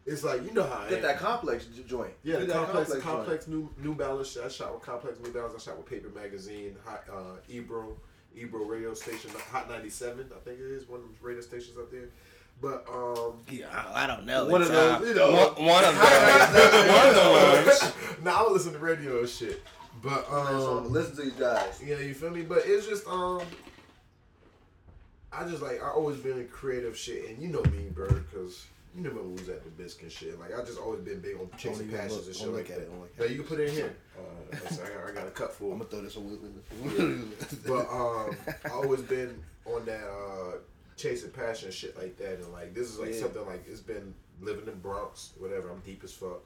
it's 0.08 0.24
like 0.24 0.44
you 0.44 0.52
know 0.54 0.64
how 0.64 0.80
I 0.86 0.90
Get 0.90 0.98
am. 1.00 1.04
that 1.04 1.20
complex 1.20 1.66
joint. 1.88 2.14
Yeah, 2.24 2.38
the 2.40 2.48
Get 2.48 2.56
complex, 2.56 2.92
joint. 2.92 3.04
complex, 3.04 3.48
new 3.48 3.70
New 3.82 3.94
Balance. 3.96 4.32
shit. 4.32 4.44
I 4.44 4.48
shot 4.50 4.74
with 4.74 4.84
complex 4.84 5.20
New 5.24 5.32
Balance. 5.32 5.54
I 5.56 5.70
shot 5.72 5.78
with 5.78 5.86
Paper 5.88 6.10
Magazine, 6.10 6.76
Hot, 6.86 7.04
uh, 7.12 7.38
Ebro, 7.50 7.96
Ebro 8.38 8.66
radio 8.66 8.94
station, 8.94 9.32
Hot 9.52 9.70
ninety 9.70 9.90
seven. 9.90 10.30
I 10.36 10.40
think 10.40 10.60
it 10.60 10.66
is 10.72 10.88
one 10.88 11.00
of 11.02 11.06
the 11.08 11.26
radio 11.28 11.42
stations 11.42 11.78
up 11.78 11.92
there. 11.92 12.10
But 12.62 12.86
um, 12.92 13.34
Yeah, 13.52 13.68
I, 13.72 14.04
I 14.04 14.08
don't 14.08 14.26
know. 14.26 14.46
One 14.46 14.62
It's, 14.62 14.70
of 14.70 14.76
those, 14.76 15.02
uh, 15.02 15.06
you 15.06 15.14
know. 15.16 15.32
one, 15.58 15.66
one 15.66 15.84
of 15.84 15.96
those. 15.96 16.88
one 16.90 17.08
of 17.10 17.16
the 17.16 17.66
ones. 17.66 17.94
nah, 18.24 18.46
I 18.48 18.50
listen 18.52 18.72
to 18.74 18.80
radio 18.80 19.20
and 19.20 19.30
shit. 19.30 19.62
But 20.02 20.30
um, 20.32 20.92
listen 20.92 21.16
to 21.18 21.22
these 21.24 21.34
guys. 21.34 21.82
yeah, 21.86 21.98
you 22.00 22.14
feel 22.14 22.30
me? 22.30 22.44
But 22.44 22.60
it's 22.66 22.88
just 22.88 23.06
um, 23.08 23.42
I 25.34 25.44
just 25.48 25.62
like 25.62 25.82
I 25.84 25.90
always 25.90 26.18
been 26.18 26.38
in 26.40 26.48
creative 26.48 26.98
shit, 26.98 27.30
and 27.30 27.42
you 27.42 27.50
know 27.50 27.64
me, 27.64 27.90
bro, 27.94 28.08
because 28.08 28.66
you 28.96 29.02
know 29.04 29.10
when 29.12 29.28
we 29.30 29.34
was 29.34 29.50
at 29.50 29.64
the 29.64 29.70
biscuit 29.72 30.12
shit. 30.12 30.40
Like 30.40 30.58
I 30.58 30.64
just 30.64 30.80
always 30.80 31.02
been 31.02 31.20
big 31.20 31.36
on 31.36 31.50
chasing 31.58 31.90
passions 31.90 32.14
look- 32.18 32.26
and 32.28 32.36
shit 32.36 32.48
like 32.50 32.68
that. 32.70 32.78
it, 32.80 32.90
don't 32.90 33.00
look 33.02 33.12
at 33.20 33.30
you 33.30 33.36
can 33.38 33.46
put 33.46 33.60
it 33.60 33.70
in 33.70 33.76
here. 33.76 33.96
Uh, 34.18 34.56
I, 34.56 34.88
got, 34.88 35.10
I 35.10 35.12
got 35.12 35.28
a 35.28 35.32
cup 35.32 35.52
full. 35.52 35.74
I'm 35.74 35.80
gonna 35.80 35.90
throw 35.90 36.02
this 36.02 36.16
away. 36.16 36.38
But 37.68 37.90
um, 37.92 38.36
I 38.64 38.70
always 38.70 39.02
been 39.02 39.44
on 39.66 39.86
that 39.86 40.02
uh, 40.08 40.58
chasing 40.96 41.32
passion 41.32 41.70
shit 41.72 41.98
like 41.98 42.16
that, 42.18 42.36
and 42.40 42.54
like 42.54 42.74
this 42.74 42.88
is 42.90 42.98
like 42.98 43.14
Yeah. 43.14 43.20
something 43.20 43.46
like 43.46 43.66
it's 43.70 43.82
been 43.82 44.14
living 44.42 44.68
in 44.68 44.80
Bronx, 44.80 45.32
whatever. 45.38 45.70
I'm 45.70 45.80
deep 45.80 46.02
as 46.06 46.14
fuck, 46.14 46.44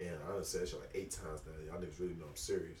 and 0.00 0.10
I 0.26 0.32
done 0.32 0.44
said 0.44 0.66
shit 0.68 0.80
like 0.80 0.90
eight 0.94 1.10
times 1.10 1.40
now. 1.46 1.52
Y'all 1.72 1.82
niggas 1.82 2.00
really 2.00 2.14
know 2.14 2.24
I'm 2.30 2.36
serious. 2.36 2.78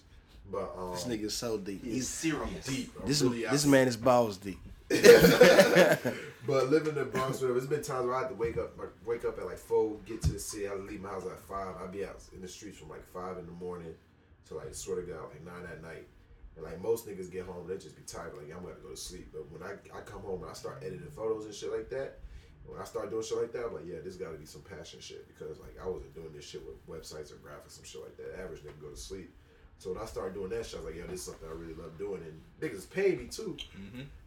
But 0.50 0.74
um, 0.78 0.92
this 0.92 1.04
nigga's 1.04 1.34
so 1.34 1.58
deep. 1.58 1.84
He's 1.84 1.94
He's, 1.94 2.08
serious. 2.08 2.66
deep. 2.66 2.92
I'm 3.02 3.06
this 3.06 3.20
really 3.20 3.44
this 3.44 3.66
man 3.66 3.88
is 3.88 3.96
balls 3.98 4.38
deep. 4.38 4.58
But 6.46 6.70
living 6.70 6.96
in 6.96 7.10
Bronx, 7.10 7.40
whatever. 7.40 7.58
It's 7.58 7.66
been 7.66 7.82
times 7.82 8.06
where 8.06 8.16
I 8.16 8.20
had 8.22 8.30
to 8.30 8.34
wake 8.34 8.56
up, 8.56 8.76
like 8.76 8.88
wake 9.04 9.24
up 9.24 9.38
at 9.38 9.46
like 9.46 9.58
four, 9.58 9.98
get 10.06 10.20
to 10.22 10.32
the 10.32 10.40
city. 10.40 10.66
I 10.66 10.74
leave 10.74 11.00
my 11.00 11.10
house 11.10 11.24
at 11.26 11.38
five. 11.38 11.76
I'd 11.80 11.92
be 11.92 12.04
out 12.04 12.20
in 12.34 12.40
the 12.40 12.48
streets 12.48 12.78
from 12.78 12.88
like 12.88 13.06
five 13.06 13.38
in 13.38 13.46
the 13.46 13.52
morning 13.52 13.94
to 14.48 14.54
like 14.54 14.74
swear 14.74 15.00
to 15.00 15.06
God, 15.06 15.30
like 15.30 15.44
nine 15.44 15.70
at 15.70 15.80
night. 15.80 16.08
And 16.56 16.64
like 16.64 16.80
most 16.82 17.06
niggas 17.06 17.30
get 17.30 17.46
home, 17.46 17.68
they 17.68 17.76
just 17.76 17.94
be 17.94 18.02
tired. 18.02 18.32
Like 18.34 18.50
I'm 18.50 18.64
gonna 18.64 18.74
go 18.82 18.90
to 18.90 18.96
sleep. 18.96 19.28
But 19.32 19.50
when 19.52 19.62
I, 19.62 19.74
I 19.96 20.00
come 20.00 20.22
home 20.22 20.42
and 20.42 20.50
I 20.50 20.54
start 20.54 20.82
editing 20.84 21.10
photos 21.14 21.44
and 21.44 21.54
shit 21.54 21.70
like 21.70 21.88
that, 21.90 22.18
when 22.64 22.80
I 22.80 22.84
start 22.84 23.10
doing 23.10 23.22
shit 23.22 23.38
like 23.38 23.52
that, 23.52 23.66
I'm 23.66 23.74
like, 23.74 23.86
yeah, 23.86 24.00
this 24.02 24.16
got 24.16 24.32
to 24.32 24.38
be 24.38 24.46
some 24.46 24.62
passion 24.62 25.00
shit 25.00 25.28
because 25.28 25.60
like 25.60 25.76
I 25.80 25.86
wasn't 25.88 26.14
doing 26.14 26.32
this 26.34 26.44
shit 26.44 26.62
with 26.66 26.82
websites 26.88 27.30
or 27.30 27.36
graphics, 27.36 27.78
some 27.78 27.84
shit 27.84 28.02
like 28.02 28.16
that. 28.16 28.42
Average 28.42 28.62
nigga 28.62 28.80
go 28.80 28.90
to 28.90 28.96
sleep. 28.96 29.30
So 29.80 29.94
when 29.94 30.02
I 30.02 30.04
started 30.04 30.34
doing 30.34 30.50
that 30.50 30.66
shit, 30.66 30.78
I 30.78 30.82
was 30.84 30.92
like, 30.92 31.00
yo, 31.00 31.06
this 31.06 31.20
is 31.20 31.24
something 31.24 31.48
I 31.48 31.52
really 31.52 31.72
love 31.72 31.96
doing, 31.96 32.20
and 32.20 32.38
niggas 32.60 32.90
pay 32.90 33.16
me 33.16 33.28
too. 33.28 33.56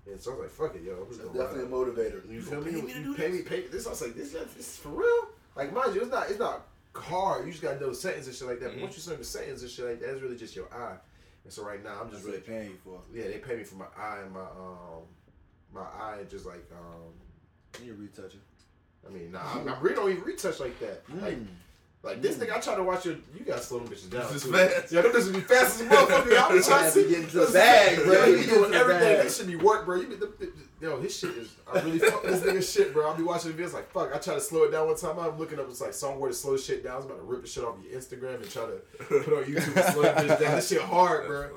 And 0.09 0.19
so 0.19 0.31
I 0.31 0.33
was 0.33 0.41
like, 0.41 0.49
fuck 0.49 0.75
it, 0.75 0.81
yo, 0.81 0.93
I'm 0.99 1.07
just 1.07 1.19
That's 1.21 1.29
gonna 1.29 1.43
definitely 1.45 1.71
a 1.71 2.11
motivator. 2.11 2.31
You 2.31 2.41
feel 2.41 2.59
me? 2.61 2.71
pay 2.71 2.81
me 2.81 2.91
to 2.91 2.99
You 2.99 3.03
do 3.05 3.13
pay 3.13 3.29
me, 3.29 3.41
pay 3.43 3.67
this. 3.67 3.85
I 3.85 3.91
was 3.91 4.01
like, 4.01 4.15
this, 4.15 4.31
this 4.31 4.57
is 4.57 4.77
for 4.77 4.89
real. 4.89 5.27
Like, 5.55 5.71
mind 5.71 5.93
you, 5.93 6.01
it's 6.01 6.09
not, 6.09 6.27
it's 6.31 6.39
not 6.39 6.65
hard. 6.95 7.45
You 7.45 7.51
just 7.51 7.61
gotta 7.61 7.79
know 7.79 7.89
the 7.89 7.95
settings 7.95 8.25
and 8.25 8.35
shit 8.35 8.47
like 8.47 8.59
that. 8.61 8.73
But 8.73 8.81
once 8.81 8.97
you 8.97 9.11
learn 9.11 9.19
the 9.19 9.25
settings 9.25 9.61
and 9.61 9.69
shit 9.69 9.85
like 9.85 9.99
that, 9.99 10.09
it's 10.09 10.21
really 10.23 10.35
just 10.35 10.55
your 10.55 10.73
eye. 10.73 10.97
And 11.43 11.53
so 11.53 11.63
right 11.63 11.83
now, 11.83 12.01
I'm 12.01 12.09
just 12.09 12.23
what 12.23 12.31
really, 12.31 12.41
paying 12.41 12.71
you 12.71 12.77
for. 12.83 12.99
yeah, 13.13 13.25
they 13.25 13.37
pay 13.37 13.55
me 13.57 13.63
for 13.63 13.75
my 13.75 13.85
eye 13.95 14.21
and 14.23 14.33
my 14.33 14.41
um, 14.41 15.03
my 15.71 15.81
eye 15.81 16.17
and 16.21 16.29
just 16.29 16.47
like 16.47 16.65
um, 16.71 17.85
You 17.85 17.93
retouch 17.93 18.33
it. 18.33 18.39
I 19.07 19.11
mean, 19.11 19.31
nah, 19.31 19.39
I, 19.39 19.75
I 19.75 19.79
really 19.81 19.95
don't 19.95 20.09
even 20.11 20.23
retouch 20.23 20.59
like 20.59 20.79
that. 20.79 21.03
Like, 21.21 21.37
like 22.03 22.21
this 22.21 22.35
nigga, 22.35 22.51
I 22.53 22.59
try 22.59 22.75
to 22.75 22.83
watch 22.83 23.05
your. 23.05 23.15
You 23.33 23.45
gotta 23.45 23.61
slow 23.61 23.79
them 23.79 23.87
bitches 23.87 24.09
down. 24.09 24.31
This 24.33 24.43
is 24.45 24.51
fast. 24.51 24.91
Yeah, 24.91 25.01
them 25.01 25.11
bitches 25.13 25.33
be 25.33 25.39
fast 25.39 25.79
as 25.79 25.87
a 25.87 25.89
motherfucker. 25.89 26.37
I 26.37 26.53
be 26.53 26.61
trying 26.63 26.63
to 26.63 26.73
have 26.73 26.93
to 26.93 27.03
see. 27.03 27.09
get 27.09 27.19
into 27.19 27.39
the 27.39 27.51
bag, 27.53 28.03
bro. 28.03 28.25
You 28.25 28.31
you 28.35 28.37
get 28.43 28.49
doing 28.49 28.73
everything. 28.73 29.01
bag. 29.01 29.23
That 29.25 29.31
should 29.31 29.47
be 29.47 29.55
work, 29.55 29.85
bro. 29.85 30.01
You 30.01 30.07
be, 30.07 30.15
the, 30.15 30.25
the, 30.37 30.51
yo, 30.81 30.99
his 30.99 31.17
shit 31.17 31.31
is. 31.31 31.55
I 31.73 31.79
really 31.79 31.99
fuck 31.99 32.23
this 32.23 32.41
nigga 32.41 32.73
shit, 32.73 32.93
bro. 32.93 33.07
I'll 33.07 33.15
be 33.15 33.23
watching 33.23 33.55
the 33.55 33.63
videos 33.63 33.73
like 33.73 33.89
fuck. 33.91 34.13
I 34.13 34.17
try 34.19 34.33
to 34.33 34.41
slow 34.41 34.63
it 34.63 34.71
down 34.71 34.87
one 34.87 34.97
time. 34.97 35.17
I'm 35.17 35.37
looking 35.39 35.59
up. 35.59 35.69
It's 35.69 35.79
like 35.81 35.93
somewhere 35.93 36.29
to 36.29 36.35
slow 36.35 36.57
shit 36.57 36.83
down. 36.83 36.93
I 36.93 36.97
was 36.97 37.05
about 37.05 37.17
to 37.19 37.23
rip 37.23 37.41
the 37.41 37.47
shit 37.47 37.63
off 37.63 37.75
your 37.89 37.97
Instagram 37.99 38.35
and 38.41 38.49
try 38.51 38.65
to 38.65 38.81
put 39.05 39.27
on 39.33 39.43
YouTube 39.45 39.75
and 39.77 39.93
slow 39.93 40.01
the 40.03 40.09
bitch 40.09 40.39
down. 40.41 40.55
This 40.55 40.67
shit 40.69 40.81
hard, 40.81 41.25
bro. 41.27 41.49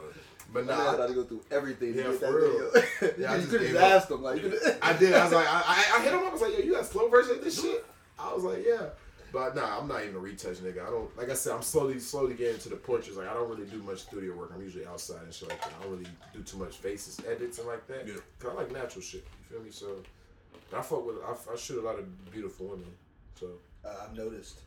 But 0.53 0.67
Nah, 0.67 0.95
I 0.95 1.01
had 1.01 1.09
to 1.09 1.15
go 1.15 1.25
through 1.25 1.43
everything 1.51 1.93
to 1.95 1.99
Yeah, 1.99 2.05
get 2.13 2.21
that 2.21 2.31
for 2.31 2.37
real. 2.37 2.71
video. 2.73 3.15
Yeah, 3.19 3.33
I 3.33 3.37
you 3.41 3.47
could 3.49 3.61
gave 3.63 3.71
have 3.75 3.83
up. 3.83 3.91
asked 4.03 4.11
him, 4.13 4.23
like, 4.23 4.37
I 4.81 4.93
did. 4.93 5.13
I 5.13 5.25
was 5.25 5.33
like, 5.33 5.47
I, 5.49 5.63
I, 5.67 5.99
I 5.99 6.03
hit 6.05 6.13
him 6.13 6.21
up. 6.21 6.27
I 6.29 6.33
was 6.33 6.41
like, 6.41 6.53
yo, 6.57 6.65
you 6.65 6.73
got 6.73 6.87
slow 6.87 7.09
version 7.09 7.37
of 7.39 7.45
this 7.45 7.61
shit? 7.61 7.85
I 8.19 8.33
was 8.33 8.45
like, 8.45 8.65
yeah. 8.65 8.87
But 9.37 9.55
nah, 9.55 9.79
I'm 9.79 9.87
not 9.87 10.03
even 10.03 10.17
a 10.17 10.19
retouch 10.19 10.57
nigga. 10.65 10.87
I 10.87 10.89
don't 10.89 11.15
like 11.19 11.29
I 11.29 11.35
said. 11.35 11.53
I'm 11.53 11.61
slowly, 11.63 11.99
slowly 11.99 12.33
getting 12.33 12.59
to 12.61 12.71
the 12.71 12.77
portraits. 12.77 13.19
Like 13.19 13.29
I 13.29 13.35
don't 13.35 13.51
really 13.51 13.67
do 13.67 13.83
much 13.83 13.99
studio 13.99 14.35
work. 14.35 14.51
I'm 14.55 14.63
usually 14.63 14.87
outside 14.87 15.23
and 15.25 15.35
shit 15.35 15.51
like 15.51 15.61
that. 15.61 15.73
I 15.79 15.83
don't 15.83 15.93
really 15.93 16.09
do 16.33 16.41
too 16.43 16.57
much 16.57 16.77
faces 16.79 17.21
edits 17.29 17.59
and 17.59 17.67
like 17.69 17.87
that. 17.89 18.09
Yeah. 18.09 18.15
Cause 18.39 18.53
I 18.53 18.55
like 18.63 18.73
natural 18.73 19.03
shit. 19.03 19.27
You 19.51 19.57
feel 19.57 19.63
me? 19.63 19.71
So 19.71 19.97
I 20.75 20.81
fuck 20.81 21.07
with. 21.07 21.17
I, 21.23 21.53
I 21.53 21.57
shoot 21.57 21.79
a 21.83 21.87
lot 21.87 21.99
of 21.99 22.33
beautiful 22.33 22.69
women. 22.69 22.87
So 23.39 23.47
Uh, 23.85 23.91
I've 24.05 24.17
noticed. 24.17 24.61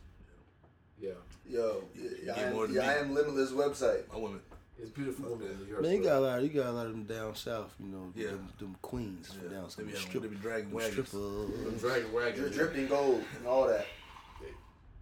yeah, 1.00 1.10
Yo, 1.48 1.82
yeah, 1.96 2.34
get 2.36 2.38
I 2.48 2.52
more 2.52 2.66
am, 2.66 2.72
than 2.74 2.84
yeah, 2.84 2.90
I 2.90 2.94
am 2.98 3.12
limitless 3.12 3.50
website. 3.50 4.02
My 4.12 4.18
woman. 4.20 4.40
it's 4.80 4.90
beautiful 4.90 5.30
women 5.30 5.48
in 5.50 5.58
New 5.58 5.66
York. 5.66 5.82
Man, 5.82 5.92
you 5.96 6.02
got 6.04 6.18
a 6.18 6.20
lot. 6.20 6.42
You 6.44 6.48
got 6.50 6.66
a 6.66 6.72
lot 6.78 6.86
of 6.86 6.92
them 6.92 7.04
down 7.06 7.34
south. 7.34 7.74
You 7.80 7.88
know, 7.88 8.12
Yeah. 8.14 8.28
them, 8.28 8.48
them 8.60 8.76
queens 8.82 9.32
from 9.32 9.50
Yeah, 9.50 9.56
down 9.56 9.68
they 9.76 9.82
be, 9.82 9.92
them 9.92 10.00
strip- 10.00 10.22
they 10.22 10.28
be 10.28 10.36
dragging 10.36 10.68
them 10.68 10.74
wagons. 10.78 11.08
strippers. 11.08 11.64
Them 11.64 11.76
dragon 11.80 12.06
Dri- 12.10 12.14
wagon. 12.14 12.52
dripping 12.52 12.86
gold 12.86 13.24
and 13.36 13.46
all 13.48 13.66
that. 13.66 13.84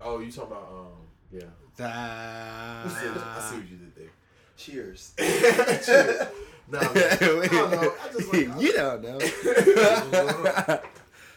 Oh, 0.00 0.20
you 0.20 0.30
talking 0.30 0.52
about 0.52 0.68
um 0.70 1.06
yeah. 1.30 1.42
I 1.80 2.88
see, 2.88 3.06
I 3.08 3.48
see 3.50 3.56
what 3.56 3.68
you 3.68 3.76
did 3.76 3.94
there. 3.94 4.10
Cheers. 4.56 5.14
Nah, 6.70 6.80
man. 6.92 6.92
I 6.94 7.16
don't 7.16 7.70
know. 7.70 7.94
I 8.02 8.12
just 8.12 8.32
like, 8.32 8.60
you 8.60 8.72
don't 8.72 9.02
know. 9.02 9.18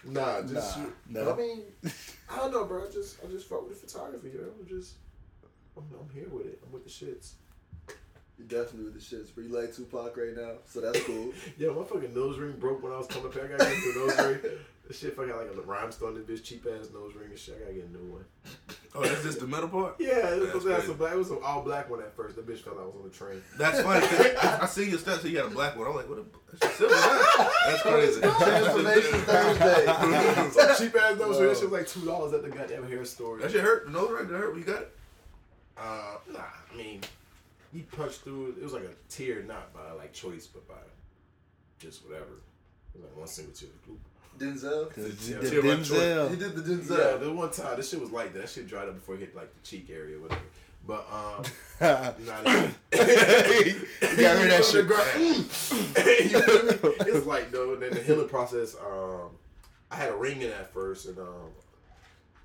Nah, 0.03 0.41
just 0.41 0.79
Nah, 0.79 0.85
no. 1.07 1.33
I 1.33 1.37
mean, 1.37 1.61
I 2.27 2.37
don't 2.37 2.51
know, 2.51 2.65
bro. 2.65 2.85
I 2.87 2.91
just 2.91 3.23
I 3.23 3.27
just 3.27 3.47
fuck 3.47 3.69
with 3.69 3.79
the 3.79 3.87
photography, 3.87 4.29
you 4.29 4.39
know. 4.39 4.49
I'm 4.59 4.67
just 4.67 4.95
I'm, 5.77 5.83
I'm 5.93 6.09
here 6.11 6.27
with 6.27 6.47
it. 6.47 6.59
I'm 6.65 6.71
with 6.71 6.83
the 6.83 6.89
shits. 6.89 7.33
You 8.39 8.45
definitely 8.45 8.85
with 8.85 8.95
the 8.95 8.99
shits, 9.15 9.29
but 9.35 9.43
you 9.43 9.55
like 9.55 9.75
Tupac 9.75 10.17
right 10.17 10.35
now, 10.35 10.53
so 10.65 10.81
that's 10.81 10.99
cool. 11.03 11.31
Yeah, 11.59 11.69
my 11.69 11.83
fucking 11.83 12.15
nose 12.15 12.39
ring 12.39 12.53
broke 12.59 12.81
when 12.81 12.91
I 12.91 12.97
was 12.97 13.05
coming 13.05 13.31
back. 13.31 13.43
I 13.43 13.57
gotta 13.57 13.69
get 13.69 13.93
the 13.93 13.99
nose 13.99 14.41
ring. 14.43 14.51
This 14.91 14.99
shit 14.99 15.15
fucking 15.15 15.31
like 15.31 15.47
a 15.47 15.61
rhinestone, 15.61 16.17
in 16.17 16.25
this 16.25 16.41
bitch 16.41 16.43
cheap 16.43 16.67
ass 16.67 16.89
nose 16.93 17.15
ring 17.15 17.29
and 17.29 17.39
shit. 17.39 17.55
I 17.55 17.59
gotta 17.61 17.73
get 17.75 17.85
a 17.85 17.91
new 17.93 18.11
one. 18.11 18.25
Oh, 18.93 19.01
that's 19.01 19.23
just 19.23 19.39
the 19.39 19.47
metal 19.47 19.69
part. 19.69 19.95
Yeah, 19.99 20.35
it 20.35 20.53
was, 20.53 20.65
that's 20.65 20.89
a 20.89 20.93
black, 20.93 21.13
it 21.13 21.17
was 21.17 21.31
an 21.31 21.37
all 21.41 21.61
black 21.61 21.89
one 21.89 22.01
at 22.01 22.13
first. 22.13 22.35
The 22.35 22.41
bitch 22.41 22.59
felt 22.59 22.75
like 22.75 22.83
I 22.83 22.87
was 22.87 22.95
on 22.97 23.03
the 23.03 23.09
train. 23.09 23.41
That's 23.57 23.81
funny. 23.81 24.05
I, 24.05 24.63
I 24.63 24.65
see 24.65 24.89
your 24.89 24.99
stuff, 24.99 25.21
So 25.21 25.29
you 25.29 25.37
got 25.37 25.45
a 25.45 25.49
black 25.49 25.77
one. 25.77 25.87
I'm 25.87 25.95
like, 25.95 26.09
what? 26.09 26.17
A, 26.17 26.23
that's 26.59 26.75
silver. 26.75 26.93
Huh? 26.97 27.49
That's 27.67 27.81
crazy. 27.83 28.19
Transformation 28.43 29.19
Thursday. 29.21 29.85
Some 30.75 30.75
cheap 30.75 30.95
ass 31.01 31.17
nose 31.17 31.39
ring. 31.39 31.47
That 31.47 31.55
shit 31.57 31.69
was 31.69 31.79
like 31.79 31.87
two 31.87 32.01
dollars 32.01 32.33
at 32.33 32.43
the 32.43 32.49
goddamn 32.49 32.89
hair 32.89 33.05
store. 33.05 33.39
That 33.39 33.49
shit 33.49 33.61
hurt. 33.61 33.85
The 33.85 33.91
nose 33.93 34.11
ring 34.11 34.27
did 34.27 34.35
hurt 34.35 34.51
when 34.51 34.59
you 34.59 34.65
got 34.65 34.81
it. 34.81 34.95
Uh, 35.77 36.17
nah, 36.33 36.39
I 36.39 36.75
mean, 36.75 36.99
he 37.71 37.79
punched 37.79 38.23
through. 38.23 38.47
it. 38.47 38.55
It 38.59 38.63
was 38.65 38.73
like 38.73 38.83
a 38.83 38.93
tear, 39.07 39.41
not 39.43 39.73
by 39.73 39.89
like 39.93 40.11
choice, 40.11 40.47
but 40.47 40.67
by 40.67 40.83
just 41.79 42.05
whatever. 42.05 42.43
It 42.93 42.99
was 42.99 43.03
like 43.05 43.15
one 43.15 43.27
single 43.27 43.53
tear. 43.53 43.69
Denzel. 44.37 44.93
The, 44.93 45.31
Yeah, 45.31 45.37
the 45.39 45.49
tear 45.49 45.61
by 45.61 46.29
He 46.29 46.35
did 46.37 46.55
the 46.55 46.61
Denzel. 46.61 46.97
Yeah, 46.97 47.17
the 47.17 47.31
one 47.31 47.51
time 47.51 47.77
this 47.77 47.89
shit 47.89 48.01
was 48.01 48.11
like 48.11 48.33
that. 48.33 48.39
That 48.41 48.49
shit 48.49 48.67
dried 48.67 48.87
up 48.87 48.95
before 48.95 49.15
it 49.15 49.19
hit 49.19 49.35
like 49.35 49.53
the 49.53 49.61
cheek 49.67 49.89
area, 49.89 50.17
or 50.17 50.21
whatever. 50.21 50.41
But 50.87 51.05
um, 51.13 51.43
you 51.79 52.25
nah, 52.25 52.41
that- 52.41 52.73
gotta 52.91 53.63
hear 53.63 53.85
that 54.11 54.41
On 54.41 54.47
the 54.47 54.63
shit. 54.63 54.87
ground. 54.87 55.09
You 56.31 56.39
feel 56.41 57.15
it's 57.17 57.25
like 57.27 57.51
though, 57.51 57.73
and 57.73 57.81
then 57.83 57.91
the 57.91 58.01
healing 58.01 58.27
process. 58.29 58.75
Um, 58.75 59.29
I 59.91 59.95
had 59.95 60.09
a 60.09 60.15
ring 60.15 60.41
in 60.41 60.49
at 60.51 60.73
first, 60.73 61.05
and 61.07 61.19
um, 61.19 61.49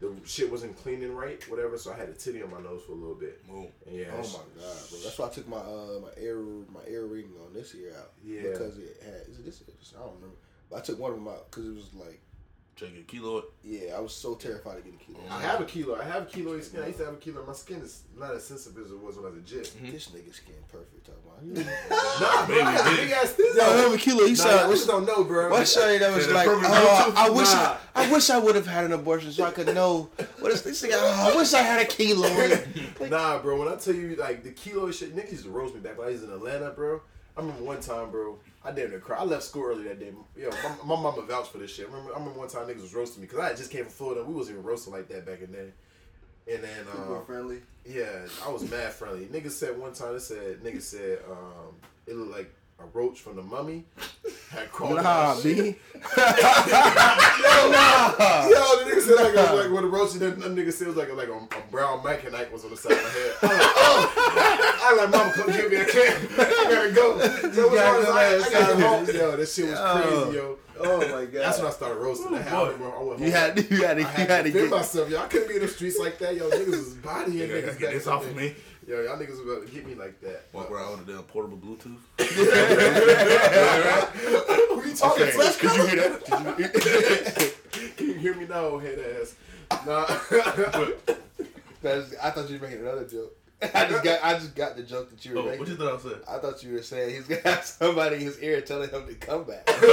the 0.00 0.12
shit 0.26 0.50
wasn't 0.50 0.76
cleaning 0.82 1.14
right, 1.14 1.42
whatever. 1.48 1.78
So 1.78 1.92
I 1.92 1.96
had 1.96 2.08
a 2.08 2.12
titty 2.12 2.42
on 2.42 2.50
my 2.50 2.60
nose 2.60 2.82
for 2.84 2.92
a 2.92 2.96
little 2.96 3.14
bit. 3.14 3.46
Boom. 3.46 3.68
Yeah, 3.90 4.06
Oh 4.12 4.16
my 4.18 4.22
god, 4.22 4.76
bro! 4.90 4.98
That's 5.02 5.18
why 5.18 5.26
I 5.26 5.30
took 5.30 5.48
my 5.48 5.56
uh 5.58 6.00
my 6.02 6.10
air 6.18 6.36
my 6.38 6.80
air 6.86 7.06
ring 7.06 7.30
on 7.46 7.54
this 7.54 7.72
year 7.74 7.94
out. 7.98 8.12
Yeah. 8.24 8.42
Because 8.42 8.76
it 8.78 8.96
had 9.02 9.22
is 9.30 9.38
it 9.38 9.44
this 9.46 9.60
year? 9.66 9.76
I 9.98 10.04
don't 10.04 10.14
remember. 10.16 10.36
But 10.70 10.76
I 10.78 10.80
took 10.82 10.98
one 10.98 11.12
of 11.12 11.18
them 11.18 11.28
out 11.28 11.50
because 11.50 11.66
it 11.66 11.74
was 11.74 11.90
like 11.94 12.20
Check 12.74 12.90
your 12.94 13.04
kilo. 13.04 13.42
yeah 13.64 13.96
I 13.96 14.00
was 14.00 14.14
so 14.14 14.34
terrified 14.34 14.76
of 14.76 14.84
getting 14.84 14.98
kilo. 14.98 15.18
I 15.30 15.40
have 15.40 15.62
a 15.62 15.64
kilo. 15.64 15.98
I 15.98 16.04
have 16.04 16.24
a 16.24 16.26
keloid 16.26 16.62
skin. 16.62 16.82
I 16.82 16.88
used 16.88 16.98
to 16.98 17.06
have 17.06 17.14
a 17.14 17.16
kilo. 17.16 17.42
My 17.46 17.54
skin 17.54 17.78
is 17.80 18.02
not 18.18 18.34
as 18.34 18.44
sensitive 18.44 18.84
as 18.84 18.90
it 18.90 18.98
was 19.00 19.16
when 19.16 19.24
I 19.24 19.28
was 19.30 19.38
a 19.38 19.40
jit. 19.40 19.72
This 19.80 20.08
nigga 20.08 20.34
skin 20.34 20.56
perfect. 20.70 21.06
Talking 21.06 21.22
about. 21.24 21.66
Nah, 22.20 22.46
bro. 22.46 22.60
I 22.60 22.70
had 22.72 22.92
a 22.92 22.96
big 23.02 23.10
ass 23.12 23.30
thin 23.32 23.46
No, 23.56 23.64
though. 23.64 23.82
have 23.90 23.92
a 23.94 23.96
kilo. 23.96 24.24
He 24.26 24.32
Nah, 24.32 24.36
said, 24.36 24.68
y'all 24.68 24.86
don't 24.86 25.06
know, 25.06 25.24
bro. 25.24 25.48
"What 25.50 25.62
shawty 25.62 26.00
that 26.00 26.14
was 26.14 26.26
Yeah, 26.26 26.34
like? 26.34 26.48
Oh, 26.50 27.12
I 27.16 27.28
Bluetooth. 27.30 27.36
wish 27.36 27.52
Nah. 27.54 27.76
I, 27.94 28.04
I 28.08 28.12
wish 28.12 28.28
I 28.30 28.38
would 28.38 28.54
have 28.56 28.66
had 28.66 28.84
an 28.84 28.92
abortion 28.92 29.32
so 29.32 29.44
I 29.44 29.50
could 29.52 29.74
know 29.74 30.10
what 30.40 30.52
is 30.52 30.60
this 30.62 30.78
thing? 30.82 30.90
Oh, 30.92 31.32
I 31.32 31.34
wish 31.34 31.54
I 31.54 31.62
had 31.62 31.80
a 31.80 31.86
kilo. 31.86 32.28
Nah, 33.08 33.38
bro. 33.38 33.58
When 33.58 33.68
I 33.68 33.76
tell 33.76 33.94
you 33.94 34.16
like 34.16 34.42
the 34.42 34.50
kilo 34.50 34.90
shit, 34.90 35.14
Nick 35.14 35.30
used 35.30 35.44
to 35.44 35.50
roast 35.50 35.72
me 35.74 35.80
back 35.80 35.96
when 35.96 36.08
I 36.08 36.10
was 36.10 36.22
in 36.24 36.30
Atlanta, 36.30 36.70
bro. 36.72 37.00
I 37.36 37.40
remember 37.40 37.62
one 37.64 37.80
time, 37.80 38.10
bro. 38.10 38.38
I 38.66 38.72
damn 38.72 38.90
near 38.90 38.98
cried. 38.98 39.20
I 39.20 39.24
left 39.24 39.44
school 39.44 39.64
early 39.64 39.84
that 39.84 40.00
day. 40.00 40.10
Yo, 40.36 40.50
my, 40.50 40.96
my 40.96 41.00
mama 41.00 41.22
vouched 41.22 41.52
for 41.52 41.58
this 41.58 41.72
shit. 41.72 41.86
I 41.86 41.90
remember, 41.90 42.14
I 42.14 42.18
remember 42.18 42.40
one 42.40 42.48
time 42.48 42.66
niggas 42.66 42.82
was 42.82 42.94
roasting 42.94 43.22
me 43.22 43.28
because 43.28 43.44
I 43.44 43.54
just 43.54 43.70
came 43.70 43.84
from 43.84 43.92
Florida. 43.92 44.24
We 44.24 44.34
wasn't 44.34 44.58
even 44.58 44.66
roasting 44.66 44.92
like 44.92 45.08
that 45.08 45.24
back 45.24 45.40
in 45.40 45.52
then. 45.52 45.72
And 46.52 46.62
then, 46.62 46.86
um, 46.96 47.24
friendly. 47.26 47.60
yeah, 47.84 48.26
I 48.44 48.50
was 48.50 48.68
mad 48.68 48.92
friendly. 48.92 49.26
Niggas 49.26 49.52
said 49.52 49.78
one 49.78 49.92
time, 49.92 50.12
they 50.12 50.18
said, 50.18 50.60
niggas 50.62 50.82
said, 50.82 51.20
um, 51.30 51.74
it 52.06 52.14
looked 52.14 52.32
like 52.32 52.52
a 52.78 52.84
roach 52.92 53.20
from 53.20 53.36
the 53.36 53.42
mummy 53.42 53.84
had 54.50 54.70
crawled 54.70 54.96
Nah, 54.96 55.02
out. 55.32 55.40
shit. 55.40 55.56
B. 55.56 55.62
Yo, 56.16 56.22
nah. 57.70 58.48
Yo, 58.48 58.76
the 58.76 58.90
nigga 58.90 59.00
said 59.00 59.16
like, 59.16 59.34
a, 59.34 59.54
like 59.54 59.70
when 59.72 59.82
the 59.82 59.88
roach, 59.88 60.12
then 60.14 60.38
the 60.40 60.48
nigga 60.48 60.72
said 60.72 60.86
it 60.88 60.94
was 60.94 60.96
like 60.96 61.08
a, 61.08 61.14
like 61.14 61.28
a, 61.28 61.32
a 61.32 61.70
brown 61.70 62.00
mechanite 62.02 62.50
was 62.52 62.64
on 62.64 62.70
the 62.70 62.76
side 62.76 62.92
of 62.92 63.02
my 63.02 63.08
head. 63.08 63.32
I'm 63.42 63.48
like, 63.48 63.60
oh. 63.76 64.80
I 64.82 64.96
like, 64.96 65.10
mama, 65.10 65.32
come 65.32 65.46
give 65.52 65.70
me. 65.70 65.76
a 65.78 65.84
can't. 65.86 66.30
I 66.38 66.70
gotta 66.70 66.92
go. 66.92 67.18
So 67.52 67.68
what's 67.68 67.74
gotta 67.76 67.96
wrong? 67.96 68.04
go 68.04 68.12
I, 68.12 68.24
I 68.26 68.50
gotta 68.50 68.76
get 68.76 68.86
home. 68.86 69.06
Yo, 69.30 69.36
this 69.36 69.54
shit 69.54 69.70
was 69.70 69.78
Yo. 69.78 70.02
crazy, 70.22 70.36
yo. 70.36 70.58
Oh 70.78 70.98
my 71.00 71.24
god. 71.24 71.32
That's 71.32 71.58
when 71.58 71.66
I 71.68 71.70
started 71.70 71.94
roasting 71.98 72.32
the 72.32 72.38
oh, 72.38 72.42
hell. 72.42 72.66
I 72.66 72.68
went 72.68 72.82
home. 72.82 73.22
You 73.22 73.32
had 73.32 73.70
you 73.70 73.76
had 73.84 73.96
to 73.96 74.02
I 74.02 74.04
you 74.04 74.04
had 74.04 74.28
had 74.28 74.28
to 74.28 74.42
to 74.44 74.50
defend 74.52 74.70
get. 74.70 74.76
myself, 74.76 75.08
yo. 75.10 75.18
I 75.22 75.26
couldn't 75.26 75.48
be 75.48 75.54
in 75.54 75.62
the 75.62 75.68
streets 75.68 75.98
like 75.98 76.18
that, 76.18 76.36
yo. 76.36 76.50
Niggas 76.50 76.68
was 76.70 76.94
bodying 76.94 77.38
You 77.38 77.44
niggas. 77.46 77.78
get 77.78 77.92
this 77.92 78.06
off 78.06 78.26
of 78.26 78.36
me. 78.36 78.54
Yo, 78.86 79.00
y'all 79.02 79.16
niggas 79.18 79.42
about 79.42 79.66
to 79.66 79.72
get 79.72 79.84
me 79.86 79.94
like 79.96 80.20
that. 80.20 80.44
Walk 80.52 80.70
around 80.70 80.98
with 81.00 81.08
a 81.08 81.12
damn 81.12 81.22
portable 81.24 81.58
Bluetooth. 81.58 81.98
Who 84.68 84.88
you 84.88 84.94
talking 84.94 85.24
Okay, 85.24 85.32
to? 85.32 85.38
could 85.58 85.76
you 85.76 85.86
hear 85.86 86.08
that? 86.08 87.52
Can 87.96 88.06
you 88.06 88.14
hear 88.14 88.34
me 88.36 88.46
now, 88.46 88.78
head 88.78 88.98
ass? 89.20 89.34
Nah. 89.84 90.06
I 92.22 92.30
thought 92.30 92.48
you 92.48 92.58
were 92.58 92.66
making 92.68 92.82
another 92.82 93.04
joke. 93.06 93.36
I 93.62 93.86
just 93.88 94.04
got 94.04 94.22
I 94.22 94.34
just 94.34 94.54
got 94.54 94.76
the 94.76 94.82
joke 94.82 95.08
that 95.10 95.24
you 95.24 95.32
were 95.34 95.40
Oh, 95.40 95.44
making. 95.44 95.60
what 95.60 95.68
you 95.68 95.76
thought 95.76 95.94
I 95.94 95.98
said? 96.02 96.20
I 96.28 96.38
thought 96.38 96.62
you 96.62 96.74
were 96.74 96.82
saying 96.82 97.14
he's 97.14 97.26
gonna 97.26 97.40
have 97.44 97.64
somebody 97.64 98.16
in 98.16 98.22
his 98.22 98.38
ear 98.40 98.60
telling 98.60 98.90
him 98.90 99.06
to 99.06 99.14
come 99.14 99.44
back. 99.44 99.66
You're 99.66 99.78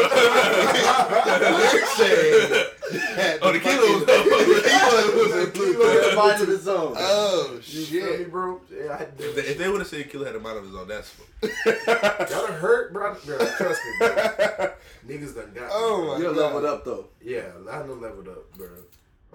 saying 1.96 2.50
that 3.16 3.40
Oh, 3.42 3.52
the 3.54 3.60
kilo 3.60 3.94
was 3.94 4.06
the 4.06 4.64
kilo 4.68 5.16
was 5.16 5.32
Kilo 5.54 6.02
had 6.02 6.16
mind 6.16 6.42
of 6.42 6.48
his 6.50 6.68
own. 6.68 6.96
Oh 6.98 7.54
You 7.66 7.86
feel 7.86 8.06
me, 8.06 8.18
shit! 8.18 8.32
bro? 8.32 8.60
Yeah, 8.70 8.98
I 9.00 9.04
If 9.04 9.18
they, 9.36 9.42
if 9.42 9.58
they 9.58 9.70
would 9.70 9.80
have 9.80 9.88
said 9.88 10.10
Killer 10.10 10.26
had 10.26 10.36
a 10.36 10.40
mind 10.40 10.58
of 10.58 10.66
his 10.66 10.76
own, 10.76 10.88
that's 10.88 11.14
Y'all 11.44 12.48
done 12.48 12.54
hurt, 12.60 12.92
bro. 12.94 13.16
bro. 13.26 13.38
Trust 13.38 13.82
me, 13.86 13.92
bro. 14.00 14.08
Niggas 15.08 15.36
done 15.36 15.52
got 15.54 15.64
me, 15.64 15.70
Oh 15.72 16.04
bro. 16.04 16.14
my 16.14 16.18
You're 16.20 16.34
God. 16.34 16.42
leveled 16.42 16.66
up 16.66 16.84
though. 16.86 17.06
Yeah, 17.22 17.44
I 17.72 17.80
done 17.80 18.02
leveled 18.02 18.28
up, 18.28 18.52
bro. 18.58 18.68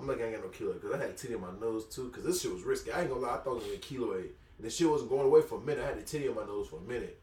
I'm 0.01 0.07
like, 0.07 0.21
I 0.21 0.25
ain't 0.25 0.35
got 0.35 0.45
no 0.45 0.49
kilo 0.51 0.73
because 0.75 0.93
I 0.93 0.99
had 0.99 1.11
a 1.11 1.13
titty 1.13 1.35
on 1.35 1.41
my 1.41 1.51
nose 1.61 1.85
too. 1.87 2.09
Because 2.09 2.25
this 2.25 2.43
shit 2.43 2.53
was 2.53 2.63
risky. 2.63 2.93
I 2.93 3.01
ain't 3.03 3.11
gonna 3.11 3.21
lie, 3.23 3.35
I 3.35 3.39
thought 3.39 3.57
it 3.63 3.65
was 3.69 3.73
a 3.75 3.79
keloid, 3.79 4.29
and 4.59 4.67
the 4.67 4.71
shit 4.71 4.89
wasn't 4.89 5.11
going 5.11 5.27
away 5.27 5.43
for 5.43 5.57
a 5.59 5.61
minute. 5.61 5.85
I 5.85 5.89
had 5.89 5.99
a 5.99 6.03
titty 6.03 6.29
on 6.29 6.35
my 6.37 6.45
nose 6.45 6.69
for 6.69 6.77
a 6.77 6.83
minute. 6.83 7.21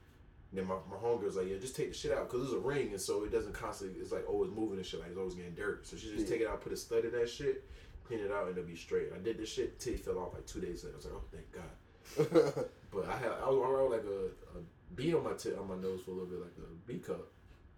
And 0.52 0.60
then 0.60 0.68
my, 0.68 0.76
my 0.90 0.96
homegirl's 0.98 1.36
like, 1.36 1.50
yeah, 1.50 1.58
just 1.60 1.76
take 1.76 1.90
the 1.92 1.98
shit 1.98 2.12
out 2.12 2.30
because 2.30 2.46
it's 2.46 2.54
a 2.54 2.60
ring, 2.60 2.90
and 2.92 3.02
so 3.02 3.24
it 3.24 3.32
doesn't 3.32 3.54
constantly. 3.54 4.00
It's 4.00 4.12
like 4.12 4.30
always 4.30 4.52
moving 4.52 4.78
and 4.78 4.86
shit. 4.86 5.00
Like 5.00 5.10
it's 5.10 5.18
always 5.18 5.34
getting 5.36 5.54
dirt. 5.56 5.86
So 5.88 5.98
she 5.98 6.08
just 6.12 6.20
Yeah. 6.26 6.30
take 6.30 6.42
it 6.42 6.48
out, 6.48 6.62
put 6.62 6.72
a 6.74 6.78
stud 6.78 7.04
in 7.06 7.12
that 7.12 7.30
shit, 7.30 7.64
clean 8.06 8.20
it 8.20 8.32
out, 8.32 8.48
and 8.48 8.58
it'll 8.58 8.68
be 8.70 8.76
straight. 8.76 9.10
I 9.14 9.18
did 9.20 9.38
this 9.38 9.50
shit, 9.52 9.80
titty 9.80 9.98
fell 9.98 10.20
off 10.20 10.34
like 10.34 10.46
two 10.46 10.62
days 10.62 10.84
later. 10.84 10.96
I 10.96 10.98
was 10.98 11.06
like, 11.06 11.16
oh 11.16 11.24
thank 11.32 11.52
God. 11.52 12.66
But 12.94 13.10
I 13.10 13.18
had 13.18 13.32
I 13.44 13.50
was 13.50 13.58
around 13.58 13.92
like 13.92 14.06
a, 14.06 14.58
a 14.58 14.62
B 14.96 15.14
on 15.14 15.24
my 15.26 15.34
tit 15.34 15.58
on 15.60 15.68
my 15.68 15.76
nose 15.76 16.00
for 16.06 16.12
a 16.12 16.14
little 16.14 16.30
bit, 16.30 16.40
like 16.40 16.56
a 16.60 16.88
B 16.88 17.00
cup. 17.00 17.28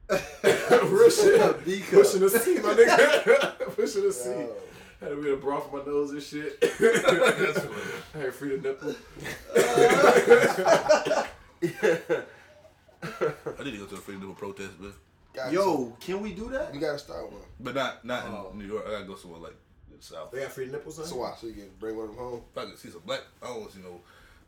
Real 0.91 1.10
shit. 1.10 1.65
B 1.65 1.80
cup. 1.80 1.90
Pushing 2.02 2.19
the 2.19 2.30
C, 2.30 2.56
my 2.60 2.74
nigga. 2.76 3.76
Pushing 3.76 4.03
the 4.03 4.14
C. 4.14 4.30
Yo. 5.02 5.07
Had 5.10 5.18
a 5.18 5.22
bit 5.22 5.34
of 5.34 5.41
broth 5.41 5.72
on 5.74 5.80
my 5.80 5.86
nose 5.86 6.11
and 6.11 6.22
shit. 6.22 6.60
That's 6.61 7.60
funny. 7.60 7.82
I 8.15 8.18
had 8.18 8.34
free 8.34 8.57
the 8.57 8.68
nipple. 8.68 8.95
I 13.60 13.64
need 13.64 13.72
to 13.72 13.78
go 13.78 13.86
to 13.86 13.95
the 13.95 14.02
freedom 14.02 14.30
of 14.30 14.38
protest, 14.38 14.72
but 14.80 14.91
Got 15.34 15.52
Yo, 15.53 15.95
can 15.99 16.22
we 16.22 16.34
do 16.34 16.49
that? 16.49 16.68
to. 16.69 16.74
we 16.74 16.80
gotta 16.80 16.98
start 16.98 17.32
one. 17.32 17.41
but 17.60 17.76
not 17.76 18.03
not 18.03 18.26
Oh. 18.26 18.49
in 18.53 18.57
New 18.60 18.65
York. 18.65 18.86
I 18.88 18.91
gotta 18.91 19.06
go 19.06 19.15
somewhere 19.15 19.40
like 19.40 19.56
the 19.95 20.02
South. 20.03 20.32
They 20.32 20.40
got 20.41 20.52
free 20.52 20.65
nipples. 20.65 20.95
So 21.07 21.15
why? 21.18 21.36
So 21.40 21.45
you 21.48 21.53
can 21.53 21.69
bring 21.80 21.95
one 21.95 22.06
of 22.10 22.15
them 22.15 22.24
home. 22.24 22.41
If 22.52 22.57
I 22.57 22.65
could 22.65 22.80
see 22.80 22.90
some 22.90 23.02
black, 23.06 23.22
I 23.44 23.48
don't 23.48 23.60
want 23.60 23.72
to 23.72 23.78
see 23.78 23.84
no, 23.84 24.02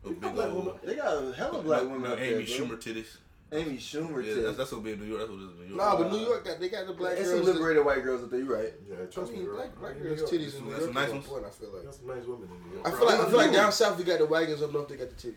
no 0.04 0.10
big 0.10 0.34
black 0.34 0.48
old 0.48 0.54
woman. 0.66 0.80
They 0.82 0.96
got 0.96 1.22
a 1.22 1.32
hell 1.32 1.54
of 1.56 1.64
black 1.64 1.82
women 1.82 2.02
no 2.02 2.16
Amy 2.16 2.44
there, 2.44 2.58
bro. 2.66 2.76
Schumer 2.76 2.80
titties. 2.82 3.16
Amy 3.52 3.76
Schumer. 3.78 4.24
Yeah, 4.24 4.42
that's, 4.42 4.56
that's 4.58 4.70
gonna 4.70 4.82
be 4.82 4.92
in 4.92 5.00
New 5.00 5.06
York. 5.06 5.20
That's 5.20 5.30
what 5.30 5.40
it 5.40 5.44
is 5.44 5.50
in 5.50 5.58
New 5.58 5.74
York. 5.74 5.78
Nah, 5.78 5.96
but 5.96 6.12
New 6.12 6.18
York 6.20 6.44
got 6.44 6.60
they 6.60 6.68
got 6.68 6.86
the 6.86 6.92
black 6.92 7.16
There's 7.16 7.28
girls. 7.28 7.38
some 7.38 7.46
that- 7.46 7.52
liberated 7.54 7.84
white 7.84 8.02
girls 8.04 8.22
up 8.22 8.30
there. 8.30 8.38
You 8.40 8.54
right. 8.54 8.72
Yeah, 8.88 8.96
I 9.02 9.06
trust 9.06 9.32
me, 9.32 9.38
mean, 9.38 9.46
bro. 9.46 9.56
black, 9.56 9.78
black 9.80 9.96
New 9.96 10.02
girls' 10.04 10.18
York. 10.20 10.30
titties 10.30 10.54
in 10.58 10.64
New 10.64 10.70
Got 10.70 10.80
York. 10.80 10.82
some 10.84 10.94
nice 10.94 11.04
at 11.04 11.08
one 11.10 11.18
ones. 11.18 11.26
point, 11.28 11.44
I 11.46 11.50
feel 11.50 11.70
like. 11.74 11.84
Got 11.84 11.94
some 11.94 12.06
nice 12.06 12.24
women 12.26 12.48
in 12.54 12.68
New 12.70 12.74
York. 12.76 12.86
I 12.86 12.90
feel 12.96 13.06
like 13.06 13.20
I 13.20 13.24
feel 13.28 13.36
like 13.38 13.52
down 13.52 13.72
south 13.72 13.98
we 13.98 14.04
got 14.04 14.18
the 14.18 14.26
wagons 14.26 14.62
up 14.62 14.72
north 14.72 14.88
they 14.88 14.96
got 14.96 15.10
the 15.10 15.16
titties. 15.16 15.34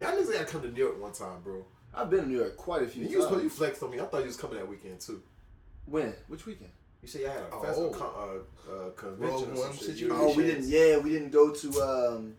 Y'all 0.00 0.10
niggas 0.12 0.32
gotta 0.32 0.44
come 0.44 0.62
to 0.62 0.70
New 0.70 0.82
York 0.84 1.00
one 1.00 1.12
time, 1.12 1.40
bro. 1.42 1.64
I've 1.94 2.10
been 2.10 2.20
to 2.22 2.28
New 2.28 2.38
York 2.38 2.56
quite 2.56 2.82
a 2.82 2.86
few 2.86 3.06
You, 3.06 3.18
was, 3.18 3.42
you 3.42 3.48
flexed 3.48 3.82
on 3.82 3.90
me. 3.90 4.00
I 4.00 4.04
thought 4.06 4.20
you 4.20 4.26
was 4.26 4.36
coming 4.36 4.56
that 4.56 4.68
weekend 4.68 5.00
too. 5.00 5.22
When? 5.86 6.12
Which 6.28 6.44
weekend? 6.46 6.70
You 7.02 7.08
say 7.08 7.20
you 7.20 7.26
had 7.26 7.36
a 7.36 7.50
Oh. 7.52 7.62
festival 7.62 7.90
con- 7.90 8.10
uh, 8.16 8.72
uh, 8.72 8.90
convention 8.92 9.30
Rogue 9.30 9.42
or 9.52 9.56
some 9.56 9.68
One 9.68 9.96
shit. 9.96 10.08
Oh, 10.10 10.34
we 10.34 10.42
didn't. 10.44 10.66
Yeah, 10.68 10.96
we 10.98 11.10
didn't 11.10 11.30
go 11.30 11.50
to. 11.52 11.68
Um, 11.82 12.34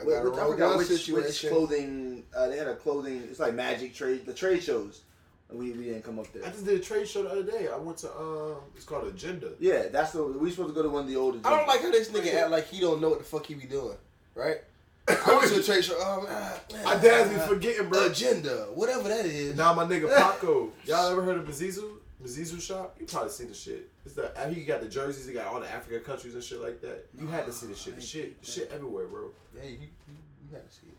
I 0.00 0.04
what- 0.04 0.12
got 0.14 0.26
a 0.26 0.30
what- 0.30 0.38
I 0.38 0.42
Rogue 0.42 0.52
forgot 0.52 0.68
One 0.76 0.78
which, 0.78 1.08
which 1.08 1.46
clothing. 1.48 2.24
Uh, 2.36 2.48
they 2.48 2.56
had 2.58 2.68
a 2.68 2.76
clothing. 2.76 3.22
It's 3.30 3.40
like 3.40 3.54
magic 3.54 3.94
trade. 3.94 4.26
The 4.26 4.34
trade 4.34 4.62
shows. 4.62 5.02
We, 5.48 5.70
we 5.70 5.84
didn't 5.84 6.02
come 6.02 6.18
up 6.18 6.32
there. 6.32 6.44
I 6.44 6.48
just 6.48 6.64
did 6.64 6.80
a 6.80 6.82
trade 6.82 7.06
show 7.08 7.22
the 7.22 7.30
other 7.30 7.44
day. 7.44 7.68
I 7.72 7.76
went 7.76 7.98
to 7.98 8.10
um, 8.18 8.56
it's 8.74 8.84
called 8.84 9.06
Agenda. 9.06 9.50
Yeah, 9.60 9.84
that's 9.92 10.10
the. 10.12 10.24
We 10.24 10.50
supposed 10.50 10.70
to 10.70 10.74
go 10.74 10.82
to 10.82 10.88
one 10.88 11.02
of 11.04 11.08
the 11.08 11.14
older. 11.16 11.38
I 11.44 11.50
don't 11.56 11.68
like 11.68 11.82
how 11.82 11.92
this 11.92 12.08
nigga 12.10 12.34
act 12.34 12.50
like 12.50 12.66
he 12.66 12.80
don't 12.80 13.00
know 13.00 13.10
what 13.10 13.18
the 13.18 13.24
fuck 13.24 13.46
he 13.46 13.54
be 13.54 13.66
doing, 13.66 13.96
right? 14.34 14.56
I 15.08 15.36
went 15.36 15.52
to 15.52 15.60
a 15.60 15.62
trade 15.62 15.84
show. 15.84 15.94
Oh, 15.98 16.22
man, 16.22 16.84
My 16.84 16.96
dad's 16.96 17.30
be 17.32 17.38
forgetting, 17.54 17.88
bro. 17.88 18.06
agenda, 18.06 18.66
whatever 18.74 19.08
that 19.08 19.24
is. 19.24 19.56
Now 19.56 19.72
my 19.72 19.84
nigga 19.84 20.12
Paco. 20.12 20.72
Y'all 20.84 21.12
ever 21.12 21.22
heard 21.22 21.38
of 21.38 21.44
Mazizu? 21.46 21.95
Mazizu 22.24 22.60
shop? 22.60 22.96
You 22.98 23.06
probably 23.06 23.30
seen 23.30 23.48
the 23.48 23.54
shit. 23.54 23.88
It's 24.04 24.14
the 24.14 24.36
uh, 24.38 24.48
he 24.48 24.62
got 24.64 24.80
the 24.80 24.88
jerseys. 24.88 25.26
He 25.26 25.34
got 25.34 25.46
all 25.46 25.60
the 25.60 25.70
African 25.70 26.00
countries 26.00 26.34
and 26.34 26.42
shit 26.42 26.60
like 26.62 26.80
that. 26.80 27.06
You 27.18 27.26
had 27.26 27.46
to 27.46 27.52
see 27.52 27.66
the 27.66 27.74
shit. 27.74 27.96
The 27.96 28.00
shit, 28.00 28.40
the 28.42 28.50
shit 28.50 28.70
everywhere, 28.74 29.06
bro. 29.06 29.30
Yeah, 29.54 29.64
you, 29.64 29.70
you, 29.70 29.78
you 30.08 30.50
gotta 30.50 30.64
see 30.70 30.86
it. 30.88 30.92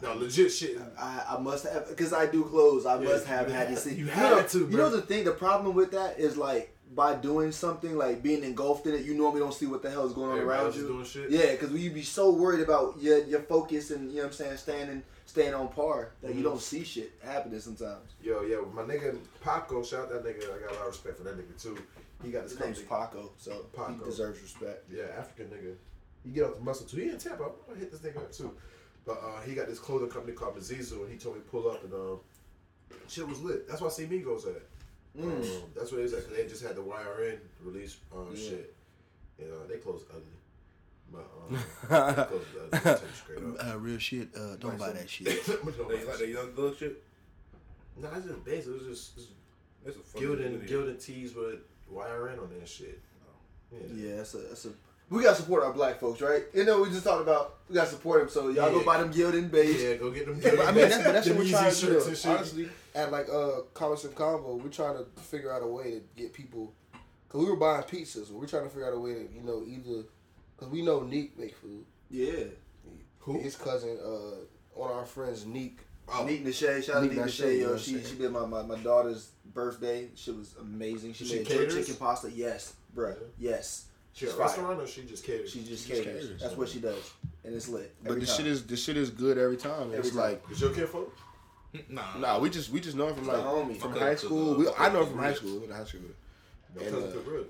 No, 0.00 0.14
legit 0.14 0.52
shit. 0.52 0.78
I, 0.98 1.24
I 1.36 1.38
must 1.40 1.66
have 1.66 1.88
because 1.88 2.12
I 2.12 2.26
do 2.26 2.44
clothes. 2.44 2.86
I 2.86 2.98
Yeah, 3.00 3.08
must 3.08 3.26
have 3.26 3.50
had 3.50 3.68
to 3.68 3.74
had- 3.74 3.78
see. 3.78 3.94
you 3.94 4.06
had 4.06 4.48
to, 4.50 4.58
You 4.60 4.76
know 4.76 4.90
the 4.90 5.02
thing. 5.02 5.24
The 5.24 5.32
problem 5.32 5.74
with 5.74 5.90
that 5.92 6.20
is 6.20 6.36
like 6.36 6.72
by 6.94 7.14
doing 7.14 7.52
something 7.52 7.96
like 7.96 8.22
being 8.22 8.42
engulfed 8.42 8.86
in 8.86 8.94
it, 8.94 9.04
you 9.04 9.14
normally 9.14 9.40
don't 9.40 9.54
see 9.54 9.66
what 9.66 9.82
the 9.82 9.90
hell 9.90 10.06
is 10.06 10.12
going 10.12 10.30
on 10.32 10.38
Everybody 10.38 10.80
around 10.80 11.06
you. 11.14 11.26
Yeah, 11.28 11.52
because 11.52 11.70
you 11.72 11.90
be 11.90 12.02
so 12.02 12.30
worried 12.30 12.60
about 12.60 12.96
your 13.00 13.24
your 13.24 13.40
focus 13.40 13.90
and 13.90 14.10
you 14.10 14.16
know 14.16 14.22
what 14.24 14.28
I'm 14.28 14.32
saying, 14.34 14.56
standing 14.56 15.02
staying 15.26 15.52
on 15.54 15.68
par 15.68 16.12
that 16.22 16.34
you 16.34 16.40
Mhm. 16.40 16.44
don't 16.44 16.60
see 16.60 16.82
shit 16.84 17.12
happening 17.22 17.60
sometimes. 17.60 18.12
Yo, 18.22 18.42
yo, 18.42 18.64
my 18.74 18.82
nigga 18.82 19.18
Paco, 19.42 19.82
shout 19.82 20.04
out 20.04 20.10
that 20.10 20.24
nigga. 20.24 20.44
I 20.44 20.60
got 20.60 20.70
a 20.70 20.74
lot 20.74 20.82
of 20.82 20.86
respect 20.88 21.18
for 21.18 21.24
that 21.24 21.36
nigga 21.36 21.60
too. 21.62 21.76
He 22.24 22.30
got 22.30 22.44
this 22.44 22.52
His 22.52 22.60
name's. 22.60 22.80
Paco, 22.82 23.30
so 23.36 23.66
Paco. 23.76 23.92
he 23.98 24.04
deserves 24.04 24.40
respect. 24.40 24.84
Yeah, 24.90 25.04
African 25.18 25.48
nigga. 25.48 25.74
He 26.24 26.30
get 26.30 26.44
off 26.44 26.54
the 26.56 26.60
muscle 26.62 26.86
too. 26.86 26.96
He 26.96 27.10
in 27.10 27.18
Tampa. 27.18 27.44
I'm 27.44 27.50
gonna 27.68 27.78
hit 27.80 27.92
this 27.92 28.00
nigga 28.00 28.16
up 28.16 28.32
too. 28.32 28.50
But 29.04 29.22
uh, 29.22 29.40
he 29.42 29.54
got 29.54 29.68
this 29.68 29.78
clothing 29.78 30.08
company 30.10 30.32
called 30.34 30.56
Mazizu, 30.56 31.02
and 31.02 31.10
he 31.12 31.16
told 31.18 31.36
me 31.36 31.42
to 31.42 31.48
pull 31.48 31.70
up 31.70 31.84
and 31.84 31.92
um, 31.94 32.20
shit 33.08 33.26
was 33.28 33.40
lit. 33.40 33.68
That's 33.68 33.80
why 33.80 33.88
I 33.88 33.90
See 33.90 34.06
Migos 34.06 34.46
at. 34.46 34.62
Um, 35.20 35.42
that's 35.74 35.90
what 35.90 36.00
it 36.00 36.02
was 36.04 36.12
at. 36.14 36.26
Cause 36.26 36.36
they 36.36 36.46
just 36.46 36.62
had 36.62 36.76
the 36.76 36.82
YRN 36.82 37.38
release 37.62 37.96
um, 38.14 38.28
Yeah. 38.34 38.48
shit. 38.50 38.74
And 39.38 39.52
uh, 39.52 39.66
they 39.68 39.76
closed 39.76 40.04
ugly. 40.10 40.22
But 41.12 41.26
um, 41.50 41.58
they 42.16 42.24
closed 42.24 42.46
ugly. 42.56 42.68
I'll 42.72 42.80
tell 42.80 42.92
you 42.92 42.98
straight 43.14 43.38
up. 43.38 43.74
Uh, 43.74 43.78
real 43.78 43.98
shit. 43.98 44.28
Uh, 44.36 44.56
don't 44.56 44.78
buy 44.78 44.92
that 44.92 45.08
shit. 45.10 45.26
But 45.64 45.78
no, 45.78 45.88
They 45.88 46.04
like 46.04 46.18
that 46.18 46.28
young 46.28 46.52
thug 46.52 46.76
shit. 46.76 47.02
Nah, 47.96 48.08
it's 48.16 48.26
just 48.26 48.44
basic. 48.44 48.68
It 48.68 48.78
was 48.78 48.86
just, 48.86 49.14
just 49.16 49.28
That's 49.84 49.96
a 49.96 50.00
funny 50.00 50.26
Gildan, 50.26 50.58
video. 50.60 50.84
Gildan 50.86 51.04
tees 51.04 51.34
with 51.34 51.60
YRN 51.92 52.38
on 52.42 52.50
that 52.58 52.68
shit. 52.68 53.00
Yeah. 53.72 53.78
Yeah, 53.94 54.16
that's 54.16 54.34
a 54.34 54.38
that's 54.38 54.64
a. 54.66 54.68
We 55.10 55.22
gotta 55.22 55.36
support 55.36 55.62
our 55.64 55.72
black 55.72 56.00
folks, 56.00 56.20
right? 56.20 56.42
You 56.52 56.64
know, 56.64 56.82
we 56.82 56.90
just 56.90 57.04
talked 57.04 57.22
about 57.22 57.56
we 57.68 57.74
gotta 57.74 57.88
support 57.90 58.20
them. 58.20 58.28
So 58.28 58.48
y'all 58.48 58.66
Yeah. 58.66 58.72
go 58.72 58.84
buy 58.84 58.98
them 59.00 59.12
Gildan 59.12 59.50
beige. 59.50 59.80
Yeah, 59.82 59.94
go 59.94 60.10
get 60.10 60.26
them. 60.26 60.38
But 60.40 60.60
I 60.68 60.72
mean, 60.72 60.88
that's, 60.88 61.02
but 61.04 61.12
that's 61.12 61.28
what 61.28 61.38
we're 61.38 61.48
trying 61.48 61.74
to 61.74 61.86
do. 61.86 62.16
Honestly, 62.28 62.68
at 62.94 63.10
like 63.10 63.28
uh, 63.30 63.62
Commerce 63.74 64.04
and 64.04 64.14
Combo, 64.14 64.56
we're 64.56 64.68
trying 64.68 64.96
to 64.98 65.04
figure 65.22 65.52
out 65.52 65.62
a 65.62 65.66
way 65.66 65.92
to 65.92 66.02
get 66.16 66.32
people. 66.32 66.72
Cause 67.28 67.42
we 67.42 67.50
were 67.50 67.56
buying 67.56 67.82
pizzas, 67.82 68.30
we're 68.30 68.46
trying 68.46 68.64
to 68.64 68.70
figure 68.70 68.86
out 68.86 68.94
a 68.94 68.98
way 68.98 69.12
to, 69.14 69.28
you 69.34 69.42
know, 69.42 69.62
either. 69.66 70.04
Cause 70.56 70.68
we 70.70 70.80
know 70.82 71.00
Neek 71.02 71.38
make 71.38 71.54
food. 71.56 71.84
Yeah. 72.10 72.44
Who? 73.20 73.38
His 73.38 73.54
cousin, 73.54 73.98
uh, 74.02 74.36
one 74.72 74.90
of 74.90 74.96
our 74.96 75.04
friends, 75.04 75.44
Neek. 75.44 75.78
Oh. 76.10 76.24
Neat 76.24 76.44
Nashay, 76.46 76.82
shout 76.82 76.96
out 76.96 77.00
to 77.00 77.06
Neat 77.08 77.16
Neat 77.16 77.26
Nashay, 77.26 77.44
Nashay, 77.44 77.54
you 77.58 77.64
know 77.64 77.70
yo. 77.72 77.76
She 77.76 78.02
she 78.02 78.14
did 78.16 78.32
my, 78.32 78.46
my, 78.46 78.62
my 78.62 78.78
daughter's 78.78 79.28
birthday. 79.52 80.08
She 80.14 80.30
was 80.30 80.54
amazing. 80.58 81.12
She, 81.12 81.26
She 81.26 81.36
made 81.36 81.46
caters? 81.46 81.74
chicken 81.74 81.94
pasta. 81.96 82.30
Yes, 82.32 82.72
bruh. 82.96 83.16
Yes. 83.38 83.84
She 84.18 84.26
a 84.26 84.34
restaurant 84.36 84.80
or 84.80 84.86
she 84.86 85.02
just 85.02 85.24
caters? 85.24 85.50
She 85.52 85.62
just 85.62 85.86
She 85.86 85.92
just 85.92 86.04
caters. 86.04 86.24
caters. 86.26 86.42
That's 86.42 86.56
what 86.56 86.68
she 86.68 86.80
does, 86.80 87.12
and 87.44 87.54
it's 87.54 87.68
lit. 87.68 87.94
But 88.02 88.18
the 88.20 88.26
shit 88.26 88.46
is 88.46 88.66
the 88.66 88.76
shit 88.76 88.96
is 88.96 89.10
good 89.10 89.38
every 89.38 89.56
time. 89.56 89.82
Every 89.88 89.98
it's 89.98 90.08
time. 90.10 90.18
like 90.18 90.42
Is 90.50 90.60
your 90.60 90.70
kid 90.74 90.88
folk? 90.88 91.16
Nah, 91.88 92.16
nah, 92.18 92.38
we 92.38 92.48
just 92.50 92.70
we 92.70 92.80
just 92.80 92.96
know 92.96 93.08
him 93.08 93.14
from 93.14 93.26
like 93.28 93.36
homie. 93.36 93.76
from 93.78 93.92
high 93.92 94.14
school. 94.16 94.54
the- 94.54 94.58
We, 94.60 94.66
okay, 94.68 94.76
I 94.82 94.88
know 94.92 95.02
him 95.02 95.08
from 95.10 95.18
high 95.18 95.34
school. 95.34 95.60
High 95.70 95.84
school. 95.84 96.00
No, 96.74 96.82
And, 96.82 96.94
uh, 96.96 97.00
cook 97.12 97.26
ribs. 97.26 97.48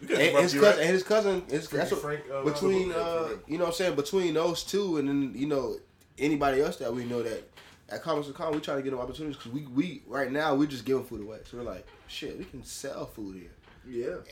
You 0.00 0.08
can't 0.08 0.20
And, 0.20 0.38
his 0.42 0.54
cousin, 0.54 0.80
and 0.82 0.90
his 0.90 1.02
cousin, 1.04 1.42
his, 1.48 1.68
Frankie 1.68 1.76
that's 1.76 1.90
what, 1.92 2.00
Frank, 2.02 2.20
uh, 2.32 2.42
between 2.44 2.92
uh, 2.92 3.28
you 3.46 3.56
know 3.58 3.64
what 3.64 3.68
I'm 3.70 3.74
saying 3.74 3.94
between 3.94 4.34
those 4.34 4.64
two 4.64 4.98
and 4.98 5.08
then 5.08 5.32
you 5.34 5.46
know 5.46 5.76
anybody 6.18 6.60
else 6.60 6.76
that 6.78 6.92
we 6.92 7.04
know 7.04 7.22
that 7.22 7.48
at 7.88 8.02
Comics 8.02 8.26
and 8.26 8.36
Con 8.36 8.52
we 8.52 8.60
try 8.60 8.74
to 8.74 8.82
get 8.82 8.90
them 8.90 8.98
opportunities 8.98 9.36
because 9.36 9.52
we 9.52 9.62
we 9.68 10.02
right 10.06 10.30
now 10.30 10.54
we're 10.54 10.66
just 10.66 10.84
giving 10.84 11.04
food 11.04 11.22
away 11.22 11.38
so 11.48 11.56
we're 11.58 11.62
like 11.62 11.86
shit 12.08 12.36
we 12.38 12.44
can 12.44 12.64
sell 12.64 13.06
food 13.06 13.36
here 13.36 13.50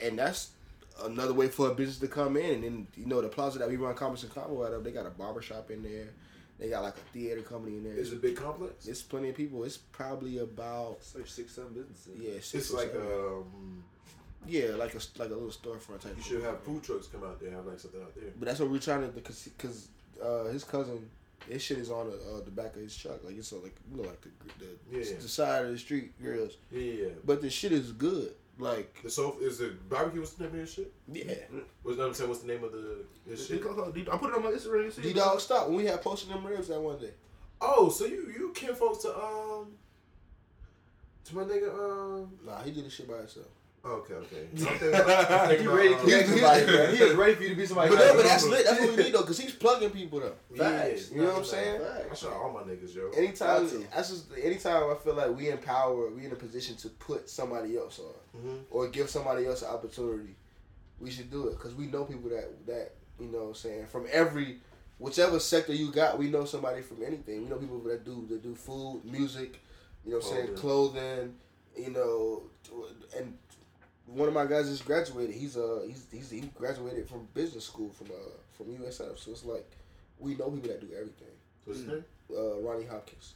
Yeah. 0.01 0.07
and 0.07 0.19
that's 0.19 0.51
another 1.05 1.33
way 1.35 1.49
for 1.49 1.71
a 1.71 1.75
business 1.75 1.99
to 1.99 2.09
come 2.09 2.37
in 2.37 2.55
and 2.57 2.65
then 2.65 2.87
you 2.97 3.07
know 3.07 3.21
the 3.21 3.29
plaza 3.29 3.59
that 3.59 3.69
we 3.69 3.77
run 3.77 3.95
Comics 3.95 4.23
and 4.23 4.35
Combo 4.35 4.65
out 4.67 4.73
of 4.73 4.85
they 4.85 4.91
got 4.93 5.07
a 5.07 5.11
barber 5.11 5.43
shop 5.43 5.71
in 5.71 5.83
there 5.83 6.09
they 6.59 6.69
got 6.69 6.83
like 6.83 6.95
a 6.97 7.13
theater 7.13 7.41
company 7.43 7.79
in 7.79 7.85
there. 7.85 7.95
It's 7.95 8.13
a 8.13 8.17
big 8.17 8.37
complex? 8.37 8.87
it's 8.87 9.03
plenty 9.03 9.31
of 9.31 9.37
people 9.37 9.65
it's 9.65 9.79
probably 9.79 10.39
about 10.39 10.97
It's 11.01 11.15
like 11.15 11.27
six, 11.27 11.55
seven 11.55 11.73
businesses. 11.73 12.13
yeah 12.21 12.35
six 12.35 12.55
It's 12.55 12.73
like 12.73 12.93
seven. 12.93 13.07
um, 13.07 13.85
yeah 14.47 14.75
like 14.77 14.95
a 14.95 14.99
like 15.19 15.31
a 15.31 15.35
little 15.35 15.49
storefront 15.51 16.01
type 16.01 16.15
you 16.17 16.23
should 16.23 16.43
have 16.43 16.61
food 16.63 16.83
trucks 16.83 17.07
come 17.07 17.25
out 17.25 17.41
there, 17.41 17.51
have 17.53 17.67
like 17.67 17.79
something 17.81 18.01
out 18.03 18.15
there. 18.15 18.31
But 18.39 18.47
that's 18.49 18.61
what 18.61 18.71
we're 18.71 18.79
trying 18.79 19.03
to 19.03 19.09
because 19.09 19.45
because 19.57 19.89
uh, 20.23 20.45
his 20.53 20.63
cousin, 20.65 21.09
his 21.49 21.63
shit 21.63 21.79
is 21.79 21.91
on 21.91 22.07
the, 22.11 22.15
uh, 22.17 22.45
the 22.45 22.51
back 22.51 22.75
of 22.77 22.83
his 22.83 22.97
truck. 22.97 23.25
Like 23.25 23.37
it's 23.39 23.53
uh, 23.53 23.57
like 23.63 23.75
you 23.91 23.97
know 24.03 24.09
like 24.09 24.21
the 24.21 24.29
the, 24.91 24.99
Yeah. 24.99 25.17
the 25.21 25.29
side 25.29 25.65
of 25.65 25.71
the 25.73 25.79
street 25.79 26.13
grills. 26.21 26.57
Yeah, 26.71 26.81
yeah. 26.81 27.09
But 27.25 27.41
the 27.41 27.51
shit 27.51 27.73
is 27.73 27.91
good. 27.93 28.35
Like 28.59 29.03
The 29.03 29.11
so 29.11 29.37
is 29.41 29.59
the 29.59 29.75
barbecue? 29.89 30.21
What's 30.21 30.35
the 30.35 30.45
name 30.45 30.53
of 30.53 30.59
your 30.59 30.67
shit? 30.67 30.93
yeah, 31.11 31.35
What's 31.83 31.99
what 31.99 32.07
I'm 32.09 32.15
saying? 32.15 32.29
What's 32.31 32.43
the 32.43 32.49
name 32.53 32.63
of 32.65 32.73
the 32.73 33.05
this 33.27 33.41
Shit, 33.47 33.59
shit? 33.59 33.63
call- 33.65 33.75
call- 33.75 33.89
I 33.89 34.17
put 34.19 34.31
it 34.31 34.37
on 34.37 34.43
my 34.43 34.51
Instagram. 34.51 34.85
you 34.85 34.91
see 34.91 35.03
D? 35.03 35.13
Dog 35.15 35.41
stop 35.41 35.69
when 35.69 35.77
we 35.79 35.87
had 35.87 36.03
posted 36.03 36.29
them 36.31 36.47
ribs 36.47 36.69
that 36.69 36.81
one 36.81 36.99
day. 36.99 37.11
Oh, 37.61 37.89
so 37.89 38.05
you 38.05 38.33
you 38.37 38.53
kin 38.55 38.75
folks 38.75 38.99
to 39.03 39.17
um 39.17 39.69
to 41.25 41.37
my 41.37 41.45
nigga 41.45 41.71
um. 41.73 42.33
Nah, 42.45 42.63
he 42.63 42.71
did 42.73 42.85
this 42.85 42.93
shit 42.93 43.09
by 43.09 43.19
himself. 43.19 43.47
Okay, 43.85 44.15
okay. 44.15 44.47
I'm 44.53 44.59
thinking 44.79 44.89
about- 44.95 45.31
I'm 45.51 45.59
He 45.59 45.67
ready 45.67 45.89
to 45.89 45.95
about, 45.95 46.05
connect 46.05 46.29
um, 46.29 46.35
somebody, 46.39 46.65
bro. 46.67 46.87
He 46.87 46.99
is 47.03 47.15
ready 47.15 47.35
for 47.35 47.43
you 47.43 47.49
to 47.49 47.55
be 47.57 47.67
somebody. 47.67 47.91
But, 47.91 47.99
no, 47.99 48.15
but 48.15 48.23
that's 48.25 48.47
lit. 48.47 48.65
That's 48.65 48.81
what 48.81 48.91
we 48.97 48.97
need 49.03 49.13
though, 49.15 49.21
because 49.23 49.39
he's 49.41 49.53
plugging 49.53 49.91
people 49.91 50.21
though. 50.21 50.35
Facts. 50.57 51.11
You 51.11 51.23
know 51.23 51.29
what 51.29 51.39
I'm 51.39 51.45
saying? 51.45 51.81
I 52.11 52.15
shout 52.15 52.33
all 52.33 52.53
my 52.53 52.61
niggas, 52.61 52.95
yo. 52.95 53.11
Anytime, 53.11 53.69
to. 53.69 53.79
that's 53.95 54.11
just 54.11 54.27
anytime 54.41 54.85
I 54.91 54.95
feel 54.95 55.15
like 55.15 55.37
we 55.37 55.51
empower, 55.51 56.11
we 56.11 56.25
in 56.27 56.33
a 56.33 56.37
position 56.37 56.77
to 56.77 56.89
put 56.91 57.29
somebody 57.29 57.77
else 57.77 57.99
on. 57.99 58.41
Mhm. 58.41 58.61
or 58.71 58.89
give 58.89 59.11
somebody 59.11 59.47
else 59.47 59.63
an 59.63 59.69
opportunity, 59.69 60.37
we 61.01 61.11
should 61.11 61.31
do 61.31 61.49
it 61.49 61.53
because 61.59 61.75
we 61.75 61.87
know 61.87 62.05
people 62.05 62.31
that 62.31 62.65
that 62.67 62.93
you 63.19 63.27
know 63.27 63.39
what 63.39 63.49
I'm 63.49 63.55
saying 63.55 63.87
from 63.89 64.07
every 64.13 64.59
whichever 64.99 65.41
sector 65.41 65.75
you 65.75 65.91
got, 65.91 66.19
we 66.19 66.29
know 66.31 66.45
somebody 66.45 66.83
from 66.83 67.03
anything. 67.05 67.43
We 67.43 67.49
know 67.49 67.57
people 67.57 67.81
that 67.81 68.05
do 68.05 68.27
that 68.31 68.43
do 68.45 68.55
food, 68.55 69.03
music, 69.05 69.61
you 70.05 70.13
know 70.13 70.19
what 70.19 70.27
I'm 70.27 70.33
saying, 70.47 70.55
clothing, 70.57 71.35
you 71.77 71.91
know, 71.91 72.43
and 73.17 73.37
one 74.15 74.29
of 74.29 74.35
my 74.35 74.47
guys 74.47 74.69
just 74.69 74.85
graduated. 74.85 75.35
He's 75.35 75.57
uh 75.57 75.81
he's, 75.87 76.07
he's 76.13 76.31
he 76.31 76.41
graduated 76.57 77.09
from 77.09 77.27
business 77.35 77.65
school 77.65 77.91
from 77.91 78.09
uh 78.09 78.31
from 78.57 78.67
USF. 78.67 79.19
So 79.19 79.31
it's 79.33 79.45
like 79.45 79.69
we 80.19 80.35
know 80.35 80.51
people 80.51 80.69
that 80.69 80.81
do 80.81 80.89
everything. 80.95 81.29
What's 81.65 81.81
his 81.81 81.89
name? 81.89 82.05
Uh, 82.35 82.59
Ronnie 82.61 82.87
Hopkins, 82.87 83.35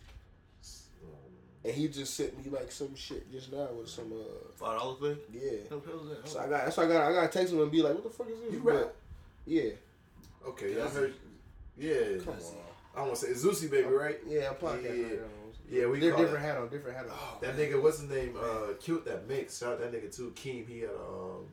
and 1.64 1.74
he 1.74 1.88
just 1.88 2.14
sent 2.14 2.36
me 2.42 2.50
like 2.50 2.70
some 2.72 2.94
shit 2.94 3.30
just 3.30 3.52
now 3.52 3.66
with 3.78 3.88
some 3.88 4.12
uh 4.12 4.48
Five 4.56 4.78
dollars 4.78 4.98
thing. 5.00 5.16
yeah. 5.32 5.50
What 5.68 5.84
the 5.84 5.90
hell 5.90 6.00
is 6.00 6.08
that? 6.16 6.28
So 6.28 6.38
I 6.40 6.48
got 6.48 6.64
that's 6.64 6.76
why 6.76 6.84
I 6.84 6.88
got 6.88 7.02
I 7.10 7.12
gotta 7.12 7.28
text 7.28 7.52
him 7.52 7.60
and 7.60 7.70
be 7.70 7.82
like, 7.82 7.94
what 7.94 8.04
the 8.04 8.10
fuck 8.10 8.28
is 8.28 8.40
this? 8.40 8.52
You 8.52 8.62
But. 8.64 8.94
Yeah. 9.46 9.70
Okay, 10.48 10.80
I 10.80 10.88
heard. 10.88 11.14
Yeah, 11.78 12.18
Come 12.24 12.34
on. 12.34 12.40
I 12.96 13.02
want 13.02 13.14
to 13.16 13.20
say 13.20 13.28
it's 13.28 13.44
Zusi 13.44 13.70
baby, 13.70 13.88
right? 13.88 14.16
Yeah, 14.26 14.48
I'm 14.50 14.54
podcasting. 14.56 14.96
Yeah. 14.96 15.04
right 15.04 15.20
now. 15.20 15.35
Yeah, 15.70 15.86
we 15.86 15.98
They're 16.00 16.10
different 16.16 16.44
it- 16.44 16.48
hat 16.48 16.56
on, 16.58 16.68
different 16.68 16.96
hat 16.96 17.06
on. 17.06 17.40
That 17.40 17.56
nigga, 17.56 17.80
what's 17.82 18.00
his 18.00 18.08
name? 18.10 18.36
Uh, 18.40 18.74
killed 18.80 19.04
that 19.06 19.26
mix. 19.28 19.58
Shout 19.58 19.74
out 19.74 19.80
that 19.80 19.92
nigga 19.92 20.14
too, 20.14 20.32
Keem. 20.36 20.68
He 20.68 20.80
had 20.80 20.90
um, 20.90 21.46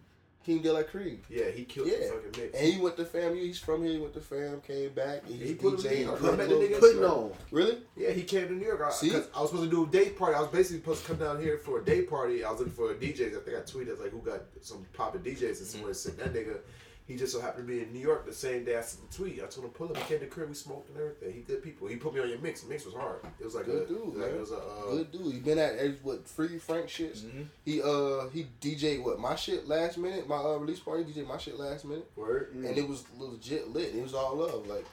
King 0.45 0.61
De 0.61 0.72
La 0.72 0.84
Cree. 0.84 1.19
yeah, 1.30 1.49
he 1.49 1.64
killed 1.64 1.88
Yeah. 1.88 2.10
fucking 2.11 2.31
mix. 2.44 2.57
And 2.57 2.73
he 2.73 2.80
went 2.81 2.98
to 2.98 3.06
fam. 3.06 3.34
He's 3.35 3.57
from 3.57 3.84
here. 3.84 3.94
He 3.94 3.99
went 3.99 4.14
to 4.14 4.19
fam. 4.22 4.61
Came 4.61 4.91
back. 4.94 5.22
And 5.26 5.35
He 5.35 5.48
he's 5.48 5.57
put 5.57 5.73
him 5.73 5.91
DJing. 5.91 6.07
I 6.10 6.35
met 6.35 6.49
the 6.49 6.56
nigga. 6.56 6.80
Putting 6.80 7.03
on. 7.03 7.31
Really? 7.49 7.77
Yeah, 7.95 8.11
he 8.11 8.23
came 8.23 8.48
to 8.49 8.53
New 8.53 8.65
York. 8.65 8.81
I, 8.85 8.91
See? 8.91 9.11
I 9.14 9.18
was 9.41 9.49
supposed 9.49 9.64
to 9.64 9.69
do 9.69 9.85
a 9.85 9.88
day 9.88 10.10
party. 10.10 10.35
I 10.35 10.41
was 10.41 10.49
basically 10.49 10.80
supposed 10.80 11.02
to 11.03 11.07
come 11.07 11.18
down 11.18 11.41
here 11.41 11.57
for 11.57 11.80
a 11.80 11.84
day 11.85 12.02
party. 12.03 12.44
I 12.44 12.52
was 12.52 12.60
looking 12.60 12.73
for 12.73 12.94
DJs. 12.94 13.38
I 13.38 13.40
think 13.44 13.57
I 13.57 13.61
tweeted 13.61 13.99
like 14.02 14.11
who 14.11 14.19
got 14.19 14.41
some 14.61 14.85
popping 14.94 15.22
DJs 15.22 15.60
and 15.60 15.68
somewhere 15.68 15.94
sent 15.94 16.18
that 16.19 16.34
nigga. 16.34 16.57
He 17.06 17.18
just 17.18 17.34
so 17.34 17.42
happened 17.42 17.68
to 17.68 17.74
be 17.74 17.82
in 17.84 17.92
New 17.92 18.00
York 18.00 18.26
the 18.26 18.34
same 18.34 18.64
day 18.64 18.78
I 18.78 18.82
sent 18.82 19.10
the 19.12 19.18
tweet. 19.18 19.44
I 19.44 19.48
told 19.48 19.66
him 19.66 19.72
pull 19.72 19.90
up. 19.90 19.98
He 19.98 20.04
came 20.06 20.20
to 20.20 20.26
the 20.26 20.32
crib. 20.32 20.48
We 20.48 20.56
smoked 20.56 20.88
and 20.90 20.98
everything. 20.98 21.34
He 21.34 21.42
good 21.42 21.62
people. 21.62 21.88
He 21.90 21.98
put 21.98 22.14
me 22.14 22.22
on 22.22 22.30
your 22.30 22.40
mix. 22.40 22.62
The 22.62 22.70
mix 22.70 22.86
was 22.86 22.94
hard. 22.94 23.20
It 23.42 23.44
was 23.44 23.56
like 23.56 23.66
Good 23.66 23.84
a 23.84 23.88
dude, 23.88 24.08
like, 24.08 24.18
man. 24.18 24.30
It 24.36 24.40
was 24.40 24.52
a 24.52 24.56
uh, 24.58 24.92
Good 24.92 25.12
dude. 25.12 25.34
He 25.34 25.40
been 25.40 25.60
at 25.60 25.74
what 26.02 26.26
Free 26.28 26.58
Frank 26.60 26.88
shits. 26.88 27.20
Mhm. 27.24 27.46
He 27.66 27.82
uh 27.82 28.30
he 28.30 28.48
DJ 28.62 29.04
what 29.04 29.20
my 29.20 29.36
shit 29.36 29.68
last 29.68 29.98
minute. 29.98 30.30
My 30.30 30.38
uh, 30.38 30.56
release 30.58 30.80
party 30.80 31.04
DJ 31.04 31.28
my 31.28 31.38
shit 31.38 31.60
last 31.60 31.84
minute, 31.84 32.10
word. 32.16 32.54
and 32.54 32.78
it 32.78 32.88
was 32.88 33.04
legit 33.18 33.68
lit. 33.74 33.94
It 33.94 34.02
was 34.02 34.14
all 34.14 34.38
love. 34.38 34.66
Like 34.68 34.86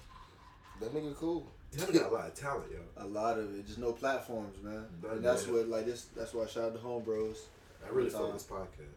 that 0.81 0.93
nigga 0.93 1.15
cool. 1.17 1.47
That 1.73 1.93
got 1.93 2.11
a 2.11 2.13
lot 2.13 2.27
of 2.27 2.35
talent, 2.35 2.67
yo. 2.73 3.05
A 3.05 3.07
lot 3.07 3.39
of 3.39 3.57
it, 3.57 3.65
just 3.65 3.79
no 3.79 3.93
platforms, 3.93 4.57
man. 4.61 4.87
But 5.01 5.13
And 5.13 5.25
that's 5.25 5.47
what 5.47 5.69
like 5.69 5.87
this. 5.87 6.07
That's 6.17 6.35
why 6.35 6.43
I 6.43 6.47
shout 6.49 6.65
out 6.65 6.73
to 6.75 6.81
Home 6.81 7.05
Bros 7.05 7.47
I 7.87 7.91
really 7.95 8.11
Time. 8.11 8.23
fuck 8.23 8.33
this 8.33 8.43
podcast. 8.43 8.97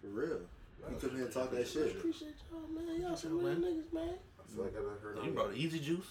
for 0.00 0.06
real. 0.08 0.40
You 0.90 0.96
come 1.00 1.16
here 1.16 1.24
and 1.24 1.32
talk 1.32 1.50
that 1.52 1.66
shit. 1.68 1.96
Appreciate 1.96 2.34
y'all, 2.50 2.60
man. 2.68 3.00
Y'all 3.00 3.16
some 3.16 3.38
real 3.38 3.48
Man. 3.48 3.62
niggas, 3.62 3.92
man. 3.92 4.14
I 4.38 4.54
feel 4.54 4.64
like 4.64 4.72
I 4.76 4.80
done 4.82 4.90
heard. 5.02 5.18
You 5.24 5.30
brought 5.32 5.50
the 5.52 5.56
easy 5.56 5.78
juice, 5.80 6.06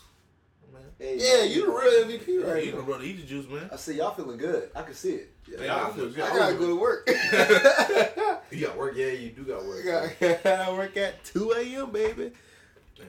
man. 0.73 0.81
Hey, 0.99 1.17
Yeah, 1.19 1.43
you 1.43 1.65
the 1.65 1.71
real 1.71 2.05
MVP 2.05 2.47
right 2.53 2.65
you 2.65 2.71
now. 2.71 2.77
done 2.77 2.85
brought 2.85 2.99
the 3.01 3.05
easy 3.05 3.23
juice, 3.23 3.47
man. 3.47 3.69
I 3.71 3.75
see 3.75 3.95
y'all 3.97 4.13
feeling 4.13 4.37
good. 4.37 4.69
I 4.75 4.81
can 4.81 4.93
see 4.93 5.11
it. 5.13 5.29
Yeah, 5.47 5.85
I 5.85 5.91
feel 5.91 6.09
good. 6.09 6.19
I 6.21 6.35
gotta 6.37 6.55
go 6.55 6.67
to 6.67 6.75
work. 6.79 7.09
You 8.51 8.67
got 8.67 8.77
work? 8.77 8.93
Yeah, 8.95 9.07
you 9.07 9.29
do 9.31 9.43
got 9.45 9.65
work. 9.65 9.83
I 9.87 10.37
gotta 10.43 10.73
work 10.77 10.95
at 10.95 11.23
2 11.25 11.53
a.m., 11.53 11.89
baby. 11.91 12.31
Yeah. 12.97 13.05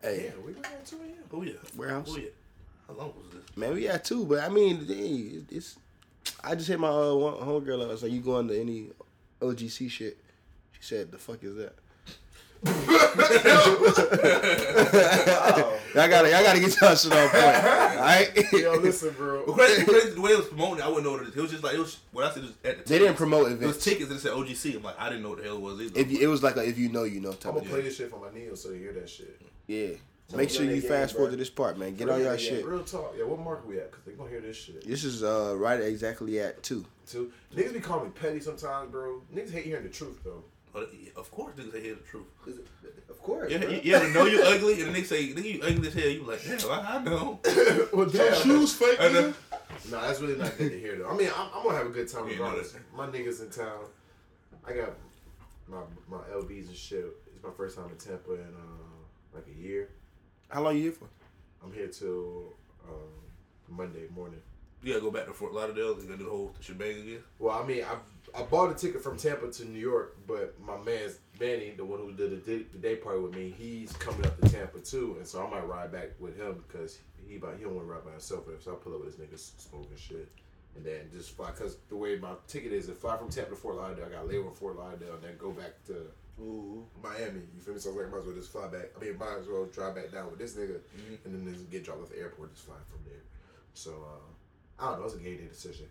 Hey, 0.00 0.26
Yeah, 0.26 0.30
we 0.46 0.52
got 0.52 0.84
two 0.86 0.96
a.m. 0.98 1.14
Oh 1.32 1.42
yeah. 1.42 1.52
Warehouse. 1.76 2.06
Oh 2.12 2.16
yeah. 2.18 2.28
How 2.86 2.94
long 2.94 3.12
was 3.16 3.32
this? 3.32 3.56
man, 3.56 3.74
we 3.74 3.88
at 3.88 4.04
2, 4.04 4.26
but 4.26 4.44
I 4.44 4.48
mean, 4.48 4.86
hey, 4.86 5.40
it's. 5.50 5.76
I 6.44 6.54
just 6.54 6.68
hit 6.68 6.78
my 6.78 6.88
uh, 6.88 7.14
one 7.14 7.34
homegirl 7.34 7.82
up. 7.82 7.88
I 7.88 7.92
was 7.92 8.02
like, 8.04 8.12
you 8.12 8.20
going 8.20 8.46
to 8.48 8.60
any 8.60 8.90
OGC 9.40 9.90
shit? 9.90 10.18
She 10.80 10.94
said, 10.94 11.12
the 11.12 11.18
fuck 11.18 11.42
is 11.42 11.56
that? 11.56 11.74
Y'all 15.96 16.08
gotta, 16.08 16.30
y'all 16.30 16.42
gotta 16.42 16.60
get 16.60 16.80
y'all 16.80 16.94
shit 16.94 17.12
on 17.12 17.28
point. 17.28 17.44
Alright? 17.44 18.52
Yo, 18.52 18.74
listen, 18.76 19.14
bro. 19.14 19.44
Well, 19.46 19.56
crazy, 19.56 19.84
crazy, 19.84 20.10
the 20.10 20.20
way 20.20 20.32
it 20.32 20.38
was 20.38 20.48
promoting, 20.48 20.82
I 20.82 20.88
wouldn't 20.88 21.04
know 21.04 21.12
what 21.12 21.22
it 21.22 21.28
is. 21.28 21.36
It 21.36 21.40
was 21.40 21.50
just 21.50 21.64
like 21.64 21.74
it 21.74 21.78
was. 21.78 21.98
What 22.12 22.24
I 22.24 22.32
said 22.32 22.42
was 22.42 22.52
at 22.64 22.84
the 22.84 22.92
They 22.92 22.98
didn't 22.98 23.16
promote 23.16 23.50
It 23.50 23.60
was 23.60 23.82
tickets 23.82 24.10
and 24.10 24.18
it 24.18 24.20
said 24.20 24.32
OGC. 24.32 24.76
I'm 24.76 24.82
like, 24.82 25.00
I 25.00 25.08
didn't 25.08 25.22
know 25.22 25.30
what 25.30 25.38
the 25.38 25.44
hell 25.44 25.56
it 25.56 25.62
was 25.62 25.80
either. 25.80 25.98
If 25.98 26.10
you, 26.10 26.18
it 26.20 26.26
was 26.26 26.42
like 26.42 26.56
a 26.56 26.66
if 26.66 26.78
you 26.78 26.88
know, 26.88 27.04
you 27.04 27.20
know 27.20 27.30
I'm 27.30 27.38
gonna 27.38 27.60
of 27.60 27.66
play 27.66 27.82
this 27.82 27.96
shit 27.96 28.10
for 28.10 28.20
my 28.20 28.36
Neo 28.36 28.54
so 28.54 28.70
they 28.70 28.78
hear 28.78 28.92
that 28.92 29.08
shit. 29.08 29.40
Yeah. 29.66 29.88
So 30.28 30.36
Make 30.36 30.50
sure 30.50 30.64
you 30.64 30.80
that 30.80 30.88
fast 30.88 31.12
game, 31.12 31.16
forward 31.18 31.30
to 31.30 31.36
this 31.36 31.50
part, 31.50 31.78
man. 31.78 31.94
Get 31.94 32.08
Real- 32.08 32.16
all 32.16 32.20
y'all 32.20 32.32
yeah, 32.32 32.36
shit. 32.36 32.66
Real 32.66 32.82
talk. 32.82 33.14
Yeah, 33.16 33.24
what 33.24 33.38
mark 33.38 33.66
we 33.66 33.78
at? 33.78 33.92
Cause 33.92 34.00
they 34.04 34.12
gonna 34.12 34.28
hear 34.28 34.40
this 34.40 34.56
shit. 34.56 34.86
This 34.86 35.04
is 35.04 35.22
uh 35.22 35.54
right 35.56 35.80
exactly 35.80 36.40
at 36.40 36.62
two. 36.62 36.84
Two. 37.06 37.32
Niggas 37.54 37.72
be 37.72 37.80
calling 37.80 38.06
me 38.06 38.10
petty 38.10 38.40
sometimes, 38.40 38.90
bro. 38.90 39.22
Niggas 39.34 39.52
hate 39.52 39.64
hearing 39.64 39.84
the 39.84 39.88
truth 39.88 40.18
though. 40.24 40.42
But, 40.76 40.90
of 41.16 41.30
course, 41.30 41.54
niggas 41.54 41.72
say 41.72 41.80
hear 41.80 41.94
the 41.94 42.02
truth. 42.02 42.26
Of 43.08 43.22
course. 43.22 43.50
Yeah, 43.50 43.58
bro. 43.60 43.70
you, 43.70 43.80
you 43.82 43.94
ever 43.94 44.10
know 44.10 44.26
you 44.26 44.42
ugly 44.42 44.82
and 44.82 44.94
the 44.94 45.00
niggas 45.00 45.06
say, 45.06 45.28
nigga, 45.28 45.54
you 45.54 45.62
ugly 45.62 45.88
as 45.88 45.94
hell. 45.94 46.06
You 46.06 46.22
like, 46.24 46.42
hell, 46.42 46.70
I, 46.70 46.96
I 46.96 47.02
know. 47.02 47.40
well, 47.94 48.04
damn. 48.04 48.66
fake. 48.66 49.00
I 49.00 49.08
know. 49.08 49.34
No, 49.90 50.00
that's 50.02 50.20
really 50.20 50.36
not 50.36 50.58
good 50.58 50.72
to 50.72 50.78
hear 50.78 50.98
though. 50.98 51.08
I 51.08 51.16
mean, 51.16 51.30
I'm, 51.34 51.48
I'm 51.54 51.62
gonna 51.62 51.78
have 51.78 51.86
a 51.86 51.90
good 51.90 52.08
time 52.08 52.26
Yeah, 52.26 52.32
regardless. 52.32 52.74
no, 52.74 52.80
my 52.94 53.06
niggas 53.06 53.40
in 53.40 53.48
town. 53.48 53.86
I 54.66 54.74
got 54.74 54.90
my 55.66 55.80
my 56.10 56.22
LBs 56.34 56.66
and 56.66 56.76
shit. 56.76 57.06
It's 57.34 57.42
my 57.42 57.52
first 57.56 57.78
time 57.78 57.86
in 57.90 57.96
Tampa 57.96 58.34
in 58.34 58.40
uh, 58.40 59.34
like 59.34 59.46
a 59.48 59.58
year. 59.58 59.88
How 60.50 60.60
long 60.60 60.76
you 60.76 60.82
here 60.82 60.92
for? 60.92 61.08
I'm 61.64 61.72
here 61.72 61.88
till 61.88 62.52
um, 62.86 63.74
Monday 63.74 64.08
morning. 64.14 64.40
You 64.82 64.92
gotta 64.92 65.04
go 65.04 65.10
back 65.10 65.24
to 65.24 65.32
Fort 65.32 65.54
Lauderdale 65.54 65.94
and 65.94 66.06
gotta 66.06 66.18
do 66.18 66.24
the 66.24 66.30
whole 66.30 66.54
shebang 66.60 67.00
again. 67.00 67.20
Well, 67.38 67.58
I 67.58 67.66
mean, 67.66 67.82
I 67.82 67.96
I 68.36 68.42
bought 68.42 68.70
a 68.70 68.74
ticket 68.74 69.02
from 69.02 69.16
Tampa 69.16 69.50
to 69.50 69.64
New 69.64 69.78
York, 69.78 70.18
but 70.26 70.54
my 70.60 70.76
man's 70.76 71.20
Manny, 71.40 71.70
the 71.70 71.84
one 71.84 72.00
who 72.00 72.12
did 72.12 72.32
the 72.32 72.36
day, 72.36 72.66
the 72.70 72.78
day 72.78 72.96
party 72.96 73.18
with 73.18 73.34
me, 73.34 73.54
he's 73.56 73.92
coming 73.94 74.26
up 74.26 74.38
to 74.38 74.48
Tampa 74.48 74.78
too, 74.80 75.16
and 75.18 75.26
so 75.26 75.46
I 75.46 75.50
might 75.50 75.66
ride 75.66 75.90
back 75.90 76.10
with 76.18 76.36
him 76.36 76.62
because 76.68 76.98
he 77.26 77.36
about 77.36 77.56
he 77.56 77.64
don't 77.64 77.74
want 77.74 77.86
to 77.86 77.92
ride 77.92 78.04
by 78.04 78.10
himself. 78.10 78.44
So 78.60 78.72
I'll 78.72 78.76
pull 78.76 78.94
up 78.94 79.04
with 79.04 79.16
this 79.16 79.26
nigga 79.26 79.60
smoking 79.60 79.96
shit, 79.96 80.28
and 80.76 80.84
then 80.84 81.08
just 81.14 81.30
fly 81.34 81.50
because 81.50 81.78
the 81.88 81.96
way 81.96 82.18
my 82.18 82.34
ticket 82.46 82.72
is, 82.72 82.90
if 82.90 82.98
fly 82.98 83.16
from 83.16 83.30
Tampa 83.30 83.50
to 83.50 83.56
Fort 83.56 83.76
Lauderdale, 83.76 84.04
I 84.04 84.08
got 84.10 84.22
to 84.22 84.28
lay 84.28 84.36
over 84.36 84.48
in 84.48 84.54
Fort 84.54 84.76
Lauderdale, 84.76 85.14
and 85.14 85.22
then 85.22 85.36
go 85.38 85.52
back 85.52 85.82
to 85.86 85.94
Ooh. 86.38 86.84
Miami. 87.02 87.40
You 87.54 87.60
feel 87.60 87.72
me? 87.72 87.80
So 87.80 87.88
I 87.88 87.94
was 87.94 88.02
like, 88.02 88.12
might 88.12 88.18
as 88.18 88.26
well 88.26 88.34
just 88.34 88.52
fly 88.52 88.66
back. 88.68 88.92
I 88.94 89.02
mean, 89.02 89.16
might 89.16 89.38
as 89.40 89.48
well 89.48 89.64
drive 89.64 89.94
back 89.94 90.12
down 90.12 90.28
with 90.28 90.38
this 90.38 90.52
nigga, 90.52 90.78
and 91.24 91.34
then 91.34 91.54
just 91.54 91.70
get 91.70 91.84
dropped 91.84 92.02
off 92.02 92.10
at 92.10 92.16
the 92.16 92.22
airport, 92.22 92.52
just 92.52 92.66
fly 92.66 92.76
from 92.90 93.00
there. 93.04 93.22
So 93.72 93.92
uh, 94.04 94.84
I 94.84 94.90
don't 94.90 95.00
know. 95.00 95.06
It's 95.06 95.14
a 95.14 95.18
game 95.18 95.38
day 95.38 95.48
decision. 95.48 95.86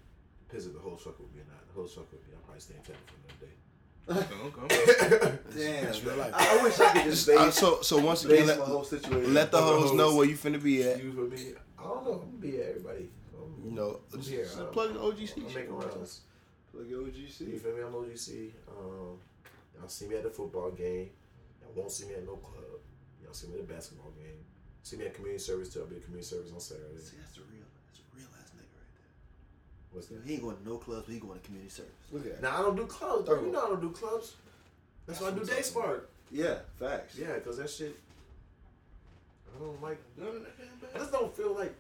Depends 0.48 0.66
if 0.68 0.74
the 0.74 0.80
host 0.80 1.04
fuck 1.04 1.20
with 1.20 1.34
me 1.34 1.42
or 1.42 1.46
not. 1.52 1.68
The 1.68 1.74
host 1.82 1.96
fuck 1.96 2.12
with 2.12 2.22
me. 2.28 2.34
I'm 2.36 2.42
probably 2.44 2.62
staying 2.62 2.80
in 2.80 2.86
Tampa 2.86 3.02
for 3.10 3.18
another 3.26 3.40
day. 3.46 3.56
Okay. 4.08 5.38
Damn. 5.58 5.86
That's 5.86 6.04
real 6.04 6.16
life. 6.18 6.34
I, 6.36 6.60
I 6.60 6.64
wish 6.64 6.80
I 6.80 6.94
could 6.94 7.04
just 7.06 7.28
Uh, 7.30 7.46
base, 7.46 7.56
so 7.56 7.82
so 7.82 7.98
once 7.98 8.24
again, 8.26 8.46
let, 8.48 8.60
my 8.60 8.66
whole 8.66 8.84
situation. 8.84 9.34
let 9.34 9.52
the 9.52 9.58
Let 9.60 9.66
the 9.74 9.80
hoes 9.82 9.94
know 9.94 10.16
where 10.16 10.28
you 10.28 10.36
finna 10.36 10.62
be 10.62 10.84
at. 10.84 11.04
You 11.04 11.12
feel 11.12 11.28
me? 11.28 11.54
I 11.80 11.84
don't 11.84 12.06
know. 12.06 12.12
I'm 12.14 12.20
gonna 12.20 12.38
be 12.40 12.60
at 12.62 12.70
everybody. 12.70 13.10
You 13.64 13.72
know, 13.72 14.00
I'm 14.14 14.20
just, 14.20 14.30
here. 14.32 14.44
just 14.44 14.60
uh, 14.60 14.66
plug 14.66 14.94
the 14.94 15.00
OGC. 15.00 15.38
I'm 15.38 15.48
shit. 15.48 15.56
making 15.56 15.76
rounds. 15.76 16.22
Look 16.74 16.84
at 16.84 16.90
You 16.90 16.98
OGC. 17.12 17.60
feel 17.60 17.74
me? 17.76 17.82
I'm 17.82 17.94
OGC. 17.94 18.52
Um, 18.70 19.18
y'all 19.76 19.88
see 19.88 20.06
me 20.08 20.16
at 20.18 20.24
the 20.24 20.30
football 20.30 20.70
game. 20.70 21.10
Y'all 21.62 21.72
won't 21.76 21.92
see 21.92 22.06
me 22.08 22.14
at 22.14 22.26
no 22.26 22.36
club. 22.36 22.78
Y'all 23.24 23.34
see 23.34 23.48
me 23.48 23.56
at 23.60 23.68
the 23.68 23.74
basketball 23.74 24.12
game. 24.12 24.38
See 24.84 24.98
me 24.98 25.06
at 25.06 25.16
community 25.16 25.42
service 25.44 25.70
too. 25.74 25.80
I'll 25.82 25.88
be 25.88 25.96
at 25.96 26.04
community 26.06 26.28
service 26.30 26.52
on 26.54 26.60
Saturday. 26.60 27.02
See, 27.02 27.18
that's 27.18 27.34
the 27.34 27.42
real, 27.50 27.66
that's 27.90 28.00
a 28.00 28.04
real 28.14 28.30
ass 28.38 28.52
nigga 28.54 28.70
right 28.78 28.94
What's 29.96 30.08
that? 30.08 30.22
He 30.26 30.34
ain't 30.34 30.44
going 30.44 30.58
to 30.58 30.68
no 30.68 30.78
clubs, 30.78 31.06
but 31.06 31.14
he 31.14 31.20
going 31.20 31.40
to 31.40 31.46
community 31.46 31.70
service. 31.70 31.92
Look 32.12 32.26
at 32.26 32.34
that. 32.34 32.42
Now 32.42 32.60
I 32.60 32.62
don't 32.62 32.76
do 32.76 32.86
clubs. 32.86 33.26
Bro. 33.28 33.46
You 33.46 33.52
know 33.52 33.64
I 33.64 33.68
don't 33.70 33.82
do 33.82 33.92
clubs. 33.92 34.36
That's, 35.08 35.22
why 35.22 35.30
I 35.30 35.32
do 35.32 35.46
day 35.46 35.62
spark. 35.62 36.10
Yeah, 36.32 36.56
facts. 36.80 37.18
Yeah, 37.18 37.40
cause 37.40 37.58
that 37.58 37.70
shit. 37.70 37.98
I 39.56 39.60
don't 39.60 39.82
like. 39.82 40.02
I 40.94 40.98
just 40.98 41.12
don't 41.12 41.36
feel 41.36 41.56
like 41.56 41.74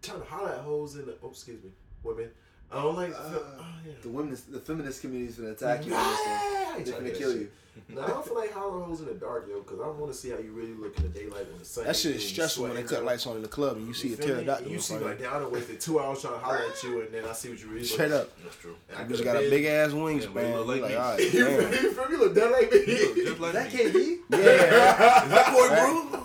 trying 0.00 0.20
to 0.20 0.26
holler 0.26 0.52
at 0.52 0.60
hoes 0.60 0.96
in 0.96 1.06
the. 1.06 1.16
Oh, 1.22 1.30
excuse 1.30 1.62
me, 1.62 1.70
women. 2.02 2.30
I 2.72 2.82
don't 2.82 2.96
like. 2.96 3.10
Uh, 3.14 3.30
feel, 3.30 3.46
oh 3.58 3.64
yeah. 3.86 3.92
The 4.00 4.08
women, 4.08 4.38
the 4.48 4.60
feminist 4.60 5.00
community 5.02 5.30
is 5.30 5.36
gonna 5.36 5.52
attack 5.52 5.84
you. 5.84 5.92
Yeah, 5.92 5.98
on 5.98 6.04
I 6.04 6.10
this 6.10 6.20
one. 6.26 6.76
ain't 6.76 6.86
They're 6.86 6.94
gonna 6.94 7.10
kill 7.10 7.32
that 7.32 7.38
you. 7.38 7.50
Shit. 7.74 7.96
No, 7.96 8.02
I 8.02 8.06
don't 8.08 8.24
feel 8.24 8.34
like 8.36 8.52
hollering 8.52 8.84
hoes 8.84 9.00
in 9.00 9.06
the 9.06 9.14
dark, 9.14 9.46
yo, 9.48 9.60
because 9.60 9.80
I 9.80 9.86
want 9.88 10.10
to 10.12 10.14
see 10.16 10.30
how 10.30 10.38
you 10.38 10.52
really 10.52 10.74
look 10.74 10.96
in 10.96 11.02
the 11.04 11.08
daylight 11.10 11.46
when 11.50 11.58
the 11.58 11.64
sun. 11.64 11.84
That 11.84 11.96
shit 11.96 12.16
is 12.16 12.28
stressful 12.28 12.64
when 12.64 12.74
they 12.74 12.82
cut 12.82 13.04
lights 13.04 13.26
on 13.26 13.36
in 13.36 13.42
the 13.42 13.48
club 13.48 13.76
and 13.76 13.86
you 13.86 13.94
see 13.94 14.12
a 14.12 14.16
feel 14.16 14.26
me? 14.28 14.32
pterodactyl. 14.34 14.68
You 14.68 14.74
in 14.76 14.80
see, 14.80 14.96
like, 14.98 15.20
down 15.20 15.34
I 15.36 15.38
done 15.40 15.50
wasted 15.52 15.80
two 15.80 16.00
hours 16.00 16.20
trying 16.22 16.34
to 16.34 16.38
holler 16.40 16.58
at 16.70 16.82
you, 16.82 17.00
and 17.02 17.12
then 17.12 17.24
I 17.24 17.32
see 17.32 17.48
what 17.50 17.58
you 17.60 17.66
really 17.66 17.80
you. 17.80 17.86
look 17.86 17.92
Straight 17.92 18.12
up. 18.12 18.30
That's 18.42 18.56
true. 18.56 18.76
And 18.88 18.96
I 18.98 19.00
You 19.02 19.06
could've 19.08 19.22
just 19.22 19.24
got 19.34 19.42
a 19.42 19.50
big 19.50 19.64
ass 19.64 19.90
wingspan. 19.92 20.22
Yeah, 20.22 20.30
but 20.34 20.42
you 20.46 20.54
look 20.56 20.66
like 20.66 20.80
like, 20.82 20.90
me. 20.90 20.96
all 20.96 21.10
right, 21.12 21.20
You 21.24 21.30
feel 21.30 21.48
me? 21.48 21.54
You 21.54 21.92
feel 21.92 22.04
me? 22.06 22.10
You 22.12 22.18
look 22.20 22.34
that 22.34 22.50
like 22.52 22.72
me. 22.72 23.24
Just 23.24 23.40
like 23.40 23.54
Is 23.54 23.72
that 23.72 23.72
me. 23.74 23.78
KD? 23.80 24.18
Yeah. 24.30 24.38
Is 25.24 25.30
that 25.30 25.46
Corey 25.46 25.70
Brew? 25.80 26.20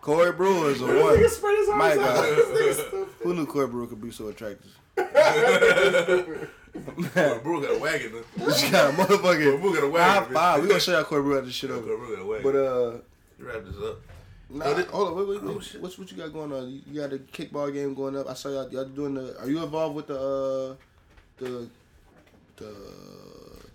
Corey 0.00 0.32
Brewer 0.32 0.70
is 0.70 0.82
a 0.82 0.84
This 0.86 1.02
one. 1.02 1.16
nigga 1.16 1.28
spread 1.30 1.56
his 1.58 1.68
arms 1.70 1.78
My 1.78 1.90
out. 1.92 1.96
God. 1.96 2.24
This 2.36 2.46
nigga 2.78 2.88
stupid. 2.88 3.08
Who 3.22 3.34
knew 3.34 3.46
Corey 3.46 3.66
Brewer 3.68 3.86
could 3.86 4.00
be 4.02 4.10
so 4.10 4.28
attractive? 4.28 4.70
Corey 6.74 7.38
Brew 7.40 7.60
got 7.62 7.76
a 7.76 7.78
wagon. 7.78 8.12
though. 8.12 8.24
This 8.46 8.70
guy, 8.70 8.92
Corey 8.92 9.06
motherfucker. 9.06 9.60
Brew 9.60 9.74
got 9.74 9.84
a 9.84 9.90
High 10.02 10.18
wagon. 10.18 10.34
five. 10.34 10.62
We 10.62 10.68
gonna 10.68 10.80
show 10.80 10.92
y'all 10.92 11.04
Corey 11.04 11.22
Brewer 11.22 11.36
after 11.38 11.46
this 11.46 11.54
shit 11.54 11.70
Corey 11.70 11.82
over. 11.82 11.96
Brew 11.96 12.16
got 12.16 12.22
a 12.22 12.26
wagon. 12.26 12.42
But 12.52 12.58
uh, 12.58 12.90
you 13.38 13.46
wrap 13.46 13.64
this 13.64 13.76
up. 13.76 13.96
nah, 14.50 14.64
Oh, 14.66 14.74
this- 14.74 14.86
hold 14.86 15.08
on. 15.08 15.16
Wait, 15.16 15.28
wait, 15.28 15.42
wait. 15.44 15.56
Oh, 15.56 15.60
shit. 15.60 15.80
What's 15.80 15.98
what 15.98 16.10
you 16.10 16.16
got 16.16 16.32
going 16.32 16.52
on? 16.52 16.68
You, 16.70 16.80
you 16.90 17.00
got 17.00 17.12
a 17.12 17.18
kickball 17.18 17.72
game 17.72 17.94
going 17.94 18.16
up. 18.16 18.28
I 18.28 18.34
saw 18.34 18.48
y'all. 18.50 18.68
Y'all 18.70 18.84
doing 18.84 19.14
the. 19.14 19.38
Are 19.40 19.48
you 19.48 19.62
involved 19.62 19.94
with 19.96 20.06
the 20.08 20.18
uh, 20.18 20.74
the 21.38 21.68
the 22.56 22.74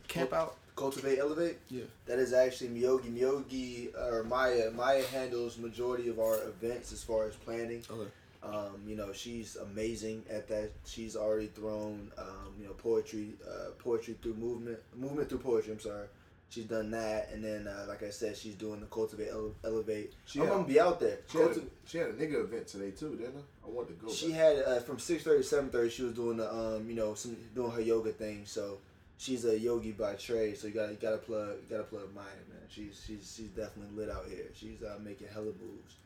camp 0.07 0.33
out? 0.33 0.55
Cultivate, 0.75 1.19
elevate. 1.19 1.57
Yeah. 1.69 1.83
That 2.05 2.19
is 2.19 2.31
actually 2.31 2.69
Miyogi. 2.69 3.11
Miyogi 3.13 3.93
or 4.11 4.23
Maya. 4.23 4.71
Maya 4.71 5.03
handles 5.07 5.57
majority 5.57 6.07
of 6.07 6.19
our 6.21 6.35
events 6.43 6.93
as 6.93 7.03
far 7.03 7.27
as 7.27 7.35
planning. 7.35 7.83
Okay. 7.91 8.09
Um, 8.41 8.81
you 8.87 8.95
know, 8.95 9.11
she's 9.11 9.57
amazing 9.57 10.23
at 10.29 10.47
that. 10.47 10.71
She's 10.85 11.15
already 11.17 11.47
thrown, 11.47 12.11
um, 12.17 12.53
you 12.59 12.65
know, 12.67 12.73
poetry, 12.73 13.33
uh, 13.45 13.71
poetry 13.79 14.15
through 14.21 14.35
movement, 14.35 14.79
movement 14.95 15.27
through 15.29 15.39
poetry. 15.39 15.73
I'm 15.73 15.79
sorry. 15.79 16.07
She's 16.49 16.65
done 16.65 16.89
that, 16.91 17.29
and 17.31 17.43
then, 17.43 17.67
uh, 17.67 17.85
like 17.87 18.01
I 18.01 18.09
said, 18.09 18.35
she's 18.35 18.55
doing 18.55 18.79
the 18.79 18.87
cultivate, 18.87 19.29
ele- 19.29 19.53
elevate. 19.63 20.13
She 20.25 20.39
I'm 20.39 20.47
had- 20.47 20.53
gonna 20.53 20.67
be 20.67 20.79
out 20.79 20.99
there. 20.99 21.19
She 21.31 21.37
had, 21.37 21.51
a, 21.51 21.61
she 21.85 21.97
had 21.99 22.07
a 22.07 22.13
nigga 22.13 22.43
event 22.43 22.65
today 22.67 22.89
too, 22.91 23.15
didn't 23.17 23.35
I? 23.37 23.67
I 23.67 23.69
wanted 23.69 23.99
to 23.99 24.05
go. 24.05 24.11
she 24.11 24.27
but- 24.29 24.35
had 24.35 24.57
uh, 24.63 24.79
from 24.79 24.97
six 24.99 25.23
thirty 25.23 25.43
to 25.43 25.47
seven 25.47 25.69
thirty. 25.69 25.89
She 25.91 26.01
was 26.03 26.13
doing 26.13 26.37
the, 26.37 26.51
um, 26.51 26.89
you 26.89 26.95
know, 26.95 27.13
some 27.13 27.35
doing 27.53 27.69
her 27.71 27.81
yoga 27.81 28.11
thing. 28.13 28.43
So 28.45 28.79
she's 29.19 29.45
a 29.45 29.59
yogi 29.59 29.91
by 29.91 30.13
trade. 30.15 30.57
So 30.57 30.67
you 30.67 30.73
got 30.73 30.85
to 30.87 30.91
you 30.93 30.97
got 30.97 31.11
to 31.11 31.17
plug 31.17 31.49
you 31.61 31.69
got 31.69 31.83
to 31.83 31.83
plug 31.83 32.15
Maya, 32.15 32.23
man. 32.49 32.61
She's 32.69 33.03
she's 33.05 33.31
she's 33.35 33.49
definitely 33.49 33.95
lit 33.95 34.09
out 34.09 34.25
here. 34.27 34.45
She's 34.55 34.81
uh, 34.81 34.97
making 35.03 35.27
hella 35.31 35.45
moves. 35.61 35.97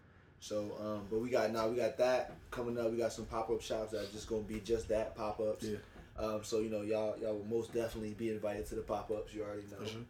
So, 0.43 0.73
um, 0.81 1.01
but 1.09 1.19
we 1.21 1.29
got 1.29 1.51
now 1.53 1.69
we 1.69 1.77
got 1.77 1.97
that 1.99 2.33
coming 2.51 2.77
up. 2.77 2.91
We 2.91 2.97
got 2.97 3.13
some 3.13 3.23
pop 3.25 3.49
up 3.49 3.61
shops 3.61 3.91
that 3.93 4.01
are 4.01 4.11
just 4.11 4.27
gonna 4.27 4.41
be 4.41 4.59
just 4.59 4.89
that 4.89 5.15
pop 5.15 5.39
ups. 5.39 5.63
Yeah. 5.63 5.77
Um, 6.19 6.41
so 6.43 6.59
you 6.59 6.69
know 6.69 6.81
y'all 6.81 7.15
y'all 7.17 7.35
will 7.37 7.45
most 7.45 7.73
definitely 7.73 8.13
be 8.13 8.29
invited 8.29 8.65
to 8.67 8.75
the 8.75 8.81
pop 8.81 9.09
ups. 9.09 9.33
You 9.33 9.43
already 9.43 9.63
know. 9.71 9.77
For 9.77 9.87
sure. 9.87 10.01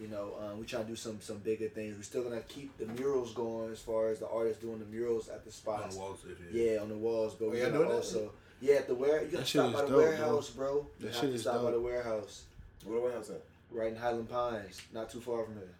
You 0.00 0.08
know, 0.08 0.34
um, 0.42 0.58
we 0.58 0.66
try 0.66 0.82
to 0.82 0.88
do 0.88 0.96
some 0.96 1.20
some 1.20 1.38
bigger 1.38 1.68
things. 1.68 1.96
We're 1.96 2.02
still 2.02 2.24
gonna 2.24 2.40
keep 2.48 2.76
the 2.78 2.86
murals 3.00 3.32
going 3.32 3.70
as 3.70 3.78
far 3.78 4.08
as 4.08 4.18
the 4.18 4.28
artists 4.28 4.60
doing 4.60 4.80
the 4.80 4.86
murals 4.86 5.28
at 5.28 5.44
the 5.44 5.52
spots. 5.52 5.84
On 5.84 5.90
the 5.90 5.98
walls. 6.00 6.24
if 6.28 6.52
you- 6.54 6.62
Yeah, 6.64 6.80
on 6.82 6.88
the 6.88 6.96
walls, 6.96 7.34
but 7.36 7.44
Oh, 7.44 7.48
we're 7.50 7.58
y'all 7.58 7.66
gonna 7.66 7.78
doing 7.78 7.88
that? 7.90 7.94
also 7.94 8.32
yeah 8.60 8.74
at 8.74 8.88
the 8.88 8.94
ware. 8.96 9.20
You 9.22 9.26
gotta 9.26 9.36
That 9.36 9.46
shit 9.46 9.60
stop 9.62 9.72
by 9.72 9.82
the 9.82 9.88
dope, 9.88 9.96
warehouse, 9.98 10.50
bro. 10.50 10.74
You 10.74 10.86
That 10.98 11.06
have 11.12 11.14
shit 11.20 11.30
to 11.30 11.34
is 11.36 11.40
stop 11.42 11.62
by 11.62 11.70
the 11.70 11.80
warehouse 11.80 12.42
Where 12.84 12.96
the 12.96 13.02
warehouse 13.04 13.30
at? 13.30 13.42
right 13.70 13.92
in 13.92 13.96
Highland 13.96 14.28
Pines, 14.28 14.82
not 14.92 15.08
too 15.10 15.20
far 15.20 15.44
from 15.44 15.54
here. 15.54 15.74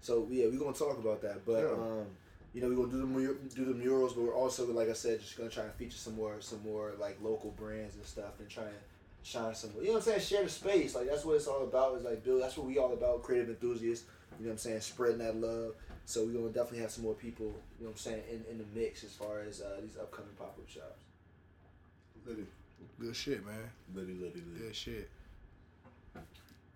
So 0.00 0.26
yeah, 0.30 0.46
we're 0.46 0.58
gonna 0.58 0.72
talk 0.72 0.96
about 0.98 1.20
that. 1.20 1.44
But 1.44 1.62
Yeah. 1.64 1.72
um, 1.72 2.06
you 2.54 2.60
know, 2.60 2.68
we're 2.68 2.76
gonna 2.76 2.92
do 2.92 3.00
the 3.00 3.06
mur- 3.06 3.38
do 3.54 3.64
the 3.64 3.74
murals, 3.74 4.14
but 4.14 4.22
we're 4.24 4.34
also 4.34 4.66
like 4.72 4.88
I 4.88 4.94
said, 4.94 5.20
just 5.20 5.36
gonna 5.36 5.50
try 5.50 5.64
and 5.64 5.72
feature 5.74 5.98
some 5.98 6.16
more 6.16 6.40
some 6.40 6.62
more 6.64 6.92
like 6.98 7.18
local 7.22 7.50
brands 7.52 7.94
and 7.96 8.04
stuff, 8.04 8.38
and 8.40 8.48
try 8.48 8.64
and 8.64 8.72
shine 9.22 9.54
some. 9.54 9.70
You 9.78 9.86
know 9.86 9.92
what 9.92 9.96
I'm 9.98 10.02
saying? 10.02 10.20
Share 10.20 10.44
the 10.44 10.50
space. 10.50 10.94
Like 10.94 11.08
that's 11.08 11.24
what 11.24 11.36
it's 11.36 11.46
all 11.46 11.62
about. 11.62 11.96
Is 11.96 12.04
like 12.04 12.24
build. 12.24 12.42
That's 12.42 12.56
what 12.56 12.66
we 12.66 12.78
all 12.78 12.92
about. 12.92 13.22
Creative 13.22 13.48
enthusiasts. 13.48 14.06
You 14.38 14.46
know 14.46 14.50
what 14.50 14.52
I'm 14.54 14.58
saying? 14.58 14.80
Spreading 14.80 15.18
that 15.18 15.36
love. 15.36 15.74
So 16.06 16.24
we're 16.24 16.32
gonna 16.32 16.48
definitely 16.48 16.80
have 16.80 16.90
some 16.90 17.04
more 17.04 17.14
people. 17.14 17.46
You 17.78 17.86
know 17.86 17.90
what 17.90 17.90
I'm 17.90 17.96
saying? 17.96 18.22
In, 18.30 18.44
in 18.50 18.58
the 18.58 18.64
mix 18.74 19.04
as 19.04 19.12
far 19.12 19.40
as 19.40 19.60
uh, 19.60 19.80
these 19.82 19.96
upcoming 19.96 20.30
pop 20.38 20.56
up 20.58 20.68
shops. 20.68 21.02
Liddy. 22.26 22.46
Good 23.00 23.14
shit, 23.14 23.44
man. 23.46 23.56
Liddy, 23.94 24.14
liddy, 24.14 24.42
liddy. 24.52 24.66
Good 24.66 24.76
shit. 24.76 25.10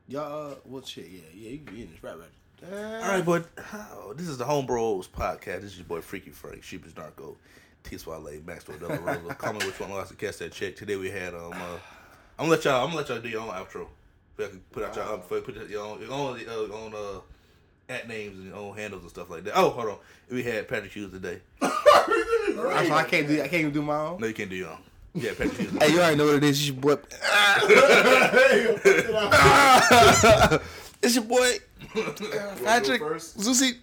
Y'all, 0.08 0.52
uh, 0.52 0.54
well, 0.66 0.84
shit, 0.84 1.08
yeah, 1.08 1.20
yeah, 1.32 1.50
you 1.50 1.58
can 1.58 1.74
be 1.74 1.82
in 1.82 1.90
this, 1.90 2.02
right, 2.02 2.18
right. 2.18 2.28
All 2.70 2.78
right, 2.78 3.24
but 3.24 3.46
how? 3.58 4.12
This 4.14 4.28
is 4.28 4.38
the 4.38 4.44
Home 4.44 4.66
Bros 4.66 5.08
podcast. 5.08 5.62
This 5.62 5.72
is 5.72 5.78
your 5.78 5.86
boy 5.86 6.00
Freaky 6.00 6.30
Frank, 6.30 6.62
Sheepish 6.62 6.96
Narco, 6.96 7.36
T 7.82 7.98
Swale, 7.98 8.40
Maxwell 8.46 8.78
Della 8.78 9.00
Rosa. 9.00 9.34
Call 9.34 9.54
me 9.54 9.66
which 9.66 9.80
one 9.80 9.90
wants 9.90 10.10
to 10.10 10.16
catch 10.16 10.38
that 10.38 10.52
check. 10.52 10.76
Today 10.76 10.94
we 10.94 11.10
had 11.10 11.34
um. 11.34 11.52
Uh, 11.52 11.78
I'm 12.38 12.46
gonna 12.46 12.50
let 12.50 12.64
y'all. 12.64 12.82
I'm 12.84 12.90
gonna 12.90 12.98
let 12.98 13.08
y'all 13.08 13.20
do 13.20 13.28
your 13.28 13.40
own 13.40 13.48
outro. 13.48 13.88
If 14.38 14.46
I 14.46 14.48
can 14.50 14.60
put 14.70 14.84
out 14.84 14.94
y'all 14.94 15.14
um, 15.14 15.20
put 15.22 15.68
your 15.68 15.82
own 15.82 16.00
your 16.00 16.12
own 16.12 16.40
uh, 16.48 16.74
own 16.74 16.94
uh 16.94 17.20
at 17.88 18.06
names 18.06 18.38
and 18.38 18.46
your 18.46 18.56
own 18.56 18.76
handles 18.76 19.02
and 19.02 19.10
stuff 19.10 19.28
like 19.28 19.42
that. 19.44 19.54
Oh, 19.56 19.70
hold 19.70 19.88
on. 19.88 19.98
We 20.30 20.44
had 20.44 20.68
Patrick 20.68 20.92
Hughes 20.92 21.10
today. 21.12 21.40
I'm 21.62 22.92
I 22.92 23.04
can't 23.08 23.26
do. 23.26 23.42
I 23.42 23.48
can't 23.48 23.54
even 23.54 23.72
do 23.72 23.82
my 23.82 23.96
own. 23.98 24.20
No, 24.20 24.28
you 24.28 24.34
can't 24.34 24.50
do 24.50 24.56
your 24.56 24.70
own. 24.70 24.78
Yeah, 25.14 25.30
Patrick 25.36 25.54
Hughes. 25.54 25.72
Hey, 25.80 25.90
you 25.92 25.98
already 25.98 26.16
know 26.16 26.26
what 26.26 26.36
it 26.36 26.44
is. 26.44 26.60
It's 26.60 26.68
your 26.68 26.76
boy. 26.76 26.96
it's 31.02 31.14
your 31.16 31.24
boy 31.24 31.58
Patrick 32.64 33.00
first? 33.00 33.38
Zusi. 33.38 33.78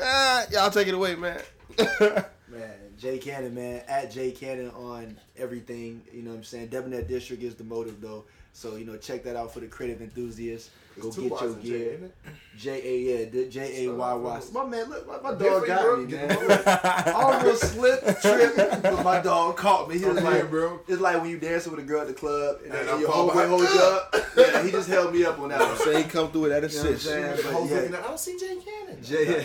Ah, 0.00 0.44
y'all 0.50 0.70
take 0.70 0.88
it 0.88 0.94
away, 0.94 1.14
man. 1.16 1.40
Man, 2.50 2.72
Jay 2.98 3.18
Cannon, 3.18 3.54
man, 3.54 3.82
at 3.88 4.10
Jay 4.10 4.30
Cannon 4.30 4.70
on 4.70 5.18
everything. 5.36 6.02
You 6.10 6.22
know 6.22 6.30
what 6.30 6.38
I'm 6.38 6.44
saying? 6.44 6.68
Debonair 6.68 7.02
District 7.02 7.42
is 7.42 7.54
the 7.54 7.64
motive, 7.64 8.00
though. 8.00 8.24
So, 8.54 8.76
you 8.76 8.86
know, 8.86 8.96
check 8.96 9.22
that 9.24 9.36
out 9.36 9.52
for 9.52 9.60
the 9.60 9.66
creative 9.66 10.00
enthusiasts. 10.00 10.70
Go 11.00 11.10
two 11.10 11.28
get 11.28 11.40
your 11.40 11.54
gear. 11.54 11.92
ain't? 12.02 12.12
J 12.58 12.70
A, 12.82 12.98
yeah, 13.24 13.30
the 13.30 13.46
J 13.48 13.84
A 13.86 13.92
Y 13.92 14.12
Y. 14.14 14.40
My 14.52 14.64
man, 14.66 14.88
look, 14.90 15.06
my, 15.06 15.16
my 15.16 15.22
My 15.22 15.30
dog 15.30 15.40
dog 15.40 15.66
got 15.66 15.82
got 15.82 15.98
me, 16.00 16.04
me, 16.06 16.12
man. 16.12 16.28
man. 16.28 16.62
I 16.66 17.12
almost 17.14 17.62
slipped, 17.72 18.20
tripped, 18.22 18.82
but 18.82 19.04
my 19.04 19.20
dog 19.20 19.56
caught 19.56 19.88
me. 19.88 19.98
He 19.98 20.04
was 20.04 20.20
like, 20.22 20.50
bro. 20.50 20.80
it's 20.88 21.00
like 21.00 21.20
when 21.20 21.30
you 21.30 21.38
dancing 21.38 21.70
with 21.72 21.80
a 21.84 21.86
girl 21.86 22.00
at 22.00 22.08
the 22.08 22.14
club 22.14 22.56
and, 22.64 22.72
And 22.74 22.88
then 22.88 23.00
your 23.00 23.10
fall 23.12 23.30
homeboy 23.30 23.48
holds 23.48 23.72
you 23.74 23.80
up. 23.80 24.14
Yeah, 24.38 24.62
he 24.62 24.70
just 24.70 24.88
held 24.88 25.12
me 25.12 25.24
up 25.24 25.38
on 25.40 25.48
that 25.48 25.60
one. 25.60 25.76
So 25.78 25.96
he 25.96 26.04
come 26.04 26.30
through 26.30 26.42
with 26.42 26.50
that 26.52 26.62
You 26.70 26.76
know 26.78 26.82
what 26.82 26.88
I'm 26.90 26.94
assist. 26.94 27.04
saying? 27.06 27.36
The 27.36 27.42
But 27.42 27.52
whole 27.52 27.68
yeah. 27.68 27.98
I 27.98 28.02
don't 28.08 28.20
see 28.20 28.38
Jay 28.38 28.56
Cannon. 28.56 29.02
J 29.02 29.44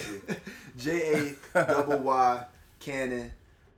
J 0.77 1.35
A 1.53 1.65
double 1.65 1.99
Y 1.99 2.45
Cannon. 2.79 3.31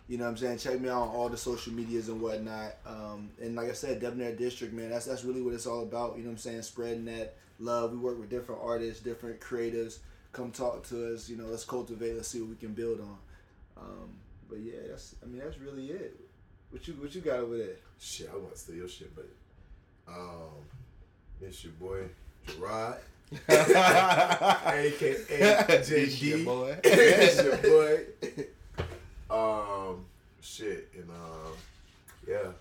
You 0.08 0.18
know 0.20 0.26
what 0.26 0.32
I'm 0.32 0.38
saying? 0.38 0.58
Check 0.60 0.80
me 0.82 0.90
out 0.90 1.02
on 1.04 1.08
all 1.10 1.30
the 1.30 1.38
social 1.38 1.74
medias 1.74 2.10
and 2.10 2.22
whatnot. 2.22 2.76
Um, 2.86 3.30
and 3.42 3.56
like 3.56 3.70
I 3.70 3.74
said, 3.74 4.00
Debonair 4.00 4.34
District, 4.36 4.74
man, 4.74 4.90
that's 4.92 5.06
that's 5.06 5.24
really 5.24 5.42
what 5.42 5.54
it's 5.54 5.66
all 5.66 5.82
about. 5.84 6.16
You 6.18 6.24
know 6.24 6.30
what 6.30 6.34
I'm 6.34 6.38
saying? 6.38 6.62
Spreading 6.62 7.06
that 7.06 7.36
love. 7.60 7.92
We 7.92 7.98
work 7.98 8.20
with 8.20 8.30
different 8.30 8.62
artists, 8.64 9.02
different 9.04 9.40
creatives. 9.40 10.00
Come 10.32 10.52
talk 10.52 10.84
to 10.90 11.14
us. 11.14 11.30
You 11.30 11.38
know, 11.38 11.46
let's 11.46 11.64
cultivate. 11.66 12.16
Let's 12.16 12.28
see 12.28 12.42
what 12.42 12.50
we 12.50 12.56
can 12.56 12.74
build 12.74 13.00
on. 13.00 13.18
Um, 13.78 14.10
but 14.50 14.60
yeah, 14.60 14.80
that's 14.90 15.16
I 15.24 15.26
mean 15.28 15.40
that's 15.40 15.58
really 15.60 15.88
it. 15.88 16.20
What 16.72 16.88
you 16.88 16.94
what 16.96 17.14
you 17.16 17.22
got 17.22 17.40
over 17.40 17.58
there? 17.58 17.76
Shit, 18.00 18.30
I 18.32 18.36
want 18.38 18.54
to 18.54 18.58
steal 18.60 18.76
your 18.76 18.88
shit, 18.90 19.16
but 19.16 19.28
um, 20.08 20.52
it's 21.42 21.64
your 21.64 21.74
boy 21.74 22.04
Gerard, 22.48 23.00
aka 23.50 25.16
It's 25.70 25.90
your 25.90 26.00
JD. 26.40 26.46
boy. 26.46 26.78
it's 26.84 27.42
your 27.44 27.58
boy. 27.58 28.06
Um, 29.30 30.06
shit, 30.42 30.90
and 30.96 31.10
uh, 31.10 31.50
yeah, 32.28 32.52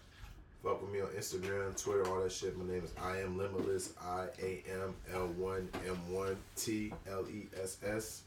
fuck 0.65 0.81
with 0.81 0.91
me 0.91 1.01
on 1.01 1.09
Instagram, 1.09 1.81
Twitter, 1.81 2.09
all 2.09 2.23
that 2.23 2.32
shit. 2.32 2.57
My 2.57 2.65
name 2.73 2.82
is 2.85 2.91
I 3.03 3.19
am 3.19 3.36
Limitless. 3.39 3.93
I 4.03 4.27
A 4.43 4.62
M 4.82 4.95
L 5.12 5.27
one 5.36 5.69
M 5.86 5.97
one 6.12 6.36
T 6.57 6.93
L 7.11 7.24
E 7.31 7.47
S 7.62 7.77
S. 7.86 8.23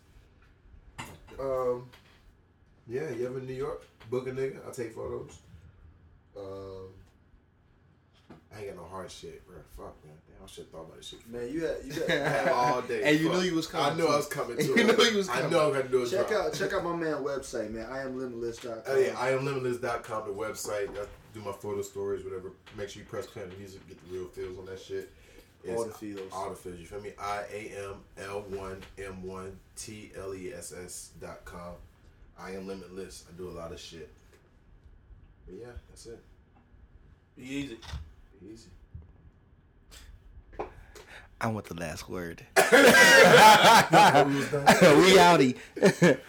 Um, 1.40 1.90
yeah, 2.88 3.10
you 3.10 3.26
ever 3.28 3.40
in 3.40 3.48
New 3.48 3.54
York? 3.54 3.84
Book 4.10 4.28
a 4.28 4.32
nigga. 4.32 4.58
I 4.68 4.72
take 4.72 4.94
photos. 4.96 5.38
Um, 6.38 6.88
I 8.56 8.60
ain't 8.60 8.68
got 8.68 8.78
no 8.84 8.90
hard 8.90 9.12
shit, 9.12 9.46
bro. 9.48 9.58
Fuck 9.76 9.96
man, 10.06 10.14
damn, 10.28 10.44
I 10.44 10.48
should 10.48 10.64
have 10.66 10.72
thought 10.72 10.82
about 10.86 10.98
this 10.98 11.08
shit. 11.08 11.28
Man, 11.30 11.52
you 11.52 11.66
had 11.66 11.78
you 11.84 11.94
I 12.08 12.12
had 12.28 12.48
all 12.54 12.82
day. 12.82 13.02
And 13.04 13.20
you 13.20 13.30
Fuck. 13.30 13.40
knew 13.42 13.46
you 13.50 13.56
was 13.56 13.68
coming 13.68 13.94
I 13.94 13.96
knew 13.96 14.06
too. 14.08 14.12
I 14.14 14.16
was 14.18 14.28
coming 14.28 14.58
to 14.58 14.64
You 14.64 14.76
it. 14.76 14.98
knew 14.98 15.04
you 15.06 15.18
was 15.18 15.28
coming. 15.28 15.46
I 15.46 15.50
know 15.50 15.68
I'm 15.68 15.74
gonna 15.74 15.88
do 15.90 16.04
a 16.04 16.08
check 16.08 16.28
drop. 16.30 16.46
out 16.48 16.54
check 16.54 16.74
out 16.74 16.84
my 16.84 16.96
man 16.96 17.24
website, 17.24 17.72
man. 17.72 17.88
I 17.92 18.02
am 18.02 18.18
limitless.com. 18.18 18.82
Oh 18.88 18.98
yeah, 18.98 19.16
I 19.20 19.32
am 19.32 19.46
limitless.com, 19.46 20.28
the 20.28 20.34
website. 20.34 20.90
I 20.98 21.06
do 21.38 21.46
my 21.46 21.52
photo 21.52 21.82
stories, 21.82 22.24
whatever. 22.24 22.52
Make 22.78 22.90
sure 22.90 23.02
you 23.02 23.08
press 23.08 23.28
play 23.28 23.44
on 23.44 23.50
the 23.50 23.56
music, 23.56 23.88
get 23.88 23.98
the 24.06 24.14
real 24.14 24.28
feels 24.28 24.58
on 24.58 24.66
that 24.66 24.80
shit. 24.80 25.12
All 25.70 25.84
the 25.84 25.94
feels. 25.94 26.32
All 26.32 26.50
the 26.50 26.56
feels. 26.56 26.80
You 26.80 26.86
feel 26.86 27.02
me? 27.02 27.12
I 27.20 27.44
A 27.52 27.90
M 27.90 27.96
L 28.18 28.46
one 28.50 28.82
M 28.98 29.24
one 29.24 29.60
T 29.76 30.12
L 30.18 30.34
E 30.34 30.54
S 30.54 30.74
S 30.74 31.12
dot 31.20 31.44
com. 31.46 31.74
I 32.40 32.52
am 32.52 32.68
limitless. 32.68 33.26
I 33.30 33.38
do 33.38 33.50
a 33.50 33.52
lot 33.52 33.72
of 33.72 33.80
shit. 33.80 34.10
But 35.46 35.56
yeah, 35.56 35.72
that's 35.90 36.06
it. 36.06 36.20
Be 37.36 37.44
easy. 37.44 37.78
Be 38.40 38.54
easy. 38.54 38.70
I 41.40 41.48
want 41.48 41.66
the 41.66 41.76
last 41.76 42.10
word. 42.10 42.44
Who's 42.56 42.66
we 42.72 42.78
outie. 45.18 45.56